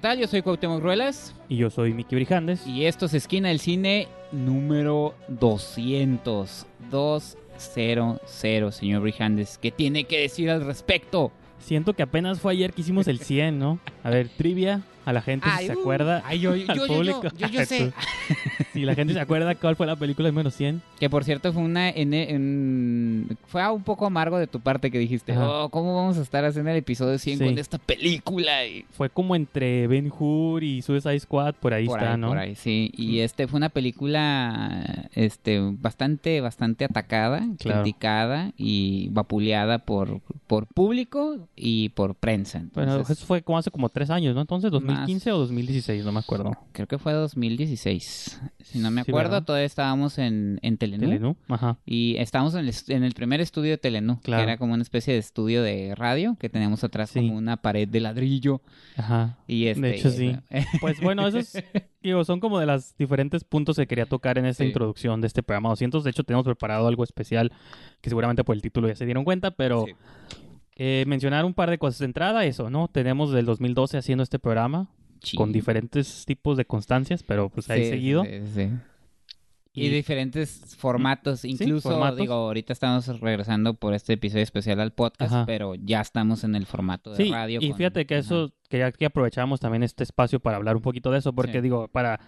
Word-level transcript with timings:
Hola, 0.00 0.12
¿qué 0.12 0.16
tal? 0.16 0.18
Yo 0.18 0.28
soy 0.28 0.40
Cuauhtémoc 0.40 0.80
Ruelas 0.80 1.34
Y 1.50 1.56
yo 1.56 1.68
soy 1.68 1.92
Miki 1.92 2.14
Brijandes. 2.14 2.66
y 2.66 2.86
esto 2.86 3.04
es 3.04 3.12
Esquina 3.12 3.48
del 3.48 3.60
Cine 3.60 4.08
número 4.32 5.14
200. 5.28 6.66
200, 6.90 8.74
señor 8.74 9.02
Brijandes. 9.02 9.58
¿Qué 9.58 9.70
tiene 9.70 10.04
que 10.04 10.20
decir 10.20 10.48
al 10.48 10.64
respecto? 10.64 11.32
Siento 11.58 11.92
que 11.92 12.02
apenas 12.02 12.40
fue 12.40 12.52
ayer 12.52 12.72
que 12.72 12.80
hicimos 12.80 13.08
el 13.08 13.18
100, 13.18 13.58
¿no? 13.58 13.78
A 14.02 14.08
ver, 14.08 14.30
trivia, 14.30 14.80
a 15.10 15.12
la 15.12 15.22
gente 15.22 15.46
si 15.58 15.66
se 15.66 15.72
acuerda. 15.72 16.22
Ay, 16.24 16.40
yo, 16.40 16.56
yo, 16.56 16.64
al 16.70 16.78
yo, 16.78 16.86
yo, 16.86 16.94
público. 16.94 17.22
yo, 17.36 17.48
yo 17.48 17.64
sé. 17.66 17.92
Si 18.72 18.82
la 18.84 18.94
gente 18.94 19.12
se 19.12 19.20
acuerda 19.20 19.54
cuál 19.56 19.74
fue 19.74 19.84
la 19.86 19.96
película 19.96 20.28
número 20.28 20.50
100. 20.50 20.80
Que 21.00 21.10
por 21.10 21.24
cierto 21.24 21.52
fue 21.52 21.60
una 21.62 21.88
en, 21.90 22.14
en- 22.14 23.36
fue 23.46 23.68
un 23.68 23.82
poco 23.82 24.06
amargo 24.06 24.38
de 24.38 24.46
tu 24.46 24.60
parte 24.60 24.90
que 24.92 24.98
dijiste, 24.98 25.32
Ajá. 25.32 25.48
oh, 25.64 25.68
¿cómo 25.70 25.96
vamos 25.96 26.18
a 26.18 26.22
estar 26.22 26.44
haciendo 26.44 26.70
el 26.70 26.76
episodio 26.76 27.18
100 27.18 27.38
Sí. 27.38 27.44
con 27.44 27.58
esta 27.58 27.78
película? 27.78 28.64
Y 28.66 28.84
Fue 28.92 29.10
como 29.10 29.34
entre 29.34 29.88
Ben 29.88 30.10
Hur 30.16 30.62
y 30.62 30.82
Suicide 30.82 31.18
Squad, 31.18 31.54
por 31.56 31.74
ahí 31.74 31.86
por 31.86 31.98
está, 31.98 32.12
ahí, 32.14 32.20
¿no? 32.20 32.28
por 32.28 32.38
ahí, 32.38 32.54
sí. 32.54 32.92
Y 32.96 33.18
este 33.20 33.48
fue 33.48 33.56
una 33.58 33.70
película 33.70 35.08
este 35.14 35.60
bastante 35.80 36.40
bastante 36.40 36.84
atacada, 36.84 37.42
Claro. 37.58 37.82
criticada 37.82 38.52
y 38.56 39.08
vapuleada 39.10 39.78
por, 39.78 40.20
por 40.46 40.66
público 40.66 41.48
y 41.56 41.90
por 41.90 42.14
prensa. 42.14 42.62
Bueno, 42.74 42.92
Entonces, 42.92 43.18
eso 43.18 43.26
fue 43.26 43.42
como 43.42 43.58
hace 43.58 43.70
como 43.70 43.88
tres 43.88 44.10
años, 44.10 44.34
¿no? 44.34 44.40
Entonces, 44.42 44.70
2015 45.00 45.32
o 45.32 45.38
2016, 45.38 46.04
no 46.04 46.12
me 46.12 46.20
acuerdo. 46.20 46.52
creo 46.72 46.86
que 46.86 46.98
fue 46.98 47.12
2016. 47.12 48.40
Si 48.62 48.78
no 48.78 48.90
me 48.90 49.02
Sí, 49.04 49.10
acuerdo, 49.10 49.30
¿verdad? 49.30 49.44
todavía 49.46 49.66
estábamos 49.66 50.18
en, 50.18 50.58
en 50.62 50.76
Telenú. 50.78 51.04
Telenú, 51.06 51.36
ajá. 51.48 51.78
Y 51.84 52.16
estábamos 52.18 52.54
en 52.54 52.66
el, 52.66 52.74
en 52.88 53.04
el 53.04 53.14
primer 53.14 53.40
estudio 53.40 53.70
de 53.72 53.78
Telenú, 53.78 54.20
Claro. 54.22 54.40
que 54.44 54.50
era 54.50 54.58
como 54.58 54.74
una 54.74 54.82
especie 54.82 55.12
de 55.14 55.18
estudio 55.20 55.62
de 55.62 55.94
radio, 55.94 56.36
que 56.38 56.48
teníamos 56.48 56.84
atrás 56.84 57.10
Sí. 57.10 57.20
como 57.20 57.36
una 57.36 57.56
pared 57.58 57.88
de 57.88 58.00
ladrillo. 58.00 58.60
Ajá. 58.96 59.38
Y 59.46 59.66
este, 59.66 59.80
De 59.86 59.94
hecho, 59.96 60.10
sí. 60.10 60.36
Pues 60.80 61.00
bueno, 61.00 61.26
esos 61.26 61.52
digo, 62.02 62.24
son 62.24 62.40
como 62.40 62.58
de 62.58 62.66
los 62.66 62.96
diferentes 62.96 63.44
puntos 63.44 63.76
que 63.76 63.86
quería 63.86 64.06
tocar 64.06 64.38
en 64.38 64.46
esta 64.46 64.62
Sí. 64.64 64.68
introducción 64.68 65.20
de 65.20 65.26
este 65.26 65.42
programa 65.42 65.70
200. 65.70 66.04
De 66.04 66.10
hecho, 66.10 66.24
tenemos 66.24 66.44
preparado 66.44 66.86
algo 66.86 67.04
especial 67.04 67.52
que 68.00 68.08
seguramente 68.10 68.44
por 68.44 68.54
el 68.56 68.62
título 68.62 68.88
ya 68.88 68.94
se 68.96 69.04
dieron 69.04 69.24
cuenta, 69.24 69.50
pero 69.50 69.84
Sí. 69.86 69.92
Eh, 70.82 71.04
mencionar 71.06 71.44
un 71.44 71.52
par 71.52 71.68
de 71.68 71.76
cosas 71.78 71.98
de 71.98 72.06
entrada, 72.06 72.46
eso, 72.46 72.70
¿no? 72.70 72.88
Tenemos 72.88 73.32
del 73.32 73.44
2012 73.44 73.98
haciendo 73.98 74.22
este 74.24 74.38
programa 74.38 74.88
con 75.36 75.52
diferentes 75.52 76.24
tipos 76.24 76.56
de 76.56 76.64
constancias, 76.64 77.22
pero 77.22 77.50
pues 77.50 77.68
ahí 77.68 77.84
Sí, 77.84 77.90
seguido. 77.90 78.24
sí, 78.24 78.40
sí. 78.54 78.70
Y, 79.74 79.88
diferentes 79.90 80.74
formatos, 80.78 81.44
incluso 81.44 81.90
formatos. 81.90 82.18
digo, 82.18 82.32
ahorita 82.34 82.72
estamos 82.72 83.06
regresando 83.20 83.74
por 83.74 83.92
este 83.94 84.14
episodio 84.14 84.42
especial 84.42 84.80
al 84.80 84.92
podcast, 84.92 85.32
Ajá. 85.32 85.46
pero 85.46 85.74
ya 85.76 86.00
estamos 86.00 86.42
en 86.44 86.54
el 86.56 86.64
formato 86.66 87.10
de 87.12 87.24
Sí, 87.24 87.30
radio. 87.30 87.60
y 87.62 87.68
con- 87.68 87.76
fíjate 87.76 88.06
que 88.06 88.14
Ajá. 88.14 88.20
eso, 88.20 88.52
que 88.68 88.78
ya 88.78 88.90
que 88.90 89.04
aprovechamos 89.04 89.60
también 89.60 89.82
este 89.82 90.02
espacio 90.02 90.40
para 90.40 90.56
hablar 90.56 90.76
un 90.76 90.82
poquito 90.82 91.10
de 91.10 91.18
eso, 91.18 91.32
porque 91.34 91.58
Sí. 91.58 91.60
digo, 91.60 91.88
para... 91.88 92.18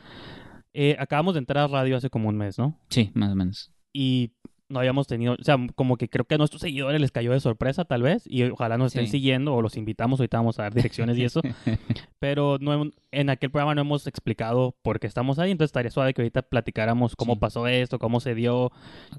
eh, 0.75 0.95
acabamos 0.99 1.35
de 1.35 1.39
entrar 1.41 1.65
a 1.65 1.69
radio 1.69 1.97
hace 1.97 2.11
como 2.11 2.29
un 2.29 2.37
mes, 2.37 2.59
¿no? 2.59 2.79
Sí, 2.91 3.11
más 3.15 3.33
o 3.33 3.35
menos. 3.35 3.71
y 3.95 4.33
no 4.73 4.79
habíamos 4.81 5.07
tenido, 5.07 5.35
o 5.41 5.45
sea, 5.45 5.57
como 5.75 5.97
que 5.97 6.09
creo 6.09 6.25
que 6.25 6.35
a 6.35 6.39
nuestros 6.39 6.63
seguidores 6.63 7.01
les 7.01 7.13
cayó 7.13 7.33
de 7.33 7.41
sorpresa 7.41 7.85
tal 7.85 8.03
vez 8.03 8.25
y 8.27 8.43
ojalá 8.45 8.79
nos 8.79 8.89
estén 8.89 9.07
Sí. 9.07 9.13
siguiendo 9.13 9.55
o 9.55 9.63
los 9.63 9.77
invitamos, 9.77 10.19
ahorita 10.21 10.39
vamos 10.39 10.59
a 10.59 10.63
dar 10.65 10.75
direcciones 10.75 11.17
y 11.19 11.25
eso, 11.25 11.41
pero 12.19 12.59
no 12.61 12.91
en 13.11 13.31
aquel 13.31 13.51
programa 13.51 13.75
no 13.75 13.83
hemos 13.83 14.07
explicado 14.07 14.75
por 14.83 14.99
qué 15.01 15.07
estamos 15.07 15.39
ahí, 15.39 15.51
entonces 15.51 15.69
estaría 15.69 15.91
suave 15.91 16.15
que 16.15 16.23
ahorita 16.23 16.43
platicáramos 16.43 17.15
cómo 17.17 17.35
Sí. 17.35 17.39
pasó 17.41 17.67
esto, 17.67 17.99
cómo 17.99 18.21
se 18.21 18.35
dio, 18.35 18.73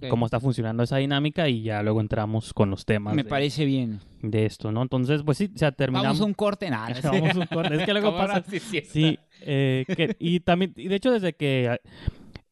cómo 0.09 0.25
está 0.25 0.39
funcionando 0.39 0.83
esa 0.83 0.97
dinámica 0.97 1.47
y 1.49 1.61
ya 1.63 1.83
luego 1.83 2.01
entramos 2.01 2.53
con 2.53 2.69
los 2.69 2.85
temas 2.85 3.13
Me 3.15 3.23
de, 3.23 3.29
parece 3.29 3.65
bien. 3.65 3.99
de 4.21 4.45
esto, 4.45 4.71
¿no? 4.71 4.81
Entonces, 4.81 5.21
pues 5.23 5.37
sí, 5.37 5.51
o 5.53 5.57
sea, 5.57 5.71
terminamos... 5.71 6.07
Vamos 6.07 6.21
a 6.21 6.25
un 6.25 6.33
corte, 6.33 6.69
nada. 6.69 6.87
Vamos 7.03 7.35
a 7.35 7.39
un 7.39 7.45
corte. 7.47 7.75
Es 7.75 7.83
que 7.85 7.91
luego 7.93 8.11
pasa... 8.17 8.43
Sí, 8.43 9.19
eh, 9.41 9.85
que- 9.95 10.15
y 10.19 10.39
también, 10.39 10.73
y 10.75 10.87
de 10.87 10.95
hecho 10.95 11.11
desde 11.11 11.33
que 11.33 11.77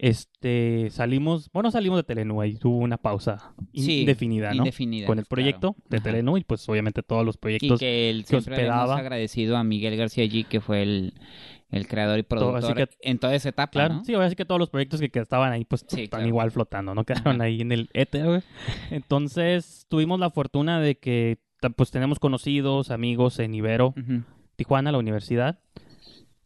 este 0.03 0.89
salimos, 0.89 1.49
bueno, 1.53 1.69
salimos 1.69 1.99
de 1.99 2.03
Telenú, 2.03 2.41
ahí 2.41 2.55
tuvo 2.55 2.77
una 2.77 2.97
pausa 2.97 3.53
Sí, 3.71 3.99
indefinida, 4.01 4.49
¿no? 4.49 4.57
Indefinida, 4.57 5.05
Con 5.05 5.19
el 5.19 5.25
proyecto 5.25 5.73
claro. 5.73 5.85
de. 5.89 5.99
Telenú 6.01 6.37
y 6.37 6.43
pues 6.43 6.67
obviamente 6.67 7.03
todos 7.03 7.23
los 7.23 7.35
Y 7.35 7.37
proyectos. 7.37 7.79
que 7.79 8.09
él 8.09 8.21
que 8.23 8.27
siempre 8.27 8.57
le 8.57 8.63
hemos 8.63 8.75
hospedaba. 8.77 8.97
agradecido 8.99 9.57
a 9.57 9.63
Miguel 9.63 9.95
García 9.97 10.25
G, 10.25 10.47
que 10.47 10.59
fue 10.59 10.81
el, 10.81 11.13
el 11.69 11.87
creador 11.87 12.17
y 12.17 12.23
Todo, 12.23 12.51
productor 12.51 12.75
que- 12.75 12.89
en 13.01 13.19
toda 13.19 13.35
esa 13.35 13.49
etapa, 13.49 13.69
Claro, 13.71 13.93
¿no? 13.93 14.03
sí, 14.03 14.15
así 14.15 14.35
que 14.35 14.43
todos 14.45 14.57
los 14.59 14.71
proyectos 14.71 14.99
que, 14.99 15.09
que 15.11 15.19
estaban 15.19 15.51
ahí 15.53 15.65
pues 15.65 15.85
Sí, 15.87 16.01
están 16.03 16.21
claro. 16.21 16.27
igual 16.27 16.49
flotando, 16.51 16.95
¿no? 16.95 17.03
Quedaron 17.03 17.35
Ajá. 17.35 17.43
ahí 17.43 17.61
en 17.61 17.71
el 17.71 17.89
éter, 17.93 18.25
güey. 18.25 18.41
Entonces 18.89 19.85
tuvimos 19.87 20.19
la 20.19 20.29
fortuna 20.31 20.79
de 20.81 20.97
que 20.97 21.37
pues 21.75 21.91
tenemos 21.91 22.17
conocidos, 22.17 22.89
amigos 22.89 23.37
en 23.39 23.53
Ibero. 23.53 23.93
Tijuana, 24.55 24.91
la 24.91 24.97
universidad. 24.97 25.59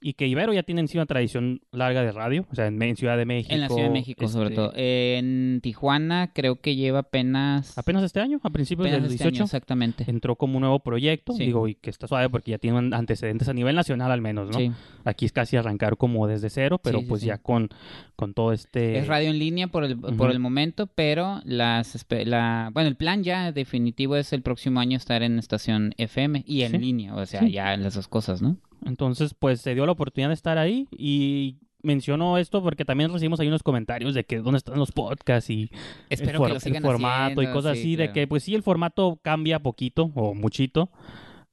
Y 0.07 0.13
que 0.13 0.27
Ibero 0.27 0.53
ya 0.53 0.61
tiene 0.61 0.81
en 0.81 0.87
sí 0.87 0.99
una 0.99 1.07
tradición 1.07 1.61
larga 1.71 2.03
de 2.03 2.11
radio, 2.11 2.45
o 2.51 2.53
sea, 2.53 2.67
en, 2.67 2.79
en 2.79 2.95
Ciudad 2.95 3.17
de 3.17 3.25
México. 3.25 3.55
En 3.55 3.61
la 3.61 3.69
Ciudad 3.69 3.85
de 3.85 3.89
México, 3.89 4.27
sobre 4.27 4.49
este, 4.49 4.55
todo. 4.55 4.71
En 4.75 5.61
Tijuana 5.63 6.31
creo 6.31 6.61
que 6.61 6.75
lleva 6.75 6.99
apenas... 6.99 7.75
Apenas 7.75 8.03
este 8.03 8.19
año, 8.19 8.39
a 8.43 8.51
principios 8.51 8.91
del 8.91 9.05
este 9.05 9.23
año, 9.23 9.31
18, 9.31 9.43
exactamente. 9.45 10.05
entró 10.07 10.35
como 10.35 10.57
un 10.57 10.61
nuevo 10.61 10.77
proyecto, 10.77 11.33
Sí. 11.33 11.45
digo, 11.45 11.67
y 11.67 11.73
que 11.73 11.89
está 11.89 12.07
suave 12.07 12.29
porque 12.29 12.51
ya 12.51 12.59
tiene 12.59 12.95
antecedentes 12.95 13.49
a 13.49 13.53
nivel 13.53 13.75
nacional 13.75 14.11
al 14.11 14.21
menos, 14.21 14.51
¿no? 14.51 14.59
Sí. 14.59 14.71
Aquí 15.05 15.25
es 15.25 15.31
casi 15.31 15.57
arrancar 15.57 15.97
como 15.97 16.27
desde 16.27 16.51
cero, 16.51 16.79
pero 16.83 17.01
pues 17.01 17.23
ya 17.23 17.39
con, 17.39 17.69
con 18.15 18.35
todo 18.35 18.53
este... 18.53 18.99
Es 18.99 19.07
radio 19.07 19.31
en 19.31 19.39
línea 19.39 19.69
por 19.69 19.85
el, 19.85 19.97
por 19.97 20.29
el 20.29 20.37
momento, 20.37 20.85
pero 20.85 21.41
las 21.45 22.05
la, 22.11 22.69
bueno, 22.75 22.89
el 22.89 22.95
plan 22.95 23.23
ya 23.23 23.51
definitivo 23.51 24.17
es 24.17 24.33
el 24.33 24.43
próximo 24.43 24.79
año 24.79 24.97
estar 24.97 25.23
en 25.23 25.39
estación 25.39 25.95
FM 25.97 26.43
y 26.45 26.61
en 26.61 26.79
línea, 26.79 27.15
o 27.15 27.25
sea, 27.25 27.47
ya 27.47 27.75
las 27.75 27.95
dos 27.95 28.07
cosas, 28.07 28.43
¿no? 28.43 28.57
Entonces, 28.85 29.33
pues 29.37 29.61
se 29.61 29.73
dio 29.73 29.85
la 29.85 29.91
oportunidad 29.93 30.29
de 30.29 30.33
estar 30.35 30.57
ahí 30.57 30.87
y 30.91 31.57
menciono 31.81 32.37
esto 32.39 32.63
porque 32.63 32.83
también 32.83 33.13
recibimos 33.13 33.39
ahí 33.39 33.47
unos 33.47 33.61
comentarios 33.61 34.15
de 34.15 34.23
que 34.23 34.39
dónde 34.39 34.57
están 34.57 34.79
los 34.79 34.91
podcasts 34.91 35.49
y 35.51 35.69
Espero 36.09 36.43
el, 36.45 36.59
for- 36.59 36.81
formato 36.81 37.41
y 37.43 37.47
cosas 37.47 37.73
sí, 37.77 37.81
así, 37.81 37.95
de 37.95 38.11
que 38.11 38.27
pues 38.27 38.43
sí, 38.43 38.55
el 38.55 38.63
formato 38.63 39.19
cambia 39.21 39.59
poquito 39.59 40.11
o 40.15 40.33
muchito. 40.33 40.89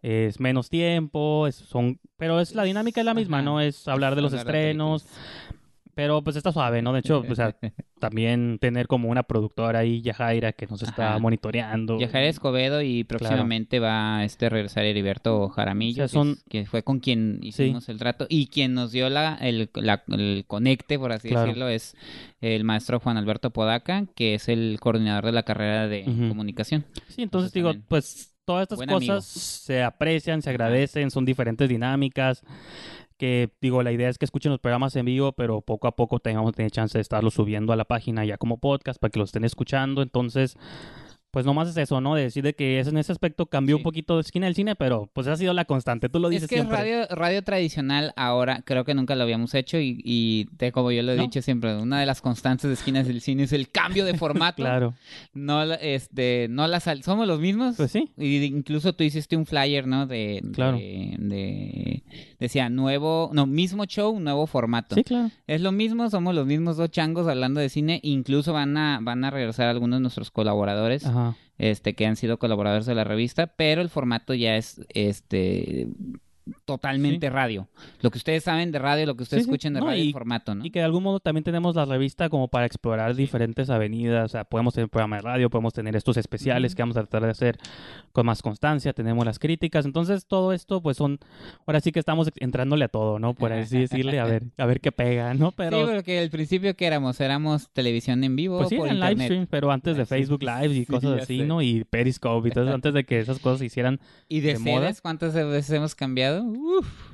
Es 0.00 0.40
menos 0.40 0.68
tiempo, 0.68 1.46
es, 1.46 1.54
son, 1.54 2.00
pero 2.16 2.40
es 2.40 2.54
la 2.56 2.64
dinámica 2.64 3.00
es 3.00 3.04
la 3.04 3.14
misma, 3.14 3.36
Ajá. 3.38 3.44
¿no? 3.44 3.60
Es 3.60 3.86
hablar 3.86 4.16
de 4.16 4.22
los 4.22 4.32
Hablar 4.32 4.46
estrenos, 4.46 5.06
pero 5.94 6.22
pues 6.22 6.36
está 6.36 6.52
suave, 6.52 6.80
¿no? 6.82 6.92
De 6.92 7.00
hecho, 7.00 7.22
o 7.28 7.34
sea, 7.34 7.54
también 8.00 8.58
tener 8.60 8.86
como 8.86 9.08
una 9.08 9.22
productora 9.22 9.80
ahí, 9.80 10.00
Yajaira, 10.02 10.52
que 10.52 10.66
nos 10.66 10.82
está 10.82 11.10
Ajá. 11.10 11.18
monitoreando. 11.18 11.98
Yajaira 12.00 12.28
Escobedo 12.28 12.82
y 12.82 13.04
próximamente 13.04 13.78
va 13.78 14.18
a 14.18 14.24
este 14.24 14.48
regresar 14.48 14.84
Heriberto 14.84 15.48
Jaramillo, 15.50 16.04
O 16.04 16.08
sea, 16.08 16.20
son- 16.20 16.36
que, 16.48 16.60
es- 16.60 16.64
que 16.64 16.70
fue 16.70 16.82
con 16.82 17.00
quien 17.00 17.38
hicimos 17.42 17.88
el 17.88 17.98
trato 17.98 18.26
y 18.28 18.46
quien 18.46 18.74
nos 18.74 18.90
dio 18.92 19.08
la, 19.10 19.34
el, 19.40 19.70
la- 19.74 20.02
el 20.08 20.44
conecte, 20.46 20.98
por 20.98 21.12
así 21.12 21.28
Claro. 21.28 21.46
decirlo, 21.46 21.68
es 21.68 21.94
el 22.40 22.64
maestro 22.64 22.98
Juan 22.98 23.16
Alberto 23.18 23.50
Podaca, 23.50 24.06
que 24.16 24.34
es 24.34 24.48
el 24.48 24.78
coordinador 24.80 25.26
de 25.26 25.32
la 25.32 25.42
carrera 25.42 25.88
de 25.88 26.04
comunicación. 26.04 26.84
Sí, 27.08 27.22
entonces 27.22 27.22
Entonces, 27.22 27.52
digo, 27.52 27.68
también. 27.68 27.86
pues 27.88 28.28
todas 28.44 28.62
estas 28.62 28.78
Buen 28.78 28.88
cosas 28.88 29.08
amigo. 29.08 29.20
se 29.22 29.82
aprecian, 29.84 30.42
se 30.42 30.50
agradecen, 30.50 31.10
son 31.12 31.24
diferentes 31.24 31.68
dinámicas. 31.68 32.42
Que 33.22 33.52
digo, 33.60 33.84
la 33.84 33.92
idea 33.92 34.08
es 34.08 34.18
que 34.18 34.24
escuchen 34.24 34.50
los 34.50 34.58
programas 34.58 34.96
en 34.96 35.06
vivo, 35.06 35.30
pero 35.30 35.60
poco 35.60 35.86
a 35.86 35.94
poco 35.94 36.18
tengamos 36.18 36.54
tener 36.54 36.72
chance 36.72 36.98
de 36.98 37.02
estarlos 37.02 37.34
subiendo 37.34 37.72
a 37.72 37.76
la 37.76 37.84
página 37.84 38.24
ya 38.24 38.36
como 38.36 38.58
podcast 38.58 39.00
para 39.00 39.12
que 39.12 39.20
los 39.20 39.28
estén 39.28 39.44
escuchando. 39.44 40.02
Entonces, 40.02 40.56
pues 41.32 41.46
nomás 41.46 41.68
es 41.68 41.76
eso, 41.78 42.00
¿no? 42.00 42.14
De 42.14 42.22
decir 42.24 42.44
de 42.44 42.54
que 42.54 42.78
es 42.78 42.86
en 42.86 42.98
ese 42.98 43.10
aspecto 43.10 43.46
cambió 43.46 43.76
Sí. 43.76 43.80
un 43.80 43.82
poquito 43.82 44.16
de 44.16 44.20
esquina 44.20 44.46
del 44.46 44.54
cine, 44.54 44.76
pero 44.76 45.08
pues 45.12 45.26
ha 45.26 45.36
sido 45.36 45.54
la 45.54 45.64
constante. 45.64 46.08
Tú 46.10 46.18
lo 46.20 46.28
dices 46.28 46.44
Es 46.44 46.48
que 46.50 46.56
siempre. 46.56 46.76
radio, 46.76 47.06
radio 47.10 47.42
tradicional 47.42 48.12
ahora 48.16 48.62
creo 48.66 48.84
que 48.84 48.94
nunca 48.94 49.14
lo 49.16 49.22
habíamos 49.24 49.54
hecho 49.54 49.78
y, 49.78 50.00
y 50.04 50.44
te- 50.58 50.72
como 50.72 50.92
yo 50.92 51.02
lo 51.02 51.12
he 51.12 51.16
¿No? 51.16 51.22
dicho 51.22 51.40
siempre, 51.40 51.74
una 51.76 51.98
de 51.98 52.06
las 52.06 52.20
constantes 52.20 52.68
de 52.68 52.74
esquinas 52.74 53.06
del 53.08 53.20
cine 53.22 53.44
es 53.44 53.52
el 53.52 53.70
cambio 53.70 54.04
de 54.04 54.14
formato. 54.14 54.62
Claro, 54.62 54.94
No, 55.32 55.64
la- 55.64 55.76
este, 55.76 56.48
no 56.50 56.66
las 56.68 56.84
sal- 56.84 57.02
somos 57.02 57.26
los 57.26 57.40
mismos. 57.40 57.76
pues 57.76 57.90
sí. 57.90 58.10
Y 58.18 58.44
incluso 58.44 58.92
tú 58.92 59.02
hiciste 59.02 59.34
un 59.36 59.46
flyer, 59.46 59.86
¿no? 59.86 60.06
De, 60.06 60.42
Claro. 60.52 60.76
de, 60.76 61.16
de- 61.18 62.02
decía 62.38 62.68
nuevo, 62.68 63.30
no, 63.32 63.46
mismo 63.46 63.86
show, 63.86 64.20
nuevo 64.20 64.46
formato. 64.46 64.94
Sí, 64.96 65.04
claro. 65.04 65.30
Es 65.46 65.60
lo 65.62 65.72
mismo, 65.72 66.10
somos 66.10 66.34
los 66.34 66.46
mismos 66.46 66.76
dos 66.76 66.90
changos 66.90 67.26
hablando 67.26 67.58
de 67.60 67.68
cine. 67.70 68.00
Incluso 68.02 68.52
van 68.52 68.76
a, 68.76 68.98
van 69.00 69.24
a 69.24 69.30
regresar 69.30 69.68
algunos 69.68 69.98
de 69.98 70.02
nuestros 70.02 70.30
colaboradores, 70.30 71.06
Ajá. 71.06 71.21
Este, 71.62 71.94
que 71.94 72.06
han 72.06 72.16
sido 72.16 72.40
colaboradores 72.40 72.86
de 72.86 72.96
la 72.96 73.04
revista, 73.04 73.46
pero 73.46 73.82
el 73.82 73.88
formato 73.88 74.34
ya 74.34 74.56
es, 74.56 74.80
este, 74.88 75.86
totalmente 76.64 77.28
radio. 77.30 77.68
Lo 78.00 78.10
que 78.10 78.18
ustedes 78.18 78.44
saben 78.44 78.70
de 78.72 78.78
radio, 78.78 79.06
lo 79.06 79.16
que 79.16 79.22
ustedes 79.24 79.44
Sí, 79.44 79.50
escuchan 79.50 79.74
de 79.74 79.80
No, 79.80 79.86
radio, 79.86 80.02
y- 80.04 80.06
el 80.08 80.12
formato, 80.12 80.54
¿no? 80.54 80.64
Y 80.64 80.70
que 80.70 80.78
de 80.80 80.84
algún 80.84 81.02
modo 81.02 81.20
también 81.20 81.44
tenemos 81.44 81.74
la 81.76 81.84
revista 81.84 82.28
como 82.28 82.48
para 82.48 82.66
explorar 82.66 83.14
diferentes 83.14 83.70
avenidas. 83.70 84.24
O 84.26 84.28
sea, 84.28 84.44
podemos 84.44 84.74
tener 84.74 84.88
programa 84.88 85.16
de 85.16 85.22
radio, 85.22 85.50
podemos 85.50 85.72
tener 85.72 85.96
estos 85.96 86.16
especiales 86.16 86.74
que 86.74 86.82
vamos 86.82 86.96
a 86.96 87.00
tratar 87.00 87.22
de 87.24 87.30
hacer 87.30 87.58
con 88.12 88.26
más 88.26 88.42
constancia. 88.42 88.92
Tenemos 88.92 89.24
las 89.24 89.38
críticas. 89.38 89.84
Entonces, 89.86 90.26
todo 90.26 90.52
esto, 90.52 90.80
pues 90.82 90.96
son. 90.96 91.18
Ahora 91.66 91.80
sí 91.80 91.92
que 91.92 91.98
estamos 91.98 92.30
entrándole 92.36 92.84
a 92.84 92.88
todo, 92.88 93.18
¿no? 93.18 93.34
Por 93.34 93.52
así 93.52 93.78
decirle, 93.78 94.20
a 94.20 94.24
ver, 94.24 94.44
a 94.58 94.66
ver 94.66 94.80
qué 94.80 94.92
pega, 94.92 95.34
¿no? 95.34 95.52
Pero. 95.52 95.86
Sí, 95.86 95.92
porque 95.92 96.18
al 96.20 96.30
principio 96.30 96.74
que 96.76 96.86
éramos, 96.86 97.20
éramos 97.20 97.70
televisión 97.72 98.22
en 98.24 98.36
vivo 98.36 98.58
Pues 98.58 98.68
sí, 98.68 98.76
por 98.76 98.88
en 98.88 99.00
live 99.00 99.24
stream, 99.24 99.46
pero 99.48 99.70
antes 99.72 99.96
de 99.96 100.02
Ah. 100.02 100.06
Facebook 100.06 100.42
Live 100.42 100.74
y 100.74 100.86
cosas 100.86 101.22
así, 101.22 101.38
sé. 101.38 101.44
¿no? 101.44 101.62
Y 101.62 101.84
Periscope 101.84 102.48
y 102.48 102.52
todo 102.52 102.72
antes 102.72 102.92
de 102.94 103.04
que 103.04 103.18
esas 103.18 103.38
cosas 103.38 103.58
se 103.60 103.66
hicieran 103.66 104.00
¿Y 104.28 104.40
de, 104.40 104.54
de 104.54 104.58
moda. 104.58 104.92
cuántas 105.02 105.34
veces 105.34 105.70
hemos 105.70 105.94
cambiado? 105.94 106.44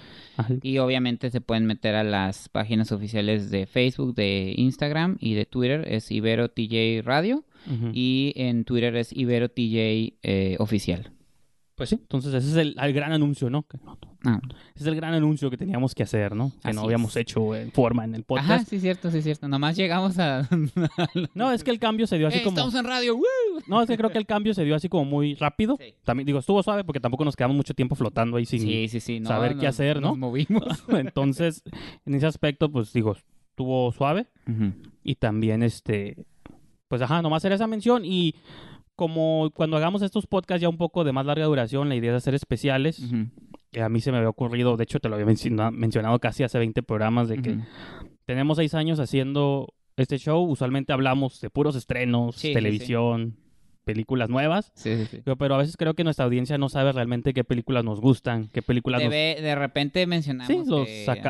Y 0.61 0.77
obviamente 0.79 1.29
se 1.29 1.41
pueden 1.41 1.65
meter 1.65 1.95
a 1.95 2.03
las 2.03 2.49
páginas 2.49 2.91
oficiales 2.91 3.51
de 3.51 3.67
Facebook, 3.67 4.15
de 4.15 4.53
Instagram 4.57 5.17
y 5.19 5.35
de 5.35 5.45
Twitter. 5.45 5.85
Es 5.87 6.09
Ibero 6.11 6.49
TJ 6.49 7.03
Radio. 7.03 7.45
Y 7.93 8.33
en 8.35 8.65
Twitter 8.65 8.95
es 8.95 9.13
Ibero 9.13 9.49
TJ 9.49 10.15
eh, 10.23 10.55
Oficial. 10.57 11.11
Pues 11.81 11.89
sí, 11.89 11.95
entonces 11.95 12.31
ese 12.35 12.51
es 12.51 12.57
el, 12.57 12.93
gran 12.93 13.11
anuncio, 13.11 13.49
¿no? 13.49 13.65
Ah. 14.23 14.39
Ese 14.75 14.83
es 14.83 14.85
el 14.85 14.95
gran 14.95 15.15
anuncio 15.15 15.49
que 15.49 15.57
teníamos 15.57 15.95
que 15.95 16.03
hacer, 16.03 16.35
¿no? 16.35 16.51
Que 16.63 16.73
no 16.73 16.81
habíamos 16.81 17.15
hecho 17.15 17.55
en 17.55 17.71
forma 17.71 18.05
en 18.05 18.13
el 18.13 18.23
podcast. 18.23 18.51
Ajá, 18.51 18.65
sí, 18.65 18.79
cierto, 18.79 19.09
sí, 19.09 19.23
cierto. 19.23 19.47
Nomás 19.47 19.75
llegamos 19.75 20.19
a... 20.19 20.47
no, 21.33 21.51
es 21.51 21.63
que 21.63 21.71
el 21.71 21.79
cambio 21.79 22.05
se 22.05 22.19
dio 22.19 22.27
así 22.27 22.43
como... 22.43 22.51
Estamos 22.51 22.75
en 22.75 22.85
radio, 22.85 23.17
No, 23.65 23.81
es 23.81 23.87
que 23.87 23.97
creo 23.97 24.11
que 24.11 24.19
el 24.19 24.27
cambio 24.27 24.53
se 24.53 24.63
dio 24.63 24.75
así 24.75 24.89
como 24.89 25.05
muy 25.05 25.33
rápido. 25.33 25.79
También, 26.03 26.27
digo, 26.27 26.37
estuvo 26.37 26.61
suave 26.61 26.83
porque 26.83 26.99
tampoco 26.99 27.25
nos 27.25 27.35
quedamos 27.35 27.57
mucho 27.57 27.73
tiempo 27.73 27.95
flotando 27.95 28.37
ahí 28.37 28.45
sin 28.45 28.59
sí, 28.59 28.87
sí, 28.87 28.99
sí. 28.99 29.19
saber 29.25 29.57
qué 29.57 29.65
hacer, 29.65 29.99
¿no? 30.01 30.09
Nos 30.09 30.19
movimos. 30.19 30.83
entonces, 30.89 31.63
en 32.05 32.13
ese 32.13 32.27
aspecto, 32.27 32.71
pues 32.71 32.93
digo, 32.93 33.13
estuvo 33.13 33.91
suave. 33.91 34.27
Y 35.03 35.15
también, 35.15 35.63
este... 35.63 36.27
Pues 36.87 37.01
ajá, 37.01 37.23
nomás 37.23 37.43
era 37.43 37.55
esa 37.55 37.65
mención 37.65 38.03
y 38.05 38.35
como 39.01 39.49
cuando 39.55 39.77
hagamos 39.77 40.03
estos 40.03 40.27
podcasts 40.27 40.61
ya 40.61 40.69
un 40.69 40.77
poco 40.77 41.03
de 41.03 41.11
más 41.11 41.25
larga 41.25 41.45
duración, 41.45 41.89
la 41.89 41.95
idea 41.95 42.11
es 42.11 42.17
hacer 42.17 42.35
especiales. 42.35 43.01
a 43.81 43.89
mí 43.89 43.99
se 43.99 44.11
me 44.11 44.17
había 44.19 44.29
ocurrido, 44.29 44.77
de 44.77 44.83
hecho 44.83 44.99
te 44.99 45.09
lo 45.09 45.15
había 45.15 45.25
mencionado 45.25 46.19
casi 46.19 46.43
hace 46.43 46.59
20 46.59 46.83
programas, 46.83 47.27
de 47.27 47.41
que 47.41 47.57
tenemos 48.25 48.57
seis 48.57 48.75
años 48.75 48.99
haciendo 48.99 49.73
este 49.97 50.19
show. 50.19 50.43
Usualmente 50.43 50.93
hablamos 50.93 51.41
de 51.41 51.49
puros 51.49 51.75
estrenos, 51.75 52.39
televisión, 52.39 53.37
películas 53.85 54.29
nuevas. 54.29 54.71
Pero, 55.25 55.35
pero, 55.35 55.55
a 55.55 55.57
veces 55.57 55.77
creo 55.77 55.95
que 55.95 56.03
nuestra 56.03 56.25
audiencia 56.25 56.59
no 56.59 56.69
sabe 56.69 56.91
realmente 56.91 57.33
qué 57.33 57.43
películas 57.43 57.83
nos 57.83 57.99
gustan, 58.01 58.49
qué 58.53 58.61
películas 58.61 59.01
De 59.01 59.55
repente 59.57 60.05
mencionamos 60.05 60.47
Sí, 60.47 60.61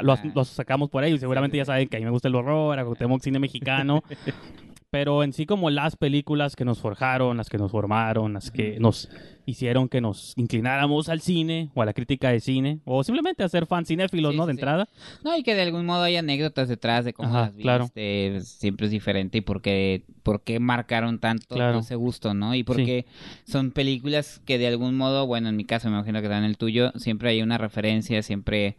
los, 0.03 0.19
los, 0.35 0.47
sacamos 0.49 0.89
por 0.89 1.05
ahí. 1.05 1.17
Seguramente 1.17 1.55
ya 1.55 1.63
saben 1.63 1.87
que 1.87 1.95
a 1.95 1.99
mí 2.01 2.05
me 2.05 2.11
gusta 2.11 2.27
el 2.27 2.35
horror, 2.35 2.77
a 2.77 3.19
cine 3.21 3.39
mexicano. 3.39 4.03
pero 4.91 5.23
en 5.23 5.31
sí 5.31 5.45
como 5.45 5.69
las 5.69 5.95
películas 5.95 6.57
que 6.57 6.65
nos 6.65 6.79
forjaron, 6.79 7.37
las 7.37 7.49
que 7.49 7.57
nos 7.57 7.71
formaron, 7.71 8.33
las 8.33 8.51
que 8.51 8.77
nos 8.77 9.09
hicieron 9.45 9.87
que 9.87 10.01
nos 10.01 10.33
inclináramos 10.35 11.07
al 11.07 11.21
cine 11.21 11.71
o 11.73 11.81
a 11.81 11.85
la 11.85 11.93
crítica 11.93 12.29
de 12.29 12.41
cine 12.41 12.81
o 12.83 13.01
simplemente 13.05 13.41
a 13.43 13.49
ser 13.49 13.65
fans 13.65 13.87
cinéfilos, 13.87 14.35
¿no? 14.35 14.45
De 14.45 14.51
entrada. 14.51 14.89
No, 15.23 15.35
y 15.37 15.43
que 15.43 15.55
de 15.55 15.61
algún 15.61 15.85
modo 15.85 16.03
hay 16.03 16.17
anécdotas 16.17 16.67
detrás 16.67 17.05
de 17.05 17.13
cómo 17.13 17.33
las 17.33 17.55
viste, 17.55 18.41
siempre 18.41 18.87
es 18.87 18.91
diferente 18.91 19.37
y 19.37 19.41
por 19.41 19.61
qué, 19.61 20.03
por 20.23 20.43
qué 20.43 20.59
marcaron 20.59 21.19
tanto 21.19 21.55
ese 21.79 21.95
gusto, 21.95 22.33
¿no? 22.33 22.53
Y 22.53 22.63
porque 22.63 23.05
son 23.45 23.71
películas 23.71 24.41
que 24.45 24.57
de 24.57 24.67
algún 24.67 24.97
modo, 24.97 25.25
bueno, 25.25 25.47
en 25.47 25.55
mi 25.55 25.63
caso 25.63 25.89
me 25.89 25.95
imagino 25.95 26.19
que 26.19 26.27
en 26.27 26.43
el 26.43 26.57
tuyo, 26.57 26.91
siempre 26.97 27.29
hay 27.29 27.41
una 27.41 27.57
referencia, 27.57 28.21
siempre 28.23 28.75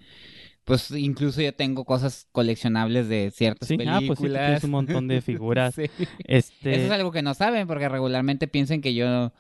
pues 0.65 0.93
incluso 0.93 1.43
yo 1.43 1.53
tengo 1.53 1.85
cosas 1.85 2.29
coleccionables 2.31 3.09
de 3.09 3.33
ciertas 3.33 3.69
películas. 3.69 4.03
Ah, 4.03 4.07
pues 4.07 4.19
sí, 4.21 4.27
tienes 4.29 4.65
un 4.65 4.71
montón 4.71 5.09
de 5.09 5.21
figuras. 5.21 5.77
este... 6.25 6.75
Eso 6.75 6.85
es 6.85 6.91
algo 6.91 7.11
que 7.11 7.23
no 7.23 7.35
saben, 7.35 7.67
porque 7.67 7.89
regularmente 7.89 8.47
piensan 8.47 8.81
que 8.81 8.95
yo, 8.95 9.33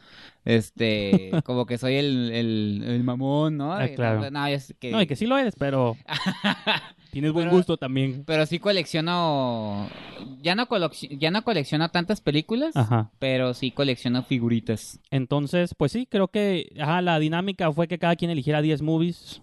este, 0.44 1.30
como 1.44 1.64
que 1.64 1.78
soy 1.78 1.94
el, 1.94 2.32
el, 2.32 3.04
mamón, 3.04 3.56
¿no? 3.56 3.72
Ah, 3.72 3.86
claro. 3.88 4.30
No, 4.30 4.46
que... 4.80 4.90
no, 4.90 5.00
y 5.00 5.06
que 5.06 5.14
sí 5.14 5.26
lo 5.26 5.38
eres, 5.38 5.54
pero 5.56 5.96
tienes 7.12 7.30
buen 7.30 7.50
gusto 7.50 7.76
también. 7.76 8.24
Pero 8.26 8.44
sí 8.44 8.58
colecciono, 8.58 9.88
ya 10.40 10.56
no, 10.56 10.66
ya 11.18 11.30
no 11.30 11.44
colecciono 11.44 11.88
tantas 11.90 12.20
películas, 12.20 12.74
pero 13.20 13.54
sí 13.54 13.70
colecciono 13.70 14.24
figuritas. 14.24 14.98
Entonces, 15.12 15.74
pues 15.76 15.92
sí, 15.92 16.06
creo 16.10 16.26
que 16.26 16.72
ajá, 16.80 17.00
la 17.00 17.20
dinámica 17.20 17.70
fue 17.70 17.86
que 17.86 18.00
cada 18.00 18.16
quien 18.16 18.32
eligiera 18.32 18.60
10 18.60 18.82
movies 18.82 19.40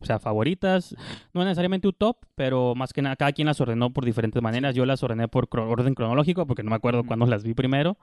o 0.00 0.04
sea, 0.04 0.18
favoritas, 0.18 0.94
no 1.32 1.44
necesariamente 1.44 1.88
un 1.88 1.94
top, 1.94 2.16
pero 2.34 2.74
más 2.74 2.92
que 2.92 3.02
nada, 3.02 3.16
cada 3.16 3.32
quien 3.32 3.46
las 3.46 3.60
ordenó 3.60 3.92
por 3.92 4.04
diferentes 4.04 4.42
maneras. 4.42 4.74
Yo 4.74 4.86
las 4.86 5.02
ordené 5.02 5.28
por 5.28 5.48
orden 5.52 5.94
cronológico, 5.94 6.46
porque 6.46 6.62
no 6.62 6.70
me 6.70 6.76
acuerdo 6.76 7.04
cuándo 7.04 7.26
las 7.26 7.44
vi 7.44 7.54
primero. 7.54 7.96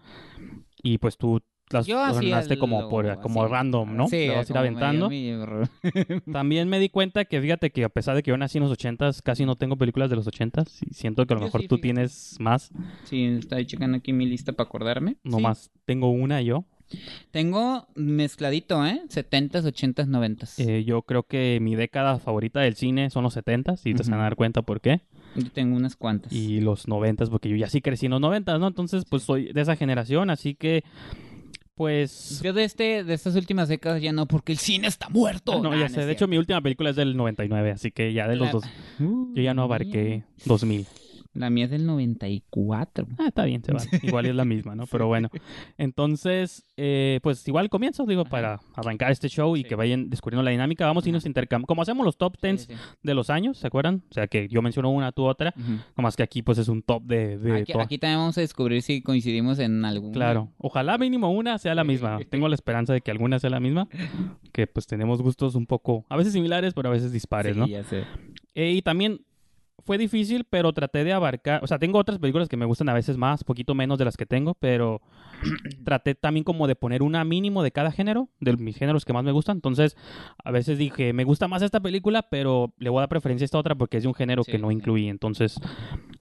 Y 0.82 0.98
pues 0.98 1.18
tú 1.18 1.42
las 1.70 1.88
ordenaste 1.88 2.58
como 2.58 2.90
por 2.90 3.20
como 3.22 3.48
random, 3.48 3.96
¿no? 3.96 4.08
Sí, 4.08 4.28
vas 4.30 4.50
a 4.50 4.54
ir 4.54 4.58
aventando. 4.58 5.10
También 6.32 6.68
me 6.68 6.80
di 6.80 6.90
cuenta 6.90 7.26
que 7.26 7.42
fíjate 7.42 7.72
que 7.72 7.84
a 7.84 7.90
pesar 7.90 8.16
de 8.16 8.24
que 8.24 8.32
yo 8.32 8.38
nací 8.38 8.58
en 8.58 8.64
los 8.64 8.72
ochentas, 8.72 9.22
casi 9.22 9.46
no 9.46 9.56
tengo 9.56 9.78
películas 9.78 10.10
de 10.10 10.16
los 10.16 10.28
ochentas. 10.28 10.80
Y 10.82 10.94
siento 10.94 11.26
que 11.26 11.34
a 11.34 11.38
lo 11.38 11.44
mejor 11.44 11.68
tú 11.68 11.78
tienes 11.78 12.38
más. 12.40 12.72
Sí, 13.04 13.26
estoy 13.26 13.66
checando 13.66 13.98
aquí 13.98 14.14
mi 14.14 14.26
lista 14.26 14.54
para 14.54 14.68
acordarme. 14.68 15.18
No 15.24 15.40
más, 15.40 15.70
tengo 15.86 16.10
una 16.10 16.42
yo. 16.42 16.66
Tengo 17.32 17.88
mezcladito, 17.96 18.86
¿eh? 18.86 19.02
70s, 19.10 19.64
80s, 19.64 20.08
90s. 20.08 20.84
yo 20.84 21.02
creo 21.04 21.24
que 21.24 21.60
mi 21.62 21.76
década 21.76 22.20
favorita 22.20 22.60
del 22.62 22.76
cine 22.76 23.10
son 23.10 23.24
los 23.24 23.36
70s 23.38 23.82
y 23.86 23.94
te 23.94 24.04
van 24.10 24.20
a 24.20 24.24
dar 24.24 24.36
cuenta 24.36 24.62
por 24.62 24.82
qué. 24.82 25.02
Yo 25.36 25.52
tengo 25.52 25.76
unas 25.76 25.96
cuantas. 25.96 26.34
Y 26.34 26.60
los 26.60 26.88
90s, 26.88 27.30
porque 27.30 27.50
yo 27.50 27.56
ya 27.56 27.70
sí 27.70 27.82
crecí 27.82 28.08
en 28.08 28.14
los 28.14 28.22
90s, 28.22 28.60
¿no? 28.60 28.68
Entonces, 28.68 29.04
pues 29.08 29.24
soy 29.24 29.54
de 29.54 29.62
esa 29.62 29.76
generación, 29.76 30.30
así 30.30 30.56
que 30.56 30.84
pues 31.76 32.42
yo 32.44 32.52
de 32.52 32.66
este 32.66 33.06
de 33.06 33.14
estas 33.14 33.38
últimas 33.38 33.70
décadas 33.70 34.02
ya 34.02 34.12
no 34.12 34.26
porque 34.26 34.52
el 34.52 34.58
cine 34.58 34.88
está 34.88 35.08
muerto. 35.08 35.64
no, 35.64 35.74
ya 35.80 35.88
sé, 35.88 36.06
de 36.06 36.12
hecho 36.12 36.28
mi 36.28 36.38
última 36.38 36.60
película 36.60 36.90
es 36.90 36.98
del 36.98 37.16
99, 37.16 37.72
así 37.72 37.90
que 37.92 38.12
ya 38.12 38.28
de 38.28 38.36
los 38.36 38.52
dos 38.52 38.66
yo 39.00 39.42
ya 39.42 39.54
no 39.54 39.64
abarqué 39.64 40.26
2000. 40.44 40.86
La 41.40 41.50
mía 41.50 41.64
es 41.64 41.72
del 41.72 41.86
94. 41.86 43.08
Ah, 43.18 43.28
está 43.28 43.46
bien, 43.46 43.64
se 43.64 43.72
va. 43.72 43.80
Igual 44.04 44.26
es 44.26 44.36
la 44.36 44.44
misma, 44.44 44.76
¿no? 44.76 44.86
Pero 44.88 45.08
bueno. 45.08 45.30
Entonces, 45.78 46.66
eh, 46.76 47.22
pues 47.24 47.48
igual 47.48 47.70
comienzo, 47.70 48.06
digo, 48.06 48.26
para 48.26 48.60
arrancar 48.76 49.14
este 49.14 49.30
show 49.30 49.56
y 49.56 49.64
que 49.64 49.76
vayan 49.76 50.10
descubriendo 50.10 50.44
la 50.44 50.52
dinámica. 50.52 50.86
Vamos 50.86 51.08
y 51.08 51.14
nos 51.14 51.26
intercambiamos. 51.26 51.66
Como 51.66 51.82
hacemos 51.82 52.06
los 52.06 52.18
top 52.18 52.36
10 52.42 52.68
de 53.04 53.14
los 53.14 53.30
años, 53.30 53.58
¿se 53.58 53.68
acuerdan? 53.68 54.04
O 54.12 54.14
sea, 54.14 54.28
que 54.28 54.50
yo 54.50 54.62
menciono 54.62 54.90
una, 54.90 55.14
tú 55.14 55.24
otra. 55.24 55.54
Nomás 55.96 56.18
que 56.18 56.24
aquí, 56.24 56.42
pues 56.42 56.58
es 56.58 56.68
un 56.68 56.82
top 56.82 57.04
de. 57.04 57.40
aquí, 57.62 57.72
aquí, 57.80 57.98
también 57.98 58.20
vamos 58.20 58.38
a 58.38 58.42
descubrir 58.42 58.82
si 58.82 59.02
coincidimos 59.02 59.60
en 59.60 59.86
algún. 59.86 60.12
Claro. 60.12 60.52
Ojalá 60.58 60.98
mínimo 60.98 61.32
una 61.32 61.58
sea 61.58 61.74
la 61.74 61.86
misma. 61.86 62.20
Tengo 62.30 62.50
la 62.50 62.56
esperanza 62.56 62.92
de 62.92 63.00
que 63.00 63.12
alguna 63.12 63.40
sea 63.40 63.50
la 63.50 63.62
misma. 63.62 63.88
Que 64.52 64.68
pues 64.68 64.88
tenemos 64.88 65.22
gustos 65.22 65.56
un 65.56 65.68
poco, 65.68 66.06
a 66.10 66.18
veces 66.18 66.34
similares, 66.34 66.74
pero 66.74 66.90
a 66.90 66.92
veces 66.92 67.14
dispares, 67.14 67.54
sí, 67.54 67.60
¿no? 67.60 67.66
Ya 67.66 67.86
sé. 67.86 68.04
Eh, 68.56 68.72
y 68.74 68.82
también 68.82 69.22
fue 69.86 69.98
difícil, 69.98 70.46
pero 70.50 70.74
traté 70.74 71.04
de 71.04 71.14
abarcar, 71.14 71.64
o 71.64 71.68
sea, 71.68 71.80
tengo 71.80 72.00
otras 72.00 72.20
películas 72.20 72.50
que 72.50 72.58
me 72.58 72.66
gustan 72.66 72.90
a 72.90 72.94
veces 72.94 73.18
más, 73.18 73.44
poquito 73.44 73.76
menos 73.76 73.98
de 73.98 74.06
las 74.06 74.18
que 74.18 74.26
tengo, 74.26 74.56
pero 74.56 75.02
traté 75.84 76.16
también 76.16 76.44
como 76.44 76.68
de 76.68 76.76
poner 76.76 77.04
una 77.04 77.24
mínimo 77.24 77.64
de 77.64 77.72
cada 77.72 77.92
género, 77.92 78.30
de 78.40 78.56
mis 78.58 78.78
géneros 78.78 79.06
que 79.06 79.14
más 79.14 79.24
me 79.24 79.32
gustan. 79.32 79.58
Entonces, 79.58 79.96
a 80.44 80.52
veces 80.52 80.78
dije, 80.78 81.14
me 81.14 81.24
gusta 81.24 81.48
más 81.48 81.62
esta 81.62 81.80
película, 81.80 82.24
pero 82.24 82.74
le 82.78 82.90
voy 82.90 83.00
a 83.00 83.02
dar 83.02 83.10
preferencia 83.10 83.44
a 83.44 83.48
esta 83.48 83.58
otra 83.58 83.76
porque 83.76 83.98
es 83.98 84.04
de 84.04 84.10
un 84.10 84.16
género 84.16 84.44
que 84.44 84.58
no 84.58 84.72
incluí. 84.72 85.10
Entonces, 85.10 85.60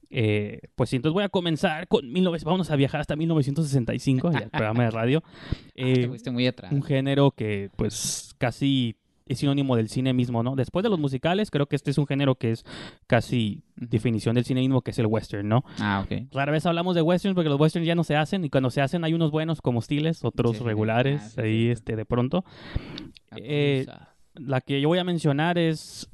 eh, 0.09 0.61
pues 0.75 0.89
sí, 0.89 0.95
entonces 0.95 1.13
voy 1.13 1.23
a 1.23 1.29
comenzar 1.29 1.87
con 1.87 2.13
19... 2.13 2.39
Vamos 2.43 2.71
a 2.71 2.75
viajar 2.75 3.01
hasta 3.01 3.15
1965, 3.15 4.31
el 4.31 4.49
programa 4.49 4.83
de 4.83 4.91
radio. 4.91 5.23
Ah, 5.81 5.83
eh, 5.85 6.31
muy 6.31 6.45
atrás. 6.45 6.73
Un 6.73 6.83
género 6.83 7.31
que, 7.31 7.69
pues, 7.77 8.35
casi 8.37 8.97
es 9.29 9.39
sinónimo 9.39 9.75
del 9.75 9.87
cine 9.89 10.11
mismo, 10.11 10.43
¿no? 10.43 10.55
Después 10.55 10.83
de 10.83 10.89
los 10.89 10.99
musicales, 10.99 11.51
creo 11.51 11.67
que 11.67 11.75
este 11.75 11.91
es 11.91 11.97
un 11.97 12.07
género 12.07 12.35
que 12.35 12.51
es 12.51 12.65
casi 13.07 13.63
definición 13.75 14.35
del 14.35 14.43
cine 14.43 14.61
mismo, 14.61 14.81
que 14.81 14.91
es 14.91 14.99
el 14.99 15.05
western, 15.05 15.47
¿no? 15.47 15.63
Ah, 15.79 16.03
ok. 16.03 16.33
Rara 16.33 16.51
vez 16.51 16.65
hablamos 16.65 16.95
de 16.95 17.03
westerns 17.03 17.35
porque 17.35 17.49
los 17.49 17.59
westerns 17.59 17.87
ya 17.87 17.95
no 17.95 18.03
se 18.03 18.15
hacen 18.15 18.43
y 18.43 18.49
cuando 18.49 18.71
se 18.71 18.81
hacen 18.81 19.03
hay 19.03 19.13
unos 19.13 19.31
buenos 19.31 19.61
como 19.61 19.79
estiles, 19.79 20.25
otros 20.25 20.59
regulares, 20.59 21.37
ah, 21.37 21.43
ahí 21.43 21.67
este 21.67 21.95
de 21.95 22.05
pronto. 22.05 22.43
Eh, 23.37 23.85
la 24.33 24.61
que 24.61 24.81
yo 24.81 24.89
voy 24.89 24.97
a 24.97 25.03
mencionar 25.03 25.57
es 25.57 26.09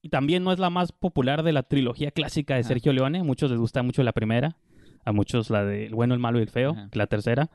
y 0.00 0.08
también 0.08 0.42
no 0.42 0.52
es 0.52 0.58
la 0.58 0.70
más 0.70 0.92
popular 0.92 1.42
de 1.42 1.52
la 1.52 1.62
trilogía 1.62 2.10
clásica 2.10 2.56
de 2.56 2.64
Sergio 2.64 2.92
Leone, 2.92 3.22
muchos 3.22 3.50
les 3.50 3.60
gusta 3.60 3.82
mucho 3.82 4.02
la 4.02 4.12
primera, 4.12 4.56
a 5.04 5.12
muchos 5.12 5.50
la 5.50 5.64
de 5.64 5.86
El 5.86 5.94
bueno, 5.94 6.14
el 6.14 6.20
malo 6.20 6.38
y 6.38 6.42
el 6.42 6.48
feo, 6.48 6.76
la 6.92 7.06
tercera. 7.06 7.50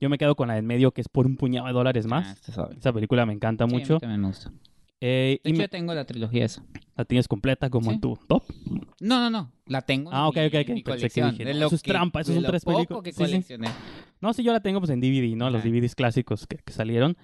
Yo 0.00 0.08
me 0.08 0.18
quedo 0.18 0.36
con 0.36 0.48
la 0.48 0.54
del 0.54 0.64
medio, 0.64 0.92
que 0.92 1.00
es 1.00 1.08
por 1.08 1.26
un 1.26 1.36
puñado 1.36 1.66
de 1.66 1.72
dólares 1.72 2.04
ah, 2.06 2.08
más. 2.08 2.48
Esa 2.48 2.92
película 2.92 3.26
me 3.26 3.32
encanta 3.32 3.66
mucho. 3.66 3.98
me 4.00 4.18
gusta. 4.18 4.52
Eh, 5.00 5.40
y 5.44 5.52
yo 5.56 5.68
tengo 5.68 5.94
la 5.94 6.04
trilogía 6.04 6.44
esa. 6.44 6.64
¿La 6.96 7.04
tienes 7.04 7.28
completa 7.28 7.70
como 7.70 7.92
en 7.92 8.00
tu 8.00 8.18
top? 8.26 8.42
No, 9.00 9.20
no, 9.20 9.30
no. 9.30 9.52
La 9.66 9.82
tengo. 9.82 10.10
Ah, 10.12 10.26
ok, 10.26 10.36
ok, 10.48 10.54
ok. 10.68 10.84
Pensé 10.84 11.10
que 11.10 11.24
dije, 11.24 11.50
eso 11.50 11.74
es 11.74 11.82
trampa, 11.82 12.20
esos 12.20 12.34
son 12.34 12.44
tres 12.44 12.64
películas. 12.64 13.14
Sí, 13.14 13.54
No, 14.20 14.32
sí, 14.32 14.42
yo 14.42 14.52
la 14.52 14.60
tengo 14.60 14.80
pues 14.80 14.90
en 14.90 15.00
DVD, 15.00 15.36
¿no? 15.36 15.50
Los 15.50 15.62
DVDs 15.62 15.94
clásicos 15.94 16.46
que, 16.46 16.56
que 16.56 16.72
salieron. 16.72 17.16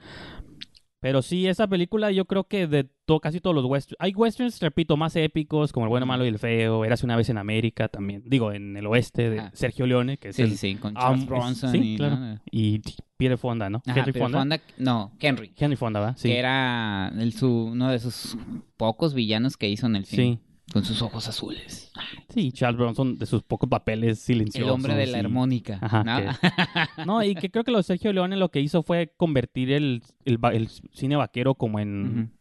Pero 1.05 1.21
sí, 1.21 1.47
esa 1.47 1.67
película 1.67 2.11
yo 2.13 2.25
creo 2.25 2.45
que 2.45 2.67
de 2.67 2.89
casi 3.21 3.39
todos 3.39 3.55
los 3.55 3.67
westerns. 3.67 3.99
Hay 3.99 4.15
westerns, 4.15 4.59
repito, 4.59 4.97
más 4.97 5.15
épicos, 5.17 5.71
como 5.71 5.85
El 5.85 5.91
bueno, 5.91 6.07
malo 6.07 6.25
y 6.25 6.29
el 6.29 6.39
feo. 6.39 6.83
Eras 6.83 7.05
una 7.05 7.15
vez 7.15 7.29
en 7.29 7.37
América 7.37 7.89
también. 7.89 8.23
Digo, 8.25 8.53
en 8.53 8.75
el 8.75 8.87
oeste 8.87 9.29
de 9.29 9.51
Sergio 9.53 9.87
Leone, 9.87 10.17
que 10.17 10.31
es 10.31 10.37
sí, 10.37 10.57
sí, 10.57 10.77
con 10.77 10.95
Charles 10.95 11.27
Bronson. 11.27 11.73
Sí, 11.73 11.93
y, 11.93 11.97
claro. 11.99 12.41
Y 12.51 12.81
Peter 13.19 13.37
Fonda, 13.37 13.69
¿no? 13.69 13.83
Henry 13.85 14.15
Fonda. 14.15 14.47
No, 14.79 15.13
Henry. 15.21 15.53
Henry 15.59 15.77
Fonda, 15.77 16.01
¿va? 16.01 16.17
Sí. 16.17 16.31
Que 16.31 16.39
era 16.39 17.13
el, 17.19 17.35
su, 17.35 17.51
uno 17.51 17.91
de 17.91 17.99
sus 17.99 18.39
pocos 18.79 19.13
villanos 19.13 19.59
que 19.59 19.69
hizo 19.69 19.85
en 19.85 19.97
el 19.97 20.07
film. 20.07 20.39
Sí. 20.39 20.54
Con 20.73 20.85
sus 20.85 21.03
ojos 21.03 21.29
azules. 21.29 21.93
Sí, 22.31 22.51
Charles 22.51 22.79
Bronson, 22.79 23.19
de 23.19 23.27
sus 23.27 23.43
pocos 23.43 23.69
papeles 23.69 24.19
silenciosos. 24.19 24.67
El 24.67 24.75
hombre 24.75 24.95
de 24.95 25.07
la 25.07 25.19
armónica. 25.19 25.79
¿no? 27.07 27.23
y 27.23 27.35
que 27.35 27.51
creo 27.51 27.65
que 27.65 27.71
lo 27.71 27.79
de 27.79 27.85
Sergio 27.85 28.13
Leone 28.13 28.37
lo 28.37 28.51
que 28.51 28.61
hizo 28.61 28.83
fue 28.83 29.13
convertir 29.17 29.71
el, 29.71 30.03
el, 30.25 30.69
cine 30.93 31.17
vaquero 31.17 31.55
como 31.55 31.79
en 31.79 32.33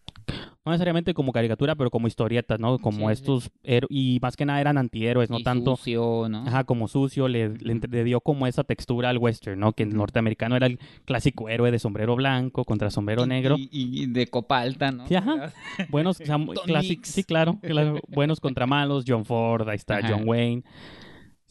no 0.65 0.71
necesariamente 0.71 1.13
como 1.13 1.33
caricatura, 1.33 1.75
pero 1.75 1.89
como 1.89 2.07
historietas, 2.07 2.59
¿no? 2.59 2.79
Como 2.79 3.11
estos, 3.11 3.51
y 3.89 4.19
más 4.21 4.37
que 4.37 4.45
nada 4.45 4.61
eran 4.61 4.77
antihéroes, 4.77 5.29
no 5.29 5.41
tanto... 5.41 5.75
Sucio, 5.75 6.27
¿no? 6.29 6.45
Ajá, 6.47 6.63
como 6.63 6.87
sucio, 6.87 7.27
le, 7.27 7.49
le, 7.49 8.03
dio 8.03 8.21
como 8.21 8.47
esa 8.47 8.63
textura 8.63 9.09
al 9.09 9.17
western, 9.17 9.59
¿no? 9.59 9.73
Que 9.73 9.83
el 9.83 9.95
norteamericano 9.95 10.55
era 10.55 10.67
el 10.67 10.79
clásico 11.03 11.49
héroe 11.49 11.69
de 11.71 11.79
sombrero 11.79 12.15
blanco 12.15 12.63
contra 12.63 12.89
sombrero 12.91 13.25
negro. 13.25 13.57
Y, 13.59 14.05
de 14.07 14.27
copa 14.27 14.61
alta, 14.61 14.91
¿no? 14.91 15.05
Sí, 15.07 15.15
ajá. 15.15 15.51
Buenos, 15.89 16.17
clásicos, 16.65 17.09
sí, 17.09 17.23
claro, 17.23 17.59
buenos 18.07 18.39
contra 18.39 18.65
malos, 18.65 19.03
John 19.05 19.25
Ford, 19.25 19.67
ahí 19.67 19.75
está 19.75 19.99
John 20.07 20.27
Wayne. 20.27 20.63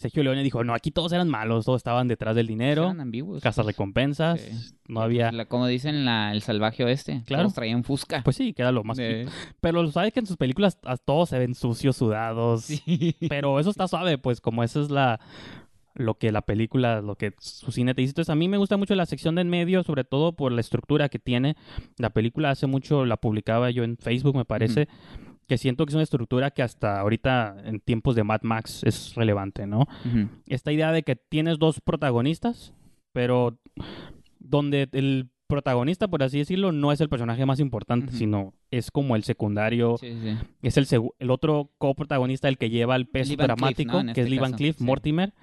Sergio 0.02 0.24
Leone 0.24 0.42
dijo, 0.42 0.64
no, 0.64 0.74
aquí 0.74 0.90
todos 0.90 1.12
eran 1.12 1.28
malos, 1.28 1.64
todos 1.64 1.78
estaban 1.78 2.08
detrás 2.08 2.34
del 2.34 2.48
dinero, 2.48 2.84
eran 2.84 3.00
ambiguos. 3.00 3.40
casas 3.40 3.64
recompensas, 3.64 4.74
no 4.88 5.00
había... 5.00 5.30
como 5.46 5.68
dicen 5.68 6.04
la, 6.04 6.32
el 6.32 6.42
salvaje 6.42 6.84
oeste, 6.84 7.22
claro. 7.24 7.44
todos 7.44 7.54
traían 7.54 7.84
fusca. 7.84 8.22
Pues 8.24 8.36
sí, 8.36 8.52
queda 8.52 8.72
lo 8.72 8.82
más... 8.82 8.98
Pero 9.60 9.90
sabes 9.92 10.12
que 10.12 10.20
en 10.20 10.26
sus 10.26 10.36
películas 10.36 10.78
todos 11.04 11.28
se 11.28 11.38
ven 11.38 11.54
sucios, 11.54 11.96
sudados, 11.96 12.64
sí. 12.64 13.16
pero 13.28 13.60
eso 13.60 13.70
está 13.70 13.86
suave, 13.86 14.18
pues 14.18 14.40
como 14.40 14.64
esa 14.64 14.80
es 14.80 14.90
la... 14.90 15.20
Lo 15.94 16.14
que 16.14 16.32
la 16.32 16.40
película, 16.40 17.02
lo 17.02 17.16
que 17.16 17.34
su 17.38 17.70
cine 17.70 17.94
te 17.94 18.00
dice. 18.00 18.12
Entonces, 18.12 18.30
a 18.30 18.34
mí 18.34 18.48
me 18.48 18.56
gusta 18.56 18.78
mucho 18.78 18.94
la 18.94 19.04
sección 19.04 19.34
de 19.34 19.42
en 19.42 19.50
medio, 19.50 19.82
sobre 19.82 20.04
todo 20.04 20.32
por 20.32 20.50
la 20.50 20.62
estructura 20.62 21.10
que 21.10 21.18
tiene. 21.18 21.54
La 21.98 22.08
película 22.08 22.48
hace 22.48 22.66
mucho, 22.66 23.04
la 23.04 23.18
publicaba 23.18 23.70
yo 23.70 23.84
en 23.84 23.98
Facebook, 23.98 24.34
me 24.34 24.46
parece 24.46 24.88
que 25.46 25.58
siento 25.58 25.84
que 25.84 25.90
es 25.90 25.94
una 25.94 26.02
estructura 26.04 26.50
que 26.50 26.62
hasta 26.62 27.00
ahorita 27.00 27.56
en 27.64 27.80
tiempos 27.80 28.14
de 28.14 28.24
Mad 28.24 28.40
Max 28.42 28.82
es 28.84 29.14
relevante, 29.14 29.66
¿no? 29.66 29.86
Esta 30.46 30.72
idea 30.72 30.92
de 30.92 31.02
que 31.02 31.16
tienes 31.16 31.58
dos 31.58 31.80
protagonistas, 31.80 32.72
pero 33.12 33.58
donde 34.38 34.88
el 34.92 35.28
protagonista, 35.46 36.08
por 36.08 36.22
así 36.22 36.38
decirlo, 36.38 36.72
no 36.72 36.92
es 36.92 37.00
el 37.02 37.10
personaje 37.10 37.44
más 37.44 37.60
importante, 37.60 38.12
sino 38.12 38.54
es 38.70 38.90
como 38.90 39.16
el 39.16 39.22
secundario, 39.24 39.96
es 40.62 40.76
el, 40.78 40.86
el 41.18 41.30
otro 41.30 41.70
coprotagonista 41.76 42.48
el 42.48 42.56
que 42.56 42.70
lleva 42.70 42.96
el 42.96 43.06
peso 43.06 43.32
dramático, 43.36 43.92
que 44.00 44.12
es 44.12 44.18
este 44.18 44.30
Lee 44.30 44.38
Van 44.38 44.52
Cliff, 44.52 44.80
Mortimer, 44.80 45.34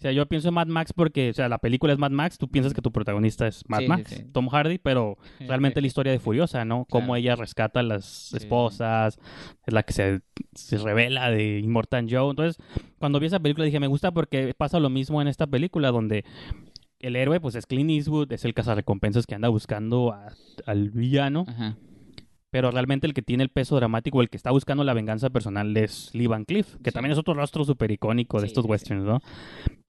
sea, 0.00 0.12
yo 0.12 0.26
pienso 0.26 0.48
en 0.48 0.54
Mad 0.54 0.66
Max 0.66 0.92
porque, 0.92 1.30
o 1.30 1.32
sea, 1.32 1.48
la 1.48 1.58
película 1.58 1.92
es 1.92 1.98
Mad 1.98 2.10
Max, 2.10 2.36
tú 2.38 2.48
piensas 2.48 2.74
que 2.74 2.82
tu 2.82 2.92
protagonista 2.92 3.46
es 3.46 3.62
Mad 3.68 3.82
Max, 3.88 4.24
Tom 4.32 4.48
Hardy, 4.48 4.78
pero 4.78 5.16
realmente 5.40 5.80
la 5.80 5.86
historia 5.86 6.12
de 6.12 6.18
Furiosa, 6.18 6.64
¿no? 6.64 6.86
Cómo 6.90 7.16
ella 7.16 7.36
rescata 7.36 7.80
a 7.80 7.82
las 7.82 8.32
esposas, 8.34 9.18
es 9.66 9.74
la 9.74 9.82
que 9.82 9.92
se, 9.92 10.20
se 10.54 10.78
revela 10.78 11.30
de 11.30 11.60
Immortal 11.60 12.06
Joe. 12.10 12.30
Entonces, 12.30 12.62
cuando 12.98 13.20
vi 13.20 13.26
esa 13.26 13.40
película 13.40 13.64
dije, 13.64 13.80
me 13.80 13.86
gusta 13.86 14.12
porque 14.12 14.54
pasa 14.54 14.78
lo 14.80 14.90
mismo 14.90 15.22
en 15.22 15.28
esta 15.28 15.46
película, 15.46 15.90
donde 15.90 16.24
el 17.00 17.16
héroe, 17.16 17.40
pues 17.40 17.54
es 17.54 17.66
Clint 17.66 17.90
Eastwood, 17.90 18.32
es 18.32 18.44
el 18.44 18.54
cazarrecompensas 18.54 19.26
que 19.26 19.34
anda 19.34 19.48
buscando 19.48 20.14
al 20.66 20.90
villano. 20.90 21.46
Pero 22.54 22.70
realmente 22.70 23.08
el 23.08 23.14
que 23.14 23.22
tiene 23.22 23.42
el 23.42 23.48
peso 23.48 23.74
dramático, 23.74 24.22
el 24.22 24.30
que 24.30 24.36
está 24.36 24.52
buscando 24.52 24.84
la 24.84 24.94
venganza 24.94 25.28
personal 25.28 25.76
es 25.76 26.10
Lee 26.14 26.28
Van 26.28 26.44
Cliff, 26.44 26.76
que 26.84 26.92
también 26.92 27.10
es 27.10 27.18
otro 27.18 27.34
rostro 27.34 27.64
súper 27.64 27.90
icónico 27.90 28.40
de 28.40 28.46
estos 28.46 28.64
westerns, 28.64 29.04
¿no? 29.04 29.20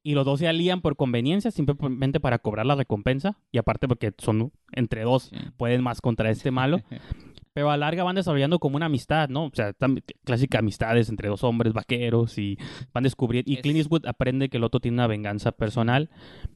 y 0.02 0.16
los 0.16 0.26
dos 0.26 0.40
se 0.40 0.48
alían 0.48 0.82
por 0.82 0.96
conveniencia, 0.96 1.52
simplemente 1.52 2.20
para 2.20 2.40
cobrar 2.40 2.66
la 2.66 2.74
recompensa, 2.74 3.38
y 3.52 3.60
aparte 3.60 3.88
porque 3.88 4.14
son 4.20 4.52
entre 4.72 5.04
dos, 5.04 5.32
pueden 5.58 5.84
más 5.84 6.00
contra 6.02 6.32
este 6.32 6.50
malo. 6.50 6.80
Pero 7.54 7.70
a 7.72 7.78
larga 7.78 8.04
van 8.04 8.16
desarrollando 8.16 8.60
como 8.60 8.78
una 8.78 8.88
amistad, 8.88 9.30
¿no? 9.30 9.46
O 9.46 9.52
sea, 9.54 9.74
clásicas 10.24 10.60
amistades 10.60 11.10
entre 11.10 11.30
dos 11.30 11.44
hombres 11.44 11.72
vaqueros 11.72 12.38
y 12.38 12.58
van 12.94 13.04
descubriendo. 13.04 13.52
Y 13.52 13.58
Clint 13.58 13.78
Eastwood 13.78 14.08
aprende 14.08 14.50
que 14.50 14.58
el 14.58 14.64
otro 14.64 14.80
tiene 14.80 14.96
una 14.96 15.08
venganza 15.08 15.52
personal 15.54 16.10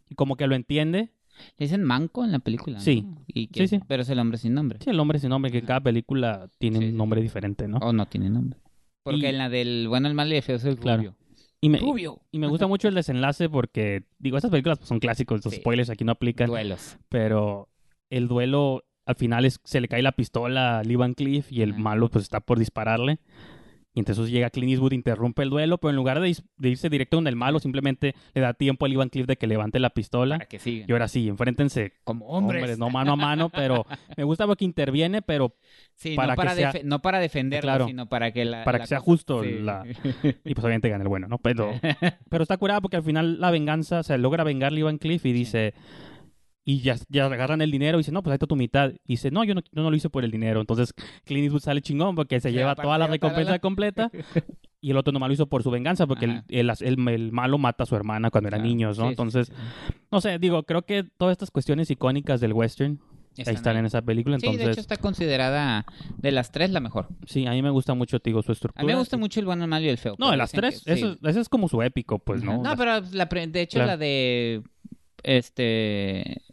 y 0.09 0.15
como 0.15 0.35
que 0.35 0.45
lo 0.45 0.55
entiende. 0.55 1.11
Le 1.57 1.65
dicen 1.65 1.83
manco 1.83 2.23
en 2.23 2.31
la 2.31 2.39
película. 2.39 2.79
Sí. 2.79 3.05
¿Y 3.27 3.49
sí, 3.53 3.67
sí. 3.67 3.79
Pero 3.87 4.03
es 4.03 4.09
el 4.09 4.19
hombre 4.19 4.37
sin 4.37 4.53
nombre. 4.53 4.79
Sí, 4.81 4.89
el 4.89 4.99
hombre 4.99 5.19
sin 5.19 5.29
nombre, 5.29 5.51
que 5.51 5.61
cada 5.61 5.81
película 5.81 6.49
tiene 6.57 6.79
un 6.79 6.97
nombre 6.97 7.21
diferente, 7.21 7.67
¿no? 7.67 7.77
O 7.77 7.93
no 7.93 8.05
tiene 8.05 8.29
nombre. 8.29 8.59
Porque 9.03 9.29
en 9.29 9.37
la 9.37 9.49
del 9.49 9.87
bueno, 9.87 10.07
el 10.07 10.13
mal 10.13 10.31
y 10.31 10.35
el 10.35 10.41
feo 10.43 10.57
es 10.57 10.65
el 10.65 10.77
claro. 10.77 11.15
Y 11.61 11.69
me, 11.69 11.79
Y 12.31 12.39
me 12.39 12.47
gusta 12.47 12.67
mucho 12.67 12.87
el 12.87 12.95
desenlace 12.95 13.49
porque, 13.49 14.03
digo, 14.17 14.37
estas 14.37 14.51
películas 14.51 14.77
pues, 14.77 14.87
son 14.87 14.99
clásicos, 14.99 15.43
los 15.43 15.53
spoilers 15.53 15.89
aquí 15.89 16.05
no 16.05 16.13
aplican. 16.13 16.47
Duelos. 16.47 16.97
Pero 17.09 17.69
el 18.09 18.29
duelo, 18.29 18.85
al 19.05 19.15
final 19.15 19.43
es, 19.43 19.59
se 19.65 19.81
le 19.81 19.89
cae 19.89 20.01
la 20.01 20.13
pistola 20.13 20.79
a 20.79 20.83
Lee 20.83 20.95
Van 20.95 21.13
Cliff 21.13 21.51
y 21.51 21.61
el 21.61 21.73
malo 21.73 22.09
pues 22.09 22.23
está 22.23 22.39
por 22.39 22.59
dispararle. 22.59 23.19
Y 23.93 23.99
entonces 23.99 24.29
llega 24.29 24.51
Clint 24.51 24.71
Eastwood, 24.71 24.93
interrumpe 24.93 25.41
el 25.41 25.49
duelo, 25.49 25.79
pero 25.79 25.89
en 25.89 25.95
lugar 25.95 26.19
de, 26.19 26.35
irse 26.61 26.89
directo 26.89 27.17
donde 27.17 27.31
el 27.31 27.35
malo, 27.35 27.59
simplemente 27.59 28.13
le 28.35 28.41
da 28.41 28.53
tiempo 28.53 28.85
a 28.85 28.89
Ivan 28.89 29.09
Cliff 29.09 29.25
de 29.25 29.35
que 29.35 29.47
levante 29.47 29.79
la 29.79 29.89
pistola. 29.89 30.37
Para 30.37 30.47
que 30.47 30.59
siga. 30.59 30.85
Y 30.87 30.91
ahora 30.91 31.07
sí, 31.07 31.27
enfréntense. 31.27 31.93
Como 32.03 32.27
hombres. 32.27 32.77
no 32.77 32.89
mano 32.91 33.13
a 33.13 33.15
mano, 33.15 33.49
pero 33.49 33.87
me 34.15 34.23
gusta 34.23 34.45
porque 34.45 34.63
interviene, 34.63 35.23
pero 35.23 35.55
para 36.15 36.33
no, 36.33 36.35
para 36.35 36.55
que 36.55 36.71
sea... 36.71 36.81
no 36.83 37.01
para 37.01 37.19
defenderlo, 37.19 37.87
sino 37.87 38.07
para 38.07 38.31
que 38.31 38.45
la, 38.45 38.63
Para 38.63 38.79
que 38.79 38.87
sea 38.87 38.99
justo. 38.99 39.43
La... 39.43 39.83
Y 40.45 40.53
pues 40.53 40.63
obviamente 40.63 40.89
gane 40.89 41.03
el 41.03 41.09
bueno, 41.09 41.27
¿no? 41.27 41.39
Pero, 41.39 41.71
pero 42.29 42.43
está 42.43 42.57
curada 42.57 42.81
porque 42.81 42.97
al 42.97 43.03
final 43.03 43.39
la 43.41 43.49
venganza, 43.49 43.99
o 43.99 44.03
sea, 44.03 44.17
logra 44.17 44.43
vengar 44.43 44.71
Ivan 44.71 44.99
Cliff 44.99 45.25
y 45.25 45.33
dice 45.33 45.73
y 46.69 46.81
ya, 46.81 46.97
ya 47.09 47.25
agarran 47.25 47.63
el 47.63 47.71
dinero 47.71 47.97
y 47.97 48.01
dicen, 48.01 48.13
no, 48.13 48.21
pues 48.21 48.31
ahí 48.31 48.35
está 48.35 48.45
tu 48.45 48.55
mitad. 48.55 48.91
Y 48.91 49.13
dice, 49.13 49.31
no, 49.31 49.43
yo 49.43 49.55
no, 49.55 49.61
no 49.71 49.89
lo 49.89 49.95
hice 49.95 50.11
por 50.11 50.23
el 50.23 50.29
dinero. 50.29 50.61
Entonces 50.61 50.93
Clint 51.25 51.45
Eastwood 51.45 51.63
sale 51.63 51.81
chingón 51.81 52.13
porque 52.13 52.39
se 52.39 52.51
lleva 52.51 52.75
toda 52.75 52.99
la 52.99 53.07
recompensa 53.07 53.57
completa. 53.57 54.11
y 54.79 54.91
el 54.91 54.97
otro 54.97 55.11
nomás 55.11 55.29
lo 55.29 55.33
hizo 55.33 55.47
por 55.47 55.63
su 55.63 55.71
venganza 55.71 56.05
porque 56.05 56.43
el, 56.47 56.71
el, 56.79 57.31
malo 57.31 57.57
mata 57.57 57.85
a 57.85 57.87
su 57.87 57.95
hermana 57.95 58.29
cuando 58.29 58.49
eran 58.49 58.61
niños, 58.61 58.99
¿no? 58.99 59.09
Entonces, 59.09 59.51
no 60.11 60.21
sé, 60.21 60.37
digo, 60.37 60.61
creo 60.61 60.83
que 60.83 61.03
todas 61.17 61.31
estas 61.31 61.49
cuestiones 61.49 61.89
icónicas 61.89 62.39
del 62.39 62.53
western 62.53 62.99
están 63.35 63.47
ahí 63.47 63.55
están 63.55 63.77
en 63.77 63.85
esa 63.87 64.03
película. 64.03 64.35
Entonces... 64.35 64.59
Sí, 64.59 64.65
de 64.67 64.71
hecho 64.71 64.81
está 64.81 64.97
considerada 64.97 65.87
de 66.17 66.31
las 66.31 66.51
tres 66.51 66.69
la 66.69 66.81
mejor. 66.81 67.07
Sí, 67.25 67.47
a 67.47 67.51
mí 67.51 67.63
me 67.63 67.71
gusta 67.71 67.95
mucho, 67.95 68.19
digo, 68.23 68.43
su 68.43 68.51
estructura. 68.51 68.83
A 68.83 68.85
mí 68.85 68.93
me 68.93 68.99
gusta 68.99 69.17
mucho 69.17 69.39
el 69.39 69.47
bueno, 69.47 69.63
el 69.63 69.69
malo 69.71 69.87
y 69.87 69.89
el 69.89 69.97
feo. 69.97 70.13
No, 70.19 70.29
de 70.29 70.37
las 70.37 70.51
tres, 70.51 70.83
eso, 70.85 71.17
ese 71.23 71.39
es 71.39 71.49
como 71.49 71.67
su 71.67 71.81
épico, 71.81 72.19
pues, 72.19 72.43
¿no? 72.43 72.61
No, 72.61 72.77
pero 72.77 73.01
la, 73.11 73.25
de 73.25 73.61
hecho 73.61 73.79
la 73.79 73.97
de 73.97 74.61
este 75.23 76.43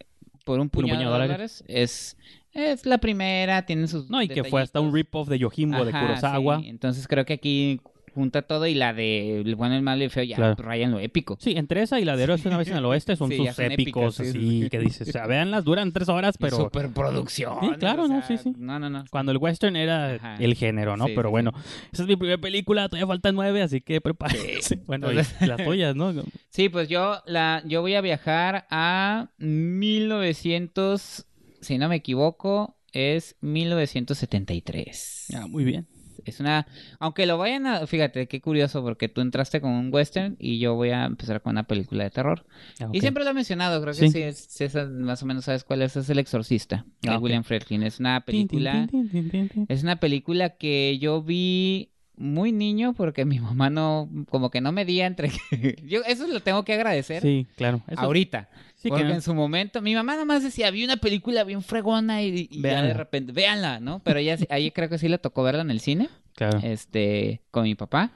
por 0.46 0.60
un 0.60 0.70
puñado, 0.70 1.00
de 1.00 1.06
dólares, 1.06 1.64
es 1.66 2.16
es 2.52 2.86
la 2.86 2.98
primera, 2.98 3.66
tiene 3.66 3.86
sus 3.88 4.08
No, 4.08 4.22
y 4.22 4.28
que 4.28 4.44
fue 4.44 4.62
hasta 4.62 4.80
un 4.80 4.94
rip-off 4.94 5.28
de 5.28 5.38
Yojimbo 5.38 5.84
de 5.84 5.92
Kurosawa. 5.92 6.62
Entonces 6.64 7.06
creo 7.06 7.26
que 7.26 7.34
aquí 7.34 7.80
junta 8.16 8.40
todo 8.42 8.66
y 8.66 8.74
la 8.74 8.94
de 8.94 9.42
El 9.42 9.56
bueno, 9.56 9.76
el 9.76 9.82
malo 9.82 10.00
y 10.00 10.04
el 10.04 10.10
feo 10.10 10.24
ya 10.24 10.54
rayan 10.54 10.90
lo 10.90 10.98
épico. 10.98 11.36
Sí, 11.38 11.52
entre 11.54 11.82
esa 11.82 12.00
y 12.00 12.04
la 12.06 12.16
de 12.16 12.22
Héroes 12.22 12.46
una 12.46 12.56
vez 12.56 12.68
en 12.68 12.78
el 12.78 12.84
oeste 12.86 13.14
son 13.14 13.30
sus 13.36 13.58
épicos, 13.58 14.18
así, 14.18 14.68
que 14.70 14.78
dices, 14.78 15.08
o 15.08 15.12
sea, 15.12 15.26
véanlas, 15.26 15.64
duran 15.64 15.92
tres 15.92 16.08
horas, 16.08 16.36
pero... 16.38 16.56
Superproducción. 16.56 17.58
Sí, 17.60 17.68
claro, 17.78 18.08
no, 18.08 18.26
sí, 18.26 18.38
sí. 18.38 18.54
No, 18.56 18.78
no, 18.78 18.88
no. 18.88 19.04
Cuando 19.10 19.32
el 19.32 19.38
western 19.38 19.76
era 19.76 20.36
el 20.38 20.54
género, 20.54 20.96
¿no? 20.96 21.04
pero 21.14 21.30
bueno, 21.30 21.52
esa 21.92 22.02
es 22.04 22.08
mi 22.08 22.16
primera 22.16 22.40
película, 22.40 22.88
todavía 22.88 23.06
faltan 23.06 23.34
nueve, 23.34 23.60
así 23.62 23.82
que 23.82 24.00
prepárense. 24.00 24.82
Bueno, 24.86 25.10
las 25.12 25.64
tuyas, 25.64 25.94
¿no? 25.94 26.14
Sí, 26.48 26.68
pues 26.68 26.88
yo, 26.88 27.20
la, 27.26 27.62
yo 27.66 27.82
voy 27.82 27.94
a 27.94 28.00
viajar 28.00 28.66
a 28.70 29.30
1900, 29.38 31.26
si 31.60 31.78
no 31.78 31.88
me 31.88 31.96
equivoco, 31.96 32.78
es 32.92 33.36
1973. 33.40 35.26
Ah, 35.34 35.46
muy 35.48 35.64
bien 35.64 35.86
es 36.30 36.40
una, 36.40 36.66
aunque 36.98 37.26
lo 37.26 37.38
vayan 37.38 37.66
a, 37.66 37.86
fíjate 37.86 38.26
qué 38.26 38.40
curioso 38.40 38.82
porque 38.82 39.08
tú 39.08 39.20
entraste 39.20 39.60
con 39.60 39.70
un 39.70 39.92
western 39.92 40.36
y 40.38 40.58
yo 40.58 40.74
voy 40.74 40.90
a 40.90 41.04
empezar 41.04 41.40
con 41.40 41.52
una 41.52 41.64
película 41.64 42.04
de 42.04 42.10
terror. 42.10 42.44
Ah, 42.80 42.88
y 42.92 43.00
siempre 43.00 43.24
lo 43.24 43.30
he 43.30 43.34
mencionado, 43.34 43.80
creo 43.80 43.94
que 43.94 44.32
sí, 44.32 44.78
más 44.90 45.22
o 45.22 45.26
menos 45.26 45.44
sabes 45.44 45.64
cuál 45.64 45.82
es, 45.82 45.96
es 45.96 46.10
El 46.10 46.18
Exorcista 46.18 46.84
de 47.02 47.10
ah, 47.10 47.18
William 47.18 47.44
Friedkin. 47.44 47.82
Es 47.82 48.00
una 48.00 48.20
película, 48.22 48.88
es 49.68 49.82
una 49.82 49.96
película 49.96 50.50
que 50.50 50.98
yo 50.98 51.22
vi 51.22 51.90
muy 52.16 52.52
niño 52.52 52.94
porque 52.94 53.24
mi 53.24 53.38
mamá 53.38 53.70
no, 53.70 54.08
como 54.30 54.50
que 54.50 54.60
no 54.60 54.72
medía 54.72 55.06
entre... 55.06 55.30
yo 55.84 56.00
eso 56.06 56.26
lo 56.26 56.40
tengo 56.40 56.64
que 56.64 56.74
agradecer. 56.74 57.22
Sí, 57.22 57.46
claro. 57.56 57.82
Ahorita. 57.96 58.48
porque 58.88 59.02
en 59.02 59.22
su 59.22 59.34
momento, 59.34 59.82
mi 59.82 59.94
mamá 59.94 60.16
nomás 60.16 60.42
decía, 60.42 60.70
vi 60.70 60.84
una 60.84 60.96
película 60.96 61.44
bien 61.44 61.62
fregona 61.62 62.22
y, 62.22 62.48
ya 62.50 62.82
de 62.82 62.94
repente, 62.94 63.32
véanla, 63.32 63.80
¿no? 63.80 64.00
Pero 64.00 64.18
ella, 64.18 64.36
ahí 64.50 64.70
creo 64.70 64.88
que 64.88 64.98
sí 64.98 65.08
le 65.08 65.18
tocó 65.18 65.42
verla 65.42 65.62
en 65.62 65.70
el 65.70 65.80
cine. 65.80 66.08
Claro. 66.34 66.60
Este, 66.62 67.40
con 67.50 67.64
mi 67.64 67.74
papá. 67.74 68.12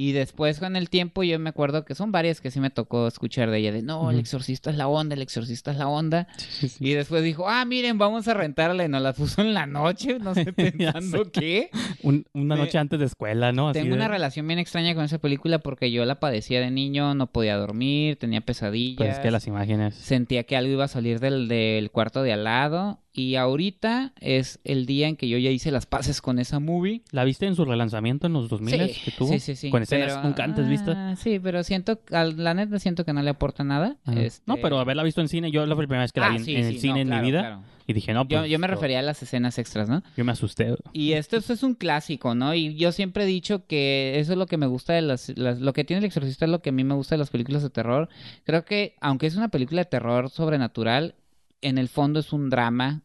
Y 0.00 0.12
después 0.12 0.60
con 0.60 0.76
el 0.76 0.90
tiempo 0.90 1.24
yo 1.24 1.40
me 1.40 1.50
acuerdo 1.50 1.84
que 1.84 1.96
son 1.96 2.12
varias 2.12 2.40
que 2.40 2.52
sí 2.52 2.60
me 2.60 2.70
tocó 2.70 3.08
escuchar 3.08 3.50
de 3.50 3.58
ella, 3.58 3.72
de 3.72 3.82
no, 3.82 4.12
el 4.12 4.20
exorcista 4.20 4.70
es 4.70 4.76
la 4.76 4.86
onda, 4.86 5.16
el 5.16 5.22
exorcista 5.22 5.72
es 5.72 5.76
la 5.76 5.88
onda. 5.88 6.28
Y 6.78 6.92
después 6.92 7.24
dijo, 7.24 7.48
ah, 7.48 7.64
miren, 7.64 7.98
vamos 7.98 8.28
a 8.28 8.34
rentarla 8.34 8.84
y 8.84 8.88
nos 8.88 9.02
la 9.02 9.12
puso 9.12 9.42
en 9.42 9.54
la 9.54 9.66
noche, 9.66 10.20
no 10.20 10.34
sé 10.34 10.52
pensando 10.52 11.32
qué. 11.32 11.70
una 12.04 12.54
noche 12.54 12.78
antes 12.78 13.00
de 13.00 13.06
escuela, 13.06 13.50
¿no? 13.50 13.72
tengo 13.72 13.96
una 13.96 14.06
relación 14.06 14.46
bien 14.46 14.60
extraña 14.60 14.94
con 14.94 15.02
esa 15.02 15.18
película 15.18 15.58
porque 15.58 15.90
yo 15.90 16.04
la 16.04 16.20
padecía 16.20 16.60
de 16.60 16.70
niño, 16.70 17.16
no 17.16 17.26
podía 17.26 17.56
dormir, 17.56 18.14
tenía 18.20 18.40
pesadillas. 18.40 18.98
Pues 18.98 19.16
es 19.16 19.18
que 19.18 19.32
las 19.32 19.48
imágenes. 19.48 19.96
Sentía 19.96 20.44
que 20.44 20.56
algo 20.56 20.70
iba 20.70 20.84
a 20.84 20.88
salir 20.88 21.18
del, 21.18 21.48
del 21.48 21.90
cuarto 21.90 22.22
de 22.22 22.32
al 22.32 22.44
lado 22.44 23.00
y 23.18 23.34
ahorita 23.34 24.12
es 24.20 24.60
el 24.62 24.86
día 24.86 25.08
en 25.08 25.16
que 25.16 25.28
yo 25.28 25.38
ya 25.38 25.50
hice 25.50 25.72
las 25.72 25.86
paces 25.86 26.22
con 26.22 26.38
esa 26.38 26.60
movie. 26.60 27.02
¿La 27.10 27.24
viste 27.24 27.46
en 27.46 27.56
su 27.56 27.64
relanzamiento 27.64 28.28
en 28.28 28.32
los 28.32 28.48
2000 28.48 28.70
sí, 28.70 29.00
que 29.04 29.10
tuvo? 29.10 29.28
Sí, 29.28 29.40
sí, 29.40 29.56
sí. 29.56 29.70
Con 29.70 29.82
escenas 29.82 30.22
nunca 30.22 30.44
antes 30.44 30.68
vistas. 30.68 30.94
Ah, 30.96 31.16
sí, 31.16 31.40
pero 31.40 31.64
siento, 31.64 32.00
la 32.10 32.54
neta 32.54 32.78
siento 32.78 33.04
que 33.04 33.12
no 33.12 33.20
le 33.20 33.30
aporta 33.30 33.64
nada. 33.64 33.96
Este 34.14 34.44
no, 34.46 34.56
pero 34.58 34.78
haberla 34.78 35.02
visto 35.02 35.20
en 35.20 35.28
cine, 35.28 35.50
yo 35.50 35.66
la 35.66 35.74
primera 35.74 36.02
vez 36.02 36.12
que 36.12 36.20
la 36.20 36.26
ah, 36.28 36.38
vi 36.38 36.54
en, 36.54 36.64
el 36.64 36.78
cine 36.78 37.00
en 37.00 37.08
mi 37.08 37.20
vida. 37.20 37.60
Y 37.88 37.94
dije, 37.94 38.12
no, 38.12 38.28
pues. 38.28 38.48
Yo, 38.48 38.58
me 38.58 38.66
refería 38.66 39.00
a 39.00 39.02
las 39.02 39.20
escenas 39.22 39.58
extras, 39.58 39.88
¿no? 39.88 40.02
Yo 40.16 40.24
me 40.24 40.30
asusté. 40.30 40.76
Y 40.92 41.14
esto, 41.14 41.38
es 41.38 41.62
un 41.62 41.74
clásico, 41.74 42.36
¿no? 42.36 42.54
Y 42.54 42.76
yo 42.76 42.92
siempre 42.92 43.24
he 43.24 43.26
dicho 43.26 43.66
que 43.66 44.20
eso 44.20 44.32
es 44.32 44.38
lo 44.38 44.46
que 44.46 44.58
me 44.58 44.66
gusta 44.66 44.92
de 44.92 45.02
las, 45.02 45.30
Lo 45.36 45.72
que 45.72 45.84
tiene 45.84 45.98
el 45.98 46.04
exorcista 46.04 46.44
es 46.44 46.50
lo 46.50 46.60
que 46.60 46.68
a 46.68 46.72
mí 46.72 46.84
me 46.84 46.94
gusta 46.94 47.16
de 47.16 47.20
las 47.20 47.30
películas 47.30 47.62
de 47.62 47.70
terror. 47.70 48.08
Creo 48.44 48.64
que, 48.64 48.94
aunque 49.00 49.26
es 49.26 49.36
una 49.36 49.48
película 49.48 49.80
de 49.80 49.86
terror 49.86 50.28
sobrenatural, 50.28 51.14
en 51.62 51.78
el 51.78 51.88
fondo 51.88 52.20
es 52.20 52.32
un 52.32 52.50
drama 52.50 53.02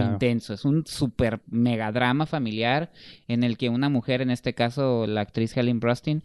intenso. 0.00 0.54
Es 0.54 0.64
un 0.64 0.86
super 0.86 1.40
mega 1.46 1.92
drama 1.92 2.26
familiar 2.26 2.92
en 3.28 3.44
el 3.44 3.56
que 3.56 3.68
una 3.68 3.88
mujer, 3.88 4.22
en 4.22 4.30
este 4.30 4.54
caso 4.54 5.06
la 5.06 5.22
actriz 5.22 5.56
Helen 5.56 5.80
Brustin, 5.80 6.22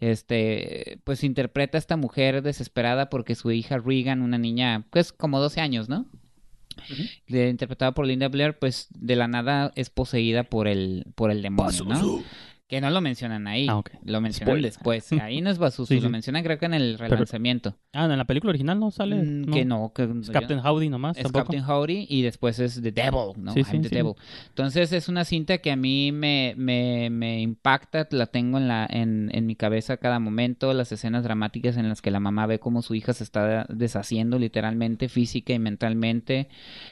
este, 0.00 0.98
pues 1.04 1.24
interpreta 1.24 1.78
a 1.78 1.80
esta 1.80 1.96
mujer 1.96 2.42
desesperada 2.42 3.08
porque 3.08 3.34
su 3.34 3.50
hija 3.50 3.78
Regan, 3.78 4.22
una 4.22 4.38
niña, 4.38 4.86
pues 4.90 5.12
como 5.12 5.40
12 5.40 5.60
años, 5.60 5.88
¿no? 5.88 6.06
interpretada 7.28 7.92
por 7.92 8.06
Linda 8.06 8.28
Blair, 8.28 8.58
pues 8.58 8.88
de 8.90 9.16
la 9.16 9.28
nada 9.28 9.72
es 9.76 9.90
poseída 9.90 10.44
por 10.44 10.68
el, 10.68 11.06
por 11.14 11.30
el 11.30 11.42
demonio, 11.42 11.84
¿no? 11.84 12.22
Que 12.68 12.80
no 12.80 12.90
lo 12.90 13.00
mencionan 13.00 13.46
ahí. 13.46 13.68
Ah, 13.70 13.80
Lo 14.04 14.20
mencionan 14.20 14.60
después. 14.60 15.12
Ahí 15.22 15.40
no 15.40 15.50
es 15.50 15.58
Basusu, 15.58 16.00
lo 16.00 16.10
mencionan 16.10 16.42
creo 16.42 16.58
que 16.58 16.66
en 16.66 16.74
el 16.74 16.98
relanzamiento. 16.98 17.76
ah, 17.92 18.06
en 18.06 18.18
la 18.18 18.24
película 18.24 18.50
original 18.50 18.80
no 18.80 18.90
sale. 18.90 19.14
Mm, 19.16 19.52
que 19.52 19.64
no. 19.64 19.92
Que, 19.94 20.02
es 20.02 20.30
Captain 20.30 20.58
Howdy 20.58 20.88
nomás. 20.88 21.16
Es 21.16 21.30
Captain 21.30 21.62
Howdy 21.62 22.06
y 22.08 22.22
después 22.22 22.58
es 22.58 22.82
The 22.82 22.90
Devil, 22.90 23.34
¿no? 23.36 23.54
I'm 23.54 23.82
the 23.82 23.88
Devil. 23.88 24.14
Entonces 24.48 24.92
es 24.92 25.08
una 25.08 25.24
cinta 25.24 25.58
que 25.58 25.70
a 25.70 25.76
mí 25.76 26.10
me, 26.10 26.54
me, 26.56 27.08
me 27.08 27.40
impacta, 27.40 28.08
la 28.10 28.26
tengo 28.26 28.58
en, 28.58 28.66
la, 28.66 28.84
en, 28.90 29.30
en 29.32 29.46
mi 29.46 29.54
cabeza 29.54 29.98
cada 29.98 30.18
momento. 30.18 30.74
Las 30.74 30.90
escenas 30.90 31.22
dramáticas 31.22 31.76
en 31.76 31.88
las 31.88 32.02
que 32.02 32.10
la 32.10 32.18
mamá 32.18 32.46
ve 32.46 32.58
cómo 32.58 32.82
su 32.82 32.96
hija 32.96 33.12
se 33.12 33.22
está 33.22 33.66
deshaciendo 33.68 34.40
literalmente, 34.40 35.08
física 35.08 35.52
y 35.52 35.60
mentalmente. 35.60 36.48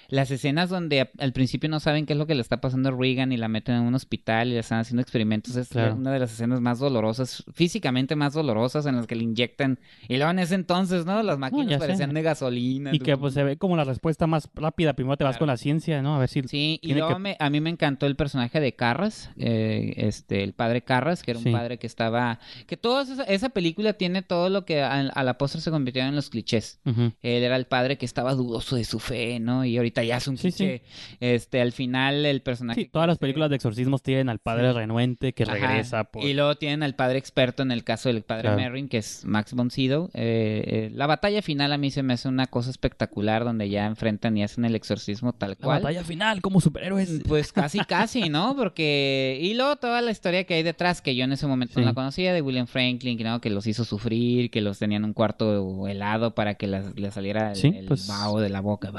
Las 0.08 0.30
escenas 0.30 0.70
donde 0.70 1.10
al 1.18 1.32
principio 1.32 1.68
no 1.68 1.80
saben 1.80 2.06
qué 2.06 2.12
es 2.12 2.18
lo 2.18 2.28
que 2.28 2.36
le 2.36 2.42
está 2.42 2.60
pasando 2.60 2.90
a 2.90 2.92
Regan 2.92 3.32
y 3.32 3.36
la 3.36 3.48
meten 3.48 3.74
en 3.74 3.82
un 3.82 3.96
hospital 3.96 4.48
y 4.48 4.52
le 4.52 4.60
están 4.60 4.78
haciendo 4.78 5.02
experimentos 5.02 5.56
es 5.70 5.94
una 5.94 6.12
de 6.12 6.18
las 6.18 6.32
escenas 6.32 6.60
más 6.60 6.78
dolorosas, 6.78 7.44
físicamente 7.52 8.16
más 8.16 8.34
dolorosas 8.34 8.86
en 8.86 8.96
las 8.96 9.06
que 9.06 9.14
le 9.14 9.24
inyectan. 9.24 9.78
Y 10.08 10.16
luego 10.16 10.30
en 10.30 10.38
ese 10.38 10.54
entonces, 10.54 11.06
¿no? 11.06 11.22
Las 11.22 11.38
máquinas 11.38 11.78
parecían 11.78 12.14
de 12.14 12.22
gasolina. 12.22 12.90
Y 12.94 12.98
que 12.98 13.16
pues 13.16 13.34
se 13.34 13.42
ve 13.42 13.56
como 13.56 13.76
la 13.76 13.84
respuesta 13.84 14.26
más 14.26 14.48
rápida. 14.54 14.94
Primero 14.94 15.16
te 15.16 15.24
vas 15.24 15.38
con 15.38 15.48
la 15.48 15.56
ciencia, 15.56 16.02
¿no? 16.02 16.16
A 16.16 16.18
ver 16.18 16.28
si... 16.28 16.42
Sí, 16.42 16.78
y 16.82 16.94
luego 16.94 17.16
a 17.38 17.50
mí 17.50 17.60
me 17.60 17.70
encantó 17.70 18.06
el 18.06 18.16
personaje 18.16 18.60
de 18.60 18.74
Carras, 18.74 19.30
eh, 19.36 19.94
este, 19.96 20.42
el 20.42 20.52
padre 20.52 20.82
Carras, 20.82 21.22
que 21.22 21.32
era 21.32 21.40
un 21.40 21.52
padre 21.52 21.78
que 21.78 21.86
estaba... 21.86 22.38
Que 22.66 22.76
toda 22.76 23.04
esa, 23.26 23.48
película 23.50 23.94
tiene 23.94 24.22
todo 24.22 24.48
lo 24.48 24.64
que 24.64 24.82
a, 24.82 25.02
la 25.02 25.38
postre 25.38 25.60
se 25.60 25.70
convirtió 25.70 26.02
en 26.02 26.14
los 26.16 26.30
clichés. 26.30 26.80
Él 26.84 27.42
era 27.42 27.56
el 27.56 27.66
padre 27.66 27.98
que 27.98 28.06
estaba 28.06 28.34
dudoso 28.34 28.76
de 28.76 28.84
su 28.84 28.98
fe, 28.98 29.40
¿no? 29.40 29.64
Y 29.64 29.76
ahorita 29.76 30.02
ya 30.02 30.16
es 30.16 30.28
un 30.28 30.36
cliché. 30.36 30.82
Este, 31.20 31.60
al 31.60 31.72
final 31.72 32.26
el 32.26 32.42
personaje... 32.42 32.82
Sí, 32.82 32.88
todas 32.88 33.08
las 33.08 33.18
películas 33.18 33.50
de 33.50 33.56
exorcismos 33.56 34.02
tienen 34.02 34.28
al 34.28 34.38
padre 34.38 34.72
renuente 34.72 35.32
que 35.32 35.44
regresa 35.60 36.08
y 36.20 36.34
luego 36.34 36.54
tienen 36.56 36.82
al 36.82 36.94
padre 36.94 37.18
experto 37.18 37.62
en 37.62 37.70
el 37.70 37.84
caso 37.84 38.08
del 38.08 38.22
padre 38.22 38.54
Merrin, 38.54 38.88
que 38.88 38.98
es 38.98 39.24
Max 39.24 39.54
von 39.54 39.70
Sydow. 39.70 40.10
Eh, 40.14 40.64
eh, 40.66 40.90
la 40.94 41.06
batalla 41.06 41.42
final 41.42 41.72
a 41.72 41.78
mí 41.78 41.90
se 41.90 42.02
me 42.02 42.14
hace 42.14 42.28
una 42.28 42.46
cosa 42.46 42.70
espectacular 42.70 43.44
donde 43.44 43.68
ya 43.68 43.86
enfrentan 43.86 44.36
y 44.36 44.42
hacen 44.42 44.64
el 44.64 44.74
exorcismo 44.74 45.32
tal 45.32 45.56
cual. 45.56 45.82
La 45.82 45.88
batalla 45.88 46.04
final 46.04 46.40
como 46.40 46.60
superhéroes. 46.60 47.10
Mm, 47.10 47.28
pues 47.28 47.52
casi, 47.52 47.80
casi, 47.80 48.28
¿no? 48.28 48.56
Porque... 48.56 49.38
Y 49.40 49.54
luego 49.54 49.76
toda 49.76 50.00
la 50.00 50.10
historia 50.10 50.44
que 50.44 50.54
hay 50.54 50.62
detrás, 50.62 51.02
que 51.02 51.14
yo 51.14 51.24
en 51.24 51.32
ese 51.32 51.46
momento 51.46 51.80
no 51.80 51.86
la 51.86 51.94
conocía, 51.94 52.32
de 52.32 52.42
William 52.42 52.66
Franklin, 52.66 53.18
¿no? 53.22 53.40
que 53.40 53.50
los 53.50 53.66
hizo 53.66 53.84
sufrir, 53.84 54.50
que 54.50 54.60
los 54.60 54.78
tenían 54.78 54.94
en 54.94 55.04
un 55.04 55.12
cuarto 55.12 55.86
helado 55.88 56.34
para 56.34 56.54
que 56.54 56.66
les, 56.66 56.84
saliera 57.12 57.52
el, 57.52 57.86
pues, 57.86 58.06
vaho 58.06 58.40
de 58.40 58.48
la 58.48 58.60
boca. 58.60 58.92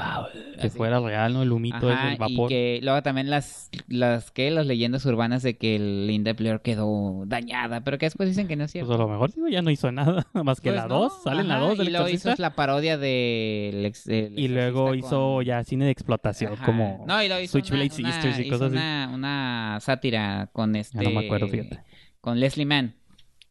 que 0.60 0.70
fuera 0.70 1.00
real, 1.00 1.32
¿no? 1.32 1.42
El 1.42 1.52
humito, 1.52 1.90
el 1.90 2.16
vapor. 2.16 2.50
Y 2.50 2.54
que 2.54 2.80
luego 2.82 3.02
también 3.02 3.30
las, 3.30 3.70
las, 3.88 4.30
¿qué? 4.30 4.50
Las 4.50 4.66
leyendas 4.66 5.04
urbanas 5.06 5.42
de 5.42 5.56
que 5.56 5.76
el 5.76 6.06
Linda 6.06 6.34
Blair 6.46 6.60
quedó 6.60 7.24
dañada, 7.26 7.82
pero 7.82 7.98
que 7.98 8.06
después 8.06 8.28
dicen 8.28 8.48
que 8.48 8.56
no 8.56 8.64
es 8.64 8.72
cierto. 8.72 8.88
Pues 8.88 8.98
a 8.98 9.02
lo 9.02 9.08
mejor 9.08 9.32
ya 9.50 9.62
no 9.62 9.70
hizo 9.70 9.90
nada, 9.92 10.26
más 10.32 10.60
que 10.60 10.70
pues 10.70 10.82
la 10.82 10.88
2, 10.88 11.22
sale 11.22 11.40
en 11.42 11.48
la 11.48 11.58
2 11.58 11.78
Y 11.80 11.90
luego 11.90 12.08
hizo 12.08 12.34
la 12.38 12.54
parodia 12.54 12.98
de... 12.98 13.92
y 14.36 14.48
luego 14.48 14.94
hizo 14.94 15.42
ya 15.42 15.62
cine 15.64 15.86
de 15.86 15.90
explotación, 15.90 16.56
como 16.64 17.04
no, 17.06 17.22
y 17.22 17.28
lo 17.28 17.40
hizo 17.40 17.52
Switchblade 17.52 17.90
Sisters 17.90 18.38
y 18.38 18.48
cosas 18.48 18.72
una, 18.72 19.04
así. 19.04 19.14
Una 19.14 19.78
sátira 19.80 20.48
con 20.52 20.76
este... 20.76 21.02
no 21.02 21.10
me 21.10 21.26
acuerdo, 21.26 21.48
fíjate. 21.48 21.82
Con 22.20 22.40
Leslie 22.40 22.66
Mann 22.66 22.94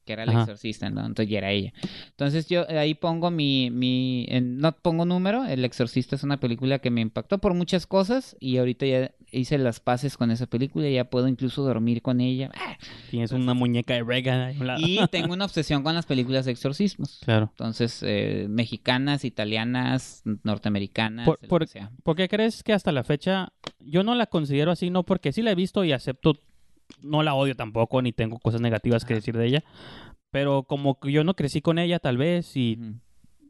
que 0.05 0.13
era 0.13 0.23
el 0.23 0.29
exorcista, 0.29 0.89
¿no? 0.89 1.01
Entonces 1.01 1.29
ya 1.29 1.39
era 1.39 1.51
ella. 1.51 1.73
Entonces 2.12 2.47
yo 2.47 2.65
ahí 2.69 2.93
pongo 2.93 3.31
mi, 3.31 3.71
mi, 3.71 4.27
no 4.41 4.71
pongo 4.77 5.03
número, 5.03 5.45
El 5.45 5.65
exorcista 5.65 6.15
es 6.15 6.23
una 6.23 6.39
película 6.39 6.79
que 6.79 6.91
me 6.91 7.01
impactó 7.01 7.39
por 7.39 7.53
muchas 7.55 7.88
cosas 7.88 8.38
y 8.39 8.58
ahorita 8.58 8.86
ya 8.86 9.12
hice 9.38 9.58
las 9.58 9.80
paces 9.80 10.17
con 10.17 10.32
esa 10.32 10.48
película, 10.48 10.88
y 10.88 10.95
ya 10.95 11.06
puedo 11.06 11.28
incluso 11.28 11.63
dormir 11.63 12.02
con 12.02 12.21
ella. 12.21 12.50
Ah, 12.56 12.78
Tienes 13.10 13.32
una 13.32 13.54
muñeca 13.54 13.93
de 13.93 14.04
Reagan 14.04 14.56
Y 14.80 15.06
tengo 15.08 15.34
una 15.34 15.45
obsesión 15.45 15.84
con 15.84 15.93
las 15.95 16.06
películas 16.06 16.45
de 16.45 16.52
exorcismos. 16.52 17.21
Claro. 17.24 17.50
Entonces, 17.52 18.02
eh, 18.04 18.48
mexicanas, 18.50 19.26
italianas, 19.26 20.24
norteamericanas. 20.43 21.26
Por, 21.26 21.67
por 22.04 22.15
qué 22.15 22.28
crees 22.28 22.63
que 22.63 22.74
hasta 22.74 22.91
la 22.91 23.04
fecha 23.04 23.50
yo 23.80 24.04
no 24.04 24.15
la 24.15 24.26
considero 24.28 24.71
así? 24.71 24.89
No, 24.89 25.04
porque 25.04 25.32
sí 25.32 25.41
la 25.41 25.52
he 25.52 25.56
visto 25.56 25.84
y 25.84 25.91
acepto 25.91 26.39
no 27.02 27.24
la 27.24 27.34
odio 27.34 27.56
tampoco, 27.56 28.02
ni 28.02 28.12
tengo 28.12 28.39
cosas 28.39 28.62
negativas 28.62 29.06
que 29.06 29.15
decir 29.15 29.38
de 29.38 29.48
ella. 29.48 29.63
Pero 30.32 30.63
como 30.63 31.00
que 31.00 31.12
yo 31.12 31.24
no 31.24 31.36
crecí 31.36 31.62
con 31.62 31.80
ella, 31.80 32.00
tal 32.00 32.17
vez, 32.17 32.56
y 32.58 32.78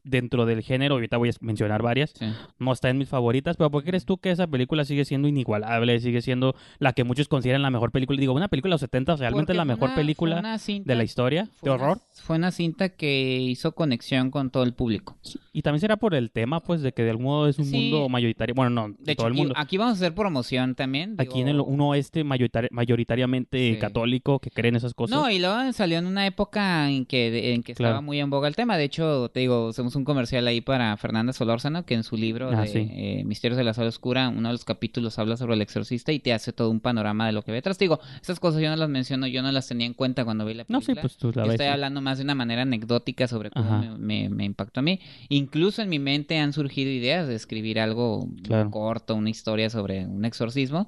dentro 0.05 0.45
del 0.45 0.61
género, 0.61 0.95
ahorita 0.95 1.17
voy 1.17 1.29
a 1.29 1.33
mencionar 1.41 1.81
varias, 1.81 2.13
no 2.59 2.71
está 2.71 2.89
en 2.89 2.97
mis 2.97 3.09
favoritas, 3.09 3.57
pero 3.57 3.69
¿por 3.71 3.83
qué 3.83 3.89
crees 3.89 4.05
tú 4.05 4.17
que 4.17 4.31
esa 4.31 4.47
película 4.47 4.85
sigue 4.85 5.03
siendo 5.03 5.27
inigualable, 5.27 5.99
sigue 5.99 6.21
siendo 6.21 6.55
la 6.79 6.93
que 6.93 7.03
muchos 7.03 7.27
consideran 7.27 7.61
la 7.61 7.71
mejor 7.71 7.91
película? 7.91 8.19
Digo, 8.19 8.33
una 8.33 8.47
película 8.47 8.71
de 8.71 8.75
los 8.75 8.81
70 8.81 9.17
realmente 9.17 9.51
es 9.51 9.57
la 9.57 9.65
mejor 9.65 9.93
película 9.95 10.41
de 10.41 10.95
la 10.95 11.03
historia 11.03 11.49
de 11.61 11.69
horror. 11.69 11.99
fue 12.13 12.37
una 12.37 12.51
cinta 12.51 12.89
que 12.89 13.39
hizo 13.41 13.73
conexión 13.73 14.31
con 14.31 14.49
todo 14.49 14.63
el 14.63 14.73
público. 14.73 15.17
Y 15.51 15.61
también 15.61 15.81
será 15.81 15.97
por 15.97 16.13
el 16.13 16.31
tema, 16.31 16.61
pues, 16.61 16.81
de 16.81 16.91
que 16.93 17.03
de 17.03 17.09
algún 17.11 17.25
modo 17.25 17.47
es 17.47 17.57
un 17.57 17.69
mundo 17.71 18.09
mayoritario, 18.09 18.53
bueno, 18.53 18.69
no, 18.69 18.95
de 18.99 19.15
todo 19.15 19.27
el 19.27 19.33
mundo. 19.33 19.53
Aquí 19.57 19.77
vamos 19.77 19.93
a 19.93 19.95
hacer 19.95 20.13
promoción 20.13 20.75
también. 20.75 21.15
Aquí 21.17 21.41
en 21.41 21.47
el 21.47 21.61
uno 21.61 21.95
este 21.95 22.23
mayoritariamente 22.23 23.77
católico 23.79 24.39
que 24.39 24.51
creen 24.51 24.75
esas 24.75 24.93
cosas. 24.93 25.17
No, 25.17 25.29
y 25.29 25.39
luego 25.39 25.71
salió 25.73 25.97
en 25.97 26.05
una 26.05 26.25
época 26.25 26.89
en 26.89 27.05
que, 27.05 27.53
en 27.53 27.63
que 27.63 27.71
estaba 27.71 28.01
muy 28.01 28.19
en 28.19 28.29
boga 28.29 28.47
el 28.47 28.55
tema. 28.55 28.77
De 28.77 28.83
hecho, 28.83 29.29
te 29.29 29.39
digo, 29.39 29.73
un 29.95 30.05
comercial 30.05 30.47
ahí 30.47 30.61
para 30.61 30.95
Fernanda 30.97 31.33
Solórzano, 31.33 31.85
que 31.85 31.93
en 31.93 32.03
su 32.03 32.17
libro 32.17 32.49
ah, 32.49 32.61
de 32.61 33.19
eh, 33.19 33.23
Misterios 33.25 33.57
de 33.57 33.63
la 33.63 33.73
Sala 33.73 33.89
Oscura, 33.89 34.29
uno 34.29 34.49
de 34.49 34.53
los 34.53 34.65
capítulos 34.65 35.17
habla 35.19 35.37
sobre 35.37 35.55
el 35.55 35.61
exorcista 35.61 36.11
y 36.11 36.19
te 36.19 36.33
hace 36.33 36.53
todo 36.53 36.69
un 36.69 36.79
panorama 36.79 37.25
de 37.25 37.31
lo 37.31 37.43
que 37.43 37.51
ve 37.51 37.59
atrás. 37.59 37.77
Digo, 37.77 37.99
esas 38.21 38.39
cosas 38.39 38.61
yo 38.61 38.69
no 38.69 38.75
las 38.75 38.89
menciono, 38.89 39.27
yo 39.27 39.41
no 39.41 39.51
las 39.51 39.67
tenía 39.67 39.87
en 39.87 39.93
cuenta 39.93 40.25
cuando 40.25 40.45
vi 40.45 40.53
la 40.53 40.65
película. 40.65 40.79
No, 40.79 40.85
sí, 40.85 40.99
pues 40.99 41.17
tú 41.17 41.31
la 41.33 41.43
ves, 41.43 41.53
Estoy 41.53 41.67
hablando 41.67 42.01
más 42.01 42.17
de 42.17 42.23
una 42.23 42.35
manera 42.35 42.63
anecdótica 42.63 43.27
sobre 43.27 43.51
cómo 43.51 43.97
me, 43.97 44.29
me, 44.29 44.45
impactó 44.45 44.81
a 44.81 44.83
mí. 44.83 44.99
Incluso 45.29 45.81
en 45.81 45.89
mi 45.89 45.99
mente 45.99 46.37
han 46.39 46.53
surgido 46.53 46.91
ideas 46.91 47.27
de 47.27 47.35
escribir 47.35 47.79
algo 47.79 48.27
corto, 48.71 49.15
una 49.15 49.29
historia 49.29 49.69
sobre 49.69 50.05
un 50.05 50.25
exorcismo, 50.25 50.87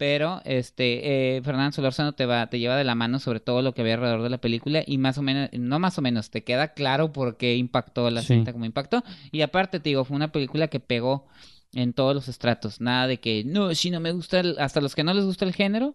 pero 0.00 0.40
este 0.46 1.36
eh, 1.36 1.42
Fernando 1.42 1.72
Solórzano 1.72 2.14
te 2.14 2.24
va 2.24 2.46
te 2.46 2.58
lleva 2.58 2.74
de 2.74 2.84
la 2.84 2.94
mano 2.94 3.18
sobre 3.18 3.38
todo 3.38 3.60
lo 3.60 3.74
que 3.74 3.82
ve 3.82 3.92
alrededor 3.92 4.22
de 4.22 4.30
la 4.30 4.38
película 4.38 4.82
y 4.86 4.96
más 4.96 5.18
o 5.18 5.22
menos 5.22 5.50
no 5.52 5.78
más 5.78 5.98
o 5.98 6.00
menos 6.00 6.30
te 6.30 6.42
queda 6.42 6.68
claro 6.72 7.12
por 7.12 7.36
qué 7.36 7.56
impactó 7.56 8.08
la 8.10 8.22
como 8.52 8.64
impactó 8.64 9.04
y 9.30 9.42
aparte 9.42 9.80
te 9.80 9.90
digo 9.90 10.04
fue 10.04 10.16
una 10.16 10.32
película 10.32 10.68
que 10.68 10.80
pegó 10.80 11.26
en 11.72 11.92
todos 11.92 12.14
los 12.14 12.28
estratos. 12.28 12.80
Nada 12.80 13.06
de 13.06 13.18
que 13.20 13.44
no 13.44 13.74
si 13.74 13.90
no 13.90 14.00
me 14.00 14.12
gusta 14.12 14.42
hasta 14.58 14.80
los 14.80 14.94
que 14.94 15.04
no 15.04 15.14
les 15.14 15.24
gusta 15.24 15.44
el 15.44 15.54
género 15.54 15.94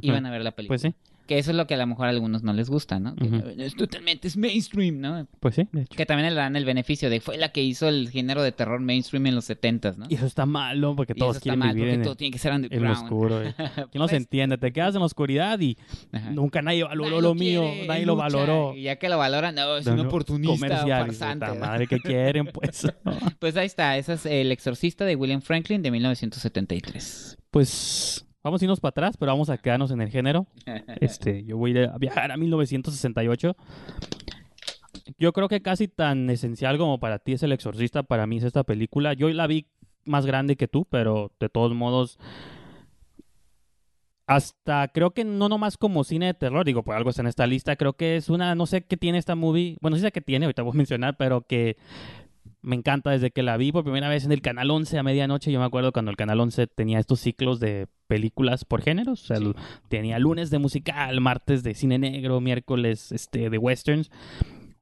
iban 0.00 0.26
a 0.26 0.30
ver 0.30 0.42
la 0.42 0.52
película. 0.52 0.78
Pues 0.78 0.82
sí 0.82 0.94
Que 1.26 1.38
eso 1.38 1.52
es 1.52 1.56
lo 1.56 1.66
que 1.66 1.74
a 1.74 1.76
lo 1.76 1.86
mejor 1.86 2.06
a 2.06 2.10
algunos 2.10 2.42
no 2.42 2.52
les 2.52 2.68
gusta, 2.68 3.00
¿no? 3.00 3.14
es 3.58 3.74
totalmente 3.74 4.28
es 4.28 4.36
mainstream, 4.36 5.00
¿no? 5.00 5.26
Pues 5.40 5.54
sí, 5.54 5.68
Que 5.96 6.06
también 6.06 6.28
le 6.28 6.34
dan 6.34 6.56
el 6.56 6.64
beneficio 6.64 7.08
de 7.10 7.20
fue 7.20 7.38
la 7.38 7.50
que 7.50 7.62
hizo 7.62 7.88
el 7.88 8.10
género 8.10 8.42
de 8.42 8.52
terror 8.52 8.80
mainstream 8.80 9.26
en 9.26 9.34
los 9.34 9.46
70 9.46 9.94
¿no? 9.96 10.06
Y 10.08 10.14
eso 10.14 10.26
está 10.26 10.46
malo 10.46 10.94
porque 10.96 11.14
todos 11.14 11.40
quieren 11.40 11.60
vivir 11.60 11.88
en, 11.88 12.02
todo 12.02 12.16
tiene 12.16 12.32
que 12.32 12.38
ser 12.38 12.52
en 12.52 12.86
oscuro. 12.86 13.42
Eh. 13.42 13.54
Que 13.90 13.98
no 13.98 14.08
se 14.08 14.14
pues 14.14 14.22
entiende, 14.22 14.58
te 14.58 14.72
quedas 14.72 14.94
en 14.94 15.00
la 15.00 15.06
oscuridad 15.06 15.58
y 15.60 15.76
nunca 16.32 16.62
nadie 16.62 16.84
valoró 16.84 17.20
lo, 17.20 17.34
mío, 17.34 17.64
nadie 17.86 18.06
lo 18.06 18.16
valoró. 18.16 18.74
Y 18.74 18.82
ya 18.82 18.96
que 18.96 19.08
lo 19.08 19.18
valoran, 19.18 19.54
no, 19.54 19.76
es 19.76 19.86
un 19.86 20.00
oportunista 20.00 20.54
comercial, 20.54 21.06
farsante. 21.06 21.58
madre 21.58 21.86
que 21.86 22.00
quieren, 22.00 22.46
pues. 22.46 22.86
pues 23.38 23.56
ahí 23.56 23.66
está, 23.66 23.96
ese 23.96 24.14
es 24.14 24.26
El 24.26 24.52
exorcista 24.52 25.04
de 25.04 25.16
William 25.16 25.40
Franklin 25.40 25.82
de 25.82 25.90
1973. 25.90 27.38
Pues 27.50 28.26
Vamos 28.44 28.60
a 28.60 28.64
irnos 28.66 28.78
para 28.78 28.90
atrás, 28.90 29.16
pero 29.16 29.32
vamos 29.32 29.48
a 29.48 29.56
quedarnos 29.56 29.90
en 29.90 30.02
el 30.02 30.10
género. 30.10 30.46
Este, 31.00 31.44
yo 31.44 31.56
voy 31.56 31.76
a 31.78 31.96
viajar 31.96 32.30
a 32.30 32.36
1968. 32.36 33.56
Yo 35.18 35.32
creo 35.32 35.48
que 35.48 35.62
casi 35.62 35.88
tan 35.88 36.28
esencial 36.28 36.76
como 36.76 37.00
para 37.00 37.18
ti 37.18 37.32
es 37.32 37.42
El 37.42 37.52
Exorcista, 37.52 38.02
para 38.02 38.26
mí 38.26 38.36
es 38.36 38.44
esta 38.44 38.62
película. 38.62 39.14
Yo 39.14 39.28
la 39.30 39.46
vi 39.46 39.66
más 40.04 40.26
grande 40.26 40.56
que 40.56 40.68
tú, 40.68 40.84
pero 40.84 41.32
de 41.40 41.48
todos 41.48 41.74
modos 41.74 42.18
hasta 44.26 44.88
creo 44.88 45.10
que 45.12 45.24
no 45.24 45.48
nomás 45.48 45.76
como 45.76 46.02
cine 46.04 46.26
de 46.26 46.34
terror, 46.34 46.64
digo, 46.64 46.82
por 46.82 46.96
algo 46.96 47.10
está 47.10 47.22
en 47.22 47.28
esta 47.28 47.46
lista, 47.46 47.76
creo 47.76 47.94
que 47.94 48.16
es 48.16 48.30
una, 48.30 48.54
no 48.54 48.64
sé 48.66 48.86
qué 48.86 48.96
tiene 48.96 49.18
esta 49.18 49.34
movie, 49.34 49.76
bueno, 49.80 49.96
sí 49.96 50.02
sé 50.02 50.12
qué 50.12 50.22
tiene, 50.22 50.46
ahorita 50.46 50.62
voy 50.62 50.72
a 50.72 50.76
mencionar, 50.76 51.16
pero 51.18 51.42
que 51.42 51.76
me 52.64 52.76
encanta 52.76 53.10
desde 53.10 53.30
que 53.30 53.42
la 53.42 53.56
vi 53.58 53.72
por 53.72 53.84
primera 53.84 54.08
vez 54.08 54.24
en 54.24 54.32
el 54.32 54.40
Canal 54.40 54.70
11 54.70 54.98
a 54.98 55.02
medianoche. 55.02 55.52
Yo 55.52 55.60
me 55.60 55.66
acuerdo 55.66 55.92
cuando 55.92 56.10
el 56.10 56.16
Canal 56.16 56.40
11 56.40 56.66
tenía 56.66 56.98
estos 56.98 57.20
ciclos 57.20 57.60
de 57.60 57.88
películas 58.06 58.64
por 58.64 58.80
géneros. 58.80 59.22
O 59.22 59.26
sea, 59.26 59.52
tenía 59.88 60.18
lunes 60.18 60.50
de 60.50 60.58
musical, 60.58 61.20
martes 61.20 61.62
de 61.62 61.74
cine 61.74 61.98
negro, 61.98 62.40
miércoles 62.40 63.12
este, 63.12 63.50
de 63.50 63.58
westerns. 63.58 64.10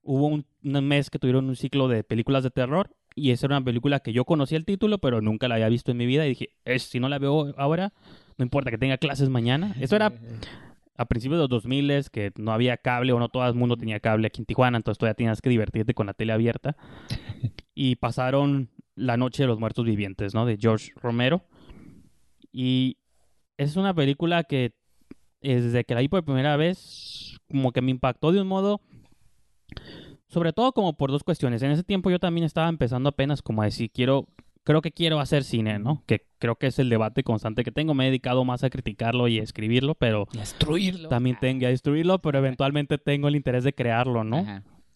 Hubo 0.02 0.28
un, 0.28 0.46
mes 0.62 1.10
que 1.10 1.18
tuvieron 1.18 1.48
un 1.48 1.56
ciclo 1.56 1.88
de 1.88 2.04
películas 2.04 2.44
de 2.44 2.50
terror. 2.50 2.90
Y 3.16 3.32
esa 3.32 3.46
era 3.46 3.56
una 3.56 3.64
película 3.64 3.98
que 3.98 4.12
yo 4.12 4.24
conocía 4.24 4.58
el 4.58 4.64
título, 4.64 4.98
pero 4.98 5.20
nunca 5.20 5.48
la 5.48 5.56
había 5.56 5.68
visto 5.68 5.90
en 5.90 5.96
mi 5.96 6.06
vida. 6.06 6.24
Y 6.24 6.30
dije, 6.30 6.50
es, 6.64 6.84
si 6.84 7.00
no 7.00 7.08
la 7.08 7.18
veo 7.18 7.52
ahora, 7.58 7.92
no 8.38 8.44
importa 8.44 8.70
que 8.70 8.78
tenga 8.78 8.96
clases 8.96 9.28
mañana. 9.28 9.74
Eso 9.80 9.96
era 9.96 10.12
a 10.96 11.06
principios 11.06 11.38
de 11.38 11.42
los 11.42 11.48
2000 11.48 12.10
que 12.10 12.32
no 12.36 12.52
había 12.52 12.76
cable 12.76 13.12
o 13.12 13.18
no 13.18 13.28
todo 13.28 13.46
el 13.46 13.54
mundo 13.54 13.76
tenía 13.76 14.00
cable 14.00 14.26
aquí 14.26 14.40
en 14.40 14.46
Tijuana, 14.46 14.76
entonces 14.76 14.98
todavía 14.98 15.14
tenías 15.14 15.40
que 15.40 15.50
divertirte 15.50 15.94
con 15.94 16.06
la 16.06 16.14
tele 16.14 16.32
abierta. 16.32 16.76
y 17.74 17.96
pasaron 17.96 18.70
La 18.94 19.16
Noche 19.16 19.44
de 19.44 19.46
los 19.46 19.58
Muertos 19.58 19.84
Vivientes, 19.84 20.34
¿no? 20.34 20.46
De 20.46 20.58
George 20.60 20.92
Romero. 20.96 21.44
Y 22.52 22.98
es 23.56 23.76
una 23.76 23.94
película 23.94 24.44
que 24.44 24.74
desde 25.40 25.84
que 25.84 25.94
la 25.94 26.00
vi 26.00 26.08
por 26.08 26.24
primera 26.24 26.56
vez, 26.56 27.40
como 27.48 27.72
que 27.72 27.82
me 27.82 27.90
impactó 27.90 28.32
de 28.32 28.40
un 28.40 28.46
modo, 28.46 28.80
sobre 30.28 30.52
todo 30.52 30.72
como 30.72 30.96
por 30.96 31.10
dos 31.10 31.24
cuestiones. 31.24 31.62
En 31.62 31.70
ese 31.70 31.82
tiempo 31.82 32.10
yo 32.10 32.18
también 32.18 32.44
estaba 32.44 32.68
empezando 32.68 33.08
apenas 33.08 33.42
como 33.42 33.62
a 33.62 33.64
decir, 33.64 33.90
quiero 33.90 34.28
creo 34.64 34.82
que 34.82 34.92
quiero 34.92 35.20
hacer 35.20 35.44
cine, 35.44 35.78
¿no? 35.78 36.02
Que 36.06 36.26
creo 36.38 36.56
que 36.56 36.68
es 36.68 36.78
el 36.78 36.88
debate 36.88 37.22
constante 37.22 37.64
que 37.64 37.72
tengo. 37.72 37.94
Me 37.94 38.04
he 38.04 38.06
dedicado 38.08 38.44
más 38.44 38.64
a 38.64 38.70
criticarlo 38.70 39.28
y 39.28 39.38
a 39.38 39.42
escribirlo, 39.42 39.94
pero... 39.94 40.28
destruirlo. 40.32 41.08
También 41.08 41.36
tengo 41.40 41.66
a 41.66 41.70
destruirlo, 41.70 42.20
pero 42.20 42.38
eventualmente 42.38 42.98
tengo 42.98 43.28
el 43.28 43.36
interés 43.36 43.64
de 43.64 43.74
crearlo, 43.74 44.24
¿no? 44.24 44.44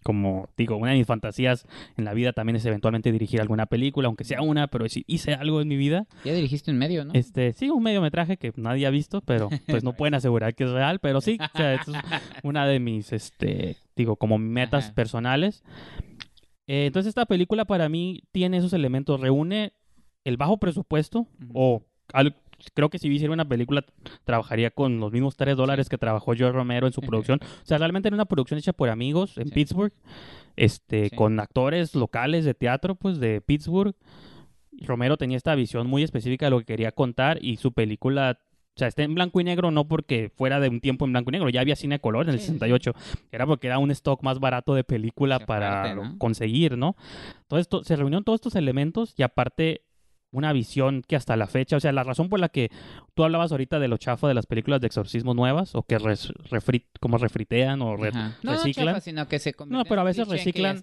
Como 0.03 0.49
digo, 0.57 0.77
una 0.77 0.93
de 0.93 0.99
mis 0.99 1.07
fantasías 1.07 1.67
en 1.97 2.05
la 2.05 2.15
vida 2.15 2.33
también 2.33 2.55
es 2.55 2.65
eventualmente 2.65 3.11
dirigir 3.11 3.41
alguna 3.41 3.67
película, 3.67 4.07
aunque 4.07 4.23
sea 4.23 4.41
una, 4.41 4.69
pero 4.69 4.89
si 4.89 5.03
hice 5.09 5.35
algo 5.35 5.61
en 5.61 5.67
mi 5.67 5.77
vida. 5.77 6.07
Ya 6.25 6.33
dirigiste 6.33 6.71
un 6.71 6.79
medio, 6.79 7.05
¿no? 7.05 7.13
Este, 7.13 7.53
sí, 7.55 7.71
un 7.71 7.83
mediometraje 7.83 8.37
que 8.37 8.53
nadie 8.55 8.87
ha 8.87 8.91
visto, 8.91 9.21
pero 9.21 9.49
pues 9.67 9.83
no 9.83 9.93
pueden 9.97 10.15
asegurar 10.15 10.55
que 10.55 10.63
es 10.63 10.71
real, 10.71 11.01
pero 11.01 11.21
sí, 11.21 11.39
o 11.41 11.57
sea, 11.57 11.75
es 11.75 11.81
una 12.45 12.69
de 12.69 12.79
mis, 12.79 13.13
este, 13.13 13.79
digo, 13.97 14.15
como 14.15 14.39
metas 14.39 14.93
personales. 14.93 15.65
Eh, 16.67 16.87
entonces 16.87 17.09
esta 17.09 17.27
película 17.27 17.65
para 17.65 17.89
mí 17.89 18.23
tiene 18.33 18.59
esos 18.59 18.73
elementos, 18.73 19.21
reúne 19.21 19.73
el 20.25 20.37
bajo 20.37 20.59
presupuesto 20.59 21.27
o 21.55 21.85
creo 22.75 22.91
que 22.91 22.99
si 22.99 23.09
hiciera 23.09 23.33
una 23.33 23.49
película 23.49 23.85
trabajaría 24.25 24.71
con 24.71 24.99
los 24.99 25.13
mismos 25.13 25.37
3 25.37 25.57
dólares 25.57 25.89
que 25.89 25.99
trabajó 25.99 26.35
George 26.35 26.57
Romero 26.57 26.87
en 26.87 26.93
su 26.93 27.01
producción. 27.01 27.41
O 27.43 27.67
sea, 27.67 27.79
realmente 27.79 28.09
era 28.09 28.17
una 28.17 28.25
producción 28.25 28.59
hecha 28.59 28.73
por 28.73 28.89
amigos 28.89 29.39
en 29.39 29.51
Pittsburgh, 29.51 29.93
este, 30.57 31.11
con 31.11 31.39
actores 31.39 31.95
locales 31.95 32.45
de 32.45 32.55
teatro, 32.55 32.95
pues 32.95 33.21
de 33.21 33.41
Pittsburgh. 33.41 33.95
Romero 34.81 35.17
tenía 35.17 35.37
esta 35.37 35.55
visión 35.55 35.87
muy 35.87 36.03
específica 36.03 36.47
de 36.47 36.51
lo 36.51 36.59
que 36.59 36.67
quería 36.67 36.93
contar 36.93 37.39
y 37.43 37.57
su 37.57 37.73
película 37.73 38.41
o 38.77 38.79
sea, 38.79 38.89
está 38.89 39.03
en 39.05 39.15
blanco 39.15 39.41
y 39.41 39.45
negro 39.45 39.71
no 39.71 39.89
porque 39.89 40.31
fuera 40.37 40.61
de 40.61 40.69
un 40.69 40.81
tiempo 40.81 41.07
en 41.07 41.13
blanco 41.13 41.31
y 41.31 41.33
negro, 41.33 41.49
ya 41.49 41.63
había 41.63 41.77
cine 41.77 41.99
color 41.99 42.29
en 42.29 42.35
el 42.35 42.41
68, 42.41 42.93
era 43.33 43.47
porque 43.47 43.69
era 43.69 43.79
un 43.79 43.91
stock 43.91 44.23
más 44.23 44.39
barato 44.39 44.75
de 44.75 44.85
película 44.85 45.39
para 45.39 45.97
conseguir, 46.19 46.77
¿no? 46.77 46.95
Todo 47.47 47.59
esto, 47.59 47.83
se 47.85 47.97
reunieron 47.97 48.23
todos 48.23 48.37
estos 48.37 48.55
elementos 48.55 49.15
y 49.17 49.23
aparte 49.23 49.87
una 50.31 50.53
visión 50.53 51.03
que 51.09 51.17
hasta 51.17 51.37
la 51.37 51.47
fecha, 51.47 51.79
o 51.79 51.81
sea, 51.81 51.91
la 51.93 52.05
razón 52.05 52.29
por 52.29 52.39
la 52.39 52.51
que 52.51 52.71
tú 53.15 53.25
hablabas 53.25 53.51
ahorita 53.51 53.79
de 53.79 53.89
lo 53.89 53.97
chafo 53.97 54.29
de 54.29 54.35
las 54.35 54.45
películas 54.45 54.83
de 54.83 54.89
exorcismo 54.89 55.33
nuevas 55.33 55.75
o 55.75 55.83
que 55.83 55.97
como 57.01 57.17
refritean 57.17 57.81
o 57.81 57.97
reciclan. 57.97 58.93
No, 58.93 59.01
sino 59.01 59.27
que 59.27 59.39
se 59.39 59.55
No, 59.69 59.87
pero 59.87 60.03
a 60.03 60.05
veces 60.05 60.29
reciclan. 60.29 60.83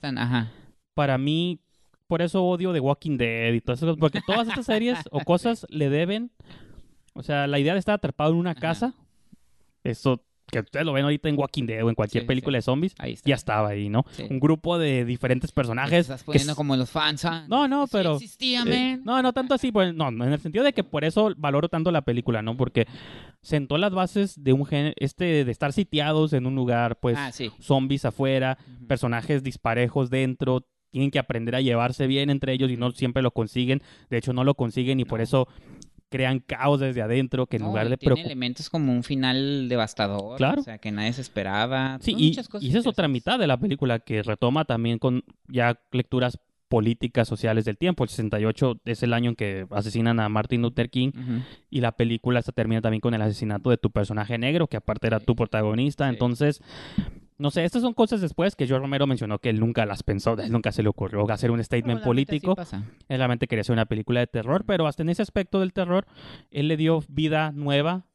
Para 0.96 1.20
mí, 1.20 1.60
por 2.08 2.24
eso 2.24 2.44
odio 2.44 2.74
The 2.74 2.80
Walking 2.80 3.18
Dead 3.18 3.54
y 3.54 3.62
todas 3.62 3.84
esas 3.84 3.98
porque 3.98 4.22
todas 4.26 4.48
estas 4.48 4.66
series 4.66 4.98
o 5.12 5.20
cosas 5.20 5.68
le 5.70 5.92
deben 5.92 6.32
o 7.14 7.24
sea, 7.24 7.48
la 7.48 7.60
idea 7.60 7.74
de 7.74 7.80
estar 7.80 7.96
atrapado 7.96 8.32
en 8.32 8.38
una 8.38 8.56
casa, 8.56 8.94
eso 9.84 10.24
que 10.54 10.60
ustedes 10.60 10.86
lo 10.86 10.94
ven 10.94 11.04
ahorita 11.04 11.30
en 11.30 11.38
Walking 11.38 11.66
Dead 11.66 11.84
o 11.84 11.90
en 11.90 11.96
cualquier 11.96 12.26
película 12.26 12.58
de 12.58 12.62
zombies, 12.62 12.94
ya 13.26 13.36
estaba 13.36 13.70
ahí, 13.70 13.90
¿no? 13.90 14.06
Un 14.30 14.40
grupo 14.40 14.78
de 14.78 15.04
diferentes 15.04 15.52
personajes. 15.52 16.02
Estás 16.02 16.24
poniendo 16.24 16.56
como 16.56 16.76
los 16.76 16.90
fans, 16.90 17.26
¿ah? 17.26 17.46
No, 17.48 17.68
no, 17.68 17.88
pero... 17.92 18.16
Existía, 18.16 18.64
eh, 18.68 19.00
no, 19.04 19.22
no 19.22 19.34
tanto 19.34 19.56
así, 19.56 19.72
pues, 19.72 19.94
no, 19.94 20.10
en 20.10 20.22
el 20.22 20.40
sentido 20.40 20.64
de 20.64 20.74
que 20.74 20.84
por 20.84 21.04
eso 21.04 21.34
valoro 21.38 21.70
tanto 21.70 21.92
la 21.92 22.04
película, 22.04 22.42
¿no? 22.42 22.56
Porque 22.56 22.88
sentó 23.42 23.78
las 23.78 23.94
bases 23.94 24.44
de 24.44 24.54
un 24.54 24.66
género, 24.66 24.94
este, 24.98 25.44
de 25.44 25.52
estar 25.52 25.74
sitiados 25.74 26.34
en 26.34 26.46
un 26.46 26.56
lugar, 26.56 27.00
pues, 27.00 27.18
ah, 27.18 27.32
zombies 27.60 28.06
afuera, 28.06 28.58
personajes 28.88 29.44
disparejos 29.44 30.10
dentro, 30.10 30.68
tienen 30.92 31.10
que 31.10 31.18
aprender 31.18 31.56
a 31.56 31.62
llevarse 31.62 32.06
bien 32.06 32.30
entre 32.30 32.54
ellos 32.54 32.70
y 32.70 32.78
no 32.78 32.92
siempre 32.92 33.24
lo 33.24 33.32
consiguen. 33.32 33.82
De 34.12 34.18
hecho, 34.18 34.32
no 34.32 34.44
lo 34.44 34.54
consiguen 34.54 35.00
y 35.00 35.06
por 35.06 35.22
eso 35.22 35.48
crean 36.14 36.42
caos 36.42 36.80
desde 36.80 37.02
adentro 37.02 37.48
que 37.48 37.58
en 37.58 37.64
lugar 37.64 37.90
de 37.90 37.98
tiene 37.98 38.22
elementos 38.22 38.70
como 38.70 38.94
un 38.94 39.02
final 39.02 39.68
devastador, 39.68 40.38
claro. 40.38 40.62
o 40.62 40.64
sea, 40.64 40.78
que 40.78 40.92
nadie 40.92 41.12
se 41.12 41.22
esperaba. 41.22 41.98
Sí, 42.02 42.14
y, 42.16 42.36
y 42.60 42.70
esa 42.70 42.80
es 42.80 42.86
otra 42.86 43.08
mitad 43.08 43.40
de 43.40 43.48
la 43.48 43.58
película 43.58 43.98
que 43.98 44.22
retoma 44.22 44.66
también 44.66 45.00
con 45.00 45.24
ya 45.48 45.80
lecturas 45.92 46.38
políticas 46.68 47.28
sociales 47.28 47.66
del 47.66 47.80
tiempo. 47.80 48.04
El 48.04 48.12
68 48.12 48.82
es 48.86 49.02
el 49.02 49.14
año 49.14 49.32
en 49.32 49.36
que 49.36 49.66
asesinan 49.72 50.20
a 50.20 50.30
Martin 50.30 50.62
Luther 50.62 50.92
King 50.92 51.10
y 51.72 51.82
la 51.82 51.94
película 51.94 52.40
esta 52.40 52.52
termina 52.52 52.82
también 52.82 53.02
con 53.02 53.16
el 53.16 53.22
asesinato 53.24 53.72
de 53.72 53.78
tu 53.78 53.90
personaje 53.90 54.38
negro, 54.38 54.68
que 54.68 54.78
aparte 54.78 55.08
era 55.08 55.20
tu 55.20 55.36
protagonista. 55.36 56.10
Entonces, 56.10 56.62
no 57.38 57.52
sé, 57.52 57.64
estas 57.64 57.82
son 57.82 57.94
cosas 57.94 58.22
después 58.22 58.56
que 58.56 58.68
George 58.68 58.82
Romero 58.82 59.08
mencionó 59.08 59.40
que 59.40 59.50
él 59.50 59.60
nunca 59.60 59.86
las 59.86 60.04
pensó, 60.04 60.34
él 60.40 60.52
nunca 60.52 60.72
se 60.72 60.84
le 60.84 60.90
ocurrió 60.90 61.30
hacer 61.32 61.52
un 61.52 61.64
statement 61.64 62.04
político. 62.04 62.56
él 63.10 63.18
realmente 63.18 63.48
quería 63.48 63.62
hacer 63.62 63.74
una 63.74 63.86
película 63.86 64.20
de 64.20 64.28
terror, 64.28 64.64
pero 64.66 64.88
hasta 64.88 65.04
en 65.04 65.10
ese 65.10 65.22
aspecto 65.22 65.60
del 65.60 65.74
terror, 65.74 66.06
él 66.52 66.68
le 66.68 66.78
dio 66.78 67.04
vida 67.08 67.52
nueva 67.52 68.06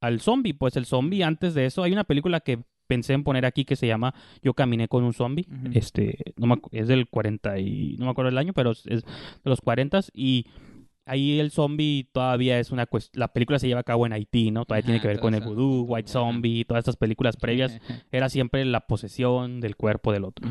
al 0.00 0.20
zombie. 0.20 0.54
Pues 0.54 0.76
el 0.76 0.86
zombie, 0.86 1.22
antes 1.22 1.54
de 1.54 1.66
eso, 1.66 1.82
hay 1.82 1.92
una 1.92 2.04
película 2.04 2.40
que 2.40 2.62
pensé 2.86 3.12
en 3.12 3.22
poner 3.22 3.46
aquí 3.46 3.64
que 3.64 3.76
se 3.76 3.86
llama 3.86 4.14
Yo 4.42 4.54
caminé 4.54 4.88
con 4.88 5.04
un 5.04 5.12
zombie. 5.12 5.46
Este, 5.72 6.18
no 6.36 6.60
es 6.72 6.88
del 6.88 7.08
40 7.08 7.58
y 7.60 7.96
no 7.98 8.06
me 8.06 8.10
acuerdo 8.10 8.30
el 8.30 8.38
año, 8.38 8.52
pero 8.52 8.72
es 8.72 8.84
de 8.84 9.04
los 9.44 9.60
40 9.60 10.00
y 10.12 10.46
ahí 11.10 11.40
el 11.40 11.50
zombie 11.50 12.08
todavía 12.12 12.60
es 12.60 12.70
una 12.70 12.86
cuestión. 12.86 13.20
La 13.20 13.32
película 13.32 13.58
se 13.58 13.66
lleva 13.66 13.80
a 13.80 13.84
cabo 13.84 14.06
en 14.06 14.12
Haití, 14.12 14.52
¿no? 14.52 14.64
Todavía 14.64 14.84
tiene 14.84 15.00
que 15.00 15.08
ver 15.08 15.18
con 15.18 15.34
el 15.34 15.40
voodoo, 15.40 15.82
White 15.82 16.08
Zombie, 16.08 16.64
todas 16.64 16.82
estas 16.82 16.96
películas 16.96 17.36
previas. 17.36 17.80
Era 18.12 18.28
siempre 18.28 18.64
la 18.64 18.86
posesión 18.86 19.60
del 19.60 19.76
cuerpo 19.76 20.12
del 20.12 20.24
otro. 20.24 20.48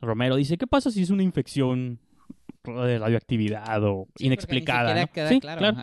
Romero 0.00 0.36
dice: 0.36 0.58
¿Qué 0.58 0.66
pasa 0.66 0.90
si 0.90 1.02
es 1.02 1.10
una 1.10 1.22
infección 1.22 1.98
de 2.64 2.98
radioactividad 2.98 3.82
o 3.84 4.06
inexplicada? 4.18 5.08
sí, 5.28 5.40
claro. 5.40 5.76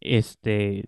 Este. 0.00 0.84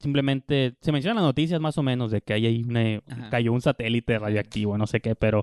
Simplemente 0.00 0.76
se 0.80 0.92
mencionan 0.92 1.16
las 1.16 1.24
noticias 1.24 1.60
más 1.60 1.76
o 1.76 1.82
menos 1.82 2.12
de 2.12 2.20
que 2.20 2.32
hay 2.32 2.62
una, 2.62 3.00
cayó 3.30 3.52
un 3.52 3.60
satélite 3.60 4.16
radioactivo, 4.16 4.78
no 4.78 4.86
sé 4.86 5.00
qué, 5.00 5.16
pero 5.16 5.42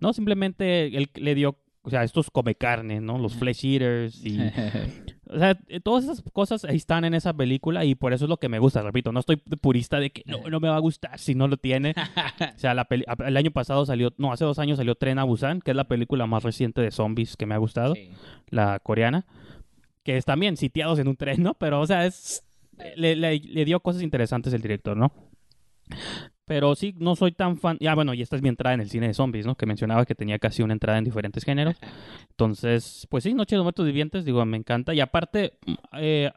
no, 0.00 0.12
simplemente 0.12 0.94
él 0.94 1.08
le 1.14 1.34
dio 1.34 1.56
o 1.86 1.88
sea, 1.90 2.02
estos 2.02 2.30
come 2.30 2.56
carne, 2.56 3.00
¿no? 3.00 3.16
Los 3.16 3.36
flesh 3.36 3.64
eaters 3.64 4.24
y... 4.24 4.38
o 5.28 5.38
sea, 5.38 5.58
eh, 5.68 5.80
todas 5.80 6.04
esas 6.04 6.22
cosas 6.32 6.64
están 6.64 7.04
en 7.04 7.14
esa 7.14 7.32
película 7.32 7.84
y 7.84 7.94
por 7.94 8.12
eso 8.12 8.24
es 8.26 8.28
lo 8.28 8.36
que 8.36 8.48
me 8.48 8.58
gusta, 8.58 8.82
repito, 8.82 9.12
no 9.12 9.20
estoy 9.20 9.36
purista 9.36 9.98
de 9.98 10.10
que 10.10 10.22
no, 10.26 10.48
no 10.48 10.60
me 10.60 10.68
va 10.68 10.76
a 10.76 10.80
gustar 10.80 11.18
si 11.18 11.34
no 11.34 11.48
lo 11.48 11.56
tiene. 11.56 11.94
o 12.56 12.58
sea, 12.58 12.74
la 12.74 12.86
el 12.90 13.36
año 13.36 13.50
pasado 13.50 13.84
salió, 13.86 14.12
no, 14.18 14.32
hace 14.32 14.44
dos 14.44 14.58
años 14.58 14.76
salió 14.76 14.94
Tren 14.94 15.18
a 15.18 15.24
Busan, 15.24 15.60
que 15.60 15.72
es 15.72 15.76
la 15.76 15.88
película 15.88 16.26
más 16.26 16.42
reciente 16.42 16.80
de 16.80 16.90
zombies 16.90 17.36
que 17.36 17.46
me 17.46 17.54
ha 17.54 17.58
gustado, 17.58 17.94
la 18.50 18.78
coreana, 18.80 19.26
que 20.02 20.16
es 20.16 20.24
también 20.24 20.56
sitiados 20.56 20.98
en 20.98 21.08
un 21.08 21.16
tren, 21.16 21.42
¿no? 21.42 21.54
Pero, 21.54 21.80
o 21.80 21.86
sea, 21.86 22.06
es... 22.06 22.42
Le, 22.94 23.16
le 23.16 23.64
dio 23.64 23.80
cosas 23.80 24.02
interesantes 24.02 24.52
el 24.52 24.60
director, 24.60 24.98
¿no? 24.98 25.10
Pero 26.46 26.76
sí, 26.76 26.94
no 26.98 27.16
soy 27.16 27.32
tan 27.32 27.58
fan. 27.58 27.76
Ya, 27.80 27.94
bueno, 27.96 28.14
y 28.14 28.22
esta 28.22 28.36
es 28.36 28.42
mi 28.42 28.48
entrada 28.48 28.74
en 28.74 28.80
el 28.80 28.88
cine 28.88 29.08
de 29.08 29.14
zombies, 29.14 29.46
¿no? 29.46 29.56
Que 29.56 29.66
mencionaba 29.66 30.06
que 30.06 30.14
tenía 30.14 30.38
casi 30.38 30.62
una 30.62 30.74
entrada 30.74 30.98
en 30.98 31.04
diferentes 31.04 31.42
géneros. 31.44 31.74
Entonces, 32.30 33.06
pues 33.10 33.24
sí, 33.24 33.34
Noche 33.34 33.56
de 33.56 33.62
Muertos 33.62 33.84
Vivientes, 33.84 34.24
digo, 34.24 34.44
me 34.44 34.56
encanta. 34.56 34.94
Y 34.94 35.00
aparte, 35.00 35.58
eh, 35.94 36.30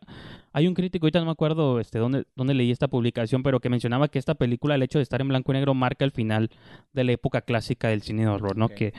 hay 0.52 0.68
un 0.68 0.74
crítico, 0.74 1.06
ahorita 1.06 1.20
no 1.20 1.26
me 1.26 1.32
acuerdo 1.32 1.80
este, 1.80 2.00
dónde, 2.00 2.26
dónde 2.36 2.56
leí 2.56 2.72
esta 2.72 2.88
publicación, 2.88 3.44
pero 3.44 3.60
que 3.60 3.70
mencionaba 3.70 4.08
que 4.08 4.18
esta 4.18 4.34
película, 4.34 4.74
el 4.74 4.82
hecho 4.82 4.98
de 4.98 5.04
estar 5.04 5.22
en 5.22 5.28
blanco 5.28 5.52
y 5.52 5.56
negro, 5.56 5.76
marca 5.76 6.06
el 6.06 6.12
final 6.12 6.50
de 6.92 7.04
la 7.04 7.12
época 7.12 7.42
clásica 7.42 7.90
del 7.90 8.02
cine 8.02 8.24
de 8.24 8.30
horror, 8.30 8.58
¿no? 8.58 8.70
Que, 8.70 8.94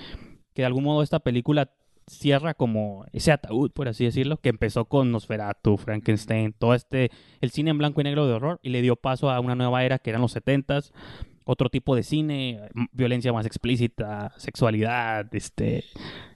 que 0.55 0.62
de 0.62 0.66
algún 0.66 0.85
modo 0.85 1.03
esta 1.03 1.18
película 1.18 1.73
cierra 2.11 2.55
como 2.55 3.07
ese 3.12 3.33
ataúd, 3.33 3.70
por 3.70 3.88
así 3.88 4.05
decirlo, 4.05 4.38
que 4.38 4.49
empezó 4.49 4.87
con 4.87 5.12
Nosferatu, 5.12 5.77
Frankenstein, 5.77 6.53
todo 6.53 6.75
este, 6.75 7.11
el 7.40 7.51
cine 7.51 7.70
en 7.70 7.79
blanco 7.79 8.01
y 8.01 8.05
negro 8.05 8.27
de 8.27 8.35
horror, 8.35 8.61
y 8.62 8.70
le 8.70 8.83
dio 8.83 8.96
paso 8.96 9.31
a 9.31 9.38
una 9.40 9.55
nueva 9.55 9.85
era 9.85 9.99
que 9.99 10.11
eran 10.11 10.23
los 10.23 10.33
setentas, 10.33 10.92
otro 11.44 11.70
tipo 11.70 11.94
de 11.96 12.03
cine, 12.03 12.68
violencia 12.92 13.33
más 13.33 13.46
explícita, 13.46 14.33
sexualidad, 14.37 15.33
este, 15.35 15.85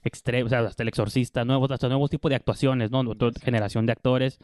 extremo, 0.05 0.47
o 0.47 0.49
sea, 0.49 0.61
hasta 0.61 0.83
el 0.83 0.89
exorcista, 0.89 1.45
nuevos, 1.45 1.71
hasta 1.71 1.89
nuevos 1.89 2.11
tipos 2.11 2.31
de 2.31 2.37
actuaciones, 2.37 2.91
¿no? 2.91 3.01
Otra 3.01 3.31
generación 3.43 3.85
de 3.87 3.93
actores, 3.93 4.39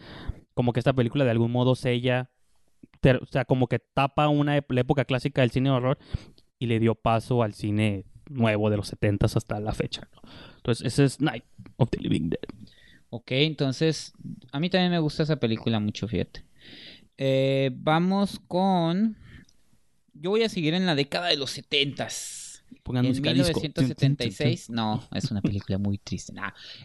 como 0.54 0.72
que 0.72 0.80
esta 0.80 0.92
película 0.92 1.24
de 1.24 1.30
algún 1.30 1.52
modo 1.52 1.74
sella, 1.74 2.30
o 3.04 3.26
sea, 3.26 3.44
como 3.44 3.68
que 3.68 3.78
tapa 3.78 4.28
una 4.28 4.56
época 4.56 5.04
clásica 5.04 5.42
del 5.42 5.50
cine 5.50 5.70
de 5.70 5.76
horror 5.76 5.98
y 6.58 6.66
le 6.66 6.78
dio 6.78 6.94
paso 6.94 7.42
al 7.42 7.54
cine 7.54 8.04
nuevo 8.28 8.70
de 8.70 8.76
los 8.76 8.88
70 8.88 9.26
hasta 9.26 9.60
la 9.60 9.72
fecha. 9.72 10.08
Entonces, 10.60 10.86
ese 10.86 11.04
es 11.04 11.20
Night 11.20 11.44
of 11.76 11.88
the 11.90 11.98
Living 11.98 12.28
Dead. 12.28 12.40
Ok, 13.08 13.32
entonces, 13.32 14.12
a 14.52 14.60
mí 14.60 14.70
también 14.70 14.92
me 14.92 14.98
gusta 14.98 15.22
esa 15.22 15.36
película 15.36 15.80
mucho, 15.80 16.06
fíjate. 16.06 16.44
Eh, 17.16 17.70
vamos 17.74 18.40
con... 18.46 19.16
Yo 20.12 20.30
voy 20.30 20.42
a 20.42 20.48
seguir 20.48 20.74
en 20.74 20.84
la 20.84 20.94
década 20.94 21.28
de 21.28 21.36
los 21.36 21.50
70 21.50 22.08
Pongan 22.82 23.06
en 23.06 23.20
1976, 23.20 24.70
no, 24.70 25.02
es 25.12 25.30
una 25.30 25.42
película 25.42 25.78
muy 25.78 25.98
triste. 25.98 26.32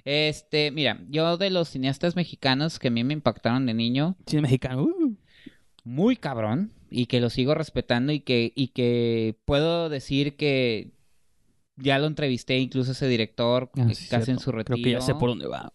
Este, 0.03 0.71
mira, 0.71 0.99
yo 1.09 1.37
de 1.37 1.49
los 1.49 1.69
cineastas 1.69 2.15
mexicanos 2.15 2.79
que 2.79 2.87
a 2.87 2.91
mí 2.91 3.03
me 3.03 3.13
impactaron 3.13 3.65
de 3.65 3.73
niño. 3.73 4.15
Cine 4.25 4.41
mexicano. 4.43 4.83
Uh. 4.83 5.15
Muy 5.83 6.15
cabrón. 6.15 6.73
Y 6.89 7.05
que 7.05 7.19
lo 7.19 7.29
sigo 7.29 7.55
respetando 7.55 8.11
y 8.11 8.19
que, 8.19 8.51
y 8.55 8.69
que 8.69 9.35
puedo 9.45 9.89
decir 9.89 10.35
que 10.35 10.91
ya 11.77 11.99
lo 11.99 12.07
entrevisté 12.07 12.57
incluso 12.57 12.91
ese 12.91 13.07
director 13.07 13.69
ah, 13.77 13.87
casi 14.09 14.31
en 14.31 14.39
su 14.39 14.51
retiro. 14.51 14.75
Creo 14.75 14.83
que 14.83 14.91
ya 14.91 15.01
sé 15.01 15.15
por 15.15 15.29
dónde 15.29 15.47
va. 15.47 15.73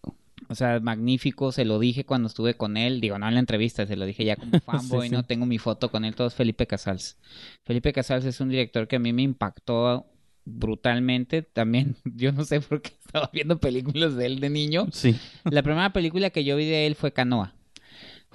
O 0.49 0.55
sea, 0.55 0.79
magnífico, 0.81 1.51
se 1.51 1.63
lo 1.63 1.79
dije 1.79 2.05
cuando 2.05 2.27
estuve 2.27 2.55
con 2.55 2.75
él, 2.75 2.99
digo, 2.99 3.17
no 3.17 3.27
en 3.27 3.35
la 3.35 3.39
entrevista, 3.39 3.85
se 3.85 3.95
lo 3.95 4.05
dije 4.05 4.25
ya 4.25 4.35
como 4.35 4.51
fanboy, 4.65 5.09
no 5.09 5.23
tengo 5.23 5.45
mi 5.45 5.57
foto 5.57 5.89
con 5.91 6.03
él, 6.03 6.15
todo 6.15 6.27
es 6.27 6.33
Felipe 6.33 6.67
Casals. 6.67 7.17
Felipe 7.63 7.93
Casals 7.93 8.25
es 8.25 8.41
un 8.41 8.49
director 8.49 8.87
que 8.87 8.97
a 8.97 8.99
mí 8.99 9.13
me 9.13 9.21
impactó 9.21 10.07
brutalmente, 10.43 11.41
también 11.43 11.95
yo 12.15 12.31
no 12.31 12.43
sé 12.43 12.59
por 12.59 12.81
qué 12.81 12.91
estaba 13.05 13.29
viendo 13.31 13.59
películas 13.59 14.15
de 14.15 14.25
él 14.25 14.39
de 14.39 14.49
niño. 14.49 14.87
Sí. 14.91 15.15
La 15.45 15.63
primera 15.63 15.93
película 15.93 16.31
que 16.31 16.43
yo 16.43 16.57
vi 16.57 16.65
de 16.65 16.87
él 16.87 16.95
fue 16.95 17.13
Canoa. 17.13 17.53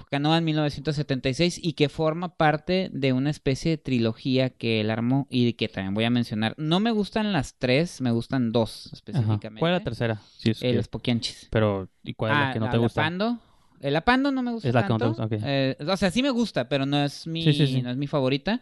Canoa 0.04 0.38
en 0.38 0.44
1976 0.44 1.60
y 1.62 1.72
que 1.72 1.88
forma 1.88 2.36
parte 2.36 2.90
de 2.92 3.12
una 3.12 3.30
especie 3.30 3.72
de 3.72 3.78
trilogía 3.78 4.50
que 4.50 4.80
él 4.80 4.90
armó 4.90 5.26
y 5.30 5.54
que 5.54 5.68
también 5.68 5.94
voy 5.94 6.04
a 6.04 6.10
mencionar. 6.10 6.54
No 6.58 6.80
me 6.80 6.90
gustan 6.90 7.32
las 7.32 7.54
tres, 7.58 8.00
me 8.00 8.10
gustan 8.10 8.52
dos 8.52 8.90
específicamente. 8.92 9.60
¿Cuál 9.60 9.74
es 9.74 9.80
la 9.80 9.84
tercera? 9.84 10.20
Sí, 10.36 10.50
es 10.50 10.62
el 10.62 10.82
Spokianchis. 10.82 11.48
Pero, 11.50 11.88
¿y 12.02 12.14
cuál 12.14 12.32
es 12.32 12.38
la 12.38 12.50
ah, 12.50 12.52
que 12.52 12.60
no 12.60 12.70
te 12.70 12.78
gusta? 12.78 13.00
Apando. 13.00 13.38
El 13.86 13.94
Apando 13.94 14.32
no 14.32 14.42
me 14.42 14.50
gusta. 14.50 14.68
Es 14.68 14.74
la 14.74 14.86
tanto. 14.86 14.98
que 14.98 15.04
no 15.20 15.28
te 15.28 15.36
gusta, 15.36 15.48
eh, 15.48 15.76
o 15.86 15.96
sea, 15.96 16.10
sí 16.10 16.20
me 16.20 16.30
gusta, 16.30 16.68
pero 16.68 16.86
no 16.86 17.04
es 17.04 17.26
mi, 17.26 17.44
No 17.44 17.90
es 17.90 17.96
mi 17.96 18.08
favorita. 18.08 18.60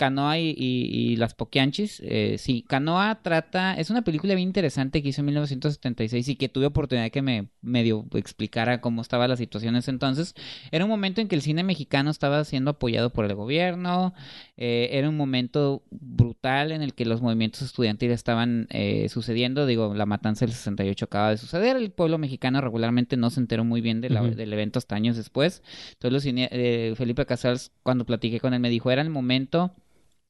Canoa 0.00 0.38
y, 0.38 1.16
las 1.16 1.34
Poquianchis. 1.34 2.00
Eh, 2.02 2.36
sí, 2.38 2.64
Canoa 2.66 3.20
trata, 3.22 3.74
es 3.74 3.90
una 3.90 4.00
película 4.00 4.34
bien 4.34 4.48
interesante 4.48 5.02
que 5.02 5.10
hizo 5.10 5.20
en 5.20 5.26
1976 5.26 6.26
y 6.26 6.36
que 6.36 6.48
tuve 6.48 6.64
oportunidad 6.64 7.10
que 7.10 7.20
me 7.20 7.48
medio 7.60 8.06
explicara 8.14 8.80
cómo 8.80 9.02
estaba 9.02 9.28
la 9.28 9.36
situación 9.36 9.74
en 9.74 9.80
ese 9.80 9.90
entonces. 9.90 10.34
Era 10.70 10.86
un 10.86 10.90
momento 10.90 11.20
en 11.20 11.28
que 11.28 11.34
el 11.34 11.42
cine 11.42 11.64
mexicano 11.64 12.10
estaba 12.10 12.42
siendo 12.44 12.70
apoyado 12.70 13.10
por 13.10 13.26
el 13.26 13.34
gobierno, 13.34 14.14
eh, 14.56 14.88
era 14.92 15.06
un 15.06 15.18
momento 15.18 15.82
brutal 15.90 16.72
en 16.72 16.80
el 16.80 16.94
que 16.94 17.04
los 17.04 17.20
movimientos 17.20 17.60
estudiantiles 17.60 18.14
estaban 18.14 18.68
eh, 18.70 19.06
sucediendo. 19.10 19.66
Digo, 19.66 19.92
la 19.92 20.06
matanza 20.06 20.46
del 20.46 20.54
68 20.54 21.04
acaba 21.04 21.28
de 21.28 21.36
suceder, 21.36 21.76
el 21.76 21.90
pueblo 21.90 22.16
mexicano 22.16 22.62
regularmente 22.62 23.18
no 23.18 23.28
se 23.28 23.40
enteró 23.40 23.66
muy 23.66 23.82
bien 23.82 24.00
del 24.00 24.16
evento 24.60 24.78
hasta 24.78 24.94
años 24.94 25.16
después. 25.16 25.62
Entonces, 25.92 26.12
los 26.12 26.98
Felipe 26.98 27.26
Casals, 27.26 27.72
cuando 27.82 28.06
platiqué 28.06 28.40
con 28.40 28.54
él, 28.54 28.60
me 28.60 28.70
dijo, 28.70 28.90
era 28.90 29.02
el 29.02 29.10
momento 29.10 29.74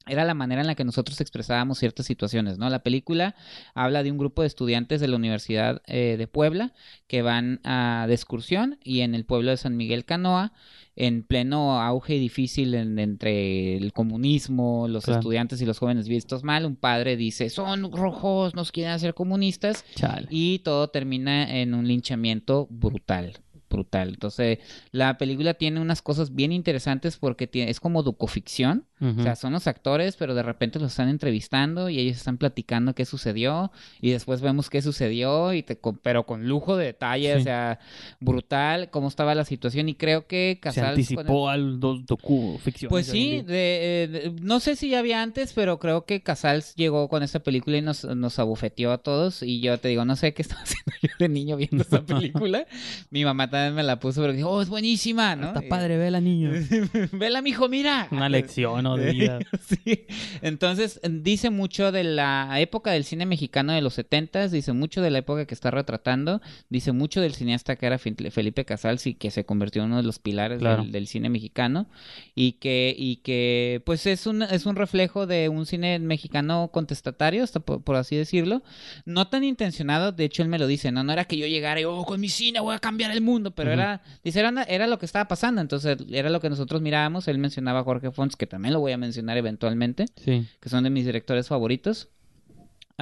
era 0.07 0.25
la 0.25 0.33
manera 0.33 0.61
en 0.61 0.67
la 0.67 0.75
que 0.75 0.83
nosotros 0.83 1.21
expresábamos 1.21 1.77
ciertas 1.77 2.07
situaciones, 2.07 2.57
¿no? 2.57 2.69
La 2.69 2.79
película 2.79 3.35
habla 3.75 4.01
de 4.01 4.11
un 4.11 4.17
grupo 4.17 4.41
de 4.41 4.47
estudiantes 4.47 4.99
de 4.99 5.07
la 5.07 5.15
Universidad 5.15 5.81
eh, 5.85 6.15
de 6.17 6.27
Puebla 6.27 6.73
que 7.07 7.21
van 7.21 7.59
a, 7.63 8.05
de 8.07 8.13
excursión 8.13 8.79
y 8.83 9.01
en 9.01 9.13
el 9.13 9.25
pueblo 9.25 9.51
de 9.51 9.57
San 9.57 9.77
Miguel 9.77 10.05
Canoa, 10.05 10.53
en 10.95 11.23
pleno 11.23 11.79
auge 11.79 12.15
difícil 12.15 12.73
entre 12.73 13.77
el 13.77 13.93
comunismo, 13.93 14.87
los 14.87 15.07
estudiantes 15.07 15.61
y 15.61 15.65
los 15.65 15.77
jóvenes 15.77 16.07
vistos 16.07 16.43
mal, 16.43 16.65
un 16.65 16.75
padre 16.75 17.15
dice, 17.15 17.49
son 17.49 17.91
rojos, 17.91 18.55
nos 18.55 18.71
quieren 18.71 18.93
hacer 18.93 19.13
comunistas 19.13 19.85
y 20.29 20.59
todo 20.59 20.89
termina 20.89 21.59
en 21.59 21.73
un 21.75 21.87
linchamiento 21.87 22.67
brutal 22.69 23.39
brutal. 23.71 24.09
Entonces, 24.09 24.59
la 24.91 25.17
película 25.17 25.55
tiene 25.55 25.79
unas 25.79 26.01
cosas 26.01 26.35
bien 26.35 26.51
interesantes 26.51 27.17
porque 27.17 27.47
tiene, 27.47 27.71
es 27.71 27.79
como 27.79 28.03
docoficción. 28.03 28.85
O 29.03 29.23
sea, 29.23 29.35
son 29.35 29.53
los 29.53 29.65
actores, 29.65 30.15
pero 30.15 30.35
de 30.35 30.43
repente 30.43 30.77
los 30.77 30.91
están 30.91 31.09
entrevistando 31.09 31.89
y 31.89 31.97
ellos 31.97 32.17
están 32.17 32.37
platicando 32.37 32.93
qué 32.93 33.05
sucedió 33.05 33.71
y 33.99 34.11
después 34.11 34.41
vemos 34.41 34.69
qué 34.69 34.83
sucedió 34.83 35.53
y 35.53 35.63
te, 35.63 35.75
pero 36.03 36.27
con 36.27 36.47
lujo 36.47 36.77
de 36.77 36.85
detalle, 36.85 37.33
o 37.35 37.41
sea, 37.41 37.79
brutal 38.19 38.91
cómo 38.91 39.07
estaba 39.07 39.33
la 39.33 39.43
situación 39.43 39.89
y 39.89 39.95
creo 39.95 40.27
que 40.27 40.59
Casals... 40.61 41.07
Se 41.07 41.15
anticipó 41.15 41.49
al 41.49 41.79
docu-ficción. 41.79 42.89
Pues 42.89 43.07
sí, 43.07 43.41
de, 43.41 44.35
no 44.39 44.59
sé 44.59 44.75
si 44.75 44.89
ya 44.89 44.99
había 44.99 45.23
antes, 45.23 45.53
pero 45.53 45.79
creo 45.79 46.05
que 46.05 46.21
Casals 46.21 46.75
llegó 46.75 47.09
con 47.09 47.23
esta 47.23 47.39
película 47.39 47.77
y 47.77 47.81
nos, 47.81 48.05
nos 48.05 48.37
abofeteó 48.37 48.91
a 48.91 48.99
todos 48.99 49.41
y 49.41 49.61
yo 49.61 49.79
te 49.79 49.87
digo, 49.87 50.05
no 50.05 50.15
sé 50.15 50.35
qué 50.35 50.43
estaba 50.43 50.61
haciendo 50.63 50.91
yo 51.01 51.09
de 51.17 51.27
niño 51.27 51.57
viendo 51.57 51.81
esta 51.81 52.01
película. 52.05 52.67
Mi 53.09 53.25
mamá 53.25 53.49
también 53.49 53.60
me 53.69 53.83
la 53.83 53.99
puso, 53.99 54.21
pero 54.21 54.33
dijo, 54.33 54.49
oh, 54.49 54.61
es 54.61 54.69
buenísima, 54.69 55.35
¿no? 55.35 55.47
Está 55.47 55.61
padre, 55.61 55.97
vela, 55.97 56.19
niño. 56.19 56.51
vela, 57.11 57.41
mijo, 57.41 57.69
mira. 57.69 58.07
Una 58.11 58.29
lección, 58.29 58.83
¿no? 58.83 58.97
De 58.97 59.11
vida. 59.11 59.39
sí. 59.67 60.05
Entonces, 60.41 60.99
dice 61.09 61.49
mucho 61.49 61.91
de 61.91 62.03
la 62.03 62.59
época 62.59 62.91
del 62.91 63.03
cine 63.03 63.25
mexicano 63.25 63.73
de 63.73 63.81
los 63.81 63.93
setentas, 63.93 64.51
dice 64.51 64.73
mucho 64.73 65.01
de 65.01 65.11
la 65.11 65.19
época 65.19 65.45
que 65.45 65.53
está 65.53 65.71
retratando, 65.71 66.41
dice 66.69 66.91
mucho 66.91 67.21
del 67.21 67.33
cineasta 67.33 67.75
que 67.75 67.85
era 67.85 67.97
Felipe 67.97 68.65
Casals 68.65 69.07
y 69.07 69.13
que 69.13 69.31
se 69.31 69.45
convirtió 69.45 69.83
en 69.83 69.89
uno 69.89 69.97
de 69.97 70.03
los 70.03 70.19
pilares 70.19 70.61
del, 70.61 71.07
cine 71.07 71.29
mexicano 71.29 71.87
y 72.35 72.53
que, 72.53 72.95
y 72.97 73.17
que, 73.17 73.81
pues, 73.85 74.05
es 74.05 74.25
un, 74.25 74.43
es 74.43 74.65
un 74.65 74.75
reflejo 74.75 75.27
de 75.27 75.49
un 75.49 75.65
cine 75.65 75.99
mexicano 75.99 76.69
contestatario, 76.71 77.43
hasta 77.43 77.59
por, 77.59 77.95
así 77.95 78.15
decirlo. 78.15 78.63
No 79.05 79.27
tan 79.27 79.43
intencionado, 79.43 80.11
de 80.11 80.25
hecho, 80.25 80.41
él 80.41 80.49
me 80.49 80.59
lo 80.59 80.67
dice, 80.67 80.91
no, 80.91 81.03
no 81.03 81.13
era 81.13 81.25
que 81.25 81.37
yo 81.37 81.47
llegara 81.47 81.81
y, 81.81 81.83
oh, 81.83 82.03
con 82.05 82.19
mi 82.19 82.29
cine 82.29 82.59
voy 82.59 82.75
a 82.75 82.79
cambiar 82.79 83.11
el 83.11 83.21
mundo, 83.21 83.50
pero 83.55 83.71
era, 83.71 84.01
dice, 84.23 84.43
era, 84.67 84.87
lo 84.87 84.99
que 84.99 85.05
estaba 85.05 85.27
pasando, 85.27 85.61
entonces 85.61 85.97
era 86.09 86.29
lo 86.29 86.39
que 86.39 86.49
nosotros 86.49 86.81
mirábamos, 86.81 87.27
él 87.27 87.37
mencionaba 87.37 87.79
a 87.79 87.83
Jorge 87.83 88.11
Fons, 88.11 88.35
que 88.35 88.47
también 88.47 88.73
lo 88.73 88.79
voy 88.79 88.91
a 88.91 88.97
mencionar 88.97 89.37
eventualmente, 89.37 90.05
que 90.15 90.69
son 90.69 90.83
de 90.83 90.89
mis 90.89 91.05
directores 91.05 91.47
favoritos. 91.47 92.09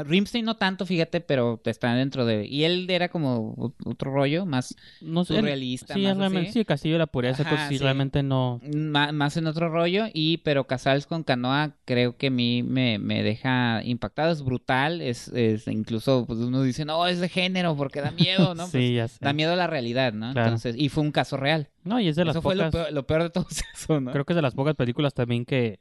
Rimstein 0.03 0.45
no 0.45 0.57
tanto, 0.57 0.85
fíjate, 0.85 1.21
pero 1.21 1.62
está 1.65 1.93
dentro 1.93 2.25
de... 2.25 2.45
Y 2.45 2.63
él 2.63 2.89
era 2.89 3.09
como 3.09 3.73
otro 3.85 4.12
rollo, 4.12 4.45
más 4.45 4.75
no 5.01 5.25
sé, 5.25 5.35
surrealista. 5.35 5.93
Sí, 5.93 6.03
más 6.03 6.17
realmente, 6.17 6.51
sí, 6.51 6.65
Castillo 6.65 6.95
de 6.95 6.99
la 6.99 7.07
Pureza, 7.07 7.43
pues 7.47 7.62
sí, 7.69 7.77
realmente 7.77 8.23
no... 8.23 8.62
más 8.63 9.38
en 9.38 9.47
otro 9.47 9.69
rollo, 9.69 10.05
y 10.13 10.38
pero 10.38 10.67
Casals 10.67 11.05
con 11.05 11.23
Canoa 11.23 11.75
creo 11.85 12.17
que 12.17 12.27
a 12.27 12.31
mí 12.31 12.63
me, 12.63 12.99
me 12.99 13.23
deja 13.23 13.81
impactado, 13.83 14.31
es 14.31 14.43
brutal, 14.43 15.01
es, 15.01 15.27
es 15.29 15.67
incluso 15.67 16.25
pues 16.25 16.39
uno 16.39 16.62
dice, 16.62 16.85
no, 16.85 17.07
es 17.07 17.19
de 17.19 17.29
género 17.29 17.75
porque 17.75 18.01
da 18.01 18.12
miedo, 18.12 18.55
¿no? 18.55 18.67
sí, 18.67 18.97
pues, 18.97 19.19
Da 19.19 19.33
miedo 19.33 19.53
a 19.53 19.55
la 19.55 19.67
realidad, 19.67 20.13
¿no? 20.13 20.29
Entonces, 20.29 20.75
y 20.77 20.89
fue 20.89 21.03
un 21.03 21.12
caso 21.12 21.38
real. 21.38 21.69
No, 21.83 21.99
y 21.99 22.07
es 22.07 22.15
de 22.15 22.25
las 22.25 22.35
eso 22.35 22.41
pocas... 22.41 22.71
fue 22.71 22.91
lo 22.91 23.05
peor, 23.05 23.23
de 23.23 23.29
todo 23.29 23.47
eso, 23.73 23.99
¿no? 23.99 24.12
Creo 24.12 24.25
que 24.25 24.33
es 24.33 24.35
de 24.35 24.41
las 24.41 24.53
pocas 24.53 24.75
películas 24.75 25.13
también 25.13 25.45
que, 25.45 25.79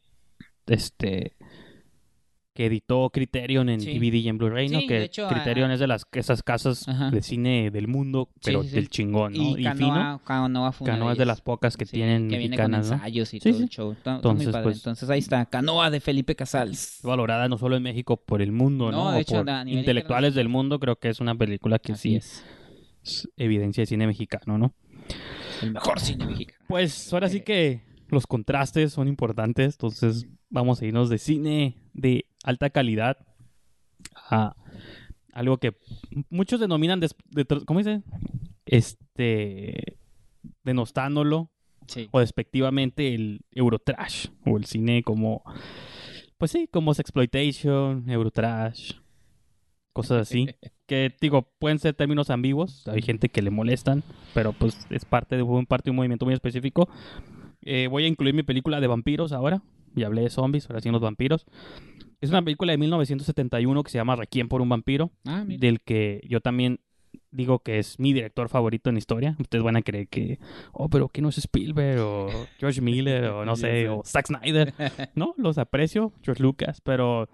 este 0.67 1.35
que 2.59 2.67
editó 2.67 3.09
Criterion 3.11 3.69
en 3.69 3.79
DVD 3.79 4.15
y 4.15 4.29
en 4.29 4.37
Blu-ray, 4.37 4.69
¿no? 4.69 4.81
que 4.81 5.09
Criterion 5.09 5.71
es 5.71 5.79
de 5.79 5.87
las 5.87 6.05
esas 6.11 6.43
casas 6.43 6.87
de 7.13 7.23
cine 7.23 7.71
del 7.71 7.87
mundo, 7.87 8.31
pero 8.43 8.65
del 8.65 8.89
chingón, 8.89 9.35
¿no? 9.35 9.57
Y, 9.57 9.63
Canoa, 9.63 10.21
Canoa, 10.25 10.75
Canoa 10.85 11.13
es 11.13 11.19
de 11.19 11.25
las 11.25 11.41
pocas 11.41 11.77
que 11.77 11.87
tienen 11.87 12.29
que 12.29 12.37
viene 12.37 12.57
con 12.57 12.75
ensayos 12.75 13.33
y 13.33 13.39
todo 13.39 13.57
el 13.57 13.69
show. 13.69 13.95
Entonces, 14.05 14.57
pues, 14.61 14.79
Entonces 14.79 15.09
ahí 15.09 15.21
está, 15.21 15.47
Canoa 15.47 15.89
de 15.89 16.01
Felipe 16.01 16.35
Casals. 16.35 16.99
Valorada 17.05 17.47
no 17.47 17.59
solo 17.59 17.77
en 17.77 17.85
México, 17.85 18.17
por 18.17 18.43
el 18.43 18.51
mundo, 18.51 18.91
¿no? 18.91 19.13
De 19.13 19.21
hecho, 19.21 19.45
por 19.45 19.69
intelectuales 19.69 20.35
del 20.35 20.49
mundo, 20.49 20.81
creo 20.81 20.97
que 20.97 21.11
es 21.11 21.21
una 21.21 21.37
película 21.37 21.79
que 21.79 21.95
sí 21.95 22.17
es. 22.17 22.45
evidencia 23.37 23.83
de 23.83 23.87
cine 23.87 24.09
mexicano, 24.09 24.59
¿no? 24.59 24.75
El 25.63 25.71
mejor 25.71 26.01
cine 26.01 26.27
mexicano. 26.27 26.65
Pues 26.67 27.13
ahora 27.13 27.29
sí 27.29 27.43
que 27.43 27.83
los 28.09 28.27
contrastes 28.27 28.95
son 28.95 29.07
importantes, 29.07 29.75
entonces 29.75 30.27
vamos 30.51 30.83
a 30.83 30.87
irnos 30.87 31.09
de 31.09 31.19
cine 31.19 31.77
de 31.93 32.28
alta 32.43 32.71
calidad 32.71 33.19
a 34.15 34.55
algo 35.33 35.59
que 35.59 35.77
muchos 36.31 36.61
denominan, 36.61 37.01
de, 37.01 37.09
¿cómo 37.65 37.81
dice? 37.81 38.03
Este, 38.67 39.99
denostándolo 40.65 41.51
o 42.11 42.21
despectivamente 42.21 43.15
el 43.15 43.41
Eurotrash 43.53 44.29
o 44.45 44.57
el 44.57 44.65
cine 44.65 45.03
como, 45.03 45.43
pues 46.37 46.51
sí, 46.51 46.69
como 46.71 46.95
Sexploitation, 46.95 48.09
Eurotrash, 48.11 48.95
cosas 49.93 50.23
así. 50.23 50.49
que 50.87 51.15
digo, 51.21 51.51
pueden 51.59 51.79
ser 51.79 51.95
términos 51.95 52.31
ambiguos, 52.31 52.89
hay 52.89 53.03
gente 53.03 53.29
que 53.29 53.43
le 53.43 53.51
molestan, 53.51 54.03
pero 54.35 54.53
pues 54.53 54.87
es 54.91 55.05
parte 55.05 55.37
de 55.37 55.43
un, 55.43 55.67
parte 55.67 55.87
de 55.87 55.91
un 55.91 55.97
movimiento 55.97 56.25
muy 56.25 56.35
específico. 56.35 56.89
Eh, 57.63 57.89
voy 57.89 58.05
a 58.05 58.09
incluir 58.09 58.35
mi 58.35 58.43
película 58.43 58.81
de 58.81 58.87
vampiros 58.87 59.33
ahora, 59.33 59.63
ya 59.95 60.07
hablé 60.07 60.23
de 60.23 60.31
zombies, 60.31 60.69
ahora 60.69 60.81
sí 60.81 60.91
los 60.91 61.01
vampiros. 61.01 61.47
Es 62.21 62.31
una 62.31 62.43
película 62.43 62.73
de 62.73 62.79
1971 62.79 63.83
que 63.83 63.91
se 63.91 63.99
llama 63.99 64.17
Requiem 64.17 64.49
por 64.49 64.61
un 64.61 64.69
vampiro, 64.69 65.13
ah, 65.27 65.45
del 65.47 65.81
que 65.81 66.21
yo 66.29 66.41
también 66.41 66.81
digo 67.31 67.61
que 67.61 67.79
es 67.79 67.99
mi 67.99 68.13
director 68.13 68.49
favorito 68.49 68.91
en 68.91 68.97
historia. 68.97 69.37
Ustedes 69.39 69.63
van 69.63 69.77
a 69.77 69.83
creer 69.83 70.09
que, 70.09 70.39
oh, 70.73 70.89
pero 70.89 71.09
que 71.09 71.23
no 71.23 71.29
es 71.29 71.39
Spielberg 71.39 72.01
o 72.01 72.29
George 72.59 72.81
Miller 72.81 73.27
o 73.27 73.45
no 73.45 73.55
sé, 73.57 73.89
o 73.89 74.03
Zack 74.05 74.27
Snyder. 74.27 74.75
No, 75.15 75.35
los 75.37 75.59
aprecio, 75.59 76.13
George 76.23 76.43
Lucas, 76.43 76.81
pero 76.81 77.29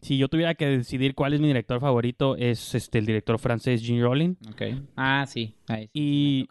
si 0.00 0.16
yo 0.16 0.28
tuviera 0.28 0.54
que 0.54 0.66
decidir 0.66 1.14
cuál 1.14 1.34
es 1.34 1.40
mi 1.40 1.48
director 1.48 1.80
favorito, 1.80 2.36
es 2.36 2.74
este 2.74 2.98
el 2.98 3.06
director 3.06 3.38
francés 3.38 3.82
Jean 3.82 4.00
Rowling. 4.00 4.34
Okay. 4.52 4.80
Ah, 4.96 5.24
sí. 5.26 5.54
y, 5.92 6.48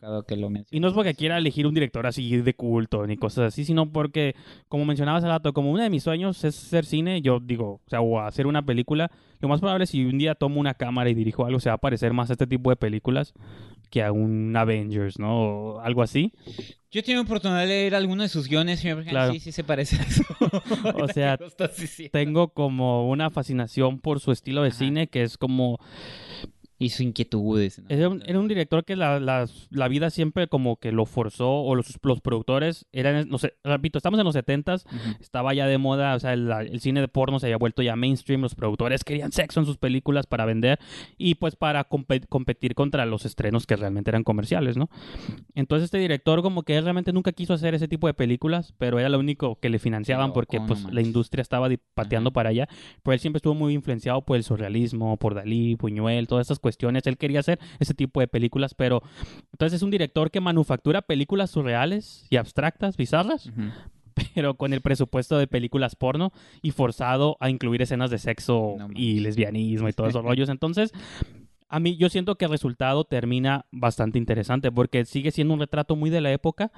y 0.71 0.79
no 0.79 0.87
es 0.87 0.93
porque 0.93 1.13
quiera 1.13 1.37
elegir 1.37 1.65
un 1.65 1.73
director 1.73 2.05
así 2.05 2.37
de 2.37 2.53
culto 2.53 3.07
ni 3.07 3.17
cosas 3.17 3.53
así, 3.53 3.63
sino 3.63 3.89
porque, 3.91 4.35
como 4.67 4.85
mencionabas 4.85 5.23
hace 5.23 5.31
rato, 5.31 5.53
como 5.53 5.71
uno 5.71 5.83
de 5.83 5.89
mis 5.89 6.03
sueños 6.03 6.43
es 6.43 6.55
ser 6.55 6.85
cine, 6.85 7.21
yo 7.21 7.39
digo, 7.39 7.81
o 7.85 7.89
sea, 7.89 8.01
o 8.01 8.19
hacer 8.19 8.47
una 8.47 8.65
película, 8.65 9.11
lo 9.39 9.47
más 9.47 9.59
probable 9.59 9.85
es 9.85 9.91
si 9.91 10.03
un 10.03 10.17
día 10.17 10.35
tomo 10.35 10.59
una 10.59 10.73
cámara 10.73 11.09
y 11.09 11.13
dirijo 11.13 11.45
algo, 11.45 11.59
se 11.59 11.69
va 11.69 11.75
a 11.75 11.79
parecer 11.79 12.13
más 12.13 12.29
a 12.29 12.33
este 12.33 12.47
tipo 12.47 12.69
de 12.69 12.75
películas 12.75 13.33
que 13.89 14.03
a 14.03 14.11
un 14.11 14.55
Avengers, 14.55 15.19
¿no? 15.19 15.41
O 15.41 15.79
algo 15.79 16.01
así. 16.01 16.33
Yo 16.89 17.03
tengo 17.03 17.21
oportunidad 17.21 17.59
de 17.61 17.67
leer 17.67 17.95
alguno 17.95 18.23
de 18.23 18.29
sus 18.29 18.47
guiones 18.47 18.83
y 18.83 18.93
claro. 19.09 19.33
sí, 19.33 19.39
sí 19.39 19.51
se 19.51 19.63
parece 19.63 19.97
a 19.97 20.03
eso. 20.03 20.23
o 20.95 21.07
sea, 21.13 21.37
tengo 22.11 22.49
como 22.49 23.09
una 23.09 23.29
fascinación 23.29 23.99
por 23.99 24.19
su 24.19 24.31
estilo 24.31 24.63
de 24.63 24.71
cine 24.71 25.07
que 25.07 25.23
es 25.23 25.37
como 25.37 25.79
y 26.79 26.89
sus 26.89 27.01
inquietudes. 27.01 27.81
Era, 27.89 28.09
un, 28.09 28.47
director 28.47 28.85
que 28.85 28.95
la, 28.95 29.19
la, 29.19 29.87
vida 29.87 30.09
siempre 30.09 30.47
como 30.47 30.77
que 30.77 30.91
lo 30.91 31.05
forzó, 31.05 31.61
o 31.61 31.75
los, 31.75 31.97
los 32.03 32.21
productores 32.21 32.85
eran, 32.91 33.27
no 33.29 33.37
sé, 33.39 33.55
repito, 33.63 33.97
estamos 33.97 34.19
en 34.19 34.25
los 34.25 34.35
70s, 34.35 34.83
estaba 35.19 35.53
ya 35.53 35.65
de 35.65 35.77
moda, 35.77 36.15
o 36.15 36.19
sea, 36.19 36.33
el, 36.33 36.79
cine 36.79 37.01
de 37.01 37.07
porno 37.07 37.39
se 37.39 37.47
había 37.47 37.57
vuelto 37.57 37.81
ya 37.81 37.95
mainstream, 37.95 38.41
los 38.41 38.53
productores 38.53 39.03
querían 39.03 39.31
sexo 39.31 39.59
en 39.59 39.65
sus 39.65 39.77
películas 39.77 40.27
para 40.27 40.45
vender 40.45 40.79
y 41.17 41.35
pues 41.35 41.55
para 41.55 41.85
competir 41.85 42.75
contra 42.75 43.05
los 43.05 43.25
estrenos 43.25 43.65
que 43.65 43.75
realmente 43.75 44.11
eran 44.11 44.23
comerciales, 44.23 44.77
¿no? 44.77 44.89
Entonces 45.55 45.85
este 45.85 45.97
director 45.97 46.41
como 46.43 46.63
que 46.63 46.77
él 46.77 46.83
realmente 46.83 47.11
nunca 47.11 47.31
quiso 47.31 47.53
hacer 47.53 47.73
ese 47.73 47.87
tipo 47.87 48.07
de 48.07 48.13
películas, 48.13 48.73
pero 48.77 48.99
era 48.99 49.09
lo 49.09 49.19
único 49.19 49.59
que 49.59 49.69
le 49.69 49.79
financiaban 49.79 50.31
porque 50.33 50.61
pues 50.61 50.83
la 50.91 51.01
industria 51.01 51.41
estaba 51.41 51.69
pateando 51.95 52.31
para 52.31 52.49
allá, 52.49 52.67
pero 53.01 53.13
él 53.13 53.19
siempre 53.19 53.37
estuvo 53.37 53.55
muy 53.55 53.73
influenciado 53.73 54.21
por 54.21 54.37
el 54.37 54.43
surrealismo, 54.43 55.17
por 55.17 55.33
Dalí, 55.33 55.75
Buñuel, 55.75 56.27
todas 56.27 56.43
estas 56.43 56.59
cuestiones. 56.67 57.07
Él 57.07 57.17
quería 57.17 57.39
hacer 57.39 57.59
ese 57.79 57.93
tipo 57.93 58.19
de 58.19 58.27
películas, 58.27 58.73
pero 58.73 59.01
entonces 59.53 59.77
es 59.77 59.83
un 59.83 59.89
director 59.89 60.31
que 60.31 60.41
manufactura 60.41 61.01
películas 61.01 61.49
surreales 61.51 62.27
y 62.29 62.35
abstractas, 62.35 62.97
bizarras, 62.97 63.49
pero 64.35 64.55
con 64.55 64.73
el 64.73 64.81
presupuesto 64.81 65.37
de 65.37 65.47
películas 65.47 65.95
porno 65.95 66.33
y 66.61 66.71
forzado 66.71 67.37
a 67.39 67.49
incluir 67.49 67.81
escenas 67.81 68.11
de 68.11 68.17
sexo 68.17 68.75
y 68.93 69.21
lesbianismo 69.21 69.87
y 69.87 69.93
todos 69.93 70.09
esos 70.09 70.25
rollos. 70.29 70.49
Entonces, 70.49 70.91
a 71.69 71.79
mí 71.79 71.95
yo 71.95 72.09
siento 72.09 72.35
que 72.35 72.45
el 72.45 72.51
resultado 72.51 73.05
termina 73.05 73.65
bastante 73.71 74.17
interesante 74.17 74.69
porque 74.73 75.05
sigue 75.05 75.31
siendo 75.31 75.53
un 75.53 75.61
retrato 75.61 75.95
muy 75.95 76.09
de 76.09 76.19
la 76.19 76.33
época, 76.33 76.73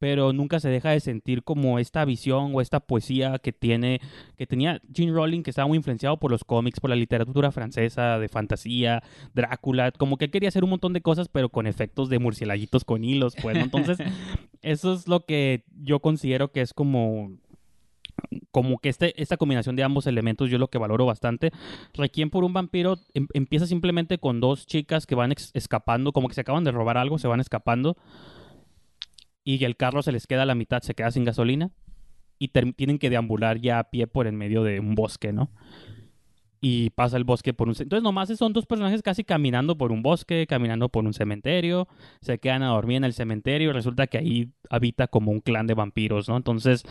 pero 0.00 0.32
nunca 0.32 0.58
se 0.58 0.70
deja 0.70 0.90
de 0.90 0.98
sentir 0.98 1.44
como 1.44 1.78
esta 1.78 2.04
visión 2.06 2.52
o 2.54 2.62
esta 2.62 2.80
poesía 2.80 3.38
que 3.38 3.52
tiene 3.52 4.00
que 4.36 4.46
tenía 4.46 4.80
Gene 4.92 5.12
Rowling 5.12 5.42
que 5.42 5.50
estaba 5.50 5.68
muy 5.68 5.76
influenciado 5.76 6.16
por 6.16 6.30
los 6.32 6.42
cómics, 6.42 6.80
por 6.80 6.88
la 6.88 6.96
literatura 6.96 7.52
francesa 7.52 8.18
de 8.18 8.28
fantasía, 8.28 9.02
Drácula, 9.34 9.92
como 9.92 10.16
que 10.16 10.30
quería 10.30 10.48
hacer 10.48 10.64
un 10.64 10.70
montón 10.70 10.94
de 10.94 11.02
cosas 11.02 11.28
pero 11.28 11.50
con 11.50 11.66
efectos 11.66 12.08
de 12.08 12.18
murciélaguitos 12.18 12.84
con 12.84 13.04
hilos, 13.04 13.36
pues, 13.40 13.58
Entonces, 13.58 13.98
eso 14.62 14.94
es 14.94 15.06
lo 15.06 15.26
que 15.26 15.64
yo 15.82 16.00
considero 16.00 16.50
que 16.50 16.62
es 16.62 16.72
como 16.72 17.32
como 18.50 18.78
que 18.78 18.88
este, 18.88 19.20
esta 19.20 19.36
combinación 19.36 19.76
de 19.76 19.82
ambos 19.82 20.06
elementos 20.06 20.50
yo 20.50 20.58
lo 20.58 20.68
que 20.68 20.78
valoro 20.78 21.06
bastante. 21.06 21.52
Requiem 21.94 22.30
por 22.30 22.44
un 22.44 22.52
vampiro 22.52 22.98
em, 23.14 23.26
empieza 23.34 23.66
simplemente 23.66 24.18
con 24.18 24.40
dos 24.40 24.66
chicas 24.66 25.06
que 25.06 25.14
van 25.14 25.32
escapando, 25.32 26.12
como 26.12 26.28
que 26.28 26.34
se 26.34 26.40
acaban 26.40 26.64
de 26.64 26.72
robar 26.72 26.96
algo, 26.96 27.18
se 27.18 27.28
van 27.28 27.40
escapando 27.40 27.96
y 29.44 29.64
el 29.64 29.76
carro 29.76 30.02
se 30.02 30.12
les 30.12 30.26
queda 30.26 30.42
a 30.42 30.46
la 30.46 30.54
mitad, 30.54 30.82
se 30.82 30.94
queda 30.94 31.10
sin 31.10 31.24
gasolina 31.24 31.70
y 32.38 32.48
tienen 32.48 32.98
que 32.98 33.10
deambular 33.10 33.60
ya 33.60 33.78
a 33.78 33.90
pie 33.90 34.06
por 34.06 34.26
en 34.26 34.36
medio 34.36 34.62
de 34.62 34.80
un 34.80 34.94
bosque, 34.94 35.32
¿no? 35.32 35.50
Y 36.62 36.90
pasa 36.90 37.16
el 37.16 37.24
bosque 37.24 37.54
por 37.54 37.68
un... 37.68 37.74
Entonces 37.78 38.02
nomás 38.02 38.28
son 38.36 38.52
dos 38.52 38.66
personajes 38.66 39.02
casi 39.02 39.24
caminando 39.24 39.76
por 39.78 39.92
un 39.92 40.02
bosque, 40.02 40.46
caminando 40.46 40.88
por 40.88 41.04
un 41.04 41.14
cementerio, 41.14 41.88
se 42.20 42.38
quedan 42.38 42.62
a 42.62 42.68
dormir 42.68 42.98
en 42.98 43.04
el 43.04 43.14
cementerio 43.14 43.70
y 43.70 43.72
resulta 43.72 44.06
que 44.06 44.18
ahí 44.18 44.50
habita 44.68 45.06
como 45.06 45.30
un 45.30 45.40
clan 45.40 45.66
de 45.66 45.74
vampiros, 45.74 46.28
¿no? 46.28 46.36
Entonces 46.36 46.82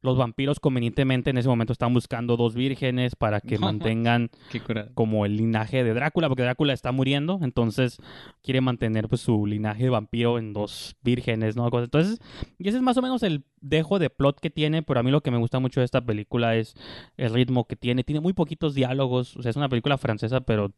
los 0.00 0.16
vampiros 0.16 0.60
convenientemente 0.60 1.30
en 1.30 1.38
ese 1.38 1.48
momento 1.48 1.72
están 1.72 1.92
buscando 1.92 2.36
dos 2.36 2.54
vírgenes 2.54 3.16
para 3.16 3.40
que 3.40 3.58
mantengan 3.58 4.30
como 4.94 5.26
el 5.26 5.36
linaje 5.36 5.82
de 5.82 5.92
Drácula, 5.92 6.28
porque 6.28 6.44
Drácula 6.44 6.72
está 6.72 6.92
muriendo, 6.92 7.40
entonces 7.42 7.98
quiere 8.42 8.60
mantener 8.60 9.08
pues 9.08 9.22
su 9.22 9.46
linaje 9.46 9.84
de 9.84 9.90
vampiro 9.90 10.38
en 10.38 10.52
dos 10.52 10.96
vírgenes, 11.02 11.56
¿no? 11.56 11.66
Entonces, 11.66 12.20
y 12.58 12.68
ese 12.68 12.78
es 12.78 12.82
más 12.82 12.96
o 12.96 13.02
menos 13.02 13.22
el 13.22 13.44
dejo 13.60 13.98
de 13.98 14.10
plot 14.10 14.38
que 14.40 14.50
tiene, 14.50 14.82
pero 14.82 15.00
a 15.00 15.02
mí 15.02 15.10
lo 15.10 15.20
que 15.20 15.30
me 15.30 15.38
gusta 15.38 15.58
mucho 15.58 15.80
de 15.80 15.84
esta 15.84 16.00
película 16.00 16.54
es 16.54 16.74
el 17.16 17.32
ritmo 17.34 17.66
que 17.66 17.76
tiene, 17.76 18.04
tiene 18.04 18.20
muy 18.20 18.32
poquitos 18.32 18.74
diálogos, 18.74 19.36
o 19.36 19.42
sea, 19.42 19.50
es 19.50 19.56
una 19.56 19.68
película 19.68 19.98
francesa, 19.98 20.40
pero 20.40 20.72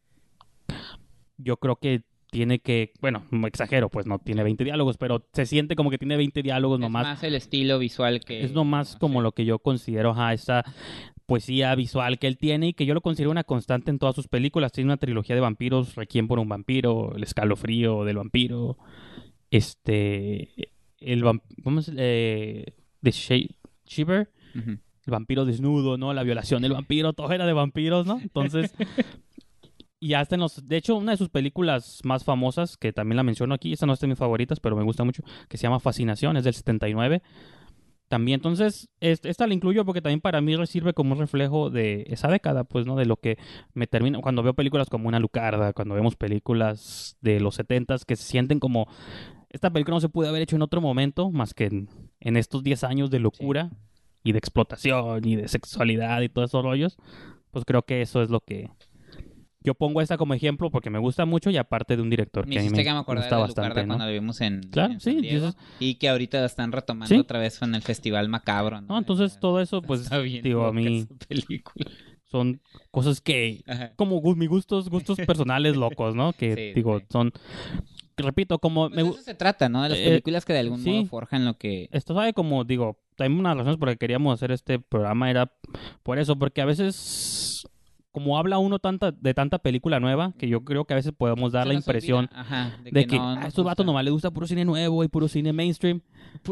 yo 1.37 1.57
creo 1.57 1.75
que 1.75 2.03
tiene 2.31 2.59
que, 2.59 2.93
bueno, 3.01 3.25
no 3.29 3.45
exagero, 3.45 3.89
pues 3.89 4.07
no 4.07 4.17
tiene 4.17 4.41
20 4.41 4.63
diálogos, 4.63 4.97
pero 4.97 5.27
se 5.33 5.45
siente 5.45 5.75
como 5.75 5.91
que 5.91 5.97
tiene 5.97 6.15
20 6.15 6.41
diálogos 6.41 6.79
nomás. 6.79 7.03
Es 7.03 7.09
más 7.09 7.23
el 7.23 7.35
estilo 7.35 7.77
visual 7.77 8.21
que... 8.21 8.41
Es 8.43 8.53
nomás 8.53 8.95
como 8.95 9.21
lo 9.21 9.33
que 9.33 9.43
yo 9.43 9.59
considero, 9.59 10.11
ajá, 10.11 10.33
esa 10.33 10.63
poesía 11.25 11.75
visual 11.75 12.19
que 12.19 12.27
él 12.27 12.37
tiene 12.37 12.69
y 12.69 12.73
que 12.73 12.85
yo 12.85 12.93
lo 12.93 13.01
considero 13.01 13.31
una 13.31 13.43
constante 13.43 13.91
en 13.91 13.99
todas 13.99 14.15
sus 14.15 14.29
películas. 14.29 14.71
Tiene 14.71 14.87
una 14.87 14.97
trilogía 14.97 15.35
de 15.35 15.41
vampiros, 15.41 15.95
Requiem 15.95 16.29
por 16.29 16.39
un 16.39 16.47
vampiro, 16.47 17.13
El 17.15 17.23
escalofrío 17.23 18.05
del 18.05 18.15
vampiro, 18.15 18.77
este, 19.49 20.49
el 20.99 21.23
vampiro, 21.23 21.81
eh, 21.97 22.73
The 23.01 23.11
Shiver, 23.11 24.31
el 24.55 24.79
vampiro 25.05 25.43
desnudo, 25.43 25.97
¿no? 25.97 26.13
La 26.13 26.23
violación 26.23 26.61
del 26.61 26.71
vampiro, 26.71 27.11
todo 27.11 27.29
era 27.33 27.45
de 27.45 27.53
vampiros, 27.53 28.07
¿no? 28.07 28.21
Entonces... 28.21 28.73
Y 30.03 30.15
hasta 30.15 30.33
en 30.33 30.41
los. 30.41 30.67
De 30.67 30.77
hecho, 30.77 30.95
una 30.95 31.11
de 31.11 31.17
sus 31.17 31.29
películas 31.29 31.99
más 32.03 32.23
famosas, 32.23 32.75
que 32.75 32.91
también 32.91 33.17
la 33.17 33.23
menciono 33.23 33.53
aquí, 33.53 33.71
esta 33.71 33.85
no 33.85 33.93
es 33.93 33.99
de 33.99 34.07
mis 34.07 34.17
favoritas, 34.17 34.59
pero 34.59 34.75
me 34.75 34.81
gusta 34.81 35.03
mucho, 35.03 35.21
que 35.47 35.57
se 35.57 35.63
llama 35.63 35.79
Fascinación, 35.79 36.37
es 36.37 36.43
del 36.43 36.55
79. 36.55 37.21
También, 38.07 38.39
entonces, 38.39 38.89
esta 38.99 39.45
la 39.45 39.53
incluyo 39.53 39.85
porque 39.85 40.01
también 40.01 40.19
para 40.19 40.41
mí 40.41 40.55
sirve 40.65 40.93
como 40.93 41.13
un 41.13 41.19
reflejo 41.19 41.69
de 41.69 42.03
esa 42.07 42.29
década, 42.29 42.63
pues, 42.63 42.87
¿no? 42.87 42.95
De 42.95 43.05
lo 43.05 43.17
que 43.17 43.37
me 43.75 43.85
termina. 43.85 44.19
Cuando 44.21 44.41
veo 44.41 44.55
películas 44.55 44.89
como 44.89 45.07
Una 45.07 45.19
Lucarda, 45.19 45.71
cuando 45.71 45.93
vemos 45.93 46.15
películas 46.15 47.15
de 47.21 47.39
los 47.39 47.53
70 47.55 47.97
que 48.07 48.15
se 48.15 48.23
sienten 48.23 48.59
como. 48.59 48.87
Esta 49.51 49.69
película 49.69 49.97
no 49.97 50.01
se 50.01 50.09
puede 50.09 50.29
haber 50.29 50.41
hecho 50.41 50.55
en 50.55 50.63
otro 50.63 50.81
momento 50.81 51.29
más 51.29 51.53
que 51.53 51.65
en, 52.19 52.37
estos 52.37 52.63
10 52.63 52.85
años 52.85 53.11
de 53.11 53.19
locura 53.19 53.69
y 54.23 54.31
de 54.31 54.39
explotación 54.39 55.27
y 55.27 55.35
de 55.35 55.47
sexualidad 55.47 56.21
y 56.21 56.29
todos 56.29 56.49
esos 56.49 56.63
rollos. 56.63 56.97
Pues 57.51 57.65
creo 57.65 57.83
que 57.83 58.01
eso 58.01 58.23
es 58.23 58.31
lo 58.31 58.39
que, 58.39 58.71
yo 59.63 59.75
pongo 59.75 60.01
esta 60.01 60.17
como 60.17 60.33
ejemplo 60.33 60.69
porque 60.71 60.89
me 60.89 60.99
gusta 60.99 61.25
mucho 61.25 61.49
y 61.49 61.57
aparte 61.57 61.95
de 61.95 62.01
un 62.01 62.09
director 62.09 62.47
que 62.47 62.59
a 62.59 62.61
mí 62.61 62.69
me, 62.69 62.83
que 62.83 62.91
me 62.91 63.01
gusta 63.01 63.37
bastante, 63.37 63.85
¿no? 63.85 63.97
cuando 63.97 64.33
en, 64.39 64.61
claro, 64.71 64.99
sí, 64.99 65.29
y 65.79 65.95
que 65.95 66.09
ahorita 66.09 66.39
la 66.39 66.45
están 66.45 66.71
retomando 66.71 67.19
otra 67.19 67.39
vez 67.39 67.61
en 67.61 67.75
el 67.75 67.81
Festival 67.81 68.29
Macabro, 68.29 68.81
¿no? 68.81 68.97
entonces 68.97 69.39
todo 69.39 69.61
eso 69.61 69.81
pues 69.81 70.09
digo 70.43 70.65
a 70.65 70.73
mí 70.73 71.07
son 72.31 72.61
cosas 72.91 73.19
que 73.19 73.63
como 73.97 74.21
mis 74.35 74.49
gustos 74.49 74.89
gustos 74.89 75.17
personales 75.27 75.75
locos, 75.75 76.15
¿no? 76.15 76.31
Que 76.31 76.71
digo, 76.73 77.01
son 77.09 77.33
repito, 78.15 78.59
como 78.59 78.89
pues 78.89 79.03
me 79.03 79.09
eso 79.09 79.21
se 79.21 79.35
trata, 79.35 79.67
¿no? 79.67 79.83
De 79.83 79.89
las 79.89 79.97
eh, 79.97 80.05
películas 80.05 80.45
que 80.45 80.53
de 80.53 80.59
algún 80.59 80.83
modo 80.83 81.05
forjan 81.05 81.43
lo 81.43 81.57
que 81.57 81.89
Esto 81.91 82.13
sabe 82.15 82.33
como 82.33 82.63
digo, 82.63 82.99
también 83.15 83.39
una 83.39 83.49
de 83.49 83.55
las 83.55 83.65
razones 83.65 83.79
por 83.79 83.89
las 83.89 83.95
que 83.95 83.99
queríamos 83.99 84.33
hacer 84.33 84.51
este 84.51 84.79
programa 84.79 85.29
era 85.29 85.51
por 86.03 86.19
eso, 86.19 86.37
porque 86.37 86.61
a 86.61 86.65
veces 86.65 87.67
como 88.11 88.37
habla 88.37 88.57
uno 88.57 88.79
tanta, 88.79 89.11
de 89.11 89.33
tanta 89.33 89.59
película 89.59 89.99
nueva, 89.99 90.33
que 90.37 90.47
yo 90.47 90.63
creo 90.63 90.85
que 90.85 90.93
a 90.93 90.97
veces 90.97 91.13
podemos 91.17 91.51
dar 91.51 91.67
la 91.67 91.73
impresión 91.73 92.29
de, 92.83 93.05
que, 93.07 93.17
a 93.17 93.47
estos 93.47 93.63
vatos 93.63 93.85
nomás 93.85 94.03
les 94.03 94.11
gusta 94.11 94.31
puro 94.31 94.47
cine 94.47 94.65
nuevo 94.65 95.03
y 95.03 95.07
puro 95.07 95.27
cine 95.27 95.53
mainstream. 95.53 96.01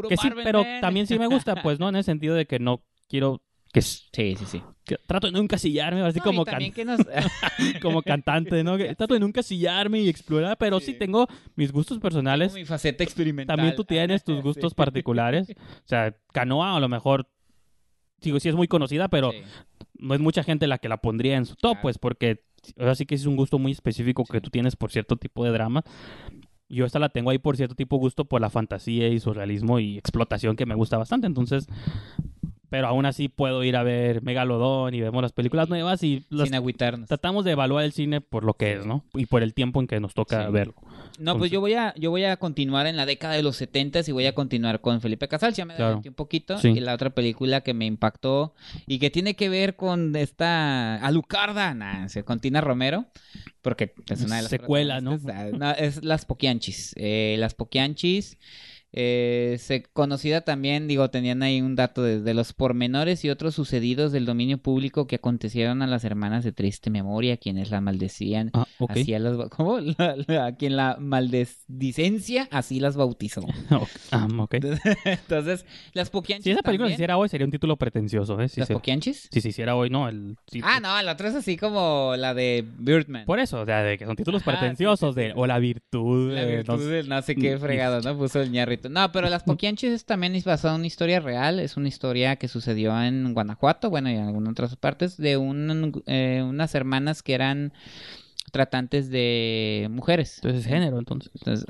que 0.08 0.18
sí, 0.18 0.30
pero 0.44 0.64
también 0.82 1.08
sí 1.08 1.20
me 1.20 1.28
gusta, 1.28 1.62
pues, 1.62 1.80
¿no? 1.80 1.90
En 1.90 1.96
el 1.96 2.04
sentido 2.04 2.36
de 2.36 2.46
que 2.46 2.60
no 2.60 2.84
quiero 3.08 3.42
que 3.72 3.84
sí, 3.84 4.02
sí, 4.12 4.36
sí. 4.46 4.64
trato 5.06 5.28
de 5.28 5.34
no 5.34 5.40
encasillarme, 5.40 6.02
así 6.02 6.20
como, 6.20 6.44
como 7.82 8.02
cantante, 8.02 8.64
¿no? 8.64 8.78
trato 8.98 9.14
de 9.14 9.20
nunca 9.20 9.42
encasillarme 9.42 10.02
y 10.02 10.10
explorar, 10.10 10.58
pero 10.58 10.80
sí, 10.80 10.94
tengo 10.94 11.28
mis 11.56 11.72
gustos 11.72 12.00
personales. 12.00 12.54
mi 12.54 12.66
faceta 12.66 13.04
experimental. 13.04 13.58
También 13.58 13.76
tú 13.76 13.84
tienes 13.84 14.24
tus 14.24 14.42
gustos 14.44 14.74
particulares. 14.74 15.50
O 15.52 15.88
sea, 15.88 16.16
Canoa 16.34 16.78
a 16.78 16.80
lo 16.80 16.90
mejor, 16.90 17.30
digo, 18.22 18.40
sí 18.40 18.50
es 18.50 18.56
muy 18.56 18.68
conocida, 18.68 19.08
pero 19.08 19.32
no 20.00 20.14
es 20.14 20.20
mucha 20.20 20.44
gente 20.44 20.68
la 20.68 20.78
que 20.78 20.90
la 20.90 20.98
pondría 20.98 21.38
en 21.38 21.46
su 21.46 21.56
top, 21.56 21.78
pues, 21.82 21.98
porque 21.98 22.44
ahora 22.78 22.96
sí 22.96 23.06
que 23.06 23.16
es 23.16 23.26
un 23.26 23.36
gusto 23.36 23.60
muy 23.60 23.72
específico 23.72 24.24
que 24.26 24.42
tú 24.42 24.50
tienes 24.50 24.76
por 24.76 24.92
cierto 24.92 25.18
tipo 25.18 25.46
de 25.46 25.52
drama. 25.52 25.84
Yo 26.70 26.86
esta 26.86 27.00
la 27.00 27.10
tengo 27.10 27.32
ahí 27.32 27.40
por 27.40 27.58
cierto 27.58 27.76
tipo 27.76 27.96
de 27.96 28.02
gusto 28.02 28.26
por 28.26 28.42
la 28.42 28.50
fantasía 28.50 29.08
y 29.08 29.20
surrealismo 29.20 29.80
y 29.80 29.98
explotación 29.98 30.56
que 30.56 30.66
me 30.66 30.76
gusta 30.76 30.98
bastante. 30.98 31.28
Entonces, 31.28 31.68
pero 32.70 32.88
aún 32.88 33.06
así 33.06 33.30
puedo 33.30 33.64
ir 33.64 33.76
a 33.76 33.84
ver 33.84 34.22
Megalodón 34.22 34.94
y 34.94 35.02
vemos 35.02 35.22
las 35.22 35.32
películas 35.32 35.70
nuevas 35.70 36.04
y 36.04 36.26
Sin 36.30 36.56
agüitarnos. 36.56 37.08
tratamos 37.08 37.46
de 37.46 37.52
evaluar 37.52 37.84
el 37.84 37.92
cine 37.92 38.22
por 38.22 38.44
lo 38.44 38.54
que 38.54 38.74
es, 38.74 38.86
¿no? 38.86 39.04
Y 39.14 39.26
por 39.26 39.44
el 39.44 39.54
tiempo 39.54 39.80
en 39.80 39.88
que 39.88 40.00
nos 40.00 40.14
toca 40.14 40.50
verlo. 40.50 40.76
No, 41.18 41.38
pues 41.38 41.52
yo 41.52 41.60
voy 41.60 41.74
a 41.74 41.94
yo 41.98 42.12
voy 42.12 42.24
a 42.24 42.38
continuar 42.38 42.88
en 42.88 42.96
la 42.96 43.06
década 43.06 43.34
de 43.34 43.44
los 43.44 43.58
70 43.58 44.02
y 44.08 44.12
voy 44.12 44.26
a 44.26 44.34
continuar 44.34 44.80
con 44.80 45.02
Felipe 45.02 45.28
Casal, 45.28 45.54
ya 45.54 45.66
me 45.66 45.76
claro. 45.76 46.02
un 46.06 46.14
poquito 46.14 46.56
y 46.64 46.80
la 46.80 46.94
otra 46.94 47.10
película 47.10 47.62
que 47.62 47.74
me 47.74 47.86
impactó 47.86 48.54
y 48.88 49.00
que 49.00 49.10
tiene 49.10 49.36
que 49.36 49.50
ver 49.50 49.76
con 49.76 50.16
esta 50.16 50.96
Alucarda, 51.06 51.74
nah, 51.74 52.08
con 52.24 52.40
Tina 52.40 52.62
Romero, 52.62 53.06
porque 53.62 53.94
es 54.10 54.22
una 54.22 54.38
de 54.38 54.44
las 54.44 54.52
secuelas, 54.52 55.04
¿no? 55.04 55.20
Es 55.78 56.04
Las 56.04 56.26
Poquianchis. 56.26 56.94
Eh, 56.98 57.36
las 57.40 57.54
Poquianchis 57.54 58.38
eh, 58.92 59.58
se, 59.60 59.84
conocida 59.84 60.42
también, 60.42 60.88
digo, 60.88 61.10
tenían 61.10 61.44
ahí 61.44 61.62
un 61.62 61.76
dato 61.76 62.02
de, 62.02 62.34
los 62.34 62.54
pormenores 62.54 63.24
y 63.24 63.30
otros 63.30 63.54
sucedidos 63.54 64.12
del 64.12 64.26
dominio 64.26 64.58
público 64.58 65.06
que 65.06 65.18
acontecieron 65.18 65.82
a 65.82 65.88
las 65.88 66.04
hermanas 66.04 66.44
de 66.44 66.52
triste 66.52 66.90
memoria, 66.90 67.38
quienes 67.38 67.70
la 67.70 67.82
maldecían, 67.82 68.50
ah, 68.54 68.66
las, 68.80 69.50
¿cómo? 69.50 69.78
a 70.40 70.52
quien 70.54 70.76
la 70.76 70.98
maldicencia 71.00 72.48
así 72.52 72.80
las 72.80 72.96
bautizó. 72.96 73.42
Ah, 74.12 74.28
Entonces, 75.06 75.66
las 75.94 76.10
Poquianchis. 76.10 76.46
Si 76.46 76.52
esa 76.52 76.62
película 76.62 76.88
se 76.88 76.96
hiciera 76.96 77.18
hoy, 77.18 77.30
sería 77.30 77.46
un 77.46 77.52
título 77.52 77.78
pretencioso, 77.78 78.40
¿eh? 78.42 78.50
Si 78.50 78.60
¿Las 78.60 78.68
se... 78.68 78.74
Poquianchis? 78.74 79.30
Si 79.32 79.42
se 79.42 79.50
hiciera 79.50 79.76
hoy, 79.76 79.90
no. 79.90 80.10
El... 80.10 80.36
Ah, 80.64 80.80
no, 80.80 81.00
la 81.02 81.12
otra 81.12 81.30
es 81.30 81.36
así 81.36 81.58
como 81.58 82.16
la 82.18 82.34
de 82.34 82.66
Birdman. 82.80 83.26
Por 83.26 83.40
eso, 83.40 83.62
o 83.62 83.66
sea, 83.66 83.84
de 83.84 83.98
que 83.98 84.06
son 84.06 84.16
títulos 84.16 84.42
pretenciosos, 84.42 85.14
de 85.16 85.34
o 85.36 85.46
la 85.46 85.60
virtud. 85.60 86.34
La 86.34 86.46
virtud, 86.46 87.06
no, 87.08 87.22
sé 87.22 87.36
qué 87.36 87.58
fregado, 87.58 88.02
¿no? 88.02 88.18
Puso 88.18 88.42
el 88.42 88.52
ñarrito. 88.52 88.79
No, 88.88 89.12
pero 89.12 89.30
Las 89.30 89.44
Poquianchis 89.44 90.06
también 90.06 90.36
es 90.36 90.46
basada 90.46 90.76
en 90.76 90.82
una 90.82 90.88
historia 90.88 91.20
real. 91.20 91.60
Es 91.60 91.78
una 91.78 91.88
historia 91.88 92.36
que 92.38 92.48
sucedió 92.48 93.02
en 93.02 93.34
Guanajuato, 93.34 93.90
bueno, 93.90 94.10
y 94.10 94.16
en 94.16 94.28
algunas 94.28 94.52
otras 94.52 94.76
partes, 94.76 95.18
de 95.18 95.34
eh, 96.06 96.44
unas 96.44 96.76
hermanas 96.76 97.24
que 97.24 97.34
eran 97.34 97.74
tratantes 98.52 99.10
de 99.10 99.88
mujeres. 99.92 100.36
Entonces, 100.38 100.66
género, 100.66 101.00
entonces. 101.00 101.32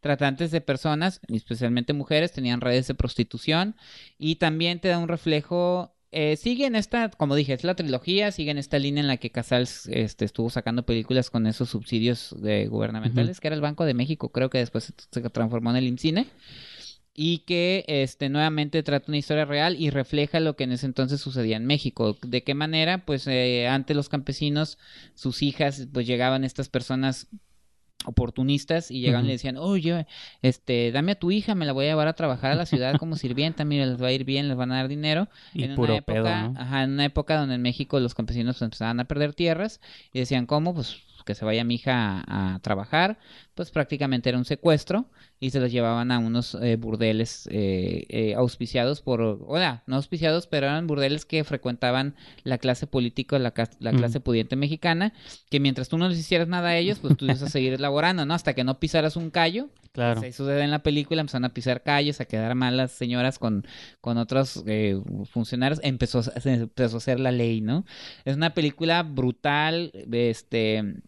tratantes 0.00 0.50
de 0.50 0.60
personas, 0.60 1.20
especialmente 1.28 1.92
mujeres, 1.92 2.32
tenían 2.32 2.60
redes 2.60 2.86
de 2.86 2.94
prostitución 2.94 3.76
y 4.18 4.36
también 4.36 4.80
te 4.80 4.88
da 4.88 4.98
un 4.98 5.08
reflejo 5.08 5.93
eh, 6.14 6.36
sigue 6.36 6.66
en 6.66 6.76
esta, 6.76 7.10
como 7.10 7.34
dije, 7.34 7.52
es 7.52 7.64
la 7.64 7.74
trilogía, 7.74 8.30
sigue 8.30 8.52
en 8.52 8.58
esta 8.58 8.78
línea 8.78 9.00
en 9.00 9.08
la 9.08 9.16
que 9.16 9.30
Casals 9.30 9.88
este, 9.88 10.24
estuvo 10.24 10.48
sacando 10.48 10.86
películas 10.86 11.28
con 11.28 11.46
esos 11.46 11.68
subsidios 11.70 12.34
de 12.40 12.68
gubernamentales, 12.68 13.40
que 13.40 13.48
era 13.48 13.56
el 13.56 13.60
Banco 13.60 13.84
de 13.84 13.94
México, 13.94 14.30
creo 14.30 14.48
que 14.48 14.58
después 14.58 14.94
se 15.10 15.20
transformó 15.30 15.70
en 15.70 15.76
el 15.76 15.88
IMCINE, 15.88 16.26
y 17.14 17.38
que 17.38 17.84
este, 17.86 18.28
nuevamente 18.28 18.82
trata 18.82 19.06
una 19.08 19.18
historia 19.18 19.44
real 19.44 19.76
y 19.78 19.90
refleja 19.90 20.40
lo 20.40 20.56
que 20.56 20.64
en 20.64 20.72
ese 20.72 20.86
entonces 20.86 21.20
sucedía 21.20 21.56
en 21.56 21.64
México. 21.64 22.16
¿De 22.26 22.42
qué 22.42 22.54
manera? 22.54 23.04
Pues 23.04 23.26
eh, 23.28 23.68
ante 23.68 23.94
los 23.94 24.08
campesinos, 24.08 24.78
sus 25.14 25.42
hijas, 25.42 25.86
pues 25.92 26.06
llegaban 26.06 26.42
estas 26.42 26.68
personas 26.68 27.28
oportunistas 28.04 28.90
y 28.90 29.00
llegaban 29.00 29.24
y 29.24 29.28
le 29.28 29.32
decían, 29.34 29.56
oye, 29.56 30.06
este, 30.42 30.92
dame 30.92 31.12
a 31.12 31.14
tu 31.14 31.30
hija, 31.30 31.54
me 31.54 31.66
la 31.66 31.72
voy 31.72 31.86
a 31.86 31.88
llevar 31.88 32.08
a 32.08 32.12
trabajar 32.14 32.52
a 32.52 32.54
la 32.54 32.66
ciudad 32.66 32.96
como 32.98 33.16
sirvienta, 33.16 33.64
mira, 33.64 33.86
les 33.86 34.02
va 34.02 34.08
a 34.08 34.12
ir 34.12 34.24
bien, 34.24 34.48
les 34.48 34.56
van 34.56 34.72
a 34.72 34.76
dar 34.76 34.88
dinero. 34.88 35.28
Y 35.52 35.64
en 35.64 35.78
una 35.78 35.96
época, 35.96 36.52
ajá, 36.56 36.82
en 36.82 36.92
una 36.92 37.04
época 37.04 37.36
donde 37.36 37.56
en 37.56 37.62
México 37.62 38.00
los 38.00 38.14
campesinos 38.14 38.60
empezaban 38.62 39.00
a 39.00 39.04
perder 39.04 39.34
tierras 39.34 39.80
y 40.12 40.18
decían, 40.18 40.46
¿cómo? 40.46 40.74
Pues 40.74 40.96
que 41.24 41.34
se 41.34 41.44
vaya 41.44 41.64
mi 41.64 41.76
hija 41.76 42.22
a, 42.26 42.58
trabajar, 42.60 43.18
pues 43.54 43.70
prácticamente 43.70 44.28
era 44.28 44.38
un 44.38 44.44
secuestro 44.44 45.06
y 45.40 45.50
se 45.50 45.60
los 45.60 45.72
llevaban 45.72 46.10
a 46.12 46.18
unos 46.18 46.54
eh, 46.54 46.76
burdeles 46.76 47.48
eh, 47.50 48.06
eh, 48.08 48.34
auspiciados 48.34 49.00
por, 49.00 49.20
o 49.20 49.58
no 49.86 49.96
auspiciados, 49.96 50.46
pero 50.46 50.66
eran 50.66 50.86
burdeles 50.86 51.24
que 51.24 51.44
frecuentaban 51.44 52.14
la 52.44 52.58
clase 52.58 52.86
política, 52.86 53.38
la, 53.38 53.52
la 53.80 53.92
clase 53.92 54.20
pudiente 54.20 54.56
mexicana, 54.56 55.12
que 55.50 55.60
mientras 55.60 55.88
tú 55.88 55.98
no 55.98 56.08
les 56.08 56.18
hicieras 56.18 56.48
nada 56.48 56.68
a 56.70 56.76
ellos, 56.76 56.98
pues 57.00 57.16
tú 57.16 57.24
ibas 57.24 57.42
a 57.42 57.48
seguir 57.48 57.74
elaborando, 57.74 58.24
¿no? 58.24 58.34
Hasta 58.34 58.54
que 58.54 58.64
no 58.64 58.78
pisaras 58.78 59.16
un 59.16 59.30
callo. 59.30 59.68
Claro. 59.92 60.20
Se 60.20 60.32
sucede 60.32 60.62
en 60.62 60.72
la 60.72 60.82
película, 60.82 61.20
empezaron 61.20 61.44
a 61.44 61.54
pisar 61.54 61.82
calles, 61.82 62.20
a 62.20 62.24
quedar 62.24 62.54
mal 62.56 62.76
las 62.76 62.92
señoras 62.92 63.38
con, 63.38 63.64
con 64.00 64.18
otros 64.18 64.64
funcionarios, 65.30 65.80
empezó, 65.84 66.22
empezó 66.44 66.96
a 66.96 66.98
hacer 66.98 67.20
la 67.20 67.30
ley, 67.30 67.60
¿no? 67.60 67.84
Es 68.24 68.36
una 68.36 68.54
película 68.54 69.02
brutal, 69.04 69.92
este 70.10 71.02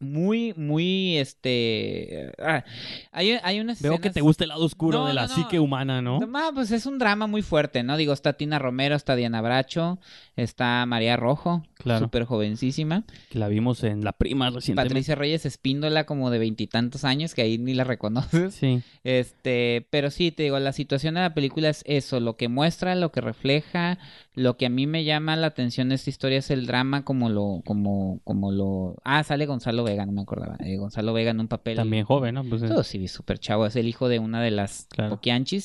muy, 0.00 0.54
muy, 0.56 1.18
este... 1.18 2.32
Ah, 2.38 2.64
hay, 3.10 3.32
hay 3.42 3.60
unas 3.60 3.82
Veo 3.82 4.00
que 4.00 4.10
te 4.10 4.20
gusta 4.20 4.44
el 4.44 4.48
lado 4.48 4.64
oscuro 4.64 5.06
de 5.06 5.14
la 5.14 5.28
psique 5.28 5.58
humana, 5.58 6.00
¿no? 6.00 6.20
No, 6.20 6.54
pues 6.54 6.70
es 6.70 6.86
un 6.86 6.98
drama 6.98 7.26
muy 7.26 7.42
fuerte, 7.42 7.82
¿no? 7.82 7.96
Digo, 7.96 8.12
está 8.12 8.34
Tina 8.34 8.58
Romero, 8.58 8.94
está 8.94 9.16
Diana 9.16 9.40
Bracho, 9.40 9.98
está 10.36 10.84
María 10.86 11.16
Rojo, 11.16 11.64
claro. 11.78 12.04
súper 12.04 12.24
jovencísima. 12.24 13.04
Que 13.30 13.38
la 13.38 13.48
vimos 13.48 13.82
en 13.84 14.04
La 14.04 14.12
Prima 14.12 14.50
recientemente. 14.50 14.90
Patricia 14.90 15.14
Reyes 15.14 15.46
Espíndola, 15.46 16.04
como 16.04 16.30
de 16.30 16.38
veintitantos 16.38 17.04
años, 17.04 17.34
que 17.34 17.42
ahí 17.42 17.58
ni 17.58 17.74
la 17.74 17.84
reconoces. 17.84 18.54
Sí. 18.54 18.82
Este, 19.04 19.86
pero 19.90 20.10
sí, 20.10 20.32
te 20.32 20.42
digo, 20.42 20.58
la 20.58 20.72
situación 20.72 21.14
de 21.14 21.20
la 21.20 21.34
película 21.34 21.68
es 21.68 21.82
eso, 21.86 22.20
lo 22.20 22.36
que 22.36 22.48
muestra, 22.48 22.94
lo 22.94 23.12
que 23.12 23.20
refleja, 23.20 23.98
lo 24.34 24.56
que 24.56 24.66
a 24.66 24.70
mí 24.70 24.86
me 24.86 25.04
llama 25.04 25.36
la 25.36 25.48
atención 25.48 25.88
de 25.88 25.94
esta 25.94 26.10
historia 26.10 26.38
es 26.38 26.50
el 26.50 26.66
drama 26.66 27.04
como 27.04 27.28
lo, 27.28 27.62
como, 27.64 28.20
como 28.24 28.52
lo... 28.52 28.96
Ah, 29.04 29.24
sale 29.24 29.46
Gonzalo 29.46 29.84
Vega, 29.84 30.06
no 30.06 30.12
me 30.12 30.22
acordaba. 30.22 30.56
Eh, 30.60 30.76
Gonzalo 30.76 31.12
Vega 31.12 31.30
en 31.30 31.40
un 31.40 31.48
papel... 31.48 31.76
También 31.76 32.04
joven, 32.04 32.34
¿no? 32.34 32.44
Pues, 32.44 32.62
Todo 32.62 32.84
sí, 32.84 33.08
súper 33.08 33.38
chavo. 33.38 33.66
Es 33.66 33.76
el 33.76 33.88
hijo 33.88 34.08
de 34.08 34.18
una 34.18 34.42
de 34.42 34.50
las 34.50 34.86
claro. 34.90 35.20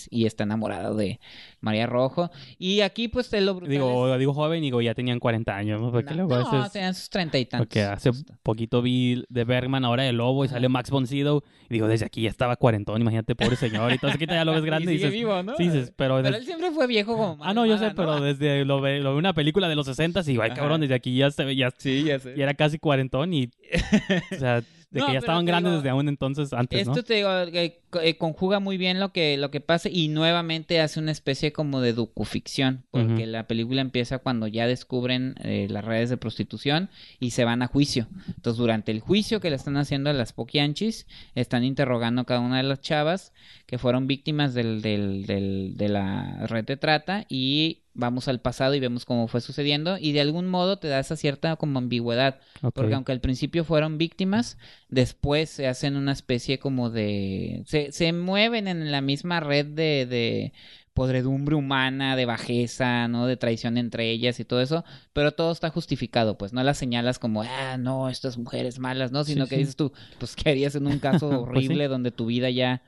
y 0.09 0.25
está 0.25 0.43
enamorado 0.43 0.95
de 0.95 1.19
María 1.63 1.87
Rojo. 1.87 2.29
Y 2.59 2.81
aquí, 2.81 3.07
pues, 3.07 3.29
te 3.29 3.41
lo 3.41 3.59
Digo, 3.61 4.17
digo 4.17 4.33
joven, 4.33 4.61
digo, 4.61 4.81
ya 4.81 4.93
tenían 4.93 5.19
40 5.19 5.55
años, 5.55 5.81
¿no? 5.81 5.91
Porque 5.91 6.13
no, 6.13 6.27
no 6.27 6.69
tenían 6.69 6.93
sus 6.93 7.09
treinta 7.09 7.39
y 7.39 7.45
tantos. 7.45 7.67
Porque 7.67 7.83
hace 7.83 8.11
poquito 8.43 8.81
vi 8.81 9.23
de 9.29 9.43
Bergman, 9.45 9.85
ahora 9.85 10.03
de 10.03 10.11
Lobo, 10.13 10.45
y 10.45 10.49
salió 10.49 10.69
Max 10.69 10.91
von 10.91 11.07
Sydow. 11.07 11.41
Y 11.69 11.73
digo, 11.73 11.87
desde 11.87 12.05
aquí 12.05 12.21
ya 12.21 12.29
estaba 12.29 12.57
cuarentón, 12.57 13.01
imagínate, 13.01 13.33
pobre 13.33 13.55
señor. 13.55 13.91
Y 13.91 13.93
entonces 13.95 14.15
aquí 14.15 14.25
ya 14.25 14.45
lo 14.45 14.53
ves 14.53 14.63
grande 14.65 14.93
y, 14.93 14.97
sigue 14.97 15.09
vivo, 15.09 15.41
¿no? 15.41 15.55
Sí, 15.55 15.69
pero... 15.95 16.21
Pero 16.21 16.35
él 16.35 16.45
siempre 16.45 16.71
fue 16.71 16.85
viejo 16.85 17.17
como... 17.17 17.37
Ah, 17.41 17.53
no, 17.53 17.65
yo 17.65 17.77
sé, 17.77 17.91
pero 17.95 18.19
desde 18.19 18.65
lo 18.65 18.81
ve, 18.81 18.99
lo 18.99 19.13
ve 19.13 19.17
una 19.17 19.33
película 19.33 19.69
de 19.69 19.75
los 19.75 19.85
60 19.85 20.21
y, 20.27 20.39
ay, 20.39 20.51
cabrón, 20.51 20.81
desde 20.81 20.95
aquí 20.95 21.15
ya 21.15 21.31
se 21.31 21.45
veía. 21.45 21.71
Sí, 21.77 22.03
ya 22.03 22.19
sé. 22.19 22.33
Y 22.35 22.41
era 22.41 22.53
casi 22.53 22.77
cuarentón 22.77 23.33
y. 23.33 23.49
o 24.31 24.35
sea, 24.35 24.63
de 24.93 25.01
que 25.01 25.13
ya 25.13 25.19
estaban 25.19 25.45
grandes 25.45 25.73
desde 25.73 25.89
aún 25.89 26.07
entonces 26.07 26.53
antes, 26.53 26.87
Esto 26.87 27.03
te 27.03 27.15
digo, 27.15 27.29
eh, 27.31 27.81
eh, 28.01 28.17
conjuga 28.17 28.59
muy 28.59 28.77
bien 28.77 28.99
lo 28.99 29.11
que, 29.11 29.37
lo 29.37 29.49
que 29.49 29.59
pasa 29.59 29.89
y 29.89 30.07
nuevamente 30.07 30.79
hace 30.79 30.99
una 30.99 31.11
especie 31.11 31.51
como 31.51 31.81
de 31.81 31.93
docuficción, 31.93 32.85
porque 32.91 33.25
la 33.25 33.47
película 33.47 33.81
empieza 33.81 34.19
cuando 34.19 34.47
ya 34.47 34.67
descubren 34.67 35.35
eh, 35.43 35.67
las 35.69 35.83
redes 35.83 36.09
de 36.09 36.17
prostitución 36.17 36.89
y 37.19 37.31
se 37.31 37.43
van 37.43 37.63
a 37.63 37.67
juicio. 37.67 38.07
Entonces, 38.27 38.57
durante 38.57 38.91
el 38.91 38.99
juicio 38.99 39.39
que 39.39 39.49
le 39.49 39.55
están 39.55 39.77
haciendo 39.77 40.11
a 40.11 40.13
las 40.13 40.31
Poquianchis, 40.31 41.07
están 41.33 41.63
interrogando 41.63 42.21
a 42.21 42.25
cada 42.25 42.39
una 42.39 42.57
de 42.57 42.63
las 42.63 42.81
chavas 42.81 43.33
que 43.65 43.79
fueron 43.79 44.05
víctimas 44.05 44.53
del, 44.53 44.81
del, 44.81 45.25
del, 45.25 45.73
de 45.75 45.89
la 45.89 46.45
red 46.47 46.65
de 46.65 46.77
trata 46.77 47.25
y 47.29 47.82
vamos 47.93 48.27
al 48.27 48.41
pasado 48.41 48.73
y 48.75 48.79
vemos 48.79 49.05
cómo 49.05 49.27
fue 49.27 49.41
sucediendo 49.41 49.97
y 49.99 50.11
de 50.13 50.21
algún 50.21 50.47
modo 50.47 50.77
te 50.77 50.87
da 50.87 50.99
esa 50.99 51.15
cierta 51.15 51.55
como 51.55 51.79
ambigüedad 51.79 52.39
porque 52.73 52.95
aunque 52.95 53.11
al 53.11 53.21
principio 53.21 53.63
fueron 53.63 53.97
víctimas 53.97 54.57
después 54.89 55.49
se 55.49 55.67
hacen 55.67 55.95
una 55.95 56.11
especie 56.11 56.57
como 56.57 56.89
de 56.89 57.63
se, 57.65 57.91
se 57.91 58.11
mueven 58.13 58.67
en 58.67 58.91
la 58.91 59.01
misma 59.01 59.39
red 59.39 59.65
de, 59.65 60.07
de 60.07 60.53
podredumbre 60.93 61.55
humana, 61.55 62.15
de 62.15 62.25
bajeza, 62.25 63.07
¿no? 63.07 63.25
De 63.25 63.35
traición 63.35 63.77
entre 63.77 64.11
ellas 64.11 64.39
y 64.39 64.45
todo 64.45 64.61
eso, 64.61 64.85
pero 65.11 65.31
todo 65.31 65.51
está 65.51 65.69
justificado, 65.69 66.37
pues 66.37 66.53
no 66.53 66.63
las 66.63 66.77
señalas 66.77 67.19
como, 67.19 67.41
ah, 67.41 67.77
no, 67.77 68.09
estas 68.09 68.37
mujeres 68.37 68.79
malas, 68.79 69.11
¿no? 69.11 69.23
Sino 69.23 69.47
que 69.47 69.57
dices 69.57 69.75
tú, 69.75 69.91
pues, 70.19 70.35
¿qué 70.35 70.51
harías 70.51 70.75
en 70.75 70.87
un 70.87 70.99
caso 70.99 71.29
pues 71.29 71.39
horrible 71.41 71.87
donde 71.87 72.11
tu 72.11 72.27
vida 72.27 72.49
ya 72.49 72.83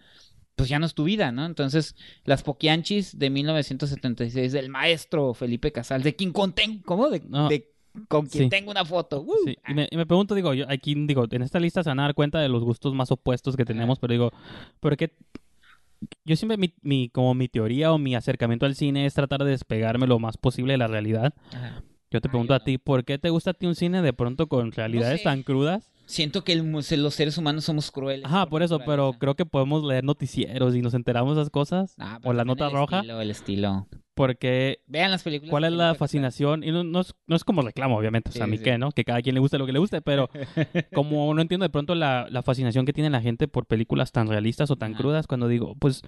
pues 0.56 0.70
ya 0.70 0.80
no 0.80 0.86
es 0.86 0.94
tu 0.94 1.04
vida, 1.04 1.32
¿no? 1.32 1.46
Entonces, 1.46 1.96
las 2.24 2.44
Poquianchis 2.44 3.18
de 3.18 3.30
1976 3.30 4.52
del 4.52 4.70
maestro 4.70 5.34
Felipe 5.34 5.72
Casal, 5.72 6.04
de 6.04 6.16
quien 6.16 6.32
contengo, 6.32 6.82
¿cómo? 6.86 7.10
De, 7.10 7.22
con 8.08 8.28
quien 8.28 8.50
tengo 8.50 8.72
una 8.72 8.86
foto. 8.86 9.22
Uh. 9.22 9.36
Sí. 9.46 9.58
Y, 9.68 9.74
me, 9.74 10.06
pregunto, 10.06 10.36
digo, 10.36 10.54
yo 10.54 10.66
aquí, 10.70 10.96
digo, 10.96 11.26
en 11.30 11.42
esta 11.42 11.60
lista 11.60 11.84
se 11.84 11.90
van 11.90 12.00
a 12.00 12.04
dar 12.04 12.14
cuenta 12.14 12.40
de 12.40 12.50
los 12.50 12.64
gustos 12.64 12.94
más 12.94 13.12
opuestos 13.12 13.56
que 13.56 13.66
tenemos, 13.66 14.00
pero 14.00 14.12
digo, 14.12 14.32
¿por 14.80 14.98
qué 14.98 15.14
yo 16.24 16.36
siempre 16.36 16.58
mi, 16.82 17.10
como 17.10 17.34
mi 17.34 17.48
teoría 17.48 17.92
o 17.92 17.98
mi 17.98 18.16
acercamiento 18.16 18.66
al 18.66 18.76
cine 18.76 19.06
es 19.06 19.14
tratar 19.14 19.44
de 19.44 19.52
despegarme 19.52 20.08
lo 20.08 20.20
más 20.20 20.38
posible 20.38 20.74
de 20.74 20.78
la 20.78 20.88
realidad. 20.88 21.34
Yo 22.12 22.22
te 22.22 22.30
pregunto 22.30 22.54
a 22.54 22.64
ti, 22.64 22.78
¿por 22.78 23.04
qué 23.04 23.18
te 23.18 23.30
gusta 23.30 23.52
a 23.52 23.54
ti 23.54 23.66
un 23.66 23.76
cine 23.76 24.02
de 24.02 24.14
pronto 24.14 24.48
con 24.48 24.72
realidades 24.72 25.24
tan 25.24 25.44
crudas? 25.44 25.92
Siento 26.06 26.44
que 26.44 26.56
los 26.56 27.14
seres 27.16 27.38
humanos 27.38 27.66
somos 27.66 27.92
crueles. 27.92 28.26
Ajá, 28.26 28.46
por 28.46 28.62
eso, 28.64 28.80
pero 28.86 29.14
creo 29.14 29.36
que 29.36 29.46
podemos 29.46 29.84
leer 29.84 30.04
noticieros 30.04 30.76
y 30.76 30.82
nos 30.82 30.94
enteramos 30.94 31.36
de 31.36 31.42
esas 31.42 31.50
cosas. 31.50 31.96
Ah, 31.98 32.20
o 32.24 32.34
la 32.34 32.46
nota 32.46 32.70
roja. 32.70 32.98
Estilo, 32.98 33.22
el 33.22 33.32
estilo. 33.32 33.88
Porque. 34.14 34.80
Vean 34.88 35.12
las 35.12 35.24
películas. 35.24 35.50
¿Cuál 35.50 35.66
es 35.66 35.74
la 35.74 35.96
fascinación? 35.96 36.64
Y 36.64 36.72
no, 36.72 37.02
es, 37.02 37.14
no, 37.28 37.36
es, 37.36 37.44
como 37.44 37.62
reclamo, 37.62 37.98
obviamente. 37.98 38.30
O 38.30 38.34
sea, 38.34 38.46
a 38.46 38.48
mí 38.48 38.60
qué, 38.60 38.78
¿no? 38.78 38.92
Que 38.92 39.04
cada 39.04 39.22
quien 39.22 39.36
le 39.36 39.42
guste 39.42 39.58
lo 39.58 39.66
que 39.66 39.74
le 39.74 39.80
guste. 39.80 40.02
Pero 40.02 40.30
como 40.94 41.34
no 41.34 41.42
entiendo 41.42 41.66
de 41.66 41.70
pronto 41.70 41.96
la, 41.96 42.28
la 42.30 42.44
fascinación 42.44 42.86
que 42.86 42.94
tiene 42.94 43.10
la 43.10 43.22
gente 43.22 43.48
por 43.48 43.66
películas 43.66 44.12
tan 44.12 44.28
realistas 44.28 44.72
o 44.72 44.76
tan 44.76 44.94
crudas, 44.94 45.28
cuando 45.28 45.48
digo, 45.48 45.76
pues 45.80 46.04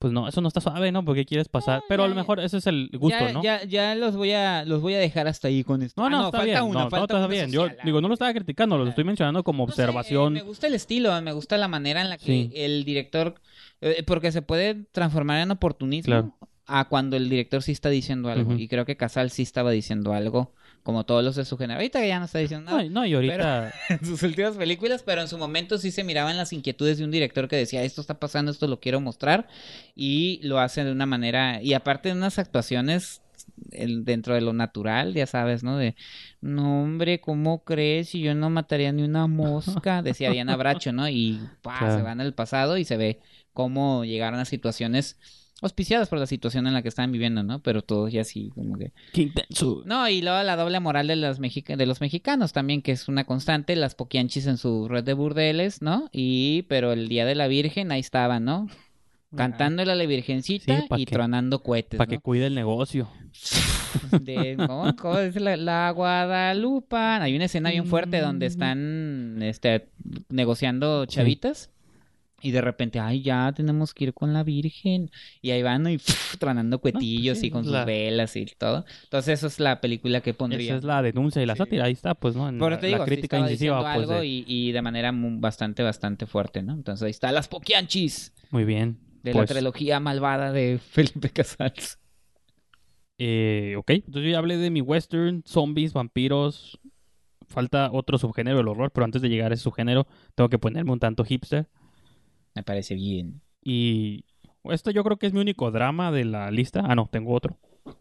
pues 0.00 0.14
no, 0.14 0.26
eso 0.26 0.40
no 0.40 0.48
está 0.48 0.62
suave, 0.62 0.90
¿no? 0.92 1.04
Porque 1.04 1.26
quieres 1.26 1.48
pasar. 1.48 1.82
pero 1.86 2.04
a 2.04 2.08
lo 2.08 2.14
mejor 2.14 2.40
ese 2.40 2.56
es 2.56 2.66
el 2.66 2.88
gusto, 2.94 3.18
ya, 3.20 3.32
¿no? 3.34 3.42
Ya, 3.42 3.64
ya 3.64 3.94
los 3.94 4.16
voy 4.16 4.32
a, 4.32 4.64
los 4.64 4.80
voy 4.80 4.94
a 4.94 4.98
dejar 4.98 5.28
hasta 5.28 5.48
ahí 5.48 5.62
con 5.62 5.82
esto. 5.82 6.00
No, 6.00 6.08
no, 6.08 6.22
ah, 6.22 6.24
está 6.26 6.38
falta 6.38 6.62
bien. 6.62 6.72
no, 6.72 6.90
falta 6.90 7.14
no, 7.14 7.20
está 7.20 7.26
bien. 7.26 7.52
Yo 7.52 7.68
digo, 7.84 8.00
no 8.00 8.08
lo 8.08 8.14
estaba 8.14 8.32
criticando, 8.32 8.78
lo 8.78 8.88
estoy 8.88 9.04
mencionando 9.04 9.44
como 9.44 9.62
observación. 9.62 10.32
me 10.32 10.40
gusta 10.40 10.68
el 10.68 10.74
estilo, 10.74 11.20
me 11.20 11.32
gusta 11.32 11.58
la 11.58 11.68
manera 11.68 12.00
en 12.00 12.08
la 12.08 12.16
que 12.16 12.50
el 12.54 12.84
director, 12.84 13.34
eh, 13.82 14.02
porque 14.06 14.32
se 14.32 14.40
puede 14.40 14.86
transformar 14.90 15.42
en 15.42 15.50
oportunismo 15.50 16.34
a 16.66 16.88
cuando 16.88 17.18
el 17.18 17.28
director 17.28 17.62
sí 17.62 17.72
está 17.72 17.90
diciendo 17.90 18.30
algo. 18.30 18.54
Y 18.54 18.68
creo 18.68 18.86
que 18.86 18.96
Casal 18.96 19.30
sí 19.30 19.42
estaba 19.42 19.70
diciendo 19.70 20.14
algo 20.14 20.54
como 20.82 21.04
todos 21.04 21.24
los 21.24 21.36
de 21.36 21.44
su 21.44 21.56
género. 21.56 21.78
Ahorita 21.78 22.04
ya 22.04 22.18
no 22.18 22.24
está 22.24 22.38
diciendo 22.38 22.70
nada. 22.70 22.84
No, 22.84 23.04
y 23.06 23.14
ahorita... 23.14 23.72
en 23.88 24.04
sus 24.04 24.22
últimas 24.22 24.56
películas, 24.56 25.02
pero 25.02 25.20
en 25.20 25.28
su 25.28 25.38
momento 25.38 25.78
sí 25.78 25.90
se 25.90 26.04
miraban 26.04 26.36
las 26.36 26.52
inquietudes 26.52 26.98
de 26.98 27.04
un 27.04 27.10
director 27.10 27.48
que 27.48 27.56
decía, 27.56 27.82
esto 27.82 28.00
está 28.00 28.18
pasando, 28.18 28.50
esto 28.50 28.66
lo 28.66 28.80
quiero 28.80 29.00
mostrar, 29.00 29.48
y 29.94 30.40
lo 30.42 30.58
hace 30.58 30.84
de 30.84 30.92
una 30.92 31.06
manera, 31.06 31.62
y 31.62 31.74
aparte 31.74 32.08
de 32.08 32.14
unas 32.14 32.38
actuaciones 32.38 33.20
dentro 33.56 34.34
de 34.34 34.40
lo 34.40 34.52
natural, 34.52 35.14
ya 35.14 35.26
sabes, 35.26 35.62
¿no? 35.62 35.76
De, 35.76 35.94
no 36.40 36.82
hombre, 36.82 37.20
¿cómo 37.20 37.64
crees? 37.64 38.10
Si 38.10 38.20
yo 38.20 38.34
no 38.34 38.50
mataría 38.50 38.92
ni 38.92 39.02
una 39.02 39.26
mosca, 39.26 40.02
decía 40.02 40.30
Diana 40.30 40.56
Bracho, 40.56 40.92
¿no? 40.92 41.08
Y 41.08 41.40
pa, 41.62 41.78
se 41.96 42.02
van 42.02 42.20
al 42.20 42.34
pasado 42.34 42.78
y 42.78 42.84
se 42.84 42.96
ve 42.96 43.20
cómo 43.52 44.04
llegaron 44.04 44.40
a 44.40 44.44
situaciones 44.44 45.18
auspiciadas 45.62 46.08
por 46.08 46.18
la 46.18 46.26
situación 46.26 46.66
en 46.66 46.74
la 46.74 46.82
que 46.82 46.88
estaban 46.88 47.12
viviendo, 47.12 47.42
¿no? 47.42 47.60
Pero 47.60 47.82
todo 47.82 48.08
ya 48.08 48.22
así 48.22 48.50
como 48.54 48.76
que... 48.78 48.92
¡Qué 49.12 49.22
intenso! 49.22 49.82
No, 49.84 50.08
y 50.08 50.22
luego 50.22 50.42
la 50.42 50.56
doble 50.56 50.80
moral 50.80 51.06
de, 51.06 51.16
las 51.16 51.38
de 51.40 51.86
los 51.86 52.00
mexicanos 52.00 52.52
también, 52.52 52.82
que 52.82 52.92
es 52.92 53.08
una 53.08 53.24
constante, 53.24 53.76
las 53.76 53.94
poquianchis 53.94 54.46
en 54.46 54.56
su 54.56 54.88
red 54.88 55.04
de 55.04 55.12
burdeles, 55.12 55.82
¿no? 55.82 56.08
Y, 56.12 56.62
pero 56.68 56.92
el 56.92 57.08
Día 57.08 57.26
de 57.26 57.34
la 57.34 57.48
Virgen 57.48 57.92
ahí 57.92 58.00
estaban, 58.00 58.44
¿no? 58.44 58.68
Cantándole 59.36 59.92
a 59.92 59.94
la 59.94 60.06
Virgencita 60.06 60.86
y 60.96 61.06
tronando 61.06 61.62
cohetes, 61.62 61.98
Para 61.98 62.08
que 62.08 62.18
cuide 62.18 62.46
el 62.46 62.54
negocio. 62.54 63.08
De, 64.20 64.56
¿cómo, 64.56 64.96
cómo 64.96 65.18
la, 65.34 65.56
la, 65.56 65.90
Guadalupa? 65.90 67.22
Hay 67.22 67.36
una 67.36 67.44
escena 67.44 67.70
bien 67.70 67.86
fuerte 67.86 68.20
donde 68.20 68.46
mm. 68.46 68.50
están 68.50 69.38
este, 69.42 69.88
negociando 70.30 71.06
chavitas. 71.06 71.70
Y 72.42 72.50
de 72.52 72.60
repente, 72.60 72.98
ay, 72.98 73.22
ya 73.22 73.52
tenemos 73.54 73.94
que 73.94 74.04
ir 74.04 74.14
con 74.14 74.32
la 74.32 74.42
Virgen. 74.42 75.10
Y 75.42 75.50
ahí 75.50 75.62
van 75.62 75.88
y 75.88 75.98
tronando 76.38 76.78
cuetillos 76.80 77.42
y 77.42 77.50
con 77.50 77.64
sus 77.64 77.84
velas 77.84 78.36
y 78.36 78.46
todo. 78.46 78.84
Entonces, 79.04 79.38
esa 79.38 79.46
es 79.46 79.60
la 79.60 79.80
película 79.80 80.20
que 80.20 80.34
pondría. 80.34 80.72
Esa 80.72 80.78
es 80.78 80.84
la 80.84 81.02
denuncia 81.02 81.42
y 81.42 81.46
la 81.46 81.56
sátira, 81.56 81.84
ahí 81.84 81.92
está, 81.92 82.14
pues, 82.14 82.34
¿no? 82.34 82.48
En 82.48 82.58
Pero 82.58 82.78
te 82.78 82.86
digo, 82.86 82.98
la 82.98 83.04
crítica 83.04 83.38
incisiva. 83.38 83.80
Pues, 83.80 84.08
algo 84.08 84.24
y, 84.24 84.44
y, 84.46 84.72
de 84.72 84.82
manera 84.82 85.12
bastante, 85.14 85.82
bastante 85.82 86.26
fuerte, 86.26 86.62
¿no? 86.62 86.72
Entonces, 86.74 87.04
ahí 87.04 87.10
está 87.10 87.32
Las 87.32 87.48
Poquianchis. 87.48 88.32
Muy 88.50 88.64
bien. 88.64 88.98
De 89.22 89.32
la 89.32 89.40
pues 89.40 89.50
trilogía 89.50 90.00
malvada 90.00 90.52
de 90.52 90.78
Felipe 90.90 91.30
Casals. 91.30 91.98
Eh, 93.22 93.74
ok, 93.76 93.90
entonces 93.90 94.22
yo 94.22 94.30
ya 94.30 94.38
hablé 94.38 94.56
de 94.56 94.70
mi 94.70 94.80
western, 94.80 95.42
zombies, 95.46 95.92
vampiros. 95.92 96.80
Falta 97.46 97.90
otro 97.92 98.16
subgénero 98.16 98.56
del 98.56 98.68
horror, 98.68 98.92
pero 98.92 99.04
antes 99.04 99.20
de 99.20 99.28
llegar 99.28 99.50
a 99.50 99.54
ese 99.54 99.64
subgénero, 99.64 100.06
tengo 100.34 100.48
que 100.48 100.58
ponerme 100.58 100.92
un 100.92 101.00
tanto 101.00 101.24
hipster. 101.24 101.68
Me 102.54 102.62
parece 102.62 102.94
bien. 102.94 103.40
Y 103.62 104.24
esto 104.64 104.90
yo 104.90 105.04
creo 105.04 105.18
que 105.18 105.26
es 105.26 105.32
mi 105.32 105.40
único 105.40 105.70
drama 105.70 106.10
de 106.10 106.24
la 106.24 106.50
lista. 106.50 106.82
Ah, 106.84 106.94
no, 106.94 107.08
tengo 107.10 107.32
otro. 107.32 107.58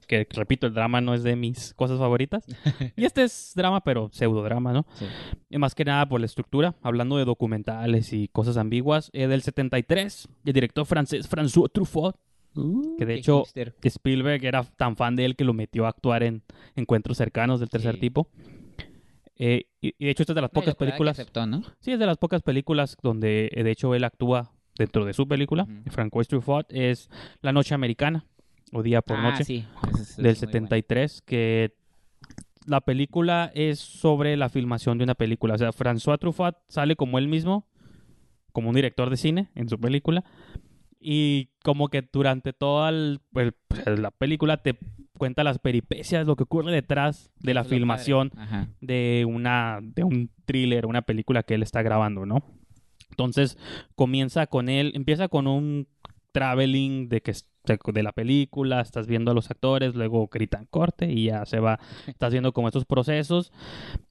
Que 0.08 0.28
repito, 0.30 0.68
el 0.68 0.74
drama 0.74 1.02
no 1.02 1.14
es 1.14 1.24
de 1.24 1.36
mis 1.36 1.74
cosas 1.74 2.00
favoritas. 2.00 2.46
y 2.96 3.06
este 3.06 3.24
es 3.24 3.54
drama, 3.56 3.82
pero 3.82 4.10
pseudodrama, 4.12 4.74
¿no? 4.74 4.86
Sí. 4.96 5.06
Y 5.50 5.58
más 5.58 5.74
que 5.74 5.86
nada 5.86 6.08
por 6.08 6.20
la 6.20 6.26
estructura, 6.26 6.76
hablando 6.82 7.18
de 7.18 7.26
documentales 7.26 8.12
y 8.14 8.28
cosas 8.28 8.58
ambiguas. 8.58 9.10
Es 9.14 9.30
del 9.30 9.42
73, 9.42 10.28
el 10.46 10.54
director 10.54 10.86
francés 10.86 11.30
François 11.30 11.72
Truffaut. 11.72 12.16
Uh, 12.56 12.98
que 12.98 13.06
de 13.06 13.14
hecho 13.14 13.44
Spielberg 13.84 14.44
era 14.44 14.64
tan 14.64 14.96
fan 14.96 15.16
de 15.16 15.24
él 15.24 15.36
que 15.36 15.44
lo 15.44 15.54
metió 15.54 15.86
a 15.86 15.90
actuar 15.90 16.24
en 16.24 16.42
encuentros 16.76 17.18
cercanos 17.18 17.60
del 17.60 17.70
tercer 17.70 18.00
tipo. 18.00 18.28
Eh, 19.40 19.68
y, 19.80 20.04
de 20.04 20.12
hecho, 20.12 20.24
esta 20.24 20.34
es 20.34 20.36
de 20.36 20.42
las 20.42 20.52
pocas 20.52 20.76
películas. 20.76 21.18
Sí, 21.80 21.94
es 21.94 22.00
de 22.00 22.06
las 22.06 22.18
pocas 22.18 22.44
películas 22.44 22.98
donde 23.02 23.50
eh, 23.54 23.64
de 23.64 23.72
hecho 23.72 23.96
él 23.96 24.04
actúa 24.04 24.52
dentro 24.78 25.06
de 25.06 25.14
su 25.14 25.28
película. 25.28 25.66
Frank 25.88 26.14
Truffaut 26.28 26.66
es 26.70 27.10
La 27.42 27.54
Noche 27.54 27.74
Americana 27.74 28.26
o 28.74 28.84
Día 28.84 29.02
por 29.02 29.18
ah, 29.18 29.32
Noche 29.32 29.66
del 30.18 30.36
73 30.36 31.22
que 31.24 31.74
la 32.66 32.82
película 32.82 33.52
es 33.56 33.80
sobre 33.80 34.38
la 34.38 34.50
filmación 34.50 34.98
de 34.98 35.06
una 35.06 35.16
película. 35.16 35.56
O 35.56 35.58
sea, 35.58 35.72
François 35.72 36.20
Truffaut 36.20 36.56
sale 36.68 36.96
como 36.96 37.18
él 37.18 37.30
mismo, 37.30 37.66
como 38.52 38.70
un 38.70 38.76
director 38.76 39.10
de 39.10 39.18
cine 39.18 39.50
en 39.56 39.70
su 39.70 39.80
película. 39.80 40.24
Y 41.00 41.50
como 41.64 41.88
que 41.88 42.02
durante 42.02 42.52
toda 42.52 42.92
pues, 43.32 43.54
la 43.86 44.12
película 44.12 44.58
te 44.58 44.78
cuenta 45.20 45.44
las 45.44 45.60
peripecias, 45.60 46.26
lo 46.26 46.36
que 46.36 46.44
ocurre 46.44 46.72
detrás 46.72 47.30
de 47.40 47.54
la 47.54 47.64
filmación 47.64 48.32
de 48.82 49.26
una 49.30 49.80
de 49.84 50.04
un 50.04 50.32
thriller, 50.46 50.88
una 50.88 51.04
película 51.04 51.44
que 51.44 51.54
él 51.54 51.62
está 51.62 51.84
grabando, 51.84 52.26
¿no? 52.26 52.44
Entonces 53.12 53.60
comienza 53.94 54.48
con 54.48 54.68
él, 54.70 54.94
empieza 54.96 55.28
con 55.28 55.46
un 55.46 55.88
traveling 56.32 57.10
de 57.10 57.22
que 57.22 57.34
de 57.94 58.04
la 58.04 58.12
película, 58.14 58.82
estás 58.82 59.06
viendo 59.06 59.30
a 59.30 59.34
los 59.34 59.52
actores, 59.52 59.94
luego 59.94 60.28
gritan 60.28 60.66
corte 60.66 61.12
y 61.12 61.26
ya 61.26 61.46
se 61.46 61.60
va, 61.60 61.80
estás 62.08 62.32
viendo 62.32 62.52
como 62.52 62.68
estos 62.68 62.86
procesos. 62.86 63.52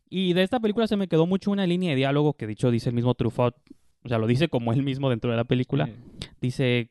Y 0.08 0.32
de 0.32 0.42
esta 0.42 0.60
película 0.60 0.86
se 0.86 0.96
me 0.96 1.08
quedó 1.08 1.26
mucho 1.26 1.50
una 1.50 1.66
línea 1.66 1.90
de 1.90 1.96
diálogo 1.96 2.34
que 2.34 2.46
dicho 2.46 2.70
dice 2.70 2.90
el 2.90 2.94
mismo 2.94 3.14
Truffaut, 3.14 3.56
o 4.04 4.08
sea, 4.08 4.18
lo 4.18 4.26
dice 4.26 4.48
como 4.48 4.72
él 4.72 4.82
mismo 4.82 5.10
dentro 5.10 5.30
de 5.30 5.36
la 5.36 5.44
película. 5.44 5.90
Dice, 6.40 6.90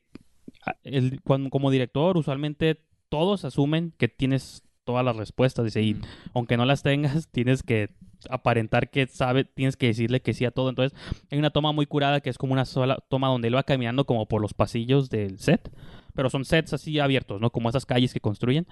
el, 0.82 1.20
cuando, 1.22 1.50
como 1.50 1.70
director 1.70 2.16
usualmente 2.16 2.82
todos 3.08 3.44
asumen 3.44 3.92
que 3.96 4.08
tienes 4.08 4.62
todas 4.84 5.04
las 5.04 5.16
respuestas, 5.16 5.66
dice, 5.66 5.82
y 5.82 5.96
aunque 6.34 6.56
no 6.56 6.64
las 6.64 6.82
tengas, 6.82 7.28
tienes 7.32 7.62
que 7.62 7.90
aparentar 8.30 8.90
que 8.90 9.06
sabe, 9.06 9.44
tienes 9.44 9.76
que 9.76 9.88
decirle 9.88 10.22
que 10.22 10.32
sí 10.32 10.44
a 10.44 10.50
todo. 10.50 10.70
Entonces, 10.70 10.98
hay 11.30 11.38
una 11.38 11.50
toma 11.50 11.72
muy 11.72 11.86
curada 11.86 12.20
que 12.20 12.30
es 12.30 12.38
como 12.38 12.54
una 12.54 12.64
sola 12.64 12.98
toma 13.08 13.28
donde 13.28 13.48
él 13.48 13.56
va 13.56 13.62
caminando 13.64 14.06
como 14.06 14.26
por 14.26 14.40
los 14.40 14.54
pasillos 14.54 15.10
del 15.10 15.38
set, 15.38 15.70
pero 16.14 16.30
son 16.30 16.44
sets 16.44 16.72
así 16.72 16.98
abiertos, 16.98 17.40
¿no? 17.40 17.50
Como 17.50 17.68
esas 17.68 17.86
calles 17.86 18.14
que 18.14 18.20
construyen. 18.20 18.66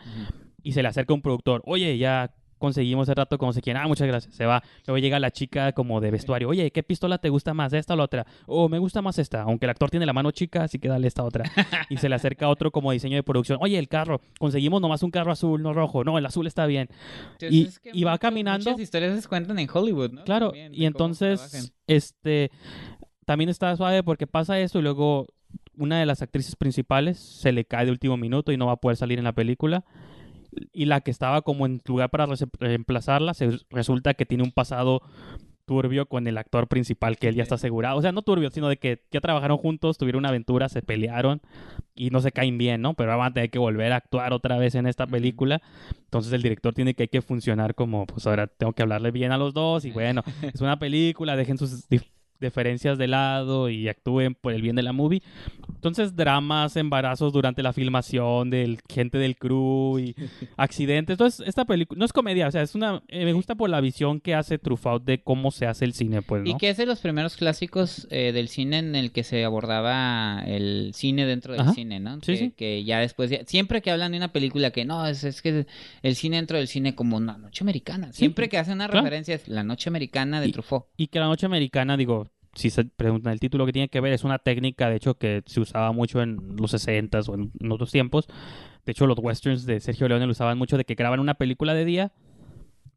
Y 0.62 0.72
se 0.72 0.82
le 0.82 0.88
acerca 0.88 1.14
un 1.14 1.22
productor, 1.22 1.62
oye, 1.66 1.98
ya 1.98 2.34
conseguimos 2.58 3.08
el 3.08 3.16
rato 3.16 3.38
como 3.38 3.52
se 3.52 3.62
quiera, 3.62 3.82
ah, 3.82 3.88
muchas 3.88 4.06
gracias, 4.06 4.34
se 4.34 4.46
va. 4.46 4.62
Luego 4.86 4.98
llega 4.98 5.18
la 5.18 5.30
chica 5.30 5.72
como 5.72 6.00
de 6.00 6.10
vestuario, 6.10 6.48
oye, 6.48 6.70
¿qué 6.70 6.82
pistola 6.82 7.18
te 7.18 7.28
gusta 7.28 7.54
más, 7.54 7.72
esta 7.72 7.94
o 7.94 7.96
la 7.96 8.04
otra? 8.04 8.26
Oh, 8.46 8.68
me 8.68 8.78
gusta 8.78 9.02
más 9.02 9.18
esta, 9.18 9.42
aunque 9.42 9.66
el 9.66 9.70
actor 9.70 9.90
tiene 9.90 10.06
la 10.06 10.12
mano 10.12 10.30
chica, 10.30 10.64
así 10.64 10.78
que 10.78 10.88
dale 10.88 11.08
esta 11.08 11.24
otra. 11.24 11.44
y 11.90 11.96
se 11.96 12.08
le 12.08 12.14
acerca 12.14 12.48
otro 12.48 12.70
como 12.70 12.92
diseño 12.92 13.16
de 13.16 13.22
producción, 13.22 13.58
oye, 13.60 13.78
el 13.78 13.88
carro, 13.88 14.20
conseguimos 14.38 14.80
nomás 14.80 15.02
un 15.02 15.10
carro 15.10 15.32
azul, 15.32 15.62
no 15.62 15.72
rojo, 15.72 16.04
no, 16.04 16.18
el 16.18 16.26
azul 16.26 16.46
está 16.46 16.66
bien. 16.66 16.88
y, 17.40 18.04
va 18.04 18.18
caminando. 18.18 18.70
Muchas 18.70 18.82
historias 18.82 19.20
se 19.20 19.28
cuentan 19.28 19.58
en 19.58 19.68
Hollywood, 19.72 20.12
¿no? 20.12 20.24
Claro, 20.24 20.52
y 20.54 20.84
entonces, 20.84 21.72
este, 21.86 22.50
también 23.24 23.50
está 23.50 23.74
suave 23.76 24.02
porque 24.02 24.26
pasa 24.26 24.58
eso 24.60 24.78
y 24.78 24.82
luego 24.82 25.26
una 25.76 25.98
de 25.98 26.06
las 26.06 26.22
actrices 26.22 26.56
principales 26.56 27.18
se 27.18 27.52
le 27.52 27.64
cae 27.64 27.84
de 27.84 27.90
último 27.90 28.16
minuto 28.16 28.52
y 28.52 28.56
no 28.56 28.66
va 28.66 28.72
a 28.72 28.76
poder 28.76 28.96
salir 28.96 29.18
en 29.18 29.24
la 29.24 29.32
película 29.32 29.84
y 30.72 30.86
la 30.86 31.00
que 31.00 31.10
estaba 31.10 31.42
como 31.42 31.66
en 31.66 31.80
lugar 31.86 32.10
para 32.10 32.26
reemplazarla 32.58 33.34
se, 33.34 33.58
resulta 33.70 34.14
que 34.14 34.26
tiene 34.26 34.44
un 34.44 34.52
pasado 34.52 35.02
turbio 35.66 36.06
con 36.06 36.26
el 36.26 36.38
actor 36.38 36.68
principal 36.68 37.18
que 37.18 37.28
él 37.28 37.34
ya 37.34 37.42
está 37.42 37.56
asegurado. 37.56 37.98
O 37.98 38.02
sea, 38.02 38.12
no 38.12 38.22
turbio, 38.22 38.50
sino 38.50 38.68
de 38.68 38.78
que 38.78 39.02
ya 39.10 39.20
trabajaron 39.20 39.58
juntos, 39.58 39.98
tuvieron 39.98 40.20
una 40.20 40.28
aventura, 40.28 40.68
se 40.68 40.80
pelearon 40.80 41.42
y 41.94 42.10
no 42.10 42.20
se 42.20 42.32
caen 42.32 42.56
bien, 42.56 42.80
¿no? 42.80 42.94
Pero 42.94 43.16
van 43.18 43.30
a 43.32 43.34
tener 43.34 43.50
que 43.50 43.58
volver 43.58 43.92
a 43.92 43.96
actuar 43.96 44.32
otra 44.32 44.56
vez 44.58 44.74
en 44.76 44.86
esta 44.86 45.06
película. 45.06 45.60
Entonces 46.04 46.32
el 46.32 46.42
director 46.42 46.72
tiene 46.72 46.94
que, 46.94 47.04
hay 47.04 47.08
que 47.08 47.20
funcionar 47.20 47.74
como, 47.74 48.06
pues 48.06 48.26
ahora 48.26 48.46
tengo 48.46 48.72
que 48.72 48.82
hablarle 48.82 49.10
bien 49.10 49.32
a 49.32 49.38
los 49.38 49.52
dos 49.52 49.84
y 49.84 49.90
bueno, 49.92 50.22
es 50.42 50.60
una 50.60 50.78
película, 50.78 51.36
dejen 51.36 51.58
sus 51.58 51.88
deferencias 52.40 52.98
de 52.98 53.08
lado 53.08 53.68
y 53.68 53.88
actúen 53.88 54.34
por 54.34 54.52
el 54.52 54.62
bien 54.62 54.76
de 54.76 54.82
la 54.82 54.92
movie. 54.92 55.22
Entonces, 55.74 56.16
dramas, 56.16 56.76
embarazos 56.76 57.32
durante 57.32 57.62
la 57.62 57.72
filmación, 57.72 58.50
del 58.50 58.80
gente 58.88 59.18
del 59.18 59.36
crew 59.36 59.98
y 59.98 60.14
accidentes. 60.56 61.14
Entonces, 61.14 61.46
esta 61.46 61.64
película 61.64 61.98
no 61.98 62.04
es 62.04 62.12
comedia, 62.12 62.48
o 62.48 62.50
sea, 62.50 62.62
es 62.62 62.74
una 62.74 63.02
eh, 63.08 63.24
me 63.24 63.32
gusta 63.32 63.54
por 63.54 63.70
la 63.70 63.80
visión 63.80 64.20
que 64.20 64.34
hace 64.34 64.58
Truffaut 64.58 65.04
de 65.04 65.22
cómo 65.22 65.50
se 65.50 65.66
hace 65.66 65.84
el 65.84 65.92
cine, 65.92 66.22
pues, 66.22 66.42
¿no? 66.42 66.50
Y 66.50 66.56
que 66.56 66.70
es 66.70 66.76
de 66.76 66.86
los 66.86 67.00
primeros 67.00 67.36
clásicos 67.36 68.06
eh, 68.10 68.32
del 68.32 68.48
cine 68.48 68.78
en 68.78 68.94
el 68.94 69.12
que 69.12 69.24
se 69.24 69.44
abordaba 69.44 70.42
el 70.46 70.92
cine 70.94 71.26
dentro 71.26 71.54
del 71.54 71.72
cine, 71.74 72.00
¿no? 72.00 72.16
Sí, 72.16 72.20
que, 72.20 72.36
sí. 72.36 72.52
que 72.56 72.84
ya 72.84 72.98
después 73.00 73.30
siempre 73.46 73.82
que 73.82 73.90
hablan 73.90 74.12
de 74.12 74.18
una 74.18 74.32
película 74.32 74.70
que 74.70 74.84
no, 74.84 75.06
es, 75.06 75.24
es 75.24 75.42
que 75.42 75.66
el 76.02 76.16
cine 76.16 76.36
dentro 76.36 76.58
del 76.58 76.68
cine 76.68 76.94
como 76.94 77.16
una 77.16 77.38
noche 77.38 77.64
americana. 77.64 78.12
Siempre 78.12 78.48
que 78.48 78.58
hacen 78.58 78.74
una 78.74 78.88
referencia 78.88 79.34
es 79.34 79.48
la 79.48 79.62
noche 79.62 79.88
americana 79.88 80.40
de 80.40 80.50
Truffaut. 80.50 80.86
Y 80.96 81.08
que 81.08 81.18
la 81.18 81.26
noche 81.26 81.46
americana, 81.46 81.96
digo, 81.96 82.25
si 82.56 82.70
se 82.70 82.84
preguntan 82.84 83.32
el 83.32 83.40
título 83.40 83.66
que 83.66 83.72
tiene 83.72 83.88
que 83.88 84.00
ver, 84.00 84.12
es 84.12 84.24
una 84.24 84.38
técnica, 84.38 84.88
de 84.88 84.96
hecho, 84.96 85.14
que 85.14 85.42
se 85.46 85.60
usaba 85.60 85.92
mucho 85.92 86.22
en 86.22 86.56
los 86.56 86.70
60 86.72 87.20
o 87.28 87.34
en, 87.34 87.52
otros 87.70 87.92
tiempos. 87.92 88.26
De 88.84 88.92
hecho, 88.92 89.06
los 89.06 89.18
westerns 89.18 89.66
de 89.66 89.80
Sergio 89.80 90.08
Leone 90.08 90.26
lo 90.26 90.32
usaban 90.32 90.58
mucho 90.58 90.76
de 90.76 90.84
que 90.84 90.94
graban 90.94 91.20
una 91.20 91.34
película 91.34 91.74
de 91.74 91.84
día, 91.84 92.12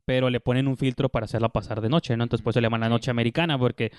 pero 0.05 0.29
le 0.29 0.39
ponen 0.39 0.67
un 0.67 0.77
filtro 0.77 1.09
para 1.09 1.25
hacerla 1.25 1.49
pasar 1.49 1.81
de 1.81 1.89
noche, 1.89 2.15
¿no? 2.15 2.23
Entonces, 2.23 2.43
pues 2.43 2.53
se 2.53 2.61
le 2.61 2.65
llaman 2.65 2.81
la 2.81 2.89
noche 2.89 3.11
americana, 3.11 3.59
porque 3.59 3.91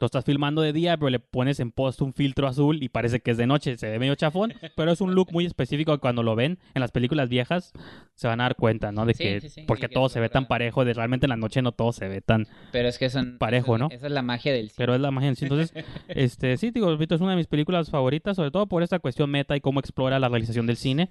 Tú 0.00 0.06
estás 0.06 0.24
filmando 0.24 0.62
de 0.62 0.72
día, 0.72 0.96
pero 0.96 1.10
le 1.10 1.18
pones 1.18 1.60
en 1.60 1.72
post 1.72 2.00
un 2.00 2.14
filtro 2.14 2.46
azul 2.46 2.82
y 2.82 2.88
parece 2.88 3.20
que 3.20 3.32
es 3.32 3.36
de 3.36 3.46
noche. 3.46 3.76
Se 3.76 3.90
ve 3.90 3.98
medio 3.98 4.14
chafón, 4.14 4.54
pero 4.74 4.92
es 4.92 5.02
un 5.02 5.14
look 5.14 5.30
muy 5.30 5.44
específico 5.44 5.92
que 5.92 6.00
cuando 6.00 6.22
lo 6.22 6.34
ven 6.34 6.58
en 6.72 6.80
las 6.80 6.90
películas 6.90 7.28
viejas 7.28 7.74
se 8.14 8.26
van 8.26 8.40
a 8.40 8.44
dar 8.44 8.56
cuenta, 8.56 8.92
¿no? 8.92 9.04
De 9.04 9.12
que, 9.12 9.66
porque 9.66 9.90
todo 9.90 10.08
se 10.08 10.18
ve 10.18 10.30
tan 10.30 10.48
parejo, 10.48 10.86
de 10.86 10.94
realmente 10.94 11.26
en 11.26 11.28
la 11.28 11.36
noche 11.36 11.60
no 11.60 11.72
todo 11.72 11.92
se 11.92 12.08
ve 12.08 12.22
tan 12.22 12.46
pero 12.72 12.88
es 12.88 12.96
que 12.96 13.10
son, 13.10 13.36
parejo, 13.36 13.76
¿no? 13.76 13.88
Esa 13.90 14.06
es 14.06 14.12
la 14.12 14.22
magia 14.22 14.54
del 14.54 14.70
cine. 14.70 14.74
Pero 14.78 14.94
es 14.94 15.02
la 15.02 15.10
magia 15.10 15.26
del 15.28 15.36
cine. 15.36 15.50
Entonces, 15.50 15.84
este, 16.08 16.56
sí, 16.56 16.70
digo, 16.70 16.96
Vito, 16.96 17.14
es 17.14 17.20
una 17.20 17.32
de 17.32 17.36
mis 17.36 17.46
películas 17.46 17.90
favoritas, 17.90 18.36
sobre 18.36 18.50
todo 18.50 18.68
por 18.68 18.82
esta 18.82 19.00
cuestión 19.00 19.30
meta 19.30 19.54
y 19.54 19.60
cómo 19.60 19.80
explora 19.80 20.18
la 20.18 20.30
realización 20.30 20.64
del 20.64 20.78
cine. 20.78 21.10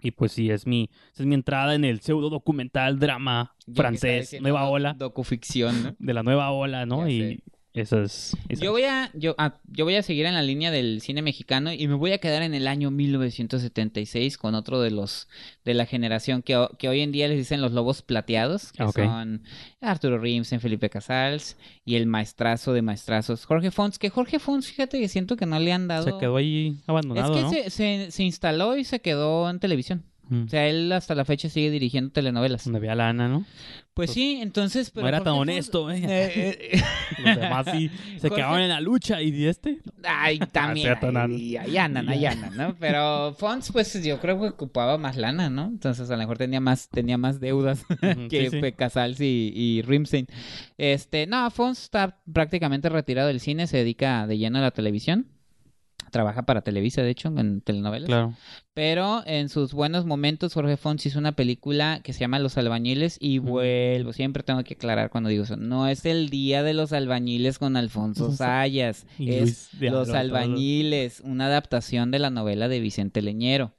Y 0.00 0.10
pues 0.10 0.32
sí, 0.32 0.50
es 0.50 0.66
mi, 0.66 0.90
es 1.16 1.24
mi 1.24 1.36
entrada 1.36 1.76
en 1.76 1.84
el 1.84 2.00
pseudo 2.00 2.30
documental 2.30 2.98
drama 2.98 3.54
francés, 3.72 4.36
nueva 4.40 4.68
ola. 4.68 4.94
Docuficción, 4.94 5.82
¿no? 5.84 5.96
De 6.00 6.14
la 6.14 6.24
nueva 6.24 6.50
ola, 6.50 6.84
¿no? 6.84 7.08
y 7.08 7.44
eso 7.74 8.02
es. 8.02 8.36
yo 8.48 8.70
voy 8.70 8.84
a 8.84 9.10
yo, 9.14 9.34
ah, 9.38 9.54
yo 9.66 9.86
voy 9.86 9.94
a 9.94 10.02
seguir 10.02 10.26
en 10.26 10.34
la 10.34 10.42
línea 10.42 10.70
del 10.70 11.00
cine 11.00 11.22
mexicano 11.22 11.72
y 11.72 11.88
me 11.88 11.94
voy 11.94 12.12
a 12.12 12.18
quedar 12.18 12.42
en 12.42 12.52
el 12.52 12.68
año 12.68 12.90
1976 12.90 14.36
con 14.36 14.54
otro 14.54 14.80
de 14.82 14.90
los 14.90 15.26
de 15.64 15.72
la 15.72 15.86
generación 15.86 16.42
que, 16.42 16.66
que 16.78 16.88
hoy 16.88 17.00
en 17.00 17.12
día 17.12 17.28
les 17.28 17.38
dicen 17.38 17.62
los 17.62 17.72
lobos 17.72 18.02
plateados, 18.02 18.72
que 18.72 18.84
son 18.92 19.42
Arturo 19.80 20.18
Rimsen, 20.18 20.60
Felipe 20.60 20.90
Casals 20.90 21.56
y 21.84 21.94
el 21.94 22.06
maestrazo 22.06 22.74
de 22.74 22.82
maestrazos 22.82 23.46
Jorge 23.46 23.70
Fons, 23.70 23.98
que 23.98 24.10
Jorge 24.10 24.38
Fons, 24.38 24.66
fíjate 24.66 25.00
que 25.00 25.08
siento 25.08 25.36
que 25.36 25.46
no 25.46 25.58
le 25.58 25.72
han 25.72 25.88
dado 25.88 26.04
Se 26.04 26.18
quedó 26.18 26.36
ahí 26.36 26.76
abandonado, 26.86 27.38
Es 27.38 27.64
que 27.64 27.70
se, 27.70 28.10
se 28.10 28.22
instaló 28.22 28.76
y 28.76 28.84
se 28.84 29.00
quedó 29.00 29.48
en 29.48 29.60
televisión. 29.60 30.04
O 30.32 30.48
sea, 30.48 30.66
él 30.66 30.90
hasta 30.92 31.14
la 31.14 31.24
fecha 31.24 31.48
sigue 31.48 31.70
dirigiendo 31.70 32.10
telenovelas. 32.10 32.64
Donde 32.64 32.78
había 32.78 32.94
lana, 32.94 33.28
¿no? 33.28 33.44
Pues, 33.94 34.10
sí, 34.10 34.38
entonces... 34.40 34.90
Pero 34.90 35.02
no 35.02 35.08
era 35.08 35.22
tan 35.22 35.34
honesto, 35.34 35.90
¿eh? 35.90 36.02
eh, 36.02 36.72
eh 36.72 36.82
Los 37.24 37.36
demás 37.36 37.66
sí 37.70 37.90
se 38.18 38.30
quedaban 38.30 38.62
en 38.62 38.70
la 38.70 38.80
lucha 38.80 39.20
y 39.20 39.44
este... 39.44 39.80
Ay, 40.02 40.38
ah, 40.42 40.46
también. 40.46 40.96
y 41.30 41.56
ahí 41.56 41.76
andan, 41.76 42.08
ahí 42.08 42.24
andan, 42.24 42.56
¿no? 42.56 42.74
Pero 42.78 43.34
Fons, 43.34 43.70
pues 43.70 44.02
yo 44.02 44.18
creo 44.20 44.40
que 44.40 44.48
ocupaba 44.48 44.96
más 44.96 45.16
lana, 45.16 45.50
¿no? 45.50 45.66
Entonces 45.66 46.08
a 46.10 46.14
lo 46.14 46.18
mejor 46.18 46.38
tenía 46.38 46.60
más, 46.60 46.88
tenía 46.88 47.18
más 47.18 47.38
deudas 47.38 47.84
que 48.30 48.74
Casals 48.76 49.20
y, 49.20 49.52
y 49.54 49.82
Rimstein. 49.82 50.26
Este, 50.78 51.26
no, 51.26 51.50
Fons 51.50 51.82
está 51.82 52.18
prácticamente 52.32 52.88
retirado 52.88 53.28
del 53.28 53.40
cine, 53.40 53.66
se 53.66 53.78
dedica 53.78 54.26
de 54.26 54.38
lleno 54.38 54.58
a 54.58 54.62
la 54.62 54.70
televisión 54.70 55.31
trabaja 56.12 56.42
para 56.42 56.62
Televisa, 56.62 57.02
de 57.02 57.10
hecho, 57.10 57.28
en 57.36 57.60
telenovelas. 57.62 58.06
Claro. 58.06 58.34
Pero 58.74 59.22
en 59.26 59.48
sus 59.48 59.72
buenos 59.72 60.06
momentos, 60.06 60.54
Jorge 60.54 60.76
Fons 60.76 61.04
hizo 61.04 61.18
una 61.18 61.32
película 61.32 62.00
que 62.04 62.12
se 62.12 62.20
llama 62.20 62.38
Los 62.38 62.56
Albañiles 62.56 63.16
y 63.20 63.38
vuelvo, 63.38 64.12
siempre 64.12 64.44
tengo 64.44 64.62
que 64.62 64.74
aclarar 64.74 65.10
cuando 65.10 65.28
digo 65.28 65.42
eso, 65.44 65.56
no 65.56 65.88
es 65.88 66.06
el 66.06 66.28
Día 66.28 66.62
de 66.62 66.74
los 66.74 66.92
Albañiles 66.92 67.58
con 67.58 67.76
Alfonso 67.76 68.30
Sayas, 68.36 69.06
es 69.18 69.70
Los 69.80 70.10
Albañiles, 70.10 71.20
una 71.24 71.46
adaptación 71.46 72.12
de 72.12 72.20
la 72.20 72.30
novela 72.30 72.68
de 72.68 72.80
Vicente 72.80 73.20
Leñero 73.20 73.74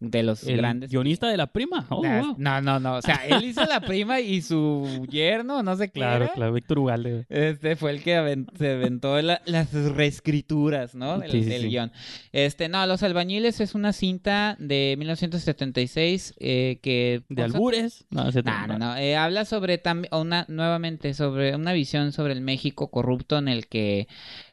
de 0.00 0.22
los 0.22 0.44
el 0.44 0.56
grandes. 0.56 0.90
guionista 0.90 1.28
de 1.28 1.36
la 1.36 1.46
prima. 1.46 1.86
Oh, 1.90 2.02
no, 2.38 2.60
no, 2.62 2.80
no. 2.80 2.96
O 2.96 3.02
sea, 3.02 3.16
él 3.28 3.44
hizo 3.44 3.64
la 3.66 3.80
prima 3.80 4.20
y 4.20 4.40
su 4.40 5.06
yerno, 5.08 5.62
no 5.62 5.76
sé 5.76 5.88
qué. 5.88 6.00
Claro, 6.00 6.30
claro, 6.34 6.52
Víctor 6.54 6.78
Ugalde. 6.78 7.26
Este 7.28 7.76
fue 7.76 7.90
el 7.90 8.02
que 8.02 8.44
se 8.58 8.72
aventó 8.72 9.20
las 9.20 9.72
reescrituras, 9.72 10.94
¿no? 10.94 11.18
Del, 11.18 11.68
guion. 11.68 11.92
Este, 12.32 12.68
no, 12.68 12.86
Los 12.86 13.02
Albañiles 13.02 13.60
es 13.60 13.74
una 13.74 13.92
cinta 13.92 14.56
de 14.58 14.94
1976 14.98 16.34
eh, 16.38 16.78
que. 16.82 17.22
¿De 17.28 17.42
albures? 17.42 18.06
No, 18.10 18.30
no, 18.30 18.78
no. 18.78 18.96
Eh, 18.96 19.16
habla 19.16 19.44
sobre 19.44 19.78
también, 19.78 20.14
una, 20.14 20.46
nuevamente, 20.48 21.12
sobre 21.12 21.54
una 21.54 21.72
visión 21.72 22.12
sobre 22.12 22.32
el 22.32 22.40
México 22.40 22.90
corrupto 22.90 23.36
en 23.36 23.48
el 23.48 23.66
que 23.66 24.08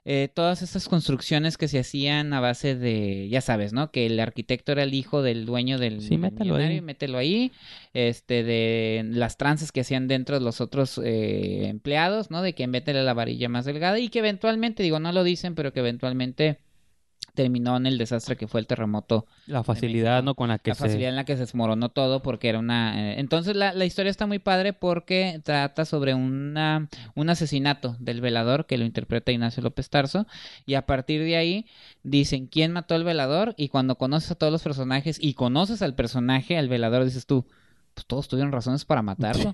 eh, 0.09 0.29
todas 0.33 0.61
esas 0.61 0.87
construcciones 0.87 1.57
que 1.57 1.67
se 1.67 1.79
hacían 1.79 2.31
a 2.31 2.39
base 2.39 2.75
de, 2.75 3.27
ya 3.27 3.41
sabes, 3.41 3.73
¿no? 3.73 3.91
Que 3.91 4.05
el 4.05 4.17
arquitecto 4.21 4.71
era 4.71 4.83
el 4.83 4.93
hijo 4.93 5.21
del 5.21 5.45
dueño 5.45 5.77
del, 5.77 5.99
sí, 5.99 6.17
mételo 6.17 6.55
ahí. 6.55 6.79
mételo 6.79 7.17
ahí, 7.17 7.51
este, 7.93 8.43
de 8.43 9.05
las 9.05 9.35
tranzas 9.35 9.73
que 9.73 9.81
hacían 9.81 10.07
dentro 10.07 10.39
de 10.39 10.45
los 10.45 10.61
otros 10.61 10.97
eh, 11.03 11.67
empleados, 11.67 12.31
¿no? 12.31 12.41
De 12.41 12.53
que 12.53 12.67
métele 12.67 13.03
la 13.03 13.13
varilla 13.13 13.49
más 13.49 13.65
delgada 13.65 13.99
y 13.99 14.07
que 14.07 14.19
eventualmente, 14.19 14.81
digo, 14.81 15.01
no 15.01 15.11
lo 15.11 15.25
dicen, 15.25 15.55
pero 15.55 15.73
que 15.73 15.81
eventualmente 15.81 16.61
terminó 17.37 17.77
en 17.77 17.85
el 17.85 17.99
desastre 17.99 18.35
que 18.35 18.47
fue 18.47 18.59
el 18.59 18.65
terremoto. 18.65 19.27
La 19.45 19.63
facilidad, 19.63 20.23
¿no? 20.23 20.33
Con 20.33 20.49
la 20.49 20.57
que 20.57 20.71
la 20.71 20.75
facilidad 20.75 21.11
en 21.11 21.15
la 21.15 21.23
que 21.23 21.35
se 21.35 21.41
desmoronó 21.41 21.89
todo 21.89 22.23
porque 22.23 22.49
era 22.49 22.57
una... 22.57 23.11
Eh, 23.11 23.19
entonces 23.19 23.55
la, 23.55 23.73
la, 23.73 23.85
historia 23.85 24.09
está 24.09 24.25
muy 24.25 24.39
padre 24.39 24.73
porque 24.73 25.39
trata 25.43 25.85
sobre 25.85 26.15
una, 26.15 26.89
un 27.13 27.29
asesinato 27.29 27.95
del 27.99 28.21
velador 28.21 28.65
que 28.65 28.79
lo 28.79 28.85
interpreta 28.85 29.31
Ignacio 29.31 29.61
López 29.61 29.87
Tarso 29.91 30.25
y 30.65 30.73
a 30.73 30.87
partir 30.87 31.21
de 31.21 31.37
ahí 31.37 31.67
dicen 32.01 32.47
quién 32.47 32.71
mató 32.71 32.95
al 32.95 33.03
velador 33.03 33.53
y 33.55 33.69
cuando 33.69 33.99
conoces 33.99 34.31
a 34.31 34.35
todos 34.35 34.51
los 34.51 34.63
personajes 34.63 35.19
y 35.21 35.35
conoces 35.35 35.83
al 35.83 35.93
personaje, 35.93 36.57
al 36.57 36.69
velador, 36.69 37.05
dices 37.05 37.27
tú, 37.27 37.45
pues 37.93 38.07
todos 38.07 38.27
tuvieron 38.27 38.51
razones 38.51 38.83
para 38.83 39.03
matarlo. 39.03 39.53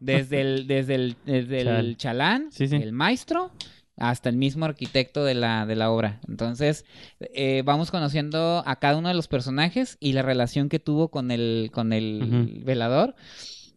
Desde 0.00 0.40
el, 0.40 0.68
desde 0.68 0.94
el, 0.94 1.16
desde 1.26 1.62
el 1.62 1.96
chalán, 1.96 2.50
el 2.60 2.92
maestro 2.92 3.50
hasta 3.96 4.28
el 4.28 4.36
mismo 4.36 4.64
arquitecto 4.64 5.24
de 5.24 5.34
la, 5.34 5.66
de 5.66 5.76
la 5.76 5.90
obra. 5.90 6.20
Entonces, 6.28 6.84
eh, 7.20 7.62
vamos 7.64 7.90
conociendo 7.90 8.62
a 8.66 8.76
cada 8.76 8.96
uno 8.96 9.08
de 9.08 9.14
los 9.14 9.28
personajes 9.28 9.96
y 10.00 10.12
la 10.12 10.22
relación 10.22 10.68
que 10.68 10.78
tuvo 10.78 11.08
con 11.08 11.30
el, 11.30 11.70
con 11.72 11.92
el 11.92 12.62
velador. 12.64 13.14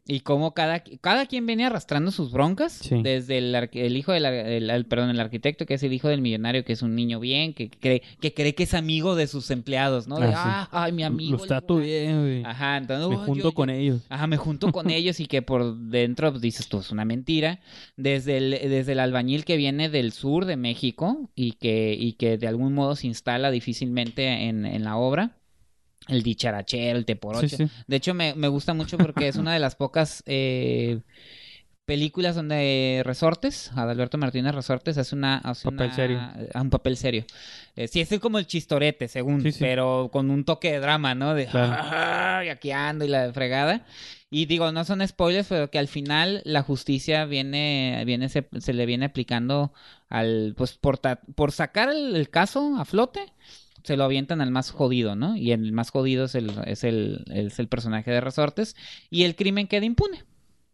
Y 0.09 0.21
cómo 0.21 0.53
cada, 0.53 0.83
cada 1.01 1.25
quien 1.25 1.45
viene 1.45 1.65
arrastrando 1.65 2.11
sus 2.11 2.31
broncas, 2.31 2.81
desde 3.03 3.37
el, 3.39 3.53
el 3.55 3.97
hijo 3.97 4.13
del 4.13 4.25
el, 4.25 4.85
perdón, 4.85 5.09
el 5.09 5.19
arquitecto, 5.19 5.65
que 5.65 5.73
es 5.73 5.83
el 5.83 5.91
hijo 5.91 6.07
del 6.07 6.21
millonario, 6.21 6.63
que 6.63 6.73
es 6.73 6.81
un 6.81 6.95
niño 6.95 7.19
bien, 7.19 7.53
que 7.53 7.69
cree 7.69 8.01
que, 8.21 8.33
cree 8.33 8.55
que 8.55 8.63
es 8.63 8.73
amigo 8.73 9.15
de 9.15 9.27
sus 9.27 9.51
empleados, 9.51 10.07
¿no? 10.07 10.17
De, 10.19 10.31
ah, 10.33 10.69
ay, 10.71 10.93
mi 10.93 11.03
amigo. 11.03 11.33
Los 11.33 11.47
trato 11.47 11.77
bien, 11.77 12.21
güey. 12.21 12.43
Ajá, 12.45 12.77
entonces... 12.77 13.09
Me 13.09 13.25
junto 13.25 13.51
con 13.51 13.69
ellos. 13.69 14.01
Ajá, 14.07 14.27
me 14.27 14.37
junto 14.37 14.71
con 14.71 14.89
ellos 14.91 15.19
y 15.19 15.25
que 15.25 15.41
por 15.41 15.75
dentro 15.75 16.31
pues, 16.31 16.41
dices 16.41 16.69
tú, 16.69 16.79
es 16.79 16.89
una 16.91 17.03
mentira. 17.03 17.59
Desde 17.97 18.37
el, 18.37 18.51
desde 18.51 18.93
el 18.93 18.99
albañil 18.99 19.43
que 19.43 19.57
viene 19.57 19.89
del 19.89 20.13
sur 20.13 20.45
de 20.45 20.55
México 20.55 21.29
y 21.35 21.53
que, 21.53 21.97
y 21.99 22.13
que 22.13 22.37
de 22.37 22.47
algún 22.47 22.73
modo 22.73 22.95
se 22.95 23.07
instala 23.07 23.51
difícilmente 23.51 24.47
en, 24.47 24.65
en 24.65 24.83
la 24.85 24.95
obra 24.95 25.37
el 26.07 26.23
dicharachero, 26.23 26.97
el 26.97 27.05
teporocho. 27.05 27.57
De 27.87 27.95
hecho, 27.95 28.13
me, 28.13 28.33
me, 28.35 28.47
gusta 28.47 28.73
mucho 28.73 28.97
porque 28.97 29.27
es 29.27 29.35
una 29.35 29.53
de 29.53 29.59
las 29.59 29.75
pocas 29.75 30.23
eh, 30.25 31.01
películas 31.85 32.35
donde 32.35 33.01
Resortes, 33.05 33.71
Adalberto 33.75 34.17
Martínez 34.17 34.53
Resortes, 34.53 34.97
hace 34.97 35.15
una... 35.15 35.37
Hace 35.37 35.71
papel 35.71 35.93
serio. 35.93 36.19
Ah, 36.53 36.61
un 36.61 36.69
papel 36.69 36.97
serio. 36.97 37.25
Eh, 37.77 37.87
sí, 37.87 38.01
es 38.01 38.19
como 38.19 38.39
el 38.39 38.45
chistorete, 38.45 39.07
según, 39.07 39.41
pero 39.59 40.09
con 40.11 40.29
un 40.29 40.43
toque 40.43 40.73
de 40.73 40.79
drama, 40.79 41.15
¿no? 41.15 41.33
De 41.33 41.45
claro. 41.45 42.51
aquí 42.51 42.71
ando 42.71 43.05
y 43.05 43.07
la 43.07 43.31
fregada. 43.31 43.85
Y 44.29 44.47
digo, 44.47 44.69
no 44.73 44.83
son 44.83 45.07
spoilers, 45.07 45.47
pero 45.47 45.71
que 45.71 45.79
al 45.79 45.87
final 45.87 46.41
la 46.43 46.61
justicia 46.61 47.23
viene, 47.23 48.03
viene 48.05 48.27
se, 48.27 48.45
se 48.59 48.73
le 48.73 48.85
viene 48.85 49.05
aplicando 49.05 49.71
al, 50.09 50.53
pues, 50.57 50.73
por, 50.73 50.99
por 51.35 51.53
sacar 51.53 51.89
el 51.89 52.29
caso 52.29 52.75
a 52.77 52.83
flote 52.83 53.31
se 53.87 53.95
lo 53.95 54.03
avientan 54.03 54.41
al 54.41 54.51
más 54.51 54.71
jodido, 54.71 55.15
¿no? 55.15 55.37
Y 55.37 55.53
el 55.53 55.71
más 55.71 55.91
jodido 55.91 56.25
es 56.25 56.35
el, 56.35 56.51
es 56.65 56.83
el, 56.83 57.23
es 57.33 57.57
el 57.57 57.69
personaje 57.69 58.11
de 58.11 58.19
Resortes 58.19 58.75
y 59.09 59.23
el 59.23 59.37
crimen 59.37 59.67
queda 59.67 59.85
impune. 59.85 60.25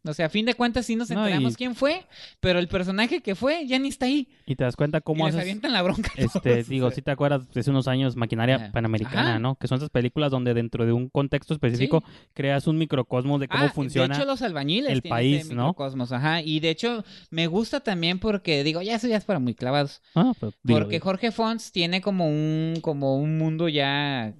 O 0.05 0.13
sea, 0.13 0.25
a 0.25 0.29
fin 0.29 0.45
de 0.45 0.53
cuentas 0.53 0.85
sí 0.85 0.95
nos 0.95 1.09
enteramos 1.09 1.55
quién 1.55 1.75
fue, 1.75 2.05
pero 2.41 2.59
el 2.59 2.67
personaje 2.67 3.21
que 3.21 3.35
fue 3.35 3.65
ya 3.65 3.79
ni 3.79 3.87
está 3.87 4.05
ahí. 4.05 4.27
Y 4.45 4.55
te 4.55 4.65
das 4.65 4.75
cuenta 4.75 4.99
cómo 4.99 5.27
y 5.27 5.31
les 5.31 5.39
avientan 5.39 5.71
la 5.71 5.81
bronca. 5.81 6.11
Este, 6.17 6.63
digo, 6.63 6.91
si 6.91 7.01
te 7.01 7.11
acuerdas 7.11 7.49
de 7.53 7.59
hace 7.59 7.69
unos 7.69 7.87
años 7.87 8.15
Maquinaria 8.15 8.71
Panamericana, 8.71 9.39
¿no? 9.39 9.55
Que 9.55 9.67
son 9.67 9.77
esas 9.77 9.89
películas 9.89 10.31
donde 10.31 10.53
dentro 10.53 10.85
de 10.85 10.91
un 10.91 11.09
contexto 11.09 11.53
específico 11.53 12.03
creas 12.33 12.67
un 12.67 12.77
microcosmos 12.77 13.39
de 13.39 13.47
cómo 13.47 13.69
funciona. 13.69 14.13
De 14.13 14.21
hecho, 14.21 14.29
los 14.29 14.41
albañiles 14.41 14.91
el 14.91 15.01
país, 15.01 15.49
¿no? 15.49 15.69
Microcosmos, 15.69 16.11
ajá. 16.11 16.41
Y 16.41 16.59
de 16.59 16.69
hecho, 16.69 17.03
me 17.29 17.47
gusta 17.47 17.79
también 17.79 18.19
porque 18.19 18.63
digo, 18.63 18.81
ya 18.81 18.95
eso 18.95 19.07
ya 19.07 19.17
es 19.17 19.25
para 19.25 19.39
muy 19.39 19.55
clavados. 19.55 20.01
Ah, 20.15 20.33
pues, 20.39 20.53
porque 20.65 20.99
Jorge 20.99 21.31
Fons 21.31 21.71
tiene 21.71 22.01
como 22.01 22.27
un 22.27 22.79
como 22.81 23.17
un 23.17 23.37
mundo 23.37 23.69
ya 23.69 24.33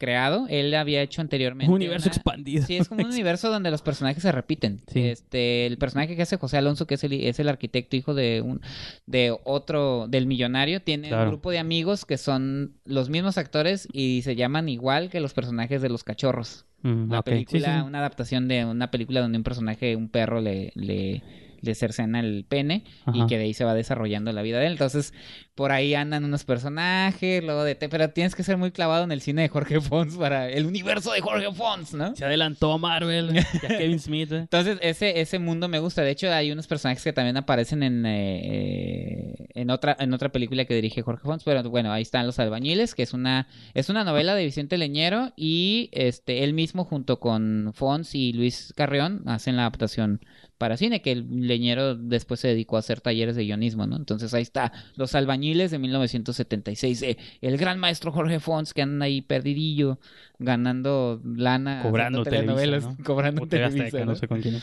creado. 0.00 0.46
Él 0.48 0.74
había 0.74 1.02
hecho 1.02 1.20
anteriormente. 1.20 1.70
Un 1.70 1.76
universo 1.76 2.08
expandido. 2.08 2.66
Sí, 2.66 2.78
es 2.78 2.88
como 2.88 3.04
un 3.04 3.10
universo 3.12 3.50
donde 3.50 3.70
los 3.70 3.82
personajes 3.82 4.22
se 4.22 4.32
repiten. 4.32 4.80
Este, 4.92 5.66
el 5.66 5.78
personaje 5.78 6.16
que 6.16 6.22
hace 6.22 6.38
José 6.38 6.56
Alonso, 6.56 6.86
que 6.86 6.94
es 6.94 7.04
el, 7.04 7.12
es 7.12 7.38
el 7.38 7.48
arquitecto, 7.48 7.94
hijo 7.94 8.14
de 8.14 8.40
un, 8.40 8.62
de 9.06 9.36
otro, 9.44 10.08
del 10.08 10.26
millonario, 10.26 10.80
tiene 10.80 11.14
un 11.14 11.28
grupo 11.28 11.50
de 11.50 11.58
amigos 11.58 12.04
que 12.04 12.18
son 12.18 12.72
los 12.84 13.10
mismos 13.10 13.38
actores 13.38 13.86
y 13.92 14.22
se 14.22 14.34
llaman 14.34 14.68
igual 14.68 15.10
que 15.10 15.20
los 15.20 15.34
personajes 15.34 15.82
de 15.82 15.90
los 15.90 16.02
cachorros. 16.02 16.64
Mm, 16.82 17.12
la 17.12 17.22
película, 17.22 17.84
una 17.84 17.98
adaptación 17.98 18.48
de 18.48 18.64
una 18.64 18.90
película 18.90 19.20
donde 19.20 19.36
un 19.36 19.44
personaje, 19.44 19.94
un 19.96 20.08
perro, 20.08 20.40
le, 20.40 20.72
le 20.74 21.22
le 21.62 21.74
cercena 21.74 22.20
el 22.20 22.44
pene 22.48 22.84
y 23.12 23.26
que 23.26 23.38
de 23.38 23.44
ahí 23.44 23.54
se 23.54 23.64
va 23.64 23.74
desarrollando 23.74 24.32
la 24.32 24.42
vida 24.42 24.58
de 24.58 24.66
él. 24.66 24.72
Entonces, 24.72 25.12
por 25.60 25.72
ahí 25.72 25.92
andan 25.92 26.24
unos 26.24 26.44
personajes, 26.44 27.44
luego 27.44 27.64
de... 27.64 27.74
Pero 27.74 28.08
tienes 28.08 28.34
que 28.34 28.42
ser 28.42 28.56
muy 28.56 28.70
clavado 28.70 29.04
en 29.04 29.12
el 29.12 29.20
cine 29.20 29.42
de 29.42 29.50
Jorge 29.50 29.78
Fons 29.82 30.16
para 30.16 30.48
el 30.48 30.64
universo 30.64 31.12
de 31.12 31.20
Jorge 31.20 31.52
Fons, 31.52 31.92
¿no? 31.92 32.16
Se 32.16 32.24
adelantó 32.24 32.78
Marvel, 32.78 33.34
ya 33.62 33.68
Kevin 33.68 34.00
Smith. 34.00 34.32
¿eh? 34.32 34.38
Entonces, 34.38 34.78
ese, 34.80 35.20
ese 35.20 35.38
mundo 35.38 35.68
me 35.68 35.78
gusta. 35.78 36.00
De 36.00 36.12
hecho, 36.12 36.32
hay 36.32 36.50
unos 36.50 36.66
personajes 36.66 37.04
que 37.04 37.12
también 37.12 37.36
aparecen 37.36 37.82
en, 37.82 38.06
eh, 38.06 39.48
en, 39.50 39.68
otra, 39.68 39.94
en 40.00 40.14
otra 40.14 40.30
película 40.30 40.64
que 40.64 40.74
dirige 40.74 41.02
Jorge 41.02 41.24
Fons, 41.24 41.44
pero 41.44 41.62
bueno, 41.68 41.92
ahí 41.92 42.00
están 42.00 42.24
Los 42.24 42.38
Albañiles, 42.38 42.94
que 42.94 43.02
es 43.02 43.12
una, 43.12 43.46
es 43.74 43.90
una 43.90 44.02
novela 44.02 44.34
de 44.34 44.46
Vicente 44.46 44.78
Leñero 44.78 45.34
y 45.36 45.90
este, 45.92 46.42
él 46.42 46.54
mismo 46.54 46.86
junto 46.86 47.20
con 47.20 47.72
Fons 47.74 48.14
y 48.14 48.32
Luis 48.32 48.72
Carrión 48.78 49.24
hacen 49.26 49.56
la 49.56 49.64
adaptación 49.64 50.22
para 50.60 50.76
cine, 50.76 51.00
que 51.00 51.12
el 51.12 51.48
leñero 51.48 51.94
después 51.94 52.38
se 52.38 52.48
dedicó 52.48 52.76
a 52.76 52.80
hacer 52.80 53.00
talleres 53.00 53.34
de 53.34 53.44
guionismo, 53.44 53.86
¿no? 53.86 53.96
Entonces 53.96 54.34
ahí 54.34 54.42
está, 54.42 54.72
Los 54.94 55.14
albañiles 55.14 55.49
de 55.70 55.78
1976, 55.78 57.02
eh, 57.02 57.16
el 57.40 57.56
gran 57.56 57.78
maestro 57.78 58.12
Jorge 58.12 58.40
Fons, 58.40 58.72
que 58.72 58.82
anda 58.82 59.06
ahí 59.06 59.20
perdidillo, 59.20 59.98
ganando 60.38 61.20
lana, 61.24 61.82
cobrando 61.82 62.24
telenovelas, 62.24 62.86
cobrando 63.04 63.46
televisión. 63.46 64.06
¿no? 64.06 64.14
sé 64.14 64.28
con 64.28 64.40
quién 64.40 64.60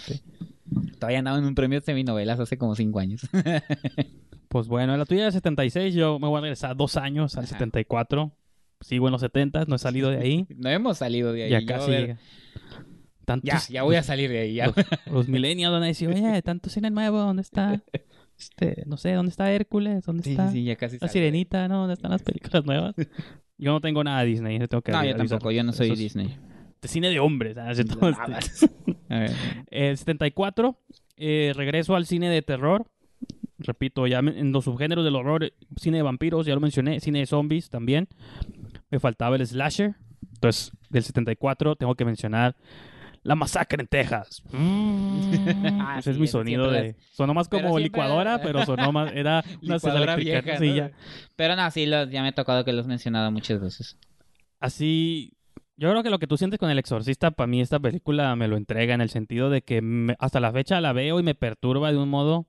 Todavía 1.00 1.20
andaba 1.20 1.38
en 1.38 1.46
un 1.46 1.56
premio 1.56 1.80
de 1.80 1.86
seminovelas 1.86 2.40
hace 2.40 2.58
como 2.58 2.76
cinco 2.76 3.00
años. 3.00 3.22
pues 4.50 4.68
bueno, 4.68 4.98
la 4.98 5.06
tuya 5.06 5.26
de 5.26 5.32
76, 5.32 5.94
yo 5.94 6.20
me 6.20 6.28
voy 6.28 6.40
a 6.40 6.42
regresar 6.42 6.76
dos 6.76 6.98
años 6.98 7.38
al 7.38 7.48
74. 7.48 8.32
Sigo 8.82 9.08
en 9.08 9.12
los 9.12 9.22
70, 9.22 9.66
no 9.66 9.76
he 9.76 9.80
salido 9.80 10.10
de 10.10 10.18
ahí. 10.18 10.48
no 10.58 10.70
hemos 10.70 10.98
salido 10.98 11.32
de 11.34 11.44
ahí. 11.44 11.50
Ya 11.52 11.66
casi 11.66 12.16
ya, 13.44 13.60
ya 13.70 13.84
voy 13.84 13.96
a 13.96 14.04
salir 14.04 14.30
de 14.30 14.40
ahí. 14.40 14.54
Ya. 14.56 14.74
Los, 15.12 15.28
millennials 15.28 15.74
van 15.74 15.84
a 15.84 15.88
decir, 15.88 16.08
oye, 16.10 16.42
tanto 16.42 16.70
cine 16.70 16.90
nuevo, 16.90 17.20
¿dónde 17.20 17.42
está? 17.42 17.82
Este, 18.38 18.84
no 18.86 18.98
sé, 18.98 19.14
¿dónde 19.14 19.32
está 19.32 19.52
Hércules? 19.52 20.06
¿Dónde 20.06 20.30
está 20.30 20.52
sí, 20.52 20.64
ya 20.64 20.76
casi 20.76 20.98
la 21.00 21.08
Sirenita? 21.08 21.68
¿no? 21.68 21.80
¿Dónde 21.80 21.96
están 21.96 22.12
las 22.12 22.22
películas 22.22 22.66
nuevas? 22.66 22.96
Yo 23.58 23.72
no 23.72 23.82
tengo 23.82 24.04
nada 24.04 24.22
de 24.22 24.28
Disney, 24.28 24.60
tengo 24.68 24.84
que 24.84 24.92
No, 24.92 25.04
yo 25.04 25.16
tampoco, 25.16 25.50
yo 25.50 25.64
no 25.64 25.74
soy 25.74 25.90
Disney. 25.96 26.38
De 26.80 26.88
cine 26.88 27.10
de 27.10 27.20
hombres, 27.20 27.56
¿sabes? 27.56 27.80
El 29.72 29.98
74, 29.98 30.78
eh, 31.16 31.54
regreso 31.56 31.96
al 31.96 32.06
cine 32.06 32.30
de 32.30 32.44
terror. 32.44 32.86
Repito, 33.58 34.06
ya 34.06 34.20
en 34.20 34.52
los 34.52 34.66
subgéneros 34.66 35.04
del 35.04 35.16
horror, 35.16 35.52
cine 35.76 35.98
de 35.98 36.04
vampiros, 36.04 36.46
ya 36.46 36.54
lo 36.54 36.62
mencioné, 36.62 37.00
cine 37.00 37.18
de 37.18 37.26
zombies 37.26 37.72
también. 37.72 38.08
Me 38.92 39.00
faltaba 39.00 39.36
el 39.38 39.48
slasher. 39.48 39.96
Entonces, 40.36 40.72
del 40.92 41.02
74 41.02 41.78
tengo 41.78 41.96
que 41.96 42.06
mencionar 42.06 42.56
la 43.28 43.36
masacre 43.36 43.82
en 43.82 43.88
Texas. 43.88 44.42
Ah, 45.80 45.98
Ese 46.00 46.12
es 46.12 46.18
mi 46.18 46.28
sonido 46.28 46.72
de... 46.72 46.96
Sonó 47.12 47.34
más 47.34 47.50
como 47.50 47.78
licuadora, 47.78 48.40
pero 48.42 48.66
sonó 48.66 48.92
más... 48.92 49.12
Era 49.14 49.44
una 49.62 49.76
licuadora 49.76 50.16
vieja. 50.16 50.58
Sí, 50.58 50.76
ya. 50.76 50.92
Pero 51.36 51.56
no, 51.56 51.70
sí, 51.72 51.86
ya 51.86 52.22
me 52.22 52.30
ha 52.30 52.32
tocado 52.32 52.64
que 52.64 52.72
lo 52.72 52.82
has 52.82 52.88
mencionado 52.88 53.30
muchas 53.32 53.60
veces. 53.60 53.98
Así... 54.60 55.34
Yo 55.76 55.90
creo 55.92 56.04
que 56.04 56.10
lo 56.10 56.20
que 56.20 56.28
tú 56.28 56.38
sientes 56.38 56.60
con 56.60 56.72
El 56.72 56.80
Exorcista, 56.80 57.32
para 57.32 57.48
mí 57.48 57.62
esta 57.62 57.80
película 57.80 58.36
me 58.36 58.48
lo 58.48 58.58
entrega 58.58 58.96
en 58.96 59.02
el 59.02 59.10
sentido 59.10 59.50
de 59.50 59.62
que 59.62 59.82
hasta 60.20 60.40
la 60.40 60.52
fecha 60.52 60.82
la 60.82 60.94
veo 60.94 61.20
y 61.20 61.24
me 61.24 61.36
perturba 61.36 61.92
de 61.92 61.98
un 61.98 62.10
modo... 62.10 62.48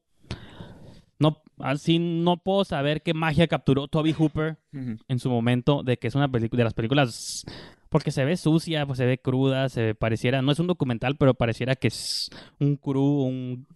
No, 1.19 1.43
así 1.59 1.99
no 1.99 2.37
puedo 2.37 2.65
saber 2.65 3.03
qué 3.03 3.13
magia 3.15 3.49
capturó 3.49 3.89
Toby 3.89 4.13
Hooper 4.13 4.59
en 4.73 5.19
su 5.19 5.29
momento 5.29 5.83
de 5.83 5.99
que 5.99 6.07
es 6.07 6.15
una 6.15 6.29
película 6.29 6.61
de 6.61 6.65
las 6.65 6.75
películas 6.75 7.45
porque 7.89 8.11
se 8.11 8.25
ve 8.25 8.37
sucia, 8.37 8.87
pues 8.87 8.99
se 8.99 9.07
ve 9.07 9.19
cruda, 9.19 9.69
se 9.69 9.95
pareciera, 9.95 10.43
no 10.43 10.53
es 10.53 10.59
un 10.59 10.67
documental, 10.67 11.17
pero 11.17 11.35
pareciera 11.35 11.77
que 11.77 11.89
es 11.89 12.31
un 12.59 12.77
crew, 12.77 13.23
un, 13.23 13.67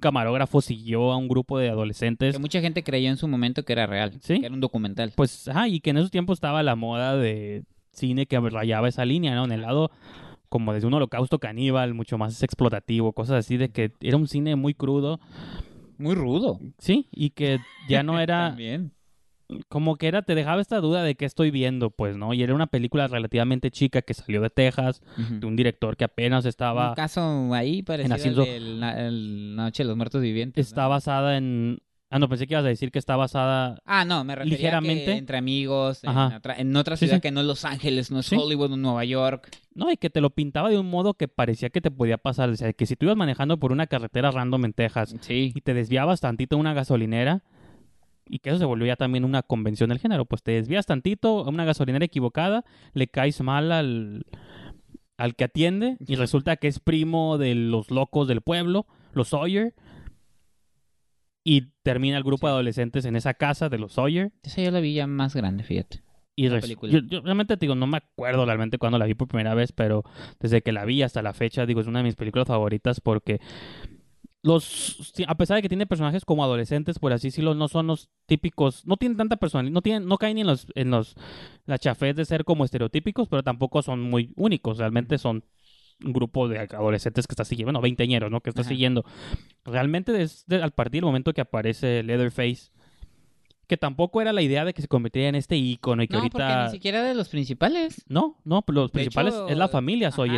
camarógrafo 0.00 0.60
siguió 0.60 1.12
a 1.12 1.16
un 1.16 1.28
grupo 1.28 1.58
de 1.58 1.68
adolescentes. 1.68 2.34
Que 2.34 2.40
mucha 2.40 2.60
gente 2.60 2.82
creyó 2.82 3.10
en 3.10 3.16
su 3.16 3.28
momento 3.28 3.64
que 3.64 3.72
era 3.72 3.86
real, 3.86 4.18
¿Sí? 4.22 4.40
que 4.40 4.46
era 4.46 4.54
un 4.54 4.60
documental. 4.60 5.12
Pues, 5.14 5.48
ajá, 5.48 5.68
y 5.68 5.80
que 5.80 5.90
en 5.90 5.98
esos 5.98 6.10
tiempos 6.10 6.36
estaba 6.36 6.62
la 6.62 6.76
moda 6.76 7.16
de 7.16 7.64
cine 7.92 8.26
que 8.26 8.38
rayaba 8.40 8.88
esa 8.88 9.04
línea, 9.04 9.34
¿no? 9.34 9.44
En 9.44 9.52
el 9.52 9.62
lado 9.62 9.90
como 10.48 10.74
desde 10.74 10.86
un 10.86 10.94
holocausto 10.94 11.38
caníbal, 11.38 11.94
mucho 11.94 12.18
más 12.18 12.42
explotativo, 12.42 13.12
cosas 13.12 13.44
así, 13.46 13.56
de 13.56 13.70
que 13.70 13.92
era 14.00 14.18
un 14.18 14.28
cine 14.28 14.54
muy 14.54 14.74
crudo. 14.74 15.18
Muy 15.96 16.14
rudo. 16.14 16.60
Sí, 16.78 17.08
y 17.10 17.30
que 17.30 17.58
ya 17.88 18.02
no 18.02 18.20
era... 18.20 18.48
También 18.48 18.92
como 19.68 19.96
que 19.96 20.08
era, 20.08 20.22
te 20.22 20.34
dejaba 20.34 20.60
esta 20.60 20.80
duda 20.80 21.02
de 21.02 21.14
qué 21.14 21.24
estoy 21.24 21.50
viendo, 21.50 21.90
pues, 21.90 22.16
¿no? 22.16 22.34
Y 22.34 22.42
era 22.42 22.54
una 22.54 22.66
película 22.66 23.08
relativamente 23.08 23.70
chica 23.70 24.02
que 24.02 24.14
salió 24.14 24.40
de 24.40 24.50
Texas, 24.50 25.02
de 25.16 25.46
un 25.46 25.56
director 25.56 25.96
que 25.96 26.04
apenas 26.04 26.44
estaba... 26.44 26.90
Un 26.90 26.94
caso 26.94 27.54
ahí 27.54 27.82
parecido 27.82 28.44
en 28.44 28.82
el, 28.82 29.56
Noche 29.56 29.82
de 29.82 29.88
los 29.88 29.96
Muertos 29.96 30.22
Vivientes. 30.22 30.66
Está 30.66 30.86
basada 30.88 31.36
en... 31.36 31.78
Ah, 32.10 32.18
no, 32.18 32.28
pensé 32.28 32.46
que 32.46 32.52
ibas 32.52 32.64
a 32.66 32.68
decir 32.68 32.90
que 32.90 32.98
está 32.98 33.16
basada... 33.16 33.80
Ah, 33.86 34.04
no, 34.04 34.22
me 34.22 34.34
refería 34.34 34.58
ligeramente. 34.58 35.12
entre 35.12 35.38
amigos, 35.38 36.02
en 36.04 36.76
otra, 36.76 36.96
ciudad 36.98 37.22
que 37.22 37.30
no 37.30 37.40
es 37.40 37.46
Los 37.46 37.64
Ángeles, 37.64 38.10
no 38.10 38.20
es 38.20 38.30
Hollywood, 38.30 38.68
no 38.68 38.76
Nueva 38.76 39.04
York. 39.06 39.48
No, 39.74 39.90
y 39.90 39.96
que 39.96 40.10
te 40.10 40.20
lo 40.20 40.28
pintaba 40.28 40.68
de 40.68 40.78
un 40.78 40.90
modo 40.90 41.14
que 41.14 41.26
parecía 41.26 41.70
que 41.70 41.80
te 41.80 41.90
podía 41.90 42.18
pasar. 42.18 42.50
O 42.50 42.56
sea, 42.56 42.70
que 42.74 42.84
si 42.84 42.96
tú 42.96 43.06
ibas 43.06 43.16
manejando 43.16 43.58
por 43.58 43.72
una 43.72 43.86
carretera 43.86 44.30
random 44.30 44.66
en 44.66 44.72
Texas 44.74 45.14
y 45.26 45.58
te 45.62 45.72
desviabas 45.72 46.20
tantito 46.20 46.58
una 46.58 46.74
gasolinera 46.74 47.42
y 48.26 48.38
que 48.38 48.50
eso 48.50 48.58
se 48.58 48.64
volvió 48.64 48.86
ya 48.86 48.96
también 48.96 49.24
una 49.24 49.42
convención 49.42 49.90
del 49.90 49.98
género, 49.98 50.24
pues 50.24 50.42
te 50.42 50.52
desvías 50.52 50.86
tantito 50.86 51.40
a 51.40 51.48
una 51.48 51.64
gasolinera 51.64 52.04
equivocada, 52.04 52.64
le 52.92 53.08
caes 53.08 53.40
mal 53.40 53.72
al, 53.72 54.26
al 55.16 55.34
que 55.36 55.44
atiende 55.44 55.96
y 56.06 56.16
resulta 56.16 56.56
que 56.56 56.68
es 56.68 56.80
primo 56.80 57.38
de 57.38 57.54
los 57.54 57.90
locos 57.90 58.28
del 58.28 58.42
pueblo, 58.42 58.86
los 59.12 59.28
Sawyer. 59.28 59.74
Y 61.44 61.72
termina 61.82 62.16
el 62.16 62.22
grupo 62.22 62.46
de 62.46 62.52
adolescentes 62.52 63.04
en 63.04 63.16
esa 63.16 63.34
casa 63.34 63.68
de 63.68 63.78
los 63.78 63.94
Sawyer. 63.94 64.32
Esa 64.44 64.62
yo 64.62 64.70
la 64.70 64.78
vi 64.78 64.94
ya 64.94 65.08
más 65.08 65.34
grande, 65.34 65.64
fíjate. 65.64 66.02
Y 66.34 66.48
yo, 66.48 66.58
yo, 67.00 67.20
realmente 67.20 67.56
te 67.56 67.66
digo, 67.66 67.74
no 67.74 67.86
me 67.86 67.98
acuerdo 67.98 68.46
realmente 68.46 68.78
cuando 68.78 68.98
la 68.98 69.04
vi 69.04 69.14
por 69.14 69.28
primera 69.28 69.54
vez, 69.54 69.72
pero 69.72 70.02
desde 70.40 70.62
que 70.62 70.72
la 70.72 70.84
vi 70.84 71.02
hasta 71.02 71.20
la 71.20 71.34
fecha, 71.34 71.66
digo, 71.66 71.80
es 71.80 71.86
una 71.86 71.98
de 71.98 72.04
mis 72.04 72.16
películas 72.16 72.48
favoritas 72.48 73.00
porque 73.00 73.40
los 74.42 75.12
a 75.26 75.36
pesar 75.36 75.56
de 75.56 75.62
que 75.62 75.68
tiene 75.68 75.86
personajes 75.86 76.24
como 76.24 76.42
adolescentes 76.42 76.98
por 76.98 77.12
así 77.12 77.28
decirlo 77.28 77.54
no 77.54 77.68
son 77.68 77.86
los 77.86 78.10
típicos 78.26 78.84
no 78.86 78.96
tienen 78.96 79.16
tanta 79.16 79.36
personalidad 79.36 79.72
no 79.72 79.82
tienen 79.82 80.06
no 80.06 80.18
caen 80.18 80.38
en 80.38 80.48
los 80.48 80.66
en 80.74 80.90
los 80.90 81.14
la 81.64 81.78
chafés 81.78 82.16
de 82.16 82.24
ser 82.24 82.44
como 82.44 82.64
estereotípicos 82.64 83.28
pero 83.28 83.42
tampoco 83.42 83.82
son 83.82 84.00
muy 84.00 84.32
únicos. 84.36 84.78
Realmente 84.78 85.18
son 85.18 85.44
un 86.04 86.12
grupo 86.12 86.48
de 86.48 86.58
adolescentes 86.58 87.26
que 87.26 87.32
está 87.32 87.44
siguiendo 87.44 87.68
bueno 87.68 87.80
veinteañeros 87.80 88.30
no 88.30 88.40
que 88.40 88.50
está 88.50 88.64
siguiendo. 88.64 89.04
Realmente 89.64 90.12
desde 90.12 90.62
al 90.62 90.72
partir 90.72 91.00
del 91.00 91.06
momento 91.06 91.32
que 91.32 91.40
aparece 91.40 92.02
Leatherface 92.02 92.72
que 93.72 93.78
tampoco 93.78 94.20
era 94.20 94.34
la 94.34 94.42
idea 94.42 94.66
de 94.66 94.74
que 94.74 94.82
se 94.82 94.88
convirtiera 94.88 95.30
en 95.30 95.34
este 95.34 95.56
icono 95.56 96.02
y 96.02 96.06
que 96.06 96.12
no, 96.12 96.18
ahorita 96.18 96.38
porque 96.38 96.64
ni 96.64 96.70
siquiera 96.72 97.02
de 97.04 97.14
los 97.14 97.30
principales. 97.30 98.04
No, 98.06 98.36
no, 98.44 98.62
los 98.66 98.90
principales 98.90 99.32
es 99.48 99.56
la 99.56 99.66
familia, 99.68 100.10
soy 100.10 100.28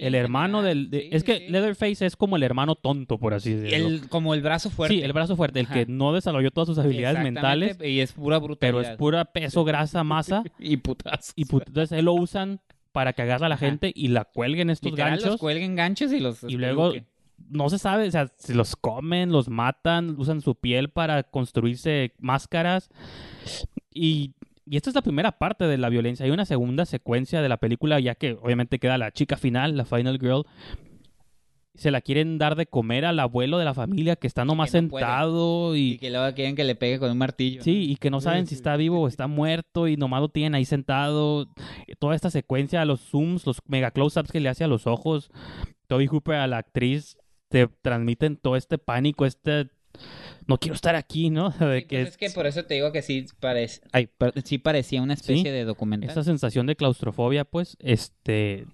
el 0.00 0.14
hermano 0.16 0.60
del 0.62 0.88
es 0.92 1.22
que 1.22 1.48
Leatherface 1.48 2.04
es 2.04 2.16
como 2.16 2.34
el 2.34 2.42
hermano 2.42 2.74
tonto, 2.74 3.16
por 3.16 3.32
así 3.32 3.54
decirlo. 3.54 3.86
El, 3.86 4.08
como 4.08 4.34
el 4.34 4.42
brazo 4.42 4.70
fuerte. 4.70 4.96
Sí, 4.96 5.02
el 5.02 5.12
brazo 5.12 5.36
fuerte, 5.36 5.60
el 5.60 5.68
que 5.68 5.86
no 5.86 6.12
desarrolló 6.12 6.50
todas 6.50 6.66
sus 6.66 6.78
habilidades 6.78 7.22
mentales 7.22 7.78
y 7.80 8.00
es 8.00 8.12
pura 8.12 8.38
brutalidad. 8.38 8.80
Pero 8.80 8.90
es 8.90 8.98
pura 8.98 9.24
peso, 9.26 9.62
grasa, 9.62 10.02
masa 10.02 10.42
y 10.58 10.78
putas. 10.78 11.32
Y 11.36 11.42
entonces 11.42 11.92
él 11.92 12.06
lo 12.06 12.14
usan 12.14 12.58
para 12.90 13.12
que 13.12 13.22
agarre 13.22 13.46
a 13.46 13.48
la 13.48 13.56
gente 13.56 13.92
y 13.94 14.08
la 14.08 14.24
cuelguen 14.24 14.68
estos 14.68 14.96
ganchos. 14.96 15.26
los 15.26 15.36
cuelguen 15.36 15.76
ganchos 15.76 16.10
y 16.10 16.18
los 16.18 16.42
y 16.42 16.56
luego 16.56 16.92
no 17.48 17.68
se 17.70 17.78
sabe, 17.78 18.06
o 18.06 18.10
sea, 18.10 18.28
se 18.36 18.54
los 18.54 18.76
comen, 18.76 19.32
los 19.32 19.48
matan, 19.48 20.16
usan 20.18 20.40
su 20.40 20.54
piel 20.54 20.90
para 20.90 21.22
construirse 21.22 22.12
máscaras. 22.18 22.90
Y, 23.92 24.34
y 24.66 24.76
esta 24.76 24.90
es 24.90 24.94
la 24.94 25.02
primera 25.02 25.38
parte 25.38 25.66
de 25.66 25.78
la 25.78 25.88
violencia. 25.88 26.26
Hay 26.26 26.32
una 26.32 26.44
segunda 26.44 26.84
secuencia 26.86 27.42
de 27.42 27.48
la 27.48 27.56
película, 27.56 27.98
ya 28.00 28.14
que 28.14 28.32
obviamente 28.32 28.78
queda 28.78 28.98
la 28.98 29.10
chica 29.12 29.36
final, 29.36 29.76
la 29.76 29.84
Final 29.84 30.18
Girl, 30.20 30.44
se 31.74 31.90
la 31.90 32.00
quieren 32.00 32.36
dar 32.36 32.56
de 32.56 32.66
comer 32.66 33.04
al 33.04 33.18
abuelo 33.20 33.56
de 33.56 33.64
la 33.64 33.74
familia 33.74 34.16
que 34.16 34.26
está 34.26 34.44
nomás 34.44 34.70
sentado 34.70 35.76
y... 35.76 35.92
y... 35.92 35.98
que 35.98 36.10
luego 36.10 36.34
quieren 36.34 36.54
que 36.54 36.64
le 36.64 36.74
pegue 36.74 36.98
con 36.98 37.10
un 37.10 37.16
martillo. 37.16 37.62
Sí, 37.62 37.90
y 37.90 37.96
que 37.96 38.10
no 38.10 38.20
saben 38.20 38.46
si 38.46 38.54
está 38.54 38.76
vivo 38.76 39.00
o 39.00 39.08
está 39.08 39.28
muerto 39.28 39.88
y 39.88 39.96
nomás 39.96 40.20
lo 40.20 40.28
tienen 40.28 40.54
ahí 40.54 40.64
sentado. 40.64 41.48
Toda 41.98 42.14
esta 42.14 42.30
secuencia, 42.30 42.84
los 42.84 43.00
zooms, 43.00 43.46
los 43.46 43.60
mega 43.66 43.92
close-ups 43.92 44.30
que 44.30 44.40
le 44.40 44.48
hace 44.48 44.64
a 44.64 44.68
los 44.68 44.86
ojos, 44.86 45.30
Toby 45.86 46.06
Hooper 46.06 46.34
a 46.34 46.46
la 46.48 46.58
actriz, 46.58 47.16
te 47.50 47.68
transmiten 47.82 48.36
todo 48.36 48.56
este 48.56 48.78
pánico, 48.78 49.26
este 49.26 49.68
no 50.46 50.58
quiero 50.58 50.74
estar 50.74 50.94
aquí, 50.94 51.30
¿no? 51.30 51.50
De 51.58 51.86
que 51.86 52.02
pues 52.02 52.08
es 52.10 52.16
que 52.16 52.30
por 52.30 52.46
eso 52.46 52.64
te 52.64 52.74
digo 52.74 52.92
que 52.92 53.02
sí, 53.02 53.26
parece, 53.40 53.82
ay, 53.92 54.08
sí 54.44 54.58
parecía 54.58 55.02
una 55.02 55.14
especie 55.14 55.52
de 55.52 55.64
documental. 55.64 56.08
Esa 56.08 56.22
sensación 56.22 56.66
de 56.66 56.76
claustrofobia, 56.76 57.44
pues, 57.44 57.76
este, 57.80 58.66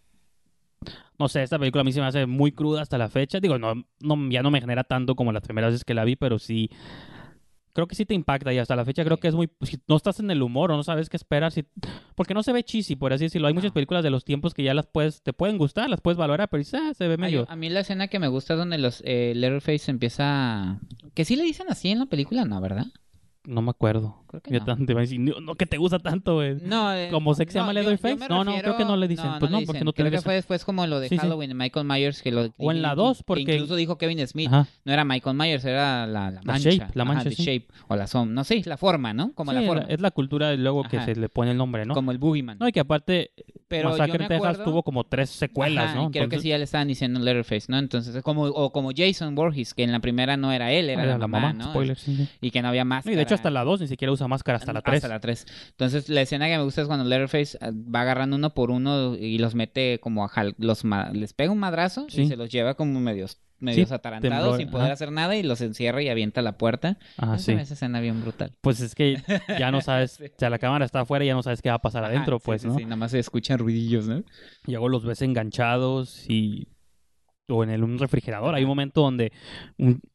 no 1.18 1.28
sé, 1.28 1.42
esta 1.42 1.58
película 1.58 1.80
a 1.80 1.84
mí 1.84 1.92
se 1.92 2.00
me 2.00 2.06
hace 2.06 2.26
muy 2.26 2.52
cruda 2.52 2.82
hasta 2.82 2.98
la 2.98 3.08
fecha. 3.08 3.40
Digo, 3.40 3.58
no, 3.58 3.86
no, 4.00 4.30
ya 4.30 4.42
no 4.42 4.50
me 4.50 4.60
genera 4.60 4.84
tanto 4.84 5.16
como 5.16 5.32
las 5.32 5.42
primeras 5.42 5.72
veces 5.72 5.84
que 5.84 5.94
la 5.94 6.04
vi, 6.04 6.16
pero 6.16 6.38
sí. 6.38 6.70
Creo 7.76 7.86
que 7.86 7.94
sí 7.94 8.06
te 8.06 8.14
impacta 8.14 8.54
y 8.54 8.58
hasta 8.58 8.74
la 8.74 8.86
fecha 8.86 9.04
creo 9.04 9.18
que 9.18 9.28
es 9.28 9.34
muy... 9.34 9.50
Si 9.60 9.78
no 9.86 9.96
estás 9.96 10.18
en 10.18 10.30
el 10.30 10.40
humor 10.40 10.72
o 10.72 10.76
no 10.76 10.82
sabes 10.82 11.10
qué 11.10 11.18
esperar, 11.18 11.52
si, 11.52 11.66
porque 12.14 12.32
no 12.32 12.42
se 12.42 12.54
ve 12.54 12.64
cheesy, 12.64 12.96
por 12.96 13.12
así 13.12 13.24
decirlo. 13.24 13.48
Hay 13.48 13.52
muchas 13.52 13.72
películas 13.72 14.02
de 14.02 14.08
los 14.08 14.24
tiempos 14.24 14.54
que 14.54 14.62
ya 14.62 14.72
las 14.72 14.86
puedes... 14.86 15.22
Te 15.22 15.34
pueden 15.34 15.58
gustar, 15.58 15.90
las 15.90 16.00
puedes 16.00 16.16
valorar, 16.16 16.48
pero 16.48 16.62
ah, 16.72 16.94
se 16.94 17.06
ve 17.06 17.18
medio... 17.18 17.44
a 17.50 17.54
mí 17.54 17.68
la 17.68 17.80
escena 17.80 18.08
que 18.08 18.18
me 18.18 18.28
gusta 18.28 18.54
es 18.54 18.58
donde 18.58 18.78
los 18.78 19.02
eh, 19.04 19.34
Letterface 19.36 19.90
empieza... 19.90 20.80
Que 21.12 21.26
sí 21.26 21.36
le 21.36 21.42
dicen 21.42 21.66
así 21.68 21.90
en 21.90 21.98
la 21.98 22.06
película, 22.06 22.46
¿no? 22.46 22.58
¿Verdad? 22.62 22.86
No 23.44 23.60
me 23.60 23.72
acuerdo. 23.72 24.24
Creo 24.26 24.40
que 24.40 24.50
no. 24.50 24.86
Te 24.86 24.94
va 24.94 25.00
a 25.00 25.02
decir, 25.02 25.20
no, 25.20 25.54
que 25.54 25.66
te 25.66 25.76
gusta 25.76 25.98
tanto, 25.98 26.34
güey. 26.36 26.56
No, 26.62 26.92
eh, 26.92 27.08
¿Cómo 27.10 27.34
se 27.34 27.46
llama 27.46 27.72
Leatherface? 27.72 28.28
No, 28.28 28.44
no, 28.44 28.56
creo 28.58 28.76
que 28.76 28.84
no 28.84 28.96
le 28.96 29.08
dicen. 29.08 29.30
pues 29.38 29.50
no, 29.50 29.60
porque 29.62 29.84
no 29.84 29.92
te 29.92 30.02
Creo 30.02 30.10
que 30.10 30.20
fue 30.20 30.34
después 30.34 30.64
como 30.64 30.86
lo 30.86 31.00
de 31.00 31.08
Halloween 31.16 31.50
de 31.50 31.54
Michael 31.54 31.86
Myers. 31.86 32.22
que 32.22 32.30
lo 32.32 32.52
O 32.58 32.72
en 32.72 32.82
la 32.82 32.94
2, 32.94 33.22
porque... 33.24 33.42
incluso 33.42 33.76
dijo 33.76 33.98
Kevin 33.98 34.26
Smith. 34.26 34.50
No 34.50 34.92
era 34.92 35.04
Michael 35.04 35.36
Myers, 35.36 35.64
era 35.64 36.06
la, 36.06 36.30
la 36.30 36.40
mancha. 36.42 36.70
La 36.70 36.76
shape, 36.76 36.92
la 36.94 37.04
mancha, 37.04 37.28
Ajá, 37.28 37.42
shape. 37.42 37.66
O 37.88 37.96
la 37.96 38.06
som... 38.06 38.32
No 38.32 38.44
sé, 38.44 38.62
la 38.64 38.76
forma, 38.76 39.12
¿no? 39.12 39.32
Como 39.32 39.52
la 39.52 39.62
forma. 39.62 39.86
Es 39.88 40.00
la 40.00 40.10
cultura 40.10 40.54
luego 40.54 40.84
que 40.84 41.00
se 41.00 41.14
le 41.14 41.28
pone 41.28 41.52
el 41.52 41.56
nombre, 41.56 41.84
¿no? 41.84 41.94
Como 41.94 42.12
el 42.12 42.18
Boogeyman. 42.18 42.58
No, 42.58 42.68
y 42.68 42.72
que 42.72 42.80
aparte 42.80 43.32
pero 43.68 43.90
Masacre 43.90 44.22
en 44.22 44.28
Texas 44.28 44.62
tuvo 44.62 44.82
como 44.82 45.04
tres 45.04 45.30
secuelas, 45.30 45.94
¿no? 45.94 46.10
Creo 46.10 46.28
que 46.28 46.38
sí 46.38 46.48
ya 46.48 46.58
le 46.58 46.64
estaban 46.64 46.88
diciendo 46.88 47.18
Letterface, 47.20 47.66
¿no? 47.68 47.78
Entonces, 47.78 48.22
como, 48.22 48.44
o 48.44 48.72
como 48.72 48.90
Jason 48.96 49.34
Borges, 49.34 49.74
que 49.74 49.82
en 49.82 49.92
la 49.92 50.00
primera 50.00 50.36
no 50.36 50.52
era 50.52 50.72
él, 50.72 50.90
era, 50.90 51.18
la, 51.18 51.26
mamá, 51.26 51.52
¿no? 51.52 51.72
Sí, 51.94 52.28
Y 52.40 52.50
que 52.50 52.62
no 52.62 52.68
había 52.68 52.84
máscara. 52.84 53.12
y 53.12 53.16
de 53.16 53.22
hecho 53.22 53.34
hasta 53.34 53.50
la 53.50 53.64
2 53.64 53.82
ni 53.82 53.88
siquiera 53.88 54.12
usa 54.16 54.28
máscara, 54.28 54.58
hasta 54.58 54.72
la 54.72 54.82
3. 54.82 54.96
Hasta 54.96 55.08
la 55.08 55.20
3. 55.20 55.46
Entonces, 55.70 56.08
la 56.08 56.22
escena 56.22 56.46
que 56.46 56.56
me 56.56 56.64
gusta 56.64 56.82
es 56.82 56.88
cuando 56.88 57.04
Letterface 57.04 57.58
ah, 57.60 57.70
va 57.72 58.02
agarrando 58.02 58.36
uno 58.36 58.54
por 58.54 58.70
uno 58.70 59.14
y 59.14 59.38
los 59.38 59.54
mete 59.54 59.98
como 60.00 60.24
a 60.24 60.30
los 60.58 60.84
les 61.12 61.32
pega 61.32 61.52
un 61.52 61.58
madrazo 61.58 62.06
y 62.08 62.26
se 62.26 62.36
los 62.36 62.50
lleva 62.50 62.74
como 62.74 63.00
medios 63.00 63.38
medios 63.58 63.92
atarantados 63.92 64.58
sin 64.58 64.70
poder 64.70 64.92
hacer 64.92 65.10
nada 65.12 65.36
y 65.36 65.42
los 65.42 65.60
encierra 65.60 66.02
y 66.02 66.08
avienta 66.08 66.42
la 66.42 66.58
puerta. 66.58 66.98
Ah, 67.16 67.38
sí. 67.38 67.52
Esa 67.52 67.74
escena 67.74 68.00
bien 68.00 68.20
brutal. 68.20 68.52
Pues 68.60 68.80
es 68.80 68.94
que 68.94 69.22
ya 69.58 69.70
no 69.70 69.80
sabes, 69.80 70.20
o 70.20 70.38
sea, 70.38 70.50
la 70.50 70.58
cámara 70.58 70.84
está 70.84 71.00
afuera 71.00 71.24
y 71.24 71.28
ya 71.28 71.34
no 71.34 71.42
sabes 71.42 71.62
qué 71.62 71.68
va 71.68 71.76
a 71.76 71.82
pasar 71.82 72.04
adentro, 72.04 72.38
pues, 72.38 72.64
¿no? 72.64 72.76
Sí, 72.76 72.84
nada 72.84 72.96
más 72.96 73.12
se 73.12 73.18
escuchan 73.18 73.58
ruidillos, 73.58 74.06
¿no? 74.06 74.22
Y 74.66 74.72
luego 74.72 74.88
los 74.88 75.04
ves 75.04 75.22
enganchados 75.22 76.28
y 76.28 76.68
o 77.48 77.64
en 77.64 77.70
el, 77.70 77.84
un 77.84 77.98
refrigerador. 77.98 78.54
Hay 78.54 78.64
un 78.64 78.68
momento 78.68 79.02
donde 79.02 79.32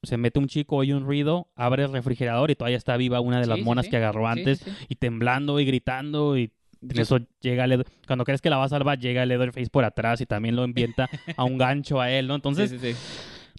se 0.04 0.18
mete 0.18 0.40
un 0.40 0.48
chico, 0.48 0.78
oye 0.78 0.94
un 0.94 1.06
ruido, 1.06 1.48
abre 1.56 1.84
el 1.84 1.92
refrigerador 1.92 2.52
y 2.52 2.56
todavía 2.56 2.78
está 2.78 2.98
viva 2.98 3.20
una 3.20 3.40
de 3.40 3.48
las 3.48 3.60
monas 3.60 3.88
que 3.88 3.98
agarró 3.98 4.28
antes 4.28 4.64
y 4.90 4.96
temblando 4.96 5.60
y 5.60 5.66
gritando 5.66 6.38
y 6.38 6.52
eso 6.96 7.20
llega 7.42 7.68
cuando 8.08 8.26
crees 8.26 8.42
que 8.42 8.50
la 8.50 8.58
va 8.58 8.66
a 8.66 8.70
salvar, 8.70 9.00
llega 9.00 9.26
Leatherface 9.26 9.70
por 9.70 9.86
atrás 9.86 10.20
y 10.22 10.26
también 10.26 10.56
lo 10.56 10.64
ambienta 10.64 11.10
a 11.38 11.44
un 11.44 11.58
gancho 11.58 12.02
a 12.02 12.10
él, 12.10 12.28
¿no? 12.28 12.36
Entonces, 12.42 12.72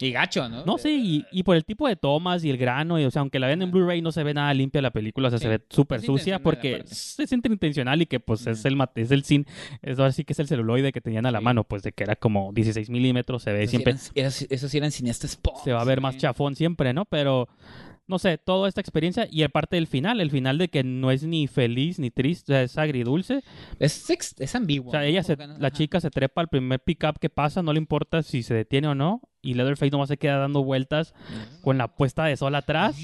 y 0.05 0.13
gacho, 0.13 0.49
¿no? 0.49 0.65
No, 0.65 0.79
sí, 0.79 1.25
y, 1.31 1.43
por 1.43 1.57
el 1.57 1.65
tipo 1.65 1.87
de 1.89 1.97
tomas 1.97 2.45
y 2.45 2.51
el 2.51 2.59
grano, 2.59 2.99
y 2.99 3.05
o 3.05 3.11
sea, 3.11 3.21
aunque 3.21 3.39
la 3.39 3.47
ven 3.47 3.63
en 3.63 3.71
Blu-ray 3.71 4.03
no 4.03 4.13
se 4.13 4.23
ve 4.23 4.35
nada 4.35 4.53
limpia 4.55 4.83
la 4.83 4.91
película, 4.91 5.29
o 5.29 5.31
sea, 5.31 5.39
se 5.39 5.49
ve 5.49 5.61
súper 5.71 6.01
sucia 6.03 6.41
porque 6.41 6.83
se 6.87 7.27
siente 7.27 7.49
intencional 7.49 8.03
y 8.03 8.07
que 8.07 8.21
pues 8.21 8.47
es 8.47 8.65
el 8.65 8.77
es 8.97 9.11
el 9.11 9.25
sin, 9.25 9.47
eso 9.83 10.11
sí 10.13 10.25
que 10.25 10.33
es 10.33 10.39
el 10.39 10.49
celuloide 10.49 10.93
que 10.93 11.01
tenían 11.01 11.27
a 11.27 11.31
la 11.31 11.41
mano, 11.41 11.65
pues 11.65 11.83
de 11.83 11.93
que 11.93 12.05
era 12.05 12.17
como 12.17 12.53
16 12.53 12.91
milímetros, 12.91 13.43
se 13.43 13.53
ve 13.53 13.67
siempre. 13.67 13.95
eso 14.15 14.69
sí 14.69 14.77
eran 14.77 14.91
cineastas 14.91 15.39
Se 15.65 15.73
va 15.73 15.81
a 15.81 15.85
ver 15.85 16.01
más 16.01 16.17
chafón 16.17 16.57
siempre, 16.57 16.93
¿no? 16.93 17.05
Pero 17.05 17.49
no 18.07 18.19
sé, 18.19 18.37
toda 18.39 18.69
esta 18.69 18.81
experiencia 18.81 19.27
y 19.31 19.43
aparte 19.43 19.77
del 19.77 19.87
final, 19.87 20.21
el 20.21 20.31
final 20.31 20.59
de 20.59 20.69
que 20.69 20.83
no 20.85 21.11
es 21.11 21.23
ni 21.25 21.47
feliz 21.47 21.99
ni 21.99 22.11
triste, 22.11 22.53
o 22.53 22.55
sea, 22.55 22.63
es 22.63 22.77
agridulce. 22.77 23.43
Es, 23.79 24.11
es 24.11 24.55
ambiguo. 24.55 24.89
O 24.89 24.93
sea, 24.93 25.05
ella 25.07 25.23
se, 25.23 25.37
la 25.37 25.71
chica 25.71 26.01
se 26.01 26.11
trepa 26.11 26.41
al 26.41 26.49
primer 26.49 26.81
pick-up 26.81 27.19
que 27.19 27.31
pasa, 27.31 27.63
no 27.63 27.73
le 27.73 27.79
importa 27.79 28.23
si 28.23 28.43
se 28.43 28.55
detiene 28.55 28.89
o 28.89 28.95
no, 28.95 29.23
y 29.43 29.55
Leatherface 29.55 29.91
nomás 29.91 30.09
se 30.09 30.17
queda 30.17 30.39
dando 30.39 30.63
vueltas 30.63 31.15
con 31.63 31.77
la 31.77 31.89
puesta 31.89 32.25
de 32.25 32.37
sol 32.37 32.55
atrás. 32.55 32.97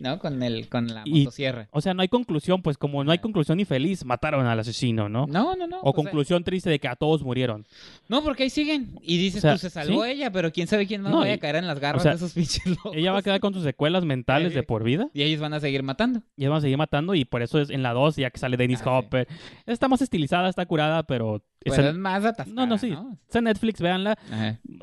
¿No? 0.00 0.18
Con, 0.18 0.42
el, 0.42 0.68
con 0.68 0.88
la 0.88 1.04
motosierra. 1.06 1.68
o 1.70 1.80
sea, 1.82 1.92
no 1.92 2.00
hay 2.00 2.08
conclusión, 2.08 2.62
pues 2.62 2.78
como 2.78 3.04
no 3.04 3.12
hay 3.12 3.18
conclusión 3.18 3.58
ni 3.58 3.66
feliz, 3.66 4.04
mataron 4.04 4.46
al 4.46 4.58
asesino, 4.58 5.10
¿no? 5.10 5.26
No, 5.26 5.54
no, 5.54 5.66
no. 5.66 5.80
O 5.82 5.92
conclusión 5.92 6.44
triste 6.44 6.70
de 6.70 6.78
que 6.78 6.88
a 6.88 6.96
todos 6.96 7.22
murieron. 7.22 7.66
No, 8.08 8.22
porque 8.24 8.44
ahí 8.44 8.50
siguen. 8.50 8.98
Y 9.02 9.18
dices, 9.18 9.42
tú 9.42 9.58
se 9.58 9.68
salvó 9.70 10.04
ella, 10.04 10.32
pero 10.32 10.50
quién 10.50 10.66
sabe 10.66 10.86
quién 10.86 11.02
más 11.02 11.12
no, 11.12 11.22
a 11.22 11.38
caer 11.38 11.56
en 11.56 11.66
las 11.66 11.78
garras 11.78 12.02
de 12.02 12.12
esos 12.12 12.32
pinches 12.32 12.66
locos. 12.66 12.96
Ella 12.96 13.12
va 13.12 13.18
a 13.18 13.22
quedar 13.22 13.40
con 13.40 13.52
sus 13.52 13.62
secuelas 13.62 14.04
mentales 14.04 14.54
de 14.54 14.62
por 14.62 14.82
vida. 14.84 15.08
Y 15.14 15.22
ellos 15.22 15.40
van 15.40 15.52
a 15.52 15.60
seguir 15.60 15.82
matando. 15.82 16.22
Y 16.36 16.42
ellos 16.42 16.50
van 16.50 16.58
a 16.58 16.62
seguir 16.62 16.78
matando 16.78 17.14
y 17.14 17.24
por 17.24 17.42
eso 17.42 17.60
es 17.60 17.70
en 17.70 17.82
la 17.82 17.92
2, 17.92 18.16
ya 18.16 18.30
que 18.30 18.38
sale 18.38 18.56
Dennis 18.56 18.82
ah, 18.84 18.98
Hopper. 18.98 19.28
Está 19.66 19.88
más 19.88 20.00
estilizada, 20.00 20.48
está 20.48 20.64
curada, 20.64 21.02
pero 21.02 21.42
es 21.64 21.94
más 21.94 22.22
No, 22.46 22.66
no, 22.66 22.78
sí. 22.78 22.94
Es 23.28 23.36
en 23.36 23.44
Netflix, 23.44 23.80
véanla. 23.80 24.18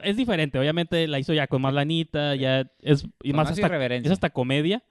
Es 0.04 0.18
diferente. 0.18 0.60
Obviamente 0.60 1.08
la 1.08 1.20
hizo 1.20 1.34
ya 1.34 1.48
con 1.48 1.62
más 1.62 1.74
lanita, 1.74 2.36
ya 2.36 2.70
es... 2.82 3.06
Y 3.24 3.34
más, 3.34 3.50
hasta, 3.50 3.86
es 3.96 4.12
hasta 4.12 4.30
comedia. 4.30 4.84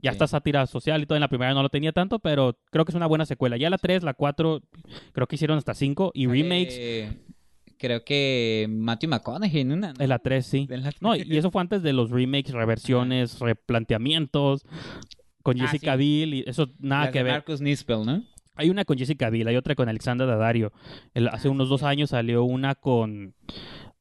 Ya 0.00 0.10
está 0.10 0.26
sátira 0.26 0.66
social 0.66 1.00
y 1.02 1.06
todo. 1.06 1.16
En 1.16 1.20
la 1.20 1.28
primera 1.28 1.54
no 1.54 1.62
lo 1.62 1.68
tenía 1.68 1.92
tanto, 1.92 2.18
pero 2.18 2.58
creo 2.70 2.84
que 2.84 2.90
es 2.90 2.96
una 2.96 3.06
buena 3.06 3.24
secuela. 3.24 3.56
Ya 3.56 3.70
la 3.70 3.78
3, 3.78 4.02
la 4.02 4.14
4, 4.14 4.62
creo 5.12 5.26
que 5.26 5.36
hicieron 5.36 5.58
hasta 5.58 5.74
5. 5.74 6.10
Y 6.14 6.26
remakes... 6.26 7.14
creo 7.78 8.04
que 8.04 8.66
Matthew 8.68 9.10
McConaughey 9.10 9.60
en 9.60 9.72
una. 9.72 9.94
En 9.98 10.08
la 10.08 10.18
3, 10.18 10.44
sí. 10.44 10.68
No, 11.00 11.14
y 11.14 11.36
eso 11.36 11.52
fue 11.52 11.60
antes 11.60 11.82
de 11.82 11.92
los 11.92 12.10
remakes, 12.10 12.52
reversiones, 12.52 13.38
replanteamientos 13.38 14.64
con 15.42 15.60
ah, 15.60 15.66
Jessica 15.66 15.96
Biel 15.96 16.34
y 16.34 16.44
eso 16.46 16.70
nada 16.78 17.10
que 17.10 17.22
ver. 17.22 17.32
Marcus 17.32 17.60
Nispel, 17.60 18.04
¿no? 18.04 18.24
Hay 18.54 18.70
una 18.70 18.84
con 18.84 18.98
Jessica 18.98 19.30
Biel, 19.30 19.48
hay 19.48 19.56
otra 19.56 19.74
con 19.74 19.88
Alexandra 19.88 20.26
Daddario. 20.26 20.72
hace 21.30 21.48
unos 21.48 21.68
dos 21.68 21.82
años 21.82 22.10
salió 22.10 22.44
una 22.44 22.74
con... 22.74 23.34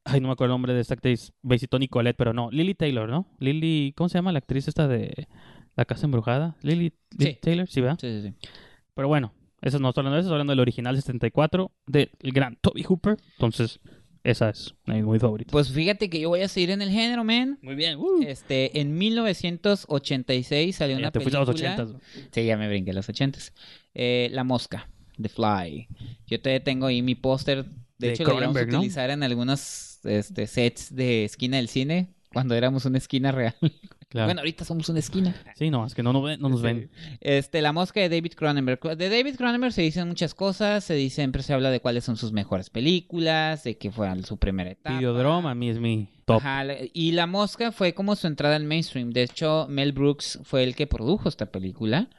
Ay, 0.04 0.20
no 0.20 0.28
me 0.28 0.34
acuerdo 0.34 0.54
el 0.54 0.56
nombre 0.56 0.74
de 0.74 0.82
esta 0.82 0.96
actriz. 0.96 1.32
Besito 1.42 1.78
Nicolette, 1.80 2.18
pero 2.18 2.34
no. 2.34 2.50
Lily 2.52 2.74
Taylor, 2.74 3.08
¿no? 3.10 3.28
Lily... 3.40 3.94
¿Cómo 3.96 4.10
se 4.10 4.18
llama 4.18 4.32
la 4.32 4.40
actriz 4.40 4.68
esta 4.68 4.88
de 4.88 5.28
La 5.76 5.86
Casa 5.86 6.06
Embrujada? 6.06 6.56
Lily, 6.64 6.94
Taylor, 7.42 7.68
¿sí, 7.68 7.82
verdad? 7.82 7.98
Sí, 8.02 8.22
sí, 8.22 8.28
sí. 8.28 8.50
Pero 8.94 9.08
bueno, 9.08 9.34
eso 9.62 9.80
no 9.80 9.90
estoy 9.90 10.02
hablando 10.02 10.16
de 10.16 10.22
eso, 10.22 10.28
estoy 10.28 10.36
hablando 10.36 10.52
del 10.52 10.60
original 10.60 10.96
74 10.96 11.72
del 11.86 12.10
gran 12.22 12.58
Toby 12.62 12.84
Hooper. 12.84 13.18
Entonces, 13.34 13.80
esa 14.24 14.50
es 14.50 14.76
mi 14.86 15.02
muy 15.02 15.20
favorita. 15.20 15.52
Pues 15.52 15.72
fíjate 15.72 16.10
que 16.10 16.20
yo 16.20 16.30
voy 16.30 16.42
a 16.42 16.48
seguir 16.48 16.70
en 16.72 16.82
el 16.82 16.90
género, 16.90 17.24
man. 17.24 17.58
Muy 17.62 17.76
bien. 17.76 17.98
Uh. 17.98 18.22
Este, 18.26 18.80
en 18.80 18.98
1986 18.98 20.76
salió 20.76 20.98
una 20.98 21.12
película. 21.12 21.40
a 21.40 21.42
los 21.42 21.50
80. 21.50 21.88
Sí, 22.32 22.46
ya 22.46 22.58
me 22.58 22.68
brinqué 22.68 22.94
los 22.94 23.10
80. 23.10 23.40
Eh, 23.94 24.30
la 24.32 24.44
Mosca, 24.44 24.90
The 25.20 25.30
Fly. 25.30 25.88
Yo 26.28 26.42
te 26.42 26.60
tengo 26.60 26.86
ahí 26.88 27.02
mi 27.02 27.16
póster. 27.16 27.66
De, 27.98 28.14
hecho, 28.14 28.24
lo 28.24 28.36
vamos 28.36 28.58
a 28.58 28.62
utilizar 28.62 29.10
en 29.10 29.24
algunos 29.24 30.00
este, 30.04 30.48
sets 30.48 30.96
de 30.96 31.26
esquina 31.26 31.58
del 31.58 31.68
cine 31.68 32.10
cuando 32.34 32.56
éramos 32.56 32.86
una 32.86 32.98
esquina 32.98 33.32
real. 33.32 33.56
Bueno, 34.14 34.42
ahorita 34.42 34.66
somos 34.66 34.90
una 34.90 35.00
esquina. 35.00 35.36
Sí, 35.56 35.70
no, 35.70 35.86
es 35.86 35.96
que 35.96 36.04
no, 36.04 36.14
no, 36.14 36.38
nos 36.38 36.62
ven. 36.62 36.90
Este, 37.20 37.62
la 37.62 37.72
mosca 37.72 38.00
de 38.00 38.10
David 38.10 38.34
Cronenberg. 38.36 38.98
De 38.98 39.10
David 39.10 39.36
Cronenberg 39.36 39.74
se 39.74 39.82
dicen 39.82 40.08
muchas 40.08 40.34
cosas, 40.34 40.84
se 40.84 40.94
dice, 40.96 41.16
siempre 41.16 41.44
se 41.44 41.54
habla 41.54 41.70
de 41.70 41.80
cuáles 41.80 42.04
son 42.04 42.18
sus 42.18 42.32
mejores 42.32 42.70
películas, 42.70 43.64
de 43.64 43.78
que 43.78 43.92
fue 43.92 44.08
su 44.24 44.38
primera 44.38 44.72
etapa. 44.72 44.98
Videodrome 44.98 45.50
a 45.50 45.56
mí 45.56 45.70
es 45.70 45.80
mi 45.80 46.10
top. 46.26 46.42
y 46.94 47.12
La 47.12 47.28
Mosca 47.28 47.72
fue 47.72 47.94
como 47.94 48.16
su 48.16 48.28
entrada 48.28 48.56
al 48.56 48.64
mainstream. 48.64 49.12
De 49.12 49.24
hecho, 49.24 49.68
Mel 49.70 49.92
Brooks 49.92 50.40
fue 50.44 50.64
el 50.64 50.76
que 50.76 50.88
produjo 50.88 51.30
esta 51.30 51.48
película. 51.48 52.10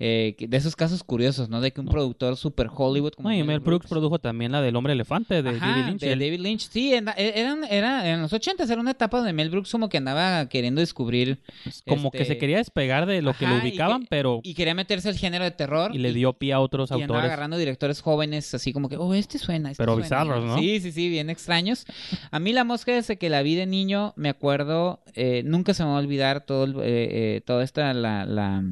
Eh, 0.00 0.36
de 0.38 0.56
esos 0.56 0.76
casos 0.76 1.02
curiosos, 1.02 1.48
¿no? 1.48 1.60
De 1.60 1.72
que 1.72 1.80
un 1.80 1.88
productor 1.88 2.36
super 2.36 2.68
Hollywood 2.72 3.14
como... 3.14 3.32
y 3.32 3.42
Mel 3.42 3.58
Brooks, 3.58 3.88
produjo 3.88 4.20
también 4.20 4.52
la 4.52 4.62
del 4.62 4.76
Hombre 4.76 4.92
Elefante 4.92 5.34
de 5.34 5.42
David 5.42 5.86
Lynch. 5.86 6.00
de 6.00 6.10
David 6.10 6.38
Lynch. 6.38 6.68
Sí, 6.70 6.94
e, 6.94 7.02
eran, 7.16 7.64
era, 7.64 8.08
en 8.08 8.22
los 8.22 8.32
80 8.32 8.62
era 8.62 8.80
una 8.80 8.92
etapa 8.92 9.16
donde 9.16 9.32
Mel 9.32 9.50
Brooks 9.50 9.72
como 9.72 9.88
que 9.88 9.98
andaba 9.98 10.48
queriendo 10.48 10.80
descubrir... 10.80 11.40
Como 11.84 12.12
que 12.12 12.18
se 12.18 12.22
este, 12.24 12.38
quería 12.38 12.58
despegar 12.58 13.06
de 13.06 13.22
lo 13.22 13.34
que 13.34 13.48
lo 13.48 13.56
ubicaban, 13.56 14.06
pero... 14.08 14.38
Y 14.44 14.54
quería 14.54 14.74
meterse 14.74 15.08
al 15.08 15.16
género 15.16 15.42
de 15.42 15.50
terror. 15.50 15.90
Y 15.92 15.98
le 15.98 16.12
dio 16.12 16.32
pie 16.32 16.52
a 16.52 16.60
otros 16.60 16.92
autores. 16.92 17.00
Y 17.00 17.12
andaba 17.12 17.24
agarrando 17.24 17.56
directores 17.56 18.00
jóvenes 18.00 18.54
así 18.54 18.72
como 18.72 18.88
que, 18.88 18.96
oh, 18.96 19.14
este 19.14 19.38
suena, 19.38 19.72
este 19.72 19.82
Pero 19.82 19.96
bizarros, 19.96 20.44
¿no? 20.44 20.58
Sí, 20.58 20.78
sí, 20.78 20.92
sí, 20.92 21.08
bien 21.08 21.28
extraños. 21.28 21.86
A 22.30 22.38
mí 22.38 22.52
La 22.52 22.62
Mosca 22.62 22.92
desde 22.92 23.18
que 23.18 23.28
la 23.30 23.42
vi 23.42 23.47
de 23.54 23.66
niño, 23.66 24.12
me 24.16 24.28
acuerdo, 24.28 25.00
eh, 25.14 25.42
nunca 25.44 25.74
se 25.74 25.84
me 25.84 25.90
va 25.90 25.96
a 25.96 26.00
olvidar 26.00 26.44
todo, 26.44 26.82
eh, 26.82 27.36
eh, 27.36 27.40
toda 27.44 27.64
esta, 27.64 27.92
la, 27.94 28.24
la 28.24 28.62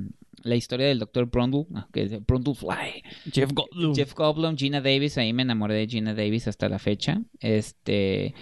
la 0.46 0.54
historia 0.54 0.86
del 0.86 1.00
Dr. 1.00 1.26
Brundle, 1.26 1.66
que 1.92 2.04
es 2.04 2.24
Brundle 2.24 2.54
Fly. 2.54 3.02
Jeff 3.32 3.52
Goldblum. 3.52 3.94
Jeff 3.94 4.14
Goldblum, 4.14 4.56
Gina 4.56 4.80
Davis, 4.80 5.18
ahí 5.18 5.32
me 5.32 5.42
enamoré 5.42 5.74
de 5.74 5.88
Gina 5.88 6.14
Davis 6.14 6.46
hasta 6.48 6.68
la 6.68 6.78
fecha. 6.78 7.20
Este, 7.40 8.34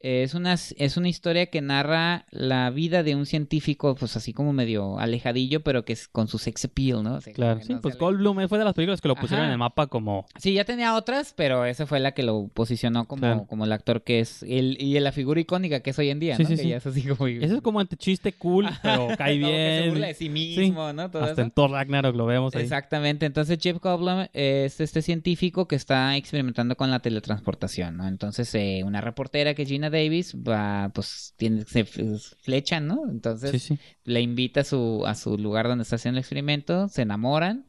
Es 0.00 0.32
una, 0.32 0.54
es 0.54 0.96
una 0.96 1.08
historia 1.08 1.46
que 1.46 1.60
narra 1.60 2.24
la 2.30 2.70
vida 2.70 3.02
de 3.02 3.14
un 3.14 3.26
científico, 3.26 3.94
pues 3.94 4.16
así 4.16 4.32
como 4.32 4.54
medio 4.54 4.98
alejadillo, 4.98 5.60
pero 5.60 5.84
que 5.84 5.92
es 5.92 6.08
con 6.08 6.26
su 6.26 6.38
sex 6.38 6.64
appeal, 6.64 7.02
¿no? 7.02 7.18
claro, 7.34 7.60
sí, 7.60 7.76
pues 7.82 7.98
Goldblum 7.98 8.48
fue 8.48 8.58
de 8.58 8.64
las 8.64 8.72
películas 8.72 9.02
que 9.02 9.08
lo 9.08 9.16
pusieron 9.16 9.44
en 9.44 9.52
el 9.52 9.58
mapa 9.58 9.88
como... 9.88 10.26
Sí, 10.38 10.54
ya 10.54 10.64
tenía 10.64 10.94
otras, 10.94 11.34
pero 11.36 11.66
esa 11.66 11.86
fue 11.86 12.00
la 12.00 12.12
que 12.12 12.22
lo 12.22 12.48
posicionó 12.48 13.06
como, 13.06 13.46
como 13.46 13.66
el 13.66 13.72
actor 13.72 14.02
que 14.02 14.20
es, 14.20 14.42
el, 14.44 14.78
y 14.80 14.98
la 15.00 15.12
figura 15.12 15.38
icónica 15.38 15.80
que 15.80 15.90
es 15.90 15.98
hoy 15.98 16.08
en 16.08 16.18
día, 16.18 16.38
¿no? 16.38 16.46
Sí, 16.46 16.56
que 16.56 16.74
es 16.74 16.86
así 16.86 17.02
como... 17.02 17.26
Eso 17.26 17.56
es 17.56 17.60
como 17.60 17.84
chiste 17.84 18.32
cool, 18.32 18.70
pero 18.82 19.08
cae 19.18 19.36
bien. 19.36 19.50
que 19.50 19.80
se 19.82 19.88
burla 19.90 20.06
de 20.06 20.14
sí 20.14 20.28
mismo, 20.30 20.94
¿no? 20.94 21.02
Hasta 21.02 21.42
en 21.42 21.50
Thor 21.50 21.72
Ragnarok 21.72 22.16
lo 22.16 22.24
vemos 22.24 22.54
ahí. 22.54 22.62
Exactamente, 22.62 23.26
entonces 23.26 23.58
Jeff 23.60 23.78
Goldblum 23.78 24.28
es 24.32 24.80
este 24.80 25.02
científico 25.02 25.68
que 25.68 25.76
está 25.76 26.16
experimentando 26.16 26.74
con 26.76 26.90
la 26.90 27.00
teletransportación, 27.00 27.98
¿no? 27.98 28.08
Entonces 28.08 28.54
eh, 28.54 28.80
una 28.82 29.02
reportera 29.02 29.52
que 29.52 29.62
es 29.62 29.68
Gina 29.68 29.89
Davis 29.90 30.34
va 30.36 30.90
pues, 30.94 31.34
tiene, 31.36 31.64
se 31.64 31.84
flechan, 31.84 32.86
¿no? 32.86 33.08
Entonces 33.10 33.72
le 34.04 34.20
invita 34.20 34.60
a 34.60 34.64
su, 34.64 35.04
a 35.06 35.14
su 35.14 35.36
lugar 35.36 35.68
donde 35.68 35.82
está 35.82 35.96
haciendo 35.96 36.18
el 36.18 36.22
experimento, 36.22 36.88
se 36.88 37.02
enamoran 37.02 37.66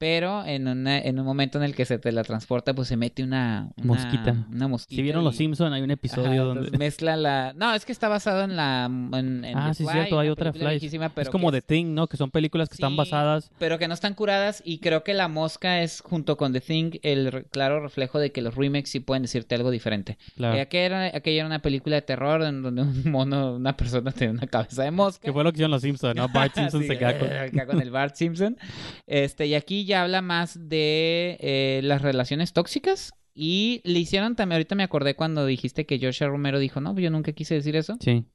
pero 0.00 0.46
en, 0.46 0.66
una, 0.66 0.98
en 0.98 1.20
un 1.20 1.26
momento 1.26 1.58
en 1.58 1.64
el 1.64 1.74
que 1.74 1.84
se 1.84 1.98
teletransporta, 1.98 2.72
pues 2.72 2.88
se 2.88 2.96
mete 2.96 3.22
una, 3.22 3.68
mosquita. 3.76 4.34
Una 4.50 4.66
mosquita. 4.66 4.96
Si 4.96 5.02
vieron 5.02 5.22
Los 5.22 5.36
Simpson 5.36 5.74
hay 5.74 5.82
un 5.82 5.90
episodio 5.90 6.46
donde... 6.46 6.78
Mezcla 6.78 7.16
la... 7.16 7.52
No, 7.54 7.74
es 7.74 7.84
que 7.84 7.92
está 7.92 8.08
basado 8.08 8.44
en 8.44 8.56
la... 8.56 8.86
En, 8.86 9.44
ah, 9.54 9.74
sí, 9.74 9.84
cierto, 9.84 10.18
hay 10.18 10.30
otra 10.30 10.54
Fly. 10.54 10.80
es 11.16 11.28
como 11.28 11.52
The 11.52 11.60
Thing, 11.60 11.92
¿no? 11.92 12.06
Que 12.06 12.16
son 12.16 12.30
películas 12.30 12.70
que 12.70 12.76
están 12.76 12.96
basadas... 12.96 13.50
pero 13.58 13.78
que 13.78 13.88
no 13.88 13.92
están 13.92 14.14
curadas 14.14 14.62
y 14.64 14.78
creo 14.78 15.04
que 15.04 15.12
La 15.12 15.28
Mosca 15.28 15.82
es, 15.82 16.00
junto 16.00 16.38
con 16.38 16.54
The 16.54 16.62
Thing, 16.62 16.92
el 17.02 17.44
claro 17.50 17.80
reflejo 17.80 18.18
de 18.18 18.32
que 18.32 18.40
los 18.40 18.54
remakes 18.54 18.88
sí 18.88 19.00
pueden 19.00 19.24
decirte 19.24 19.54
algo 19.54 19.70
diferente. 19.70 20.16
Claro. 20.34 20.56
Eh, 20.56 20.62
aquella, 20.62 20.86
era, 20.86 21.06
aquella 21.14 21.40
era 21.40 21.46
una 21.46 21.60
película 21.60 21.96
de 21.96 22.02
terror 22.02 22.40
en 22.40 22.62
donde 22.62 22.80
un 22.80 23.10
mono, 23.10 23.56
una 23.56 23.76
persona 23.76 24.12
tiene 24.16 24.32
una 24.32 24.46
cabeza 24.46 24.82
de 24.82 24.92
mosca. 24.92 25.26
Que 25.26 25.32
fue 25.34 25.44
lo 25.44 25.52
que 25.52 25.56
hicieron 25.56 25.72
Los 25.72 25.82
Simpson, 25.82 26.16
¿no? 26.16 26.26
Bart 26.32 26.54
Simpson 26.54 26.84
se 26.84 26.96
queda 26.96 27.18
con... 27.18 27.28
con 27.66 27.82
el 27.82 27.90
Bart 27.90 28.14
Simpson. 28.14 28.56
Este, 29.06 29.46
y 29.46 29.54
aquí 29.54 29.84
habla 29.92 30.22
más 30.22 30.68
de 30.68 31.36
eh, 31.40 31.80
las 31.82 32.02
relaciones 32.02 32.52
tóxicas. 32.52 33.12
Y 33.34 33.80
le 33.84 33.98
hicieron 34.00 34.36
también, 34.36 34.56
ahorita 34.56 34.74
me 34.74 34.82
acordé 34.82 35.14
cuando 35.14 35.46
dijiste 35.46 35.86
que 35.86 35.98
Joshua 36.00 36.28
Romero 36.28 36.58
dijo, 36.58 36.80
no, 36.80 36.98
yo 36.98 37.10
nunca 37.10 37.32
quise 37.32 37.54
decir 37.54 37.76
eso. 37.76 37.96
Sí. 38.00 38.26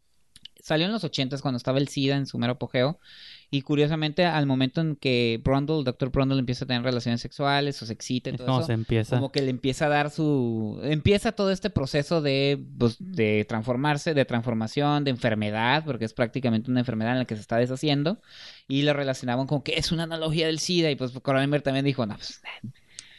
Salió 0.66 0.88
en 0.88 0.92
los 0.92 1.04
ochentas 1.04 1.44
cuando 1.44 1.58
estaba 1.58 1.78
el 1.78 1.90
SIDA 1.90 2.16
en 2.16 2.26
su 2.26 2.40
mero 2.40 2.54
apogeo. 2.54 2.98
Y 3.52 3.62
curiosamente, 3.62 4.26
al 4.26 4.48
momento 4.48 4.82
en 4.82 4.96
que 4.96 5.40
Brundle, 5.44 5.84
doctor 5.84 6.10
Brundle, 6.10 6.40
empieza 6.40 6.66
a 6.66 6.68
tener 6.68 6.82
relaciones 6.82 7.22
sexuales 7.22 7.80
o 7.84 7.86
se 7.86 7.94
excita 7.94 8.32
y 8.32 8.34
todo 8.36 8.62
eso, 8.62 8.72
empieza. 8.72 9.16
como 9.16 9.32
que 9.32 9.44
le 9.44 9.52
empieza 9.52 9.86
a 9.86 9.90
dar 9.90 10.10
su... 10.10 10.80
Empieza 10.82 11.34
todo 11.34 11.52
este 11.52 11.70
proceso 11.70 12.20
de, 12.20 12.60
pues, 12.80 12.96
de 12.98 13.46
transformarse, 13.48 14.16
de 14.16 14.26
transformación, 14.26 15.04
de 15.04 15.12
enfermedad, 15.12 15.84
porque 15.86 16.06
es 16.06 16.14
prácticamente 16.14 16.72
una 16.72 16.80
enfermedad 16.80 17.14
en 17.14 17.20
la 17.20 17.26
que 17.26 17.36
se 17.36 17.42
está 17.42 17.58
deshaciendo. 17.58 18.20
Y 18.68 18.82
lo 18.82 18.94
relacionaban 18.94 19.46
con 19.46 19.62
que 19.62 19.76
es 19.78 19.92
una 19.92 20.02
analogía 20.06 20.48
del 20.48 20.58
SIDA. 20.58 20.90
Y 20.90 20.96
pues 20.96 21.12
Cronenberg 21.22 21.62
también 21.62 21.86
dijo, 21.86 22.08
no, 22.08 22.16
pues... 22.16 22.42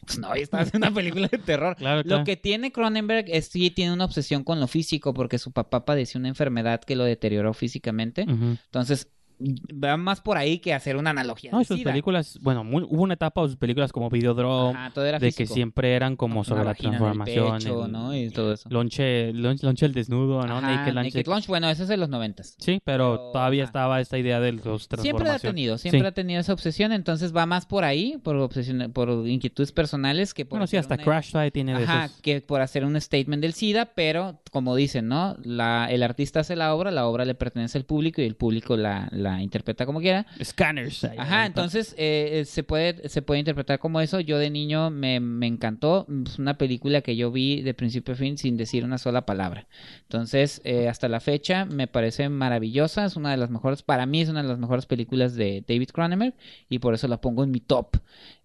Pues 0.06 0.18
no, 0.18 0.32
está 0.34 0.60
haciendo 0.60 0.86
una 0.86 0.94
película 0.94 1.28
de 1.28 1.38
terror. 1.38 1.76
Lo 2.04 2.24
que 2.24 2.36
tiene 2.36 2.72
Cronenberg 2.72 3.26
es 3.28 3.48
sí 3.48 3.70
tiene 3.70 3.92
una 3.92 4.04
obsesión 4.04 4.44
con 4.44 4.60
lo 4.60 4.68
físico 4.68 5.12
porque 5.12 5.38
su 5.38 5.52
papá 5.52 5.84
padeció 5.84 6.18
una 6.18 6.28
enfermedad 6.28 6.80
que 6.80 6.96
lo 6.96 7.04
deterioró 7.04 7.52
físicamente. 7.54 8.22
Entonces, 8.22 9.08
va 9.38 9.96
más 9.96 10.20
por 10.20 10.38
ahí 10.38 10.58
que 10.58 10.72
hacer 10.72 10.96
una 10.96 11.10
analogía. 11.10 11.50
No, 11.50 11.62
sus 11.64 11.82
películas, 11.82 12.38
bueno, 12.40 12.62
hubo 12.62 13.02
una 13.02 13.14
etapa 13.14 13.42
de 13.42 13.48
sus 13.48 13.56
películas 13.56 13.92
como 13.92 14.08
Videodrome, 14.08 14.78
de 15.20 15.32
que 15.32 15.46
siempre 15.46 15.94
eran 15.94 16.16
como 16.16 16.44
sobre 16.44 16.64
la 16.64 16.74
transformación. 16.74 17.58
Pecho, 17.58 17.88
¿no? 17.88 18.16
Y 18.16 18.30
todo 18.30 18.52
eso. 18.52 18.68
Lonche, 18.70 19.30
el 19.30 19.92
desnudo, 19.92 20.46
¿no? 20.46 20.60
Naked, 20.60 20.94
Naked 20.94 21.26
Lunch, 21.26 21.46
bueno, 21.46 21.68
ese 21.68 21.82
es 21.82 21.88
de 21.88 21.96
los 21.96 22.08
noventas. 22.08 22.56
Sí, 22.58 22.80
pero, 22.84 23.30
todavía 23.32 23.64
estaba 23.64 24.00
esta 24.00 24.18
idea 24.18 24.40
de 24.40 24.52
los 24.52 24.88
Siempre 24.98 25.28
ha 25.28 25.38
tenido, 25.38 25.78
siempre 25.78 26.08
ha 26.08 26.12
tenido 26.12 26.40
esa 26.40 26.52
obsesión, 26.52 26.92
entonces 26.92 27.34
va 27.34 27.46
más 27.46 27.66
por 27.66 27.84
ahí, 27.84 28.18
por 28.22 28.36
obsesión, 28.36 28.92
por 28.92 29.10
inquietudes 29.26 29.72
personales 29.72 30.34
que 30.34 30.44
por 30.44 30.58
Bueno, 30.58 30.66
sí, 30.66 30.76
hasta 30.76 30.96
Crash 30.96 31.32
Side 31.32 31.50
tiene 31.50 31.74
Ajá, 31.74 32.10
que 32.22 32.40
por 32.40 32.60
hacer 32.60 32.84
un 32.84 33.00
statement 33.00 33.42
del 33.42 33.52
SIDA, 33.52 33.86
pero 33.94 34.40
como 34.50 34.74
dicen, 34.76 35.08
¿no? 35.08 35.36
La, 35.42 35.86
el 35.90 36.02
artista 36.02 36.40
hace 36.40 36.56
la 36.56 36.74
obra, 36.74 36.90
la 36.90 37.06
obra 37.06 37.24
le 37.24 37.34
pertenece 37.34 37.78
al 37.78 37.84
público 37.84 38.22
y 38.22 38.24
el 38.24 38.36
público 38.36 38.76
la, 38.76 39.08
la 39.12 39.25
interpreta 39.40 39.86
como 39.86 40.00
quiera. 40.00 40.26
Scanners. 40.42 41.04
Ajá, 41.04 41.46
entonces 41.46 41.94
eh, 41.98 42.44
se, 42.46 42.62
puede, 42.62 43.08
se 43.08 43.22
puede 43.22 43.40
interpretar 43.40 43.78
como 43.78 44.00
eso. 44.00 44.20
Yo 44.20 44.38
de 44.38 44.50
niño 44.50 44.90
me, 44.90 45.20
me 45.20 45.46
encantó. 45.46 46.06
Es 46.26 46.38
una 46.38 46.58
película 46.58 47.00
que 47.00 47.16
yo 47.16 47.30
vi 47.30 47.62
de 47.62 47.74
principio 47.74 48.14
a 48.14 48.16
fin 48.16 48.38
sin 48.38 48.56
decir 48.56 48.84
una 48.84 48.98
sola 48.98 49.26
palabra. 49.26 49.66
Entonces, 50.02 50.60
eh, 50.64 50.88
hasta 50.88 51.08
la 51.08 51.20
fecha 51.20 51.64
me 51.64 51.86
parece 51.86 52.28
maravillosa. 52.28 53.04
Es 53.04 53.16
una 53.16 53.30
de 53.30 53.36
las 53.36 53.50
mejores, 53.50 53.82
para 53.82 54.06
mí 54.06 54.20
es 54.20 54.28
una 54.28 54.42
de 54.42 54.48
las 54.48 54.58
mejores 54.58 54.86
películas 54.86 55.34
de 55.34 55.64
David 55.66 55.90
Cronenberg 55.92 56.34
y 56.68 56.78
por 56.78 56.94
eso 56.94 57.08
la 57.08 57.20
pongo 57.20 57.44
en 57.44 57.50
mi 57.50 57.60
top 57.60 57.96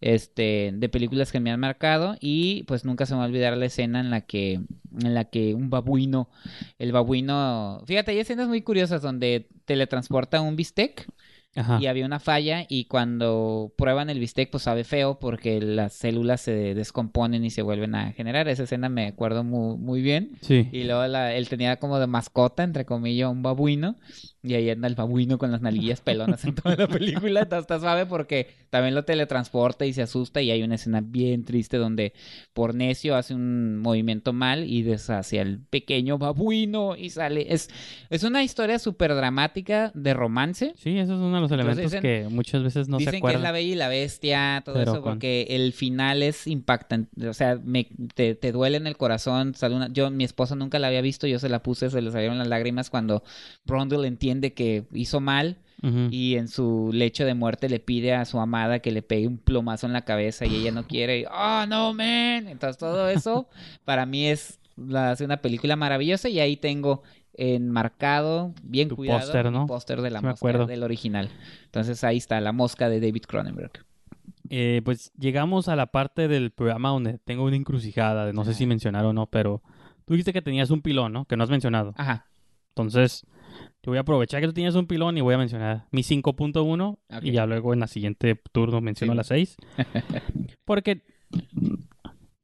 este, 0.02 0.72
de 0.74 0.90
películas 0.90 1.32
que 1.32 1.40
me 1.40 1.52
han 1.52 1.60
marcado. 1.60 2.18
Y 2.20 2.64
pues 2.64 2.86
nunca 2.86 3.06
se 3.06 3.14
me 3.14 3.20
va 3.20 3.26
a 3.26 3.28
olvidar 3.28 3.58
la 3.58 3.66
escena 3.66 4.00
en 4.00 4.10
la 4.10 4.22
que, 4.22 4.62
en 5.00 5.14
la 5.14 5.26
que 5.26 5.54
un 5.54 5.70
babuino, 5.70 6.30
el 6.80 6.92
babuino, 6.92 7.82
fíjate, 7.86 8.12
hay 8.12 8.20
escenas 8.20 8.48
muy 8.48 8.62
curiosas 8.62 9.02
donde 9.02 9.48
teletransporta 9.66 10.42
un 10.42 10.56
bistec 10.56 11.08
y 11.54 11.88
había 11.88 12.06
una 12.06 12.20
falla 12.20 12.66
y 12.70 12.86
cuando 12.86 13.74
prueban 13.76 14.10
el 14.10 14.20
bistec 14.20 14.50
pues 14.50 14.64
sabe 14.64 14.86
feo 14.86 15.20
porque 15.20 15.60
las 15.60 15.92
células 15.92 16.40
se 16.40 16.74
descomponen 16.74 17.44
y 17.44 17.50
se 17.50 17.62
vuelven 17.62 17.94
a 17.96 18.14
generar. 18.14 18.48
Esa 18.48 18.64
escena 18.64 18.88
me 18.88 19.08
acuerdo 19.08 19.44
muy, 19.44 19.78
muy 19.78 20.02
bien. 20.02 20.38
Sí. 20.42 20.70
Y 20.72 20.86
luego 20.86 21.04
él 21.04 21.50
tenía 21.50 21.78
como 21.78 22.00
de 22.00 22.08
mascota, 22.08 22.64
entre 22.64 22.86
comillas, 22.86 23.30
un 23.30 23.44
babuino 23.44 23.98
y 24.44 24.54
ahí 24.54 24.70
anda 24.70 24.88
el 24.88 24.96
babuino 24.96 25.38
con 25.38 25.52
las 25.52 25.62
nalguillas 25.62 26.02
pelonas 26.02 26.46
en 26.46 26.56
toda 26.56 26.76
la 26.76 26.88
película. 26.88 27.42
Está, 27.42 27.58
está 27.58 27.80
suave 27.80 28.06
porque 28.06 28.48
también 28.70 28.96
lo 28.96 29.04
teletransporta 29.04 29.86
y 29.86 29.94
se 29.94 30.02
asusta. 30.02 30.42
Y 30.42 30.52
hay 30.52 30.64
una 30.64 30.76
escena 30.76 31.02
bien 31.02 31.44
triste 31.44 31.78
donde 31.78 32.14
por 32.54 32.74
necio 32.74 33.16
hace 33.18 33.36
un 33.36 33.78
movimiento 33.78 34.32
mal 34.32 34.64
y 34.64 34.84
deshace 34.84 35.42
al 35.42 35.60
pequeño 35.60 36.18
babuino 36.18 36.96
y 36.96 37.10
sale. 37.10 37.54
Es, 37.54 37.70
es 38.10 38.24
una 38.24 38.42
historia 38.42 38.80
súper 38.80 39.14
dramática 39.16 39.92
de 39.94 40.14
romance. 40.14 40.74
Sí, 40.78 40.98
eso 40.98 41.14
es 41.14 41.20
uno 41.20 41.41
de 41.50 41.58
los 41.58 41.68
elementos 41.68 42.02
que 42.02 42.28
muchas 42.30 42.64
veces 42.64 42.88
no 42.88 43.00
se 43.00 43.04
acuerdan. 43.04 43.20
Dicen 43.20 43.30
que 43.30 43.36
es 43.36 43.42
la 43.42 43.52
bella 43.52 43.72
y 43.72 43.76
la 43.76 43.88
bestia, 43.88 44.62
todo 44.66 44.82
eso, 44.82 45.02
porque 45.02 45.48
el 45.50 45.74
final 45.74 46.24
es 46.24 46.48
impactante. 46.48 47.28
O 47.28 47.34
sea, 47.34 47.60
me, 47.64 47.88
te, 48.16 48.36
te 48.36 48.52
duele 48.52 48.78
en 48.78 48.88
el 48.88 48.98
corazón. 48.98 49.56
Sale 49.56 49.76
una, 49.76 49.88
yo, 49.90 50.10
mi 50.12 50.24
esposa 50.24 50.56
nunca 50.56 50.80
la 50.80 50.88
había 50.88 51.02
visto, 51.02 51.28
yo 51.28 51.40
se 51.40 51.50
la 51.50 51.64
puse, 51.64 51.90
se 51.90 52.02
le 52.02 52.12
salieron 52.12 52.38
las 52.38 52.48
lágrimas 52.48 52.90
cuando 52.90 53.24
Brundle 53.66 54.08
entiende 54.08 54.42
de 54.42 54.54
que 54.54 54.84
hizo 54.94 55.20
mal 55.20 55.58
y 56.12 56.36
en 56.36 56.48
su 56.48 56.92
lecho 56.94 57.26
de 57.26 57.34
muerte 57.34 57.68
le 57.68 57.80
pide 57.80 58.14
a 58.14 58.26
su 58.26 58.40
amada 58.40 58.80
que 58.80 58.92
le 58.92 59.02
pegue 59.02 59.28
un 59.28 59.40
plomazo 59.40 59.88
en 59.88 59.94
la 59.94 60.06
cabeza 60.06 60.46
y 60.46 60.56
ella 60.56 60.72
no 60.72 60.86
quiere. 60.86 61.26
¡Oh, 61.26 61.66
no, 61.68 61.94
man! 61.94 62.48
Entonces 62.48 62.78
todo 62.78 63.10
eso 63.10 63.48
para 63.84 64.06
mí 64.06 64.28
es 64.28 64.60
la, 64.78 65.16
una 65.20 65.38
película 65.38 65.76
maravillosa 65.76 66.30
y 66.30 66.40
ahí 66.40 66.56
tengo 66.56 67.02
enmarcado, 67.34 68.54
bien 68.64 68.90
cuidado, 68.90 69.20
póster, 69.20 69.52
¿no? 69.52 69.66
póster 69.68 70.02
de 70.02 70.12
la 70.12 70.22
mosca 70.22 70.66
del 70.66 70.84
original. 70.84 71.30
Entonces 71.66 72.04
ahí 72.04 72.18
está, 72.18 72.40
la 72.42 72.52
mosca 72.52 72.90
de 72.90 73.00
David 73.00 73.24
Cronenberg. 73.28 73.72
Eh, 74.50 74.82
pues 74.84 75.14
llegamos 75.18 75.70
a 75.70 75.76
la 75.76 75.88
parte 75.88 76.28
del 76.28 76.52
programa 76.52 76.90
donde 76.90 77.20
tengo 77.20 77.46
una 77.46 77.56
encrucijada, 77.56 78.34
no 78.34 78.44
sé 78.44 78.54
si 78.54 78.66
mencionar 78.66 79.06
o 79.06 79.14
no, 79.14 79.28
pero 79.28 79.62
tú 80.06 80.14
dijiste 80.14 80.34
que 80.34 80.42
tenías 80.42 80.72
un 80.72 80.82
pilón, 80.82 81.14
¿no? 81.14 81.26
Que 81.26 81.38
no 81.38 81.44
has 81.44 81.50
mencionado. 81.50 81.94
Ajá. 81.96 82.28
Entonces, 82.70 83.26
yo 83.84 83.92
voy 83.92 83.98
a 83.98 84.02
aprovechar 84.02 84.42
que 84.42 84.48
tú 84.48 84.54
tienes 84.54 84.76
un 84.76 84.88
pilón 84.88 85.18
y 85.18 85.22
voy 85.22 85.36
a 85.36 85.38
mencionar 85.38 85.86
mi 85.92 86.04
5.1 86.04 86.98
y 87.22 87.32
ya 87.32 87.46
luego 87.46 87.74
en 87.74 87.80
la 87.80 87.88
siguiente 87.88 88.40
turno 88.52 88.82
menciono 88.82 89.14
la 89.14 89.24
6. 89.24 89.58
Porque 90.66 91.02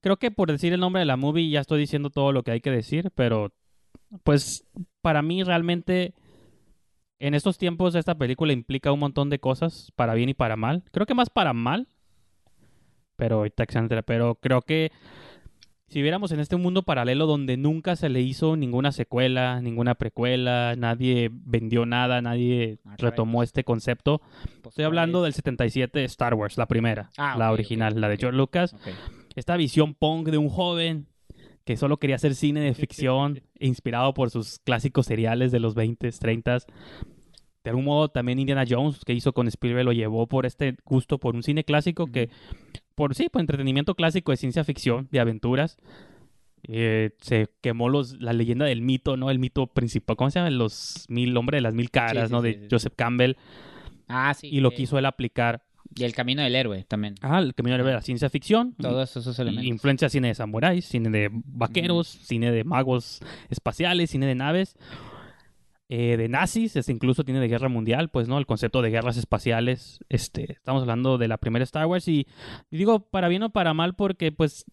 creo 0.01 0.17
que 0.17 0.31
por 0.31 0.51
decir 0.51 0.73
el 0.73 0.79
nombre 0.79 1.01
de 1.01 1.05
la 1.05 1.17
movie 1.17 1.49
ya 1.49 1.61
estoy 1.61 1.79
diciendo 1.79 2.09
todo 2.09 2.31
lo 2.31 2.43
que 2.43 2.51
hay 2.51 2.61
que 2.61 2.71
decir, 2.71 3.11
pero 3.15 3.53
pues 4.23 4.65
para 5.01 5.21
mí 5.21 5.43
realmente 5.43 6.13
en 7.19 7.33
estos 7.33 7.57
tiempos 7.57 7.95
esta 7.95 8.15
película 8.15 8.53
implica 8.53 8.91
un 8.91 8.99
montón 8.99 9.29
de 9.29 9.39
cosas 9.39 9.91
para 9.95 10.13
bien 10.13 10.29
y 10.29 10.33
para 10.33 10.55
mal. 10.55 10.83
Creo 10.91 11.05
que 11.05 11.15
más 11.15 11.29
para 11.29 11.53
mal, 11.53 11.87
pero 13.15 13.45
pero 14.05 14.35
creo 14.35 14.61
que 14.61 14.91
si 15.87 16.01
viéramos 16.01 16.33
en 16.33 16.41
este 16.41 16.57
mundo 16.57 16.83
paralelo 16.83 17.27
donde 17.27 17.55
nunca 17.55 17.95
se 17.95 18.09
le 18.09 18.21
hizo 18.21 18.57
ninguna 18.57 18.91
secuela, 18.91 19.61
ninguna 19.61 19.95
precuela, 19.95 20.75
nadie 20.77 21.29
vendió 21.31 21.85
nada, 21.85 22.21
nadie 22.21 22.79
retomó 22.97 23.41
este 23.41 23.63
concepto. 23.63 24.21
Pues 24.61 24.73
Estoy 24.73 24.83
hablando 24.83 25.23
del 25.23 25.33
77 25.33 26.03
Star 26.03 26.33
Wars, 26.33 26.57
la 26.57 26.65
primera, 26.65 27.09
ah, 27.17 27.35
la 27.37 27.53
original, 27.53 27.99
la 28.01 28.09
de 28.09 28.17
George 28.17 28.37
Lucas. 28.37 28.75
Esta 29.35 29.55
visión 29.55 29.93
punk 29.93 30.27
de 30.27 30.37
un 30.37 30.49
joven 30.49 31.07
que 31.67 31.75
solo 31.75 31.97
quería 31.97 32.15
hacer 32.15 32.33
cine 32.33 32.61
de 32.61 32.73
ficción, 32.73 33.41
inspirado 33.59 34.13
por 34.13 34.29
sus 34.31 34.59
clásicos 34.59 35.05
seriales 35.05 35.51
de 35.51 35.59
los 35.59 35.75
20, 35.75 36.09
30. 36.09 36.59
De 37.63 37.69
algún 37.69 37.83
modo 37.83 38.07
también 38.07 38.39
Indiana 38.39 38.63
Jones, 38.67 39.03
que 39.03 39.11
hizo 39.11 39.33
con 39.33 39.49
Spielberg, 39.49 39.83
lo 39.83 39.91
llevó 39.91 40.27
por 40.27 40.45
este 40.45 40.77
gusto 40.85 41.19
por 41.19 41.35
un 41.35 41.43
cine 41.43 41.65
clásico 41.65 42.07
que 42.07 42.29
por 42.95 43.13
sí, 43.15 43.27
por 43.27 43.41
entretenimiento 43.41 43.95
clásico 43.95 44.31
de 44.31 44.37
ciencia 44.37 44.63
ficción, 44.63 45.09
de 45.11 45.19
aventuras. 45.19 45.77
eh, 46.63 47.11
se 47.19 47.49
quemó 47.61 47.89
los, 47.89 48.19
la 48.21 48.31
leyenda 48.31 48.65
del 48.65 48.81
mito, 48.81 49.17
¿no? 49.17 49.29
El 49.29 49.37
mito 49.39 49.67
principal, 49.67 50.15
¿cómo 50.15 50.31
se 50.31 50.39
llama? 50.39 50.49
Los 50.49 51.05
mil, 51.09 51.35
hombre 51.35 51.57
de 51.57 51.61
las 51.61 51.73
mil 51.73 51.91
caras, 51.91 52.31
¿no? 52.31 52.41
de 52.41 52.67
Joseph 52.71 52.93
Campbell. 52.95 53.35
Ah, 54.07 54.33
sí. 54.33 54.47
Y 54.49 54.61
lo 54.61 54.71
quiso 54.71 54.97
él 54.97 55.05
aplicar. 55.05 55.63
Y 55.95 56.03
el 56.03 56.13
camino 56.13 56.41
del 56.41 56.55
héroe 56.55 56.83
también. 56.83 57.15
Ah, 57.21 57.39
el 57.39 57.53
camino 57.53 57.73
del 57.73 57.81
héroe, 57.81 57.93
la 57.93 58.01
ciencia 58.01 58.29
ficción. 58.29 58.73
Todos 58.79 59.15
esos 59.15 59.37
elementos. 59.39 59.65
Influencia 59.65 60.09
cine 60.09 60.29
de 60.29 60.35
samuráis, 60.35 60.85
cine 60.85 61.09
de 61.09 61.29
vaqueros, 61.31 62.07
cine 62.07 62.51
de 62.51 62.63
magos 62.63 63.21
espaciales, 63.49 64.09
cine 64.09 64.25
de 64.25 64.35
naves. 64.35 64.75
Eh, 65.89 66.17
de 66.17 66.27
nazis, 66.27 66.75
este, 66.75 66.91
incluso 66.91 67.23
tiene 67.23 67.39
de 67.39 67.47
guerra 67.47 67.69
mundial, 67.69 68.09
pues, 68.09 68.27
¿no? 68.27 68.37
El 68.37 68.45
concepto 68.45 68.81
de 68.81 68.89
guerras 68.89 69.15
espaciales, 69.15 70.03
este, 70.09 70.51
estamos 70.51 70.81
hablando 70.81 71.17
de 71.17 71.29
la 71.29 71.37
primera 71.37 71.63
Star 71.63 71.85
Wars 71.85 72.09
y, 72.09 72.27
y 72.69 72.77
digo 72.77 73.09
para 73.09 73.29
bien 73.29 73.43
o 73.43 73.51
para 73.51 73.73
mal 73.73 73.95
porque, 73.95 74.33
pues, 74.33 74.65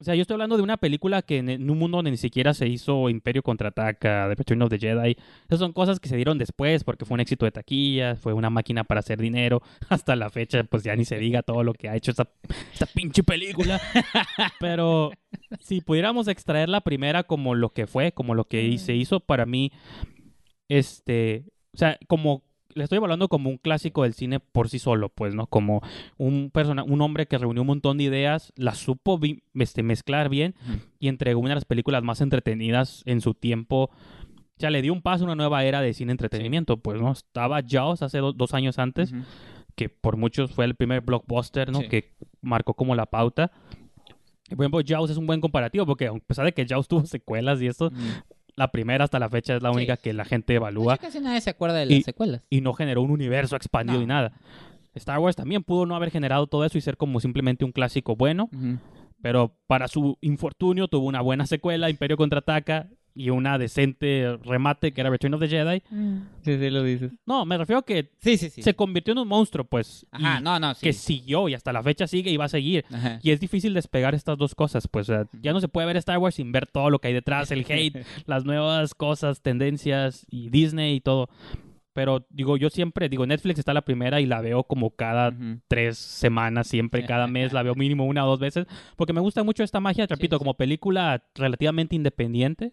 o 0.00 0.04
sea, 0.04 0.14
yo 0.14 0.22
estoy 0.22 0.34
hablando 0.34 0.56
de 0.56 0.62
una 0.62 0.78
película 0.78 1.20
que 1.20 1.38
en, 1.38 1.70
un 1.70 1.78
mundo 1.78 1.98
donde 1.98 2.10
ni 2.10 2.16
siquiera 2.16 2.54
se 2.54 2.66
hizo 2.66 3.10
Imperio 3.10 3.42
contraataca, 3.42 4.28
The 4.30 4.34
Return 4.34 4.62
of 4.62 4.70
the 4.70 4.78
Jedi. 4.78 5.14
Esas 5.46 5.58
son 5.58 5.74
cosas 5.74 6.00
que 6.00 6.08
se 6.08 6.16
dieron 6.16 6.38
después 6.38 6.84
porque 6.84 7.04
fue 7.04 7.16
un 7.16 7.20
éxito 7.20 7.44
de 7.44 7.52
taquilla, 7.52 8.16
fue 8.16 8.32
una 8.32 8.48
máquina 8.48 8.84
para 8.84 9.00
hacer 9.00 9.20
dinero. 9.20 9.60
Hasta 9.90 10.16
la 10.16 10.30
fecha, 10.30 10.64
pues 10.64 10.84
ya 10.84 10.96
ni 10.96 11.04
se 11.04 11.18
diga 11.18 11.42
todo 11.42 11.62
lo 11.64 11.74
que 11.74 11.90
ha 11.90 11.96
hecho 11.96 12.12
esta, 12.12 12.30
esta 12.72 12.86
pinche 12.86 13.22
película. 13.22 13.78
Pero 14.58 15.10
si 15.60 15.82
pudiéramos 15.82 16.28
extraer 16.28 16.70
la 16.70 16.80
primera 16.80 17.24
como 17.24 17.54
lo 17.54 17.74
que 17.74 17.86
fue, 17.86 18.12
como 18.12 18.34
lo 18.34 18.44
que 18.44 18.78
se 18.78 18.94
hizo 18.94 19.20
para 19.20 19.44
mí, 19.44 19.70
este, 20.68 21.44
o 21.74 21.76
sea, 21.76 21.98
como 22.06 22.42
le 22.74 22.84
estoy 22.84 22.98
hablando 22.98 23.28
como 23.28 23.50
un 23.50 23.58
clásico 23.58 24.02
del 24.02 24.14
cine 24.14 24.40
por 24.40 24.68
sí 24.68 24.78
solo, 24.78 25.08
pues, 25.08 25.34
¿no? 25.34 25.46
Como 25.46 25.82
un 26.18 26.50
persona, 26.50 26.82
un 26.84 27.00
hombre 27.00 27.26
que 27.26 27.38
reunió 27.38 27.62
un 27.62 27.68
montón 27.68 27.98
de 27.98 28.04
ideas, 28.04 28.52
las 28.56 28.78
supo 28.78 29.20
este, 29.54 29.82
mezclar 29.82 30.28
bien 30.28 30.54
y 30.98 31.08
entregó 31.08 31.40
una 31.40 31.50
de 31.50 31.56
las 31.56 31.64
películas 31.64 32.02
más 32.02 32.20
entretenidas 32.20 33.02
en 33.06 33.20
su 33.20 33.34
tiempo. 33.34 33.84
O 33.84 34.60
sea, 34.60 34.70
le 34.70 34.82
dio 34.82 34.92
un 34.92 35.02
paso 35.02 35.24
a 35.24 35.26
una 35.26 35.36
nueva 35.36 35.64
era 35.64 35.80
de 35.80 35.94
cine 35.94 36.12
entretenimiento, 36.12 36.76
pues, 36.76 37.00
¿no? 37.00 37.12
Estaba 37.12 37.62
Jaws 37.66 38.02
hace 38.02 38.18
dos 38.18 38.54
años 38.54 38.78
antes, 38.78 39.12
que 39.74 39.88
por 39.88 40.16
muchos 40.16 40.52
fue 40.52 40.64
el 40.64 40.74
primer 40.74 41.00
blockbuster, 41.00 41.70
¿no? 41.72 41.80
Que 41.80 42.12
marcó 42.40 42.74
como 42.74 42.94
la 42.94 43.06
pauta. 43.06 43.50
Por 44.50 44.64
ejemplo, 44.64 44.80
Jaws 44.84 45.10
es 45.10 45.16
un 45.16 45.26
buen 45.26 45.40
comparativo 45.40 45.86
porque 45.86 46.08
a 46.08 46.12
pesar 46.26 46.44
de 46.44 46.52
que 46.52 46.66
Jaws 46.66 46.88
tuvo 46.88 47.06
secuelas 47.06 47.62
y 47.62 47.68
esto, 47.68 47.90
la 48.60 48.70
primera 48.70 49.04
hasta 49.04 49.18
la 49.18 49.30
fecha 49.30 49.56
es 49.56 49.62
la 49.62 49.70
única 49.70 49.96
que 49.96 50.12
la 50.12 50.26
gente 50.26 50.54
evalúa. 50.54 50.98
casi 50.98 51.18
nadie 51.18 51.40
se 51.40 51.48
acuerda 51.48 51.76
de 51.76 51.86
las 51.86 52.04
secuelas. 52.04 52.46
Y 52.50 52.60
no 52.60 52.74
generó 52.74 53.00
un 53.00 53.10
universo 53.10 53.56
expandido 53.56 54.02
y 54.02 54.06
nada. 54.06 54.32
Star 54.94 55.18
Wars 55.18 55.34
también 55.34 55.62
pudo 55.62 55.86
no 55.86 55.96
haber 55.96 56.10
generado 56.10 56.46
todo 56.46 56.66
eso 56.66 56.76
y 56.76 56.82
ser 56.82 56.98
como 56.98 57.20
simplemente 57.20 57.64
un 57.64 57.72
clásico 57.72 58.16
bueno. 58.16 58.50
Pero 59.22 59.56
para 59.66 59.88
su 59.88 60.18
infortunio 60.20 60.88
tuvo 60.88 61.06
una 61.06 61.22
buena 61.22 61.46
secuela, 61.46 61.88
Imperio 61.88 62.18
contraataca, 62.18 62.88
y 63.14 63.30
una 63.30 63.58
decente 63.58 64.38
remate 64.44 64.92
que 64.92 65.00
era 65.00 65.10
Return 65.10 65.34
of 65.34 65.40
the 65.40 65.48
Jedi. 65.48 65.82
Mm. 65.90 66.18
Sí, 66.42 66.58
sí, 66.58 66.70
lo 66.70 66.82
dices. 66.82 67.12
No, 67.26 67.44
me 67.44 67.58
refiero 67.58 67.80
a 67.80 67.82
que 67.84 68.10
sí, 68.20 68.36
sí, 68.36 68.50
sí. 68.50 68.62
se 68.62 68.74
convirtió 68.74 69.12
en 69.12 69.18
un 69.18 69.28
monstruo, 69.28 69.64
pues. 69.64 70.06
Ajá, 70.10 70.40
no, 70.40 70.58
no, 70.58 70.74
sí. 70.74 70.80
Que 70.82 70.92
siguió 70.92 71.48
y 71.48 71.54
hasta 71.54 71.72
la 71.72 71.82
fecha 71.82 72.06
sigue 72.06 72.30
y 72.30 72.36
va 72.36 72.46
a 72.46 72.48
seguir. 72.48 72.84
Y 73.22 73.30
es 73.30 73.40
difícil 73.40 73.74
despegar 73.74 74.14
estas 74.14 74.38
dos 74.38 74.54
cosas, 74.54 74.88
pues. 74.88 75.08
ya 75.42 75.52
no 75.52 75.60
se 75.60 75.68
puede 75.68 75.86
ver 75.86 75.96
Star 75.96 76.18
Wars 76.18 76.34
sin 76.34 76.52
ver 76.52 76.66
todo 76.66 76.90
lo 76.90 76.98
que 76.98 77.08
hay 77.08 77.14
detrás, 77.14 77.50
el 77.50 77.64
hate, 77.68 78.04
las 78.26 78.44
nuevas 78.44 78.94
cosas, 78.94 79.40
tendencias 79.40 80.26
y 80.30 80.50
Disney 80.50 80.96
y 80.96 81.00
todo. 81.00 81.28
Pero 81.92 82.26
digo, 82.30 82.56
yo 82.56 82.70
siempre, 82.70 83.08
digo, 83.08 83.26
Netflix 83.26 83.58
está 83.58 83.74
la 83.74 83.82
primera 83.82 84.20
y 84.20 84.26
la 84.26 84.40
veo 84.40 84.64
como 84.64 84.90
cada 84.90 85.34
tres 85.68 85.98
semanas, 85.98 86.68
siempre, 86.68 87.04
cada 87.04 87.26
mes, 87.28 87.52
la 87.52 87.62
veo 87.62 87.74
mínimo 87.74 88.04
una 88.04 88.24
o 88.24 88.28
dos 88.28 88.40
veces, 88.40 88.66
porque 88.96 89.12
me 89.12 89.20
gusta 89.20 89.42
mucho 89.42 89.64
esta 89.64 89.80
magia, 89.80 90.06
repito, 90.06 90.38
como 90.38 90.54
película 90.54 91.24
relativamente 91.34 91.96
independiente, 91.96 92.72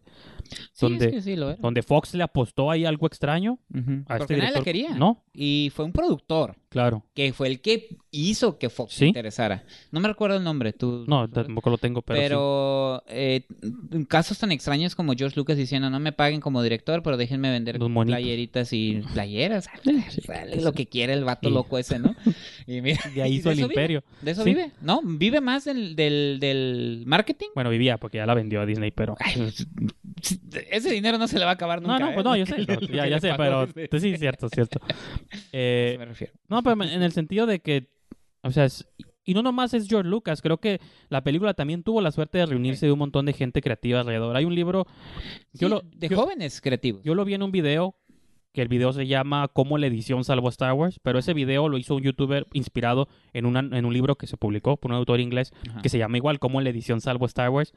donde, 0.80 1.57
donde 1.59 1.84
Fox 1.84 2.13
le 2.13 2.24
apostó 2.24 2.70
ahí 2.70 2.86
algo 2.86 3.07
extraño. 3.07 3.59
a 3.74 3.78
este 3.78 4.18
porque 4.18 4.38
nadie 4.38 4.51
la 4.51 4.61
quería. 4.61 4.89
¿No? 4.91 5.24
Y 5.34 5.72
fue 5.74 5.86
un 5.86 5.91
productor. 5.91 6.55
Claro. 6.78 7.03
Que 7.15 7.34
fue 7.34 7.47
el 7.47 7.59
que 7.59 7.97
hizo 8.11 8.59
que 8.59 8.69
Fox 8.69 8.93
se 8.93 9.07
interesara. 9.07 9.63
No 9.91 9.99
me 9.99 10.07
recuerdo 10.07 10.38
el 10.38 10.43
nombre, 10.43 10.73
tú. 10.73 11.05
No, 11.07 11.28
tampoco 11.28 11.71
lo 11.71 11.80
tengo, 11.80 12.03
pero. 12.03 12.19
Pero 12.19 13.03
eh, 13.07 13.47
casos 14.07 14.38
tan 14.38 14.51
extraños 14.51 14.93
como 14.93 15.13
George 15.13 15.36
Lucas 15.36 15.57
diciendo, 15.57 15.89
no 15.89 15.99
me 15.99 16.11
paguen 16.11 16.39
como 16.39 16.61
director, 16.61 17.01
pero 17.01 17.17
déjenme 17.17 17.49
vender 17.49 17.80
playeritas 17.80 18.73
y 18.73 19.01
playeras. 19.13 19.69
lo 20.61 20.71
que 20.73 20.86
quiere 20.86 21.13
el 21.13 21.23
vato 21.23 21.49
loco 21.49 21.80
ese, 21.80 21.97
¿no? 21.97 22.15
Y 22.67 22.82
mira, 22.82 22.99
de 23.15 23.23
ahí 23.23 23.36
hizo 23.36 23.49
el 23.49 23.61
imperio. 23.61 24.03
De 24.21 24.32
eso 24.32 24.43
vive, 24.43 24.71
¿no? 24.82 25.01
Vive 25.01 25.39
más 25.39 25.63
del, 25.63 25.95
del, 25.95 27.03
marketing. 27.07 27.47
Bueno, 27.55 27.69
vivía 27.69 27.97
porque 27.97 28.17
ya 28.17 28.25
la 28.25 28.34
vendió 28.34 28.61
a 28.61 28.65
Disney, 28.65 28.91
pero. 28.91 29.15
ese 30.69 30.91
dinero 30.91 31.17
no 31.17 31.28
se 31.28 31.39
le 31.39 31.45
va 31.45 31.51
a 31.51 31.53
acabar 31.53 31.82
nunca. 31.82 31.97
No, 31.97 32.07
no, 32.07 32.13
pues 32.13 32.25
no, 32.25 32.36
yo 32.36 32.45
sé. 32.45 32.67
ya, 32.91 33.07
ya 33.07 33.19
sé, 33.19 33.32
pero. 33.38 33.67
Sí, 33.99 34.17
cierto, 34.17 34.49
cierto. 34.49 34.80
Eh, 35.53 35.95
me 35.97 36.05
refiero. 36.05 36.34
No, 36.49 36.61
pero 36.76 36.84
en 36.84 37.03
el 37.03 37.11
sentido 37.11 37.45
de 37.45 37.59
que. 37.59 37.89
O 38.43 38.51
sea, 38.51 38.68
y 39.24 39.34
no 39.34 39.41
nomás 39.41 39.74
es 39.74 39.88
George 39.89 40.09
Lucas, 40.09 40.41
creo 40.41 40.57
que 40.59 40.80
la 41.09 41.22
película 41.22 41.53
también 41.53 41.84
tuvo 41.84 41.99
la 41.99 42.11
suerte 42.11 42.38
de 42.38 42.45
reunirse 42.45 42.86
de 42.86 42.93
un 42.93 42.99
montón 42.99 43.26
de 43.26 43.34
gente 43.34 43.61
creativa 43.61 43.99
alrededor. 43.99 44.36
Hay 44.38 44.45
un 44.45 44.55
libro 44.55 44.88
de 45.51 46.09
jóvenes 46.09 46.61
creativos. 46.61 47.03
Yo 47.03 47.13
lo 47.13 47.26
vi 47.26 47.34
en 47.34 47.43
un 47.43 47.51
video 47.51 47.95
que 48.58 48.64
el 48.64 48.70
video 48.70 48.91
se 48.91 49.05
llama 49.05 49.49
Cómo 49.49 49.78
la 49.78 49.86
edición 49.86 50.24
salvó 50.24 50.49
Star 50.49 50.74
Wars, 50.74 50.99
pero 51.03 51.20
ese 51.20 51.36
video 51.36 51.70
lo 51.70 51.78
hizo 51.78 51.93
un 51.93 52.01
youtuber 52.01 52.47
inspirado 52.53 53.08
en, 53.32 53.55
en 53.55 53.86
un 53.86 53.93
libro 53.93 54.16
que 54.16 54.26
se 54.26 54.36
publicó 54.36 54.78
por 54.78 54.89
un 54.89 54.97
autor 54.97 55.20
inglés 55.20 55.53
que 55.84 55.89
se 55.89 55.99
llama 55.99 56.18
igual 56.18 56.39
Cómo 56.39 56.60
la 56.60 56.72
edición 56.72 56.99
salvó 56.99 57.28
Star 57.28 57.51
Wars. 57.51 57.76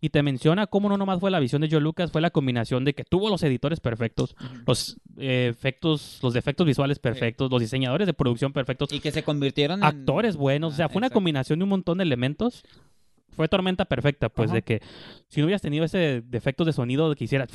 Y 0.00 0.08
te 0.08 0.24
menciona 0.24 0.66
cómo 0.66 0.88
no 0.88 0.98
nomás 0.98 1.20
fue 1.20 1.30
la 1.30 1.38
visión 1.38 1.62
de 1.62 1.70
Joe 1.70 1.80
Lucas, 1.80 2.10
fue 2.10 2.20
la 2.20 2.30
combinación 2.30 2.84
de 2.84 2.94
que 2.94 3.04
tuvo 3.04 3.30
los 3.30 3.44
editores 3.44 3.78
perfectos, 3.78 4.34
los 4.66 4.96
eh, 5.16 5.46
efectos, 5.48 6.18
los 6.24 6.34
efectos 6.34 6.66
visuales 6.66 6.98
perfectos, 6.98 7.48
los 7.48 7.60
diseñadores 7.60 8.08
de 8.08 8.12
producción 8.12 8.52
perfectos. 8.52 8.92
Y 8.92 8.98
que 8.98 9.12
se 9.12 9.22
convirtieron 9.22 9.78
en 9.78 9.84
actores 9.84 10.36
buenos, 10.36 10.72
o 10.72 10.76
sea, 10.76 10.88
fue 10.88 10.98
una 10.98 11.10
combinación 11.10 11.60
de 11.60 11.62
un 11.62 11.68
montón 11.68 11.98
de 11.98 12.02
elementos 12.02 12.64
fue 13.36 13.48
tormenta 13.48 13.84
perfecta, 13.84 14.28
pues 14.28 14.50
de 14.50 14.62
que 14.62 14.80
si 15.28 15.40
no 15.40 15.46
hubieras 15.46 15.62
tenido 15.62 15.84
ese 15.84 16.22
defecto 16.26 16.64
de 16.64 16.72
sonido 16.72 17.14
que 17.14 17.24
hiciera 17.24 17.46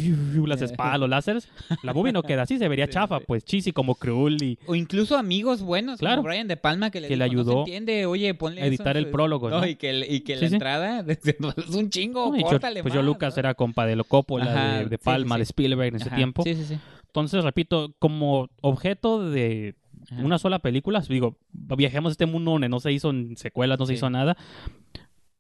las 0.46 0.62
espadas, 0.62 1.00
los 1.00 1.10
láseres, 1.10 1.50
la 1.84 1.94
movie 1.94 2.14
no 2.14 2.24
queda 2.24 2.44
así, 2.44 2.58
se 2.58 2.68
vería 2.68 2.88
chafa, 2.88 3.20
pues 3.20 3.44
cheesy 3.44 3.72
como 3.72 3.96
cruel 3.96 4.42
y... 4.42 4.60
O 4.68 4.76
incluso 4.76 5.18
amigos 5.18 5.62
buenos, 5.62 6.00
como 6.00 6.22
Brian 6.22 6.48
De 6.48 6.58
Palma 6.58 6.92
que 6.92 7.02
le, 7.02 7.16
le 7.16 7.24
ayudó 7.24 7.60
entiende, 7.60 8.06
oye, 8.06 8.34
ponle 8.36 8.62
a 8.62 8.66
editar 8.68 8.96
el 8.96 9.08
prólogo, 9.08 9.50
¿no? 9.50 9.66
Y 9.66 9.76
que, 9.76 10.06
y 10.08 10.22
que 10.22 10.36
la 10.36 10.48
entrada 10.48 11.06
es 11.08 11.76
un 11.76 11.90
chingo, 11.90 12.32
córtale 12.44 12.84
Pues 12.84 12.94
yo 12.94 13.02
Lucas 13.02 13.38
era 13.38 13.56
compa 13.56 13.86
de 13.86 13.96
Lo 13.96 14.04
Coppola, 14.04 14.86
de, 14.86 14.98
Palma, 15.00 15.38
de 15.38 15.44
Spielberg 15.44 15.96
en 15.96 15.96
ese 15.96 16.12
tiempo. 16.12 16.44
Sí, 16.44 16.56
sí, 16.56 16.64
sí. 16.66 16.80
Entonces, 17.08 17.44
repito, 17.44 17.94
como 18.00 18.50
objeto 18.62 19.30
de 19.30 19.76
una 20.18 20.38
sola 20.38 20.60
película, 20.60 21.02
digo, 21.02 21.38
viajemos 21.52 22.12
a 22.12 22.14
este 22.14 22.26
mundo 22.26 22.52
donde 22.52 22.70
no 22.70 22.80
se 22.80 22.92
hizo 22.92 23.12
secuelas, 23.36 23.80
no 23.80 23.86
se 23.86 23.94
hizo 23.96 24.10
nada 24.10 24.38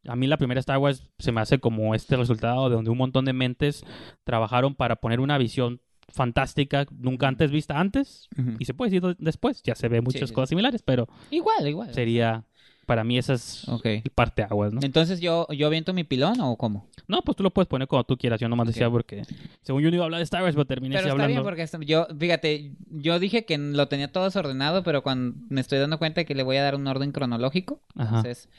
a 0.07 0.15
mí 0.15 0.27
la 0.27 0.37
primera 0.37 0.59
Star 0.59 0.77
Wars 0.77 1.07
se 1.19 1.31
me 1.31 1.41
hace 1.41 1.59
como 1.59 1.93
este 1.95 2.17
resultado 2.17 2.69
de 2.69 2.75
donde 2.75 2.91
un 2.91 2.97
montón 2.97 3.25
de 3.25 3.33
mentes 3.33 3.83
trabajaron 4.23 4.75
para 4.75 4.97
poner 4.97 5.19
una 5.19 5.37
visión 5.37 5.81
fantástica, 6.09 6.85
nunca 6.91 7.27
antes 7.27 7.51
vista 7.51 7.79
antes, 7.79 8.27
y 8.59 8.65
se 8.65 8.73
puede 8.73 8.91
decir 8.91 9.15
después, 9.19 9.63
ya 9.63 9.75
se 9.75 9.87
ve 9.87 10.01
muchas 10.01 10.31
cosas 10.31 10.49
similares, 10.49 10.81
pero 10.83 11.07
igual, 11.29 11.67
igual. 11.67 11.93
Sería, 11.93 12.43
para 12.85 13.05
mí 13.05 13.17
esa 13.17 13.33
es 13.33 13.65
okay. 13.69 14.03
parte 14.13 14.43
aguas, 14.43 14.73
¿no? 14.73 14.81
Entonces, 14.83 15.21
¿yo, 15.21 15.47
¿yo 15.51 15.67
aviento 15.67 15.93
mi 15.93 16.03
pilón 16.03 16.41
o 16.41 16.57
cómo? 16.57 16.89
No, 17.07 17.21
pues 17.21 17.37
tú 17.37 17.43
lo 17.43 17.51
puedes 17.51 17.69
poner 17.69 17.87
cuando 17.87 18.03
tú 18.03 18.17
quieras, 18.17 18.41
yo 18.41 18.49
nomás 18.49 18.67
decía 18.67 18.89
porque, 18.89 19.21
según 19.61 19.83
yo 19.83 19.89
no 19.89 19.95
iba 19.95 20.03
a 20.03 20.07
hablar 20.07 20.19
de 20.19 20.25
Star 20.25 20.43
Wars, 20.43 20.55
pero 20.55 20.65
terminé 20.65 20.97
pero 20.97 21.09
está 21.09 21.27
bien 21.27 21.43
porque 21.43 21.65
yo, 21.85 22.07
fíjate, 22.19 22.73
yo 22.89 23.19
dije 23.19 23.45
que 23.45 23.57
lo 23.57 23.87
tenía 23.87 24.11
todo 24.11 24.25
desordenado, 24.25 24.83
pero 24.83 25.03
cuando 25.03 25.39
me 25.49 25.61
estoy 25.61 25.79
dando 25.79 25.97
cuenta 25.97 26.25
que 26.25 26.35
le 26.35 26.43
voy 26.43 26.57
a 26.57 26.63
dar 26.63 26.75
un 26.75 26.87
orden 26.87 27.13
cronológico, 27.13 27.81
entonces... 27.95 28.49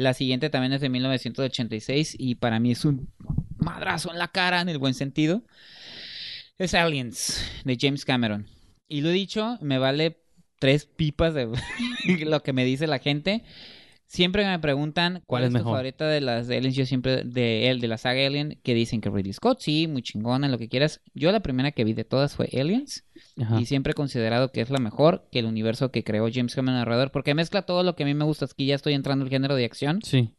La 0.00 0.14
siguiente 0.14 0.48
también 0.48 0.72
es 0.72 0.80
de 0.80 0.88
1986 0.88 2.16
y 2.18 2.36
para 2.36 2.58
mí 2.58 2.70
es 2.70 2.86
un 2.86 3.12
madrazo 3.58 4.10
en 4.10 4.18
la 4.18 4.28
cara 4.28 4.62
en 4.62 4.70
el 4.70 4.78
buen 4.78 4.94
sentido. 4.94 5.42
Es 6.56 6.72
Aliens 6.72 7.44
de 7.64 7.76
James 7.78 8.06
Cameron. 8.06 8.46
Y 8.88 9.02
lo 9.02 9.10
dicho, 9.10 9.58
me 9.60 9.76
vale 9.76 10.16
tres 10.58 10.86
pipas 10.86 11.34
de 11.34 11.48
lo 12.24 12.42
que 12.42 12.54
me 12.54 12.64
dice 12.64 12.86
la 12.86 12.98
gente. 12.98 13.44
Siempre 14.10 14.44
me 14.44 14.58
preguntan 14.58 15.22
cuál, 15.24 15.44
es, 15.44 15.52
tu 15.52 15.60
favorita 15.60 16.04
de 16.08 16.20
las 16.20 16.48
de 16.48 16.56
Aliens, 16.56 16.74
yo 16.74 16.84
siempre 16.84 17.22
de 17.22 17.70
él, 17.70 17.80
de 17.80 17.86
la 17.86 17.96
saga 17.96 18.26
Alien, 18.26 18.58
que 18.64 18.74
dicen 18.74 19.00
que 19.00 19.08
Ridley 19.08 19.32
Scott, 19.32 19.60
sí, 19.60 19.86
muy 19.86 20.02
chingona, 20.02 20.48
lo 20.48 20.58
que 20.58 20.68
quieras. 20.68 21.00
Yo 21.14 21.30
la 21.30 21.38
primera 21.38 21.70
que 21.70 21.84
vi 21.84 21.92
de 21.92 22.02
todas 22.02 22.34
fue 22.34 22.48
Aliens 22.52 23.04
y 23.60 23.66
siempre 23.66 23.92
he 23.92 23.94
considerado 23.94 24.50
que 24.50 24.62
es 24.62 24.70
la 24.70 24.80
mejor 24.80 25.28
que 25.30 25.38
el 25.38 25.46
universo 25.46 25.92
que 25.92 26.02
creó 26.02 26.26
James 26.28 26.56
Cameron 26.56 26.80
alrededor, 26.80 27.12
porque 27.12 27.34
mezcla 27.34 27.62
todo 27.62 27.84
lo 27.84 27.94
que 27.94 28.02
a 28.02 28.06
mí 28.06 28.14
me 28.14 28.24
gusta. 28.24 28.46
Aquí 28.46 28.66
ya 28.66 28.74
estoy 28.74 28.94
entrando 28.94 29.24
el 29.24 29.30
género 29.30 29.54
de 29.54 29.64
acción. 29.64 30.00
Sí. 30.02 30.34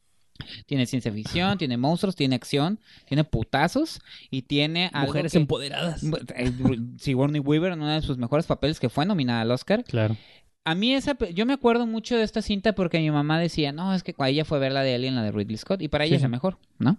Tiene 0.65 0.85
ciencia 0.85 1.13
ficción, 1.13 1.57
tiene 1.57 1.77
monstruos, 1.77 2.17
tiene 2.17 2.35
acción, 2.35 2.77
tiene 3.05 3.23
putazos 3.23 4.01
y 4.29 4.41
tiene 4.41 4.91
mujeres 4.93 5.33
empoderadas. 5.35 6.03
Eh, 6.35 6.51
Sigourney 6.97 7.39
Weaver 7.39 7.71
en 7.71 7.81
uno 7.81 7.91
de 7.91 8.01
sus 8.01 8.17
mejores 8.17 8.47
papeles 8.47 8.81
que 8.81 8.89
fue 8.89 9.05
nominada 9.05 9.41
al 9.41 9.51
Oscar. 9.51 9.85
Claro. 9.85 10.17
A 10.63 10.75
mí 10.75 10.93
esa, 10.93 11.17
yo 11.33 11.45
me 11.45 11.53
acuerdo 11.53 11.87
mucho 11.87 12.15
de 12.15 12.23
esta 12.23 12.41
cinta 12.41 12.73
porque 12.73 12.99
mi 12.99 13.09
mamá 13.09 13.39
decía, 13.39 13.71
no, 13.71 13.93
es 13.95 14.03
que 14.03 14.13
ella 14.27 14.45
fue 14.45 14.57
a 14.57 14.61
ver 14.61 14.71
la 14.71 14.83
de 14.83 14.93
Alien, 14.93 15.15
la 15.15 15.23
de 15.23 15.31
Ridley 15.31 15.57
Scott, 15.57 15.81
y 15.81 15.87
para 15.87 16.05
ella 16.05 16.17
es 16.17 16.21
la 16.21 16.27
mejor, 16.27 16.57
¿no? 16.77 16.97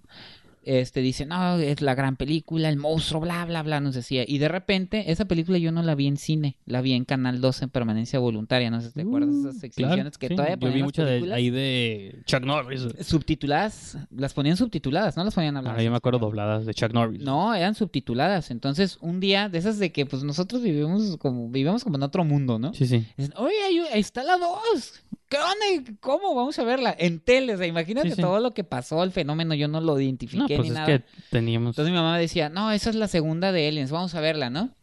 Este, 0.65 1.01
dice, 1.01 1.27
no, 1.27 1.57
es 1.57 1.81
la 1.81 1.95
gran 1.95 2.17
película, 2.17 2.69
el 2.69 2.77
monstruo, 2.77 3.21
bla, 3.21 3.45
bla, 3.45 3.63
bla, 3.63 3.81
nos 3.81 3.95
decía. 3.95 4.25
Y 4.27 4.39
de 4.39 4.49
repente, 4.49 5.11
esa 5.11 5.25
película 5.25 5.59
yo 5.59 5.73
no 5.73 5.83
la 5.83 5.95
vi 5.95 6.07
en 6.07 6.17
cine, 6.17 6.57
la 6.67 6.81
vi 6.81 6.93
en 6.93 7.05
Canal 7.05 7.41
2 7.41 7.63
en 7.63 7.71
permanencia 7.71 8.19
voluntaria, 8.19 8.71
no 8.71 8.81
sé 8.81 8.89
si 8.89 8.95
te 8.95 9.03
acuerdas 9.03 9.31
de 9.31 9.51
esas 9.51 9.63
uh, 9.63 9.67
exhibiciones 9.67 10.19
que 10.19 10.29
todavía 10.31 10.57
Yo 10.59 10.73
vi 10.73 10.83
muchas 10.83 11.07
de, 11.07 11.33
ahí 11.33 11.51
de 11.51 12.23
Chuck 12.27 12.45
Norris. 12.45 12.87
Subtituladas, 13.01 13.99
las 14.11 14.35
ponían 14.35 14.57
subtituladas, 14.57 15.17
no 15.17 15.25
las 15.25 15.35
ponían 15.35 15.57
habladas. 15.57 15.79
Ah, 15.79 15.83
yo 15.83 15.91
me 15.91 15.97
acuerdo 15.97 16.19
dobladas 16.19 16.67
de 16.67 16.75
Chuck 16.75 16.93
Norris. 16.93 17.23
No, 17.23 17.55
eran 17.55 17.75
subtituladas. 17.75 18.51
Entonces, 18.51 18.99
un 19.01 19.21
día, 19.21 19.49
de 19.49 19.59
esas 19.59 19.79
de 19.79 19.93
que 19.93 20.07
pues 20.07 20.23
nosotros 20.23 20.63
vivimos 20.63 21.17
como, 21.19 21.49
vivimos 21.49 21.85
como 21.85 21.97
en 21.97 22.03
otro 22.03 22.25
mundo, 22.25 22.59
¿no? 22.59 22.73
Sí, 22.75 22.87
sí. 22.87 23.07
Dicen, 23.17 23.35
oye, 23.37 23.55
ahí 23.93 24.01
está 24.01 24.23
la 24.23 24.39
2 24.39 25.03
¿Qué 25.33 25.39
onda? 25.39 25.93
¿Cómo? 26.01 26.35
Vamos 26.35 26.59
a 26.59 26.65
verla. 26.65 26.95
En 26.99 27.19
tele. 27.19 27.55
O 27.55 27.57
sea, 27.57 27.67
imagínate 27.67 28.15
todo 28.17 28.39
lo 28.39 28.51
que 28.51 28.65
pasó, 28.65 29.03
el 29.03 29.13
fenómeno. 29.13 29.55
Yo 29.55 29.67
no 29.67 29.81
lo 29.81 29.99
identifiqué 29.99 30.57
pues 30.57 30.69
ni 30.69 30.75
nada. 30.75 30.85
Que 30.85 31.03
teníamos... 31.31 31.71
Entonces 31.71 31.91
mi 31.91 31.97
mamá 31.97 32.19
decía, 32.19 32.51
no, 32.51 32.71
esa 32.71 32.91
es 32.91 32.97
la 32.97 33.09
segunda 33.09 33.51
de 33.51 33.67
Aliens. 33.67 33.91
Vamos 33.91 34.15
a 34.15 34.21
verla, 34.21 34.51
¿no? 34.51 34.75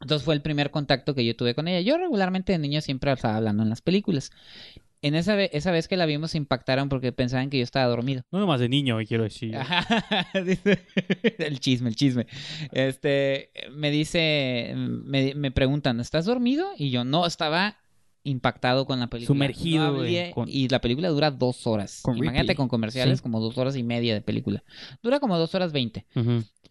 Entonces 0.00 0.24
fue 0.24 0.34
el 0.34 0.42
primer 0.42 0.72
contacto 0.72 1.14
que 1.14 1.24
yo 1.24 1.36
tuve 1.36 1.54
con 1.54 1.68
ella. 1.68 1.80
Yo 1.82 1.98
regularmente 1.98 2.50
de 2.50 2.58
niño 2.58 2.80
siempre 2.80 3.12
estaba 3.12 3.36
hablando 3.36 3.62
en 3.62 3.68
las 3.68 3.80
películas. 3.80 4.32
En 5.02 5.14
esa, 5.14 5.36
vez, 5.36 5.50
esa 5.52 5.70
vez 5.70 5.86
que 5.86 5.96
la 5.96 6.06
vimos 6.06 6.34
impactaron 6.34 6.88
porque 6.88 7.12
pensaban 7.12 7.48
que 7.48 7.58
yo 7.58 7.64
estaba 7.64 7.86
dormido. 7.86 8.24
No 8.32 8.40
nomás 8.40 8.58
de 8.58 8.68
niño, 8.68 8.98
quiero 9.06 9.22
decir. 9.22 9.54
el 10.34 11.60
chisme, 11.60 11.90
el 11.90 11.94
chisme. 11.94 12.26
Este, 12.72 13.52
me 13.70 13.92
dice, 13.92 14.74
me, 14.76 15.36
me 15.36 15.52
preguntan, 15.52 16.00
¿estás 16.00 16.24
dormido? 16.24 16.66
Y 16.76 16.90
yo, 16.90 17.04
no, 17.04 17.24
estaba 17.24 17.76
impactado 18.24 18.86
con 18.86 19.00
la 19.00 19.08
película. 19.08 19.34
Sumergido. 19.34 20.06
Y 20.46 20.68
la 20.68 20.80
película 20.80 21.08
dura 21.08 21.30
dos 21.30 21.66
horas. 21.66 22.02
Imagínate 22.14 22.54
con 22.54 22.68
comerciales 22.68 23.22
como 23.22 23.40
dos 23.40 23.58
horas 23.58 23.76
y 23.76 23.82
media 23.82 24.14
de 24.14 24.20
película. 24.20 24.62
Dura 25.02 25.20
como 25.20 25.38
dos 25.38 25.54
horas 25.54 25.72
veinte. 25.72 26.06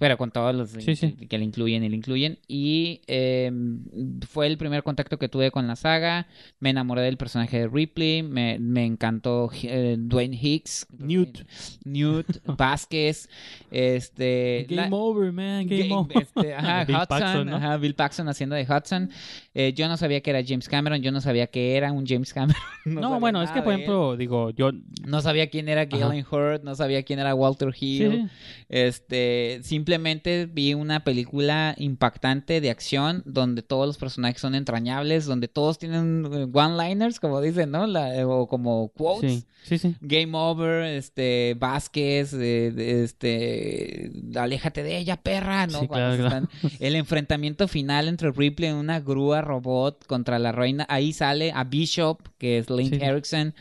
Pero 0.01 0.17
con 0.17 0.31
todos 0.31 0.55
los 0.55 0.73
que 0.73 1.37
le 1.37 1.45
incluyen 1.45 1.83
y 1.83 1.89
le 1.89 1.95
incluyen. 1.95 2.39
Y 2.47 3.01
em, 3.05 3.83
fue 4.27 4.47
el 4.47 4.57
primer 4.57 4.81
contacto 4.81 5.19
que 5.19 5.29
tuve 5.29 5.51
con 5.51 5.67
la 5.67 5.75
saga. 5.75 6.25
Me 6.59 6.71
enamoré 6.71 7.03
del 7.03 7.17
personaje 7.17 7.59
de 7.59 7.67
Ripley. 7.67 8.23
Me, 8.23 8.57
me 8.57 8.83
encantó 8.83 9.51
eh, 9.61 9.97
Dwayne 9.99 10.35
Hicks. 10.41 10.87
Newt. 10.97 11.41
Newt 11.85 12.25
Vázquez. 12.45 13.29
Este, 13.69 14.65
Game 14.67 14.89
over, 14.89 15.31
man. 15.31 15.67
Game, 15.67 15.93
over. 15.93 16.17
Este, 16.17 16.55
ajá, 16.55 16.83
Bill 16.87 16.95
Hudson. 16.95 17.07
Paxson, 17.07 17.49
ajá, 17.53 17.77
Bill 17.77 17.93
Paxton 17.93 18.27
haciendo 18.27 18.55
de 18.55 18.63
Hudson. 18.63 19.11
Eh, 19.53 19.73
yo 19.75 19.87
no 19.87 19.97
sabía 19.97 20.21
que 20.21 20.31
era 20.31 20.41
James 20.43 20.67
Cameron. 20.67 21.03
Yo 21.03 21.11
no 21.11 21.21
sabía 21.21 21.45
que 21.45 21.77
era 21.77 21.91
un 21.91 22.07
James 22.07 22.33
Cameron. 22.33 22.59
no, 22.85 23.19
bueno, 23.19 23.43
es 23.43 23.51
que 23.51 23.61
por 23.61 23.73
ejemplo, 23.73 24.17
digo, 24.17 24.49
yo. 24.49 24.71
No 25.05 25.21
sabía 25.21 25.47
quién 25.51 25.69
era 25.69 25.85
Galen 25.85 26.25
Hurt. 26.25 26.63
No 26.63 26.73
sabía 26.73 27.03
quién 27.03 27.19
era 27.19 27.35
Walter 27.35 27.71
Hill. 27.79 28.31
Este, 28.67 29.59
simplemente 29.61 29.90
simplemente 29.91 30.45
vi 30.45 30.73
una 30.73 31.03
película 31.03 31.75
impactante 31.77 32.61
de 32.61 32.69
acción 32.69 33.23
donde 33.25 33.61
todos 33.61 33.87
los 33.87 33.97
personajes 33.97 34.39
son 34.39 34.55
entrañables, 34.55 35.25
donde 35.25 35.49
todos 35.49 35.79
tienen 35.79 36.25
eh, 36.31 36.47
one-liners, 36.49 37.19
como 37.19 37.41
dicen, 37.41 37.71
¿no? 37.71 37.85
Eh, 37.85 38.23
o 38.23 38.47
como 38.47 38.87
quotes. 38.93 39.45
Sí, 39.63 39.77
sí, 39.77 39.95
Game 39.99 40.31
over, 40.33 40.85
este, 40.85 41.57
Vázquez, 41.59 42.31
este, 42.33 44.11
aléjate 44.33 44.81
de 44.81 44.97
ella, 44.97 45.17
perra, 45.17 45.67
¿no? 45.67 45.81
el 46.79 46.95
enfrentamiento 46.95 47.67
final 47.67 48.07
entre 48.07 48.31
Ripley 48.31 48.69
en 48.69 48.77
una 48.77 49.01
grúa 49.01 49.41
robot 49.41 50.07
contra 50.07 50.39
la 50.39 50.53
reina, 50.53 50.85
ahí 50.87 51.11
sale 51.11 51.51
a 51.53 51.65
Bishop, 51.65 52.29
que 52.37 52.59
es 52.59 52.69
Link 52.69 52.93
Erickson 52.93 53.53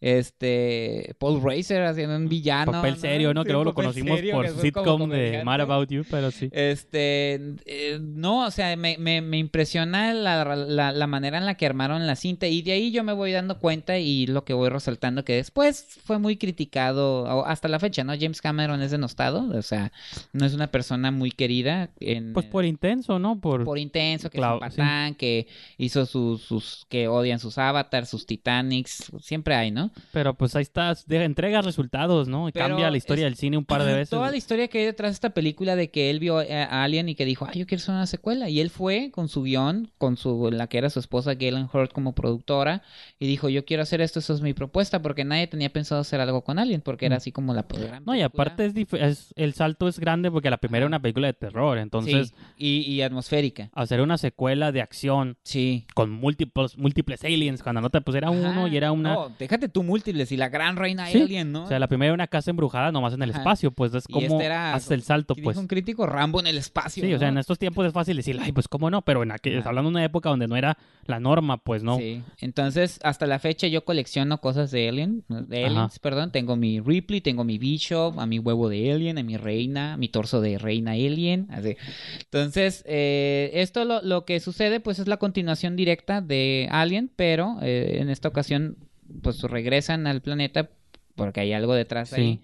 este 0.00 1.16
Paul 1.18 1.42
Racer 1.42 1.82
haciendo 1.82 2.16
un 2.16 2.28
villano. 2.28 2.72
Papel 2.72 2.96
serio, 2.96 3.34
¿no? 3.34 3.44
Creo 3.44 3.60
que 3.60 3.64
lo 3.66 3.74
conocimos 3.74 4.20
por 4.32 4.48
sitcom 4.48 5.10
de 5.10 5.42
Mad 5.44 5.62
About 5.62 5.90
You, 5.90 6.04
pero 6.08 6.30
sí. 6.30 6.48
Este, 6.52 7.40
eh, 7.66 7.98
no, 8.00 8.46
o 8.46 8.50
sea, 8.50 8.76
me, 8.76 8.96
me, 8.98 9.20
me 9.20 9.38
impresiona 9.38 10.14
la, 10.14 10.44
la, 10.44 10.92
la, 10.92 11.06
manera 11.06 11.38
en 11.38 11.46
la 11.46 11.56
que 11.56 11.66
armaron 11.66 12.06
la 12.06 12.16
cinta 12.16 12.46
y 12.46 12.62
de 12.62 12.72
ahí 12.72 12.90
yo 12.92 13.02
me 13.02 13.12
voy 13.12 13.32
dando 13.32 13.58
cuenta 13.58 13.98
y 13.98 14.26
lo 14.26 14.44
que 14.44 14.52
voy 14.52 14.68
resaltando 14.68 15.24
que 15.24 15.34
después 15.34 15.98
fue 16.04 16.18
muy 16.18 16.36
criticado 16.36 17.44
hasta 17.44 17.68
la 17.68 17.78
fecha, 17.78 18.04
¿no? 18.04 18.12
James 18.18 18.40
Cameron 18.40 18.82
es 18.82 18.90
denostado, 18.90 19.48
o 19.48 19.62
sea, 19.62 19.92
no 20.32 20.46
es 20.46 20.54
una 20.54 20.68
persona 20.68 21.10
muy 21.10 21.30
querida. 21.30 21.90
En, 22.00 22.32
pues 22.32 22.46
por 22.46 22.64
intenso, 22.64 23.18
¿no? 23.18 23.40
Por, 23.40 23.64
por 23.64 23.78
intenso, 23.78 24.30
que 24.30 24.38
es 24.38 24.44
un 24.44 24.60
patán, 24.60 25.14
que 25.14 25.48
hizo 25.76 26.06
sus, 26.06 26.42
sus, 26.42 26.86
que 26.88 27.08
odian 27.08 27.40
sus 27.40 27.58
avatars, 27.58 28.08
sus 28.08 28.26
Titanics, 28.26 29.10
siempre 29.20 29.54
hay, 29.54 29.70
¿no? 29.70 29.87
Pero 30.12 30.34
pues 30.34 30.54
ahí 30.56 30.62
estás, 30.62 31.06
de, 31.06 31.24
entrega 31.24 31.62
resultados, 31.62 32.28
¿no? 32.28 32.48
Y 32.48 32.52
cambia 32.52 32.90
la 32.90 32.96
historia 32.96 33.24
del 33.24 33.36
cine 33.36 33.56
un 33.56 33.64
par 33.64 33.84
de 33.84 33.92
veces. 33.92 34.10
Toda 34.10 34.30
la 34.30 34.36
historia 34.36 34.68
que 34.68 34.78
hay 34.78 34.84
detrás 34.84 35.10
de 35.10 35.14
esta 35.14 35.30
película 35.30 35.76
de 35.76 35.90
que 35.90 36.10
él 36.10 36.18
vio 36.20 36.38
a 36.38 36.84
Alien 36.84 37.08
y 37.08 37.14
que 37.14 37.24
dijo, 37.24 37.46
ay, 37.46 37.60
yo 37.60 37.66
quiero 37.66 37.82
hacer 37.82 37.94
una 37.94 38.06
secuela. 38.06 38.48
Y 38.48 38.60
él 38.60 38.70
fue 38.70 39.10
con 39.12 39.28
su 39.28 39.42
guion, 39.42 39.90
con 39.98 40.16
su, 40.16 40.50
la 40.50 40.66
que 40.66 40.78
era 40.78 40.90
su 40.90 41.00
esposa 41.00 41.34
Galen 41.34 41.68
Hurt 41.72 41.92
como 41.92 42.14
productora, 42.14 42.82
y 43.18 43.26
dijo, 43.26 43.48
yo 43.48 43.64
quiero 43.64 43.82
hacer 43.82 44.00
esto, 44.00 44.18
eso 44.18 44.34
es 44.34 44.40
mi 44.40 44.54
propuesta, 44.54 45.02
porque 45.02 45.24
nadie 45.24 45.46
tenía 45.46 45.70
pensado 45.70 46.00
hacer 46.00 46.20
algo 46.20 46.42
con 46.42 46.58
Alien, 46.58 46.80
porque 46.80 47.06
era 47.06 47.16
mm. 47.16 47.18
así 47.18 47.32
como 47.32 47.54
la 47.54 47.66
No, 48.04 48.14
y 48.14 48.22
aparte 48.22 48.66
es, 48.66 48.74
es, 48.92 49.32
el 49.36 49.54
salto 49.54 49.88
es 49.88 49.98
grande 49.98 50.30
porque 50.30 50.50
la 50.50 50.58
primera 50.58 50.78
era 50.82 50.86
una 50.86 51.00
película 51.00 51.26
de 51.26 51.34
terror, 51.34 51.78
entonces... 51.78 52.34
Sí, 52.56 52.84
y, 52.88 53.02
atmosférica. 53.02 53.70
Hacer 53.72 54.00
una 54.00 54.18
secuela 54.18 54.72
de 54.72 54.82
acción. 54.82 55.36
Sí. 55.42 55.86
Con 55.94 56.10
múltiples, 56.10 56.76
múltiples 56.76 57.24
aliens, 57.24 57.62
cuando 57.62 57.80
no 57.80 57.90
te 57.90 58.00
pues 58.00 58.16
era 58.16 58.30
uno 58.30 58.68
y 58.68 58.76
era 58.76 58.92
una... 58.92 59.14
No, 59.14 59.32
déjate 59.38 59.68
tú 59.68 59.77
múltiples 59.82 60.32
y 60.32 60.36
la 60.36 60.48
gran 60.48 60.76
reina 60.76 61.06
alien, 61.06 61.52
¿no? 61.52 61.64
O 61.64 61.68
sea, 61.68 61.78
la 61.78 61.88
primera 61.88 62.08
era 62.08 62.14
una 62.14 62.26
casa 62.26 62.50
embrujada 62.50 62.92
nomás 62.92 63.14
en 63.14 63.22
el 63.22 63.30
espacio, 63.30 63.70
pues 63.70 63.94
es 63.94 64.06
como 64.06 64.26
este 64.26 64.48
hace 64.48 64.94
el 64.94 65.02
salto, 65.02 65.34
pues. 65.34 65.56
un 65.56 65.66
crítico 65.66 66.06
Rambo 66.06 66.40
en 66.40 66.46
el 66.46 66.58
espacio. 66.58 67.04
Sí, 67.04 67.12
o 67.12 67.18
sea, 67.18 67.28
en 67.28 67.38
estos 67.38 67.58
tiempos 67.58 67.86
es 67.86 67.92
fácil 67.92 68.16
decir, 68.16 68.38
ay, 68.40 68.52
pues 68.52 68.68
cómo 68.68 68.90
no, 68.90 69.02
pero 69.02 69.22
en 69.22 69.32
aquel, 69.32 69.62
hablando 69.64 69.90
de 69.90 69.96
una 69.96 70.04
época 70.04 70.28
donde 70.28 70.48
no 70.48 70.56
era 70.56 70.78
la 71.06 71.20
norma, 71.20 71.58
pues 71.58 71.82
no. 71.82 71.98
Sí, 71.98 72.22
entonces 72.40 73.00
hasta 73.02 73.26
la 73.26 73.38
fecha 73.38 73.66
yo 73.66 73.84
colecciono 73.84 74.40
cosas 74.40 74.70
de 74.70 74.88
Alien, 74.88 75.24
de 75.28 75.64
Aliens, 75.64 75.98
perdón. 75.98 76.30
Tengo 76.30 76.56
mi 76.56 76.80
Ripley, 76.80 77.20
tengo 77.20 77.44
mi 77.44 77.58
Bishop, 77.58 78.18
a 78.18 78.26
mi 78.26 78.38
huevo 78.38 78.68
de 78.68 78.92
Alien, 78.92 79.18
a 79.18 79.22
mi 79.22 79.36
reina, 79.36 79.96
mi 79.96 80.08
torso 80.08 80.40
de 80.40 80.58
reina 80.58 80.92
Alien. 80.92 81.46
Así. 81.50 81.76
Entonces, 82.20 82.84
eh, 82.86 83.50
esto 83.54 83.84
lo, 83.84 84.02
lo, 84.02 84.24
que 84.24 84.40
sucede, 84.40 84.80
pues 84.80 84.98
es 84.98 85.08
la 85.08 85.16
continuación 85.16 85.76
directa 85.76 86.20
de 86.20 86.68
Alien, 86.70 87.10
pero 87.14 87.58
eh, 87.62 87.98
en 88.00 88.10
esta 88.10 88.28
ocasión 88.28 88.76
pues 89.22 89.42
regresan 89.42 90.06
al 90.06 90.20
planeta 90.20 90.70
porque 91.14 91.40
hay 91.40 91.52
algo 91.52 91.74
detrás 91.74 92.12
ahí 92.12 92.40